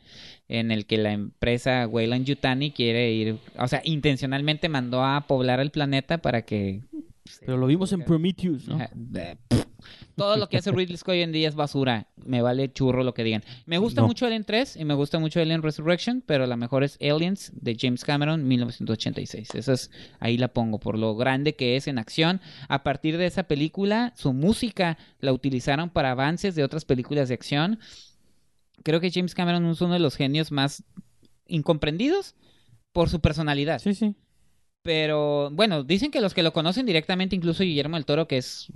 en 0.49 0.71
el 0.71 0.85
que 0.87 0.99
la 0.99 1.13
empresa 1.13 1.87
Weyland 1.87 2.27
Yutani 2.27 2.71
quiere 2.71 3.13
ir, 3.13 3.39
o 3.57 3.69
sea, 3.69 3.81
intencionalmente 3.85 4.69
mandó 4.69 5.05
a 5.05 5.27
poblar 5.27 5.61
el 5.61 5.71
planeta 5.71 6.19
para 6.19 6.43
que... 6.43 6.83
Pero 7.41 7.57
lo 7.57 7.67
vimos 7.67 7.93
en 7.93 8.03
Prometheus, 8.03 8.69
¿no? 8.69 8.79
Todo 10.17 10.37
lo 10.37 10.49
que 10.49 10.59
hace 10.59 10.71
Ridley 10.71 10.97
Scott 10.97 11.13
hoy 11.13 11.23
en 11.23 11.33
día 11.33 11.49
es 11.49 11.55
basura. 11.55 12.07
Me 12.17 12.41
vale 12.43 12.73
churro 12.73 13.03
lo 13.03 13.15
que 13.15 13.25
digan. 13.25 13.43
Me 13.67 13.79
gusta 13.79 14.03
mucho 14.03 14.27
Alien 14.27 14.45
3 14.45 14.77
y 14.77 14.85
me 14.85 14.95
gusta 14.95 15.19
mucho 15.19 15.41
Alien 15.41 15.63
Resurrection, 15.63 16.23
pero 16.25 16.47
la 16.47 16.57
mejor 16.57 16.85
es 16.85 16.99
Aliens 17.01 17.53
de 17.55 17.77
James 17.79 18.05
Cameron 18.05 18.47
1986. 18.47 19.55
Esa 19.55 19.73
es, 19.73 19.91
ahí 20.21 20.37
la 20.37 20.49
pongo, 20.49 20.79
por 20.79 20.99
lo 20.99 21.17
grande 21.17 21.57
que 21.57 21.77
es 21.77 21.89
en 21.89 21.99
acción. 21.99 22.41
A 22.69 22.83
partir 22.83 23.19
de 23.19 23.27
esa 23.27 23.45
película, 23.45 24.13
su 24.17 24.33
música 24.33 24.99
la 25.21 25.33
utilizaron 25.33 25.91
para 25.91 26.13
avances 26.13 26.55
de 26.55 26.65
otras 26.65 26.85
películas 26.85 27.29
de 27.29 27.35
acción. 27.35 27.79
Creo 28.83 29.01
que 29.01 29.11
James 29.11 29.35
Cameron 29.35 29.67
es 29.67 29.81
uno 29.81 29.95
de 29.95 30.01
los 30.01 30.17
genios 30.17 30.53
más 30.53 30.85
incomprendidos 31.47 32.35
por 32.93 33.11
su 33.11 33.21
personalidad. 33.21 33.81
Sí, 33.81 33.95
sí. 33.95 34.15
Pero 34.85 35.49
bueno, 35.51 35.83
dicen 35.83 36.11
que 36.11 36.21
los 36.21 36.35
que 36.35 36.43
lo 36.43 36.53
conocen 36.53 36.85
directamente, 36.85 37.35
incluso 37.35 37.65
Guillermo 37.65 37.97
del 37.97 38.05
Toro, 38.05 38.29
que 38.29 38.37
es 38.37 38.69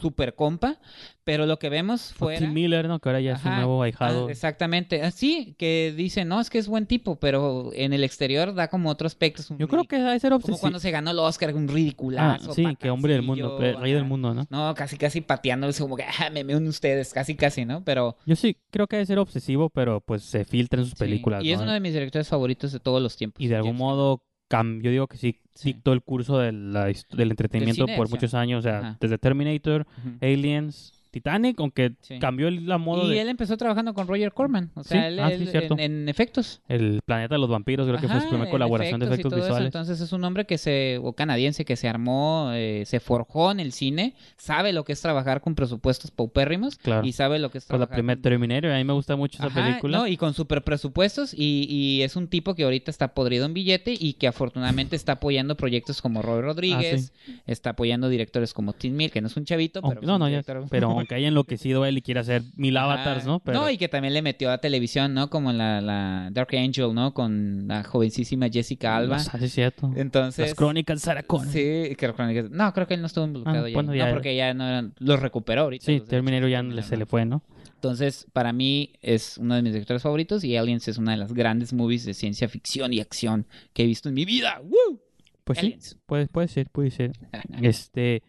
súper 0.00 0.36
compa, 0.36 0.78
pero 1.24 1.44
lo 1.44 1.58
que 1.58 1.68
vemos 1.68 2.12
fue. 2.12 2.38
Tim 2.38 2.52
Miller, 2.52 2.86
¿no? 2.86 3.00
Que 3.00 3.08
ahora 3.08 3.20
ya 3.20 3.32
es 3.32 3.44
un 3.44 3.56
nuevo 3.56 3.82
ahijado. 3.82 4.28
Ah, 4.28 4.30
exactamente. 4.30 5.02
Ah, 5.02 5.10
sí, 5.10 5.56
que 5.58 5.92
dice, 5.96 6.24
no, 6.24 6.40
es 6.40 6.50
que 6.50 6.58
es 6.58 6.68
buen 6.68 6.86
tipo, 6.86 7.16
pero 7.16 7.72
en 7.74 7.92
el 7.92 8.04
exterior 8.04 8.54
da 8.54 8.68
como 8.68 8.90
otro 8.90 9.08
aspecto. 9.08 9.42
Yo 9.58 9.66
creo 9.66 9.82
que 9.86 9.96
debe 9.98 10.20
ser 10.20 10.32
obsesivo. 10.32 10.56
Como 10.56 10.60
cuando 10.60 10.78
se 10.78 10.92
ganó 10.92 11.10
el 11.10 11.18
Oscar, 11.18 11.52
un 11.52 11.66
ridiculazo. 11.66 12.52
Ah, 12.52 12.54
sí, 12.54 12.76
que 12.78 12.88
hombre 12.88 13.14
del 13.14 13.22
mundo, 13.22 13.58
rey 13.58 13.92
del 13.92 14.04
mundo, 14.04 14.32
¿no? 14.32 14.46
No, 14.50 14.72
casi, 14.76 14.96
casi 14.98 15.20
pateándose 15.20 15.82
como 15.82 15.96
que, 15.96 16.04
ah, 16.04 16.30
me 16.30 16.42
unen 16.42 16.68
ustedes, 16.68 17.12
casi, 17.12 17.34
casi, 17.34 17.64
¿no? 17.64 17.82
Pero. 17.82 18.16
Yo 18.24 18.36
sí 18.36 18.56
creo 18.70 18.86
que 18.86 18.94
debe 18.94 19.06
ser 19.06 19.18
obsesivo, 19.18 19.68
pero 19.68 20.00
pues 20.00 20.22
se 20.22 20.44
filtra 20.44 20.80
en 20.80 20.86
sus 20.86 20.94
películas. 20.94 21.42
Y 21.42 21.50
es 21.50 21.60
uno 21.60 21.72
de 21.72 21.80
mis 21.80 21.92
directores 21.92 22.28
favoritos 22.28 22.70
de 22.70 22.78
todos 22.78 23.02
los 23.02 23.16
tiempos. 23.16 23.42
Y 23.42 23.48
de 23.48 23.56
algún 23.56 23.76
modo 23.76 24.22
yo 24.50 24.90
digo 24.90 25.06
que 25.06 25.16
sí, 25.16 25.38
dictó 25.62 25.92
el 25.92 26.02
curso 26.02 26.38
del 26.38 26.96
entretenimiento 27.16 27.86
por 27.96 28.10
muchos 28.10 28.34
años, 28.34 28.60
o 28.60 28.62
sea, 28.62 28.96
desde 29.00 29.18
Terminator, 29.18 29.86
Aliens, 30.20 30.99
Titanic, 31.10 31.58
aunque 31.58 31.94
cambió 32.20 32.50
la 32.50 32.78
moda. 32.78 33.12
Y 33.12 33.18
él 33.18 33.28
empezó 33.28 33.56
trabajando 33.56 33.94
con 33.94 34.06
Roger 34.06 34.32
Corman, 34.32 34.70
o 34.74 34.84
sea, 34.84 35.08
él, 35.08 35.18
ah, 35.18 35.30
en, 35.32 36.08
efectos. 36.08 36.60
El 36.68 37.00
planeta 37.04 37.34
de 37.34 37.40
los 37.40 37.50
vampiros, 37.50 37.86
creo 37.86 38.00
que 38.00 38.08
fue 38.08 38.20
su 38.20 38.28
primera 38.28 38.50
colaboración 38.50 39.00
de 39.00 39.06
efectos 39.06 39.34
visuales. 39.34 39.66
Entonces 39.66 40.00
es 40.00 40.12
un 40.12 40.24
hombre 40.24 40.46
que 40.46 40.58
se, 40.58 41.00
o 41.02 41.12
canadiense, 41.12 41.64
que 41.64 41.76
se 41.76 41.88
armó, 41.88 42.50
eh, 42.54 42.84
se 42.86 43.00
forjó 43.00 43.50
en 43.50 43.60
el 43.60 43.72
cine, 43.72 44.14
sabe 44.36 44.72
lo 44.72 44.84
que 44.84 44.92
es 44.92 45.00
trabajar 45.00 45.40
con 45.40 45.54
presupuestos 45.54 46.10
paupérrimos 46.10 46.78
y 47.02 47.12
sabe 47.12 47.38
lo 47.38 47.50
que 47.50 47.58
es 47.58 47.66
trabajar. 47.66 47.88
Con 47.88 47.92
la 47.92 47.96
primera 47.96 48.20
Terminator, 48.20 48.70
a 48.70 48.78
mí 48.78 48.84
me 48.84 48.92
gusta 48.92 49.16
mucho 49.16 49.38
esa 49.44 49.52
película. 49.52 49.98
No, 49.98 50.06
y 50.06 50.16
con 50.16 50.34
super 50.34 50.62
presupuestos, 50.62 51.34
y, 51.34 51.66
y, 51.68 52.02
es 52.02 52.16
un 52.16 52.28
tipo 52.28 52.54
que 52.54 52.64
ahorita 52.64 52.90
está 52.90 53.14
podrido 53.14 53.46
en 53.46 53.54
billete 53.54 53.94
y 53.98 54.14
que 54.14 54.28
afortunadamente 54.28 54.96
está 54.96 55.12
apoyando 55.12 55.56
proyectos 55.56 56.00
como 56.00 56.22
Roy 56.22 56.42
Rodríguez, 56.42 57.12
ah, 57.28 57.32
está 57.46 57.70
apoyando 57.70 58.08
directores 58.08 58.54
como 58.54 58.72
Tim 58.72 58.94
Mill, 58.96 59.10
que 59.10 59.20
no 59.20 59.26
es 59.26 59.36
un 59.36 59.44
chavito, 59.44 59.82
pero. 59.82 60.00
no, 60.02 60.18
no, 60.18 60.28
ya, 60.28 60.42
pero 60.70 60.99
aunque 61.00 61.14
haya 61.14 61.28
enloquecido 61.28 61.84
él 61.84 61.98
y 61.98 62.02
quiere 62.02 62.20
hacer 62.20 62.42
mil 62.56 62.76
avatars, 62.76 63.26
¿no? 63.26 63.42
No, 63.46 63.70
y 63.70 63.78
que 63.78 63.88
también 63.88 64.14
le 64.14 64.22
metió 64.22 64.50
a 64.50 64.58
televisión, 64.58 65.14
¿no? 65.14 65.30
Como 65.30 65.52
la, 65.52 65.80
la 65.80 66.28
Dark 66.32 66.54
Angel, 66.56 66.94
¿no? 66.94 67.14
Con 67.14 67.66
la 67.68 67.82
jovencísima 67.84 68.48
Jessica 68.48 68.96
Alba. 68.96 69.16
Ah, 69.16 69.38
sí, 69.38 69.48
cierto. 69.48 69.92
Entonces... 69.96 70.48
Las 70.48 70.54
crónicas 70.54 71.08
Connor. 71.26 71.52
Sí, 71.52 71.94
que 71.96 72.12
crónicas... 72.14 72.50
No, 72.50 72.72
creo 72.72 72.86
que 72.86 72.94
él 72.94 73.00
no 73.00 73.06
estuvo 73.06 73.24
involucrado 73.24 73.66
ah, 73.66 73.68
ya. 73.68 73.82
no, 73.82 74.12
porque 74.12 74.36
ya 74.36 74.54
no 74.54 74.66
eran... 74.66 74.94
Los 74.98 75.20
recuperó 75.20 75.62
ahorita. 75.62 75.86
Sí, 75.86 76.00
Terminator 76.00 76.48
ya 76.48 76.82
se 76.82 76.96
le 76.96 77.06
fue, 77.06 77.24
¿no? 77.24 77.42
Entonces, 77.80 78.26
para 78.34 78.52
mí 78.52 78.92
es 79.00 79.38
uno 79.38 79.54
de 79.54 79.62
mis 79.62 79.72
directores 79.72 80.02
favoritos 80.02 80.44
y 80.44 80.54
Aliens 80.54 80.86
es 80.88 80.98
una 80.98 81.12
de 81.12 81.16
las 81.16 81.32
grandes 81.32 81.72
movies 81.72 82.04
de 82.04 82.12
ciencia 82.12 82.46
ficción 82.46 82.92
y 82.92 83.00
acción 83.00 83.46
que 83.72 83.84
he 83.84 83.86
visto 83.86 84.10
en 84.10 84.16
mi 84.16 84.26
vida. 84.26 84.60
¡Woo! 84.62 85.00
Pues 85.44 85.60
sí, 85.60 85.78
puede, 86.04 86.26
puede 86.26 86.48
ser, 86.48 86.68
puede 86.68 86.90
ser. 86.90 87.12
este, 87.62 88.22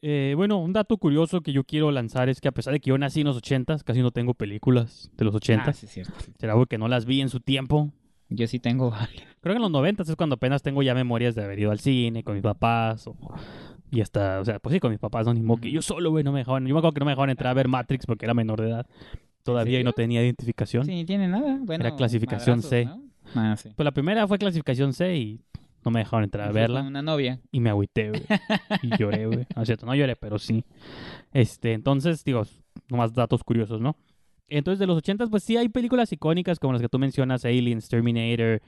eh, 0.00 0.34
bueno, 0.36 0.58
un 0.58 0.72
dato 0.72 0.96
curioso 0.96 1.40
que 1.40 1.52
yo 1.52 1.64
quiero 1.64 1.90
lanzar 1.90 2.28
es 2.28 2.40
que 2.40 2.48
a 2.48 2.52
pesar 2.52 2.72
de 2.72 2.80
que 2.80 2.90
yo 2.90 2.98
nací 2.98 3.20
en 3.20 3.26
los 3.26 3.36
80 3.36 3.78
casi 3.84 4.00
no 4.00 4.10
tengo 4.10 4.34
películas 4.34 5.10
de 5.16 5.24
los 5.24 5.34
80 5.34 5.64
ah, 5.68 5.72
sí, 5.72 5.86
cierto. 5.86 6.12
Será 6.38 6.54
porque 6.54 6.78
no 6.78 6.88
las 6.88 7.04
vi 7.04 7.20
en 7.20 7.28
su 7.28 7.40
tiempo. 7.40 7.90
Yo 8.28 8.46
sí 8.46 8.58
tengo. 8.58 8.90
Creo 9.40 9.54
que 9.54 9.56
en 9.56 9.62
los 9.62 9.70
90 9.70 10.02
es 10.02 10.16
cuando 10.16 10.34
apenas 10.34 10.62
tengo 10.62 10.82
ya 10.82 10.94
memorias 10.94 11.34
de 11.34 11.44
haber 11.44 11.58
ido 11.58 11.70
al 11.70 11.80
cine 11.80 12.22
con 12.22 12.34
mis 12.34 12.42
papás 12.42 13.08
y 13.90 14.00
hasta, 14.00 14.40
o 14.40 14.44
sea, 14.44 14.58
pues 14.58 14.74
sí, 14.74 14.80
con 14.80 14.90
mis 14.90 15.00
papás, 15.00 15.26
no, 15.26 15.32
ni 15.32 15.42
modo 15.42 15.62
que 15.62 15.70
yo 15.70 15.80
solo, 15.80 16.10
güey, 16.10 16.22
no 16.22 16.32
me 16.32 16.40
dejaban, 16.40 16.66
yo 16.66 16.74
me 16.74 16.78
acuerdo 16.78 16.92
que 16.92 17.00
no 17.00 17.06
me 17.06 17.12
dejaban 17.12 17.30
entrar 17.30 17.50
a 17.50 17.54
ver 17.54 17.68
Matrix 17.68 18.04
porque 18.04 18.26
era 18.26 18.34
menor 18.34 18.60
de 18.60 18.68
edad 18.68 18.86
todavía 19.42 19.80
y 19.80 19.84
no 19.84 19.94
tenía 19.94 20.22
identificación. 20.22 20.84
Sí, 20.84 21.04
tiene 21.06 21.26
nada. 21.26 21.58
Bueno, 21.62 21.86
era 21.86 21.96
clasificación 21.96 22.62
C. 22.62 22.88
Ah, 23.34 23.56
sí. 23.56 23.70
Pues 23.74 23.84
la 23.84 23.92
primera 23.92 24.28
fue 24.28 24.38
clasificación 24.38 24.92
C 24.92 25.16
y 25.16 25.40
no 25.84 25.90
me 25.90 26.00
dejaron 26.00 26.24
entrar 26.24 26.48
a 26.48 26.52
verla. 26.52 26.82
una 26.82 27.02
novia. 27.02 27.40
Y 27.52 27.60
me 27.60 27.70
agüité, 27.70 28.10
güey. 28.10 28.22
y 28.82 28.96
lloré, 28.96 29.26
güey. 29.26 29.46
No 29.54 29.62
es 29.62 29.68
cierto, 29.68 29.86
no 29.86 29.94
lloré, 29.94 30.16
pero 30.16 30.38
sí. 30.38 30.64
Este, 31.32 31.72
entonces, 31.72 32.24
digo, 32.24 32.42
nomás 32.88 33.12
datos 33.12 33.44
curiosos, 33.44 33.80
¿no? 33.80 33.96
Entonces, 34.48 34.78
de 34.78 34.86
los 34.86 34.96
ochentas, 34.96 35.28
pues 35.28 35.44
sí 35.44 35.56
hay 35.56 35.68
películas 35.68 36.10
icónicas 36.12 36.58
como 36.58 36.72
las 36.72 36.80
que 36.80 36.88
tú 36.88 36.98
mencionas, 36.98 37.44
Aliens, 37.44 37.88
Terminator, 37.88 38.62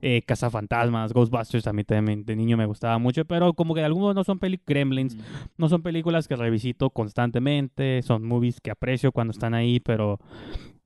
eh, 0.00 0.22
Cazafantasmas, 0.24 1.12
Ghostbusters, 1.12 1.66
a 1.66 1.72
mí 1.72 1.82
también 1.82 2.24
de 2.24 2.36
niño 2.36 2.56
me 2.56 2.66
gustaba 2.66 2.98
mucho, 2.98 3.24
pero 3.24 3.52
como 3.54 3.74
que 3.74 3.82
algunos 3.82 4.14
no 4.14 4.22
son 4.22 4.38
películas, 4.38 4.66
Gremlins, 4.68 5.16
no 5.56 5.68
son 5.68 5.82
películas 5.82 6.28
que 6.28 6.36
revisito 6.36 6.90
constantemente, 6.90 8.02
son 8.02 8.24
movies 8.24 8.60
que 8.60 8.70
aprecio 8.70 9.10
cuando 9.10 9.32
están 9.32 9.54
ahí, 9.54 9.80
pero 9.80 10.20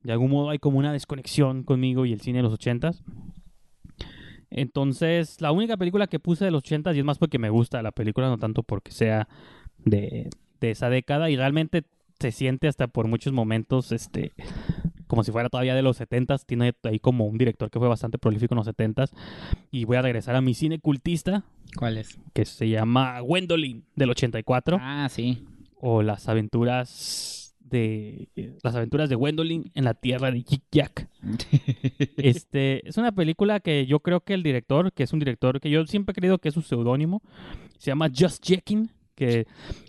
de 0.01 0.11
algún 0.11 0.31
modo 0.31 0.49
hay 0.49 0.57
como 0.57 0.79
una 0.79 0.91
desconexión 0.91 1.63
conmigo 1.63 2.05
y 2.07 2.13
el 2.13 2.21
cine 2.21 2.39
de 2.39 2.43
los 2.43 2.53
ochentas. 2.53 3.03
Entonces, 4.51 5.39
la 5.39 5.53
única 5.53 5.77
película 5.77 6.07
que 6.07 6.19
puse 6.19 6.45
de 6.45 6.51
los 6.51 6.59
80 6.59 6.93
y 6.93 6.99
es 6.99 7.05
más 7.05 7.17
porque 7.17 7.39
me 7.39 7.49
gusta 7.49 7.81
la 7.81 7.91
película, 7.91 8.27
no 8.27 8.37
tanto 8.37 8.63
porque 8.63 8.91
sea 8.91 9.27
de, 9.85 10.29
esa 10.59 10.89
década 10.89 11.29
y 11.29 11.37
realmente 11.37 11.85
se 12.19 12.31
siente 12.31 12.67
hasta 12.67 12.87
por 12.87 13.07
muchos 13.07 13.33
momentos 13.33 13.91
este 13.91 14.31
como 15.07 15.23
si 15.23 15.31
fuera 15.31 15.49
todavía 15.49 15.73
de 15.73 15.81
los 15.81 15.97
70 15.97 16.37
tiene 16.39 16.75
ahí 16.83 16.99
como 16.99 17.25
un 17.25 17.37
director 17.37 17.71
que 17.71 17.79
fue 17.79 17.87
bastante 17.87 18.19
prolífico 18.19 18.53
en 18.53 18.57
los 18.57 18.67
70 18.67 19.05
y 19.71 19.85
voy 19.85 19.97
a 19.97 20.03
regresar 20.03 20.35
a 20.35 20.41
mi 20.41 20.53
cine 20.53 20.79
cultista. 20.79 21.43
¿Cuál 21.75 21.97
es? 21.97 22.19
Que 22.33 22.45
se 22.45 22.69
llama 22.69 23.19
Gwendolyn 23.21 23.83
del 23.95 24.11
84. 24.11 24.77
Ah, 24.79 25.07
sí. 25.09 25.45
O 25.79 26.03
Las 26.03 26.29
aventuras 26.29 27.40
de 27.71 28.29
las 28.61 28.75
aventuras 28.75 29.09
de 29.09 29.15
Gwendolyn 29.15 29.71
en 29.73 29.83
la 29.85 29.93
tierra 29.93 30.29
de 30.29 30.43
Yik 30.43 30.63
Yak. 30.71 31.09
este, 32.17 32.87
es 32.87 32.97
una 32.97 33.11
película 33.11 33.59
que 33.59 33.85
yo 33.87 34.01
creo 34.01 34.19
que 34.21 34.33
el 34.33 34.43
director, 34.43 34.91
que 34.93 35.03
es 35.03 35.13
un 35.13 35.19
director 35.19 35.59
que 35.59 35.69
yo 35.69 35.85
siempre 35.87 36.11
he 36.11 36.15
creído 36.15 36.37
que 36.37 36.49
es 36.49 36.53
su 36.53 36.61
seudónimo, 36.61 37.21
se 37.79 37.89
llama 37.89 38.11
Just 38.15 38.45
Jacking, 38.45 38.91
que 39.15 39.47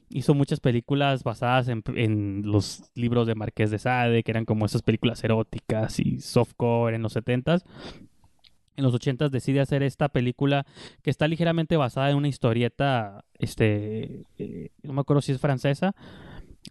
hizo 0.09 0.35
muchas 0.35 0.61
películas 0.61 1.25
basadas 1.25 1.69
en, 1.69 2.43
los 2.45 2.91
libros 2.95 3.27
de 3.27 3.35
Marqués 3.35 3.71
de 3.71 3.79
Sade, 3.79 4.23
que 4.23 4.31
eran 4.31 4.45
como 4.45 4.67
esas 4.67 4.83
películas 4.83 5.23
eróticas 5.25 5.99
y 6.01 6.21
softcore 6.21 6.97
en 6.97 7.03
los 7.03 7.17
70s. 7.17 7.65
En 8.77 8.85
los 8.85 8.95
80s 8.95 9.31
decide 9.31 9.61
hacer 9.61 9.83
esta 9.83 10.09
película 10.09 10.67
que 11.03 11.11
está 11.11 11.29
ligeramente 11.29 11.77
basada 11.77 12.11
en 12.11 12.17
una 12.17 12.29
historieta, 12.29 13.25
este, 13.39 14.25
eh, 14.39 14.71
no 14.83 14.95
me 14.95 15.01
acuerdo 15.01 15.21
si 15.21 15.33
es 15.33 15.41
francesa, 15.41 15.95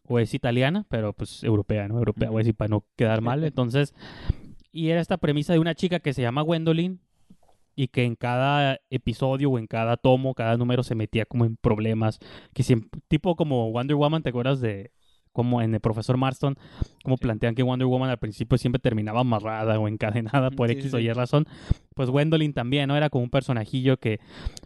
o 0.08 0.20
es 0.20 0.34
italiana, 0.34 0.86
pero 0.90 1.14
pues 1.14 1.44
europea, 1.44 1.88
¿no? 1.88 1.98
Europea, 1.98 2.30
voy 2.30 2.40
a 2.40 2.44
decir 2.44 2.56
para 2.56 2.70
no 2.70 2.86
quedar 2.96 3.22
mal. 3.22 3.44
Entonces, 3.44 3.94
y 4.72 4.90
era 4.90 5.02
esta 5.02 5.18
premisa 5.18 5.54
de 5.54 5.60
una 5.60 5.76
chica 5.76 6.00
que 6.00 6.14
se 6.14 6.22
llama 6.22 6.42
Gwendolyn 6.42 7.00
y 7.76 7.88
que 7.88 8.04
en 8.04 8.16
cada 8.16 8.80
episodio 8.90 9.52
o 9.52 9.60
en 9.60 9.68
cada 9.68 9.98
tomo, 9.98 10.34
cada 10.34 10.58
número 10.58 10.84
se 10.84 10.96
metía 10.96 11.26
como 11.26 11.46
en 11.46 11.58
problemas, 11.58 12.20
que 12.54 12.64
siempre, 12.64 13.02
tipo 13.08 13.36
como 13.36 13.72
Wonder 13.72 13.96
Woman, 13.96 14.24
¿te 14.24 14.30
acuerdas 14.30 14.62
de 14.62 14.92
como 15.34 15.62
en 15.62 15.74
el 15.74 15.80
profesor 15.80 16.18
Marston, 16.18 16.58
como 17.04 17.18
plantean 17.18 17.56
que 17.56 17.64
Wonder 17.64 17.88
Woman 17.88 18.10
al 18.10 18.20
principio 18.20 18.58
siempre 18.58 18.80
terminaba 18.80 19.22
amarrada 19.22 19.80
o 19.80 19.88
encadenada 19.88 20.52
por 20.52 20.72
X 20.72 20.94
o 20.94 21.00
Y 21.00 21.12
razón, 21.14 21.46
pues 21.96 22.10
Gwendolyn 22.10 22.54
también, 22.54 22.88
¿no? 22.88 22.96
Era 22.96 23.10
como 23.10 23.24
un 23.24 23.30
personajillo 23.30 23.98
que 23.98 24.20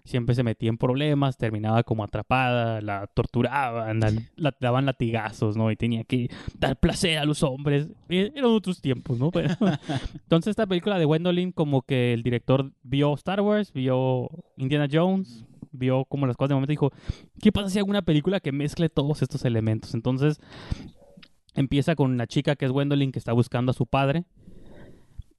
siempre 0.03 0.35
se 0.35 0.43
metía 0.43 0.69
en 0.69 0.77
problemas, 0.77 1.37
terminaba 1.37 1.83
como 1.83 2.03
atrapada, 2.03 2.81
la 2.81 3.07
torturaban, 3.07 3.99
la, 4.35 4.55
daban 4.59 4.85
latigazos, 4.85 5.57
¿no? 5.57 5.71
Y 5.71 5.75
tenía 5.75 6.03
que 6.03 6.29
dar 6.59 6.79
placer 6.79 7.17
a 7.17 7.25
los 7.25 7.43
hombres. 7.43 7.87
Eran 8.09 8.45
otros 8.45 8.81
tiempos, 8.81 9.19
¿no? 9.19 9.31
Entonces 10.13 10.51
esta 10.51 10.67
película 10.67 10.99
de 10.99 11.05
Gwendolyn 11.05 11.51
como 11.51 11.81
que 11.81 12.13
el 12.13 12.23
director 12.23 12.71
vio 12.83 13.13
Star 13.15 13.41
Wars, 13.41 13.73
vio 13.73 14.29
Indiana 14.57 14.87
Jones, 14.91 15.45
vio 15.77 16.05
como 16.05 16.27
las 16.27 16.35
cosas 16.37 16.49
de 16.49 16.55
momento 16.55 16.71
y 16.71 16.75
dijo, 16.75 16.91
¿qué 17.41 17.51
pasa 17.51 17.69
si 17.69 17.79
hago 17.79 17.89
una 17.89 18.01
película 18.01 18.39
que 18.39 18.51
mezcle 18.51 18.89
todos 18.89 19.21
estos 19.21 19.45
elementos? 19.45 19.93
Entonces 19.93 20.39
empieza 21.53 21.95
con 21.95 22.11
una 22.11 22.27
chica 22.27 22.55
que 22.55 22.65
es 22.65 22.71
Gwendolyn 22.71 23.11
que 23.11 23.19
está 23.19 23.33
buscando 23.33 23.71
a 23.71 23.73
su 23.73 23.85
padre. 23.85 24.25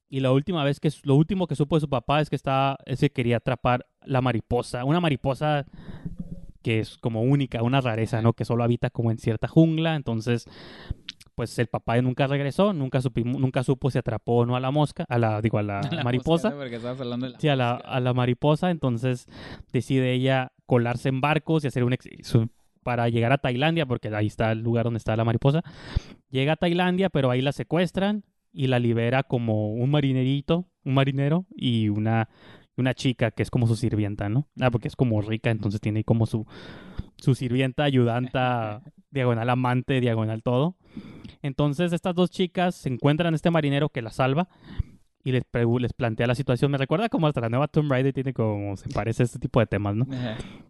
Y 0.09 0.21
la 0.21 0.31
última 0.31 0.63
vez 0.63 0.79
que 0.79 0.91
lo 1.03 1.17
último 1.17 1.47
que 1.47 1.57
supo 1.57 1.77
de 1.77 1.81
su 1.81 1.89
papá 1.89 2.21
es 2.21 2.31
que 2.31 2.37
estaba 2.37 2.79
ese 2.87 3.11
quería 3.11 3.39
atrapar 3.39 3.87
la 4.05 4.21
mariposa, 4.21 4.85
una 4.85 5.01
mariposa 5.01 5.67
que 6.63 6.81
es 6.81 6.97
como 6.99 7.23
única, 7.23 7.63
una 7.63 7.81
rareza, 7.81 8.23
¿no? 8.23 8.33
Que 8.33 8.45
solo 8.45 8.65
habita 8.65 8.91
como 8.91 9.11
en 9.11 9.19
cierta 9.19 9.49
jungla, 9.49 9.95
entonces 9.95 10.47
pues 11.37 11.57
el 11.59 11.69
papá 11.69 12.01
nunca 12.01 12.27
regresó, 12.27 12.73
nunca, 12.73 12.99
nunca 13.25 13.63
supo 13.63 13.91
si 13.91 13.99
atrapó 13.99 14.39
o 14.39 14.47
no 14.47 14.57
a 14.57 14.61
la 14.61 14.71
mosca, 14.71 15.05
a 15.09 15.19
la, 15.19 15.41
digo, 15.43 15.59
a 15.59 15.63
la, 15.63 15.81
mariposa. 16.05 16.53
sí, 17.39 17.49
a 17.49 17.55
la, 17.55 17.75
a 17.75 18.01
la 18.01 18.15
mariposa, 18.15 18.71
entonces 18.71 19.27
decide 19.71 20.15
ella 20.15 20.53
colarse 20.65 21.11
en 21.11 21.21
barcos 21.21 21.63
y 21.63 21.69
hacer 21.69 21.85
un... 21.85 21.95
para 22.83 23.09
llegar 23.11 23.33
a 23.33 23.39
Tailandia, 23.39 23.85
porque 23.85 24.09
ahí 24.09 24.27
está 24.27 24.51
el 24.53 24.63
lugar 24.63 24.85
donde 24.85 24.99
está 24.99 25.15
la 25.15 25.25
mariposa. 25.25 25.63
Llega 26.31 26.55
a 26.55 26.57
Tailandia, 26.57 27.11
pero 27.11 27.31
ahí 27.31 27.43
la 27.43 27.53
secuestran 27.53 28.25
y 28.51 28.69
la 28.69 28.79
libera 28.79 29.23
como 29.23 29.75
un 29.75 29.91
marinerito, 29.91 30.67
un 30.85 30.95
marinero 30.95 31.45
y 31.55 31.91
una, 31.91 32.31
una 32.79 32.95
chica 32.95 33.31
que 33.31 33.43
es 33.43 33.51
como 33.51 33.67
su 33.67 33.77
sirvienta, 33.77 34.31
¿no? 34.31 34.49
Ah, 34.59 34.71
porque 34.71 34.89
es 34.89 34.97
como 34.97 35.21
rica, 35.21 35.51
entonces 35.51 35.83
tiene 35.83 36.03
como 36.03 36.25
su, 36.25 36.47
su 37.19 37.35
sirvienta, 37.35 37.85
ayudanta, 37.85 38.81
diagonal 39.11 39.51
amante, 39.51 40.01
diagonal 40.01 40.43
todo. 40.43 40.77
Entonces 41.43 41.93
estas 41.93 42.15
dos 42.15 42.31
chicas 42.31 42.75
se 42.75 42.89
encuentran 42.89 43.35
a 43.35 43.37
este 43.37 43.51
marinero 43.51 43.89
que 43.89 44.03
la 44.03 44.11
salva 44.11 44.49
y 45.27 45.33
les, 45.33 45.43
les 45.81 45.93
plantea 45.93 46.29
la 46.29 46.37
situación. 46.37 46.71
Me 46.71 46.79
recuerda 46.79 47.09
como 47.09 47.27
hasta 47.27 47.41
la 47.41 47.49
nueva 47.49 47.67
Tomb 47.67 47.91
Raider 47.91 48.13
tiene 48.13 48.33
como, 48.33 48.77
se 48.77 48.89
parece 48.91 49.25
a 49.25 49.27
este 49.27 49.41
tipo 49.41 49.59
de 49.59 49.67
temas, 49.67 49.97
¿no? 49.97 50.07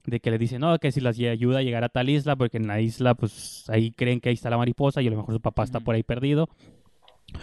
De 0.06 0.18
que 0.18 0.30
le 0.30 0.38
dicen, 0.38 0.62
no, 0.62 0.78
que 0.78 0.92
si 0.92 1.00
las 1.00 1.18
ayuda 1.18 1.58
a 1.58 1.62
llegar 1.62 1.84
a 1.84 1.90
tal 1.90 2.08
isla, 2.08 2.36
porque 2.36 2.56
en 2.56 2.66
la 2.66 2.80
isla, 2.80 3.14
pues 3.14 3.64
ahí 3.68 3.90
creen 3.92 4.18
que 4.18 4.30
ahí 4.30 4.34
está 4.34 4.48
la 4.48 4.56
mariposa 4.56 5.02
y 5.02 5.08
a 5.08 5.10
lo 5.10 5.18
mejor 5.18 5.34
su 5.34 5.42
papá 5.42 5.62
está 5.62 5.80
por 5.80 5.94
ahí 5.94 6.02
perdido. 6.02 6.48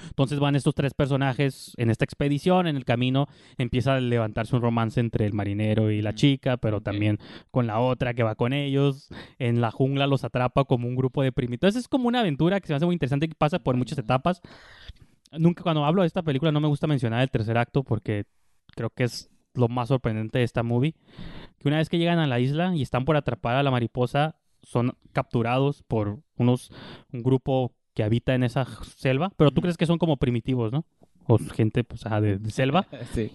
Entonces 0.09 0.39
van 0.39 0.55
estos 0.55 0.75
tres 0.75 0.93
personajes 0.93 1.73
en 1.77 1.89
esta 1.89 2.05
expedición, 2.05 2.67
en 2.67 2.75
el 2.75 2.85
camino 2.85 3.27
empieza 3.57 3.95
a 3.95 3.99
levantarse 3.99 4.55
un 4.55 4.61
romance 4.61 4.99
entre 4.99 5.25
el 5.25 5.33
marinero 5.33 5.91
y 5.91 6.01
la 6.01 6.13
chica, 6.13 6.57
pero 6.57 6.81
también 6.81 7.19
con 7.51 7.67
la 7.67 7.79
otra 7.79 8.13
que 8.13 8.23
va 8.23 8.35
con 8.35 8.53
ellos. 8.53 9.09
En 9.39 9.61
la 9.61 9.71
jungla 9.71 10.07
los 10.07 10.23
atrapa 10.23 10.65
como 10.65 10.87
un 10.87 10.95
grupo 10.95 11.23
de 11.23 11.31
primitos. 11.31 11.67
Entonces 11.67 11.81
es 11.83 11.87
como 11.87 12.07
una 12.07 12.21
aventura 12.21 12.59
que 12.59 12.67
se 12.67 12.73
me 12.73 12.77
hace 12.77 12.85
muy 12.85 12.93
interesante 12.93 13.27
que 13.27 13.35
pasa 13.35 13.59
por 13.59 13.75
muchas 13.75 13.97
etapas. 13.97 14.41
Nunca 15.31 15.63
cuando 15.63 15.85
hablo 15.85 16.01
de 16.01 16.07
esta 16.07 16.21
película 16.23 16.51
no 16.51 16.59
me 16.59 16.67
gusta 16.67 16.87
mencionar 16.87 17.21
el 17.21 17.31
tercer 17.31 17.57
acto 17.57 17.83
porque 17.83 18.25
creo 18.75 18.89
que 18.89 19.03
es 19.03 19.29
lo 19.53 19.67
más 19.67 19.89
sorprendente 19.89 20.39
de 20.39 20.45
esta 20.45 20.63
movie. 20.63 20.95
Que 21.59 21.67
una 21.67 21.77
vez 21.77 21.89
que 21.89 21.97
llegan 21.97 22.19
a 22.19 22.27
la 22.27 22.39
isla 22.39 22.75
y 22.75 22.81
están 22.81 23.05
por 23.05 23.15
atrapar 23.15 23.55
a 23.55 23.63
la 23.63 23.71
mariposa, 23.71 24.39
son 24.61 24.97
capturados 25.11 25.83
por 25.83 26.21
unos 26.37 26.71
un 27.11 27.21
grupo 27.21 27.75
que 27.93 28.03
habita 28.03 28.35
en 28.35 28.43
esa 28.43 28.65
selva, 28.97 29.31
pero 29.37 29.51
tú 29.51 29.61
crees 29.61 29.77
que 29.77 29.85
son 29.85 29.97
como 29.97 30.17
primitivos, 30.17 30.71
¿no? 30.71 30.85
O 31.25 31.37
gente 31.37 31.83
pues, 31.83 32.03
de, 32.03 32.39
selva. 32.49 32.87
sí. 33.13 33.31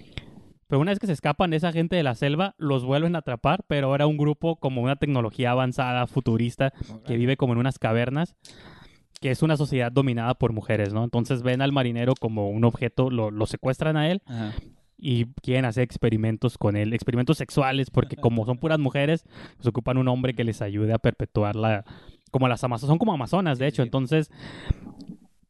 Pero 0.66 0.80
una 0.80 0.90
vez 0.90 0.98
que 0.98 1.06
se 1.06 1.14
escapan 1.14 1.54
esa 1.54 1.72
gente 1.72 1.96
de 1.96 2.02
la 2.02 2.14
selva, 2.14 2.54
los 2.58 2.84
vuelven 2.84 3.16
a 3.16 3.20
atrapar, 3.20 3.64
pero 3.66 3.86
ahora 3.86 4.06
un 4.06 4.18
grupo 4.18 4.56
como 4.56 4.82
una 4.82 4.96
tecnología 4.96 5.52
avanzada, 5.52 6.06
futurista, 6.06 6.74
que 7.06 7.16
vive 7.16 7.38
como 7.38 7.54
en 7.54 7.58
unas 7.58 7.78
cavernas, 7.78 8.36
que 9.20 9.30
es 9.30 9.42
una 9.42 9.56
sociedad 9.56 9.90
dominada 9.90 10.34
por 10.34 10.52
mujeres, 10.52 10.92
¿no? 10.92 11.04
Entonces 11.04 11.42
ven 11.42 11.62
al 11.62 11.72
marinero 11.72 12.12
como 12.20 12.50
un 12.50 12.64
objeto, 12.64 13.10
lo, 13.10 13.30
lo 13.30 13.46
secuestran 13.46 13.96
a 13.96 14.10
él 14.10 14.20
y 14.98 15.26
quieren 15.42 15.64
hacer 15.64 15.84
experimentos 15.84 16.58
con 16.58 16.76
él, 16.76 16.92
experimentos 16.92 17.38
sexuales, 17.38 17.88
porque 17.90 18.16
como 18.16 18.44
son 18.44 18.58
puras 18.58 18.80
mujeres, 18.80 19.24
pues 19.56 19.68
ocupan 19.68 19.96
un 19.96 20.08
hombre 20.08 20.34
que 20.34 20.44
les 20.44 20.60
ayude 20.60 20.92
a 20.92 20.98
perpetuar 20.98 21.56
la... 21.56 21.84
Como 22.30 22.48
las 22.48 22.62
amazonas, 22.64 22.88
son 22.88 22.98
como 22.98 23.12
amazonas, 23.12 23.58
de 23.58 23.66
hecho, 23.66 23.82
entonces 23.82 24.30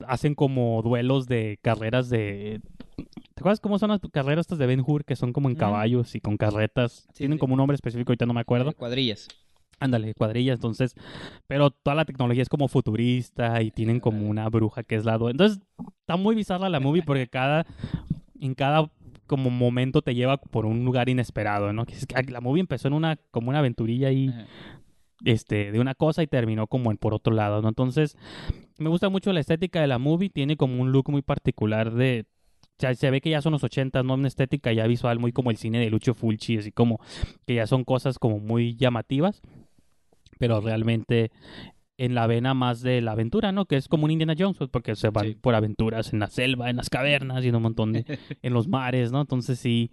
hacen 0.07 0.35
como 0.35 0.83
duelos 0.83 1.27
de 1.27 1.59
carreras 1.63 2.09
de... 2.09 2.61
¿Te 2.97 3.43
acuerdas 3.43 3.61
cómo 3.61 3.79
son 3.79 3.91
las 3.91 4.01
carreras 4.13 4.47
estas 4.47 4.59
de 4.59 4.67
Ben 4.67 4.83
Hur 4.85 5.05
que 5.05 5.15
son 5.15 5.33
como 5.33 5.49
en 5.49 5.55
caballos 5.55 6.15
y 6.15 6.21
con 6.21 6.37
carretas? 6.37 7.07
Tienen 7.15 7.39
como 7.39 7.55
un 7.55 7.59
nombre 7.59 7.77
específico, 7.77 8.11
ahorita 8.11 8.27
no 8.27 8.35
me 8.35 8.41
acuerdo. 8.41 8.73
cuadrillas. 8.73 9.29
Ándale, 9.81 10.13
cuadrillas, 10.15 10.57
entonces, 10.57 10.97
pero 11.47 11.71
toda 11.71 11.95
la 11.95 12.05
tecnología 12.05 12.43
es 12.43 12.49
como 12.49 12.67
futurista 12.67 13.63
y 13.63 13.71
tienen 13.71 14.01
como 14.01 14.29
una 14.29 14.49
bruja 14.49 14.83
que 14.83 14.97
es 14.97 15.05
la 15.05 15.15
Entonces, 15.15 15.61
está 16.01 16.17
muy 16.17 16.35
bizarra 16.35 16.69
la 16.69 16.81
movie 16.81 17.03
porque 17.07 17.29
cada, 17.29 17.65
en 18.41 18.55
cada 18.55 18.91
como 19.29 19.51
momento 19.51 20.03
te 20.03 20.15
lleva 20.17 20.39
por 20.39 20.67
un 20.67 20.85
lugar 20.85 21.09
inesperado, 21.09 21.73
¿no? 21.73 21.85
La 22.29 22.41
movie 22.41 22.61
empezó 22.61 22.89
en 22.89 22.95
una, 22.95 23.19
como 23.31 23.51
una 23.51 23.61
aventurilla 23.61 24.09
ahí, 24.09 24.35
este, 25.25 25.73
de 25.73 25.81
una 25.81 25.95
cosa 25.95 26.23
y 26.23 26.27
terminó 26.27 26.67
como 26.67 26.91
en 26.91 26.99
por 26.99 27.15
otro 27.15 27.35
lado, 27.35 27.63
¿no? 27.63 27.69
Entonces, 27.69 28.17
me 28.79 28.89
gusta 28.89 29.09
mucho 29.09 29.33
la 29.33 29.41
estética 29.41 29.81
de 29.81 29.87
la 29.87 29.99
movie, 29.99 30.31
tiene 30.31 30.57
como 30.57 30.81
un 30.81 30.93
look 30.93 31.11
muy 31.11 31.23
particular 31.23 31.93
de... 31.93 32.27
O 32.63 32.81
sea, 32.81 32.95
se 32.95 33.11
ve 33.11 33.21
que 33.21 33.31
ya 33.31 33.43
son 33.43 33.53
los 33.53 33.65
80, 33.65 34.05
¿no? 34.05 34.15
Una 34.15 34.29
estética 34.29 34.73
ya 34.73 34.87
visual 34.87 35.19
muy 35.19 35.33
como 35.33 35.51
el 35.51 35.57
cine 35.57 35.81
de 35.81 35.91
Lucho 35.91 36.15
Fulci, 36.15 36.59
así 36.59 36.71
como 36.71 37.01
que 37.45 37.57
ya 37.57 37.67
son 37.67 37.83
cosas 37.83 38.21
como 38.21 38.39
muy 38.39 38.77
llamativas 38.77 39.43
pero 40.39 40.61
realmente 40.61 41.31
en 41.99 42.15
la 42.15 42.29
vena 42.29 42.55
más 42.55 42.81
de 42.81 43.01
la 43.01 43.13
aventura, 43.13 43.51
¿no? 43.51 43.67
Que 43.67 43.77
es 43.77 43.89
como 43.89 44.05
un 44.05 44.13
Indiana 44.13 44.35
Jones, 44.39 44.57
pues, 44.57 44.71
porque 44.71 44.95
se 44.95 45.11
van 45.11 45.35
por 45.41 45.57
aventuras 45.57 46.13
en 46.13 46.21
la 46.21 46.29
selva, 46.29 46.71
en 46.71 46.77
las 46.77 46.89
cavernas 46.89 47.45
y 47.45 47.49
en 47.49 47.57
un 47.57 47.63
montón 47.63 47.93
de... 47.93 48.05
en 48.43 48.55
los 48.55 48.69
mares, 48.69 49.11
¿no? 49.11 49.21
Entonces 49.21 49.59
sí... 49.59 49.91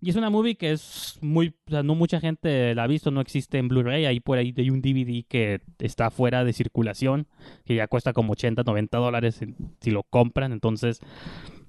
Y 0.00 0.10
es 0.10 0.16
una 0.16 0.28
movie 0.28 0.56
que 0.56 0.72
es 0.72 1.18
muy... 1.22 1.54
O 1.68 1.70
sea, 1.70 1.82
no 1.84 1.94
mucha 1.94 2.20
gente 2.20 2.74
la 2.74 2.82
ha 2.82 2.86
visto, 2.88 3.12
no 3.12 3.20
existe 3.20 3.58
en 3.58 3.68
Blu-ray, 3.68 4.06
ahí 4.06 4.18
por 4.18 4.38
ahí 4.38 4.52
hay 4.56 4.70
un 4.70 4.82
DVD 4.82 5.24
que 5.26 5.60
está 5.78 6.10
fuera 6.10 6.44
de 6.44 6.52
circulación, 6.52 7.28
que 7.64 7.76
ya 7.76 7.86
cuesta 7.86 8.12
como 8.12 8.32
80, 8.32 8.64
90 8.64 8.98
dólares 8.98 9.40
si 9.80 9.90
lo 9.90 10.02
compran, 10.02 10.52
entonces... 10.52 11.00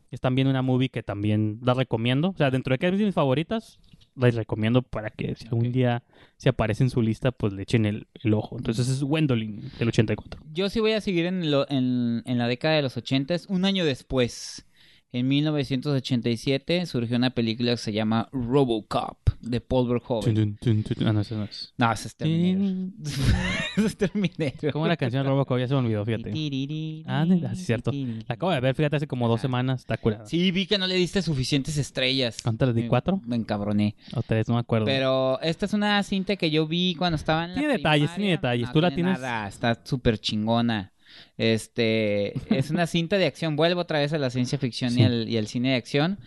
Es 0.09 0.21
también 0.21 0.47
una 0.47 0.61
movie 0.61 0.87
que 0.87 1.03
también 1.03 1.59
la 1.61 1.73
recomiendo. 1.73 2.29
O 2.29 2.37
sea, 2.37 2.49
dentro 2.49 2.73
de 2.73 2.77
que 2.77 2.87
es 2.87 2.97
de 2.97 3.03
mis 3.03 3.13
favoritas, 3.13 3.77
les 4.17 4.35
recomiendo 4.35 4.81
para 4.81 5.09
que 5.09 5.35
si 5.35 5.45
algún 5.47 5.71
día 5.71 6.03
se 6.37 6.49
aparece 6.49 6.83
en 6.83 6.89
su 6.89 7.01
lista, 7.01 7.31
pues 7.31 7.53
le 7.53 7.63
echen 7.63 7.85
el, 7.85 8.07
ojo. 8.33 8.57
Entonces 8.57 8.87
es 8.89 9.03
Wendolin 9.03 9.71
del 9.79 9.87
84. 9.87 10.41
Yo 10.53 10.69
sí 10.69 10.79
voy 10.79 10.93
a 10.93 11.01
seguir 11.01 11.25
en, 11.25 11.49
lo, 11.49 11.69
en, 11.69 12.23
en 12.25 12.37
la 12.37 12.47
década 12.47 12.75
de 12.75 12.81
los 12.81 12.97
80, 12.97 13.35
un 13.47 13.65
año 13.65 13.85
después. 13.85 14.66
En 15.13 15.25
1987 15.29 16.85
surgió 16.85 17.15
una 17.15 17.29
película 17.29 17.71
que 17.71 17.77
se 17.77 17.93
llama 17.93 18.27
Robocop 18.33 19.17
de 19.39 19.61
Paul 19.61 19.87
Verhoeven. 19.87 20.59
Ah, 21.05 21.13
no, 21.13 21.21
ese 21.21 21.35
no 21.35 21.45
es. 21.45 21.73
No, 21.77 21.91
ese 21.93 22.09
es 22.09 22.15
Terminator. 22.17 22.93
ese 23.77 23.87
es 23.87 23.97
Terminator. 23.97 24.73
¿Cómo 24.73 24.85
la 24.85 24.97
canción 24.97 25.25
Robocop? 25.25 25.59
Ya 25.59 25.67
se 25.69 25.73
me 25.75 25.79
olvidó, 25.79 26.03
fíjate. 26.03 26.33
Ah, 27.07 27.25
sí, 27.55 27.63
cierto. 27.63 27.91
La 27.93 28.35
acabo 28.35 28.51
de 28.51 28.59
ver, 28.59 28.75
fíjate, 28.75 28.97
hace 28.97 29.07
como 29.07 29.29
dos 29.29 29.39
semanas. 29.39 29.79
Está 29.81 29.95
curada. 29.95 30.25
Sí, 30.25 30.51
vi 30.51 30.65
que 30.65 30.77
no 30.77 30.87
le 30.87 30.95
diste 30.95 31.21
suficientes 31.21 31.77
estrellas. 31.77 32.39
¿Cuántas 32.43 32.67
le 32.75 32.81
di? 32.81 32.87
¿Cuatro? 32.89 33.21
Me 33.25 33.37
encabroné. 33.37 33.95
O 34.13 34.21
tres, 34.23 34.49
no 34.49 34.55
me 34.55 34.59
acuerdo. 34.59 34.85
Pero 34.85 35.39
esta 35.41 35.67
es 35.67 35.73
una 35.73 36.03
cinta 36.03 36.35
que 36.35 36.51
yo 36.51 36.67
vi 36.67 36.95
cuando 36.95 37.15
estaba 37.15 37.45
en 37.45 37.51
la 37.51 37.59
Tiene 37.59 37.73
detalles, 37.77 38.13
tiene 38.13 38.31
detalles. 38.31 38.71
¿Tú 38.73 38.81
la 38.81 38.93
tienes? 38.93 39.21
Nada, 39.21 39.47
está 39.47 39.79
súper 39.85 40.19
chingona. 40.19 40.91
Este, 41.37 42.33
es 42.55 42.71
una 42.71 42.87
cinta 42.87 43.17
de 43.17 43.25
acción. 43.25 43.55
Vuelvo 43.55 43.81
otra 43.81 43.99
vez 43.99 44.11
a 44.13 44.17
la 44.17 44.29
ciencia 44.29 44.57
ficción 44.57 44.97
y, 44.97 45.03
al, 45.03 45.29
y, 45.29 45.45
cine 45.45 45.69
de 45.69 45.75
acción. 45.75 46.17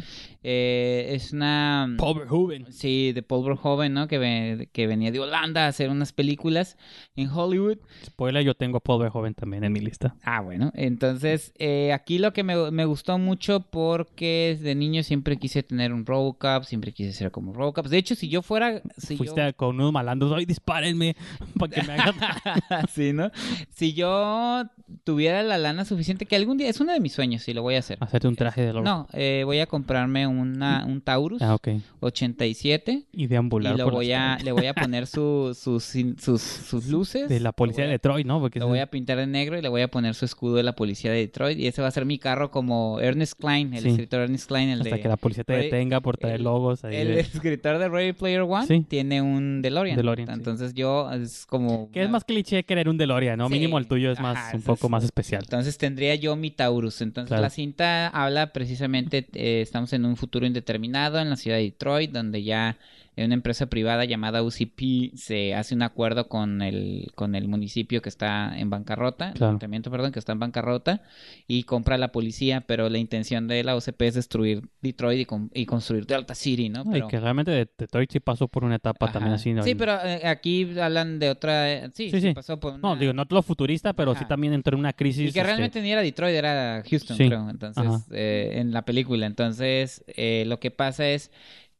Eh, 0.42 1.10
es 1.10 1.32
una... 1.32 1.96
Paul 1.98 2.20
Verhoeven. 2.20 2.72
Sí, 2.72 3.12
de 3.12 3.22
Paul 3.22 3.44
Verhoeven, 3.44 3.92
¿no? 3.92 4.08
Que, 4.08 4.68
que 4.72 4.86
venía 4.86 5.10
de 5.10 5.18
Holanda 5.18 5.66
a 5.66 5.68
hacer 5.68 5.90
unas 5.90 6.12
películas 6.12 6.78
en 7.16 7.28
Hollywood. 7.28 7.78
Spoiler, 8.06 8.44
yo 8.44 8.54
tengo 8.54 8.78
a 8.78 8.80
Paul 8.80 9.02
Verhoeven 9.02 9.34
también 9.34 9.64
en 9.64 9.72
mi 9.72 9.80
lista. 9.80 10.14
Ah, 10.22 10.40
bueno. 10.40 10.70
Entonces, 10.74 11.52
eh, 11.58 11.92
aquí 11.92 12.18
lo 12.18 12.32
que 12.32 12.44
me, 12.44 12.70
me, 12.70 12.84
gustó 12.84 13.18
mucho 13.18 13.60
porque 13.60 14.58
de 14.60 14.74
niño 14.74 15.02
siempre 15.02 15.36
quise 15.36 15.62
tener 15.62 15.92
un 15.92 16.06
Robocop, 16.06 16.64
siempre 16.64 16.92
quise 16.92 17.12
ser 17.12 17.30
como 17.30 17.52
Robocop. 17.52 17.86
De 17.88 17.98
hecho, 17.98 18.14
si 18.14 18.28
yo 18.28 18.42
fuera... 18.42 18.80
Si 18.96 19.16
Fuiste 19.16 19.52
con 19.54 19.74
unos 19.74 19.92
malandros, 19.92 20.32
¡ay, 20.32 20.46
dispárenme! 20.46 21.16
Para 21.58 21.72
que 21.74 21.82
me 21.82 21.92
hagan... 21.94 22.14
sí, 22.94 23.12
¿no? 23.12 23.30
Si 23.70 23.92
yo 23.92 24.64
tuviera 25.04 25.42
la 25.42 25.58
lana 25.58 25.84
suficiente, 25.84 26.26
que 26.26 26.36
algún 26.36 26.56
día... 26.56 26.68
Es 26.68 26.80
uno 26.80 26.92
de 26.92 27.00
mis 27.00 27.12
sueños, 27.12 27.46
y 27.48 27.54
lo 27.54 27.62
voy 27.62 27.74
a 27.74 27.80
hacer. 27.80 27.98
Hacerte 28.00 28.28
un 28.28 28.36
traje 28.36 28.62
de 28.62 28.72
No, 28.72 29.08
eh, 29.12 29.42
voy 29.44 29.58
a 29.58 29.66
comprarme 29.66 30.26
una, 30.26 30.84
un 30.86 31.00
Taurus 31.00 31.42
ah, 31.42 31.56
87 32.00 33.04
y 33.12 33.26
deambular 33.26 33.74
y 33.74 33.78
lo 33.78 33.90
voy 33.90 34.12
a, 34.12 34.38
le 34.42 34.52
voy 34.52 34.66
a 34.66 34.74
poner 34.80 35.06
sus, 35.06 35.58
sus, 35.58 35.84
sus, 35.84 36.86
luces. 36.86 37.28
De 37.28 37.40
la 37.40 37.52
policía 37.52 37.84
de 37.84 37.90
Detroit, 37.90 38.26
¿no? 38.26 38.40
Porque 38.40 38.58
lo 38.58 38.68
voy 38.68 38.78
a 38.78 38.86
pintar 38.86 39.18
de 39.18 39.26
negro 39.26 39.58
y 39.58 39.62
le 39.62 39.68
voy 39.68 39.82
a 39.82 39.88
poner 39.88 40.14
su 40.14 40.24
escudo 40.24 40.56
de 40.56 40.62
la 40.62 40.74
policía 40.74 41.10
de 41.10 41.18
Detroit 41.18 41.58
y 41.58 41.66
ese 41.66 41.82
va 41.82 41.88
a 41.88 41.90
ser 41.90 42.04
mi 42.04 42.18
carro 42.18 42.50
como 42.50 43.00
Ernest 43.00 43.34
Klein, 43.38 43.74
el 43.74 43.86
escritor 43.86 44.22
Ernest 44.22 44.48
Klein, 44.48 44.70
el 44.70 44.80
Hasta 44.82 44.98
que 45.00 45.08
la 45.08 45.16
policía 45.16 45.44
te 45.44 45.54
detenga 45.54 46.00
por 46.00 46.16
traer 46.16 46.40
logos. 46.40 46.84
Ahí 46.84 46.96
el 46.96 47.12
escritor 47.12 47.78
de 47.78 47.88
Ready 47.88 48.12
Player 48.12 48.42
One 48.42 48.84
tiene 48.88 49.22
un 49.22 49.62
DeLorean. 49.62 49.98
Entonces 50.30 50.74
yo 50.74 51.10
es 51.12 51.46
como... 51.46 51.90
Que 51.90 52.02
es 52.02 52.10
más 52.10 52.24
cliché 52.24 52.64
querer 52.64 52.88
un 52.88 52.96
DeLorean, 52.96 53.38
¿no? 53.38 53.48
Mínimo 53.48 53.78
el 53.78 53.86
tuyo 53.86 54.10
es 54.12 54.20
más 54.20 54.54
un 54.54 54.62
poco 54.62 54.88
más 54.88 54.99
especial. 55.04 55.42
Entonces 55.44 55.78
tendría 55.78 56.14
yo 56.14 56.36
mi 56.36 56.50
Taurus. 56.50 57.00
Entonces 57.00 57.40
la 57.40 57.50
cinta 57.50 58.08
habla 58.08 58.52
precisamente, 58.52 59.26
eh, 59.34 59.60
estamos 59.62 59.92
en 59.92 60.04
un 60.04 60.16
futuro 60.16 60.46
indeterminado 60.46 61.18
en 61.18 61.30
la 61.30 61.36
ciudad 61.36 61.56
de 61.56 61.64
Detroit, 61.64 62.10
donde 62.10 62.42
ya 62.42 62.78
una 63.24 63.34
empresa 63.34 63.66
privada 63.66 64.04
llamada 64.04 64.42
UCP 64.42 65.14
se 65.14 65.54
hace 65.54 65.74
un 65.74 65.82
acuerdo 65.82 66.28
con 66.28 66.62
el, 66.62 67.10
con 67.14 67.34
el 67.34 67.48
municipio 67.48 68.02
que 68.02 68.08
está 68.08 68.58
en 68.58 68.70
bancarrota, 68.70 69.32
el 69.34 69.42
ayuntamiento, 69.42 69.90
perdón, 69.90 70.12
que 70.12 70.18
está 70.18 70.32
en 70.32 70.38
bancarrota, 70.38 71.02
y 71.46 71.64
compra 71.64 71.98
la 71.98 72.12
policía, 72.12 72.62
pero 72.62 72.88
la 72.88 72.98
intención 72.98 73.48
de 73.48 73.64
la 73.64 73.76
UCP 73.76 74.02
es 74.02 74.14
destruir 74.14 74.68
Detroit 74.80 75.28
y, 75.52 75.66
construir 75.66 76.06
Delta 76.06 76.34
City, 76.34 76.68
¿no? 76.68 76.84
Y 76.96 77.06
que 77.08 77.20
realmente 77.20 77.68
Detroit 77.76 78.10
sí 78.10 78.20
pasó 78.20 78.48
por 78.48 78.64
una 78.64 78.76
etapa 78.76 79.10
también 79.12 79.34
así, 79.34 79.52
¿no? 79.52 79.62
Sí, 79.62 79.74
pero 79.74 79.92
eh, 80.04 80.26
aquí 80.26 80.78
hablan 80.78 81.18
de 81.18 81.30
otra... 81.30 81.72
Eh, 81.72 81.90
sí, 81.92 82.10
sí, 82.10 82.32
pasó 82.34 82.58
por 82.58 82.78
No, 82.78 82.96
digo, 82.96 83.12
no 83.12 83.26
lo 83.28 83.42
futurista, 83.42 83.92
pero 83.92 84.14
sí 84.14 84.24
también 84.26 84.52
entró 84.52 84.74
en 84.76 84.80
una 84.80 84.92
crisis. 84.92 85.30
Y 85.30 85.32
que 85.32 85.42
realmente 85.42 85.78
este 85.78 85.82
ni 85.82 85.92
era 85.92 86.02
Detroit, 86.02 86.34
era 86.34 86.82
Houston, 86.88 87.16
creo, 87.16 87.50
entonces, 87.50 88.06
eh, 88.12 88.52
en 88.54 88.72
la 88.72 88.84
película. 88.84 89.26
Entonces, 89.26 90.04
lo 90.46 90.60
que 90.60 90.70
pasa 90.70 91.08
es 91.08 91.30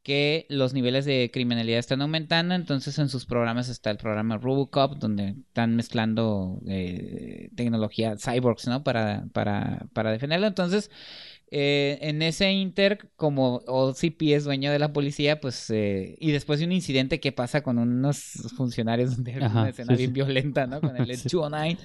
que 0.03 0.47
los 0.49 0.73
niveles 0.73 1.05
de 1.05 1.31
criminalidad 1.33 1.79
están 1.79 2.01
aumentando, 2.01 2.55
entonces 2.55 2.99
en 2.99 3.09
sus 3.09 3.27
programas 3.27 3.69
está 3.69 3.91
el 3.91 3.99
programa 3.99 4.39
Robocop, 4.39 4.97
donde 4.99 5.35
están 5.49 5.77
mezclando 5.77 6.61
eh, 6.67 7.51
tecnología 7.55 8.17
cyborgs, 8.17 8.67
¿no? 8.67 8.83
Para, 8.83 9.27
para, 9.33 9.87
para 9.93 10.11
defenderlo. 10.11 10.47
Entonces, 10.47 10.91
eh, 11.53 11.99
en 12.03 12.23
ese 12.23 12.53
inter, 12.53 13.11
como 13.17 13.57
OCP 13.67 14.23
es 14.35 14.45
dueño 14.45 14.71
de 14.71 14.79
la 14.79 14.93
policía, 14.93 15.41
pues, 15.41 15.69
eh, 15.71 16.17
y 16.21 16.31
después 16.31 16.61
de 16.61 16.67
un 16.67 16.73
incidente 16.73 17.19
que 17.19 17.33
pasa 17.33 17.63
con 17.63 17.79
unos 17.79 18.19
funcionarios 18.57 19.11
donde 19.17 19.33
hay 19.33 19.39
una 19.39 19.69
escena 19.69 19.97
bien 19.97 20.13
violenta, 20.13 20.67
¿no? 20.67 20.81
Con 20.81 20.97
el 20.97 21.07
209, 21.09 21.77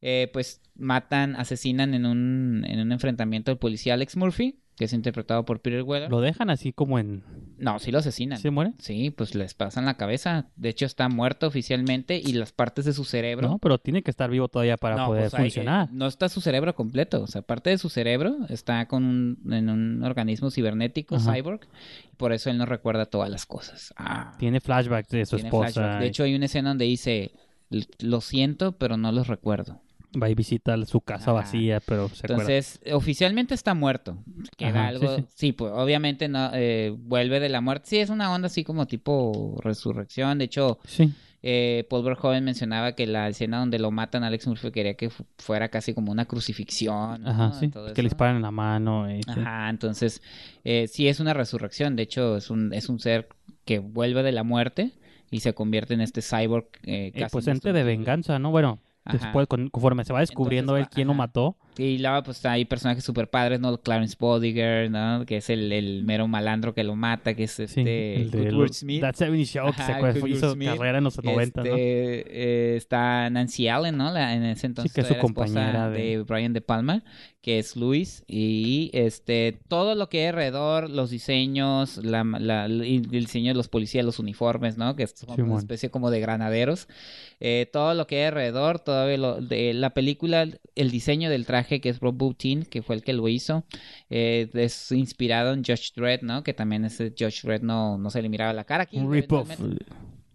eh, 0.00 0.30
pues 0.32 0.62
matan, 0.74 1.36
asesinan 1.36 1.92
en 1.92 2.06
un, 2.06 2.64
en 2.66 2.80
un 2.80 2.92
enfrentamiento 2.92 3.50
al 3.50 3.58
policía 3.58 3.94
Alex 3.94 4.16
Murphy 4.16 4.58
que 4.80 4.86
es 4.86 4.94
interpretado 4.94 5.44
por 5.44 5.60
Peter 5.60 5.82
Weller. 5.82 6.10
¿Lo 6.10 6.22
dejan 6.22 6.48
así 6.48 6.72
como 6.72 6.98
en...? 6.98 7.22
No, 7.58 7.78
sí 7.78 7.92
lo 7.92 7.98
asesinan. 7.98 8.38
¿Se 8.38 8.50
muere? 8.50 8.72
Sí, 8.78 9.10
pues 9.10 9.34
les 9.34 9.52
pasan 9.52 9.84
la 9.84 9.98
cabeza. 9.98 10.46
De 10.56 10.70
hecho, 10.70 10.86
está 10.86 11.10
muerto 11.10 11.46
oficialmente 11.46 12.16
y 12.16 12.32
las 12.32 12.52
partes 12.52 12.86
de 12.86 12.94
su 12.94 13.04
cerebro... 13.04 13.46
No, 13.46 13.58
pero 13.58 13.76
tiene 13.76 14.02
que 14.02 14.10
estar 14.10 14.30
vivo 14.30 14.48
todavía 14.48 14.78
para 14.78 15.04
poder 15.04 15.28
pues, 15.28 15.42
funcionar. 15.42 15.92
no 15.92 16.06
está 16.06 16.30
su 16.30 16.40
cerebro 16.40 16.74
completo. 16.74 17.20
O 17.20 17.26
sea, 17.26 17.42
parte 17.42 17.68
de 17.68 17.76
su 17.76 17.90
cerebro 17.90 18.38
está 18.48 18.86
con 18.86 19.04
un, 19.04 19.52
en 19.52 19.68
un 19.68 20.02
organismo 20.02 20.50
cibernético, 20.50 21.18
cyborg. 21.20 21.60
por 22.16 22.32
eso 22.32 22.48
él 22.48 22.56
no 22.56 22.64
recuerda 22.64 23.04
todas 23.04 23.28
las 23.28 23.44
cosas. 23.44 23.92
Ah. 23.98 24.32
Tiene 24.38 24.62
flashbacks 24.62 25.10
de 25.10 25.26
su 25.26 25.36
esposa. 25.36 25.98
De 25.98 26.06
hecho, 26.06 26.22
hay 26.22 26.34
una 26.34 26.46
escena 26.46 26.70
donde 26.70 26.86
dice... 26.86 27.32
Lo 27.98 28.22
siento, 28.22 28.72
pero 28.72 28.96
no 28.96 29.12
los 29.12 29.28
recuerdo 29.28 29.82
va 30.20 30.28
y 30.28 30.34
visita 30.34 30.76
su 30.86 31.00
casa 31.00 31.32
vacía, 31.32 31.80
pero 31.80 32.08
se 32.08 32.26
Entonces, 32.26 32.80
oficialmente 32.92 33.54
está 33.54 33.74
muerto. 33.74 34.18
Queda 34.56 34.88
algo. 34.88 35.16
Sí, 35.34 35.52
pues 35.52 35.72
obviamente 35.74 36.28
no 36.28 36.50
eh, 36.52 36.94
vuelve 36.96 37.40
de 37.40 37.48
la 37.48 37.60
muerte. 37.60 37.88
Sí, 37.88 37.98
es 37.98 38.10
una 38.10 38.32
onda 38.32 38.46
así 38.46 38.64
como 38.64 38.86
tipo 38.86 39.58
resurrección. 39.62 40.38
De 40.38 40.44
hecho, 40.44 40.78
sí. 40.84 41.12
eh, 41.42 41.86
Paul 41.88 42.04
Verhoeven 42.04 42.44
mencionaba 42.44 42.92
que 42.92 43.06
la 43.06 43.28
escena 43.28 43.58
donde 43.58 43.78
lo 43.78 43.90
matan 43.90 44.24
Alex 44.24 44.46
Murphy 44.46 44.70
quería 44.70 44.94
que 44.94 45.10
fuera 45.38 45.68
casi 45.68 45.94
como 45.94 46.12
una 46.12 46.24
crucifixión. 46.24 47.26
Ajá, 47.26 47.52
sí. 47.52 47.70
que 47.70 48.02
le 48.02 48.08
disparan 48.08 48.36
en 48.36 48.42
la 48.42 48.50
mano. 48.50 49.06
Ajá, 49.26 49.70
entonces 49.70 50.22
eh, 50.64 50.86
sí 50.88 51.08
es 51.08 51.20
una 51.20 51.34
resurrección. 51.34 51.96
De 51.96 52.02
hecho, 52.02 52.36
es 52.36 52.50
un, 52.50 52.72
es 52.72 52.88
un 52.88 52.98
ser 52.98 53.28
que 53.64 53.78
vuelve 53.78 54.22
de 54.22 54.32
la 54.32 54.42
muerte 54.42 54.92
y 55.30 55.40
se 55.40 55.54
convierte 55.54 55.94
en 55.94 56.00
este 56.00 56.22
cyborg. 56.22 56.66
Eh, 56.82 57.12
casi 57.16 57.32
pues 57.32 57.46
ente 57.46 57.72
de 57.72 57.84
venganza, 57.84 58.38
¿no? 58.38 58.50
Bueno, 58.50 58.80
después, 59.04 59.46
conforme 59.46 60.04
se 60.04 60.12
va 60.12 60.20
descubriendo 60.20 60.76
él 60.76 60.88
quién 60.88 61.08
lo 61.08 61.14
mató. 61.14 61.56
Y 61.80 61.98
luego, 61.98 62.22
pues 62.22 62.44
hay 62.44 62.64
personajes 62.64 63.04
super 63.04 63.28
padres, 63.28 63.60
¿no? 63.60 63.76
Clarence 63.78 64.16
Bodiger, 64.18 64.90
¿no? 64.90 65.24
Que 65.24 65.38
es 65.38 65.50
el, 65.50 65.72
el 65.72 66.04
mero 66.04 66.28
malandro 66.28 66.74
que 66.74 66.84
lo 66.84 66.96
mata, 66.96 67.34
que 67.34 67.44
es 67.44 67.58
este. 67.60 68.16
el 68.16 68.30
de 68.30 68.68
Smith. 68.72 69.00
That 69.00 69.14
70 69.14 69.44
Show, 69.44 69.72
que 69.72 70.20
se 70.20 70.28
hizo 70.28 70.56
carrera 70.56 70.98
en 70.98 71.04
los 71.04 71.22
90, 71.22 71.62
¿no? 71.62 71.66
Este, 71.66 71.74
eh, 71.74 72.76
está 72.76 73.30
Nancy 73.30 73.68
Allen, 73.68 73.96
¿no? 73.96 74.12
La, 74.12 74.34
en 74.34 74.44
ese 74.44 74.66
entonces. 74.66 74.92
Sí, 74.92 74.94
que 74.94 75.00
es 75.00 75.08
su 75.08 75.16
compañera 75.18 75.88
de... 75.88 76.18
de... 76.18 76.22
Brian 76.22 76.52
De 76.52 76.60
Palma, 76.60 77.02
que 77.40 77.58
es 77.58 77.76
Luis. 77.76 78.24
Y 78.26 78.90
este 78.92 79.58
todo 79.68 79.94
lo 79.94 80.08
que 80.08 80.20
hay 80.20 80.26
alrededor, 80.26 80.90
los 80.90 81.10
diseños, 81.10 81.96
la, 81.98 82.24
la, 82.24 82.66
el 82.66 83.08
diseño 83.08 83.52
de 83.52 83.56
los 83.56 83.68
policías, 83.68 84.04
los 84.04 84.18
uniformes, 84.18 84.76
¿no? 84.76 84.96
Que 84.96 85.04
es 85.04 85.14
una 85.38 85.58
especie 85.58 85.90
como 85.90 86.10
de 86.10 86.20
granaderos. 86.20 86.88
Eh, 87.40 87.68
todo 87.72 87.94
lo 87.94 88.06
que 88.06 88.18
hay 88.18 88.24
alrededor, 88.24 88.80
todo 88.80 89.16
lo 89.16 89.40
de 89.40 89.72
la 89.72 89.90
película, 89.90 90.46
el 90.74 90.90
diseño 90.90 91.30
del 91.30 91.46
traje 91.46 91.69
que 91.78 91.90
es 91.90 92.00
Rob 92.00 92.16
Boutin, 92.16 92.64
que 92.64 92.82
fue 92.82 92.96
el 92.96 93.04
que 93.04 93.12
lo 93.12 93.28
hizo. 93.28 93.64
Eh, 94.08 94.50
es 94.54 94.90
inspirado 94.90 95.52
en 95.52 95.62
Josh 95.64 95.92
Dredd, 95.94 96.22
¿no? 96.22 96.42
Que 96.42 96.54
también 96.54 96.84
ese 96.84 97.14
Josh 97.16 97.42
Dredd 97.42 97.62
no, 97.62 97.98
no 97.98 98.10
se 98.10 98.20
le 98.20 98.28
miraba 98.28 98.52
la 98.52 98.64
cara 98.64 98.82
aquí. 98.82 98.98
Un 98.98 99.08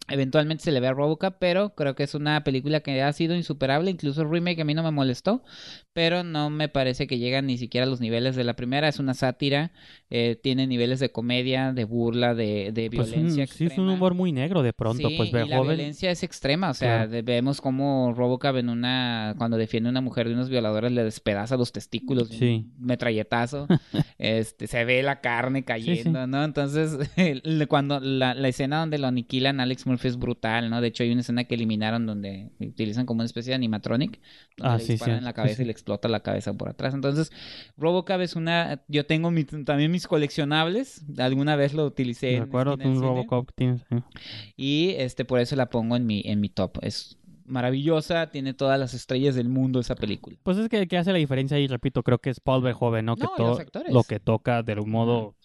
Eventualmente 0.08 0.64
se 0.64 0.72
le 0.72 0.80
ve 0.80 0.88
a 0.88 0.94
Robocop, 0.94 1.38
pero 1.40 1.74
creo 1.74 1.96
que 1.96 2.04
es 2.04 2.14
una 2.14 2.44
película 2.44 2.82
que 2.82 3.02
ha 3.02 3.12
sido 3.12 3.36
insuperable. 3.36 3.90
Incluso 3.90 4.22
el 4.22 4.30
remake 4.30 4.62
a 4.62 4.64
mí 4.66 4.76
no 4.76 4.84
me 4.84 4.92
molestó, 4.92 5.44
pero 5.94 6.24
no 6.24 6.52
me 6.52 6.70
parece 6.70 7.08
que 7.08 7.18
llega 7.18 7.42
ni 7.42 7.58
siquiera 7.58 7.88
a 7.88 7.90
los 7.90 8.02
niveles 8.02 8.36
de 8.36 8.44
la 8.44 8.56
primera. 8.56 8.88
Es 8.88 9.00
una 9.00 9.16
sátira, 9.16 9.72
eh, 10.12 10.40
tiene 10.42 10.68
niveles 10.68 11.00
de 11.00 11.12
comedia, 11.12 11.74
de 11.74 11.86
burla, 11.86 12.36
de, 12.36 12.72
de 12.72 12.92
pues 12.92 13.12
violencia. 13.12 13.48
sí, 13.48 13.66
es 13.66 13.78
un 13.80 13.90
humor 13.90 14.14
muy 14.14 14.32
negro 14.32 14.62
de 14.62 14.74
pronto. 14.74 15.10
pues 15.18 15.30
y 15.30 15.34
la 15.34 15.62
violencia 15.62 16.12
es 16.12 16.22
extrema. 16.22 16.70
O 16.70 16.76
sea, 16.76 17.08
vemos 17.08 17.60
como 17.60 18.14
Robocop 18.16 18.58
en 18.58 18.70
una, 18.70 19.34
cuando 19.40 19.58
defiende 19.58 19.90
a 19.90 19.92
una 19.92 20.02
mujer 20.02 20.28
de 20.28 20.36
unos 20.36 20.50
violadores 20.50 20.92
le 20.92 21.04
despedaza 21.04 21.58
los 21.58 21.72
testículos, 21.72 22.30
sí. 22.30 22.68
un 22.80 22.86
metralletazo. 22.86 23.68
este, 24.20 24.68
se 24.68 24.86
ve 24.86 25.02
la 25.02 25.20
carne 25.22 25.64
cayendo, 25.66 26.28
¿no? 26.28 26.44
Entonces, 26.44 26.98
cuando 27.70 28.00
la, 28.00 28.36
la 28.36 28.48
escena 28.48 28.82
donde 28.82 29.00
lo 29.00 29.08
aniquilan 29.08 29.60
Alex 29.60 29.86
es 30.04 30.18
brutal, 30.18 30.70
¿no? 30.70 30.82
De 30.82 30.88
hecho, 30.88 31.04
hay 31.04 31.12
una 31.12 31.22
escena 31.22 31.44
que 31.46 31.56
eliminaron 31.56 32.06
donde 32.06 32.52
utilizan 32.60 33.06
como 33.06 33.20
una 33.20 33.26
especie 33.26 33.52
de 33.52 33.56
animatronic. 33.56 34.20
Donde 34.58 34.74
ah, 34.74 34.78
le 34.78 34.86
disparan 34.86 35.18
en 35.20 35.24
la 35.24 35.34
cabeza 35.34 35.62
y 35.62 35.66
le 35.66 35.72
explota 35.72 36.08
la 36.08 36.22
cabeza 36.22 36.54
por 36.54 36.70
atrás. 36.70 36.94
Entonces, 36.94 37.32
Robocop 37.78 38.22
es 38.22 38.36
una... 38.36 38.84
Yo 38.88 39.06
tengo 39.06 39.32
también 39.66 39.92
mis 39.92 40.08
coleccionables. 40.08 41.06
Alguna 41.18 41.56
vez 41.56 41.74
lo 41.74 41.86
utilicé. 41.86 42.40
Me 42.40 42.46
acuerdo 42.46 42.78
un 42.84 43.02
Robocop 43.02 43.52
tienes. 43.56 43.82
Y 44.56 44.92
este, 44.98 45.26
por 45.26 45.40
eso 45.40 45.56
la 45.56 45.70
pongo 45.70 45.96
en 45.96 46.06
mi, 46.06 46.22
en 46.26 46.42
mi 46.42 46.50
top. 46.50 46.78
Es 46.82 47.18
maravillosa, 47.46 48.32
tiene 48.32 48.54
todas 48.54 48.80
las 48.80 48.94
estrellas 48.94 49.36
del 49.36 49.50
mundo 49.50 49.80
esa 49.80 49.96
película. 49.96 50.38
Pues 50.44 50.58
es 50.58 50.70
que, 50.70 50.88
que 50.88 50.98
hace 50.98 51.12
la 51.12 51.18
diferencia 51.18 51.60
y 51.60 51.68
repito, 51.68 52.04
creo 52.04 52.20
que 52.20 52.30
es 52.30 52.40
Paul 52.40 52.64
Verhoeven, 52.64 53.06
¿no? 53.06 53.16
Que 53.16 53.28
todo 53.38 53.58
lo 53.90 54.04
que 54.04 54.20
toca 54.20 54.64
de 54.64 54.80
un 54.80 54.90
modo 54.90 55.36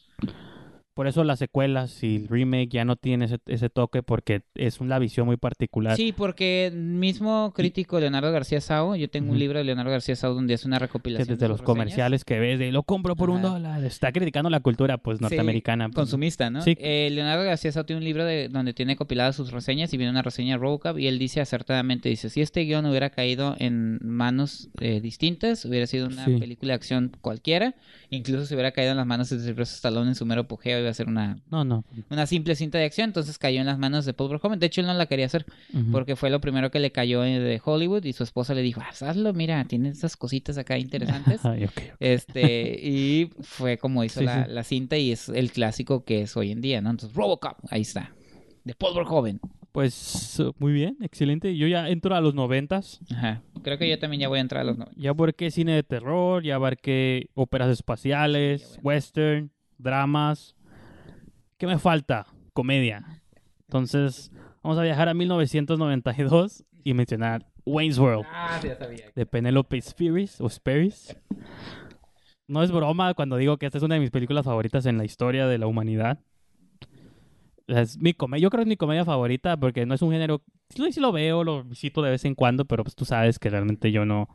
por 0.95 1.07
eso 1.07 1.25
las 1.25 1.39
secuelas 1.39 2.03
y 2.03 2.17
el 2.17 2.29
remake 2.29 2.69
ya 2.69 2.85
no 2.85 2.97
tiene 2.97 3.29
ese, 3.47 3.71
toque 3.71 4.03
porque 4.03 4.43
es 4.55 4.81
una 4.81 4.99
visión 4.99 5.27
muy 5.27 5.37
particular. 5.37 5.97
Sí, 5.97 6.12
porque 6.12 6.73
mismo 6.75 7.53
crítico 7.55 8.01
Leonardo 8.01 8.33
García 8.33 8.61
Sao, 8.61 8.97
yo 8.97 9.09
tengo 9.09 9.33
un 9.33 9.39
libro 9.39 9.59
de 9.59 9.65
Leonardo 9.65 9.91
García 9.91 10.17
Sao 10.17 10.35
donde 10.35 10.55
es 10.55 10.65
una 10.65 10.79
recopilación. 10.79 11.29
desde 11.29 11.49
los 11.49 11.62
comerciales 11.62 12.25
que 12.25 12.39
ves 12.39 12.59
de 12.59 12.73
lo 12.73 12.83
compro 12.83 13.15
por 13.15 13.31
un 13.31 13.43
dólar, 13.43 13.85
está 13.85 14.12
criticando 14.12 14.51
la 14.51 14.61
cultura 14.61 14.99
pues 14.99 15.21
norteamericana. 15.21 15.91
Consumista, 15.91 16.51
¿no? 16.51 16.62
Sí. 16.62 16.77
Eh, 16.81 17.09
Leonardo 17.12 17.45
García 17.45 17.71
Sao 17.73 17.85
tiene 17.85 17.99
un 17.99 18.05
libro 18.05 18.25
de, 18.25 18.49
donde 18.49 18.75
tiene 18.75 18.97
copiladas 18.97 19.37
sus 19.37 19.53
reseñas 19.53 19.93
y 19.95 19.97
viene 19.97 20.11
una 20.11 20.23
reseña 20.23 20.55
de 20.55 20.59
Robocop 20.59 20.99
y 20.99 21.07
él 21.07 21.19
dice 21.19 21.41
acertadamente, 21.41 22.09
dice, 22.09 22.31
si 22.31 22.41
este 22.41 22.62
guion 22.62 22.87
hubiera 22.87 23.11
caído 23.11 23.55
en 23.59 23.99
manos 24.03 24.71
eh, 24.81 25.01
distintas, 25.01 25.65
hubiera 25.65 25.87
sido 25.87 26.09
una 26.09 26.25
película 26.25 26.73
de 26.73 26.77
acción 26.77 27.12
cualquiera, 27.21 27.75
incluso 28.11 28.47
si 28.47 28.55
hubiera 28.55 28.73
caído 28.73 28.91
en 28.91 28.97
las 28.97 29.07
manos 29.07 29.31
de 29.31 29.39
Sylvester 29.39 29.77
Stallone 29.77 30.09
en 30.09 30.15
su 30.15 30.27
mero 30.27 30.43
apogeo 30.43 30.80
hacer 30.89 31.09
una, 31.09 31.39
no, 31.51 31.65
no. 31.65 31.85
una 32.11 32.27
simple 32.27 32.55
cinta 32.55 32.78
de 32.78 32.85
acción, 32.85 33.11
entonces 33.11 33.39
cayó 33.39 33.61
en 33.61 33.66
las 33.66 33.78
manos 33.78 34.05
de 34.05 34.15
Paul 34.15 34.31
Verhoeven. 34.31 34.59
De 34.59 34.66
hecho, 34.66 34.81
él 34.81 34.86
no 34.86 34.94
la 34.94 35.07
quería 35.07 35.27
hacer 35.27 35.47
porque 35.93 36.16
fue 36.16 36.31
lo 36.31 36.40
primero 36.40 36.70
que 36.70 36.81
le 36.81 36.93
cayó 36.93 37.23
de 37.23 37.61
Hollywood 37.62 38.05
y 38.05 38.12
su 38.12 38.23
esposa 38.23 38.55
le 38.55 38.62
dijo, 38.62 38.81
ah, 38.82 38.90
hazlo, 38.90 39.32
mira, 39.32 39.65
tiene 39.65 39.90
esas 39.90 40.16
cositas 40.16 40.59
acá 40.59 40.78
interesantes. 40.78 41.40
Este, 42.01 42.78
y 42.82 43.31
fue 43.40 43.78
como 43.78 44.05
hizo 44.05 44.23
la, 44.23 44.47
la, 44.47 44.65
cinta 44.65 44.97
y 44.97 45.12
es 45.12 45.28
el 45.28 45.52
clásico 45.52 46.05
que 46.05 46.23
es 46.23 46.36
hoy 46.36 46.51
en 46.51 46.61
día, 46.61 46.81
¿no? 46.81 46.90
Entonces, 46.90 47.16
Robocop, 47.16 47.59
ahí 47.70 47.82
está, 47.82 48.15
de 48.65 48.74
Paul 48.74 48.97
Verhoeven. 48.97 49.40
Pues 49.73 50.43
muy 50.59 50.73
bien, 50.73 50.97
excelente. 51.01 51.57
Yo 51.57 51.69
ya 51.69 51.89
entro 51.89 52.15
a 52.16 52.20
los 52.20 52.35
noventas. 52.35 53.01
Ajá. 53.11 53.43
Creo 53.62 53.78
que 53.78 53.89
yo 53.89 53.98
también 53.98 54.20
ya 54.23 54.28
voy 54.28 54.39
a 54.39 54.40
entrar 54.43 54.62
a 54.62 54.65
los 54.65 54.77
noventas. 54.77 55.01
Ya 55.01 55.11
abarqué 55.11 55.51
cine 55.51 55.74
de 55.74 55.82
terror, 55.82 56.43
ya 56.43 56.57
abarqué 56.57 57.28
óperas 57.35 57.70
espaciales, 57.70 58.78
western, 58.82 59.52
dramas. 59.78 60.57
¿Qué 61.61 61.66
me 61.66 61.78
falta? 61.78 62.27
Comedia. 62.55 63.20
Entonces, 63.69 64.32
vamos 64.62 64.78
a 64.78 64.82
viajar 64.82 65.11
a 65.11 65.15
1992 65.15 66.65
y 66.82 66.95
mencionar 66.95 67.47
Wayne's 67.66 67.99
World. 67.99 68.24
Ah, 68.32 68.59
ya 68.65 68.77
sabía. 68.77 69.12
De 69.15 69.27
Penelope 69.27 69.78
Spheris 69.78 70.41
o 70.41 70.49
Sperris. 70.49 71.15
No 72.49 72.62
es 72.62 72.70
broma 72.73 73.12
cuando 73.12 73.37
digo 73.37 73.59
que 73.59 73.66
esta 73.66 73.77
es 73.77 73.85
una 73.85 73.97
de 73.97 74.01
mis 74.01 74.11
películas 74.11 74.47
favoritas 74.47 74.87
en 74.87 74.97
la 74.97 75.05
historia 75.05 75.47
de 75.49 75.59
la 75.59 75.66
humanidad. 75.66 76.20
Es 77.66 77.99
mi 77.99 78.15
comedia, 78.15 78.45
yo 78.45 78.49
creo 78.49 78.61
que 78.61 78.62
es 78.62 78.69
mi 78.69 78.78
comedia 78.78 79.05
favorita 79.05 79.59
porque 79.59 79.85
no 79.85 79.95
es 79.95 80.01
un 80.01 80.12
género. 80.12 80.41
Sí, 80.70 80.93
sí 80.93 80.99
lo 80.99 81.12
veo, 81.12 81.45
lo 81.45 81.62
visito 81.62 82.01
de 82.01 82.11
vez 82.11 82.24
en 82.24 82.35
cuando, 82.35 82.65
pero 82.65 82.85
pues 82.85 82.97
tú 82.97 83.05
sabes 83.05 83.39
que 83.39 83.51
realmente 83.51 83.93
yo 83.93 84.07
no. 84.07 84.31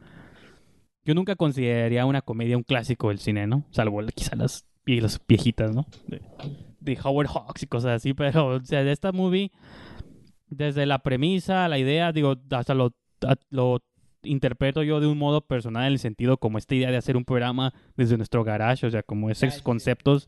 Yo 1.04 1.16
nunca 1.16 1.36
consideraría 1.36 2.06
una 2.06 2.22
comedia 2.22 2.56
un 2.56 2.62
clásico 2.62 3.10
del 3.10 3.18
cine, 3.18 3.48
¿no? 3.48 3.66
Salvo 3.72 4.00
quizá 4.14 4.36
las, 4.36 4.68
las 4.86 5.20
viejitas, 5.28 5.74
¿no? 5.74 5.88
De, 6.86 6.98
Howard 7.04 7.28
Hawks 7.28 7.64
y 7.64 7.68
cosas 7.68 7.92
así, 7.98 8.14
pero, 8.14 8.48
o 8.48 8.60
sea, 8.64 8.84
de 8.84 8.92
esta 8.92 9.12
movie, 9.12 9.52
desde 10.48 10.86
la 10.86 11.00
premisa, 11.00 11.68
la 11.68 11.78
idea, 11.78 12.12
digo, 12.12 12.36
hasta 12.52 12.74
lo, 12.74 12.96
lo 13.50 13.82
interpreto 14.24 14.84
yo 14.84 15.00
de 15.00 15.08
un 15.08 15.18
modo 15.18 15.42
personal 15.42 15.86
en 15.86 15.94
el 15.94 16.00
sentido 16.00 16.38
como 16.38 16.58
esta 16.58 16.76
idea 16.76 16.92
de 16.92 16.98
hacer 16.98 17.18
un 17.18 17.26
programa 17.26 17.74
desde 17.96 18.18
nuestro 18.18 18.44
garage, 18.44 18.86
o 18.86 18.92
sea, 18.92 19.04
como 19.04 19.30
esos 19.30 19.62
conceptos. 19.62 20.28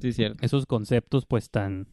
Sí, 0.00 0.12
cierto. 0.12 0.44
Esos 0.44 0.66
conceptos, 0.66 1.26
pues 1.26 1.50
tan 1.50 1.88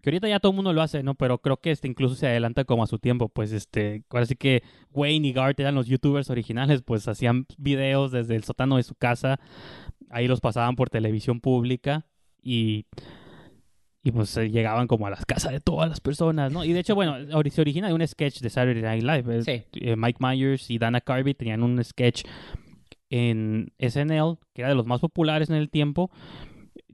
que 0.00 0.08
ahorita 0.08 0.28
ya 0.28 0.40
todo 0.40 0.52
el 0.52 0.56
mundo 0.56 0.72
lo 0.72 0.80
hace, 0.80 1.02
¿no? 1.02 1.14
Pero 1.14 1.38
creo 1.38 1.58
que 1.58 1.70
este 1.70 1.86
incluso 1.86 2.14
se 2.14 2.26
adelanta 2.26 2.64
como 2.64 2.82
a 2.82 2.86
su 2.86 2.98
tiempo, 2.98 3.28
pues 3.28 3.52
este, 3.52 4.04
ahora 4.10 4.26
sí 4.26 4.34
que 4.34 4.62
Wayne 4.92 5.28
y 5.28 5.32
Gart 5.32 5.60
eran 5.60 5.74
los 5.74 5.86
youtubers 5.86 6.30
originales, 6.30 6.82
pues 6.82 7.06
hacían 7.06 7.46
videos 7.58 8.10
desde 8.10 8.34
el 8.34 8.44
sótano 8.44 8.78
de 8.78 8.82
su 8.82 8.94
casa, 8.94 9.38
ahí 10.08 10.26
los 10.26 10.40
pasaban 10.40 10.74
por 10.74 10.88
televisión 10.88 11.40
pública 11.40 12.06
y 12.42 12.86
y 14.02 14.12
pues 14.12 14.34
llegaban 14.36 14.86
como 14.86 15.06
a 15.06 15.10
las 15.10 15.26
casas 15.26 15.52
de 15.52 15.60
todas 15.60 15.88
las 15.88 16.00
personas, 16.00 16.50
¿no? 16.50 16.64
Y 16.64 16.72
de 16.72 16.80
hecho, 16.80 16.94
bueno, 16.94 17.16
se 17.50 17.60
origina 17.60 17.88
de 17.88 17.94
un 17.94 18.06
sketch 18.06 18.40
de 18.40 18.48
Saturday 18.48 18.82
Night 18.82 19.02
Live. 19.02 19.42
Sí. 19.42 19.64
Eh, 19.74 19.94
Mike 19.96 20.18
Myers 20.20 20.70
y 20.70 20.78
Dana 20.78 21.02
Carvey 21.02 21.34
tenían 21.34 21.62
un 21.62 21.82
sketch 21.84 22.24
en 23.10 23.72
SNL 23.78 24.38
que 24.54 24.62
era 24.62 24.68
de 24.68 24.74
los 24.74 24.86
más 24.86 25.00
populares 25.00 25.50
en 25.50 25.56
el 25.56 25.68
tiempo 25.68 26.10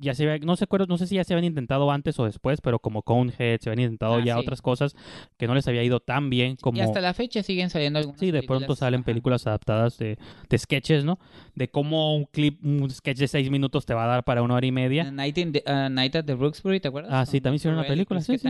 ya 0.00 0.14
se 0.14 0.38
no 0.40 0.56
sé, 0.56 0.66
no 0.88 0.98
sé 0.98 1.06
si 1.06 1.16
ya 1.16 1.24
se 1.24 1.34
habían 1.34 1.44
intentado 1.44 1.90
antes 1.90 2.18
o 2.18 2.24
después, 2.24 2.60
pero 2.60 2.78
como 2.78 3.02
Conehead 3.02 3.60
se 3.60 3.70
habían 3.70 3.84
intentado 3.84 4.14
ah, 4.14 4.24
ya 4.24 4.38
otras 4.38 4.62
cosas 4.62 4.94
que 5.36 5.46
no 5.46 5.54
les 5.54 5.66
había 5.68 5.82
ido 5.82 6.00
tan 6.00 6.30
bien 6.30 6.56
como... 6.56 6.78
Y 6.78 6.80
hasta 6.80 7.00
la 7.00 7.14
fecha 7.14 7.42
siguen 7.42 7.70
saliendo 7.70 7.98
algunas 7.98 8.20
Sí, 8.20 8.30
de 8.30 8.42
pronto 8.42 8.74
salen 8.76 9.04
películas 9.04 9.46
adaptadas 9.46 9.98
de, 9.98 10.18
de, 10.48 10.58
sketches, 10.58 11.04
¿no? 11.04 11.18
De 11.54 11.68
cómo 11.68 12.16
un 12.16 12.24
clip, 12.24 12.64
un 12.64 12.90
sketch 12.90 13.18
de 13.18 13.28
seis 13.28 13.50
minutos 13.50 13.86
te 13.86 13.94
va 13.94 14.04
a 14.04 14.08
dar 14.08 14.24
para 14.24 14.42
una 14.42 14.54
hora 14.54 14.66
y 14.66 14.72
media. 14.72 15.10
Night, 15.10 15.38
uh, 15.38 15.88
Night 15.90 16.16
at 16.16 16.24
the 16.24 16.34
Brooksbury, 16.34 16.80
¿te 16.80 16.88
acuerdas? 16.88 17.12
Ah, 17.12 17.26
sí, 17.26 17.40
también 17.40 17.56
hicieron 17.56 17.78
una 17.78 17.88
película, 17.88 18.20
sí, 18.20 18.38
sí. 18.38 18.48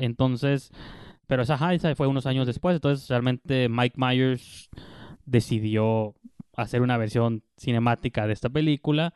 Entonces, 0.00 0.70
pero 1.26 1.42
esa, 1.42 1.74
esa 1.74 1.94
fue 1.94 2.06
unos 2.06 2.26
años 2.26 2.46
después, 2.46 2.74
entonces 2.74 3.08
realmente 3.08 3.68
Mike 3.68 3.96
Myers 3.98 4.70
decidió 5.26 6.14
hacer 6.56 6.82
una 6.82 6.96
versión 6.96 7.44
cinemática 7.56 8.26
de 8.26 8.32
esta 8.32 8.48
película 8.48 9.14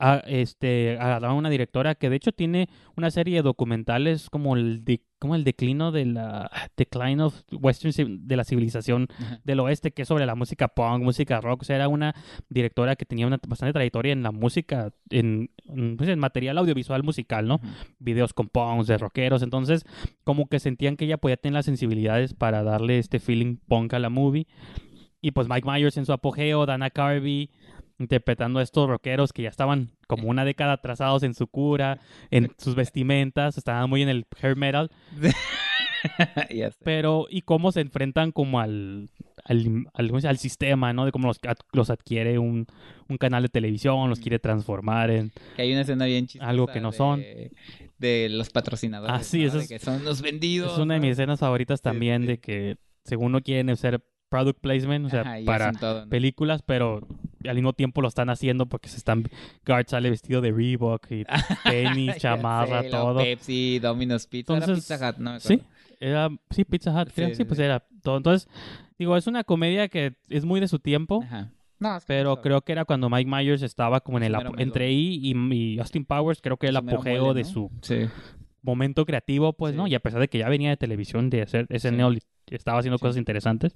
a, 0.00 0.22
este, 0.26 0.98
a 0.98 1.32
una 1.34 1.50
directora 1.50 1.94
que 1.94 2.08
de 2.08 2.16
hecho 2.16 2.32
tiene 2.32 2.70
una 2.96 3.10
serie 3.10 3.36
de 3.36 3.42
documentales 3.42 4.30
como 4.30 4.56
el, 4.56 4.82
de, 4.82 5.02
como 5.18 5.34
el 5.34 5.44
declino 5.44 5.92
de 5.92 6.06
la 6.06 6.50
decline 6.74 7.20
of 7.22 7.42
western 7.52 8.26
de 8.26 8.36
la 8.36 8.44
civilización 8.44 9.08
del 9.44 9.60
oeste 9.60 9.90
que 9.92 10.02
es 10.02 10.08
sobre 10.08 10.24
la 10.24 10.34
música 10.34 10.68
punk, 10.68 11.04
música 11.04 11.42
rock, 11.42 11.62
o 11.62 11.64
sea, 11.64 11.76
era 11.76 11.88
una 11.88 12.14
directora 12.48 12.96
que 12.96 13.04
tenía 13.04 13.26
una 13.26 13.38
bastante 13.46 13.74
trayectoria 13.74 14.14
en 14.14 14.22
la 14.22 14.32
música 14.32 14.90
en, 15.10 15.50
pues, 15.98 16.08
en 16.08 16.18
material 16.18 16.56
audiovisual 16.56 17.02
musical, 17.02 17.46
¿no? 17.46 17.60
Videos 17.98 18.32
con 18.32 18.48
punks 18.48 18.86
de 18.86 18.96
rockeros, 18.96 19.42
entonces 19.42 19.84
como 20.24 20.48
que 20.48 20.60
sentían 20.60 20.96
que 20.96 21.04
ella 21.04 21.18
podía 21.18 21.36
tener 21.36 21.54
las 21.54 21.66
sensibilidades 21.66 22.32
para 22.32 22.62
darle 22.62 22.98
este 22.98 23.20
feeling 23.20 23.56
punk 23.68 23.92
a 23.92 23.98
la 23.98 24.08
movie. 24.08 24.46
Y 25.22 25.32
pues 25.32 25.48
Mike 25.48 25.68
Myers 25.70 25.98
en 25.98 26.06
su 26.06 26.14
apogeo, 26.14 26.64
Dana 26.64 26.88
Carvey, 26.88 27.50
interpretando 28.00 28.58
a 28.58 28.62
estos 28.62 28.88
rockeros 28.88 29.32
que 29.32 29.42
ya 29.42 29.50
estaban 29.50 29.90
como 30.08 30.28
una 30.28 30.44
década 30.44 30.72
atrasados 30.72 31.22
en 31.22 31.34
su 31.34 31.46
cura, 31.46 32.00
en 32.30 32.50
sus 32.58 32.74
vestimentas, 32.74 33.58
estaban 33.58 33.88
muy 33.88 34.02
en 34.02 34.08
el 34.08 34.26
hair 34.42 34.56
metal. 34.56 34.90
Pero, 36.82 37.26
y 37.28 37.42
cómo 37.42 37.72
se 37.72 37.82
enfrentan 37.82 38.32
como 38.32 38.58
al, 38.58 39.10
al, 39.44 39.86
al, 39.94 40.38
sistema, 40.38 40.94
¿no? 40.94 41.04
De 41.04 41.12
cómo 41.12 41.28
los, 41.28 41.38
los 41.72 41.90
adquiere 41.90 42.38
un, 42.38 42.66
un, 43.08 43.18
canal 43.18 43.42
de 43.42 43.50
televisión, 43.50 44.08
los 44.08 44.18
quiere 44.18 44.38
transformar 44.38 45.10
en... 45.10 45.30
Que 45.56 45.62
hay 45.62 45.72
una 45.72 45.82
escena 45.82 46.06
bien 46.06 46.26
chistosa. 46.26 46.48
Algo 46.48 46.68
que 46.68 46.80
no 46.80 46.92
son. 46.92 47.22
De 47.98 48.28
los 48.30 48.48
patrocinadores. 48.48 49.14
Ah, 49.14 49.22
sí, 49.22 49.44
eso 49.44 49.60
es, 49.60 49.68
que 49.68 49.78
son 49.78 50.02
los 50.02 50.22
vendidos. 50.22 50.72
Es 50.72 50.78
una 50.78 50.94
de 50.94 51.00
mis 51.00 51.12
escenas 51.12 51.40
favoritas 51.40 51.82
también 51.82 52.24
de 52.24 52.38
que 52.38 52.78
según 53.04 53.32
no 53.32 53.42
quieren 53.42 53.76
ser 53.76 54.02
product 54.30 54.60
placement, 54.60 55.04
o 55.04 55.10
sea, 55.10 55.38
para 55.44 55.72
películas, 56.08 56.62
pero 56.62 57.06
al 57.48 57.54
mismo 57.54 57.72
tiempo 57.72 58.02
lo 58.02 58.08
están 58.08 58.30
haciendo 58.30 58.66
porque 58.66 58.88
se 58.88 58.96
están 58.96 59.24
Guard 59.66 59.86
sale 59.88 60.10
vestido 60.10 60.40
de 60.40 60.52
Reebok 60.52 61.10
y 61.10 61.24
tenis, 61.64 62.16
chamarra, 62.16 62.88
todo. 62.88 63.18
Pepsi, 63.18 63.78
Domino's 63.78 64.26
Pizza, 64.26 64.54
Entonces, 64.54 64.90
era 64.90 64.98
Pizza 64.98 65.10
Hut, 65.10 65.16
no 65.18 65.32
me 65.32 65.40
Sí, 65.40 65.62
era 66.00 66.28
sí 66.50 66.64
Pizza 66.64 66.92
Hut, 66.92 67.10
sí, 67.14 67.34
sí, 67.34 67.44
pues 67.44 67.58
era 67.58 67.80
todo. 68.02 68.16
Entonces, 68.16 68.48
digo, 68.98 69.16
es 69.16 69.26
una 69.26 69.44
comedia 69.44 69.88
que 69.88 70.14
es 70.28 70.44
muy 70.44 70.60
de 70.60 70.68
su 70.68 70.78
tiempo. 70.78 71.22
Ajá. 71.24 71.50
No, 71.80 71.98
pero 72.06 72.42
creo 72.42 72.60
que 72.60 72.72
era 72.72 72.84
cuando 72.84 73.08
Mike 73.08 73.30
Myers 73.30 73.62
estaba 73.62 74.00
como 74.00 74.18
en 74.18 74.24
el 74.24 74.36
entre 74.58 74.84
ahí 74.84 75.18
y, 75.22 75.78
Austin 75.78 76.04
Powers, 76.04 76.42
creo 76.42 76.58
que 76.58 76.66
el 76.66 76.76
apogeo 76.76 77.32
de 77.32 77.44
su 77.44 77.70
momento 78.62 79.06
creativo, 79.06 79.54
pues, 79.54 79.74
¿no? 79.74 79.86
Y 79.86 79.94
a 79.94 80.00
pesar 80.00 80.20
de 80.20 80.28
que 80.28 80.38
ya 80.38 80.48
venía 80.50 80.68
de 80.68 80.76
televisión 80.76 81.30
de 81.30 81.40
hacer 81.40 81.66
ese 81.70 81.90
neo 81.90 82.12
estaba 82.46 82.78
haciendo 82.80 82.98
cosas 82.98 83.16
interesantes. 83.16 83.74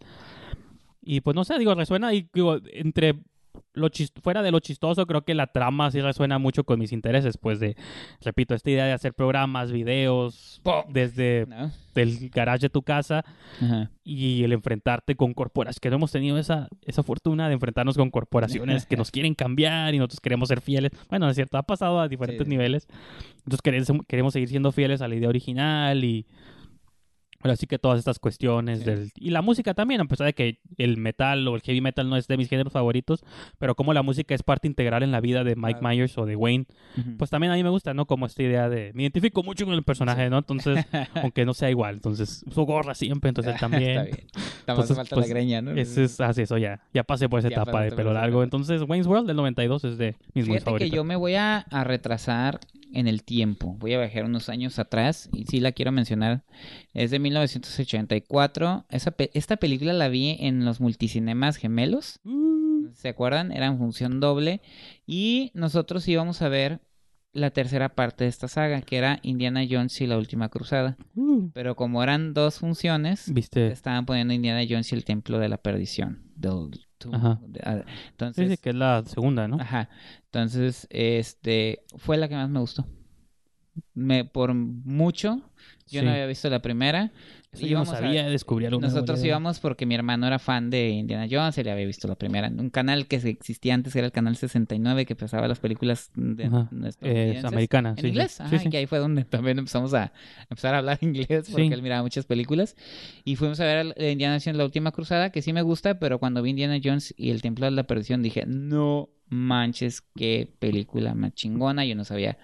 Y 1.00 1.20
pues 1.20 1.34
no 1.34 1.44
sé, 1.44 1.58
digo, 1.58 1.74
resuena 1.74 2.12
y 2.12 2.28
digo, 2.32 2.58
entre 2.72 3.20
lo 3.72 3.88
fuera 4.22 4.42
de 4.42 4.50
lo 4.50 4.60
chistoso, 4.60 5.06
creo 5.06 5.22
que 5.22 5.34
la 5.34 5.48
trama 5.48 5.90
sí 5.90 6.00
resuena 6.00 6.38
mucho 6.38 6.64
con 6.64 6.78
mis 6.78 6.92
intereses, 6.92 7.36
pues 7.36 7.60
de, 7.60 7.76
repito, 8.20 8.54
esta 8.54 8.70
idea 8.70 8.84
de 8.86 8.92
hacer 8.92 9.14
programas, 9.14 9.72
videos, 9.72 10.62
desde 10.88 11.46
el 11.94 12.30
garage 12.30 12.62
de 12.62 12.70
tu 12.70 12.82
casa 12.82 13.24
y 14.04 14.44
el 14.44 14.52
enfrentarte 14.52 15.16
con 15.16 15.34
corporaciones, 15.34 15.80
que 15.80 15.90
no 15.90 15.96
hemos 15.96 16.12
tenido 16.12 16.38
esa, 16.38 16.68
esa 16.82 17.02
fortuna 17.02 17.48
de 17.48 17.54
enfrentarnos 17.54 17.96
con 17.96 18.10
corporaciones 18.10 18.86
que 18.86 18.96
nos 18.96 19.10
quieren 19.10 19.34
cambiar 19.34 19.94
y 19.94 19.98
nosotros 19.98 20.20
queremos 20.20 20.48
ser 20.48 20.60
fieles. 20.60 20.92
Bueno, 21.08 21.28
es 21.28 21.34
cierto, 21.34 21.58
ha 21.58 21.62
pasado 21.62 22.00
a 22.00 22.08
diferentes 22.08 22.46
niveles. 22.46 22.86
Entonces 23.38 23.62
queremos, 23.62 23.88
queremos 24.06 24.32
seguir 24.32 24.48
siendo 24.48 24.72
fieles 24.72 25.02
a 25.02 25.08
la 25.08 25.16
idea 25.16 25.28
original 25.28 26.04
y 26.04 26.26
así 27.52 27.66
que 27.66 27.78
todas 27.78 27.98
estas 27.98 28.18
cuestiones 28.18 28.84
del... 28.84 29.12
Y 29.16 29.30
la 29.30 29.42
música 29.42 29.74
también, 29.74 30.00
a 30.00 30.04
pesar 30.06 30.26
de 30.26 30.32
que 30.32 30.60
el 30.78 30.96
metal 30.96 31.46
o 31.46 31.54
el 31.56 31.62
heavy 31.62 31.80
metal 31.80 32.08
no 32.08 32.16
es 32.16 32.26
de 32.26 32.36
mis 32.36 32.48
géneros 32.48 32.72
favoritos, 32.72 33.24
pero 33.58 33.74
como 33.74 33.92
la 33.92 34.02
música 34.02 34.34
es 34.34 34.42
parte 34.42 34.66
integral 34.66 35.02
en 35.02 35.12
la 35.12 35.20
vida 35.20 35.44
de 35.44 35.56
Mike 35.56 35.80
Myers 35.82 36.16
o 36.18 36.26
de 36.26 36.36
Wayne, 36.36 36.66
pues 37.18 37.30
también 37.30 37.52
a 37.52 37.56
mí 37.56 37.62
me 37.62 37.70
gusta, 37.70 37.94
¿no? 37.94 38.06
Como 38.06 38.26
esta 38.26 38.42
idea 38.42 38.68
de... 38.68 38.92
Me 38.94 39.02
identifico 39.02 39.42
mucho 39.42 39.64
con 39.66 39.74
el 39.74 39.82
personaje, 39.82 40.30
¿no? 40.30 40.38
Entonces, 40.38 40.84
aunque 41.22 41.44
no 41.44 41.54
sea 41.54 41.70
igual, 41.70 41.96
entonces 41.96 42.44
uso 42.46 42.62
gorra 42.62 42.94
siempre, 42.94 43.28
entonces 43.28 43.58
también... 43.60 43.98
Está 43.98 44.02
bien. 44.04 44.26
Entonces, 44.66 44.96
falta 44.96 45.16
la 45.16 45.26
greña, 45.26 45.60
¿no? 45.62 45.72
Eso 45.72 46.02
es 46.02 46.20
así, 46.20 46.42
eso 46.42 46.56
ya. 46.56 46.80
Ya 46.92 47.04
pasé 47.04 47.28
por 47.28 47.38
esa 47.40 47.48
etapa 47.48 47.82
de 47.82 47.92
pelo 47.92 48.12
largo. 48.12 48.42
Entonces, 48.42 48.82
Wayne's 48.86 49.06
World 49.06 49.26
del 49.26 49.36
92 49.36 49.84
es 49.84 49.98
de 49.98 50.16
mis 50.32 50.46
Fíjate 50.46 50.64
favoritos. 50.64 50.90
que 50.90 50.96
yo 50.96 51.04
me 51.04 51.16
voy 51.16 51.34
a, 51.34 51.58
a 51.58 51.84
retrasar 51.84 52.60
en 52.94 53.08
el 53.08 53.22
tiempo. 53.22 53.76
Voy 53.78 53.94
a 53.94 53.98
viajar 53.98 54.24
unos 54.24 54.48
años 54.48 54.78
atrás 54.78 55.28
y 55.32 55.44
sí 55.44 55.60
la 55.60 55.72
quiero 55.72 55.92
mencionar. 55.92 56.44
Es 56.92 57.10
de 57.10 57.18
1984. 57.18 58.86
Esa 58.88 59.14
esta 59.34 59.56
película 59.56 59.92
la 59.92 60.08
vi 60.08 60.36
en 60.40 60.64
los 60.64 60.80
multicinemas 60.80 61.56
gemelos. 61.56 62.20
Mm. 62.24 62.92
¿Se 62.94 63.08
acuerdan? 63.08 63.52
Era 63.52 63.66
en 63.66 63.78
función 63.78 64.20
doble. 64.20 64.62
Y 65.06 65.50
nosotros 65.54 66.06
íbamos 66.08 66.42
a 66.42 66.48
ver 66.48 66.80
la 67.34 67.50
tercera 67.50 67.90
parte 67.90 68.24
de 68.24 68.30
esta 68.30 68.48
saga, 68.48 68.80
que 68.80 68.96
era 68.96 69.18
Indiana 69.22 69.62
Jones 69.68 70.00
y 70.00 70.06
la 70.06 70.16
última 70.16 70.48
cruzada. 70.48 70.96
Mm. 71.14 71.48
Pero 71.52 71.74
como 71.74 72.02
eran 72.02 72.32
dos 72.32 72.60
funciones, 72.60 73.32
¿Viste? 73.32 73.66
estaban 73.66 74.06
poniendo 74.06 74.32
Indiana 74.32 74.62
Jones 74.68 74.90
y 74.92 74.94
el 74.94 75.04
templo 75.04 75.38
de 75.38 75.48
la 75.48 75.58
perdición. 75.58 76.22
Ajá. 77.12 77.40
Entonces, 78.10 78.52
sí, 78.52 78.56
que 78.56 78.70
es 78.70 78.76
la 78.76 79.02
segunda, 79.04 79.48
¿no? 79.48 79.60
Ajá. 79.60 79.90
Entonces, 80.26 80.86
este, 80.90 81.82
fue 81.98 82.16
la 82.16 82.28
que 82.28 82.36
más 82.36 82.48
me 82.48 82.60
gustó. 82.60 82.86
Me, 83.92 84.24
por 84.24 84.54
mucho, 84.54 85.42
yo 85.88 86.02
no 86.02 86.10
había 86.10 86.26
visto 86.26 86.48
la 86.48 86.62
primera. 86.62 87.12
Yo 87.58 87.78
no 87.78 87.86
sabía, 87.86 88.28
descubrir 88.28 88.70
Nosotros 88.70 89.22
íbamos 89.24 89.60
porque 89.60 89.86
mi 89.86 89.94
hermano 89.94 90.26
era 90.26 90.38
fan 90.38 90.70
de 90.70 90.90
Indiana 90.90 91.26
Jones, 91.30 91.56
él 91.58 91.68
había 91.68 91.86
visto 91.86 92.08
la 92.08 92.14
primera. 92.14 92.48
Un 92.48 92.70
canal 92.70 93.06
que 93.06 93.16
existía 93.16 93.74
antes 93.74 93.94
era 93.96 94.06
el 94.06 94.12
canal 94.12 94.36
69 94.36 95.06
que 95.06 95.16
pasaba 95.16 95.48
las 95.48 95.58
películas 95.58 96.10
de 96.14 96.50
eh, 97.02 97.40
americanas. 97.44 97.98
En 97.98 98.06
inglés, 98.06 98.40
Ajá, 98.40 98.58
que 98.70 98.76
ahí 98.76 98.86
fue 98.86 98.98
donde 98.98 99.24
también 99.24 99.58
empezamos 99.58 99.94
a 99.94 100.12
empezar 100.50 100.74
a 100.74 100.78
hablar 100.78 100.98
inglés 101.02 101.48
porque 101.50 101.72
él 101.72 101.82
miraba 101.82 102.02
muchas 102.02 102.26
películas. 102.26 102.76
Y 103.24 103.36
fuimos 103.36 103.60
a 103.60 103.64
ver 103.64 103.94
Indiana 103.98 104.38
Jones 104.42 104.56
La 104.56 104.64
Última 104.64 104.92
Cruzada, 104.92 105.30
que 105.30 105.42
sí 105.42 105.52
me 105.52 105.62
gusta, 105.62 105.98
pero 105.98 106.18
cuando 106.18 106.42
vi 106.42 106.50
Indiana 106.50 106.78
Jones 106.82 107.14
y 107.16 107.30
El 107.30 107.42
Templo 107.42 107.66
de 107.66 107.72
la 107.72 107.84
Perdición 107.84 108.22
dije, 108.22 108.44
no 108.46 109.10
manches, 109.28 110.02
qué 110.14 110.52
película 110.58 111.14
más 111.14 111.34
chingona. 111.34 111.84
Yo 111.84 111.94
no 111.94 112.04
sabía 112.04 112.38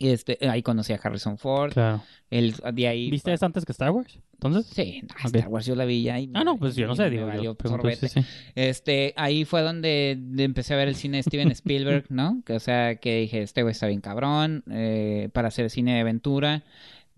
este, 0.00 0.38
ahí 0.48 0.62
conocí 0.62 0.92
a 0.92 1.00
Harrison 1.02 1.38
Ford. 1.38 1.72
Claro. 1.72 2.02
El, 2.30 2.54
de 2.72 2.88
ahí, 2.88 3.10
¿Viste 3.10 3.32
eso 3.32 3.46
antes 3.46 3.64
que 3.64 3.72
Star 3.72 3.90
Wars? 3.90 4.18
Entonces. 4.32 4.66
Sí, 4.66 5.02
Star 5.24 5.48
Wars 5.48 5.64
yo 5.64 5.76
la 5.76 5.84
vi 5.84 6.02
ya. 6.02 6.16
ah, 6.34 6.44
no, 6.44 6.58
pues 6.58 6.74
yo 6.76 6.86
no 6.86 6.96
sé, 6.96 7.08
digo. 7.08 7.30
Yo, 7.40 7.56
Este, 8.54 9.14
ahí 9.16 9.44
fue 9.44 9.62
donde 9.62 10.18
empecé 10.38 10.74
a 10.74 10.76
ver 10.76 10.88
el 10.88 10.96
cine 10.96 11.18
de 11.18 11.22
Steven 11.22 11.50
Spielberg, 11.52 12.06
¿no? 12.10 12.42
Que, 12.44 12.54
o 12.54 12.60
sea, 12.60 12.96
que 12.96 13.20
dije, 13.20 13.42
este 13.42 13.62
güey 13.62 13.72
está 13.72 13.86
bien 13.86 14.00
cabrón, 14.00 14.64
eh, 14.70 15.30
para 15.32 15.48
hacer 15.48 15.70
cine 15.70 15.94
de 15.94 16.00
aventura. 16.00 16.64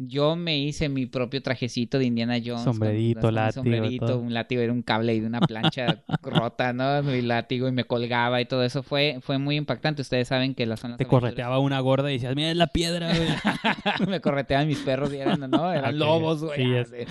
Yo 0.01 0.37
me 0.37 0.57
hice 0.59 0.89
mi 0.89 1.07
propio 1.07 1.43
trajecito 1.43 1.99
de 1.99 2.05
Indiana 2.05 2.39
Jones. 2.45 2.63
Sombrerito, 2.63 3.33
látigo. 3.33 3.65
Sombrerito, 3.65 4.19
un 4.21 4.33
látigo, 4.33 4.63
era 4.63 4.73
un 4.73 4.83
cable 4.83 5.17
y 5.17 5.21
de 5.21 5.27
una 5.27 5.41
plancha 5.41 6.05
rota, 6.23 6.73
¿no? 6.73 7.03
Mi 7.03 7.21
látigo 7.21 7.67
y 7.67 7.73
me 7.73 7.83
colgaba 7.83 8.41
y 8.41 8.45
todo 8.45 8.63
eso 8.63 8.85
fue, 8.85 9.19
fue 9.23 9.39
muy 9.39 9.57
impactante. 9.57 10.03
Ustedes 10.03 10.29
saben 10.29 10.55
que 10.55 10.67
las 10.67 10.79
zonas. 10.79 10.99
Te 10.99 11.07
correteaba 11.07 11.59
una 11.59 11.81
gorda 11.81 12.11
y 12.11 12.15
decías, 12.15 12.37
mira, 12.37 12.51
es 12.51 12.57
la 12.57 12.69
piedra, 12.69 13.13
güey. 13.13 13.29
me 14.09 14.21
correteaban 14.21 14.69
mis 14.69 14.79
perros 14.79 15.13
y 15.13 15.17
eran, 15.17 15.41
¿no? 15.51 15.73
Eran 15.79 15.99
lobos, 15.99 16.45
güey. 16.45 16.85
Sí, 16.85 17.05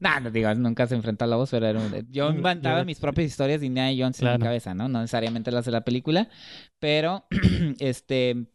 no, 0.00 0.20
no 0.20 0.30
digo, 0.30 0.54
nunca 0.54 0.86
se 0.86 0.96
enfrentó 0.96 1.24
a 1.24 1.28
lobos, 1.28 1.50
pero 1.50 1.66
era 1.66 1.80
un... 1.80 2.06
yo 2.10 2.28
inventaba 2.28 2.84
mis 2.84 3.00
propias 3.00 3.28
historias 3.28 3.60
de 3.60 3.66
Indiana 3.68 3.96
Jones 3.98 4.20
en 4.20 4.32
mi 4.32 4.38
cabeza, 4.38 4.74
¿no? 4.74 4.88
No 4.88 5.00
necesariamente 5.00 5.50
las 5.50 5.64
de 5.64 5.72
la 5.72 5.80
película, 5.80 6.28
pero 6.78 7.24
este 7.78 8.48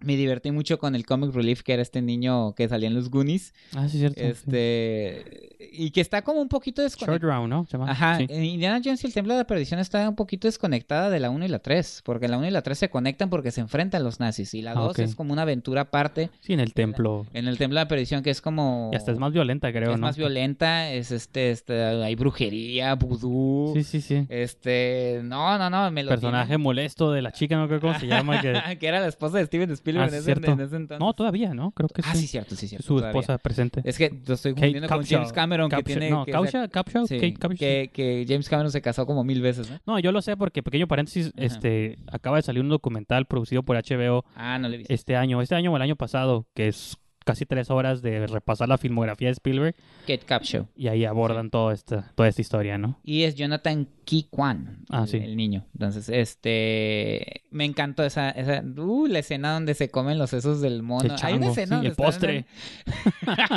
me 0.00 0.16
divertí 0.16 0.50
mucho 0.50 0.78
con 0.78 0.94
el 0.94 1.04
comic 1.04 1.34
relief 1.34 1.62
que 1.62 1.72
era 1.72 1.82
este 1.82 2.02
niño 2.02 2.54
que 2.54 2.68
salía 2.68 2.88
en 2.88 2.94
los 2.94 3.10
Goonies. 3.10 3.52
Ah, 3.74 3.88
sí, 3.88 3.98
cierto. 3.98 4.20
Este 4.20 5.56
y 5.72 5.90
que 5.90 6.00
está 6.00 6.22
como 6.22 6.40
un 6.40 6.48
poquito 6.48 6.82
desconectada. 6.82 7.18
Short 7.18 7.50
Round, 7.50 7.68
¿no? 7.72 7.84
Ajá. 7.86 8.22
Indiana 8.22 8.80
Jones 8.82 9.02
y 9.02 9.08
el 9.08 9.12
Templo 9.12 9.34
de 9.34 9.40
la 9.40 9.46
Perdición 9.46 9.80
está 9.80 10.08
un 10.08 10.14
poquito 10.14 10.46
desconectada 10.46 11.10
de 11.10 11.18
la 11.18 11.30
1 11.30 11.44
y 11.44 11.48
la 11.48 11.58
3, 11.58 12.02
porque 12.04 12.28
la 12.28 12.38
1 12.38 12.46
y 12.46 12.50
la 12.50 12.62
3 12.62 12.78
se 12.78 12.90
conectan 12.90 13.28
porque 13.28 13.50
se 13.50 13.60
enfrentan 13.60 14.04
los 14.04 14.20
nazis 14.20 14.54
y 14.54 14.62
la 14.62 14.74
2 14.74 14.98
ah, 14.98 15.02
es 15.02 15.14
como 15.16 15.32
una 15.32 15.42
aventura 15.42 15.82
aparte. 15.82 16.30
Sí, 16.40 16.52
en 16.52 16.60
el 16.60 16.74
templo. 16.74 17.26
en 17.32 17.48
el 17.48 17.58
Templo 17.58 17.78
de 17.78 17.84
la 17.84 17.88
Perdición 17.88 18.22
que 18.22 18.30
es 18.30 18.40
como 18.40 18.90
y 18.92 18.96
hasta 18.96 19.10
es 19.10 19.18
más 19.18 19.32
violenta, 19.32 19.72
creo, 19.72 19.92
es 19.92 19.98
¿no? 19.98 20.06
más 20.06 20.16
violenta, 20.16 20.90
es 20.92 21.10
este 21.10 21.50
este 21.50 21.82
hay 21.82 22.14
brujería, 22.14 22.94
vudú. 22.94 23.72
Sí, 23.74 23.82
sí, 23.82 24.00
sí. 24.00 24.26
Este, 24.28 25.20
no, 25.24 25.58
no, 25.58 25.68
no, 25.70 25.90
me 25.90 26.04
lo 26.04 26.10
Personaje 26.10 26.56
molesto 26.56 27.10
de 27.10 27.22
la 27.22 27.32
chica, 27.32 27.56
no 27.56 27.66
creo 27.66 27.80
cómo 27.80 27.98
se 27.98 28.06
llama 28.06 28.40
que... 28.40 28.52
que 28.78 28.86
era 28.86 29.00
la 29.00 29.08
esposa 29.08 29.38
de 29.38 29.46
Steven 29.46 29.70
Spielberg 29.70 29.87
ah, 29.96 30.06
en, 30.08 30.14
ese, 30.14 30.32
entonces. 30.32 30.98
No, 30.98 31.12
todavía, 31.14 31.54
¿no? 31.54 31.70
Creo 31.72 31.88
que 31.88 32.02
ah, 32.04 32.14
sí. 32.14 32.26
cierto, 32.26 32.54
sí, 32.54 32.68
cierto. 32.68 32.86
Su 32.86 32.98
esposa 32.98 33.38
presente. 33.38 33.80
Es 33.84 33.96
que 33.98 34.10
lo 34.26 34.34
estoy 34.34 34.52
confundiendo 34.52 34.88
con 34.88 35.04
James 35.04 35.32
Cameron 35.32 35.70
que 35.70 35.82
tiene 35.82 36.10
no, 36.10 36.24
que, 36.24 37.90
que, 37.92 38.26
James 38.28 38.48
Cameron 38.48 38.70
se 38.70 38.82
casó 38.82 39.06
como 39.06 39.24
mil 39.24 39.40
veces, 39.40 39.70
¿no? 39.70 39.78
No, 39.86 39.98
yo 39.98 40.12
lo 40.12 40.20
sé 40.22 40.36
porque, 40.36 40.62
pequeño 40.62 40.86
paréntesis, 40.88 41.32
este 41.36 41.98
acaba 42.10 42.36
de 42.36 42.42
salir 42.42 42.62
un 42.62 42.68
documental 42.68 43.26
producido 43.26 43.62
por 43.62 43.76
HBO 43.76 44.24
ah, 44.34 44.58
no 44.58 44.68
le 44.68 44.84
este 44.88 45.16
año, 45.16 45.40
este 45.42 45.54
año 45.54 45.72
o 45.72 45.76
el 45.76 45.82
año 45.82 45.96
pasado, 45.96 46.46
que 46.54 46.68
es 46.68 46.98
casi 47.28 47.44
tres 47.44 47.68
horas 47.68 48.00
de 48.00 48.26
repasar 48.26 48.70
la 48.70 48.78
filmografía 48.78 49.28
de 49.28 49.32
Spielberg. 49.32 49.76
Kate 50.06 50.24
Cap 50.24 50.44
Show. 50.44 50.66
Y 50.74 50.88
ahí 50.88 51.04
abordan 51.04 51.50
toda, 51.50 51.74
esta, 51.74 52.10
toda 52.14 52.26
esta 52.26 52.40
historia, 52.40 52.78
¿no? 52.78 52.98
Y 53.04 53.24
es 53.24 53.34
Jonathan 53.34 53.86
Ki 54.06 54.28
Kwan, 54.30 54.86
ah, 54.88 55.04
el, 55.12 55.22
el, 55.22 55.36
niño. 55.36 55.66
Entonces, 55.74 56.08
este... 56.08 57.42
Me 57.50 57.66
encantó 57.66 58.02
esa... 58.02 58.30
esa 58.30 58.64
uh, 58.64 59.06
la 59.08 59.18
escena 59.18 59.52
donde 59.52 59.74
se 59.74 59.90
comen 59.90 60.16
los 60.16 60.30
sesos 60.30 60.62
del 60.62 60.82
mono. 60.82 61.14
Hay 61.22 61.34
una 61.34 61.50
escena 61.50 61.82
el 61.82 61.92
postre. 61.92 62.46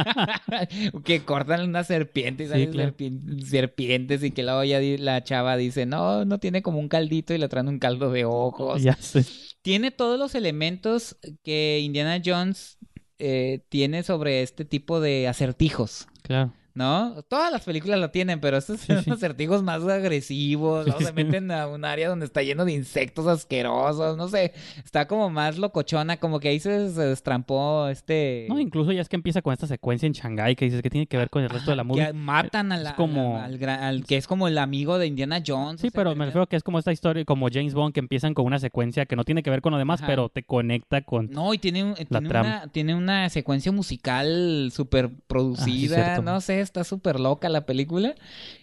que 1.06 1.22
cortan 1.22 1.62
una 1.62 1.86
serpiente 1.86 2.44
y 2.44 2.48
salen 2.48 2.94
serpientes 3.42 4.22
y 4.22 4.32
que 4.32 4.44
luego 4.44 4.66
ya 4.66 4.82
la 5.00 5.24
chava 5.24 5.56
dice, 5.56 5.86
no, 5.86 6.26
no 6.26 6.40
tiene 6.40 6.62
como 6.62 6.80
un 6.80 6.90
caldito 6.90 7.34
y 7.34 7.38
le 7.38 7.48
traen 7.48 7.70
un 7.70 7.80
caldo 7.80 8.12
de 8.12 8.26
ojos. 8.26 8.84
Ya 8.84 8.96
sé. 8.96 9.24
Tiene 9.62 9.92
todos 9.92 10.20
los 10.20 10.36
elementos 10.36 11.16
que 11.44 11.80
Indiana 11.82 12.22
Jones 12.24 12.78
eh, 13.22 13.62
tiene 13.70 14.04
sobre 14.04 14.42
este 14.42 14.66
tipo 14.66 15.00
de 15.00 15.28
acertijos. 15.28 16.08
Claro. 16.24 16.54
¿No? 16.74 17.22
Todas 17.24 17.52
las 17.52 17.64
películas 17.64 18.00
lo 18.00 18.12
tienen, 18.12 18.40
pero 18.40 18.58
estos 18.58 18.82
son 18.82 18.98
acertijos 19.12 19.64
más 19.64 19.84
agresivos, 19.84 20.88
¿no? 20.88 21.00
Se 21.00 21.14
meten 21.14 21.52
a 21.52 21.68
un 21.68 21.86
área 21.86 22.10
donde 22.10 22.26
está 22.26 22.42
lleno 22.42 22.66
de 22.66 22.74
insectos 22.74 23.28
asquerosos, 23.28 24.18
no 24.18 24.28
sé, 24.28 24.54
está 24.84 25.08
como 25.08 25.30
más 25.30 25.58
locochona, 25.58 26.18
como 26.18 26.40
que 26.40 26.50
ahí 26.50 26.60
se, 26.60 26.72
destrampó 26.72 27.88
este... 27.88 28.46
No, 28.50 28.60
incluso 28.60 28.92
ya 28.92 29.02
es 29.02 29.10
que 29.10 29.16
empieza 29.16 29.42
con 29.42 29.54
esta 29.54 29.68
secuencia 29.68 30.08
en 30.08 30.14
Shanghai 30.14 30.56
que 30.56 30.66
dices 30.66 30.82
que 30.82 30.90
tiene 30.90 31.08
que 31.08 31.18
ver 31.18 31.30
con 31.30 31.44
el 31.44 31.50
resto 31.50 31.72
de 31.72 31.78
la 31.78 31.84
música. 31.84 32.14
matan 32.14 32.72
a 32.72 32.78
la, 32.78 32.96
como... 32.96 33.38
al, 33.38 34.06
que 34.06 34.18
es 34.18 34.28
como 34.28 34.48
el 34.48 34.58
amigo 34.58 34.98
de 34.98 35.08
Indiana 35.08 35.42
Jones. 35.46 35.82
Sí, 35.82 35.90
pero 35.92 36.16
me 36.16 36.26
refiero 36.26 36.48
que 36.48 36.56
es 36.56 36.64
como 36.64 36.80
esta 36.80 36.92
historia, 36.92 37.26
como 37.26 37.48
James 37.52 37.74
Bond, 37.74 37.94
que 37.94 38.00
empiezan 38.00 38.34
con 38.34 38.46
una 38.46 38.60
secuencia 38.60 39.06
que 39.06 39.16
no 39.16 39.24
tiene 39.24 39.44
que 39.44 39.50
ver 39.50 39.62
con 39.62 39.72
lo 39.72 39.78
demás, 39.78 40.02
pero 40.06 40.30
te 40.30 40.44
conecta 40.44 41.02
con... 41.02 41.30
No, 41.32 41.54
y 41.54 41.58
tiene, 41.58 41.94
tiene, 42.10 42.30
una, 42.30 42.68
tiene 42.72 42.96
una 42.96 43.30
secuencia 43.30 43.72
musical 43.72 44.72
súper 44.72 45.12
ah, 45.12 45.22
producida, 45.28 46.22
no 46.22 46.42
sé, 46.42 46.61
está 46.62 46.84
súper 46.84 47.20
loca 47.20 47.50
la 47.50 47.66
película. 47.66 48.16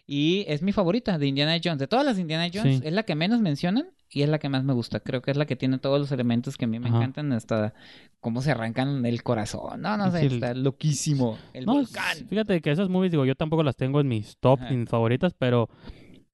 Y 0.07 0.45
es 0.49 0.62
mi 0.62 0.73
favorita 0.73 1.19
de 1.19 1.27
Indiana 1.27 1.59
Jones. 1.62 1.79
De 1.79 1.87
todas 1.87 2.05
las 2.05 2.19
Indiana 2.19 2.49
Jones, 2.53 2.81
es 2.85 2.93
la 2.93 3.03
que 3.03 3.15
menos 3.15 3.41
mencionan 3.41 3.91
y 4.11 4.23
es 4.23 4.29
la 4.29 4.39
que 4.39 4.49
más 4.49 4.65
me 4.65 4.73
gusta. 4.73 5.01
Creo 5.01 5.23
que 5.23 5.31
es 5.31 5.37
la 5.37 5.47
que 5.47 5.57
tiene 5.57 5.79
todos 5.79 6.01
los 6.01 6.12
elementos 6.12 6.57
que 6.57 6.65
a 6.65 6.69
mí 6.69 6.79
me 6.79 6.89
encantan. 6.89 7.33
Hasta 7.33 7.75
cómo 8.20 8.43
se 8.43 8.51
arrancan 8.51 9.05
el 9.05 9.23
corazón. 9.23 9.83
No, 9.83 9.97
no 9.97 10.11
sé, 10.11 10.27
está 10.27 10.55
loquísimo. 10.55 11.39
El 11.53 11.66
volcán. 11.66 12.27
Fíjate 12.29 12.61
que 12.61 12.70
esas 12.70 12.89
movies, 12.89 13.12
digo, 13.12 13.25
yo 13.25 13.35
tampoco 13.35 13.62
las 13.62 13.77
tengo 13.77 14.01
en 14.01 14.09
mis 14.09 14.39
top, 14.39 14.61
favoritas, 14.89 15.35
pero 15.35 15.69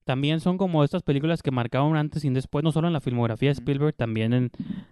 también 0.04 0.40
son 0.40 0.58
como 0.58 0.84
estas 0.84 1.02
películas 1.02 1.42
que 1.42 1.50
marcaron 1.50 1.96
antes 1.96 2.24
y 2.24 2.30
después, 2.30 2.62
no 2.62 2.72
solo 2.72 2.86
en 2.86 2.92
la 2.92 3.00
filmografía 3.00 3.48
de 3.48 3.54
Spielberg, 3.54 3.94
también 3.94 4.32
en 4.34 4.50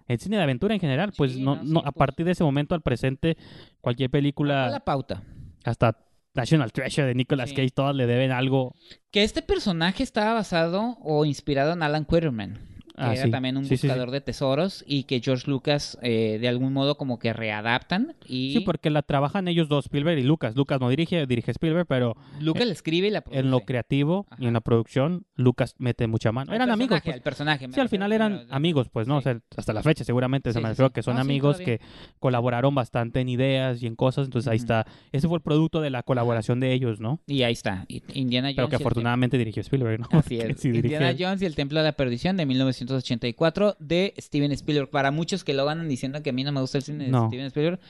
el 0.08 0.18
cine 0.18 0.38
de 0.38 0.42
aventura 0.42 0.74
en 0.74 0.80
general. 0.80 1.12
Pues 1.16 1.36
no, 1.36 1.62
no, 1.62 1.80
a 1.80 1.84
pues. 1.84 1.94
partir 1.94 2.26
de 2.26 2.32
ese 2.32 2.44
momento 2.44 2.74
al 2.74 2.80
presente, 2.80 3.36
cualquier 3.80 4.10
película. 4.10 4.70
La 4.70 4.80
pauta. 4.80 5.22
Hasta 5.64 5.98
National 6.34 6.72
Treasure 6.72 7.06
de 7.06 7.14
Nicolas 7.14 7.52
Cage, 7.52 7.70
todas 7.70 7.94
le 7.94 8.06
deben 8.06 8.32
algo. 8.32 8.74
Que 9.10 9.22
este 9.22 9.42
personaje 9.42 10.02
estaba 10.02 10.34
basado 10.34 10.96
o 11.00 11.24
inspirado 11.24 11.72
en 11.72 11.82
Alan 11.82 12.04
Quaterman 12.04 12.71
que 12.94 13.02
ah, 13.02 13.14
era 13.14 13.30
también 13.30 13.56
un 13.56 13.66
buscador 13.66 14.10
de 14.10 14.20
tesoros 14.20 14.84
y 14.86 15.04
que 15.04 15.20
George 15.20 15.50
Lucas 15.50 15.98
eh, 16.02 16.38
de 16.38 16.48
algún 16.48 16.74
modo 16.74 16.96
como 16.98 17.18
que 17.18 17.32
readaptan 17.32 18.14
y 18.26 18.52
sí 18.52 18.60
porque 18.60 18.90
la 18.90 19.00
trabajan 19.00 19.48
ellos 19.48 19.68
dos 19.68 19.86
Spielberg 19.86 20.18
y 20.18 20.22
Lucas. 20.22 20.54
Lucas 20.56 20.78
no 20.78 20.90
dirige 20.90 21.26
dirige 21.26 21.52
Spielberg 21.52 21.86
pero 21.86 22.16
Lucas 22.40 22.66
le 22.66 22.72
escribe 22.72 23.08
y 23.08 23.10
la 23.10 23.22
produce. 23.22 23.40
en 23.40 23.50
lo 23.50 23.60
creativo 23.60 24.26
y 24.38 24.46
en 24.46 24.52
la 24.52 24.60
producción 24.60 25.24
Lucas 25.36 25.74
mete 25.78 26.06
mucha 26.06 26.32
mano. 26.32 26.52
Eran 26.52 26.70
amigos 26.70 27.00
pues. 27.02 27.16
el 27.16 27.22
personaje 27.22 27.66
sí 27.72 27.80
al 27.80 27.88
final 27.88 28.12
eran 28.12 28.46
amigos 28.50 28.90
pues 28.90 29.08
no 29.08 29.16
o 29.16 29.20
sea, 29.22 29.40
hasta 29.56 29.72
la 29.72 29.82
fecha 29.82 30.04
seguramente 30.04 30.52
se 30.52 30.60
me 30.60 30.68
refiero 30.68 30.90
que 30.90 31.02
son 31.02 31.18
amigos 31.18 31.58
que 31.58 31.80
colaboraron 32.18 32.74
bastante 32.74 33.20
en 33.20 33.30
ideas 33.30 33.82
y 33.82 33.86
en 33.86 33.96
cosas 33.96 34.26
entonces 34.26 34.50
ahí 34.50 34.58
está. 34.58 34.86
Ese 35.12 35.28
fue 35.28 35.38
el 35.38 35.42
producto 35.42 35.80
de 35.80 35.90
la 35.90 36.02
colaboración 36.02 36.60
de 36.60 36.72
ellos 36.72 37.00
no 37.00 37.20
y 37.26 37.42
ahí 37.42 37.52
está 37.52 37.86
Indiana 37.88 38.48
Jones 38.48 38.56
pero 38.56 38.68
que 38.68 38.76
afortunadamente 38.76 39.38
dirigió 39.38 39.62
Spielberg 39.62 40.00
no 40.00 40.08
así 40.18 40.36
es. 40.40 40.62
Indiana 40.64 41.14
Jones 41.18 41.40
y 41.40 41.46
el 41.46 41.54
Templo 41.54 41.78
de 41.78 41.86
la 41.86 41.92
Perdición 41.92 42.36
de 42.36 42.44
1900 42.44 42.81
1984 42.82 43.76
de 43.78 44.14
Steven 44.18 44.52
Spielberg. 44.52 44.90
Para 44.90 45.10
muchos 45.10 45.44
que 45.44 45.54
lo 45.54 45.64
van 45.64 45.88
diciendo 45.88 46.22
que 46.22 46.30
a 46.30 46.32
mí 46.32 46.44
no 46.44 46.52
me 46.52 46.60
gusta 46.60 46.78
el 46.78 46.84
cine 46.84 47.10
de 47.10 47.26
Steven 47.28 47.46
Spielberg, 47.46 47.80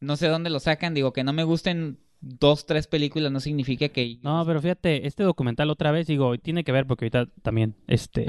no 0.00 0.16
sé 0.16 0.28
dónde 0.28 0.50
lo 0.50 0.60
sacan. 0.60 0.94
Digo, 0.94 1.12
que 1.12 1.24
no 1.24 1.32
me 1.32 1.44
gusten 1.44 1.98
dos, 2.20 2.66
tres 2.66 2.86
películas 2.86 3.32
no 3.32 3.40
significa 3.40 3.88
que... 3.88 4.18
No, 4.22 4.44
pero 4.46 4.60
fíjate, 4.60 5.06
este 5.06 5.22
documental 5.24 5.70
otra 5.70 5.90
vez, 5.90 6.06
digo, 6.06 6.36
tiene 6.38 6.64
que 6.64 6.72
ver 6.72 6.86
porque 6.86 7.04
ahorita 7.06 7.26
también, 7.42 7.74
este... 7.86 8.26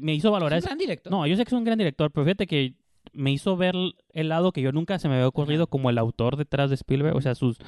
me 0.00 0.14
hizo 0.14 0.30
valorar... 0.30 0.58
Es 0.58 0.64
un 0.64 0.68
gran 0.68 0.78
director. 0.78 1.12
No, 1.12 1.26
yo 1.26 1.36
sé 1.36 1.44
que 1.44 1.48
es 1.48 1.58
un 1.58 1.64
gran 1.64 1.78
director, 1.78 2.10
pero 2.10 2.24
fíjate 2.24 2.46
que 2.46 2.74
me 3.12 3.32
hizo 3.32 3.56
ver 3.56 3.74
el 4.12 4.28
lado 4.28 4.52
que 4.52 4.62
yo 4.62 4.72
nunca 4.72 4.98
se 4.98 5.08
me 5.08 5.14
había 5.14 5.28
ocurrido 5.28 5.68
como 5.68 5.90
el 5.90 5.98
autor 5.98 6.36
detrás 6.36 6.70
de 6.70 6.74
Spielberg, 6.74 7.16
o 7.16 7.20
sea, 7.20 7.34
sus 7.34 7.58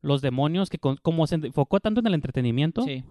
los 0.00 0.20
demonios 0.20 0.68
que 0.68 0.78
como 0.78 1.26
se 1.26 1.36
enfocó 1.36 1.80
tanto 1.80 2.00
en 2.00 2.06
el 2.06 2.14
entretenimiento, 2.14 2.82
sí 2.82 3.04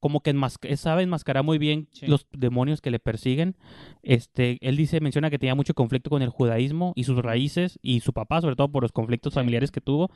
como 0.00 0.20
que 0.20 0.34
sabe 0.76 1.02
enmascarar 1.02 1.44
muy 1.44 1.58
bien 1.58 1.88
los 2.02 2.26
demonios 2.32 2.80
que 2.80 2.90
le 2.90 2.98
persiguen. 2.98 3.56
Este, 4.02 4.58
él 4.62 4.76
dice, 4.76 5.00
menciona 5.00 5.30
que 5.30 5.38
tenía 5.38 5.54
mucho 5.54 5.74
conflicto 5.74 6.10
con 6.10 6.22
el 6.22 6.30
judaísmo 6.30 6.92
y 6.96 7.04
sus 7.04 7.18
raíces 7.18 7.78
y 7.82 8.00
su 8.00 8.12
papá, 8.12 8.40
sobre 8.40 8.56
todo 8.56 8.72
por 8.72 8.82
los 8.82 8.92
conflictos 8.92 9.34
familiares 9.34 9.70
que 9.70 9.80
tuvo. 9.80 10.10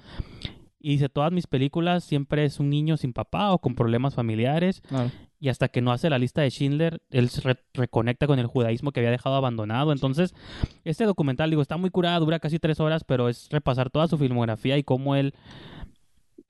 Y 0.81 0.91
dice, 0.91 1.09
todas 1.09 1.33
mis 1.33 1.47
películas 1.47 2.05
siempre 2.05 2.45
es 2.45 2.61
un 2.61 2.69
niño 2.69 2.99
sin 2.99 3.15
papá 3.15 3.53
o 3.53 3.59
con 3.59 3.75
problemas 3.75 4.15
familiares. 4.15 4.83
Y 5.41 5.49
hasta 5.49 5.69
que 5.69 5.81
no 5.81 5.93
hace 5.93 6.11
la 6.11 6.19
lista 6.19 6.43
de 6.43 6.51
Schindler, 6.51 7.01
él 7.11 7.31
se 7.31 7.57
reconecta 7.73 8.27
con 8.27 8.39
el 8.39 8.47
judaísmo 8.47 8.93
que 8.93 9.01
había 9.01 9.11
dejado 9.11 9.35
abandonado. 9.37 9.93
Entonces, 9.93 10.35
este 10.85 11.05
documental, 11.05 11.49
digo, 11.49 11.63
está 11.63 11.79
muy 11.79 11.89
curado, 11.89 12.27
dura 12.27 12.39
casi 12.39 12.59
tres 12.59 12.81
horas, 12.81 13.03
pero 13.03 13.31
es 13.31 13.49
repasar 13.51 13.89
toda 13.89 14.09
su 14.09 14.19
filmografía 14.19 14.77
y 14.77 14.83
cómo 14.85 15.17
él, 15.17 15.35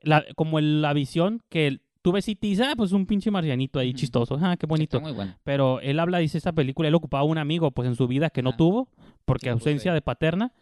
la, 0.02 0.24
como 0.35 0.61
la 0.61 0.93
visión 0.94 1.40
que 1.48 1.78
tú 2.05 2.12
ves 2.12 2.28
y 2.28 2.36
dices, 2.39 2.66
ah, 2.68 2.74
pues 2.76 2.93
un 2.93 3.06
pinche 3.06 3.31
marcianito 3.31 3.78
ahí 3.78 3.94
chistoso, 3.94 4.39
ah, 4.43 4.59
qué 4.59 4.66
bonito. 4.66 5.01
muy 5.01 5.12
bueno. 5.12 5.36
Pero 5.43 5.81
él 5.81 5.98
habla, 5.98 6.18
dice 6.18 6.36
esta 6.36 6.52
película, 6.52 6.86
él 6.86 6.94
ocupaba 6.94 7.24
un 7.24 7.39
amigo 7.39 7.70
pues 7.70 7.89
en 7.89 7.97
su 7.97 8.06
vida 8.06 8.28
que 8.28 8.43
no 8.43 8.51
ah. 8.51 8.56
tuvo, 8.59 8.89
porque 9.24 9.47
pues, 9.47 9.55
ausencia 9.55 9.94
de 9.94 10.02
paterna. 10.02 10.52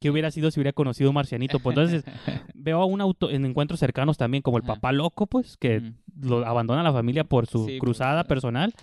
¿Qué 0.00 0.10
hubiera 0.10 0.32
sido 0.32 0.50
si 0.50 0.58
hubiera 0.58 0.72
conocido 0.72 1.10
un 1.10 1.14
marcianito? 1.14 1.60
Pues 1.60 1.76
entonces 1.76 2.04
veo 2.54 2.82
a 2.82 2.86
un 2.86 3.00
auto 3.00 3.30
en 3.30 3.44
encuentros 3.44 3.78
cercanos 3.78 4.16
también, 4.16 4.42
como 4.42 4.56
el 4.56 4.64
papá 4.64 4.90
loco, 4.90 5.28
pues, 5.28 5.56
que 5.56 5.92
lo 6.20 6.44
abandona 6.44 6.80
a 6.80 6.84
la 6.84 6.92
familia 6.92 7.22
por 7.22 7.46
su 7.46 7.68
cruzada 7.78 8.24
personal. 8.24 8.74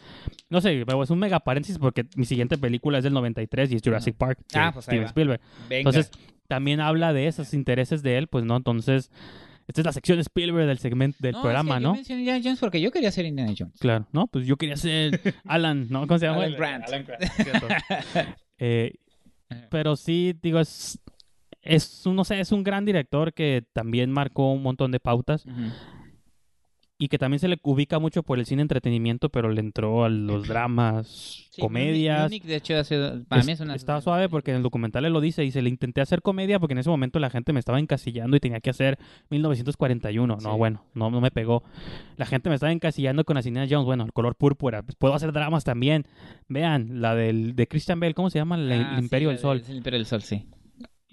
No 0.49 0.61
sé, 0.61 0.81
pero 0.85 1.03
es 1.03 1.09
un 1.09 1.19
mega 1.19 1.41
paréntesis 1.41 1.77
porque 1.77 2.05
mi 2.15 2.23
siguiente 2.23 2.57
película 2.57 2.99
es 2.99 3.03
del 3.03 3.13
93 3.13 3.71
y 3.73 3.75
es 3.75 3.81
Jurassic 3.83 4.15
Park, 4.15 4.39
ah, 4.53 4.71
pues 4.73 4.85
Steven 4.85 5.07
Spielberg. 5.07 5.41
Entonces, 5.69 6.09
también 6.47 6.79
habla 6.79 7.11
de 7.11 7.27
esos 7.27 7.53
intereses 7.53 8.01
de 8.01 8.17
él, 8.17 8.27
pues, 8.27 8.45
¿no? 8.45 8.55
Entonces, 8.55 9.11
esta 9.67 9.81
es 9.81 9.85
la 9.85 9.93
sección 9.93 10.19
Spielberg 10.19 10.67
del 10.67 10.77
segmento 10.77 11.17
del 11.21 11.33
programa, 11.33 11.79
¿no? 11.79 11.89
Yo 11.89 11.95
mencioné 11.95 12.21
Indiana 12.21 12.41
Jones 12.43 12.59
porque 12.59 12.79
yo 12.79 12.91
quería 12.91 13.11
ser 13.11 13.25
Indiana 13.25 13.53
Jones. 13.57 13.79
Claro, 13.79 14.07
¿no? 14.11 14.27
Pues 14.27 14.45
yo 14.45 14.57
quería 14.57 14.77
ser 14.77 15.19
Alan, 15.45 15.87
¿no? 15.89 16.07
¿Cómo 16.07 16.19
se 16.19 16.27
llama? 16.27 16.43
Alan 16.43 16.57
Grant. 16.57 16.87
Alan 16.87 17.05
Grant. 17.05 17.23
eh, 18.59 18.93
pero 19.69 19.95
sí, 19.95 20.35
digo, 20.41 20.59
es, 20.59 20.99
es, 21.61 22.05
no 22.05 22.23
sé, 22.23 22.39
es 22.39 22.51
un 22.51 22.63
gran 22.63 22.85
director 22.85 23.33
que 23.33 23.63
también 23.73 24.11
marcó 24.11 24.51
un 24.51 24.61
montón 24.61 24.91
de 24.91 24.99
pautas 24.99 25.45
y 26.97 27.09
que 27.09 27.17
también 27.17 27.39
se 27.39 27.47
le 27.49 27.57
ubica 27.63 27.99
mucho 27.99 28.23
por 28.23 28.39
el 28.39 28.45
cine 28.45 28.61
entretenimiento, 28.61 29.29
pero 29.29 29.49
le 29.49 29.59
entró 29.59 30.05
a 30.05 30.09
los 30.09 30.47
dramas, 30.47 31.49
comedias. 31.59 32.31
de 32.31 32.55
hecho, 32.55 32.73
para 33.27 33.43
mí 33.43 33.51
es 33.51 33.59
una... 33.59 33.75
Está 33.75 33.99
suave 33.99 34.29
porque 34.29 34.51
en 34.51 34.57
el 34.57 34.63
documental 34.63 35.03
él 35.03 35.11
lo 35.11 35.19
dice 35.19 35.43
y 35.43 35.51
se 35.51 35.61
le 35.61 35.69
intenté 35.69 35.99
hacer 35.99 36.21
comedia 36.21 36.57
porque 36.59 36.73
en 36.73 36.79
ese 36.79 36.89
momento 36.89 37.19
la 37.19 37.29
gente 37.29 37.51
me 37.51 37.59
estaba 37.59 37.79
encasillando 37.79 38.37
y 38.37 38.39
tenía 38.39 38.61
que 38.61 38.69
hacer 38.69 38.97
1941. 39.29 40.37
No, 40.41 40.57
bueno, 40.57 40.85
no, 40.93 41.11
no 41.11 41.19
me 41.19 41.31
pegó. 41.31 41.63
La 42.15 42.25
gente 42.25 42.49
me 42.49 42.55
estaba 42.55 42.71
encasillando 42.71 43.25
con 43.25 43.37
Indiana 43.37 43.67
Jones, 43.69 43.85
bueno, 43.85 44.05
el 44.05 44.13
color 44.13 44.35
púrpura. 44.35 44.81
Pues 44.83 44.95
puedo 44.95 45.13
hacer 45.13 45.33
dramas 45.33 45.65
también. 45.65 46.05
Vean, 46.47 47.01
la 47.01 47.13
del, 47.13 47.55
de 47.55 47.67
Christian 47.67 47.99
Bale, 47.99 48.13
¿cómo 48.13 48.29
se 48.29 48.39
llama? 48.39 48.55
El, 48.55 48.71
ah, 48.71 48.97
Imperio 48.99 49.29
del 49.29 49.39
Sol. 49.39 49.61
El 49.67 49.77
Imperio 49.77 49.99
del 49.99 50.05
Sol, 50.05 50.21
sí 50.21 50.45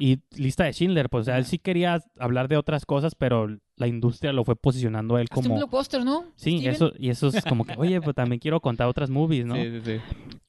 y 0.02 0.18
lista 0.36 0.64
de 0.64 0.72
Schindler, 0.72 1.08
pues 1.08 1.20
o 1.20 1.24
sea, 1.26 1.38
él 1.38 1.44
sí 1.44 1.60
quería 1.60 2.02
hablar 2.18 2.48
de 2.48 2.56
otras 2.56 2.84
cosas, 2.86 3.14
pero 3.14 3.56
la 3.76 3.86
industria 3.86 4.32
lo 4.32 4.42
fue 4.44 4.56
posicionando 4.56 5.14
a 5.14 5.20
él 5.20 5.28
como... 5.28 5.52
un 5.52 5.58
blockbuster, 5.58 6.04
¿no? 6.04 6.24
Sí, 6.34 6.66
eso, 6.66 6.92
y 6.98 7.10
eso 7.10 7.28
es 7.28 7.44
como 7.44 7.64
que, 7.64 7.74
oye, 7.76 8.00
pues 8.00 8.16
también 8.16 8.40
quiero 8.40 8.58
contar 8.58 8.88
otras 8.88 9.10
movies, 9.10 9.46
¿no? 9.46 9.54
Sí, 9.54 9.70
sí, 9.70 9.80
sí. 9.84 10.00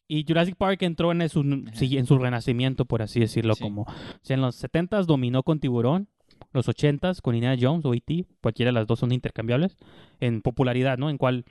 Y 0.08 0.26
Jurassic 0.28 0.56
Park 0.56 0.82
entró 0.82 1.12
en 1.12 1.30
su, 1.30 1.42
en 1.42 2.06
su 2.08 2.18
renacimiento, 2.18 2.86
por 2.86 3.04
así 3.04 3.20
decirlo, 3.20 3.56
como... 3.56 3.84
O 3.84 3.88
sea, 4.24 4.34
en 4.34 4.42
los 4.42 4.60
70s 4.64 5.06
dominó 5.06 5.44
con 5.44 5.60
Tiburón, 5.60 6.08
los 6.52 6.68
80s 6.68 7.22
con 7.22 7.36
Indiana 7.36 7.56
Jones 7.62 7.86
o 7.86 7.94
E.T., 7.94 8.26
cualquiera 8.42 8.70
de 8.70 8.74
las 8.74 8.88
dos 8.88 9.02
son 9.02 9.12
intercambiables, 9.12 9.78
en 10.20 10.42
popularidad, 10.42 10.98
¿no? 10.98 11.12
En 11.12 11.20
cual 11.20 11.46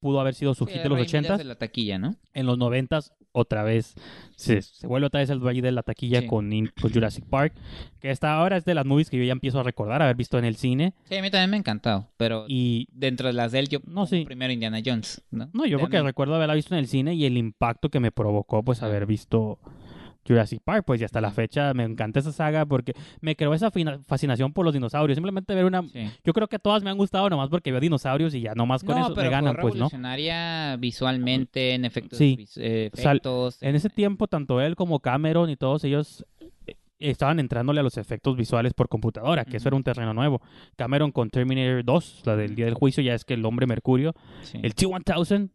pudo 0.00 0.20
haber 0.20 0.34
sido 0.34 0.54
su 0.54 0.66
hit 0.66 0.82
de 0.82 0.88
los 0.88 1.00
80 1.00 1.44
la 1.44 1.54
taquilla, 1.54 1.98
¿no? 1.98 2.16
En 2.32 2.46
los 2.46 2.58
90 2.58 3.00
otra 3.32 3.62
vez 3.62 3.94
se, 4.34 4.62
se, 4.62 4.86
vuelve 4.86 5.06
otra 5.06 5.20
vez 5.20 5.30
el 5.30 5.38
valle 5.38 5.62
de 5.62 5.70
la 5.70 5.82
taquilla 5.82 6.26
con, 6.26 6.50
Jurassic 6.80 7.24
Park, 7.26 7.54
que 8.00 8.10
hasta 8.10 8.32
ahora 8.32 8.56
es 8.56 8.64
de 8.64 8.74
las 8.74 8.84
movies 8.84 9.10
que 9.10 9.18
yo 9.18 9.24
ya 9.24 9.32
empiezo 9.32 9.60
a 9.60 9.62
recordar 9.62 10.02
haber 10.02 10.16
visto 10.16 10.38
en 10.38 10.44
el 10.44 10.56
cine. 10.56 10.94
Sí, 11.04 11.16
a 11.16 11.22
mí 11.22 11.30
también 11.30 11.50
me 11.50 11.56
ha 11.56 11.60
encantado, 11.60 12.08
pero 12.16 12.46
y 12.48 12.88
dentro 12.92 13.28
de 13.28 13.34
las 13.34 13.52
de 13.52 13.60
él 13.60 13.68
yo 13.68 13.78
no 13.86 14.06
sí. 14.06 14.24
primero 14.24 14.52
Indiana 14.52 14.80
Jones, 14.84 15.22
¿no? 15.30 15.48
No, 15.52 15.66
yo 15.66 15.78
porque 15.78 16.02
recuerdo 16.02 16.34
haberla 16.34 16.54
visto 16.54 16.74
en 16.74 16.80
el 16.80 16.88
cine 16.88 17.14
y 17.14 17.24
el 17.24 17.36
impacto 17.36 17.88
que 17.88 18.00
me 18.00 18.10
provocó 18.10 18.64
pues 18.64 18.82
haber 18.82 19.06
visto 19.06 19.58
Jurassic 20.26 20.60
Park, 20.62 20.84
pues 20.86 21.00
ya 21.00 21.06
hasta 21.06 21.20
la 21.20 21.30
fecha 21.30 21.74
me 21.74 21.84
encanta 21.84 22.20
esa 22.20 22.32
saga 22.32 22.66
porque 22.66 22.92
me 23.20 23.36
creó 23.36 23.54
esa 23.54 23.70
fascinación 24.06 24.52
por 24.52 24.64
los 24.64 24.74
dinosaurios. 24.74 25.16
Simplemente 25.16 25.54
ver 25.54 25.64
una... 25.64 25.82
Yo 26.24 26.32
creo 26.32 26.48
que 26.48 26.58
todas 26.58 26.82
me 26.82 26.90
han 26.90 26.98
gustado 26.98 27.28
nomás 27.30 27.48
porque 27.48 27.70
veo 27.70 27.80
dinosaurios 27.80 28.34
y 28.34 28.42
ya 28.42 28.54
nomás 28.54 28.84
con 28.84 28.98
eso 28.98 29.14
me 29.14 29.28
ganan, 29.28 29.56
pues, 29.60 29.74
¿no? 29.74 29.88
visualmente, 30.78 31.74
en 31.74 31.84
efectos. 31.84 32.18
Sí. 32.18 32.46
Eh, 32.56 32.90
efectos, 32.92 33.62
en 33.62 33.74
ese 33.74 33.88
tiempo, 33.90 34.26
tanto 34.26 34.60
él 34.60 34.76
como 34.76 35.00
Cameron 35.00 35.50
y 35.50 35.56
todos 35.56 35.84
ellos 35.84 36.24
eh, 36.66 36.76
estaban 36.98 37.40
entrándole 37.40 37.80
a 37.80 37.82
los 37.82 37.96
efectos 37.96 38.36
visuales 38.36 38.74
por 38.74 38.88
computadora, 38.88 39.44
que 39.44 39.56
eso 39.56 39.68
era 39.68 39.76
un 39.76 39.82
terreno 39.82 40.14
nuevo. 40.14 40.40
Cameron 40.76 41.12
con 41.12 41.30
Terminator 41.30 41.84
2, 41.84 42.22
la 42.24 42.36
del 42.36 42.54
día 42.54 42.66
del 42.66 42.74
juicio, 42.74 43.02
ya 43.02 43.14
es 43.14 43.24
que 43.24 43.34
el 43.34 43.44
hombre 43.44 43.66
Mercurio. 43.66 44.14
El 44.62 44.74
T-1000 44.74 45.50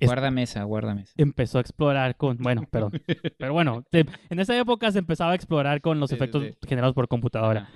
Guarda 0.00 0.30
mesa, 0.30 0.62
guarda 0.64 0.94
mesa. 0.94 1.12
Empezó 1.16 1.58
a 1.58 1.60
explorar 1.60 2.16
con, 2.16 2.38
bueno, 2.38 2.66
perdón, 2.70 2.92
pero 3.38 3.52
bueno, 3.52 3.84
en 3.92 4.40
esa 4.40 4.58
época 4.58 4.90
se 4.92 4.98
empezaba 4.98 5.32
a 5.32 5.34
explorar 5.34 5.80
con 5.80 6.00
los 6.00 6.12
efectos 6.12 6.44
generados 6.66 6.94
por 6.94 7.08
computadora. 7.08 7.68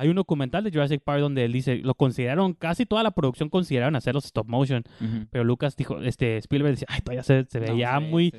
Hay 0.00 0.08
un 0.08 0.16
documental 0.16 0.64
de 0.64 0.70
Jurassic 0.70 1.02
Park 1.02 1.20
donde 1.20 1.44
él 1.44 1.52
dice, 1.52 1.76
lo 1.76 1.94
consideraron, 1.94 2.54
casi 2.54 2.86
toda 2.86 3.02
la 3.02 3.10
producción 3.10 3.50
consideraron 3.50 3.96
hacer 3.96 4.14
los 4.14 4.24
stop 4.24 4.48
motion, 4.48 4.82
pero 5.28 5.44
Lucas 5.44 5.76
dijo, 5.76 6.00
este 6.00 6.38
Spielberg 6.38 6.72
decía, 6.72 6.86
ay, 6.88 7.02
todavía 7.02 7.22
se, 7.22 7.44
se 7.44 7.60
veía 7.60 8.00
muy 8.00 8.32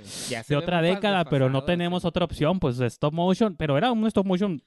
de 0.49 0.55
otra 0.55 0.81
década, 0.81 1.23
pero 1.25 1.51
no 1.51 1.63
tenemos 1.63 2.03
otra 2.03 2.25
opción, 2.25 2.59
pues 2.59 2.79
stop 2.79 3.13
motion, 3.13 3.55
pero 3.55 3.77
era 3.77 3.91
un 3.91 4.07
stop 4.07 4.25
motion 4.25 4.63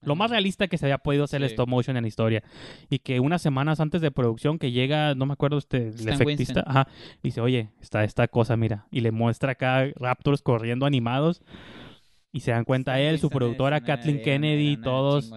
lo 0.00 0.16
más 0.16 0.30
realista 0.30 0.68
que 0.68 0.78
se 0.78 0.86
había 0.86 0.98
podido 0.98 1.24
hacer 1.24 1.42
el 1.42 1.48
stop 1.48 1.68
motion 1.68 1.96
en 1.98 2.04
la 2.04 2.08
historia. 2.08 2.42
Y 2.88 3.00
que 3.00 3.20
unas 3.20 3.42
semanas 3.42 3.80
antes 3.80 4.00
de 4.00 4.10
producción 4.10 4.58
que 4.58 4.70
llega, 4.70 5.14
no 5.14 5.26
me 5.26 5.34
acuerdo 5.34 5.58
usted, 5.58 6.00
el 6.00 6.08
efectista, 6.08 6.64
ajá, 6.66 6.88
dice, 7.22 7.42
oye, 7.42 7.72
está 7.80 8.04
esta 8.04 8.26
cosa, 8.28 8.56
mira, 8.56 8.86
y 8.90 9.00
le 9.00 9.10
muestra 9.10 9.52
acá 9.52 9.84
Raptors 9.96 10.40
corriendo 10.40 10.86
animados. 10.86 11.42
Y 12.32 12.40
se 12.40 12.50
dan 12.50 12.64
cuenta 12.64 13.00
él, 13.00 13.18
su 13.18 13.30
productora 13.30 13.80
Kathleen 13.80 14.20
Kennedy, 14.22 14.76
todos. 14.76 15.30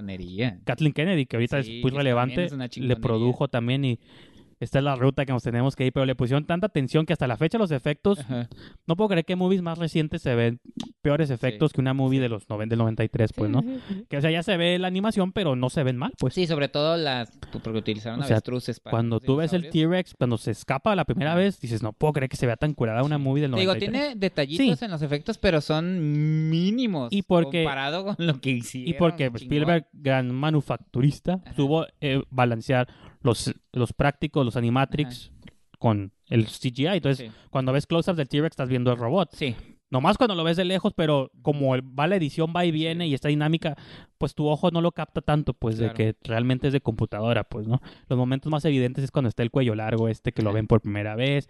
Kathleen 0.66 0.94
Kennedy, 0.94 1.26
que 1.26 1.38
ahorita 1.38 1.60
es 1.60 1.70
muy 1.82 1.92
relevante, 1.92 2.48
le 2.76 2.96
produjo 2.98 3.48
también 3.48 3.86
y 3.86 4.00
esta 4.60 4.78
es 4.78 4.84
la 4.84 4.96
ruta 4.96 5.26
que 5.26 5.34
nos 5.34 5.42
tenemos 5.42 5.76
que 5.76 5.88
ir, 5.88 5.92
pero 5.92 6.06
le 6.06 6.14
pusieron 6.14 6.46
tanta 6.46 6.68
atención 6.68 7.08
que 7.08 7.14
hasta 7.14 7.26
la 7.28 7.36
fecha 7.36 7.58
los 7.58 7.72
efectos, 7.72 8.20
no 8.86 8.96
puedo 8.96 9.10
creer 9.10 9.26
que 9.26 9.36
movies 9.36 9.64
más 9.64 9.80
recientes 9.80 10.22
se 10.22 10.36
ven 10.36 10.60
peores 11.02 11.30
efectos 11.30 11.74
que 11.74 11.82
una 11.82 11.94
movie 11.94 12.20
de 12.20 12.30
los 12.30 12.50
90, 12.50 12.72
del 12.72 12.80
93, 12.80 13.34
pues, 13.34 13.50
¿no? 13.50 13.64
Que, 14.10 14.18
o 14.18 14.22
sea, 14.22 14.32
ya 14.32 14.44
se 14.44 14.58
ve 14.58 14.78
la 14.80 14.88
animación, 14.88 15.32
pero 15.32 15.56
no 15.56 15.70
se 15.70 15.84
ven 15.84 15.98
mal, 15.98 16.14
pues. 16.18 16.34
Sí, 16.34 16.48
sobre 16.48 16.68
todo 16.68 16.98
las, 16.98 17.32
porque 17.64 17.80
utilizaron 17.80 18.22
avestruces 18.22 18.80
para 18.80 18.92
Cuando 18.92 19.20
tú 19.20 19.38
ves 19.38 19.54
el 19.54 19.70
T-Rex, 19.70 20.16
cuando 20.18 20.38
se 20.38 20.52
escapa 20.52 20.96
la 20.96 21.06
primera 21.06 21.36
vez, 21.36 21.60
dices, 21.60 21.84
no 21.84 21.94
puedo 21.94 22.14
creer 22.14 22.30
que 22.30 22.38
se 22.38 22.46
vea 22.46 22.56
tan 22.56 22.74
curada 22.74 23.04
una 23.04 23.18
movie 23.18 23.42
del 23.42 23.52
93. 23.52 23.82
Digo, 23.82 23.92
tiene 23.92 24.16
detallitos 24.16 24.82
en 24.82 24.92
los 24.92 25.02
efectos, 25.02 25.38
pero 25.38 25.62
son 25.62 26.50
mínimos 26.50 27.12
y 27.12 27.24
porque, 27.24 27.64
comparado 27.64 28.06
con 28.06 28.16
lo 28.20 28.40
que 28.40 28.52
hicieron. 28.52 28.90
Y 28.90 28.94
porque 28.94 29.32
Spielberg, 29.34 29.88
gran 29.94 30.34
manufacturista, 30.34 31.42
tuvo 31.56 31.88
eh, 32.00 32.22
balancear 32.30 32.88
los, 33.22 33.54
los 33.72 33.94
prácticos, 33.94 34.46
los 34.46 34.56
animatrix 34.56 35.32
con 35.80 36.14
el 36.28 36.46
CGI. 36.46 36.88
Entonces, 36.88 37.32
cuando 37.50 37.74
ves 37.74 37.88
close-ups 37.88 38.18
del 38.18 38.28
T-Rex, 38.28 38.54
estás 38.54 38.70
viendo 38.70 38.92
el 38.92 38.98
robot. 38.98 39.30
Sí. 39.34 39.56
Nomás 39.92 40.18
cuando 40.18 40.36
lo 40.36 40.44
ves 40.46 40.58
de 40.58 40.64
lejos, 40.66 40.94
pero 40.96 41.32
como 41.42 41.76
va 41.84 42.08
la 42.08 42.16
edición, 42.16 42.54
va 42.56 42.66
y 42.66 42.72
viene 42.72 43.08
y 43.08 43.14
está 43.14 43.28
dinámica, 43.28 43.76
pues 44.18 44.34
tu 44.34 44.48
ojo 44.48 44.72
no 44.72 44.80
lo 44.80 44.94
capta 44.94 45.22
tanto, 45.22 45.54
pues 45.54 45.78
de 45.78 45.92
que 45.94 46.16
realmente 46.24 46.68
es 46.68 46.74
de 46.74 46.80
computadora, 46.80 47.44
pues, 47.44 47.68
¿no? 47.68 47.82
Los 48.08 48.18
momentos 48.18 48.50
más 48.50 48.64
evidentes 48.64 49.04
es 49.04 49.12
cuando 49.12 49.28
está 49.28 49.44
el 49.44 49.52
cuello 49.52 49.76
largo, 49.76 50.08
este 50.08 50.32
que 50.32 50.42
lo 50.42 50.54
ven 50.54 50.66
por 50.66 50.82
primera 50.82 51.16
vez. 51.16 51.50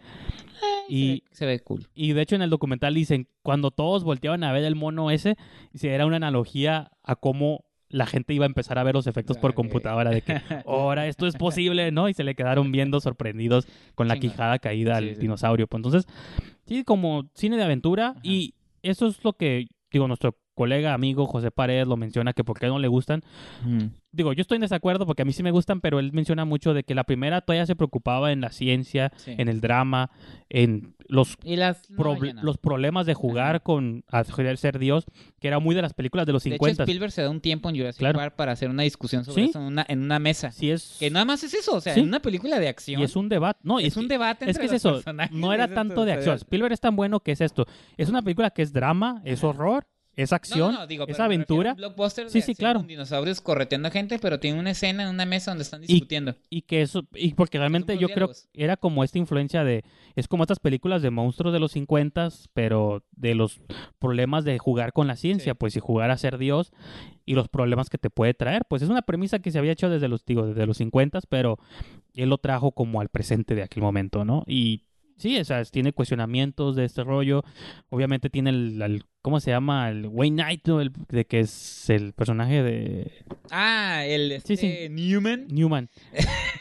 y 0.90 1.24
se 1.32 1.46
ve, 1.46 1.60
cool. 1.60 1.88
Y 1.94 2.14
de 2.14 2.22
hecho 2.24 2.36
en 2.36 2.42
el 2.42 2.50
documental 2.50 2.96
dicen, 2.96 3.28
cuando 3.44 3.70
todos 3.70 4.04
volteaban 4.04 4.44
a 4.44 4.52
ver 4.52 4.64
el 4.64 4.76
mono 4.76 5.12
ese, 5.12 5.38
era 5.80 6.08
una 6.08 6.16
analogía 6.18 6.92
a 7.04 7.16
cómo 7.16 7.66
la 7.92 8.06
gente 8.06 8.34
iba 8.34 8.46
a 8.46 8.48
empezar 8.48 8.80
a 8.80 8.84
ver 8.84 8.96
los 8.96 9.08
efectos 9.08 9.38
por 9.38 9.54
computadora 9.54 10.10
de 10.10 10.22
que 10.22 10.42
ahora 10.66 11.08
esto 11.08 11.28
es 11.28 11.36
posible, 11.36 11.92
¿no? 11.92 12.10
Y 12.10 12.14
se 12.14 12.24
le 12.24 12.36
quedaron 12.36 12.72
viendo 12.72 13.00
sorprendidos 13.00 13.68
con 13.96 14.08
la 14.08 14.18
quijada 14.18 14.60
caída 14.60 14.98
al 14.98 15.20
dinosaurio. 15.20 15.68
Pues 15.68 15.80
entonces, 15.80 16.08
sí, 16.66 16.84
como 16.84 17.30
cine 17.34 17.58
de 17.58 17.64
aventura 17.64 18.16
y 18.24 18.56
eso 18.82 19.08
es 19.08 19.24
lo 19.24 19.34
que, 19.34 19.68
digo, 19.92 20.08
nuestro 20.08 20.38
colega, 20.62 20.94
amigo 20.94 21.26
José 21.26 21.50
Paredes 21.50 21.88
lo 21.88 21.98
menciona 21.98 22.34
que 22.34 22.44
por 22.44 22.60
qué 22.60 22.68
no 22.68 22.78
le 22.78 22.88
gustan. 22.88 23.24
Digo, 24.12 24.32
yo 24.34 24.42
estoy 24.42 24.58
en 24.58 24.62
desacuerdo 24.62 25.08
porque 25.08 25.24
a 25.24 25.26
mí 25.26 25.34
sí 25.34 25.42
me 25.42 25.50
gustan, 25.50 25.82
pero 25.82 25.98
él 25.98 26.12
menciona 26.14 26.46
mucho 26.46 26.76
de 26.76 26.84
que 26.84 26.94
la 26.94 27.04
primera 27.04 27.42
todavía 27.42 27.66
se 27.66 27.76
preocupaba 27.76 28.32
en 28.32 28.42
la 28.42 28.52
ciencia, 28.52 29.12
en 29.26 29.48
el 29.48 29.60
drama, 29.60 30.12
en 30.50 30.94
los, 31.08 31.36
los 32.44 32.58
problemas 32.60 33.08
de 33.08 33.16
jugar 33.16 33.64
con 33.64 34.04
a 34.10 34.24
ser 34.24 34.78
Dios, 34.78 35.06
que 35.40 35.48
era 35.48 35.58
muy 35.58 35.74
de 35.74 35.82
las 35.82 35.94
películas 35.94 36.28
de 36.28 36.34
los 36.34 36.44
50. 36.44 36.66
De 36.66 36.74
hecho, 36.74 36.84
Spielberg 36.84 37.12
se 37.12 37.24
da 37.24 37.30
un 37.32 37.42
tiempo 37.42 37.70
en 37.70 37.78
Jurassic 37.78 38.14
Park 38.14 38.36
para 38.36 38.52
hacer 38.52 38.70
una 38.70 38.84
discusión 38.84 39.26
sobre 39.26 39.46
eso 39.46 39.60
en 39.60 39.66
una, 39.66 39.86
en 39.88 40.04
una 40.04 40.20
mesa. 40.20 40.52
Sí 40.52 40.70
es... 40.70 40.98
Que 41.00 41.10
nada 41.10 41.26
más 41.26 41.44
es 41.44 41.56
eso, 41.56 41.76
o 41.76 41.82
sea, 41.82 41.96
en 41.96 42.06
una 42.06 42.22
película 42.22 42.60
de 42.60 42.68
acción. 42.68 43.02
Y 43.02 43.06
es 43.06 43.16
un 43.16 43.30
debate. 43.30 43.62
No, 43.64 43.80
es, 43.80 43.98
un 43.98 44.08
debate 44.08 44.48
Es 44.48 44.60
que 44.60 44.68
es 44.68 44.74
eso, 44.74 45.02
no 45.32 45.54
era 45.54 45.74
tanto 45.74 46.06
de 46.06 46.12
acción. 46.12 46.36
Spielberg 46.36 46.74
es 46.74 46.82
tan 46.82 46.96
bueno 46.96 47.22
que 47.22 47.32
es 47.32 47.42
esto. 47.42 47.66
Es 47.98 48.10
una 48.10 48.22
película 48.22 48.52
que 48.52 48.62
es 48.62 48.74
drama, 48.74 49.22
es 49.24 49.44
horror, 49.44 49.88
es 50.22 50.34
acción, 50.34 50.78
es 51.08 51.20
aventura. 51.20 51.76
sí, 52.28 52.42
sí, 52.42 52.56
claro. 52.56 52.84
dinosaurios 52.84 53.42
correteando 53.42 53.88
a 53.88 53.92
gente, 53.92 54.20
pero 54.20 54.40
tiene 54.40 54.60
una 54.60 54.72
escena 54.72 55.04
en 55.04 55.10
una 55.10 55.26
mesa 55.26 55.52
donde 55.52 55.64
están 55.64 55.82
discutiendo. 55.82 56.36
Y, 56.50 56.62
que 56.64 56.82
eso, 56.82 57.06
y 57.14 57.34
porque 57.34 57.58
realmente 57.58 57.98
yo 57.98 58.10
creo 58.10 58.30
que 58.30 58.64
era 58.64 58.78
como 58.78 59.04
esta 59.04 59.18
influencia 59.18 59.64
de, 59.64 59.84
es 60.16 60.28
como 60.28 60.44
estas 60.44 60.60
películas 60.60 61.02
de 61.02 61.10
monstruos 61.12 61.54
de 61.54 61.60
los 61.60 61.72
50, 61.74 62.30
pero 62.54 63.04
de 63.12 63.36
los 63.36 63.62
problemas 64.00 64.44
de 64.44 64.58
jugar 64.58 64.94
con 64.94 65.08
la 65.08 65.16
ciencia, 65.16 65.56
pues 65.56 65.76
y 65.76 65.80
jugar 65.80 66.12
a 66.12 66.18
ser 66.18 66.38
Dios 66.38 66.72
y 67.26 67.36
los 67.36 67.48
problemas 67.48 67.90
que 67.90 67.98
te 67.98 68.10
puede 68.10 68.34
traer. 68.34 68.66
Pues 68.68 68.82
es 68.82 68.90
una 68.90 69.02
premisa 69.02 69.40
que 69.40 69.52
se 69.52 69.60
había 69.60 69.72
hecho 69.72 69.90
desde 69.90 70.08
los, 70.08 70.26
digo, 70.26 70.48
desde 70.48 70.66
los 70.66 70.78
50, 70.78 71.20
pero 71.30 71.60
él 72.14 72.30
lo 72.30 72.38
trajo 72.38 72.72
como 72.72 73.02
al 73.02 73.10
presente 73.10 73.56
de 73.56 73.64
aquel 73.64 73.84
momento, 73.84 74.26
¿no? 74.26 74.44
Y 74.48 74.84
Sí, 75.22 75.38
o 75.38 75.46
sea, 75.46 75.64
tiene 75.66 75.94
cuestionamientos 75.94 76.76
de 76.76 76.84
este 76.84 77.04
rollo. 77.04 77.44
Obviamente 77.90 78.32
tiene 78.32 78.50
el, 78.50 79.06
¿cómo 79.22 79.40
se 79.40 79.52
llama? 79.52 79.88
El 79.92 80.08
Wayne 80.08 80.42
Knight, 80.42 80.68
de 81.10 81.26
que 81.26 81.42
es 81.42 81.88
el 81.92 82.14
personaje 82.14 82.64
de... 82.64 83.12
Ah, 83.52 84.04
el 84.04 84.32
este, 84.32 84.90
Newman. 84.90 85.46
Newman. 85.48 85.90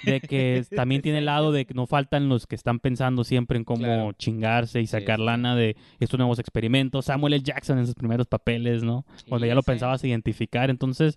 De 0.05 0.21
que 0.21 0.63
también 0.77 1.01
tiene 1.01 1.19
el 1.19 1.25
lado 1.25 1.53
de 1.53 1.65
que 1.65 1.73
no 1.73 1.87
faltan 1.87 2.29
los 2.29 2.47
que 2.47 2.55
están 2.55 2.81
pensando 2.81 3.25
siempre 3.25 3.57
en 3.57 3.65
cómo 3.65 4.13
chingarse 4.13 4.83
y 4.83 4.87
sacar 4.87 5.21
lana 5.21 5.57
de 5.57 5.75
estos 5.99 6.19
nuevos 6.19 6.39
experimentos. 6.39 7.07
Samuel 7.07 7.33
L. 7.33 7.43
Jackson 7.43 7.79
en 7.79 7.87
sus 7.87 7.95
primeros 7.95 8.27
papeles, 8.27 8.83
¿no? 8.83 9.07
Cuando 9.27 9.47
ya 9.47 9.55
lo 9.55 9.63
pensabas 9.63 10.05
identificar. 10.05 10.69
Entonces... 10.69 11.17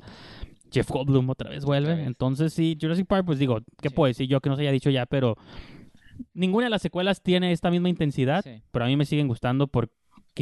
Jeff 0.71 0.89
Goldblum 0.89 1.29
otra 1.29 1.51
vez 1.51 1.65
vuelve. 1.65 2.03
Entonces, 2.03 2.51
sí, 2.51 2.75
Jurassic 2.81 3.05
Park, 3.05 3.27
pues 3.27 3.37
digo, 3.37 3.59
¿qué 3.79 3.91
puedo 3.91 4.07
decir 4.07 4.27
yo 4.27 4.41
que 4.41 4.49
no 4.49 4.55
se 4.55 4.63
haya 4.63 4.71
dicho 4.71 4.89
ya? 4.89 5.05
Pero 5.05 5.37
ninguna 6.33 6.65
de 6.65 6.69
las 6.69 6.81
secuelas 6.81 7.21
tiene 7.21 7.51
esta 7.51 7.71
misma 7.71 7.89
intensidad, 7.89 8.43
pero 8.71 8.85
a 8.85 8.87
mí 8.87 8.97
me 8.97 9.05
siguen 9.05 9.27
gustando 9.27 9.67
porque 9.67 9.91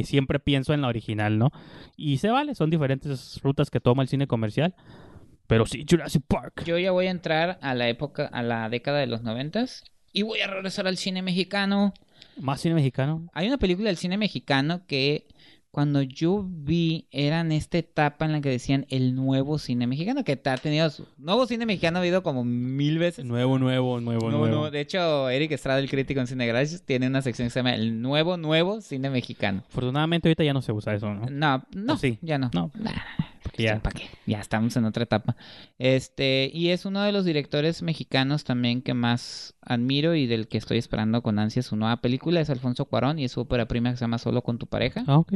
siempre 0.04 0.40
pienso 0.40 0.74
en 0.74 0.82
la 0.82 0.88
original, 0.88 1.38
¿no? 1.38 1.52
Y 1.96 2.18
se 2.18 2.30
vale, 2.30 2.56
son 2.56 2.70
diferentes 2.70 3.42
rutas 3.42 3.70
que 3.70 3.80
toma 3.80 4.04
el 4.04 4.10
cine 4.10 4.28
comercial. 4.28 4.76
Pero 5.48 5.66
sí, 5.66 5.86
Jurassic 5.90 6.24
Park. 6.28 6.64
Yo 6.64 6.78
ya 6.78 6.92
voy 6.92 7.08
a 7.08 7.12
entrar 7.12 7.60
a 7.62 7.76
la 7.76 7.90
época, 7.90 8.26
a 8.26 8.42
la 8.42 8.70
década 8.70 9.00
de 9.00 9.08
los 9.08 9.22
noventas 9.22 9.84
y 10.14 10.22
voy 10.22 10.40
a 10.40 10.48
regresar 10.48 10.88
al 10.88 10.98
cine 10.98 11.22
mexicano. 11.22 11.94
¿Más 12.40 12.62
cine 12.62 12.76
mexicano? 12.76 13.28
Hay 13.34 13.48
una 13.48 13.58
película 13.58 13.90
del 13.90 13.98
cine 13.98 14.18
mexicano 14.18 14.86
que 14.88 15.28
cuando 15.72 16.02
yo 16.02 16.46
vi, 16.46 17.08
era 17.12 17.40
en 17.40 17.54
esta 17.54 17.78
etapa 17.78 18.26
en 18.26 18.34
la 18.34 18.42
que 18.42 18.50
decían 18.50 18.86
el 18.90 19.16
nuevo 19.16 19.58
cine 19.58 19.88
mexicano, 19.88 20.26
que 20.26 20.34
ha 20.44 20.58
tenido 20.58 20.90
su 20.90 21.08
nuevo 21.18 21.48
cine 21.48 21.66
mexicano 21.66 21.98
ha 21.98 22.02
habido 22.02 22.24
como 22.24 22.44
mil 22.44 23.00
veces. 23.00 23.24
Nuevo, 23.24 23.58
nuevo, 23.58 24.02
nuevo, 24.02 24.30
nuevo. 24.30 24.70
De 24.70 24.82
hecho, 24.82 25.30
Eric 25.30 25.54
Estrada, 25.54 25.80
el 25.80 25.90
crítico 25.90 26.20
en 26.20 26.28
Cine 26.28 26.46
Gracias, 26.46 26.84
tiene 26.84 27.08
una 27.08 27.22
sección 27.22 27.48
que 27.48 27.52
se 27.52 27.60
llama 27.60 27.74
El 27.74 28.02
nuevo, 28.02 28.36
nuevo 28.36 28.82
cine 28.82 29.10
mexicano. 29.10 29.64
Afortunadamente 29.70 30.28
ahorita 30.28 30.44
ya 30.44 30.54
no 30.54 30.62
se 30.62 30.74
usa 30.74 30.94
eso, 30.94 31.14
¿no? 31.14 31.28
No, 31.30 31.64
no, 31.74 31.98
sí? 31.98 32.20
ya 32.22 32.38
no. 32.38 32.52
No. 32.54 32.70
ya. 33.58 33.80
¿Para 33.80 33.98
qué? 33.98 34.10
Ya 34.26 34.42
estamos 34.42 34.76
en 34.76 34.84
otra 34.84 35.04
etapa. 35.04 35.38
Este, 35.80 36.52
y 36.54 36.70
es 36.70 36.86
uno 36.86 37.02
de 37.02 37.14
los 37.14 37.24
directores 37.24 37.82
mexicanos 37.82 38.44
también 38.44 38.82
que 38.82 38.94
más 38.94 39.56
admiro 39.62 40.16
y 40.16 40.28
del 40.28 40.50
que 40.50 40.58
estoy 40.58 40.80
esperando 40.80 41.22
con 41.22 41.40
ansia 41.40 41.64
su 41.64 41.78
nueva 41.78 42.02
película. 42.02 42.42
Es 42.42 42.50
Alfonso 42.50 42.84
Cuarón 42.86 43.20
y 43.20 43.26
es 43.26 43.32
su 43.32 43.40
ópera 43.40 43.70
prima 43.70 43.92
que 43.92 43.98
se 43.98 44.02
llama 44.02 44.18
Solo 44.18 44.42
con 44.42 44.58
tu 44.58 44.68
pareja. 44.68 45.06
Ah, 45.08 45.18
ok 45.18 45.36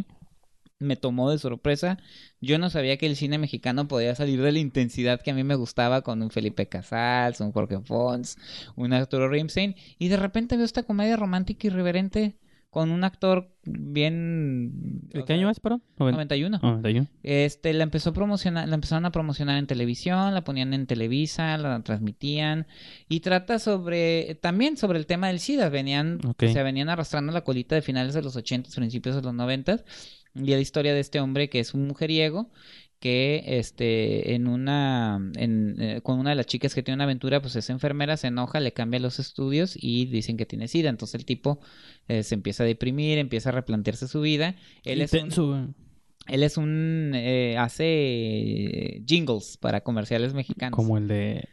me 0.80 0.96
tomó 0.96 1.32
de 1.32 1.38
sorpresa. 1.38 1.98
Yo 2.42 2.60
no 2.60 2.70
sabía 2.70 2.98
que 2.98 3.06
el 3.06 3.16
cine 3.16 3.38
mexicano 3.38 3.88
podía 3.88 4.16
salir 4.16 4.42
de 4.42 4.52
la 4.52 4.60
intensidad 4.60 5.22
que 5.22 5.32
a 5.32 5.34
mí 5.34 5.44
me 5.44 5.56
gustaba 5.56 6.02
con 6.02 6.22
un 6.22 6.30
Felipe 6.30 6.68
Casals, 6.68 7.40
un 7.40 7.52
Jorge 7.52 7.80
Fons, 7.80 8.38
un 8.76 8.94
Arturo 8.94 9.30
Rimstein. 9.30 9.76
Y 9.98 10.10
de 10.10 10.18
repente 10.18 10.58
veo 10.58 10.66
esta 10.66 10.84
comedia 10.84 11.16
romántica 11.16 11.68
irreverente 11.68 12.38
con 12.70 12.92
un 12.92 13.06
actor 13.06 13.56
bien... 13.64 15.08
¿De 15.08 15.24
qué 15.24 15.32
año 15.32 15.50
es, 15.50 15.62
perdón? 15.62 15.82
91. 15.98 16.60
91. 16.62 17.08
Este, 17.24 17.72
la 17.72 17.84
empezó 17.84 18.10
a 18.10 18.14
promocionar, 18.14 18.68
la 18.68 18.76
empezaron 18.76 19.06
a 19.06 19.14
promocionar 19.14 19.58
en 19.58 19.66
televisión, 19.66 20.34
la 20.34 20.44
ponían 20.44 20.74
en 20.74 20.86
Televisa, 20.86 21.58
la 21.58 21.82
transmitían 21.84 22.68
y 23.08 23.22
trata 23.22 23.60
sobre, 23.60 24.36
también 24.42 24.76
sobre 24.76 25.00
el 25.00 25.06
tema 25.06 25.28
del 25.28 25.40
SIDA, 25.40 25.70
venían, 25.70 26.20
se 26.38 26.64
venían 26.64 26.90
arrastrando 26.90 27.32
la 27.32 27.46
colita 27.46 27.76
de 27.76 27.82
finales 27.82 28.14
de 28.14 28.22
los 28.22 28.36
80, 28.36 28.70
principios 28.76 29.16
de 29.16 29.22
los 29.22 29.34
90 29.34 29.86
Y 30.36 30.52
la 30.52 30.60
historia 30.60 30.94
de 30.94 31.00
este 31.00 31.20
hombre 31.20 31.50
que 31.50 31.60
es 31.60 31.74
un 31.74 31.88
mujeriego 31.88 32.50
que 33.00 33.44
este 33.46 34.34
en 34.36 34.48
una 34.48 35.20
en, 35.36 35.76
eh, 35.80 36.02
con 36.02 36.18
una 36.18 36.32
de 36.32 36.36
las 36.38 36.46
chicas 36.46 36.74
que 36.74 36.82
tiene 36.82 36.96
una 36.96 37.04
aventura 37.04 37.42
pues 37.42 37.56
es 37.56 37.70
enfermera 37.70 38.18
se 38.18 38.28
enoja 38.28 38.60
le 38.60 38.74
cambia 38.74 39.00
los 39.00 39.20
estudios 39.20 39.78
y 39.80 40.06
dicen 40.06 40.38
que 40.38 40.46
tiene 40.46 40.68
sida. 40.68 40.90
Entonces 40.90 41.16
el 41.16 41.26
tipo 41.26 41.60
eh, 42.08 42.24
se 42.24 42.36
empieza 42.36 42.64
a 42.64 42.66
deprimir 42.66 43.18
empieza 43.18 43.50
a 43.50 43.54
replantearse 43.54 44.08
su 44.08 44.22
vida. 44.22 44.56
Él 44.84 45.02
es 45.02 45.14
un, 45.14 45.76
él 46.28 46.44
es 46.44 46.58
un 46.58 47.12
eh, 47.14 47.56
hace 47.58 49.04
jingles 49.06 49.58
para 49.58 49.82
comerciales 49.82 50.34
mexicanos. 50.34 50.76
Como 50.76 50.98
el 50.98 51.08
de 51.08 51.48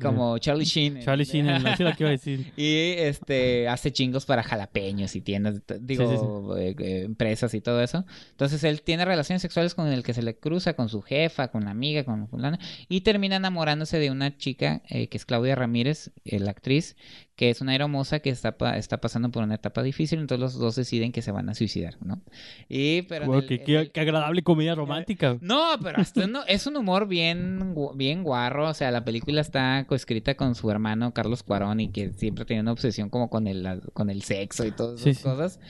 como 0.00 0.38
Charlie 0.38 0.64
Sheen. 0.64 1.00
Charlie 1.00 1.24
Sheen 1.24 1.46
lo 1.46 1.74
que 1.74 1.96
iba 1.98 2.08
a 2.08 2.12
decir. 2.12 2.52
Y 2.56 2.94
este 2.98 3.68
hace 3.68 3.90
jingles 3.90 4.24
para 4.24 4.42
jalapeños 4.42 5.16
y 5.16 5.20
tiendas 5.20 5.62
digo 5.80 6.56
empresas 6.56 7.54
y 7.54 7.60
todo 7.60 7.82
eso. 7.82 8.04
Entonces 8.30 8.62
él 8.64 8.82
tiene 8.82 9.04
relaciones 9.04 9.42
sexuales 9.42 9.74
con 9.74 9.88
el 9.88 10.02
que 10.02 10.14
se 10.14 10.22
le 10.22 10.36
cruza 10.36 10.74
con 10.74 10.88
su 10.88 11.02
jefa 11.02 11.48
con 11.48 11.64
la 11.64 11.70
amiga 11.70 12.04
con 12.04 12.28
fulana 12.28 12.58
y 12.88 13.00
termina 13.00 13.36
enamorándose 13.36 13.98
de 13.98 14.10
una 14.10 14.36
chica 14.36 14.82
eh, 14.88 15.08
que 15.08 15.16
es 15.16 15.24
Claudia 15.24 15.54
Ramírez 15.54 16.12
la 16.24 16.50
actriz 16.50 16.96
que 17.42 17.50
es 17.50 17.60
una 17.60 17.74
hermosa 17.74 18.20
que 18.20 18.30
está, 18.30 18.54
está 18.76 18.98
pasando 18.98 19.28
por 19.32 19.42
una 19.42 19.56
etapa 19.56 19.82
difícil, 19.82 20.20
entonces 20.20 20.40
los 20.40 20.58
dos 20.60 20.76
deciden 20.76 21.10
que 21.10 21.22
se 21.22 21.32
van 21.32 21.48
a 21.48 21.54
suicidar, 21.54 21.96
¿no? 22.00 22.22
Y, 22.68 23.02
pero 23.02 23.44
qué, 23.44 23.90
agradable 23.96 24.42
comedia 24.42 24.76
romántica. 24.76 25.38
No, 25.42 25.72
pero 25.82 25.98
hasta 25.98 26.28
no, 26.28 26.44
es 26.46 26.68
un 26.68 26.76
humor 26.76 27.08
bien, 27.08 27.74
bien 27.96 28.22
guarro, 28.22 28.68
o 28.68 28.74
sea, 28.74 28.92
la 28.92 29.04
película 29.04 29.40
está 29.40 29.84
coescrita 29.88 30.36
con 30.36 30.54
su 30.54 30.70
hermano 30.70 31.12
Carlos 31.12 31.42
Cuarón 31.42 31.80
y 31.80 31.88
que 31.88 32.12
siempre 32.12 32.44
tiene 32.44 32.62
una 32.62 32.70
obsesión 32.70 33.10
como 33.10 33.28
con 33.28 33.48
el, 33.48 33.82
con 33.92 34.08
el 34.08 34.22
sexo 34.22 34.64
y 34.64 34.70
todas 34.70 35.04
esas 35.04 35.24
cosas. 35.24 35.60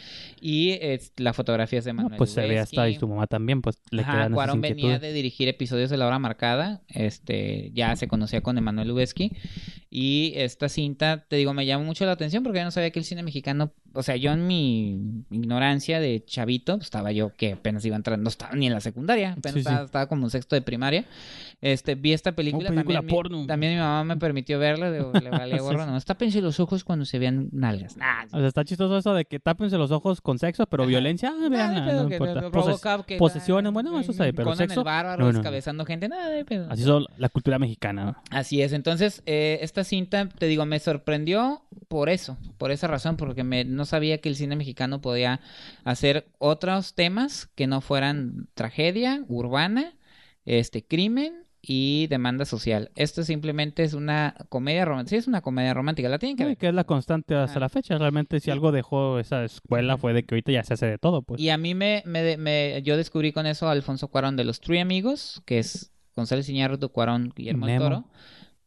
Y 0.42 0.78
la 1.16 1.32
fotografía 1.32 1.78
es 1.78 1.86
de 1.86 1.94
Manuel 1.94 2.18
Pues 2.18 2.32
se 2.32 2.42
ve 2.42 2.58
hasta 2.58 2.86
y 2.90 2.96
su 2.96 3.08
mamá 3.08 3.26
también, 3.26 3.62
pues 3.62 3.78
le 3.90 4.02
Ajá, 4.02 4.28
Cuarón 4.28 4.60
venía 4.60 4.98
de 4.98 5.14
dirigir 5.14 5.48
episodios 5.48 5.88
de 5.88 5.96
La 5.96 6.06
Hora 6.06 6.18
Marcada, 6.18 6.82
este, 6.88 7.70
ya 7.72 7.96
se 7.96 8.08
conocía 8.08 8.42
con 8.42 8.58
Emanuel 8.58 8.88
Lubezki 8.88 9.32
y 9.88 10.32
esta 10.36 10.68
cinta, 10.68 11.26
te 11.28 11.36
digo, 11.36 11.54
me 11.54 11.61
llamó 11.62 11.84
mucho 11.84 12.04
la 12.04 12.12
atención 12.12 12.42
porque 12.42 12.58
yo 12.58 12.64
no 12.64 12.70
sabía 12.70 12.90
que 12.90 12.98
el 12.98 13.04
cine 13.04 13.22
mexicano, 13.22 13.72
o 13.94 14.02
sea, 14.02 14.16
yo 14.16 14.32
en 14.32 14.46
mi 14.46 15.24
ignorancia 15.30 16.00
de 16.00 16.24
chavito, 16.24 16.76
pues, 16.76 16.86
estaba 16.86 17.12
yo 17.12 17.32
que 17.34 17.52
apenas 17.52 17.84
iba 17.84 17.96
entrando, 17.96 18.22
no 18.22 18.28
estaba 18.28 18.54
ni 18.54 18.66
en 18.66 18.72
la 18.72 18.80
secundaria, 18.80 19.32
apenas 19.32 19.56
estaba, 19.56 20.06
como 20.06 20.24
un 20.24 20.30
sexto 20.30 20.56
de 20.56 20.62
primaria. 20.62 21.04
Este, 21.60 21.94
vi 21.94 22.12
esta 22.12 22.32
película, 22.32 22.70
también, 22.70 23.06
Mi, 23.06 23.46
también 23.46 23.74
mi 23.74 23.78
mamá 23.78 24.04
me 24.04 24.16
permitió 24.16 24.58
verla, 24.58 24.90
le 24.90 25.00
valía 25.30 25.60
gorro, 25.60 25.86
no, 25.86 26.00
tápense 26.00 26.40
los 26.40 26.58
ojos 26.60 26.84
cuando 26.84 27.04
se 27.04 27.18
vean 27.18 27.48
nalgas. 27.52 27.96
o 28.32 28.38
sea, 28.38 28.48
está 28.48 28.64
chistoso 28.64 28.98
eso 28.98 29.14
de 29.14 29.24
que 29.24 29.38
tápense 29.38 29.76
los 29.78 29.90
ojos 29.90 30.20
con 30.20 30.38
sexo, 30.38 30.66
pero 30.66 30.86
violencia, 30.86 31.32
ah, 31.34 31.48
vean, 31.48 31.86
no, 31.86 32.12
importa. 32.12 32.50
posesiones, 33.18 33.72
bueno, 33.72 33.98
eso 34.00 34.12
sabe, 34.12 34.32
pero 34.32 34.54
sexo. 34.56 34.80
El 34.80 34.84
bárbaro, 34.84 35.32
descabezando 35.32 35.84
gente, 35.84 36.08
nada 36.08 36.28
de 36.28 36.44
pedo. 36.44 36.66
Así 36.70 36.82
es 36.82 36.88
la 37.16 37.28
cultura 37.28 37.58
mexicana. 37.58 38.20
Así 38.30 38.62
es, 38.62 38.72
entonces, 38.72 39.22
eh, 39.26 39.58
esta 39.62 39.84
cinta, 39.84 40.28
te 40.28 40.46
digo, 40.46 40.66
me 40.66 40.78
sorprendió 40.78 41.62
por 41.88 42.08
eso, 42.08 42.36
por 42.58 42.70
esa 42.70 42.86
razón, 42.86 43.16
porque 43.16 43.44
me, 43.44 43.64
no 43.64 43.81
sabía 43.84 44.18
que 44.18 44.28
el 44.28 44.36
cine 44.36 44.56
mexicano 44.56 45.00
podía 45.00 45.40
hacer 45.84 46.26
otros 46.38 46.94
temas 46.94 47.46
que 47.54 47.66
no 47.66 47.80
fueran 47.80 48.48
tragedia 48.54 49.24
urbana, 49.28 49.94
este 50.44 50.84
crimen 50.84 51.46
y 51.64 52.08
demanda 52.08 52.44
social. 52.44 52.90
Esto 52.96 53.22
simplemente 53.22 53.84
es 53.84 53.94
una 53.94 54.34
comedia 54.48 54.84
romántica. 54.84 55.10
Sí, 55.10 55.16
es 55.16 55.28
una 55.28 55.40
comedia 55.42 55.72
romántica. 55.72 56.08
La 56.08 56.18
tienen 56.18 56.36
que 56.36 56.44
ver. 56.44 56.56
que 56.56 56.68
es 56.68 56.74
la 56.74 56.82
constante 56.84 57.36
hasta 57.36 57.60
la 57.60 57.68
fecha. 57.68 57.96
Realmente, 57.96 58.40
si 58.40 58.50
algo 58.50 58.72
dejó 58.72 59.20
esa 59.20 59.44
escuela 59.44 59.96
fue 59.96 60.12
de 60.12 60.24
que 60.24 60.34
ahorita 60.34 60.50
ya 60.50 60.64
se 60.64 60.74
hace 60.74 60.86
de 60.86 60.98
todo. 60.98 61.22
pues 61.22 61.40
Y 61.40 61.50
a 61.50 61.58
mí 61.58 61.76
me, 61.76 62.02
me, 62.04 62.36
me 62.36 62.82
yo 62.82 62.96
descubrí 62.96 63.32
con 63.32 63.46
eso 63.46 63.68
a 63.68 63.72
Alfonso 63.72 64.08
Cuarón 64.08 64.36
de 64.36 64.44
los 64.44 64.60
Three 64.60 64.80
Amigos, 64.80 65.40
que 65.46 65.60
es 65.60 65.92
González 66.16 66.48
Iñárritu, 66.48 66.90
Cuarón, 66.90 67.32
Guillermo 67.34 67.66
del 67.66 67.78
Toro. 67.78 68.04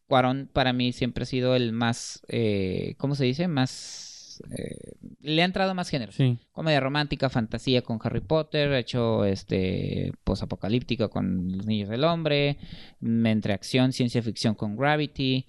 Cuarón 0.06 0.48
para 0.50 0.72
mí 0.72 0.92
siempre 0.92 1.24
ha 1.24 1.26
sido 1.26 1.54
el 1.54 1.72
más, 1.72 2.22
eh, 2.28 2.94
¿cómo 2.96 3.14
se 3.14 3.24
dice? 3.24 3.46
Más... 3.46 4.42
Eh, 4.56 4.92
le 5.26 5.42
ha 5.42 5.44
entrado 5.44 5.74
más 5.74 5.88
género. 5.88 6.12
Sí. 6.12 6.38
Comedia 6.56 6.80
romántica, 6.80 7.28
fantasía 7.28 7.82
con 7.82 7.98
Harry 8.02 8.22
Potter, 8.22 8.72
ha 8.72 8.78
hecho 8.78 9.26
este 9.26 10.10
posapocalíptico 10.24 11.10
con 11.10 11.52
Los 11.52 11.66
Niños 11.66 11.90
del 11.90 12.02
Hombre, 12.02 12.56
entre 13.02 13.52
acción, 13.52 13.92
ciencia 13.92 14.22
ficción 14.22 14.54
con 14.54 14.74
Gravity, 14.74 15.44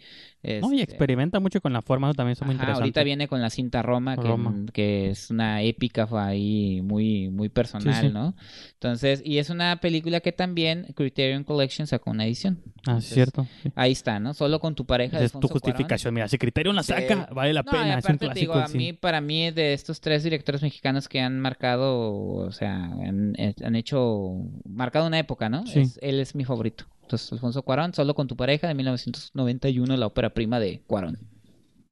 no, 0.62 0.72
y 0.72 0.82
este, 0.82 0.94
experimenta 0.94 1.40
mucho 1.40 1.60
con 1.62 1.74
la 1.74 1.82
forma, 1.82 2.14
también 2.14 2.34
es 2.34 2.42
muy 2.42 2.54
interesante. 2.54 2.82
Ahorita 2.82 3.04
viene 3.04 3.28
con 3.28 3.42
la 3.42 3.50
cinta 3.50 3.82
Roma, 3.82 4.16
que, 4.72 5.10
es 5.10 5.30
una 5.30 5.62
épica 5.62 6.08
ahí 6.12 6.82
muy, 6.84 7.30
muy 7.30 7.50
personal, 7.50 8.14
¿no? 8.14 8.36
Entonces, 8.74 9.22
y 9.26 9.40
es 9.40 9.50
una 9.50 9.78
película 9.82 10.22
que 10.22 10.32
también 10.32 10.94
Criterion 10.96 11.44
Collection 11.44 11.88
sacó 11.88 12.12
una 12.12 12.26
edición. 12.26 12.62
ah, 12.86 13.02
cierto. 13.02 13.48
Ahí 13.76 13.92
está, 13.92 14.20
¿no? 14.20 14.34
Solo 14.34 14.60
con 14.60 14.76
tu 14.76 14.86
pareja. 14.86 15.20
Es 15.20 15.34
tu 15.34 15.48
justificación, 15.48 16.14
mira, 16.14 16.28
si 16.28 16.38
Criterion 16.38 16.76
la 16.76 16.84
saca, 16.84 17.28
vale 17.34 17.54
la 17.54 17.64
pena. 17.64 17.98
es 17.98 18.06
un 18.06 18.18
clásico, 18.18 18.54
a 18.54 18.68
mí, 18.70 18.94
para 18.94 19.20
mí, 19.22 19.52
de 19.52 19.74
estos 19.74 20.00
tres 20.00 20.24
directores 20.24 20.62
mexicanos 20.62 20.97
que 21.08 21.22
han 21.22 21.40
marcado, 21.40 22.10
o 22.10 22.52
sea, 22.52 22.76
han, 22.76 23.36
hecho, 23.76 24.34
marcado 24.66 25.06
una 25.08 25.20
época, 25.20 25.50
¿no? 25.50 25.64
él 26.02 26.20
es 26.20 26.36
mi 26.36 26.46
favorito. 26.46 26.86
Entonces, 27.04 27.32
Alfonso 27.32 27.62
Cuarón, 27.62 27.94
solo 27.94 28.16
con 28.16 28.28
tu 28.28 28.36
pareja 28.36 28.68
de 28.68 28.74
1991, 28.74 29.96
la 29.96 30.08
ópera 30.08 30.34
prima 30.34 30.60
de 30.60 30.82
Cuarón. 30.88 31.20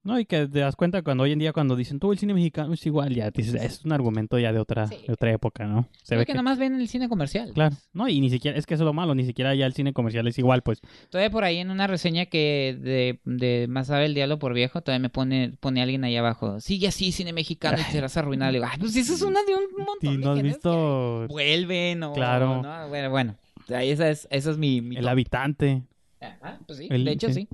No, 0.06 0.20
y 0.20 0.26
que 0.26 0.48
te 0.48 0.60
das 0.60 0.76
cuenta 0.76 1.02
cuando 1.02 1.24
hoy 1.24 1.32
en 1.32 1.40
día 1.40 1.52
cuando 1.52 1.76
dicen 1.76 1.98
todo 2.00 2.12
el 2.12 2.20
cine 2.20 2.36
mexicano 2.36 2.72
es 2.76 2.86
igual, 2.86 3.16
ya 3.16 3.32
dices, 3.32 3.56
es 3.56 3.84
un 3.86 3.92
argumento 3.92 4.38
ya 4.38 4.54
de 4.54 4.60
otra, 4.60 4.86
de 4.86 5.12
otra 5.12 5.32
época, 5.32 5.66
¿no? 5.66 5.90
Se 6.04 6.16
ve 6.16 6.28
que, 6.28 6.36
nomás 6.36 6.60
ven 6.60 6.80
el 6.80 6.88
cine 6.88 7.10
comercial. 7.10 7.52
Claro, 7.56 7.76
no, 7.92 8.08
y 8.08 8.22
ni 8.22 8.30
siquiera, 8.30 8.56
es 8.56 8.68
que 8.68 8.76
eso 8.76 8.84
es 8.84 8.86
lo 8.86 8.94
malo, 8.94 9.16
ni 9.16 9.26
siquiera 9.26 9.56
ya 9.56 9.66
el 9.66 9.74
cine 9.74 9.94
comercial 9.94 10.28
es 10.28 10.38
igual, 10.38 10.62
pues. 10.62 10.80
Todavía 11.10 11.32
por 11.32 11.44
ahí 11.44 11.58
en 11.58 11.72
una 11.72 11.88
reseña 11.88 12.28
que 12.28 12.78
de, 12.80 13.20
de 13.26 13.66
Más 13.68 13.88
sabe 13.88 14.06
el 14.06 14.14
diablo 14.14 14.38
por 14.38 14.54
viejo, 14.54 14.82
todavía 14.82 15.02
me 15.02 15.10
pone, 15.10 15.54
pone 15.60 15.82
alguien 15.82 16.04
ahí 16.04 16.16
abajo, 16.16 16.60
sigue 16.60 16.88
así 16.88 17.12
cine 17.12 17.34
mexicano 17.34 17.80
y 17.80 17.84
te 17.84 17.92
serás 17.94 18.16
arruinado. 18.16 18.52
Le 18.52 18.60
digo, 18.60 18.70
ay, 18.72 18.78
pues 18.78 18.96
eso 18.96 19.16
es 19.16 19.24
una 19.24 19.42
de 19.42 19.56
un 19.56 19.86
montón 19.86 20.14
y 20.14 20.18
no 20.18 20.34
has 20.34 20.42
visto... 20.44 21.26
Vuelven 21.30 22.04
o... 22.04 22.14
Claro. 22.14 22.62
Bueno, 22.90 23.10
bueno, 23.10 23.38
esa 23.68 24.12
es, 24.12 24.28
esa 24.30 24.52
es 24.52 24.58
mi, 24.60 24.78
El 24.96 25.08
habitante. 25.08 25.82
Ajá, 26.22 26.60
pues 26.68 26.78
sí, 26.78 26.90
de 26.90 27.12
hecho 27.12 27.34
sí. 27.34 27.48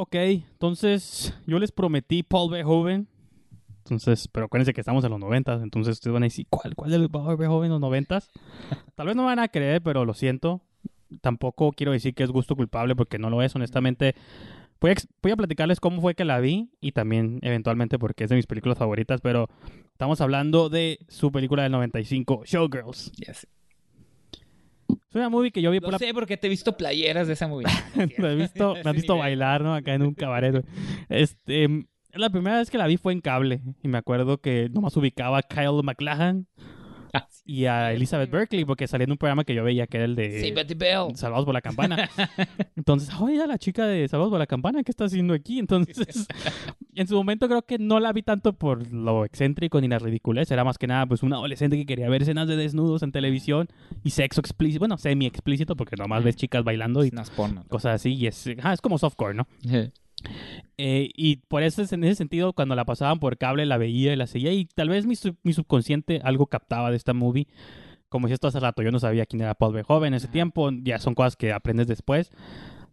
Ok, 0.00 0.14
entonces 0.14 1.34
yo 1.44 1.58
les 1.58 1.72
prometí 1.72 2.22
Paul 2.22 2.52
Verhoeven. 2.52 3.08
Entonces, 3.78 4.28
pero 4.28 4.46
acuérdense 4.46 4.72
que 4.72 4.80
estamos 4.80 5.02
en 5.02 5.10
los 5.10 5.18
noventas, 5.18 5.60
entonces 5.60 5.94
ustedes 5.94 6.14
van 6.14 6.22
a 6.22 6.26
decir, 6.26 6.46
¿cuál, 6.48 6.76
cuál 6.76 6.94
es 6.94 7.08
Paul 7.08 7.36
Verhoeven 7.36 7.64
en 7.64 7.72
los 7.72 7.80
noventas? 7.80 8.30
Tal 8.94 9.08
vez 9.08 9.16
no 9.16 9.24
van 9.24 9.40
a 9.40 9.48
creer, 9.48 9.82
pero 9.82 10.04
lo 10.04 10.14
siento. 10.14 10.60
Tampoco 11.20 11.72
quiero 11.72 11.90
decir 11.90 12.14
que 12.14 12.22
es 12.22 12.30
gusto 12.30 12.54
culpable 12.54 12.94
porque 12.94 13.18
no 13.18 13.28
lo 13.28 13.42
es, 13.42 13.56
honestamente. 13.56 14.14
Voy 14.80 14.92
a, 14.92 14.94
voy 15.20 15.32
a 15.32 15.36
platicarles 15.36 15.80
cómo 15.80 16.00
fue 16.00 16.14
que 16.14 16.24
la 16.24 16.38
vi 16.38 16.70
y 16.80 16.92
también 16.92 17.40
eventualmente 17.42 17.98
porque 17.98 18.22
es 18.22 18.30
de 18.30 18.36
mis 18.36 18.46
películas 18.46 18.78
favoritas, 18.78 19.20
pero 19.20 19.48
estamos 19.90 20.20
hablando 20.20 20.68
de 20.68 21.00
su 21.08 21.32
película 21.32 21.64
del 21.64 21.72
95, 21.72 22.44
Showgirls. 22.44 23.10
Yes. 23.14 23.48
Es 24.88 25.14
una 25.14 25.28
movie 25.28 25.50
que 25.50 25.62
yo 25.62 25.70
vi 25.70 25.80
por 25.80 25.92
no 25.92 25.98
sé 25.98 26.12
porque 26.12 26.36
te 26.36 26.46
he 26.46 26.50
visto 26.50 26.76
playeras 26.76 27.26
de 27.26 27.32
esa 27.34 27.48
movie. 27.48 27.66
me, 28.18 28.32
he 28.32 28.36
visto, 28.36 28.74
me 28.74 28.90
has 28.90 28.94
visto 28.94 29.16
bailar, 29.18 29.62
¿no? 29.62 29.74
Acá 29.74 29.94
en 29.94 30.02
un 30.02 30.14
cabaret. 30.14 30.64
Este, 31.08 31.86
la 32.12 32.30
primera 32.30 32.58
vez 32.58 32.70
que 32.70 32.78
la 32.78 32.86
vi 32.86 32.96
fue 32.96 33.12
en 33.12 33.20
cable. 33.20 33.62
Y 33.82 33.88
me 33.88 33.98
acuerdo 33.98 34.38
que 34.38 34.68
nomás 34.70 34.96
ubicaba 34.96 35.38
a 35.38 35.42
Kyle 35.42 35.82
McLachlan 35.82 36.46
y 37.44 37.64
a 37.66 37.92
Elizabeth 37.92 38.30
Berkeley, 38.30 38.64
porque 38.64 38.86
salía 38.86 39.04
en 39.04 39.12
un 39.12 39.18
programa 39.18 39.44
que 39.44 39.54
yo 39.54 39.64
veía 39.64 39.86
que 39.86 39.98
era 39.98 40.06
el 40.06 40.14
de 40.16 40.40
Salvados 41.14 41.44
por 41.44 41.54
la 41.54 41.60
Campana. 41.60 42.08
Entonces, 42.76 43.10
oye, 43.20 43.46
la 43.46 43.58
chica 43.58 43.86
de 43.86 44.06
Salvados 44.08 44.30
por 44.30 44.38
la 44.38 44.46
Campana, 44.46 44.82
¿qué 44.82 44.90
está 44.90 45.04
haciendo 45.04 45.34
aquí? 45.34 45.58
Entonces, 45.58 46.26
en 46.94 47.06
su 47.06 47.16
momento 47.16 47.48
creo 47.48 47.62
que 47.62 47.78
no 47.78 48.00
la 48.00 48.12
vi 48.12 48.22
tanto 48.22 48.52
por 48.52 48.92
lo 48.92 49.24
excéntrico 49.24 49.80
ni 49.80 49.88
la 49.88 49.98
ridiculez, 49.98 50.50
era 50.50 50.64
más 50.64 50.78
que 50.78 50.86
nada 50.86 51.06
pues 51.06 51.22
un 51.22 51.32
adolescente 51.32 51.76
que 51.76 51.86
quería 51.86 52.08
ver 52.08 52.22
escenas 52.22 52.48
de 52.48 52.56
desnudos 52.56 53.02
en 53.02 53.12
televisión 53.12 53.68
y 54.04 54.10
sexo 54.10 54.40
explícito, 54.40 54.80
bueno, 54.80 54.98
semi 54.98 55.26
explícito, 55.26 55.76
porque 55.76 55.96
nomás 55.96 56.24
ves 56.24 56.36
chicas 56.36 56.64
bailando 56.64 57.04
y 57.04 57.10
cosas 57.68 57.94
así, 57.94 58.14
y 58.14 58.26
es, 58.26 58.46
es 58.46 58.80
como 58.80 58.98
softcore, 58.98 59.34
¿no? 59.34 59.46
Eh, 60.76 61.10
y 61.16 61.36
por 61.36 61.62
eso, 61.62 61.82
en 61.90 62.04
ese 62.04 62.16
sentido, 62.16 62.52
cuando 62.52 62.74
la 62.74 62.84
pasaban 62.84 63.18
por 63.18 63.36
cable, 63.38 63.66
la 63.66 63.78
veía 63.78 64.12
y 64.12 64.16
la 64.16 64.26
seguía. 64.26 64.52
Y 64.52 64.64
tal 64.66 64.88
vez 64.88 65.06
mi, 65.06 65.14
mi 65.42 65.52
subconsciente 65.52 66.20
algo 66.22 66.46
captaba 66.46 66.90
de 66.90 66.96
esta 66.96 67.14
movie. 67.14 67.46
Como 68.08 68.26
si 68.26 68.34
esto 68.34 68.48
hace 68.48 68.60
rato, 68.60 68.82
yo 68.82 68.90
no 68.90 69.00
sabía 69.00 69.26
quién 69.26 69.42
era 69.42 69.54
Paul 69.54 69.74
Verhoeven 69.74 70.08
en 70.08 70.14
ese 70.14 70.28
tiempo. 70.28 70.70
Ya 70.82 70.98
son 70.98 71.14
cosas 71.14 71.36
que 71.36 71.52
aprendes 71.52 71.86
después. 71.86 72.30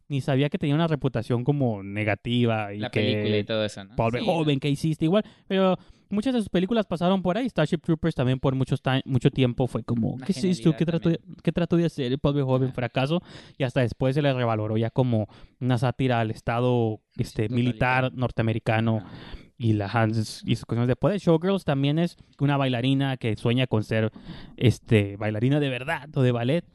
Ni 0.08 0.22
sabía 0.22 0.50
que 0.50 0.58
tenía 0.58 0.76
una 0.76 0.88
reputación 0.88 1.44
como 1.44 1.84
negativa. 1.84 2.74
Y 2.74 2.80
la 2.80 2.90
que 2.90 3.00
película 3.00 3.38
y 3.38 3.44
todo 3.44 3.64
eso, 3.66 3.84
¿no? 3.84 3.96
Paul 3.96 4.12
Verhoeven, 4.12 4.60
¿qué 4.60 4.70
hiciste? 4.70 5.06
Igual. 5.06 5.24
Pero 5.48 5.78
muchas 6.10 6.34
de 6.34 6.40
sus 6.40 6.50
películas 6.50 6.86
pasaron 6.86 7.22
por 7.22 7.38
ahí. 7.38 7.50
Starship 7.50 7.80
Troopers 7.80 8.16
también 8.16 8.40
por 8.40 8.56
mucho, 8.56 8.76
mucho 9.06 9.32
tiempo 9.32 9.68
fue 9.68 9.84
como, 9.84 10.18
¿qué 10.18 10.32
hiciste 10.32 10.76
¿Qué 10.76 10.86
trató, 10.86 11.10
de, 11.10 11.20
¿Qué 11.44 11.52
trató 11.52 11.78
de 11.78 11.86
hacer 11.86 12.12
el 12.12 12.20
Paul 12.20 12.36
Verhoeven? 12.36 12.74
Fracaso. 12.74 13.22
Y 13.58 13.64
hasta 13.64 13.82
después 13.82 14.16
se 14.16 14.22
le 14.22 14.34
revaloró 14.34 14.78
ya 14.78 14.90
como 14.90 15.28
una 15.60 15.78
sátira 15.78 16.20
al 16.20 16.32
Estado 16.32 17.02
este, 17.18 17.50
militar 17.50 18.14
norteamericano. 18.14 19.04
y 19.58 19.74
la 19.74 19.88
Hans 19.88 20.44
y 20.46 20.56
sus 20.56 20.66
cosas 20.66 20.88
de 20.88 20.96
poder. 20.96 21.20
Showgirls 21.20 21.64
también 21.64 21.98
es 21.98 22.18
una 22.40 22.58
bailarina 22.58 23.18
que 23.18 23.36
sueña 23.38 23.68
con 23.68 23.84
ser 23.84 24.12
este 24.58 25.16
bailarina 25.18 25.60
de 25.60 25.70
verdad 25.70 26.10
o 26.16 26.22
de 26.22 26.32
ballet. 26.32 26.66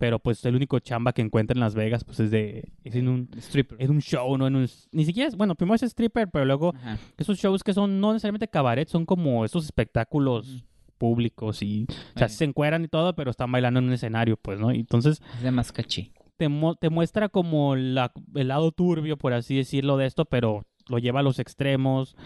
Pero 0.00 0.18
pues 0.18 0.42
el 0.46 0.56
único 0.56 0.78
chamba 0.78 1.12
que 1.12 1.20
encuentra 1.20 1.52
en 1.52 1.60
Las 1.60 1.74
Vegas 1.74 2.04
pues 2.04 2.18
es 2.20 2.30
de 2.30 2.72
es 2.84 2.94
en 2.94 3.06
un 3.06 3.28
stripper. 3.36 3.76
Es 3.78 3.90
un 3.90 4.00
show, 4.00 4.38
no 4.38 4.46
en 4.46 4.56
un 4.56 4.66
ni 4.92 5.04
siquiera 5.04 5.28
es, 5.28 5.36
bueno, 5.36 5.54
primero 5.56 5.74
es 5.74 5.82
stripper, 5.82 6.30
pero 6.30 6.46
luego 6.46 6.72
esos 7.18 7.38
shows 7.38 7.62
que 7.62 7.74
son 7.74 8.00
no 8.00 8.14
necesariamente 8.14 8.48
cabaret, 8.48 8.88
son 8.88 9.04
como 9.04 9.44
esos 9.44 9.62
espectáculos 9.66 10.64
públicos 10.96 11.62
y 11.62 11.86
o 12.16 12.18
sea, 12.18 12.30
se 12.30 12.44
encueran 12.44 12.82
y 12.82 12.88
todo, 12.88 13.14
pero 13.14 13.30
están 13.30 13.52
bailando 13.52 13.78
en 13.80 13.88
un 13.88 13.92
escenario, 13.92 14.38
pues, 14.38 14.58
¿no? 14.58 14.70
Entonces 14.70 15.20
es 15.36 15.42
de 15.42 15.50
más 15.50 15.70
caché. 15.70 16.12
Te, 16.38 16.48
te 16.80 16.88
muestra 16.88 17.28
como 17.28 17.76
la, 17.76 18.10
el 18.34 18.48
lado 18.48 18.72
turbio, 18.72 19.18
por 19.18 19.34
así 19.34 19.54
decirlo, 19.54 19.98
de 19.98 20.06
esto, 20.06 20.24
pero 20.24 20.64
lo 20.88 20.96
lleva 20.96 21.20
a 21.20 21.22
los 21.22 21.38
extremos 21.38 22.16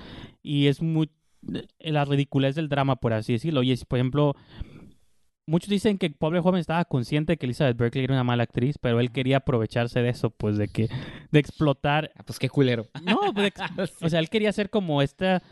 y 0.45 0.69
es 0.69 0.81
muy 0.81 1.11
la 1.81 2.05
ridiculez 2.05 2.55
del 2.55 2.69
drama, 2.69 2.97
por 2.97 3.13
así 3.13 3.33
decirlo. 3.33 3.65
Y 3.65 3.73
es, 3.73 3.85
por 3.85 3.99
ejemplo, 3.99 4.37
muchos 5.47 5.71
dicen 5.71 5.99
que 5.99 6.07
el 6.07 6.15
pobre 6.15 6.41
joven 6.41 6.61
estaba 6.61 6.85
consciente 6.85 7.37
que 7.37 7.47
Elizabeth 7.47 7.77
Berkley 7.77 8.05
era 8.05 8.15
una 8.15 8.25
mala 8.25 8.45
actriz, 8.45 8.79
pero 8.79 9.01
él 9.01 9.13
quería 9.13 9.39
aprovecharse 9.39 10.01
de 10.01 10.09
eso, 10.09 10.31
pues 10.31 10.57
de 10.57 10.69
que 10.69 10.89
de 11.31 11.39
explotar. 11.39 12.13
Ah, 12.17 12.23
pues 12.25 12.39
qué 12.39 12.49
culero. 12.49 12.87
No, 13.03 13.21
pues, 13.35 13.53
o 14.03 14.09
sea, 14.09 14.21
él 14.21 14.31
quería 14.31 14.51
hacer 14.51 14.71
como 14.71 15.03
esta 15.03 15.43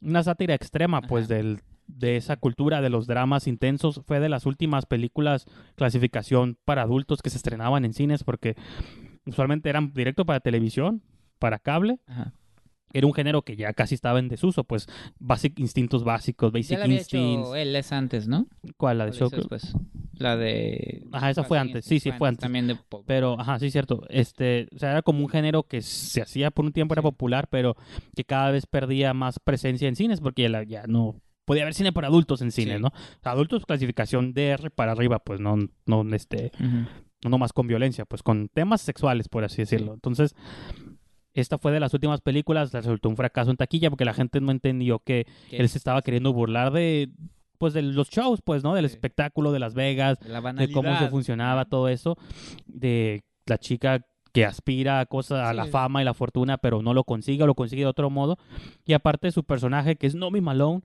una 0.00 0.22
sátira 0.22 0.54
extrema, 0.54 1.02
pues 1.02 1.28
del 1.28 1.60
de 1.86 2.16
esa 2.16 2.36
cultura 2.36 2.80
de 2.80 2.90
los 2.90 3.06
dramas 3.06 3.46
intensos 3.46 4.00
fue 4.06 4.18
de 4.18 4.28
las 4.28 4.44
últimas 4.44 4.86
películas 4.86 5.46
clasificación 5.76 6.58
para 6.64 6.82
adultos 6.82 7.22
que 7.22 7.30
se 7.30 7.36
estrenaban 7.36 7.84
en 7.84 7.94
cines 7.94 8.24
porque 8.24 8.56
usualmente 9.24 9.68
eran 9.68 9.92
directo 9.92 10.26
para 10.26 10.40
televisión, 10.40 11.02
para 11.38 11.60
cable. 11.60 12.00
Ajá 12.08 12.32
era 12.96 13.06
un 13.06 13.12
género 13.12 13.42
que 13.42 13.56
ya 13.56 13.72
casi 13.74 13.94
estaba 13.94 14.18
en 14.18 14.28
desuso, 14.28 14.64
pues 14.64 14.88
basic, 15.18 15.58
instintos 15.58 16.02
básicos, 16.02 16.50
basic 16.50 16.70
ya 16.70 16.78
la 16.78 16.84
había 16.84 17.00
Hecho 17.00 17.54
él 17.54 17.76
es 17.76 17.92
antes, 17.92 18.26
¿no? 18.26 18.46
¿Cuál? 18.76 18.98
La 18.98 19.06
de 19.06 19.12
Shocker? 19.12 19.46
La 20.14 20.36
de... 20.36 21.04
Ajá, 21.12 21.30
esa 21.30 21.44
fue 21.44 21.58
antes, 21.58 21.84
sí, 21.84 22.00
sí, 22.00 22.10
fue 22.12 22.28
antes. 22.28 22.40
También 22.40 22.66
de... 22.66 22.78
Pero, 23.06 23.38
ajá, 23.38 23.58
sí, 23.58 23.70
cierto. 23.70 24.02
Este, 24.08 24.68
o 24.74 24.78
sea, 24.78 24.92
era 24.92 25.02
como 25.02 25.20
un 25.20 25.28
género 25.28 25.64
que 25.64 25.82
se 25.82 26.22
hacía 26.22 26.50
por 26.50 26.64
un 26.64 26.72
tiempo, 26.72 26.94
era 26.94 27.02
popular, 27.02 27.48
pero 27.50 27.76
que 28.14 28.24
cada 28.24 28.50
vez 28.50 28.66
perdía 28.66 29.12
más 29.12 29.38
presencia 29.38 29.88
en 29.88 29.96
cines 29.96 30.20
porque 30.20 30.48
ya, 30.50 30.62
ya 30.62 30.86
no... 30.86 31.20
Podía 31.44 31.62
haber 31.62 31.74
cine 31.74 31.92
para 31.92 32.08
adultos 32.08 32.42
en 32.42 32.50
cine, 32.50 32.80
¿no? 32.80 32.92
adultos 33.22 33.66
clasificación 33.66 34.32
DR 34.32 34.70
para 34.72 34.92
arriba, 34.92 35.20
pues 35.20 35.38
no, 35.38 35.56
no, 35.84 36.14
este, 36.14 36.50
no 37.24 37.38
más 37.38 37.52
con 37.52 37.68
violencia, 37.68 38.04
pues 38.04 38.24
con 38.24 38.48
temas 38.48 38.80
sexuales, 38.80 39.28
por 39.28 39.44
así 39.44 39.58
decirlo. 39.58 39.94
Entonces, 39.94 40.34
esta 41.36 41.58
fue 41.58 41.70
de 41.70 41.80
las 41.80 41.92
últimas 41.92 42.22
películas, 42.22 42.72
resultó 42.72 43.10
un 43.10 43.16
fracaso 43.16 43.50
en 43.50 43.58
taquilla 43.58 43.90
porque 43.90 44.06
la 44.06 44.14
gente 44.14 44.40
no 44.40 44.50
entendió 44.50 45.00
que 45.00 45.26
él 45.50 45.68
se 45.68 45.76
estaba 45.76 46.00
queriendo 46.00 46.32
burlar 46.32 46.72
de 46.72 47.10
pues 47.58 47.74
de 47.74 47.82
los 47.82 48.10
shows, 48.10 48.40
pues, 48.42 48.62
¿no? 48.64 48.74
Del 48.74 48.84
espectáculo 48.84 49.52
de 49.52 49.58
Las 49.58 49.74
Vegas, 49.74 50.18
de, 50.20 50.72
cómo 50.72 50.98
se 50.98 51.08
funcionaba 51.08 51.66
todo 51.66 51.88
eso, 51.88 52.16
de 52.66 53.24
la 53.46 53.58
chica 53.58 54.04
que 54.32 54.44
aspira 54.44 55.00
a 55.00 55.06
cosas, 55.06 55.46
a 55.46 55.54
la 55.54 55.66
fama 55.66 56.02
y 56.02 56.04
la 56.04 56.12
fortuna, 56.12 56.58
pero 56.58 56.82
no 56.82 56.92
lo 56.92 57.04
consigue 57.04 57.44
o 57.44 57.46
lo 57.46 57.54
consigue 57.54 57.82
de 57.82 57.88
otro 57.88 58.10
modo. 58.10 58.36
Y 58.84 58.92
aparte 58.92 59.30
su 59.30 59.44
personaje, 59.44 59.96
que 59.96 60.06
es 60.06 60.14
Nomi 60.14 60.40
Malone, 60.40 60.82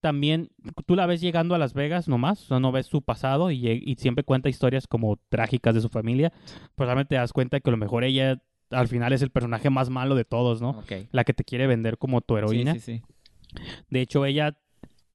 también 0.00 0.50
tú 0.86 0.96
la 0.96 1.06
ves 1.06 1.20
llegando 1.20 1.54
a 1.54 1.58
Las 1.58 1.74
Vegas 1.74 2.08
nomás, 2.08 2.42
o 2.42 2.46
sea, 2.46 2.60
no 2.60 2.72
ves 2.72 2.86
su 2.86 3.02
pasado 3.02 3.50
y, 3.50 3.68
y 3.68 3.94
siempre 3.96 4.24
cuenta 4.24 4.48
historias 4.48 4.86
como 4.86 5.18
trágicas 5.28 5.74
de 5.74 5.80
su 5.80 5.88
familia. 5.88 6.32
Pues 6.74 6.86
realmente 6.86 7.10
te 7.10 7.14
das 7.16 7.32
cuenta 7.32 7.60
que 7.60 7.70
a 7.70 7.72
lo 7.72 7.76
mejor 7.76 8.04
ella 8.04 8.40
al 8.72 8.88
final 8.88 9.12
es 9.12 9.22
el 9.22 9.30
personaje 9.30 9.70
más 9.70 9.90
malo 9.90 10.14
de 10.14 10.24
todos, 10.24 10.60
¿no? 10.60 10.82
La 11.12 11.24
que 11.24 11.34
te 11.34 11.44
quiere 11.44 11.66
vender 11.66 11.98
como 11.98 12.20
tu 12.20 12.36
heroína. 12.36 12.74
Sí, 12.74 12.80
sí, 12.80 12.98
sí. 12.98 13.62
De 13.90 14.00
hecho, 14.00 14.24
ella 14.24 14.56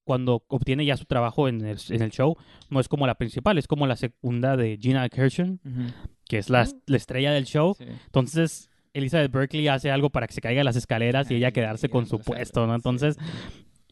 cuando 0.03 0.45
obtiene 0.47 0.85
ya 0.85 0.95
su 0.95 1.03
trabajo 1.03 1.49
en 1.49 1.65
el, 1.65 1.77
en 1.89 2.01
el, 2.01 2.11
show, 2.11 2.37
no 2.69 2.79
es 2.79 2.87
como 2.87 3.05
la 3.05 3.15
principal, 3.15 3.57
es 3.57 3.67
como 3.67 3.87
la 3.87 3.97
segunda 3.97 4.55
de 4.55 4.79
Gina 4.81 5.05
Gershon, 5.13 5.59
que 6.25 6.37
es 6.37 6.49
la, 6.49 6.65
la, 6.85 6.97
estrella 6.97 7.33
del 7.33 7.43
show. 7.43 7.75
Entonces, 8.05 8.69
Elizabeth 8.93 9.31
Berkeley 9.31 9.67
hace 9.67 9.91
algo 9.91 10.09
para 10.09 10.25
que 10.27 10.33
se 10.33 10.39
caiga 10.39 10.63
las 10.63 10.77
escaleras 10.77 11.29
y 11.29 11.35
ella 11.35 11.51
quedarse 11.51 11.89
con 11.89 12.05
su 12.05 12.19
puesto, 12.19 12.65
¿no? 12.65 12.73
Entonces, 12.73 13.17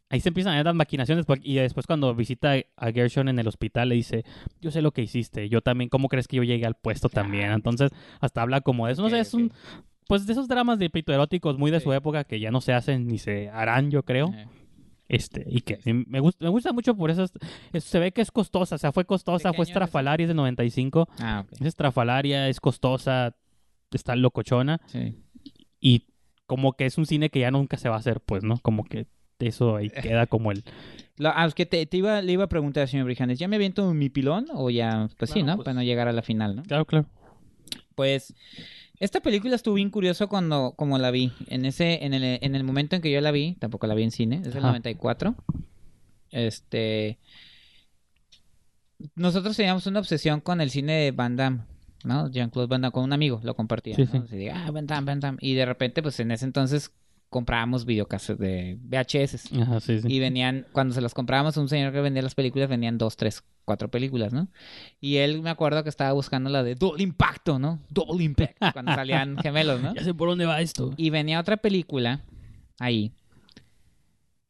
ahí 0.10 0.20
se 0.22 0.30
empiezan 0.30 0.56
a 0.56 0.64
las 0.64 0.76
maquinaciones 0.76 1.26
y 1.42 1.56
después 1.56 1.88
cuando 1.88 2.14
visita 2.16 2.56
a 2.78 2.92
Gershon 2.92 3.28
en 3.28 3.40
el 3.40 3.48
hospital 3.48 3.90
le 3.90 3.96
dice, 3.96 4.24
yo 4.62 4.72
sé 4.72 4.82
lo 4.82 4.92
que 4.92 5.02
hiciste, 5.02 5.50
yo 5.50 5.62
también, 5.62 5.90
¿cómo 5.90 6.08
crees 6.10 6.28
que 6.28 6.38
yo 6.38 6.44
llegué 6.44 6.66
al 6.66 6.76
puesto 6.76 7.10
también? 7.10 7.52
Entonces 7.52 7.92
hasta 8.20 8.42
habla 8.42 8.62
como 8.62 8.88
de 8.88 8.94
eso, 8.94 9.02
no 9.02 9.10
sé, 9.10 9.20
es 9.20 9.34
un, 9.34 9.52
pues 10.08 10.26
de 10.28 10.34
esos 10.34 10.48
dramas 10.48 10.80
de 10.80 10.90
pito 10.90 11.14
eróticos 11.14 11.58
muy 11.58 11.72
de 11.72 11.80
su 11.80 11.92
época 11.94 12.24
que 12.24 12.40
ya 12.40 12.52
no 12.52 12.62
se 12.62 12.74
hacen 12.74 13.08
ni 13.08 13.18
se 13.18 13.50
harán, 13.50 13.92
yo 13.92 14.04
creo. 14.04 14.32
Este, 15.08 15.46
y 15.48 15.62
que 15.62 15.80
me 15.86 16.20
gusta, 16.20 16.46
me 16.46 16.50
gusta 16.50 16.74
mucho 16.74 16.96
por 16.96 17.12
eso, 17.12 17.26
se 17.74 18.00
ve 18.00 18.12
que 18.12 18.22
es 18.22 18.32
costosa, 18.32 18.76
o 18.76 18.78
sea, 18.78 18.92
fue 18.92 19.06
costosa, 19.06 19.54
fue 19.54 19.66
estrafalaria, 19.66 20.24
es 20.24 20.30
de 20.30 20.34
95. 20.34 21.08
Ah, 21.20 21.46
Es 21.52 21.62
estrafalaria, 21.62 22.50
es 22.50 22.60
costosa, 22.60 23.36
está 23.92 24.16
locochona. 24.16 24.82
Sí. 24.88 25.16
Y 25.80 26.08
como 26.48 26.74
que 26.74 26.88
es 26.88 26.98
un 26.98 27.06
cine 27.06 27.30
que 27.30 27.40
ya 27.40 27.52
nunca 27.52 27.78
se 27.78 27.88
va 27.88 27.96
a 27.96 28.00
hacer, 28.00 28.20
pues, 28.20 28.44
¿no? 28.44 28.58
Como 28.58 28.84
que 28.84 29.06
eso 29.40 29.76
ahí 29.76 29.90
queda 29.90 30.28
como 30.28 30.52
el... 30.52 30.64
ah, 31.24 31.46
es 31.46 31.54
que 31.54 31.66
te, 31.66 31.88
iba, 31.92 32.22
le 32.22 32.32
iba 32.32 32.46
a 32.46 32.50
preguntar, 32.50 32.88
señor 32.88 33.06
Brijandes, 33.06 33.40
¿ya 33.40 33.48
me 33.48 33.56
aviento 33.56 33.94
mi 33.94 34.10
pilón 34.10 34.48
o 34.54 34.70
ya? 34.70 35.10
Pues 35.18 35.32
sí, 35.32 35.44
¿no? 35.44 35.56
Pues 35.56 35.66
Para 35.66 35.76
no 35.76 35.84
llegar 35.84 36.08
a 36.08 36.14
la 36.14 36.22
final, 36.22 36.56
¿no? 36.56 36.64
Claro, 36.64 36.86
claro. 36.86 37.08
Pues 37.96 38.34
esta 39.00 39.20
película 39.22 39.56
estuvo 39.56 39.76
bien 39.76 39.90
curioso 39.90 40.30
cuando 40.30 40.74
como 40.78 40.98
la 40.98 41.12
vi. 41.12 41.32
En 41.48 41.66
ese 41.66 42.06
en 42.06 42.14
el, 42.14 42.40
en 42.42 42.56
el 42.56 42.64
momento 42.64 42.96
en 42.96 43.02
que 43.02 43.12
yo 43.12 43.20
la 43.22 43.32
vi, 43.32 43.56
tampoco 43.60 43.88
la 43.88 43.96
vi 43.96 44.04
en 44.04 44.12
cine, 44.12 44.42
es 44.46 44.56
el 44.56 44.62
94. 44.62 45.36
Este 46.32 47.20
nosotros 49.16 49.58
teníamos 49.58 49.86
una 49.88 50.00
obsesión 50.00 50.40
con 50.40 50.62
el 50.62 50.70
cine 50.70 50.94
de 50.94 51.12
Van 51.12 51.36
Damme, 51.36 51.62
¿no? 52.04 52.30
Jean-Claude 52.30 52.68
Van 52.68 52.82
Damme 52.82 52.92
con 52.94 53.04
un 53.04 53.14
amigo, 53.14 53.42
lo 53.44 53.56
compartía, 53.56 53.96
sí, 53.96 54.08
sí. 54.30 54.48
ah, 54.50 54.72
Van 54.72 54.88
Damme, 54.88 55.06
Van 55.06 55.20
Damme. 55.20 55.38
Y 55.42 55.54
de 55.54 55.66
repente, 55.66 56.02
pues 56.02 56.20
en 56.20 56.32
ese 56.32 56.46
entonces 56.46 56.92
comprábamos 57.30 57.86
videocasetes 57.86 58.40
de 58.40 58.78
VHS. 58.82 59.52
Ajá, 59.62 59.80
sí, 59.80 60.00
sí. 60.00 60.08
Y 60.10 60.20
venían, 60.20 60.66
cuando 60.72 60.94
se 60.94 61.02
los 61.02 61.14
comprábamos, 61.14 61.58
un 61.58 61.68
señor 61.68 61.92
que 61.92 62.02
vendía 62.02 62.22
las 62.22 62.36
películas, 62.36 62.70
venían 62.70 62.98
dos, 62.98 63.18
tres, 63.18 63.44
cuatro 63.66 63.90
películas, 63.90 64.32
¿no? 64.34 64.48
Y 65.00 65.18
él 65.18 65.42
me 65.42 65.50
acuerdo 65.50 65.84
que 65.84 65.90
estaba 65.90 66.14
buscando 66.14 66.50
la 66.50 66.64
de 66.64 66.76
Double 66.76 67.04
Impacto, 67.04 67.60
¿no? 67.60 67.82
Double 67.90 68.24
Impact, 68.24 68.58
cuando 68.74 68.94
salían 68.94 69.38
gemelos, 69.44 69.82
¿no? 69.82 69.94
Ya 69.94 70.04
sé 70.04 70.14
por 70.14 70.30
dónde 70.30 70.46
va 70.46 70.62
esto. 70.62 70.94
Y 70.98 71.10
venía 71.10 71.40
otra 71.40 71.58
película 71.58 72.22
ahí. 72.80 73.12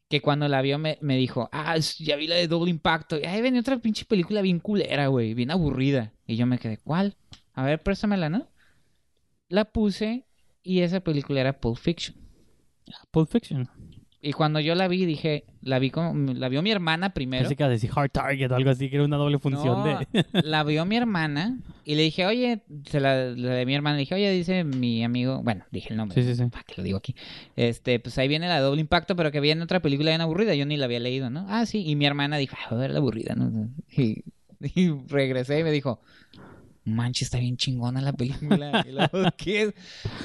Que 0.08 0.20
cuando 0.20 0.46
la 0.46 0.62
vio 0.62 0.78
me, 0.78 0.98
me 1.00 1.16
dijo, 1.16 1.48
ah, 1.50 1.76
ya 1.78 2.14
vi 2.14 2.28
la 2.28 2.36
de 2.36 2.46
Double 2.46 2.70
Impacto. 2.70 3.18
Y 3.18 3.24
ahí 3.24 3.42
venía 3.42 3.60
otra 3.60 3.78
pinche 3.78 4.04
película 4.04 4.40
bien 4.40 4.60
culera, 4.60 5.08
güey, 5.08 5.34
bien 5.34 5.50
aburrida. 5.50 6.12
Y 6.26 6.36
yo 6.36 6.46
me 6.46 6.58
quedé, 6.58 6.78
¿cuál? 6.78 7.16
A 7.54 7.64
ver, 7.64 7.82
préstamela, 7.82 8.28
¿no? 8.28 8.48
La 9.48 9.64
puse 9.64 10.26
y 10.62 10.80
esa 10.80 11.00
película 11.00 11.40
era 11.40 11.60
Pulp 11.60 11.78
Fiction. 11.78 12.25
Pulp 13.10 13.30
Fiction. 13.30 13.68
Y 14.26 14.32
cuando 14.32 14.58
yo 14.58 14.74
la 14.74 14.88
vi, 14.88 15.04
dije, 15.04 15.44
la 15.62 15.78
vi 15.78 15.90
como, 15.90 16.32
la 16.32 16.48
vio 16.48 16.60
mi 16.60 16.72
hermana 16.72 17.10
primero. 17.10 17.42
Pensé 17.42 17.54
que 17.54 17.62
decir 17.64 17.90
Hard 17.94 18.10
Target 18.10 18.50
o 18.50 18.56
algo 18.56 18.70
así, 18.70 18.90
que 18.90 18.96
era 18.96 19.04
una 19.04 19.18
doble 19.18 19.38
función 19.38 19.84
de... 19.84 20.24
la 20.42 20.64
vio 20.64 20.84
mi 20.84 20.96
hermana 20.96 21.60
y 21.84 21.94
le 21.94 22.02
dije, 22.02 22.26
oye, 22.26 22.62
se 22.86 22.98
la, 22.98 23.14
de 23.14 23.66
mi 23.66 23.74
hermana, 23.74 23.94
le 23.94 24.00
dije, 24.00 24.16
oye, 24.16 24.30
dice 24.32 24.64
mi 24.64 25.04
amigo, 25.04 25.42
bueno, 25.44 25.64
dije 25.70 25.90
el 25.90 25.98
nombre. 25.98 26.20
Sí, 26.20 26.28
sí, 26.28 26.34
sí. 26.34 26.50
¿Para 26.50 26.64
qué 26.64 26.74
lo 26.78 26.82
digo 26.82 26.98
aquí? 26.98 27.14
Este, 27.54 28.00
pues 28.00 28.18
ahí 28.18 28.26
viene 28.26 28.48
la 28.48 28.58
doble 28.60 28.80
impacto, 28.80 29.14
pero 29.14 29.30
que 29.30 29.38
viene 29.38 29.62
otra 29.62 29.80
película 29.80 30.10
bien 30.10 30.20
aburrida, 30.20 30.56
yo 30.56 30.66
ni 30.66 30.76
la 30.76 30.86
había 30.86 30.98
leído, 30.98 31.30
¿no? 31.30 31.46
Ah, 31.48 31.64
sí, 31.64 31.84
y 31.86 31.94
mi 31.94 32.06
hermana 32.06 32.36
dijo, 32.36 32.56
a 32.68 32.74
ver, 32.74 32.90
la 32.90 32.98
aburrida, 32.98 33.36
¿no? 33.36 33.68
y 33.96 34.90
regresé 35.06 35.60
y 35.60 35.62
me 35.62 35.70
dijo, 35.70 36.00
manches, 36.86 37.26
está 37.26 37.38
bien 37.38 37.56
chingona 37.56 38.00
la 38.00 38.12
película. 38.12 38.84
Y 38.86 38.92
luego, 38.92 39.30
¿qué 39.36 39.62
es? 39.62 39.74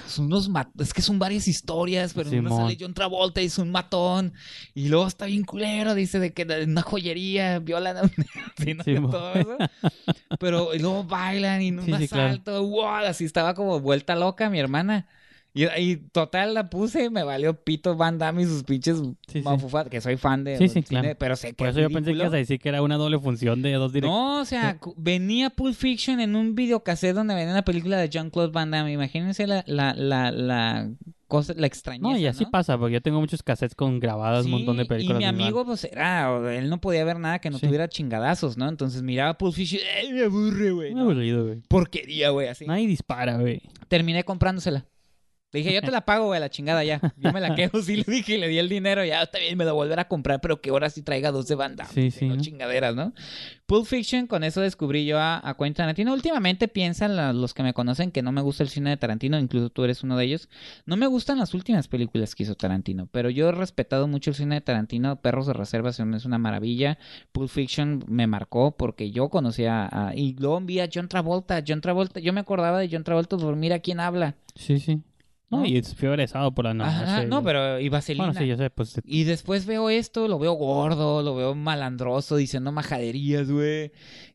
Son 0.08 0.26
unos 0.26 0.50
es 0.80 0.94
que 0.94 1.02
son 1.02 1.20
varias 1.20 1.48
historias, 1.48 2.14
pero 2.14 2.30
uno 2.30 2.56
sale 2.56 2.78
John 2.80 2.94
Travolta 2.94 3.42
y 3.42 3.46
es 3.46 3.58
un 3.58 3.72
matón. 3.72 4.34
Y 4.74 4.90
luego 4.90 5.08
está 5.08 5.26
bien 5.26 5.44
culero, 5.44 5.96
dice 5.96 6.20
de 6.20 6.34
que 6.34 6.44
en 6.44 6.72
una 6.72 6.82
joyería 6.82 7.60
violan 7.60 7.98
a 7.98 8.02
un... 8.04 8.12
todo 9.12 9.34
eso. 9.34 9.58
Pero 10.40 10.76
y 10.76 10.80
luego 10.80 11.04
bailan 11.04 11.62
y 11.62 11.68
en 11.70 11.80
un 11.82 11.94
asalto, 11.94 12.64
wow, 12.66 13.06
así 13.08 13.26
estaba 13.26 13.54
como 13.54 13.80
vuelta 13.80 14.16
loca 14.16 14.50
mi 14.50 14.60
hermana. 14.60 15.08
Y, 15.54 15.98
total 16.14 16.54
la 16.54 16.70
puse, 16.70 17.10
me 17.10 17.24
valió 17.24 17.54
pito 17.54 17.98
Van 17.98 18.18
Damme 18.18 18.44
y 18.44 18.46
sus 18.46 18.64
pinches 18.64 19.02
sí, 19.28 19.44
que 19.90 20.00
soy 20.00 20.16
fan 20.16 20.46
de 20.46 20.58
sí, 20.58 20.82
cine, 20.82 21.16
pero 21.16 21.36
sé 21.36 21.50
que 21.50 21.56
Por 21.56 21.68
eso 21.68 21.82
yo 21.82 21.90
pensé 21.90 22.12
que 22.12 22.18
ibas 22.18 22.32
a 22.32 22.38
decir 22.38 22.58
que 22.60 22.70
era 22.70 22.82
una 22.82 22.96
doble 22.96 23.20
función 23.20 23.62
de 23.62 23.74
dos 23.74 23.92
directos. 23.92 24.18
No, 24.18 24.40
o 24.40 24.46
sea, 24.46 24.80
venía 24.96 25.50
Pulp 25.50 25.76
Fiction 25.76 26.22
en 26.22 26.38
un 26.38 26.56
videocassette 26.56 27.16
donde 27.16 27.36
venía 27.36 27.54
la 27.54 27.66
película 27.66 27.98
de 27.98 28.08
Jean-Claude 28.08 28.54
Van 28.54 28.72
Damme. 28.72 28.94
Imagínense 28.94 29.46
la, 29.46 29.62
la, 29.68 29.94
la, 29.94 30.32
la 30.32 30.90
cosa, 31.28 31.54
la 31.58 31.68
extrañeza, 31.68 32.08
No, 32.08 32.18
y 32.18 32.28
así 32.28 32.46
pasa, 32.46 32.78
porque 32.78 32.94
yo 32.94 33.02
tengo 33.02 33.20
muchos 33.20 33.44
cassettes 33.44 33.76
con 33.76 34.00
grabadas, 34.00 34.46
un 34.46 34.52
montón 34.52 34.78
de 34.78 34.86
películas. 34.86 35.18
Y 35.18 35.20
mi 35.20 35.26
amigo, 35.26 35.66
pues 35.66 35.84
era, 35.84 36.30
él 36.56 36.70
no 36.70 36.80
podía 36.80 37.04
ver 37.04 37.20
nada 37.20 37.40
que 37.40 37.50
no 37.50 37.60
tuviera 37.60 37.90
chingadazos, 37.90 38.58
¿no? 38.58 38.70
Entonces 38.70 39.02
miraba 39.02 39.38
Pulp 39.38 39.54
Fiction, 39.54 39.82
¡ay, 39.98 40.14
me 40.14 40.24
aburre, 40.24 40.72
güey! 40.72 40.94
Me 40.94 41.02
aburrido, 41.02 41.46
güey. 41.46 41.62
Porquería, 41.68 42.30
güey, 42.30 42.48
así. 42.48 42.66
Nadie 42.66 42.88
dispara, 42.88 43.38
güey. 43.38 43.62
Terminé 43.90 44.24
comprándosela. 44.24 44.86
Le 45.52 45.60
dije, 45.60 45.74
yo 45.74 45.82
te 45.82 45.92
la 45.92 46.06
pago, 46.06 46.28
güey, 46.28 46.40
la 46.40 46.50
chingada 46.50 46.84
ya. 46.84 47.02
Yo 47.18 47.34
me 47.34 47.42
la 47.42 47.56
quedo, 47.56 47.82
sí 47.82 47.98
le 47.98 48.04
dije, 48.08 48.36
y 48.36 48.38
le 48.38 48.48
di 48.48 48.58
el 48.58 48.70
dinero, 48.70 49.04
ya 49.04 49.22
está 49.22 49.38
bien, 49.38 49.58
me 49.58 49.66
lo 49.66 49.76
volverá 49.76 50.04
a 50.04 50.08
comprar, 50.08 50.40
pero 50.40 50.62
que 50.62 50.70
ahora 50.70 50.90
sí 50.90 51.02
traiga 51.02 51.32
12 51.32 51.56
bandas. 51.56 51.90
Sí, 51.90 52.10
sí. 52.10 52.28
No 52.28 52.38
chingaderas, 52.38 52.96
¿no? 52.96 53.14
Pulp 53.66 53.86
Fiction, 53.86 54.28
con 54.28 54.44
eso 54.44 54.62
descubrí 54.62 55.06
yo 55.06 55.20
a, 55.20 55.38
a 55.48 55.56
Quentin 55.56 55.76
Tarantino. 55.76 56.14
Últimamente 56.14 56.68
piensan 56.68 57.42
los 57.42 57.54
que 57.54 57.64
me 57.64 57.74
conocen 57.74 58.12
que 58.12 58.22
no 58.22 58.32
me 58.32 58.42
gusta 58.42 58.64
el 58.64 58.70
cine 58.70 58.92
de 58.92 58.98
Tarantino, 58.98 59.40
incluso 59.40 59.70
tú 59.70 59.84
eres 59.84 60.04
uno 60.04 60.18
de 60.18 60.26
ellos. 60.26 60.50
No 60.86 60.96
me 60.96 61.08
gustan 61.08 61.38
las 61.38 61.54
últimas 61.54 61.88
películas 61.88 62.34
que 62.36 62.44
hizo 62.44 62.56
Tarantino, 62.56 63.08
pero 63.08 63.30
yo 63.30 63.50
he 63.50 63.52
respetado 63.52 64.08
mucho 64.08 64.32
el 64.32 64.36
cine 64.36 64.56
de 64.56 64.62
Tarantino. 64.62 65.22
Perros 65.22 65.48
de 65.48 65.54
Reserva 65.54 65.90
es 65.90 66.00
una 66.00 66.38
maravilla. 66.38 66.98
Pulp 67.32 67.50
Fiction 67.50 68.04
me 68.08 68.28
marcó 68.28 68.72
porque 68.78 69.12
yo 69.12 69.30
conocía 69.30 69.88
a... 69.92 70.16
Y 70.16 70.36
luego 70.40 70.62
vi 70.62 70.80
a 70.80 70.90
John 70.94 71.08
Travolta. 71.08 71.64
John 71.66 71.82
Travolta, 71.82 72.20
yo 72.20 72.34
me 72.34 72.40
acordaba 72.40 72.80
de 72.80 72.90
John 72.92 73.04
Travolta 73.04 73.36
dormir 73.36 73.74
a 73.74 73.80
quien 73.80 74.00
habla. 74.00 74.36
Sí, 74.56 74.80
sí. 74.80 75.02
No, 75.52 75.66
y 75.66 75.82
fue 75.82 76.16
besado 76.16 76.54
por 76.54 76.66
la 76.66 76.74
noche. 76.74 77.28
no, 77.28 77.44
pero 77.44 77.80
y 77.80 77.90
vaselina. 77.90 78.34
sí, 78.34 78.48
yo 78.48 78.56
sé, 78.56 78.70
pues... 78.70 79.02
Y 79.06 79.26
después 79.26 79.66
veo 79.66 79.90
esto, 79.90 80.30
lo 80.30 80.40
veo 80.40 80.54
gordo, 80.54 81.22
lo 81.22 81.36
veo 81.36 81.56
malandroso, 81.56 82.38
diciendo 82.38 82.72
majaderías, 82.72 83.52
güey. 83.52 83.92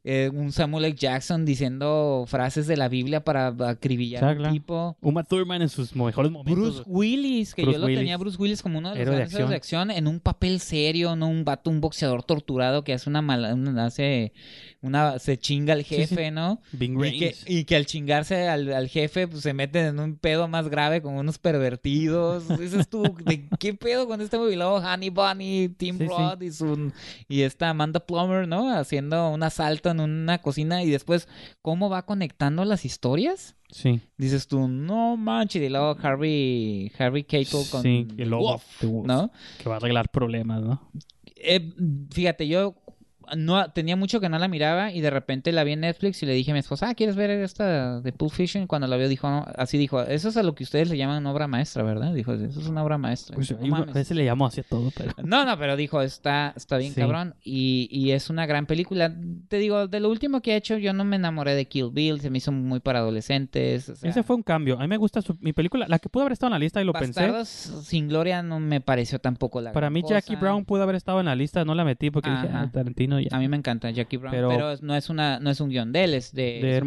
Eh, 0.08 0.30
un 0.32 0.52
Samuel 0.52 0.84
L. 0.84 0.94
Jackson 0.94 1.44
diciendo 1.44 2.26
frases 2.28 2.68
de 2.68 2.76
la 2.76 2.88
Biblia 2.88 3.24
para 3.24 3.48
acribillar 3.48 4.22
a 4.22 4.40
un 4.40 4.52
tipo. 4.52 4.96
Uma 5.00 5.24
Thurman 5.24 5.62
en 5.62 5.68
sus 5.68 5.96
mejores 5.96 6.30
momentos. 6.30 6.54
Bruce 6.54 6.82
Willis, 6.86 7.54
que 7.54 7.64
yo 7.64 7.76
lo 7.76 7.86
tenía 7.86 8.16
Bruce 8.16 8.36
Willis 8.38 8.62
como 8.62 8.78
uno 8.78 8.92
de 8.92 8.98
los 9.00 9.08
héroes 9.08 9.48
de, 9.48 9.56
acción. 9.56 9.90
en 9.90 10.06
un 10.06 10.20
papel 10.20 10.60
serio, 10.60 11.16
no 11.16 11.26
un 11.26 11.44
vato, 11.44 11.70
un 11.70 11.80
boxeador 11.80 12.22
torturado 12.22 12.84
que 12.84 12.92
hace 12.92 13.10
una 13.10 13.20
mala, 13.20 13.56
hace 13.84 14.32
una, 14.80 15.18
se 15.18 15.38
chinga 15.38 15.72
al 15.72 15.82
jefe, 15.82 16.30
¿no? 16.30 16.60
y 16.72 17.18
que, 17.18 17.34
y 17.48 17.64
que, 17.64 17.74
al 17.74 17.86
chingarse 17.86 18.48
al, 18.48 18.88
jefe, 18.88 19.26
pues 19.26 19.42
se 19.42 19.54
meten 19.54 19.86
en 19.86 19.98
un 19.98 20.16
pedo 20.18 20.46
más 20.46 20.68
grave 20.68 21.02
con 21.06 21.14
unos 21.14 21.38
pervertidos. 21.38 22.48
Dices 22.58 22.88
tú, 22.88 23.04
¿de 23.24 23.48
qué 23.60 23.74
pedo 23.74 24.08
con 24.08 24.20
este 24.20 24.36
movie? 24.36 24.60
Honey 24.60 25.10
Bunny, 25.10 25.68
Tim 25.68 26.00
Roth 26.00 26.42
y 26.42 26.50
su, 26.50 26.92
y 27.28 27.42
esta 27.42 27.70
Amanda 27.70 28.00
Plummer, 28.00 28.48
¿no? 28.48 28.76
Haciendo 28.76 29.30
un 29.30 29.44
asalto 29.44 29.90
en 29.90 30.00
una 30.00 30.38
cocina 30.42 30.82
y 30.82 30.90
después, 30.90 31.28
¿cómo 31.62 31.88
va 31.88 32.06
conectando 32.06 32.64
las 32.64 32.84
historias? 32.84 33.54
Sí. 33.70 34.00
Dices 34.16 34.48
tú, 34.48 34.66
no 34.66 35.16
manches, 35.16 35.62
y 35.62 35.68
luego 35.68 35.96
Harvey, 36.02 36.90
Harvey 36.98 37.22
Keitel 37.22 37.70
con 37.70 37.82
sí, 37.82 38.08
el 38.18 38.30
lobo, 38.30 38.60
¿no? 39.04 39.30
Que 39.62 39.68
va 39.68 39.76
a 39.76 39.78
arreglar 39.78 40.08
problemas, 40.10 40.60
¿no? 40.60 40.90
Eh, 41.36 41.72
fíjate, 42.10 42.48
yo 42.48 42.74
no 43.36 43.70
tenía 43.70 43.96
mucho 43.96 44.20
que 44.20 44.28
no 44.28 44.38
la 44.38 44.48
miraba 44.48 44.92
y 44.92 45.00
de 45.00 45.10
repente 45.10 45.52
la 45.52 45.64
vi 45.64 45.72
en 45.72 45.80
Netflix 45.80 46.22
y 46.22 46.26
le 46.26 46.34
dije 46.34 46.50
a 46.50 46.54
mi 46.54 46.60
esposa, 46.60 46.90
ah, 46.90 46.94
¿quieres 46.94 47.16
ver 47.16 47.30
esta 47.30 48.00
de 48.00 48.12
Pulp 48.12 48.32
Fiction? 48.32 48.64
Y 48.64 48.66
cuando 48.66 48.86
la 48.86 48.96
vio 48.96 49.08
dijo, 49.08 49.28
así 49.56 49.78
dijo, 49.78 50.02
eso 50.02 50.28
es 50.28 50.36
a 50.36 50.42
lo 50.42 50.54
que 50.54 50.64
ustedes 50.64 50.90
le 50.90 50.96
llaman 50.96 51.26
obra 51.26 51.46
maestra, 51.46 51.82
¿verdad? 51.82 52.14
Dijo, 52.14 52.32
eso 52.32 52.60
es 52.60 52.66
una 52.68 52.84
obra 52.84 52.98
maestra. 52.98 53.34
Pues 53.34 53.50
a 53.52 53.92
veces 53.92 54.16
le 54.16 54.24
llamo 54.24 54.46
así 54.46 54.60
a 54.60 54.64
todo, 54.64 54.90
pero... 54.96 55.12
No, 55.24 55.44
no, 55.44 55.58
pero 55.58 55.76
dijo, 55.76 56.02
está, 56.02 56.52
está 56.56 56.76
bien 56.76 56.94
cabrón 56.94 57.34
y, 57.42 57.88
y, 57.90 58.12
es 58.12 58.30
una 58.30 58.46
gran 58.46 58.66
película. 58.66 59.14
Te 59.48 59.58
digo, 59.58 59.88
de 59.88 60.00
lo 60.00 60.08
último 60.08 60.40
que 60.40 60.52
ha 60.52 60.56
hecho, 60.56 60.78
yo 60.78 60.92
no 60.92 61.04
me 61.04 61.16
enamoré 61.16 61.54
de 61.54 61.66
Kill 61.66 61.90
Bill, 61.90 62.20
se 62.20 62.30
me 62.30 62.38
hizo 62.38 62.52
muy 62.52 62.80
para 62.80 63.00
adolescentes. 63.00 63.88
Ese 64.02 64.22
fue 64.22 64.36
un 64.36 64.42
cambio. 64.42 64.76
A 64.78 64.82
mí 64.82 64.88
me 64.88 64.96
gusta 64.96 65.20
mi 65.40 65.52
película, 65.52 65.86
la 65.88 65.98
que 65.98 66.08
pudo 66.08 66.22
haber 66.22 66.32
estado 66.32 66.48
en 66.48 66.52
la 66.52 66.58
lista 66.58 66.80
y 66.80 66.84
lo 66.84 66.92
Bastardos 66.92 67.48
sin 67.48 68.08
Gloria 68.08 68.42
no 68.42 68.60
me 68.60 68.80
pareció 68.80 69.18
tampoco 69.18 69.60
la 69.60 69.72
Para 69.72 69.90
mí 69.90 70.02
Jackie 70.08 70.36
Brown 70.36 70.64
pudo 70.64 70.82
haber 70.82 70.96
estado 70.96 71.20
en 71.20 71.26
la 71.26 71.34
lista, 71.34 71.64
no 71.64 71.74
la 71.74 71.84
metí 71.84 72.10
porque 72.10 72.30
dije, 72.30 72.48
ah, 72.52 72.68
Tarantino 72.72 73.15
A 73.30 73.38
mí 73.38 73.48
me 73.48 73.56
encanta 73.56 73.90
Jackie 73.90 74.16
Brown, 74.16 74.32
pero, 74.32 74.76
no 74.80 74.94
es 74.94 75.10
una 75.10 75.38
no 75.40 75.50
es 75.50 75.60
un 75.60 75.68
guion 75.68 75.92
de 75.92 76.04
él, 76.04 76.14
es 76.14 76.32
de, 76.32 76.60
de, 76.60 76.80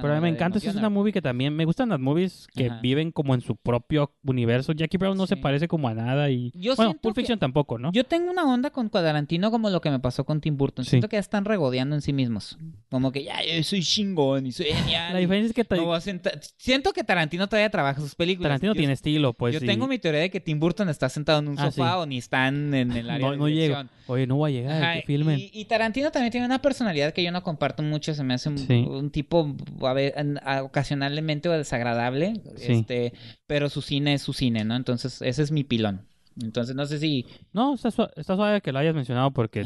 Pero 0.00 0.12
a 0.12 0.16
mí 0.16 0.20
me 0.22 0.28
encanta, 0.28 0.58
es 0.58 0.74
una 0.74 0.90
movie 0.90 1.12
que 1.12 1.22
también 1.22 1.54
me 1.54 1.64
gustan 1.64 1.88
las 1.88 2.00
movies 2.00 2.48
que 2.54 2.70
viven 2.82 3.12
como 3.12 3.34
en 3.34 3.40
su 3.40 3.56
propio 3.56 4.12
universo. 4.24 4.72
Jackie 4.72 4.98
Brown 4.98 5.16
no 5.16 5.26
se 5.26 5.36
parece 5.36 5.68
como 5.68 5.88
a 5.88 5.94
nada 5.94 6.30
y 6.30 6.52
bueno, 6.76 6.94
Pulp 6.94 7.16
Fiction 7.16 7.38
tampoco, 7.38 7.78
¿no? 7.78 7.92
Yo 7.92 8.04
tengo 8.04 8.30
una 8.30 8.44
onda 8.44 8.70
con 8.70 8.88
Cuadrantino 8.88 9.50
como 9.50 9.70
lo 9.70 9.80
que 9.80 9.90
me 9.90 9.98
pasó 9.98 10.24
con 10.24 10.40
Tim 10.40 10.56
Burton. 10.56 10.84
Siento 10.84 11.08
que 11.08 11.16
ya 11.16 11.20
están 11.20 11.44
regodeando 11.44 11.94
en 11.94 12.02
sí 12.02 12.12
mismos. 12.12 12.58
Como 12.90 13.12
que 13.12 13.24
ya 13.24 13.40
yo 13.42 13.62
soy 13.62 13.82
chingón 13.82 14.46
y 14.46 14.52
soy 14.52 14.66
genial. 14.66 15.12
La 15.12 15.18
diferencia 15.18 15.48
es 15.48 15.66
que 15.68 16.40
siento 16.56 16.92
que 16.92 17.04
Tarantino 17.04 17.48
todavía 17.48 17.70
trabaja 17.70 18.00
sus 18.00 18.14
películas. 18.14 18.48
Tarantino 18.48 18.74
tiene 18.74 18.92
estilo, 18.92 19.32
pues. 19.32 19.54
Yo 19.54 19.60
tengo 19.60 19.86
mi 19.86 19.98
teoría 19.98 20.20
de 20.20 20.30
que 20.30 20.40
Tim 20.40 20.58
Burton 20.58 20.88
está 20.88 21.08
sentado 21.08 21.40
en 21.40 21.48
un 21.48 21.58
ah, 21.58 21.70
sofá 21.70 21.98
o 21.98 22.06
ni 22.06 22.18
están 22.18 22.74
en 22.74 22.92
el 22.92 23.10
área 23.10 23.26
no, 23.26 23.46
de 23.46 23.68
no 23.68 23.88
Oye, 24.06 24.26
no 24.26 24.40
va 24.40 24.48
a 24.48 24.50
llegar, 24.50 25.04
filmen. 25.20 25.38
y 25.52 25.64
Tarantino 25.66 26.10
también 26.10 26.32
tiene 26.32 26.46
una 26.46 26.60
personalidad 26.60 27.12
que 27.12 27.22
yo 27.22 27.32
no 27.32 27.42
comparto 27.42 27.82
mucho, 27.82 28.14
se 28.14 28.24
me 28.24 28.34
hace 28.34 28.48
un, 28.48 29.10
tipo 29.10 29.54
a 29.82 29.92
ver, 29.92 30.14
ocasionalmente 30.62 31.48
desagradable, 31.48 32.40
este, 32.58 33.12
pero 33.46 33.68
su 33.68 33.82
cine 33.82 34.14
es 34.14 34.22
su 34.22 34.32
cine, 34.32 34.64
¿no? 34.64 34.76
Entonces, 34.76 35.22
ese 35.22 35.42
es 35.42 35.50
mi 35.52 35.64
pilón. 35.64 36.06
Entonces, 36.40 36.74
no 36.74 36.86
sé 36.86 36.98
si... 36.98 37.26
No, 37.52 37.74
está, 37.74 37.90
suave, 37.90 38.60
que 38.60 38.72
lo 38.72 38.78
hayas 38.78 38.94
mencionado 38.94 39.30
porque... 39.30 39.64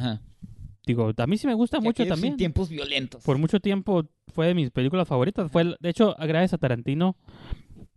Digo, 0.86 1.10
a 1.16 1.26
mí 1.26 1.38
sí 1.38 1.46
me 1.46 1.54
gusta 1.54 1.80
mucho 1.80 2.06
también. 2.06 2.36
tiempos 2.36 2.68
violentos. 2.68 3.22
Por 3.24 3.38
mucho 3.38 3.58
tiempo 3.58 4.04
fue 4.34 4.48
de 4.48 4.54
mis 4.54 4.70
películas 4.70 5.08
favoritas. 5.08 5.50
Fue, 5.50 5.64
de 5.64 5.88
hecho, 5.88 6.14
gracias 6.18 6.52
a 6.52 6.58
Tarantino, 6.58 7.16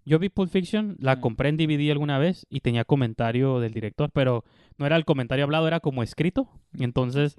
yo 0.08 0.20
vi 0.20 0.30
Pulp 0.30 0.50
Fiction, 0.50 0.96
la 1.02 1.20
compré 1.20 1.50
en 1.50 1.58
DVD 1.58 1.92
alguna 1.92 2.18
vez 2.18 2.46
y 2.50 2.62
tenía 2.62 2.86
comentario 2.86 3.60
del 3.60 3.74
director, 3.74 4.10
pero 4.14 4.46
no 4.78 4.86
era 4.86 4.96
el 4.96 5.06
comentario 5.06 5.46
hablado, 5.46 5.68
era 5.68 5.80
como 5.80 6.04
escrito. 6.04 6.50
Entonces 6.78 7.38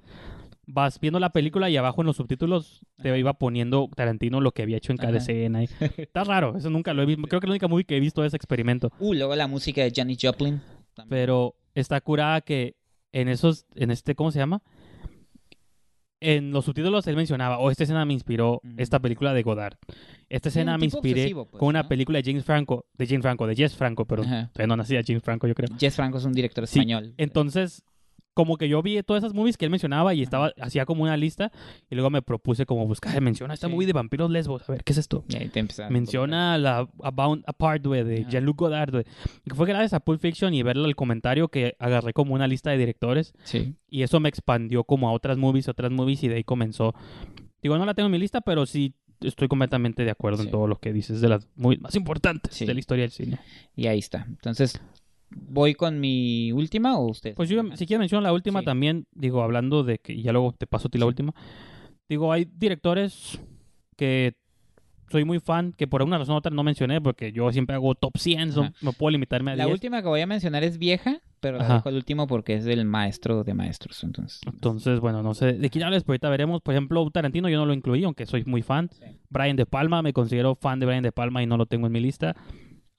vas 0.71 0.99
viendo 0.99 1.19
la 1.19 1.31
película 1.31 1.69
y 1.69 1.77
abajo 1.77 2.01
en 2.01 2.07
los 2.07 2.17
subtítulos 2.17 2.85
te 3.01 3.17
iba 3.17 3.33
poniendo 3.33 3.89
Tarantino 3.95 4.39
lo 4.39 4.51
que 4.51 4.61
había 4.61 4.77
hecho 4.77 4.91
en 4.91 4.97
cada 4.97 5.17
escena. 5.17 5.63
Está 5.97 6.23
raro, 6.23 6.55
eso 6.57 6.69
nunca 6.69 6.93
lo 6.93 7.01
he 7.01 7.05
visto. 7.05 7.23
Creo 7.23 7.41
que 7.41 7.47
la 7.47 7.53
única 7.53 7.67
movie 7.67 7.85
que 7.85 7.97
he 7.97 7.99
visto 7.99 8.23
es 8.23 8.33
experimento. 8.33 8.91
Uh, 8.99 9.13
luego 9.13 9.35
la 9.35 9.47
música 9.47 9.81
de 9.81 9.91
Janis 9.93 10.19
Joplin. 10.21 10.61
Pero 11.07 11.55
está 11.73 12.01
curada 12.01 12.41
que 12.41 12.75
en 13.11 13.29
esos, 13.29 13.65
en 13.75 13.91
este, 13.91 14.15
¿cómo 14.15 14.31
se 14.31 14.39
llama? 14.39 14.61
En 16.21 16.51
los 16.51 16.65
subtítulos 16.65 17.07
él 17.07 17.15
mencionaba, 17.15 17.59
oh, 17.59 17.71
esta 17.71 17.83
escena 17.83 18.03
me 18.05 18.13
inspiró 18.13 18.61
esta 18.77 18.99
película 18.99 19.33
de 19.33 19.41
Godard. 19.41 19.75
Esta 20.27 20.49
escena 20.49 20.77
me 20.77 20.85
inspiré 20.85 21.33
pues, 21.33 21.47
con 21.51 21.69
una 21.69 21.87
película 21.87 22.21
de 22.21 22.23
James 22.23 22.43
Franco, 22.43 22.85
de 22.97 23.07
James 23.07 23.21
Franco, 23.21 23.47
de 23.47 23.55
Jess 23.55 23.75
Franco, 23.75 24.05
pero 24.05 24.23
no 24.67 24.75
nacía 24.75 25.01
James 25.05 25.23
Franco, 25.23 25.47
yo 25.47 25.55
creo. 25.55 25.69
Jess 25.79 25.95
Franco 25.95 26.17
es 26.17 26.25
un 26.25 26.33
director 26.33 26.63
español. 26.63 27.13
Entonces, 27.17 27.83
como 28.39 28.55
que 28.55 28.69
yo 28.69 28.81
vi 28.81 29.03
todas 29.03 29.21
esas 29.21 29.33
movies 29.33 29.57
que 29.57 29.65
él 29.65 29.69
mencionaba 29.69 30.13
y 30.13 30.21
estaba, 30.21 30.53
hacía 30.61 30.85
como 30.85 31.03
una 31.03 31.17
lista 31.17 31.51
y 31.89 31.95
luego 31.95 32.09
me 32.09 32.21
propuse 32.21 32.65
como 32.65 32.87
buscar, 32.87 33.19
menciona 33.19 33.53
esta 33.53 33.67
movie 33.67 33.85
de 33.85 33.91
vampiros 33.91 34.31
lesbos, 34.31 34.63
a 34.69 34.71
ver, 34.71 34.85
¿qué 34.85 34.93
es 34.93 34.97
esto? 34.97 35.25
menciona 35.89 36.57
la 36.57 36.87
About 37.03 37.43
Apart, 37.47 37.83
de 37.83 38.25
Jean-Luc 38.29 38.57
Godard, 38.57 39.03
Y 39.43 39.49
fue 39.49 39.67
gracias 39.67 39.91
a 39.91 39.99
Pulp 39.99 40.21
Fiction 40.21 40.53
y 40.53 40.63
verle 40.63 40.87
el 40.87 40.95
comentario 40.95 41.49
que 41.49 41.75
agarré 41.79 42.13
como 42.13 42.33
una 42.33 42.47
lista 42.47 42.69
de 42.69 42.77
directores. 42.77 43.33
Sí. 43.43 43.75
Y 43.89 44.03
eso 44.03 44.21
me 44.21 44.29
expandió 44.29 44.85
como 44.85 45.09
a 45.09 45.11
otras 45.11 45.37
movies, 45.37 45.67
otras 45.67 45.91
movies 45.91 46.23
y 46.23 46.29
de 46.29 46.35
ahí 46.35 46.45
comenzó. 46.45 46.95
Digo, 47.61 47.77
no 47.77 47.85
la 47.85 47.93
tengo 47.93 48.05
en 48.05 48.13
mi 48.13 48.19
lista, 48.19 48.39
pero 48.39 48.65
sí 48.65 48.93
estoy 49.19 49.49
completamente 49.49 50.05
de 50.05 50.11
acuerdo 50.11 50.43
en 50.43 50.49
todo 50.49 50.65
lo 50.65 50.77
que 50.77 50.93
dices 50.93 51.19
de 51.19 51.27
las 51.27 51.45
movies 51.57 51.81
más 51.81 51.93
importantes 51.95 52.57
de 52.57 52.73
la 52.73 52.79
historia 52.79 53.03
del 53.03 53.11
cine. 53.11 53.39
Y 53.75 53.87
ahí 53.87 53.99
está. 53.99 54.25
Entonces, 54.29 54.79
¿Voy 55.31 55.75
con 55.75 55.99
mi 55.99 56.51
última 56.51 56.97
o 56.97 57.07
usted? 57.09 57.35
Pues 57.35 57.49
yo, 57.49 57.61
si 57.75 57.85
quiero 57.85 57.99
mencionar 57.99 58.23
la 58.23 58.33
última 58.33 58.61
también, 58.63 59.05
digo, 59.11 59.43
hablando 59.43 59.83
de 59.83 59.99
que, 59.99 60.21
ya 60.21 60.31
luego 60.31 60.53
te 60.53 60.67
paso 60.67 60.87
a 60.87 60.91
ti 60.91 60.97
la 60.97 61.05
última. 61.05 61.33
Digo, 62.07 62.31
hay 62.31 62.45
directores 62.45 63.39
que 63.95 64.35
soy 65.09 65.25
muy 65.25 65.39
fan, 65.39 65.73
que 65.73 65.87
por 65.87 66.01
alguna 66.01 66.17
razón 66.17 66.35
u 66.35 66.37
otra 66.37 66.51
no 66.51 66.63
mencioné, 66.63 67.01
porque 67.01 67.31
yo 67.31 67.51
siempre 67.51 67.75
hago 67.75 67.95
top 67.95 68.17
100, 68.17 68.53
no 68.81 68.93
puedo 68.93 69.11
limitarme 69.11 69.51
a 69.51 69.55
La 69.55 69.67
última 69.67 70.01
que 70.01 70.07
voy 70.07 70.21
a 70.21 70.27
mencionar 70.27 70.63
es 70.63 70.77
vieja, 70.77 71.19
pero 71.39 71.57
la 71.57 71.75
dejo 71.75 71.89
al 71.89 71.95
último 71.95 72.27
porque 72.27 72.55
es 72.55 72.65
del 72.65 72.85
maestro 72.85 73.43
de 73.43 73.53
maestros, 73.53 74.03
entonces. 74.03 74.41
Entonces, 74.45 74.99
bueno, 74.99 75.23
no 75.23 75.33
sé, 75.33 75.53
de 75.53 75.69
quién 75.69 75.83
hables, 75.83 76.03
pero 76.03 76.13
ahorita 76.13 76.29
veremos. 76.29 76.61
Por 76.61 76.73
ejemplo, 76.73 77.09
Tarantino 77.11 77.49
yo 77.49 77.57
no 77.57 77.65
lo 77.65 77.73
incluí, 77.73 78.03
aunque 78.03 78.25
soy 78.25 78.43
muy 78.45 78.61
fan. 78.61 78.89
Brian 79.29 79.55
De 79.55 79.65
Palma, 79.65 80.01
me 80.01 80.13
considero 80.13 80.55
fan 80.55 80.79
de 80.79 80.85
Brian 80.85 81.03
De 81.03 81.11
Palma 81.11 81.41
y 81.41 81.47
no 81.47 81.57
lo 81.57 81.65
tengo 81.65 81.87
en 81.87 81.93
mi 81.93 81.99
lista. 81.99 82.35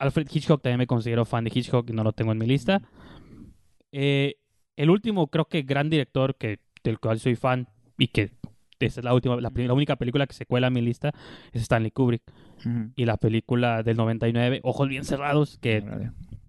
Alfred 0.01 0.27
Hitchcock 0.33 0.63
también 0.63 0.79
me 0.79 0.87
considero 0.87 1.25
fan 1.25 1.45
de 1.45 1.53
Hitchcock 1.55 1.89
y 1.89 1.93
no 1.93 2.03
lo 2.03 2.13
tengo 2.13 2.33
en 2.33 2.39
mi 2.39 2.47
lista. 2.47 2.83
Eh, 3.93 4.37
el 4.77 4.91
último, 4.91 5.29
creo 5.29 5.45
que 5.45 5.63
gran 5.63 5.91
director 5.91 6.37
que, 6.37 6.59
del 6.83 6.99
cual 6.99 7.21
soy 7.21 7.37
fan 7.37 7.69
y 7.99 8.09
que 8.09 8.33
esa 8.81 9.01
es 9.01 9.05
la 9.05 9.13
última, 9.13 9.37
la, 9.37 9.75
única 9.75 9.97
película 9.97 10.27
que 10.27 10.33
se 10.33 10.47
cuela 10.47 10.69
a 10.69 10.71
mi 10.71 10.81
lista 10.81 11.13
es 11.53 11.63
Stanley 11.63 11.91
Kubrick. 11.91 12.23
Y 12.97 13.05
la 13.05 13.19
película 13.19 13.83
del 13.83 13.99
99, 13.99 14.61
Ojos 14.63 14.89
Bien 14.89 15.05
Cerrados, 15.05 15.59
que 15.59 15.85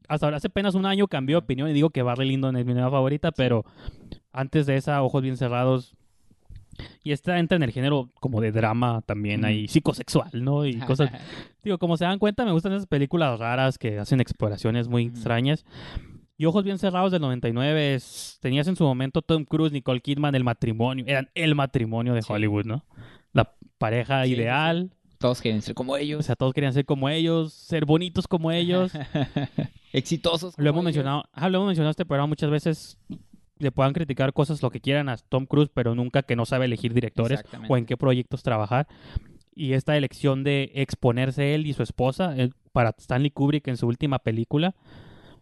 hasta 0.08 0.26
ahora 0.26 0.38
hace 0.38 0.48
apenas 0.48 0.76
un 0.76 0.86
año 0.86 1.08
cambió 1.08 1.36
de 1.36 1.44
opinión 1.44 1.70
y 1.70 1.74
digo 1.74 1.90
que 1.90 2.04
Barry 2.04 2.28
Lyndon 2.28 2.56
es 2.58 2.66
mi 2.66 2.74
nueva 2.74 2.92
favorita, 2.92 3.32
pero 3.32 3.66
antes 4.32 4.66
de 4.66 4.78
esa, 4.78 5.04
Ojos 5.04 5.22
Bien 5.22 5.38
Cerrados 5.38 5.96
y 7.04 7.12
esta 7.12 7.40
entra 7.40 7.56
en 7.56 7.64
el 7.64 7.72
género 7.72 8.10
como 8.20 8.42
de 8.42 8.52
drama 8.52 9.02
también, 9.06 9.46
ahí 9.46 9.68
psicosexual, 9.68 10.32
¿no? 10.34 10.66
Y 10.66 10.76
cosas. 10.88 11.12
Digo, 11.64 11.78
como 11.78 11.98
se 11.98 12.06
dan 12.06 12.20
cuenta, 12.20 12.46
me 12.46 12.52
gustan 12.52 12.74
esas 12.74 12.88
películas 12.88 13.40
raras 13.40 13.78
que 13.78 14.00
hacen 14.00 14.22
exploraciones 14.22 14.88
muy 14.88 15.08
extrañas. 15.08 15.66
Y 16.38 16.46
Ojos 16.46 16.64
Bien 16.64 16.80
Cerrados 16.80 17.12
del 17.12 17.22
99, 17.22 18.00
tenías 18.40 18.68
en 18.68 18.76
su 18.76 18.84
momento 18.84 19.22
Tom 19.22 19.46
Cruise, 19.46 19.72
Nicole 19.72 20.02
Kidman, 20.02 20.34
el 20.34 20.44
matrimonio, 20.44 21.06
eran 21.08 21.30
el 21.36 21.54
matrimonio 21.54 22.16
de 22.16 22.24
Hollywood, 22.28 22.66
¿no? 22.66 22.84
La 23.32 23.54
pareja 23.78 24.26
ideal, 24.26 24.92
Todos 25.20 25.40
querían 25.40 25.62
ser 25.62 25.76
como 25.76 25.98
ellos. 25.98 26.20
O 26.20 26.24
sea, 26.24 26.36
todos 26.36 26.54
querían 26.54 26.74
ser 26.74 26.86
como 26.86 27.10
ellos, 27.10 27.54
ser 27.54 27.86
bonitos 27.86 28.28
como 28.28 28.52
ellos. 28.52 28.92
Exitosos. 29.94 30.56
Como 30.56 30.64
lo 30.64 30.70
hemos 30.72 30.84
mencionado, 30.84 31.26
ah, 31.32 31.48
lo 31.48 31.60
hemos 31.60 31.68
mencionado 31.68 31.92
este 31.92 32.06
programa 32.06 32.28
muchas 32.28 32.50
veces 32.50 32.98
le 33.62 33.72
puedan 33.72 33.94
criticar 33.94 34.34
cosas 34.34 34.62
lo 34.62 34.72
que 34.72 34.82
quieran 34.82 35.08
a 35.08 35.18
Tom 35.18 35.46
Cruise, 35.46 35.70
pero 35.74 35.96
nunca 35.96 36.24
que 36.24 36.36
no 36.36 36.46
sabe 36.46 36.66
elegir 36.66 36.94
directores 36.94 37.44
o 37.70 37.78
en 37.78 37.86
qué 37.86 37.96
proyectos 37.96 38.44
trabajar. 38.44 38.88
Y 39.54 39.74
esta 39.74 39.96
elección 39.96 40.44
de 40.44 40.72
exponerse 40.74 41.54
él 41.54 41.68
y 41.68 41.74
su 41.74 41.84
esposa 41.84 42.36
eh, 42.38 42.50
para 42.72 42.96
Stanley 42.98 43.32
Kubrick 43.32 43.68
en 43.68 43.78
su 43.78 43.88
última 43.88 44.20
película 44.20 44.76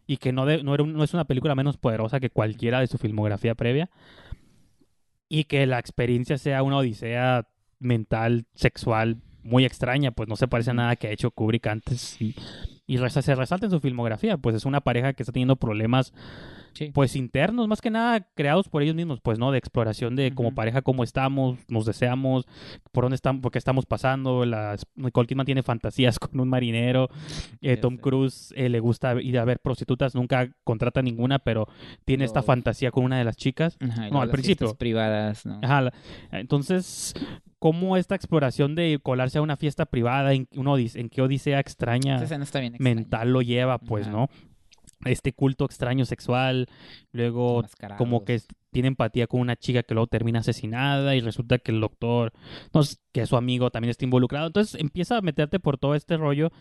y 0.05 0.17
que 0.17 0.33
no, 0.33 0.45
no, 0.45 0.73
era 0.73 0.83
no 0.83 1.03
es 1.03 1.13
una 1.13 1.25
película 1.25 1.55
menos 1.55 1.77
poderosa 1.77 2.19
que 2.19 2.29
cualquiera 2.29 2.79
de 2.79 2.87
su 2.87 2.97
filmografía 2.97 3.55
previa 3.55 3.89
y 5.29 5.45
que 5.45 5.65
la 5.67 5.79
experiencia 5.79 6.37
sea 6.37 6.63
una 6.63 6.77
odisea 6.77 7.47
mental, 7.77 8.47
sexual 8.55 9.21
muy 9.43 9.63
extraña, 9.63 10.11
pues 10.11 10.27
no 10.27 10.35
se 10.35 10.47
parece 10.47 10.71
a 10.71 10.73
nada 10.73 10.95
que 10.95 11.07
ha 11.07 11.11
hecho 11.11 11.31
Kubrick 11.31 11.67
antes 11.67 12.19
y, 12.21 12.35
y 12.87 12.97
se 12.97 13.35
resalta 13.35 13.67
en 13.67 13.71
su 13.71 13.79
filmografía, 13.79 14.37
pues 14.37 14.55
es 14.55 14.65
una 14.65 14.81
pareja 14.81 15.13
que 15.13 15.23
está 15.23 15.31
teniendo 15.31 15.55
problemas 15.55 16.11
pues 16.93 17.15
internos, 17.15 17.67
más 17.67 17.81
que 17.81 17.89
nada 17.89 18.27
creados 18.35 18.69
por 18.69 18.81
ellos 18.81 18.95
mismos, 18.95 19.19
pues, 19.21 19.39
¿no? 19.39 19.51
De 19.51 19.57
exploración 19.57 20.15
de 20.15 20.33
como 20.33 20.53
pareja, 20.53 20.81
cómo 20.81 21.03
estamos, 21.03 21.57
nos 21.67 21.85
deseamos, 21.85 22.45
por 22.91 23.03
dónde 23.03 23.15
estamos, 23.15 23.41
por 23.41 23.51
qué 23.51 23.57
estamos 23.57 23.85
pasando. 23.85 24.45
Las, 24.45 24.85
Nicole 24.95 25.27
Kidman 25.27 25.45
tiene 25.45 25.63
fantasías 25.63 26.19
con 26.19 26.39
un 26.39 26.49
marinero. 26.49 27.09
Eh, 27.61 27.77
Tom 27.77 27.97
Cruise 27.97 28.53
eh, 28.55 28.69
le 28.69 28.79
gusta 28.79 29.19
ir 29.21 29.37
a 29.39 29.45
ver 29.45 29.59
prostitutas, 29.59 30.15
nunca 30.15 30.49
contrata 30.63 31.01
ninguna, 31.01 31.39
pero 31.39 31.67
tiene 32.05 32.25
esta 32.25 32.43
fantasía 32.43 32.91
con 32.91 33.03
una 33.03 33.17
de 33.17 33.23
las 33.23 33.37
chicas. 33.37 33.77
no, 34.11 34.21
al 34.21 34.29
principio. 34.29 34.75
privadas, 34.75 35.45
¿no? 35.45 35.59
Ajá. 35.61 35.91
Entonces, 36.31 37.13
cómo 37.59 37.97
esta 37.97 38.15
exploración 38.15 38.75
de 38.75 38.99
colarse 39.01 39.37
a 39.37 39.41
una 39.41 39.57
fiesta 39.57 39.85
privada, 39.85 40.33
en, 40.33 40.47
uno 40.55 40.77
en 40.77 41.09
qué 41.09 41.21
odisea 41.21 41.59
extraña 41.59 42.19
mental 42.79 43.31
lo 43.31 43.41
lleva, 43.41 43.77
pues, 43.77 44.07
¿no? 44.07 44.29
Este 45.05 45.33
culto 45.33 45.65
extraño 45.65 46.05
sexual, 46.05 46.67
luego 47.11 47.63
como 47.97 48.25
que 48.25 48.41
tiene 48.71 48.89
empatía 48.89 49.27
con 49.27 49.39
una 49.41 49.55
chica 49.55 49.83
que 49.83 49.93
luego 49.93 50.07
termina 50.07 50.39
asesinada 50.39 51.15
y 51.15 51.21
resulta 51.21 51.57
que 51.57 51.71
el 51.71 51.79
doctor, 51.79 52.33
no, 52.73 52.81
que 53.11 53.25
su 53.25 53.37
amigo 53.37 53.71
también 53.71 53.91
está 53.91 54.05
involucrado, 54.05 54.47
entonces 54.47 54.79
empieza 54.79 55.17
a 55.17 55.21
meterte 55.21 55.59
por 55.59 55.77
todo 55.77 55.95
este 55.95 56.17
rollo 56.17 56.51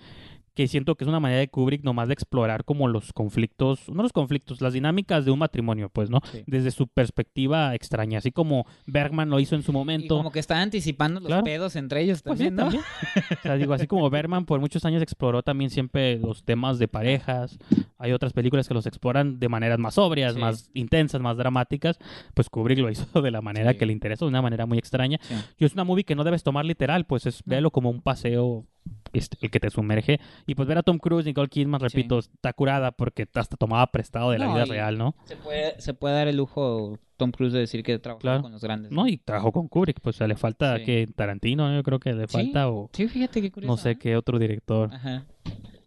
que 0.55 0.69
siento 0.69 0.95
que 0.97 1.05
es 1.05 1.09
una 1.09 1.21
manera 1.21 1.41
de 1.41 1.49
Kubrick 1.49 1.85
nomás 1.85 2.09
de 2.09 2.15
explorar 2.15 2.65
como 2.65 2.89
los 2.89 3.13
conflictos, 3.13 3.89
no 3.89 4.03
los 4.03 4.13
conflictos, 4.13 4.61
las 4.61 4.73
dinámicas 4.73 5.25
de 5.25 5.31
un 5.31 5.39
matrimonio, 5.39 5.89
pues, 5.89 6.11
¿no? 6.11 6.21
Desde 6.47 6.71
su 6.71 6.89
perspectiva 6.89 7.75
extraña, 7.75 8.19
así 8.19 8.33
como 8.33 8.67
Bergman 8.87 9.31
lo 9.31 9.41
hizo 9.41 9.55
en 9.55 9.63
su 9.63 9.73
momento. 9.73 10.17
como 10.17 10.33
que 10.33 10.41
está 10.41 10.61
anticipando 10.61 11.21
los 11.21 11.43
pedos 11.43 11.77
entre 11.77 12.03
ellos 12.03 12.23
pues 12.23 12.39
también, 12.39 12.57
¿no? 12.57 12.67
o 12.67 13.43
sea, 13.43 13.57
digo, 13.57 13.73
así 13.73 13.87
como 13.87 14.09
Bergman 14.11 14.45
por 14.45 14.61
muchos 14.61 14.85
años 14.85 15.03
exploró 15.03 15.43
también 15.43 15.71
siempre 15.71 16.19
los 16.19 16.45
temas 16.45 16.79
de 16.79 16.89
parejas, 16.89 17.59
hay 17.99 18.13
otras 18.13 18.33
películas 18.33 18.69
que 18.69 18.75
los 18.75 18.87
exploran 18.87 19.39
de 19.39 19.49
maneras 19.49 19.79
más 19.79 19.95
sobrias, 19.95 20.37
más 20.37 20.71
intensas, 20.75 21.21
más 21.21 21.37
dramáticas, 21.37 21.99
pues 22.35 22.49
Kubrick 22.49 22.79
lo 22.79 22.91
hizo 22.91 23.23
de 23.23 23.31
la 23.31 23.41
manera 23.41 23.75
que 23.75 23.87
le 23.87 23.93
interesa, 23.93 24.25
de 24.25 24.31
una 24.31 24.43
manera 24.43 24.67
muy 24.67 24.79
extraña. 24.79 25.19
Y 25.57 25.65
es 25.65 25.73
una 25.73 25.85
movie 25.85 26.05
que 26.05 26.15
no 26.15 26.25
debes 26.25 26.43
tomar 26.43 26.65
literal, 26.65 27.07
pues 27.07 27.27
es 27.27 27.43
véalo 27.45 27.71
como 27.71 27.91
un 27.91 28.01
paseo 28.01 28.67
este, 29.13 29.37
el 29.41 29.51
que 29.51 29.61
te 29.61 29.71
sumerge. 29.71 30.21
Y 30.47 30.55
pues 30.55 30.69
ver 30.69 30.79
a 30.79 30.83
Tom 30.83 30.99
Cruise, 30.99 31.25
Nicole 31.25 31.49
Kidman, 31.49 31.81
repito, 31.81 32.19
está 32.19 32.53
curada 32.53 32.93
porque 32.93 33.27
hasta 33.35 33.57
tomaba 33.57 33.87
prestado 33.89 34.31
de 34.31 34.39
la 34.39 34.53
vida 34.53 34.65
real, 34.65 34.99
¿no? 34.99 35.15
Se 35.25 35.37
puede, 35.37 35.81
se 35.81 35.95
puede 35.95 36.15
dar 36.15 36.29
el 36.29 36.37
lujo 36.37 36.99
Tom 37.17 37.33
Cruise 37.33 37.53
de 37.53 37.61
decir 37.61 37.83
que 37.83 37.99
trabajó 37.99 38.43
con 38.43 38.53
los 38.53 38.63
grandes. 38.63 38.93
No, 38.93 39.07
y 39.07 39.19
trabajó 39.19 39.53
con 39.53 39.69
Kubrick, 39.69 40.01
pues 40.01 40.21
o 40.21 40.27
le 40.27 40.37
falta 40.37 40.83
que 40.83 41.09
Tarantino, 41.15 41.75
yo 41.75 41.83
creo 41.83 41.99
que 41.99 42.13
le 42.13 42.29
falta 42.29 42.71
o... 42.71 42.89
Sí, 42.93 43.09
fíjate 43.09 43.43
qué 43.43 43.51
curioso. 43.51 43.73
No 43.73 43.77
sé 43.77 43.91
¿eh? 43.91 43.99
qué 43.99 44.17
otro 44.17 44.39
director. 44.39 44.91
Ajá. 44.93 45.27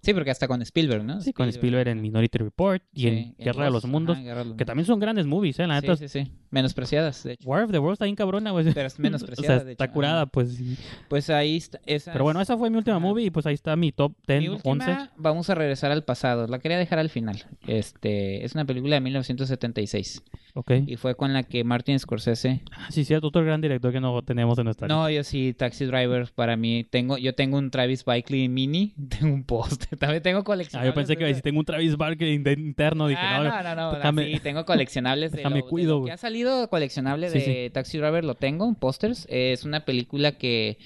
Sí, 0.01 0.13
porque 0.13 0.31
hasta 0.31 0.47
con 0.47 0.61
Spielberg, 0.63 1.03
¿no? 1.03 1.21
Sí, 1.21 1.31
con 1.31 1.47
Spielberg 1.49 1.89
en 1.89 2.01
Minority 2.01 2.39
Report 2.39 2.83
y 2.93 3.07
en, 3.07 3.35
Guerra, 3.37 3.65
de 3.65 3.71
los 3.71 3.85
Mundos, 3.85 4.17
que 4.57 4.65
también 4.65 4.85
son 4.85 4.99
grandes 4.99 5.27
movies, 5.27 5.59
¿eh? 5.59 5.67
La 5.67 5.79
neta. 5.79 5.95
Sí, 5.95 6.07
sí, 6.07 6.23
sí. 6.23 6.31
Menospreciadas, 6.49 7.23
de 7.23 7.33
hecho. 7.33 7.47
War 7.47 7.63
of 7.63 7.71
the 7.71 7.77
Worlds 7.77 7.95
está 7.95 8.05
bien 8.05 8.15
cabrona, 8.15 8.51
güey. 8.51 8.73
Pero 8.73 8.87
es 8.87 8.97
menospreciada, 8.99 9.57
o 9.57 9.61
sea, 9.61 9.71
está 9.71 9.91
curada, 9.91 10.25
pues. 10.25 10.59
Pues 11.07 11.29
ahí 11.29 11.57
está. 11.57 11.79
Pero 11.85 12.23
bueno, 12.23 12.41
esa 12.41 12.57
fue 12.57 12.69
mi 12.69 12.77
última 12.77 12.99
movie 12.99 13.25
y 13.25 13.29
pues 13.29 13.45
ahí 13.45 13.53
está 13.53 13.75
mi 13.75 13.91
top 13.91 14.13
10, 14.27 14.41
mi 14.41 14.47
última, 14.49 15.11
Vamos 15.17 15.49
a 15.49 15.55
regresar 15.55 15.91
al 15.91 16.03
pasado. 16.03 16.47
La 16.47 16.59
quería 16.59 16.77
dejar 16.77 16.99
al 16.99 17.09
final. 17.09 17.45
Este, 17.67 18.43
es 18.43 18.53
una 18.55 18.65
película 18.65 18.95
de 18.95 19.01
1976. 19.01 20.23
Ok. 20.53 20.71
Y 20.87 20.97
fue 20.97 21.15
con 21.15 21.33
la 21.33 21.43
que 21.43 21.63
Martin 21.63 21.97
Scorsese. 21.99 22.61
Ah, 22.71 22.87
sí, 22.89 23.05
cierto, 23.05 23.27
otro 23.27 23.43
gran 23.43 23.61
director 23.61 23.91
que 23.91 23.99
no 23.99 24.21
tenemos 24.21 24.57
en 24.57 24.65
nuestra 24.65 24.87
No, 24.87 25.09
yo 25.09 25.23
sí, 25.23 25.53
Taxi 25.53 25.85
Driver 25.85 26.31
para 26.33 26.57
mí. 26.57 26.85
Tengo, 26.89 27.17
yo 27.17 27.35
tengo 27.35 27.57
un 27.57 27.71
Travis 27.71 28.03
Bikley 28.03 28.49
mini, 28.49 28.93
tengo 29.19 29.33
un 29.33 29.43
post. 29.43 29.85
También 29.99 30.21
tengo 30.21 30.43
coleccionables. 30.43 30.89
Ah, 30.89 30.91
yo 30.91 30.95
pensé 30.95 31.17
que 31.17 31.33
si 31.33 31.41
tengo 31.41 31.59
un 31.59 31.65
Travis 31.65 31.97
Barker 31.97 32.27
interno, 32.27 33.07
dije, 33.07 33.21
ah, 33.21 33.37
no, 33.43 33.75
no, 33.75 33.91
no, 33.91 34.11
no, 34.11 34.23
sí, 34.23 34.39
tengo 34.41 34.65
coleccionables 34.65 35.31
de 35.31 35.37
déjame 35.37 35.63
cuido, 35.63 36.05
que 36.05 36.11
ha 36.11 36.17
salido 36.17 36.69
coleccionable 36.69 37.29
de 37.29 37.69
Taxi 37.73 37.97
Driver, 37.97 38.23
lo 38.23 38.35
tengo, 38.35 38.73
pósters. 38.73 39.27
Es 39.29 39.65
una 39.65 39.85
película 39.85 40.33
que 40.33 40.77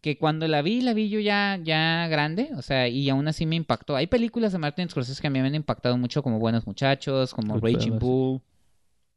que 0.00 0.16
cuando 0.16 0.48
la 0.48 0.62
vi, 0.62 0.80
la 0.80 0.94
vi 0.94 1.08
yo 1.10 1.20
ya, 1.20 1.58
ya 1.62 2.08
grande, 2.08 2.50
o 2.56 2.62
sea, 2.62 2.88
y 2.88 3.10
aún 3.10 3.28
así 3.28 3.44
me 3.44 3.56
impactó. 3.56 3.96
Hay 3.96 4.06
películas 4.06 4.52
de 4.52 4.58
Martin 4.58 4.88
Scorsese 4.88 5.20
que 5.20 5.26
a 5.26 5.30
mí 5.30 5.40
me 5.40 5.46
han 5.46 5.54
impactado 5.54 5.98
mucho, 5.98 6.22
como 6.22 6.38
Buenos 6.38 6.66
Muchachos, 6.66 7.34
como 7.34 7.58
Raging 7.58 7.98
Bull, 7.98 8.40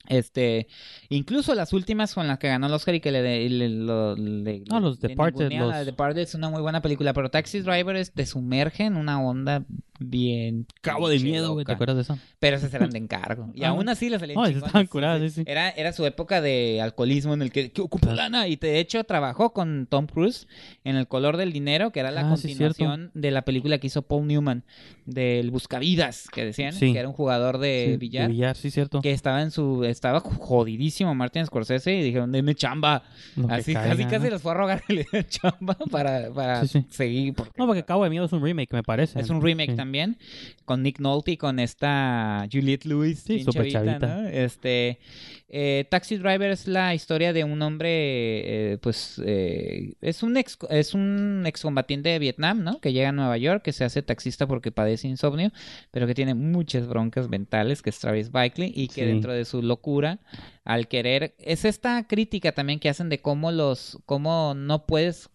este, 0.08 0.68
incluso 1.10 1.56
las 1.56 1.72
últimas 1.72 2.14
con 2.14 2.28
las 2.28 2.38
que 2.38 2.50
ganó 2.50 2.68
el 2.68 2.74
Oscar 2.74 2.96
y 2.96 3.00
que 3.00 3.12
le, 3.12 3.50
le, 3.50 3.70
no, 3.70 4.80
los 4.80 5.00
Departed, 5.00 5.52
los... 5.54 5.86
Departed 5.86 6.22
es 6.22 6.36
una 6.36 6.50
muy 6.50 6.62
buena 6.62 6.82
película, 6.82 7.14
pero 7.14 7.32
Taxi 7.32 7.62
Driver 7.62 7.96
es, 7.96 8.12
te 8.12 8.26
sumerge 8.26 8.84
en 8.84 8.98
una 8.98 9.22
onda 9.22 9.64
bien 10.00 10.68
cabo 10.82 11.08
de 11.08 11.20
miedo, 11.20 11.54
güey, 11.54 11.66
¿te 11.66 11.72
acuerdas 11.72 11.96
de 11.96 12.02
eso? 12.02 12.18
Pero 12.40 12.58
esas 12.58 12.74
eran 12.74 12.90
de 12.90 12.98
encargo. 12.98 13.52
Y 13.54 13.64
ah, 13.64 13.70
aún 13.70 13.88
así 13.88 14.10
las 14.10 14.20
salían 14.20 14.36
No, 14.36 14.46
estaban 14.46 14.88
curadas, 14.88 15.22
sí, 15.22 15.30
sí. 15.30 15.44
Era, 15.46 15.70
era 15.70 15.94
su 15.94 16.06
época 16.06 16.42
de 16.42 16.82
alcoholismo 16.82 17.34
en 17.34 17.42
el 17.42 17.52
que, 17.52 17.72
que 17.72 17.82
ocupa 17.82 18.14
lana 18.14 18.48
y 18.48 18.58
de 18.58 18.80
hecho 18.80 19.04
trabajó 19.06 19.54
con 19.54 19.88
Tom 19.90 20.08
Cruise 20.08 20.48
en 20.84 20.98
El 20.98 21.08
color 21.08 21.38
del 21.38 21.54
dinero, 21.54 21.92
que 21.92 22.02
era 22.02 22.12
la 22.12 22.28
ah, 22.28 22.30
continuación 22.30 23.12
de 23.14 23.32
la 23.32 23.44
película 23.44 23.78
que 23.78 23.88
hizo 23.88 24.02
Paul 24.02 24.28
Newman 24.28 24.64
del 25.06 25.52
Buscavidas, 25.52 26.28
que 26.32 26.46
decían, 26.46 26.78
que 26.78 26.98
era 26.98 27.08
un 27.08 27.14
jugador 27.14 27.58
de 27.58 27.98
billar. 28.00 28.28
De 28.28 28.34
billar, 28.34 28.56
sí, 28.56 28.72
cierto. 28.72 29.02
Que 29.02 29.12
estaba 29.12 29.42
en 29.42 29.52
su 29.52 29.84
estaba 29.84 30.20
jodidísimo 30.20 31.14
Martin 31.14 31.46
Scorsese 31.46 31.94
y 31.94 32.04
dijeron, 32.04 32.32
"Deme 32.32 32.56
chamba." 32.56 33.04
Así 33.50 33.74
casi 33.74 34.06
casi 34.06 34.30
les 34.30 34.42
fue 34.42 34.52
a 34.52 34.56
rogar 34.56 34.84
que 34.84 34.94
le 34.94 35.28
chamba 35.28 35.76
para, 35.92 36.32
para 36.32 36.66
seguir 36.66 37.34
No, 37.58 37.68
porque 37.68 37.84
Cabo 37.84 38.04
de 38.04 38.10
Miedo 38.10 38.26
es 38.26 38.32
un 38.32 38.44
remake, 38.44 38.72
me 38.74 38.84
parece. 38.84 39.20
Es 39.20 39.30
un 39.30 39.42
remake 39.42 39.76
también 39.76 40.18
con 40.66 40.84
Nick 40.84 41.00
Nolte 41.00 41.38
con 41.38 41.60
esta 41.60 42.48
Juliette 42.52 42.86
Lewis, 42.86 43.20
sí, 43.20 43.44
super 43.44 43.70
chavita, 43.70 44.30
Este 44.32 45.00
eh, 45.56 45.86
Taxi 45.90 46.18
Driver 46.18 46.50
es 46.50 46.68
la 46.68 46.96
historia 46.96 47.32
de 47.32 47.44
un 47.44 47.62
hombre, 47.62 47.92
eh, 47.92 48.78
pues 48.82 49.22
eh, 49.24 49.94
es 50.02 50.24
un 50.24 50.36
ex, 50.36 50.58
es 50.70 50.96
un 50.96 51.44
excombatiente 51.46 52.10
de 52.10 52.18
Vietnam, 52.18 52.64
¿no? 52.64 52.80
Que 52.80 52.92
llega 52.92 53.10
a 53.10 53.12
Nueva 53.12 53.38
York, 53.38 53.62
que 53.62 53.72
se 53.72 53.84
hace 53.84 54.02
taxista 54.02 54.48
porque 54.48 54.72
padece 54.72 54.93
insomnio, 55.04 55.52
pero 55.92 56.08
que 56.08 56.14
tiene 56.14 56.34
muchas 56.34 56.88
broncas 56.88 57.30
mentales, 57.30 57.82
que 57.82 57.90
es 57.90 58.00
Travis 58.00 58.32
Bikley, 58.32 58.72
y 58.76 58.88
que 58.88 59.06
dentro 59.06 59.34
de 59.34 59.46
su 59.46 59.62
locura, 59.62 60.20
al 60.64 60.88
querer, 60.88 61.36
es 61.40 61.66
esta 61.66 62.08
crítica 62.08 62.52
también 62.52 62.80
que 62.80 62.90
hacen 62.90 63.10
de 63.10 63.20
cómo 63.22 63.52
los, 63.52 64.00
cómo 64.06 64.54
no 64.56 64.86
puedes 64.86 65.30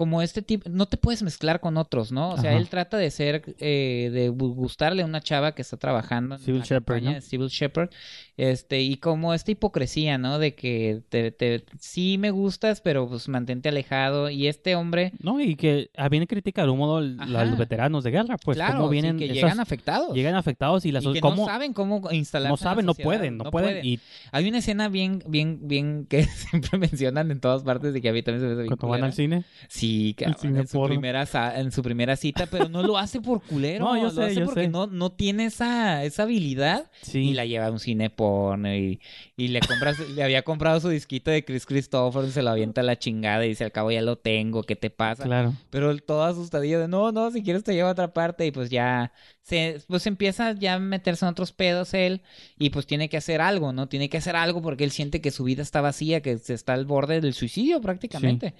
como 0.00 0.22
este 0.22 0.40
tipo, 0.40 0.66
no 0.70 0.86
te 0.86 0.96
puedes 0.96 1.22
mezclar 1.22 1.60
con 1.60 1.76
otros, 1.76 2.10
¿no? 2.10 2.30
O 2.30 2.38
sea, 2.38 2.56
él 2.56 2.70
trata 2.70 2.96
de 2.96 3.10
ser, 3.10 3.54
eh, 3.58 4.08
de 4.10 4.30
gustarle 4.30 5.02
a 5.02 5.04
una 5.04 5.20
chava 5.20 5.54
que 5.54 5.60
está 5.60 5.76
trabajando 5.76 6.36
en 6.36 6.40
Civil 6.40 6.62
Shepherd, 6.62 7.02
¿no? 7.02 7.20
Civil 7.20 7.48
Shepherd, 7.48 7.90
este, 8.38 8.80
y 8.80 8.96
como 8.96 9.34
esta 9.34 9.50
hipocresía, 9.50 10.16
¿no? 10.16 10.38
De 10.38 10.54
que 10.54 11.02
te, 11.10 11.32
te, 11.32 11.66
sí 11.78 12.16
me 12.16 12.30
gustas, 12.30 12.80
pero 12.80 13.10
pues 13.10 13.28
mantente 13.28 13.68
alejado, 13.68 14.30
y 14.30 14.46
este 14.46 14.74
hombre... 14.74 15.12
No, 15.20 15.38
y 15.38 15.54
que 15.54 15.90
ah, 15.98 16.08
viene 16.08 16.26
crítica 16.26 16.62
de 16.62 16.70
un 16.70 16.78
modo 16.78 17.02
los 17.02 17.58
veteranos 17.58 18.02
de 18.02 18.10
guerra, 18.10 18.38
pues 18.42 18.56
claro, 18.56 18.78
cómo 18.78 18.88
vienen... 18.88 19.18
que 19.18 19.28
llegan 19.28 19.60
afectados. 19.60 20.14
Llegan 20.14 20.34
afectados 20.34 20.86
y 20.86 20.92
las... 20.92 21.04
Y 21.04 21.12
que 21.12 21.20
no 21.20 21.44
saben 21.44 21.74
cómo 21.74 22.10
instalarse 22.10 22.50
No 22.50 22.56
saben, 22.56 22.86
no 22.86 22.94
pueden, 22.94 23.36
no, 23.36 23.50
pueden. 23.50 23.84
Y... 23.84 24.00
Hay 24.32 24.48
una 24.48 24.60
escena 24.60 24.88
bien, 24.88 25.22
bien, 25.26 25.58
bien 25.60 26.06
que 26.06 26.24
siempre 26.50 26.78
mencionan 26.78 27.30
en 27.30 27.40
todas 27.40 27.64
partes 27.64 27.92
de 27.92 28.00
que 28.00 28.08
a 28.08 28.14
mí 28.14 28.22
también 28.22 28.40
se 28.40 28.46
me 28.46 28.52
hace 28.54 28.62
bien 28.62 28.76
¿Cuando 28.78 28.88
van 28.88 29.04
al 29.04 29.12
cine? 29.12 29.44
Sí, 29.68 29.89
en, 30.18 30.66
su 30.66 30.82
primera, 30.82 31.26
en 31.56 31.72
su 31.72 31.82
primera 31.82 32.16
cita, 32.16 32.46
pero 32.46 32.68
no 32.68 32.82
lo 32.82 32.98
hace 32.98 33.20
por 33.20 33.42
culero. 33.42 33.80
No, 33.90 33.96
yo 33.96 34.10
sé, 34.10 34.16
lo 34.16 34.26
hace 34.26 34.44
porque 34.44 34.68
No, 34.68 34.86
no 34.86 35.10
tiene 35.10 35.46
esa, 35.46 36.04
esa 36.04 36.24
habilidad 36.24 36.90
y 37.12 37.32
la 37.32 37.44
lleva 37.44 37.66
a 37.66 37.70
un 37.70 37.80
cine 37.80 38.10
porno 38.10 38.74
y, 38.74 39.00
y 39.36 39.48
le 39.48 39.60
compras, 39.60 39.98
le 40.14 40.22
había 40.22 40.42
comprado 40.42 40.80
su 40.80 40.88
disquito 40.88 41.30
de 41.30 41.44
Chris 41.44 41.66
Christopher 41.66 42.24
y 42.24 42.30
se 42.30 42.42
lo 42.42 42.50
avienta 42.50 42.82
a 42.82 42.84
la 42.84 42.98
chingada 42.98 43.44
y 43.46 43.50
dice, 43.50 43.64
al 43.64 43.72
cabo 43.72 43.90
ya 43.90 44.02
lo 44.02 44.16
tengo, 44.16 44.62
¿qué 44.62 44.76
te 44.76 44.90
pasa? 44.90 45.24
Claro. 45.24 45.54
Pero 45.70 45.96
todo 45.98 46.24
asustadillo 46.24 46.80
de, 46.80 46.88
no, 46.88 47.12
no, 47.12 47.30
si 47.30 47.42
quieres 47.42 47.64
te 47.64 47.74
llevo 47.74 47.88
a 47.88 47.92
otra 47.92 48.12
parte 48.12 48.46
y 48.46 48.50
pues 48.50 48.70
ya 48.70 49.12
se, 49.42 49.80
pues 49.88 50.06
empieza 50.06 50.52
ya 50.52 50.74
a 50.74 50.78
meterse 50.78 51.24
en 51.24 51.30
otros 51.30 51.52
pedos 51.52 51.94
él 51.94 52.22
y 52.58 52.70
pues 52.70 52.86
tiene 52.86 53.08
que 53.08 53.16
hacer 53.16 53.40
algo, 53.40 53.72
¿no? 53.72 53.88
Tiene 53.88 54.08
que 54.08 54.18
hacer 54.18 54.36
algo 54.36 54.62
porque 54.62 54.84
él 54.84 54.90
siente 54.90 55.20
que 55.20 55.30
su 55.30 55.44
vida 55.44 55.62
está 55.62 55.80
vacía, 55.80 56.20
que 56.20 56.38
se 56.38 56.54
está 56.54 56.74
al 56.74 56.84
borde 56.84 57.20
del 57.20 57.34
suicidio 57.34 57.80
prácticamente. 57.80 58.54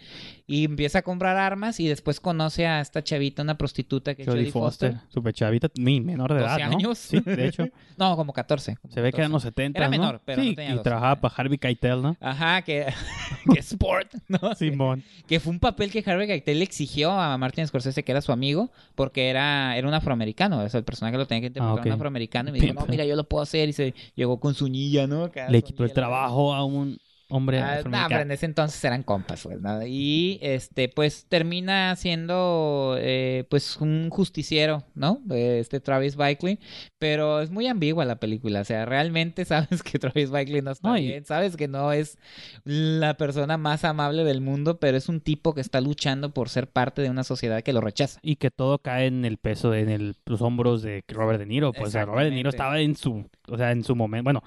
Y 0.47 0.65
empieza 0.65 1.01
a 1.01 1.03
comprar 1.21 1.37
armas 1.37 1.79
y 1.81 1.87
después 1.87 2.19
conoce 2.19 2.67
a 2.67 2.81
esta 2.81 3.05
chavita, 3.05 3.43
una 3.43 3.59
prostituta 3.59 4.15
que 4.15 4.23
es 4.23 4.29
Jodie 4.29 4.51
Foster. 4.51 4.97
Super 5.11 5.35
chavita, 5.35 5.69
mi 5.77 6.01
menor 6.01 6.33
de 6.33 6.41
edad, 6.41 6.59
¿no? 6.59 6.77
años. 6.77 6.97
Sí, 6.97 7.21
de 7.21 7.47
hecho. 7.47 7.69
no, 7.99 8.17
como 8.17 8.33
14. 8.33 8.79
Se 8.89 9.01
ve 9.03 9.13
que 9.13 9.19
eran 9.19 9.31
los 9.31 9.43
70, 9.43 9.79
Era 9.79 9.91
menor, 9.91 10.23
pero 10.25 10.41
sí, 10.41 10.51
no 10.51 10.55
tenía 10.55 10.75
y 10.77 10.79
trabajaba 10.79 11.21
para 11.21 11.35
Harvey 11.35 11.59
Keitel, 11.59 12.01
¿no? 12.01 12.17
Ajá, 12.21 12.63
que, 12.63 12.87
que 13.53 13.61
Sport, 13.61 14.15
¿no? 14.29 14.55
Simón. 14.57 15.03
Que 15.27 15.41
fue 15.41 15.53
un 15.53 15.61
papel 15.61 15.91
que 15.91 16.03
Harvey 16.11 16.27
Keitel 16.27 16.59
le 16.59 16.65
exigió 16.65 17.11
a 17.13 17.37
Martin 17.37 17.67
Scorsese, 17.67 18.03
que 18.03 18.13
era 18.13 18.23
su 18.23 18.33
amigo, 18.33 18.71
porque 18.95 19.29
era, 19.29 19.77
era 19.77 19.87
un 19.87 19.93
afroamericano. 19.93 20.61
O 20.61 20.69
sea, 20.71 20.79
el 20.79 20.85
personaje 20.85 21.19
lo 21.19 21.27
tenía 21.27 21.43
que 21.43 21.47
interpretar 21.49 21.81
ah, 21.81 21.87
un 21.87 21.93
afroamericano. 21.93 22.49
Y 22.49 22.53
me 22.53 22.61
dijo, 22.61 22.81
no, 22.81 22.87
mira, 22.87 23.05
yo 23.05 23.15
lo 23.15 23.25
puedo 23.25 23.43
hacer. 23.43 23.69
Y 23.69 23.75
se 23.75 23.93
llegó 24.15 24.41
con 24.41 24.55
su 24.55 24.71
niña, 24.71 25.07
¿no? 25.07 25.31
le 25.51 25.63
quitó 25.63 25.85
el 25.85 25.93
trabajo 25.93 26.55
a 26.55 26.65
un 26.65 26.99
hombre 27.31 27.61
ah, 27.61 28.07
pero 28.09 28.21
en 28.21 28.31
ese 28.31 28.47
entonces 28.47 28.83
eran 28.85 29.03
compas, 29.03 29.43
pues, 29.43 29.61
¿no? 29.61 29.87
Y, 29.87 30.39
este, 30.43 30.89
pues, 30.89 31.27
termina 31.29 31.97
siendo, 31.97 32.97
eh, 32.99 33.45
pues, 33.49 33.77
un 33.79 34.11
justiciero, 34.11 34.85
¿no? 34.95 35.21
Este 35.31 35.81
Travis 35.81 36.17
Bikely, 36.17 36.59
pero 36.99 37.41
es 37.41 37.51
muy 37.51 37.67
ambigua 37.67 38.05
la 38.05 38.17
película, 38.17 38.61
o 38.61 38.65
sea, 38.65 38.85
realmente 38.85 39.45
sabes 39.47 39.83
que 39.83 39.99
Travis 39.99 40.31
Bikely 40.31 40.63
no 40.63 40.73
está 40.73 40.95
bien, 40.95 41.25
sabes 41.25 41.57
que 41.57 41.69
no 41.69 41.93
es 41.93 42.19
la 42.65 43.15
persona 43.15 43.57
más 43.57 43.85
amable 43.85 44.25
del 44.25 44.41
mundo, 44.41 44.79
pero 44.79 44.97
es 44.97 45.09
un 45.09 45.21
tipo 45.21 45.55
que 45.55 45.61
está 45.61 45.81
luchando 45.81 46.35
por 46.35 46.49
ser 46.49 46.69
parte 46.69 47.03
de 47.03 47.11
una 47.11 47.25
sociedad 47.25 47.63
que 47.63 47.73
lo 47.73 47.81
rechaza. 47.81 48.21
Y 48.23 48.37
que 48.37 48.51
todo 48.51 48.79
cae 48.79 49.07
en 49.07 49.25
el 49.25 49.39
peso, 49.39 49.71
de, 49.71 49.81
en 49.81 50.15
los 50.27 50.43
hombros 50.43 50.83
de 50.83 51.05
Robert 51.09 51.39
De 51.39 51.47
Niro, 51.47 51.73
pues, 51.73 51.95
Robert 51.95 52.29
De 52.29 52.35
Niro 52.35 52.51
estaba 52.51 52.81
en 52.81 52.97
su, 52.97 53.29
o 53.49 53.57
sea, 53.57 53.73
en 53.73 53.85
su 53.85 53.95
momento, 53.97 54.25
bueno, 54.25 54.43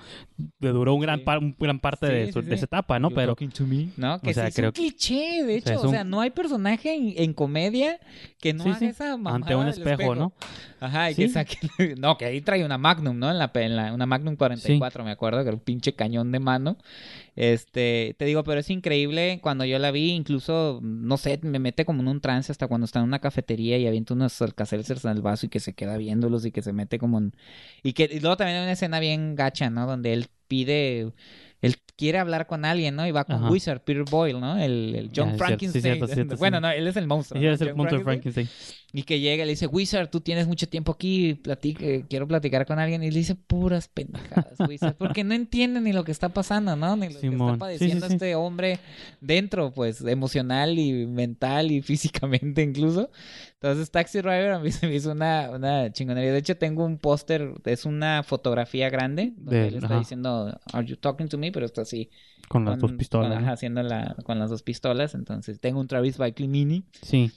duró 0.59 0.93
un 0.93 1.01
gran, 1.01 1.21
un 1.41 1.55
gran 1.59 1.79
parte 1.79 2.07
de, 2.07 2.31
su, 2.31 2.41
de 2.41 2.55
ese 2.55 2.67
etapa, 2.73 2.99
¿no? 2.99 3.11
Pero. 3.11 3.35
¿No? 3.97 4.19
Que 4.19 4.31
es 4.31 4.37
un 4.37 4.71
cliché, 4.71 5.43
de 5.43 5.57
hecho. 5.57 5.79
O 5.81 5.89
sea, 5.89 6.03
no 6.03 6.21
hay 6.21 6.31
personaje 6.31 7.23
en, 7.23 7.33
comedia 7.33 7.99
que 8.39 8.53
no 8.53 8.63
haga 8.65 8.87
esa 8.87 9.17
mamada 9.17 9.35
Ante 9.37 9.55
un 9.55 9.67
espejo, 9.67 10.15
¿no? 10.15 10.33
Ajá, 10.79 11.11
y 11.11 11.15
que 11.15 11.29
saque. 11.29 11.57
No, 11.97 12.17
que 12.17 12.25
ahí 12.25 12.41
trae 12.41 12.65
una 12.65 12.77
Magnum, 12.77 13.17
¿no? 13.17 13.29
En 13.31 13.37
la, 13.37 13.51
en 13.55 13.93
una 13.93 14.05
Magnum 14.05 14.35
44, 14.35 15.03
me 15.03 15.11
acuerdo, 15.11 15.41
que 15.43 15.49
era 15.49 15.55
un 15.55 15.63
pinche 15.63 15.93
cañón 15.93 16.31
de 16.31 16.39
mano. 16.39 16.77
Este, 17.35 18.15
te 18.17 18.25
digo, 18.25 18.43
pero 18.43 18.59
es 18.59 18.69
increíble 18.69 19.39
cuando 19.41 19.65
yo 19.65 19.79
la 19.79 19.91
vi, 19.91 20.11
incluso, 20.11 20.79
no 20.83 21.17
sé, 21.17 21.39
me 21.41 21.59
mete 21.59 21.85
como 21.85 22.01
en 22.01 22.07
un 22.07 22.21
trance 22.21 22.51
hasta 22.51 22.67
cuando 22.67 22.85
está 22.85 22.99
en 22.99 23.05
una 23.05 23.19
cafetería 23.19 23.77
y 23.77 23.87
avienta 23.87 24.13
unos 24.13 24.39
alcacelcers 24.41 25.05
en 25.05 25.11
el 25.11 25.21
vaso 25.21 25.45
y 25.45 25.49
que 25.49 25.59
se 25.59 25.73
queda 25.73 25.97
viéndolos 25.97 26.45
y 26.45 26.51
que 26.51 26.61
se 26.61 26.73
mete 26.73 26.99
como 26.99 27.17
en... 27.17 27.35
Y 27.81 27.93
que 27.93 28.09
y 28.11 28.19
luego 28.19 28.37
también 28.37 28.57
hay 28.57 28.63
una 28.63 28.73
escena 28.73 28.99
bien 28.99 29.35
gacha, 29.35 29.69
¿no? 29.69 29.87
Donde 29.87 30.13
él 30.13 30.27
pide 30.47 31.11
él 31.63 31.77
quiere 31.95 32.17
hablar 32.17 32.47
con 32.47 32.65
alguien, 32.65 32.95
¿no? 32.95 33.05
Y 33.05 33.11
va 33.11 33.23
con 33.25 33.49
Wizard, 33.49 33.81
Peter 33.81 34.03
Boyle, 34.09 34.39
¿no? 34.39 34.57
El, 34.57 35.11
John 35.15 35.37
Frankenstein. 35.37 35.99
bueno, 36.39 36.59
no, 36.59 36.69
él 36.69 36.87
es 36.87 36.95
el 36.97 37.07
monstruo. 37.07 37.39
Sí, 37.39 37.47
es 37.47 37.61
el 37.61 37.75
monstruo 37.75 37.99
de 37.99 38.03
Frankenstein. 38.03 38.49
Y 38.95 39.03
que 39.03 39.19
llega 39.19 39.43
y 39.43 39.47
le 39.47 39.53
dice, 39.53 39.65
Wizard, 39.65 40.09
tú 40.09 40.21
tienes 40.21 40.47
mucho 40.47 40.67
tiempo 40.67 40.91
aquí, 40.91 41.33
platique, 41.33 42.05
quiero 42.07 42.27
platicar 42.27 42.65
con 42.65 42.77
alguien. 42.77 43.03
Y 43.03 43.09
le 43.09 43.19
dice 43.19 43.35
puras 43.35 43.87
pendejadas, 43.87 44.55
Wizard, 44.67 44.95
porque 44.95 45.23
no 45.23 45.33
entiende 45.33 45.81
ni 45.81 45.93
lo 45.93 46.03
que 46.03 46.11
está 46.11 46.29
pasando, 46.29 46.75
¿no? 46.75 46.95
Ni 46.95 47.09
lo 47.09 47.19
que 47.19 47.27
está 47.27 47.57
padeciendo 47.57 48.05
este 48.05 48.35
hombre 48.35 48.79
dentro, 49.19 49.71
pues, 49.71 50.01
emocional 50.01 50.77
y 50.77 51.07
mental 51.07 51.71
y 51.71 51.81
físicamente 51.83 52.61
incluso. 52.61 53.09
Entonces, 53.55 53.89
Taxi 53.91 54.19
Driver 54.19 54.51
a 54.51 54.59
mí 54.59 54.71
se 54.71 54.87
me 54.87 54.95
hizo 54.95 55.11
una, 55.11 55.49
una 55.49 55.91
chingonería. 55.91 56.33
De 56.33 56.39
hecho, 56.39 56.57
tengo 56.57 56.83
un 56.83 56.97
póster, 56.97 57.53
es 57.63 57.85
una 57.85 58.21
fotografía 58.23 58.89
grande, 58.89 59.31
donde 59.37 59.69
él 59.69 59.75
está 59.75 59.97
diciendo, 59.97 60.59
Are 60.73 60.85
you 60.85 60.97
talking 60.97 61.29
to 61.29 61.37
me? 61.37 61.49
Pero 61.51 61.65
está 61.65 61.82
así. 61.83 62.09
Con 62.47 62.65
las 62.65 62.79
dos 62.79 62.91
pistolas. 62.93 63.39
Con, 63.39 63.49
haciendo 63.49 63.83
la, 63.83 64.15
con 64.23 64.39
las 64.39 64.49
dos 64.49 64.63
pistolas. 64.63 65.15
Entonces, 65.15 65.59
tengo 65.59 65.79
un 65.79 65.87
Travis 65.87 66.17
Bikely 66.17 66.47
Mini. 66.47 66.83
Sí. 67.01 67.31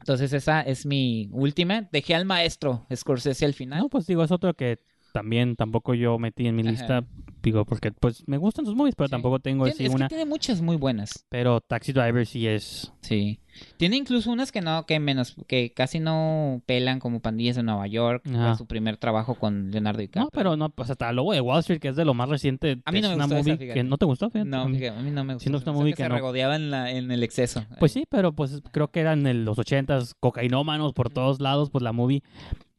Entonces 0.00 0.32
esa 0.32 0.60
es 0.60 0.86
mi 0.86 1.28
última. 1.32 1.88
Dejé 1.92 2.14
al 2.14 2.24
maestro 2.24 2.86
Scorsese 2.94 3.44
al 3.44 3.54
final. 3.54 3.80
No, 3.80 3.88
pues 3.88 4.06
digo, 4.06 4.22
es 4.22 4.30
otro 4.30 4.54
que 4.54 4.80
también 5.12 5.56
tampoco 5.56 5.94
yo 5.94 6.18
metí 6.18 6.46
en 6.46 6.56
mi 6.56 6.62
lista, 6.62 7.04
digo, 7.42 7.64
porque 7.64 7.92
pues 7.92 8.26
me 8.26 8.38
gustan 8.38 8.64
sus 8.64 8.74
movies, 8.74 8.94
pero 8.96 9.08
tampoco 9.08 9.38
tengo 9.38 9.66
es 9.66 9.78
una... 9.78 10.08
Que 10.08 10.16
tiene 10.16 10.26
muchas 10.26 10.60
muy 10.60 10.76
buenas. 10.76 11.26
Pero 11.28 11.60
Taxi 11.60 11.92
Driver 11.92 12.26
sí 12.26 12.46
es... 12.46 12.92
Sí. 13.00 13.40
Tiene 13.76 13.96
incluso 13.96 14.30
unas 14.30 14.50
que 14.50 14.62
no, 14.62 14.86
que 14.86 14.98
menos, 14.98 15.36
que 15.46 15.72
casi 15.74 16.00
no 16.00 16.62
pelan 16.66 17.00
como 17.00 17.20
Pandillas 17.20 17.56
de 17.56 17.62
Nueva 17.62 17.86
York, 17.86 18.22
fue 18.24 18.56
su 18.56 18.66
primer 18.66 18.96
trabajo 18.96 19.34
con 19.34 19.70
Leonardo 19.70 20.00
DiCaprio. 20.00 20.24
No, 20.24 20.30
pero 20.32 20.56
no, 20.56 20.70
pues 20.70 20.90
hasta 20.90 21.12
luego 21.12 21.32
de 21.32 21.40
Wall 21.40 21.60
Street, 21.60 21.80
que 21.80 21.88
es 21.88 21.96
de 21.96 22.04
lo 22.04 22.14
más 22.14 22.28
reciente. 22.28 22.80
A 22.84 22.92
mí 22.92 23.00
no 23.00 23.14
me 23.14 23.36
gustó 23.36 23.58
que 23.58 23.84
no 23.84 23.98
te 23.98 24.06
gustó, 24.06 24.30
No, 24.44 24.62
a 24.62 24.68
mí 24.68 24.80
no 25.10 25.24
me 25.24 25.34
gustó. 25.34 25.40
Siendo 25.40 25.58
una 25.58 25.72
movie 25.72 25.92
que, 25.92 26.02
se 26.02 26.08
regodeaba 26.08 26.56
en, 26.56 26.70
la, 26.70 26.90
en 26.90 27.10
el 27.10 27.22
exceso. 27.22 27.64
Pues 27.78 27.92
sí, 27.92 28.04
pero 28.08 28.32
pues 28.32 28.62
creo 28.72 28.88
que 28.88 29.00
eran 29.00 29.26
en 29.26 29.44
los 29.44 29.58
ochentas, 29.58 30.14
cocainómanos 30.14 30.94
por 30.94 31.10
todos 31.10 31.40
lados, 31.40 31.70
pues 31.70 31.82
la 31.82 31.92
movie 31.92 32.22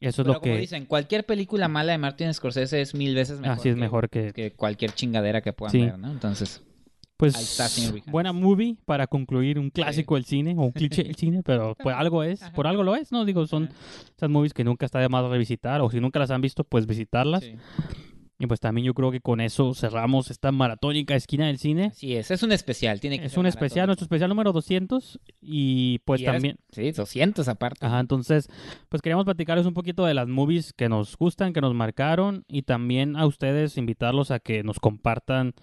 eso 0.08 0.22
es 0.22 0.28
lo 0.28 0.34
como 0.34 0.42
que. 0.42 0.58
dicen, 0.58 0.86
cualquier 0.86 1.24
película 1.24 1.68
mala 1.68 1.92
de 1.92 1.98
Martin 1.98 2.32
Scorsese 2.32 2.80
es 2.80 2.94
mil 2.94 3.14
veces 3.14 3.40
mejor. 3.40 3.56
Así 3.56 3.68
es 3.68 3.76
mejor 3.76 4.10
que... 4.10 4.32
que 4.32 4.52
cualquier 4.52 4.92
chingadera 4.92 5.40
que 5.40 5.52
puedan 5.52 5.72
ver, 5.72 5.98
¿no? 5.98 6.10
Entonces. 6.10 6.62
Pues 7.16 8.02
buena 8.06 8.32
movie 8.32 8.76
para 8.84 9.06
concluir 9.06 9.58
un 9.58 9.70
clásico 9.70 10.16
del 10.16 10.24
cine 10.24 10.54
o 10.58 10.62
un 10.62 10.72
cliché 10.72 11.04
del 11.04 11.14
cine, 11.14 11.42
pero 11.44 11.76
pues 11.80 11.94
algo 11.96 12.24
es, 12.24 12.40
por 12.50 12.66
algo 12.66 12.82
lo 12.82 12.96
es, 12.96 13.12
¿no? 13.12 13.24
Digo, 13.24 13.46
son 13.46 13.70
esas 14.16 14.28
movies 14.28 14.52
que 14.52 14.64
nunca 14.64 14.84
está 14.84 14.98
de 14.98 15.08
más 15.08 15.24
revisitar 15.30 15.80
o 15.80 15.90
si 15.90 16.00
nunca 16.00 16.18
las 16.18 16.32
han 16.32 16.40
visto, 16.40 16.64
pues 16.64 16.86
visitarlas. 16.86 17.44
Y 18.44 18.46
pues 18.46 18.60
también 18.60 18.84
yo 18.84 18.92
creo 18.92 19.10
que 19.10 19.22
con 19.22 19.40
eso 19.40 19.72
cerramos 19.72 20.30
esta 20.30 20.52
maratónica 20.52 21.14
esquina 21.16 21.46
del 21.46 21.56
cine. 21.56 21.92
Sí, 21.94 22.14
es, 22.14 22.30
es 22.30 22.42
un 22.42 22.52
especial, 22.52 23.00
tiene 23.00 23.18
que 23.18 23.24
Es 23.24 23.38
un 23.38 23.46
especial, 23.46 23.86
nuestro 23.86 24.04
especial 24.04 24.28
número 24.28 24.52
200 24.52 25.18
y 25.40 26.00
pues 26.00 26.22
también... 26.22 26.58
Sí, 26.70 26.92
200 26.92 27.48
aparte. 27.48 27.86
Ajá, 27.86 28.00
entonces 28.00 28.48
pues 28.90 29.00
queríamos 29.00 29.24
platicarles 29.24 29.64
un 29.64 29.72
poquito 29.72 30.04
de 30.04 30.12
las 30.12 30.28
movies 30.28 30.74
que 30.74 30.90
nos 30.90 31.16
gustan, 31.16 31.54
que 31.54 31.62
nos 31.62 31.72
marcaron 31.72 32.44
y 32.46 32.62
también 32.62 33.16
a 33.16 33.24
ustedes 33.24 33.78
invitarlos 33.78 34.30
a 34.30 34.40
que 34.40 34.62
nos 34.62 34.78
compartan 34.78 35.54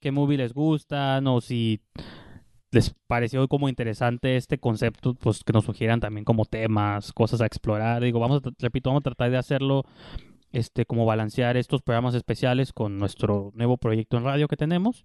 qué 0.00 0.10
movie 0.10 0.38
les 0.38 0.54
gustan 0.54 1.26
o 1.26 1.42
si 1.42 1.82
les 2.70 2.94
pareció 3.06 3.46
como 3.48 3.68
interesante 3.68 4.36
este 4.36 4.56
concepto, 4.58 5.12
pues 5.12 5.44
que 5.44 5.52
nos 5.52 5.66
sugieran 5.66 6.00
también 6.00 6.24
como 6.24 6.46
temas, 6.46 7.12
cosas 7.12 7.42
a 7.42 7.46
explorar. 7.46 8.02
Digo, 8.02 8.18
vamos 8.18 8.40
a, 8.46 8.50
repito, 8.60 8.88
vamos 8.88 9.00
a 9.00 9.10
tratar 9.10 9.30
de 9.30 9.36
hacerlo 9.36 9.84
este, 10.52 10.86
como 10.86 11.06
balancear 11.06 11.56
estos 11.56 11.82
programas 11.82 12.14
especiales 12.14 12.72
con 12.72 12.98
nuestro 12.98 13.52
nuevo 13.54 13.76
proyecto 13.76 14.16
en 14.16 14.24
radio 14.24 14.48
que 14.48 14.56
tenemos. 14.56 15.04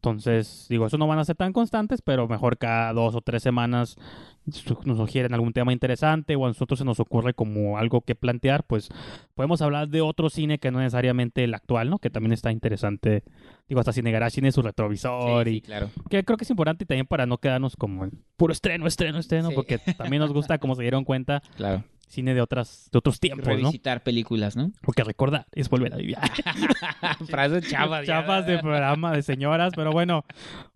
Entonces, 0.00 0.64
digo, 0.70 0.86
eso 0.86 0.96
no 0.96 1.06
van 1.06 1.18
a 1.18 1.24
ser 1.26 1.36
tan 1.36 1.52
constantes, 1.52 2.00
pero 2.00 2.26
mejor 2.26 2.56
cada 2.56 2.90
dos 2.94 3.14
o 3.14 3.20
tres 3.20 3.42
semanas 3.42 3.98
nos 4.86 4.96
sugieren 4.96 5.34
algún 5.34 5.52
tema 5.52 5.74
interesante 5.74 6.36
o 6.36 6.46
a 6.46 6.48
nosotros 6.48 6.78
se 6.78 6.86
nos 6.86 7.00
ocurre 7.00 7.34
como 7.34 7.76
algo 7.76 8.00
que 8.00 8.14
plantear, 8.14 8.64
pues 8.64 8.88
podemos 9.34 9.60
hablar 9.60 9.90
de 9.90 10.00
otro 10.00 10.30
cine 10.30 10.58
que 10.58 10.70
no 10.70 10.78
necesariamente 10.78 11.44
el 11.44 11.52
actual, 11.52 11.90
¿no? 11.90 11.98
Que 11.98 12.08
también 12.08 12.32
está 12.32 12.50
interesante. 12.50 13.24
Digo, 13.68 13.80
hasta 13.80 13.92
Cine 13.92 14.10
Garage 14.10 14.36
tiene 14.36 14.52
su 14.52 14.62
retrovisor 14.62 15.46
y 15.48 15.60
claro. 15.60 15.90
que 16.08 16.24
creo 16.24 16.38
que 16.38 16.44
es 16.44 16.50
importante 16.50 16.86
también 16.86 17.06
para 17.06 17.26
no 17.26 17.36
quedarnos 17.36 17.76
como 17.76 18.04
en 18.04 18.24
puro 18.38 18.54
estreno, 18.54 18.86
estreno, 18.86 19.18
estreno, 19.18 19.50
porque 19.54 19.76
también 19.98 20.22
nos 20.22 20.32
gusta, 20.32 20.56
como 20.56 20.76
se 20.76 20.82
dieron 20.82 21.04
cuenta, 21.04 21.42
claro 21.58 21.84
cine 22.10 22.34
de 22.34 22.40
otras 22.40 22.88
de 22.92 22.98
otros 22.98 23.20
tiempos, 23.20 23.46
Revisitar 23.46 24.02
películas, 24.02 24.56
¿no? 24.56 24.72
Porque 24.82 25.04
recordar 25.04 25.46
es 25.52 25.70
volver 25.70 25.94
a 25.94 25.96
vivir. 25.96 26.18
Frases 27.28 27.68
chavas. 27.70 28.04
Chavas 28.04 28.46
de 28.46 28.58
programa 28.58 29.12
de 29.12 29.22
señoras, 29.22 29.72
pero 29.76 29.92
bueno, 29.92 30.24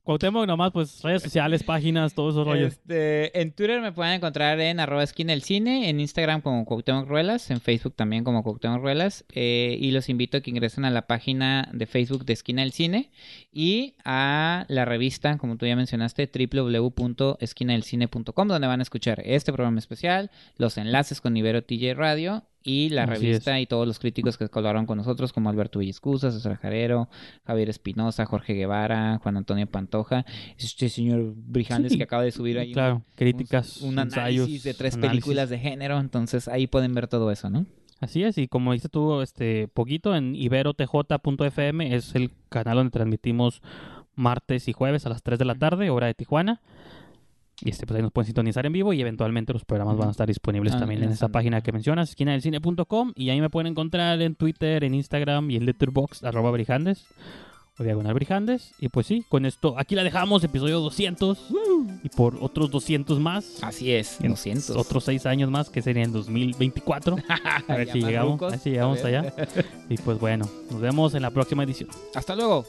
Cuauhtémoc 0.04 0.46
nomás, 0.46 0.70
pues 0.70 1.02
redes 1.02 1.22
sociales, 1.22 1.62
páginas, 1.62 2.12
todos 2.12 2.34
esos 2.34 2.46
rollos. 2.46 2.74
Este, 2.74 3.40
en 3.40 3.52
Twitter 3.52 3.80
me 3.80 3.90
pueden 3.90 4.12
encontrar 4.12 4.60
en 4.60 4.78
arroba 4.78 5.02
esquina 5.02 5.32
el 5.32 5.40
cine, 5.40 5.88
en 5.88 5.98
Instagram 5.98 6.42
como 6.42 6.66
Cuauhtémoc 6.66 7.08
Ruelas, 7.08 7.50
en 7.50 7.62
Facebook 7.62 7.94
también 7.96 8.22
como 8.22 8.42
Cuauhtémoc 8.42 8.82
Ruelas, 8.82 9.24
eh, 9.32 9.78
y 9.80 9.92
los 9.92 10.10
invito 10.10 10.36
a 10.36 10.42
que 10.42 10.50
ingresen 10.50 10.84
a 10.84 10.90
la 10.90 11.06
página 11.06 11.70
de 11.72 11.86
Facebook 11.86 12.26
de 12.26 12.34
Esquina 12.34 12.60
del 12.60 12.72
Cine 12.72 13.12
y 13.50 13.94
a 14.04 14.66
la 14.68 14.84
revista, 14.84 15.38
como 15.38 15.56
tú 15.56 15.64
ya 15.64 15.74
mencionaste, 15.74 16.30
www.esquinadelcine.com, 16.30 18.48
donde 18.48 18.66
van 18.66 18.80
a 18.80 18.82
escuchar 18.82 19.22
este 19.24 19.54
programa 19.54 19.78
especial, 19.78 20.30
los 20.58 20.76
enlaces 20.76 21.22
con 21.22 21.34
Ibero 21.34 21.62
TJ 21.62 21.94
Radio 21.94 22.44
y 22.64 22.88
la 22.88 23.04
revista 23.04 23.60
y 23.60 23.66
todos 23.66 23.86
los 23.86 23.98
críticos 23.98 24.38
que 24.38 24.48
colaboraron 24.48 24.86
con 24.86 24.96
nosotros, 24.96 25.32
como 25.32 25.50
Alberto 25.50 25.78
Villascusa, 25.78 26.32
César 26.32 26.56
Jarero, 26.56 27.08
Javier 27.46 27.68
Espinosa, 27.68 28.24
Jorge 28.24 28.54
Guevara, 28.54 29.20
Juan 29.22 29.36
Antonio 29.36 29.66
Pantoja, 29.66 30.24
este 30.58 30.88
señor 30.88 31.34
Brijandes 31.36 31.96
que 31.96 32.02
acaba 32.02 32.22
de 32.22 32.32
subir 32.32 32.58
ahí 32.58 32.72
claro, 32.72 33.02
críticas, 33.14 33.82
un, 33.82 33.98
análisis 33.98 34.64
de 34.64 34.72
tres 34.72 34.96
películas 34.96 35.50
de 35.50 35.58
género, 35.58 36.00
entonces 36.00 36.48
ahí 36.48 36.66
pueden 36.66 36.94
ver 36.94 37.06
todo 37.06 37.30
eso, 37.30 37.50
¿no? 37.50 37.66
Así 38.00 38.24
es, 38.24 38.38
y 38.38 38.48
como 38.48 38.72
dice 38.72 38.88
tú, 38.88 39.20
este 39.20 39.68
poquito 39.68 40.16
en 40.16 40.34
iberotj.fm 40.34 41.94
es 41.94 42.14
el 42.14 42.30
canal 42.48 42.78
donde 42.78 42.90
transmitimos 42.90 43.62
martes 44.14 44.68
y 44.68 44.72
jueves 44.72 45.06
a 45.06 45.10
las 45.10 45.22
3 45.22 45.38
de 45.38 45.44
la 45.44 45.54
tarde, 45.54 45.90
hora 45.90 46.06
de 46.06 46.14
Tijuana. 46.14 46.60
Y 47.64 47.70
este, 47.70 47.86
pues 47.86 47.96
ahí 47.96 48.02
nos 48.02 48.12
pueden 48.12 48.26
sintonizar 48.26 48.66
en 48.66 48.74
vivo 48.74 48.92
y 48.92 49.00
eventualmente 49.00 49.54
los 49.54 49.64
programas 49.64 49.96
van 49.96 50.08
a 50.08 50.10
estar 50.10 50.28
disponibles 50.28 50.74
ah, 50.74 50.80
también 50.80 51.02
en 51.02 51.10
esa 51.10 51.28
página 51.28 51.62
que 51.62 51.72
mencionas, 51.72 52.10
esquina 52.10 52.32
del 52.32 52.42
cine.com. 52.42 53.12
Y 53.16 53.30
ahí 53.30 53.40
me 53.40 53.48
pueden 53.48 53.68
encontrar 53.68 54.20
en 54.20 54.34
Twitter, 54.34 54.84
en 54.84 54.94
Instagram 54.94 55.50
y 55.50 55.56
en 55.56 55.64
Letterboxd, 55.64 56.26
arroba 56.26 56.50
Brijandes 56.50 57.06
o 57.78 57.82
Diagonal 57.82 58.14
Brijandes. 58.14 58.72
Y 58.78 58.90
pues 58.90 59.06
sí, 59.06 59.24
con 59.28 59.46
esto 59.46 59.74
aquí 59.78 59.94
la 59.94 60.04
dejamos, 60.04 60.44
episodio 60.44 60.80
200. 60.80 61.38
Y 62.02 62.08
por 62.10 62.36
otros 62.40 62.70
200 62.70 63.18
más. 63.18 63.62
Así 63.62 63.92
es, 63.92 64.18
200. 64.20 64.76
Otros 64.76 65.04
6 65.04 65.24
años 65.24 65.50
más, 65.50 65.70
que 65.70 65.82
sería 65.82 66.04
en 66.04 66.12
2024. 66.12 67.16
a 67.68 67.76
ver 67.76 67.90
si 67.90 68.02
llegamos, 68.02 68.42
a 68.42 68.50
ver 68.50 68.58
si 68.58 68.70
llegamos 68.70 69.02
allá. 69.04 69.32
y 69.88 69.96
pues 69.96 70.18
bueno, 70.18 70.46
nos 70.70 70.80
vemos 70.80 71.14
en 71.14 71.22
la 71.22 71.30
próxima 71.30 71.64
edición. 71.64 71.88
Hasta 72.14 72.36
luego. 72.36 72.64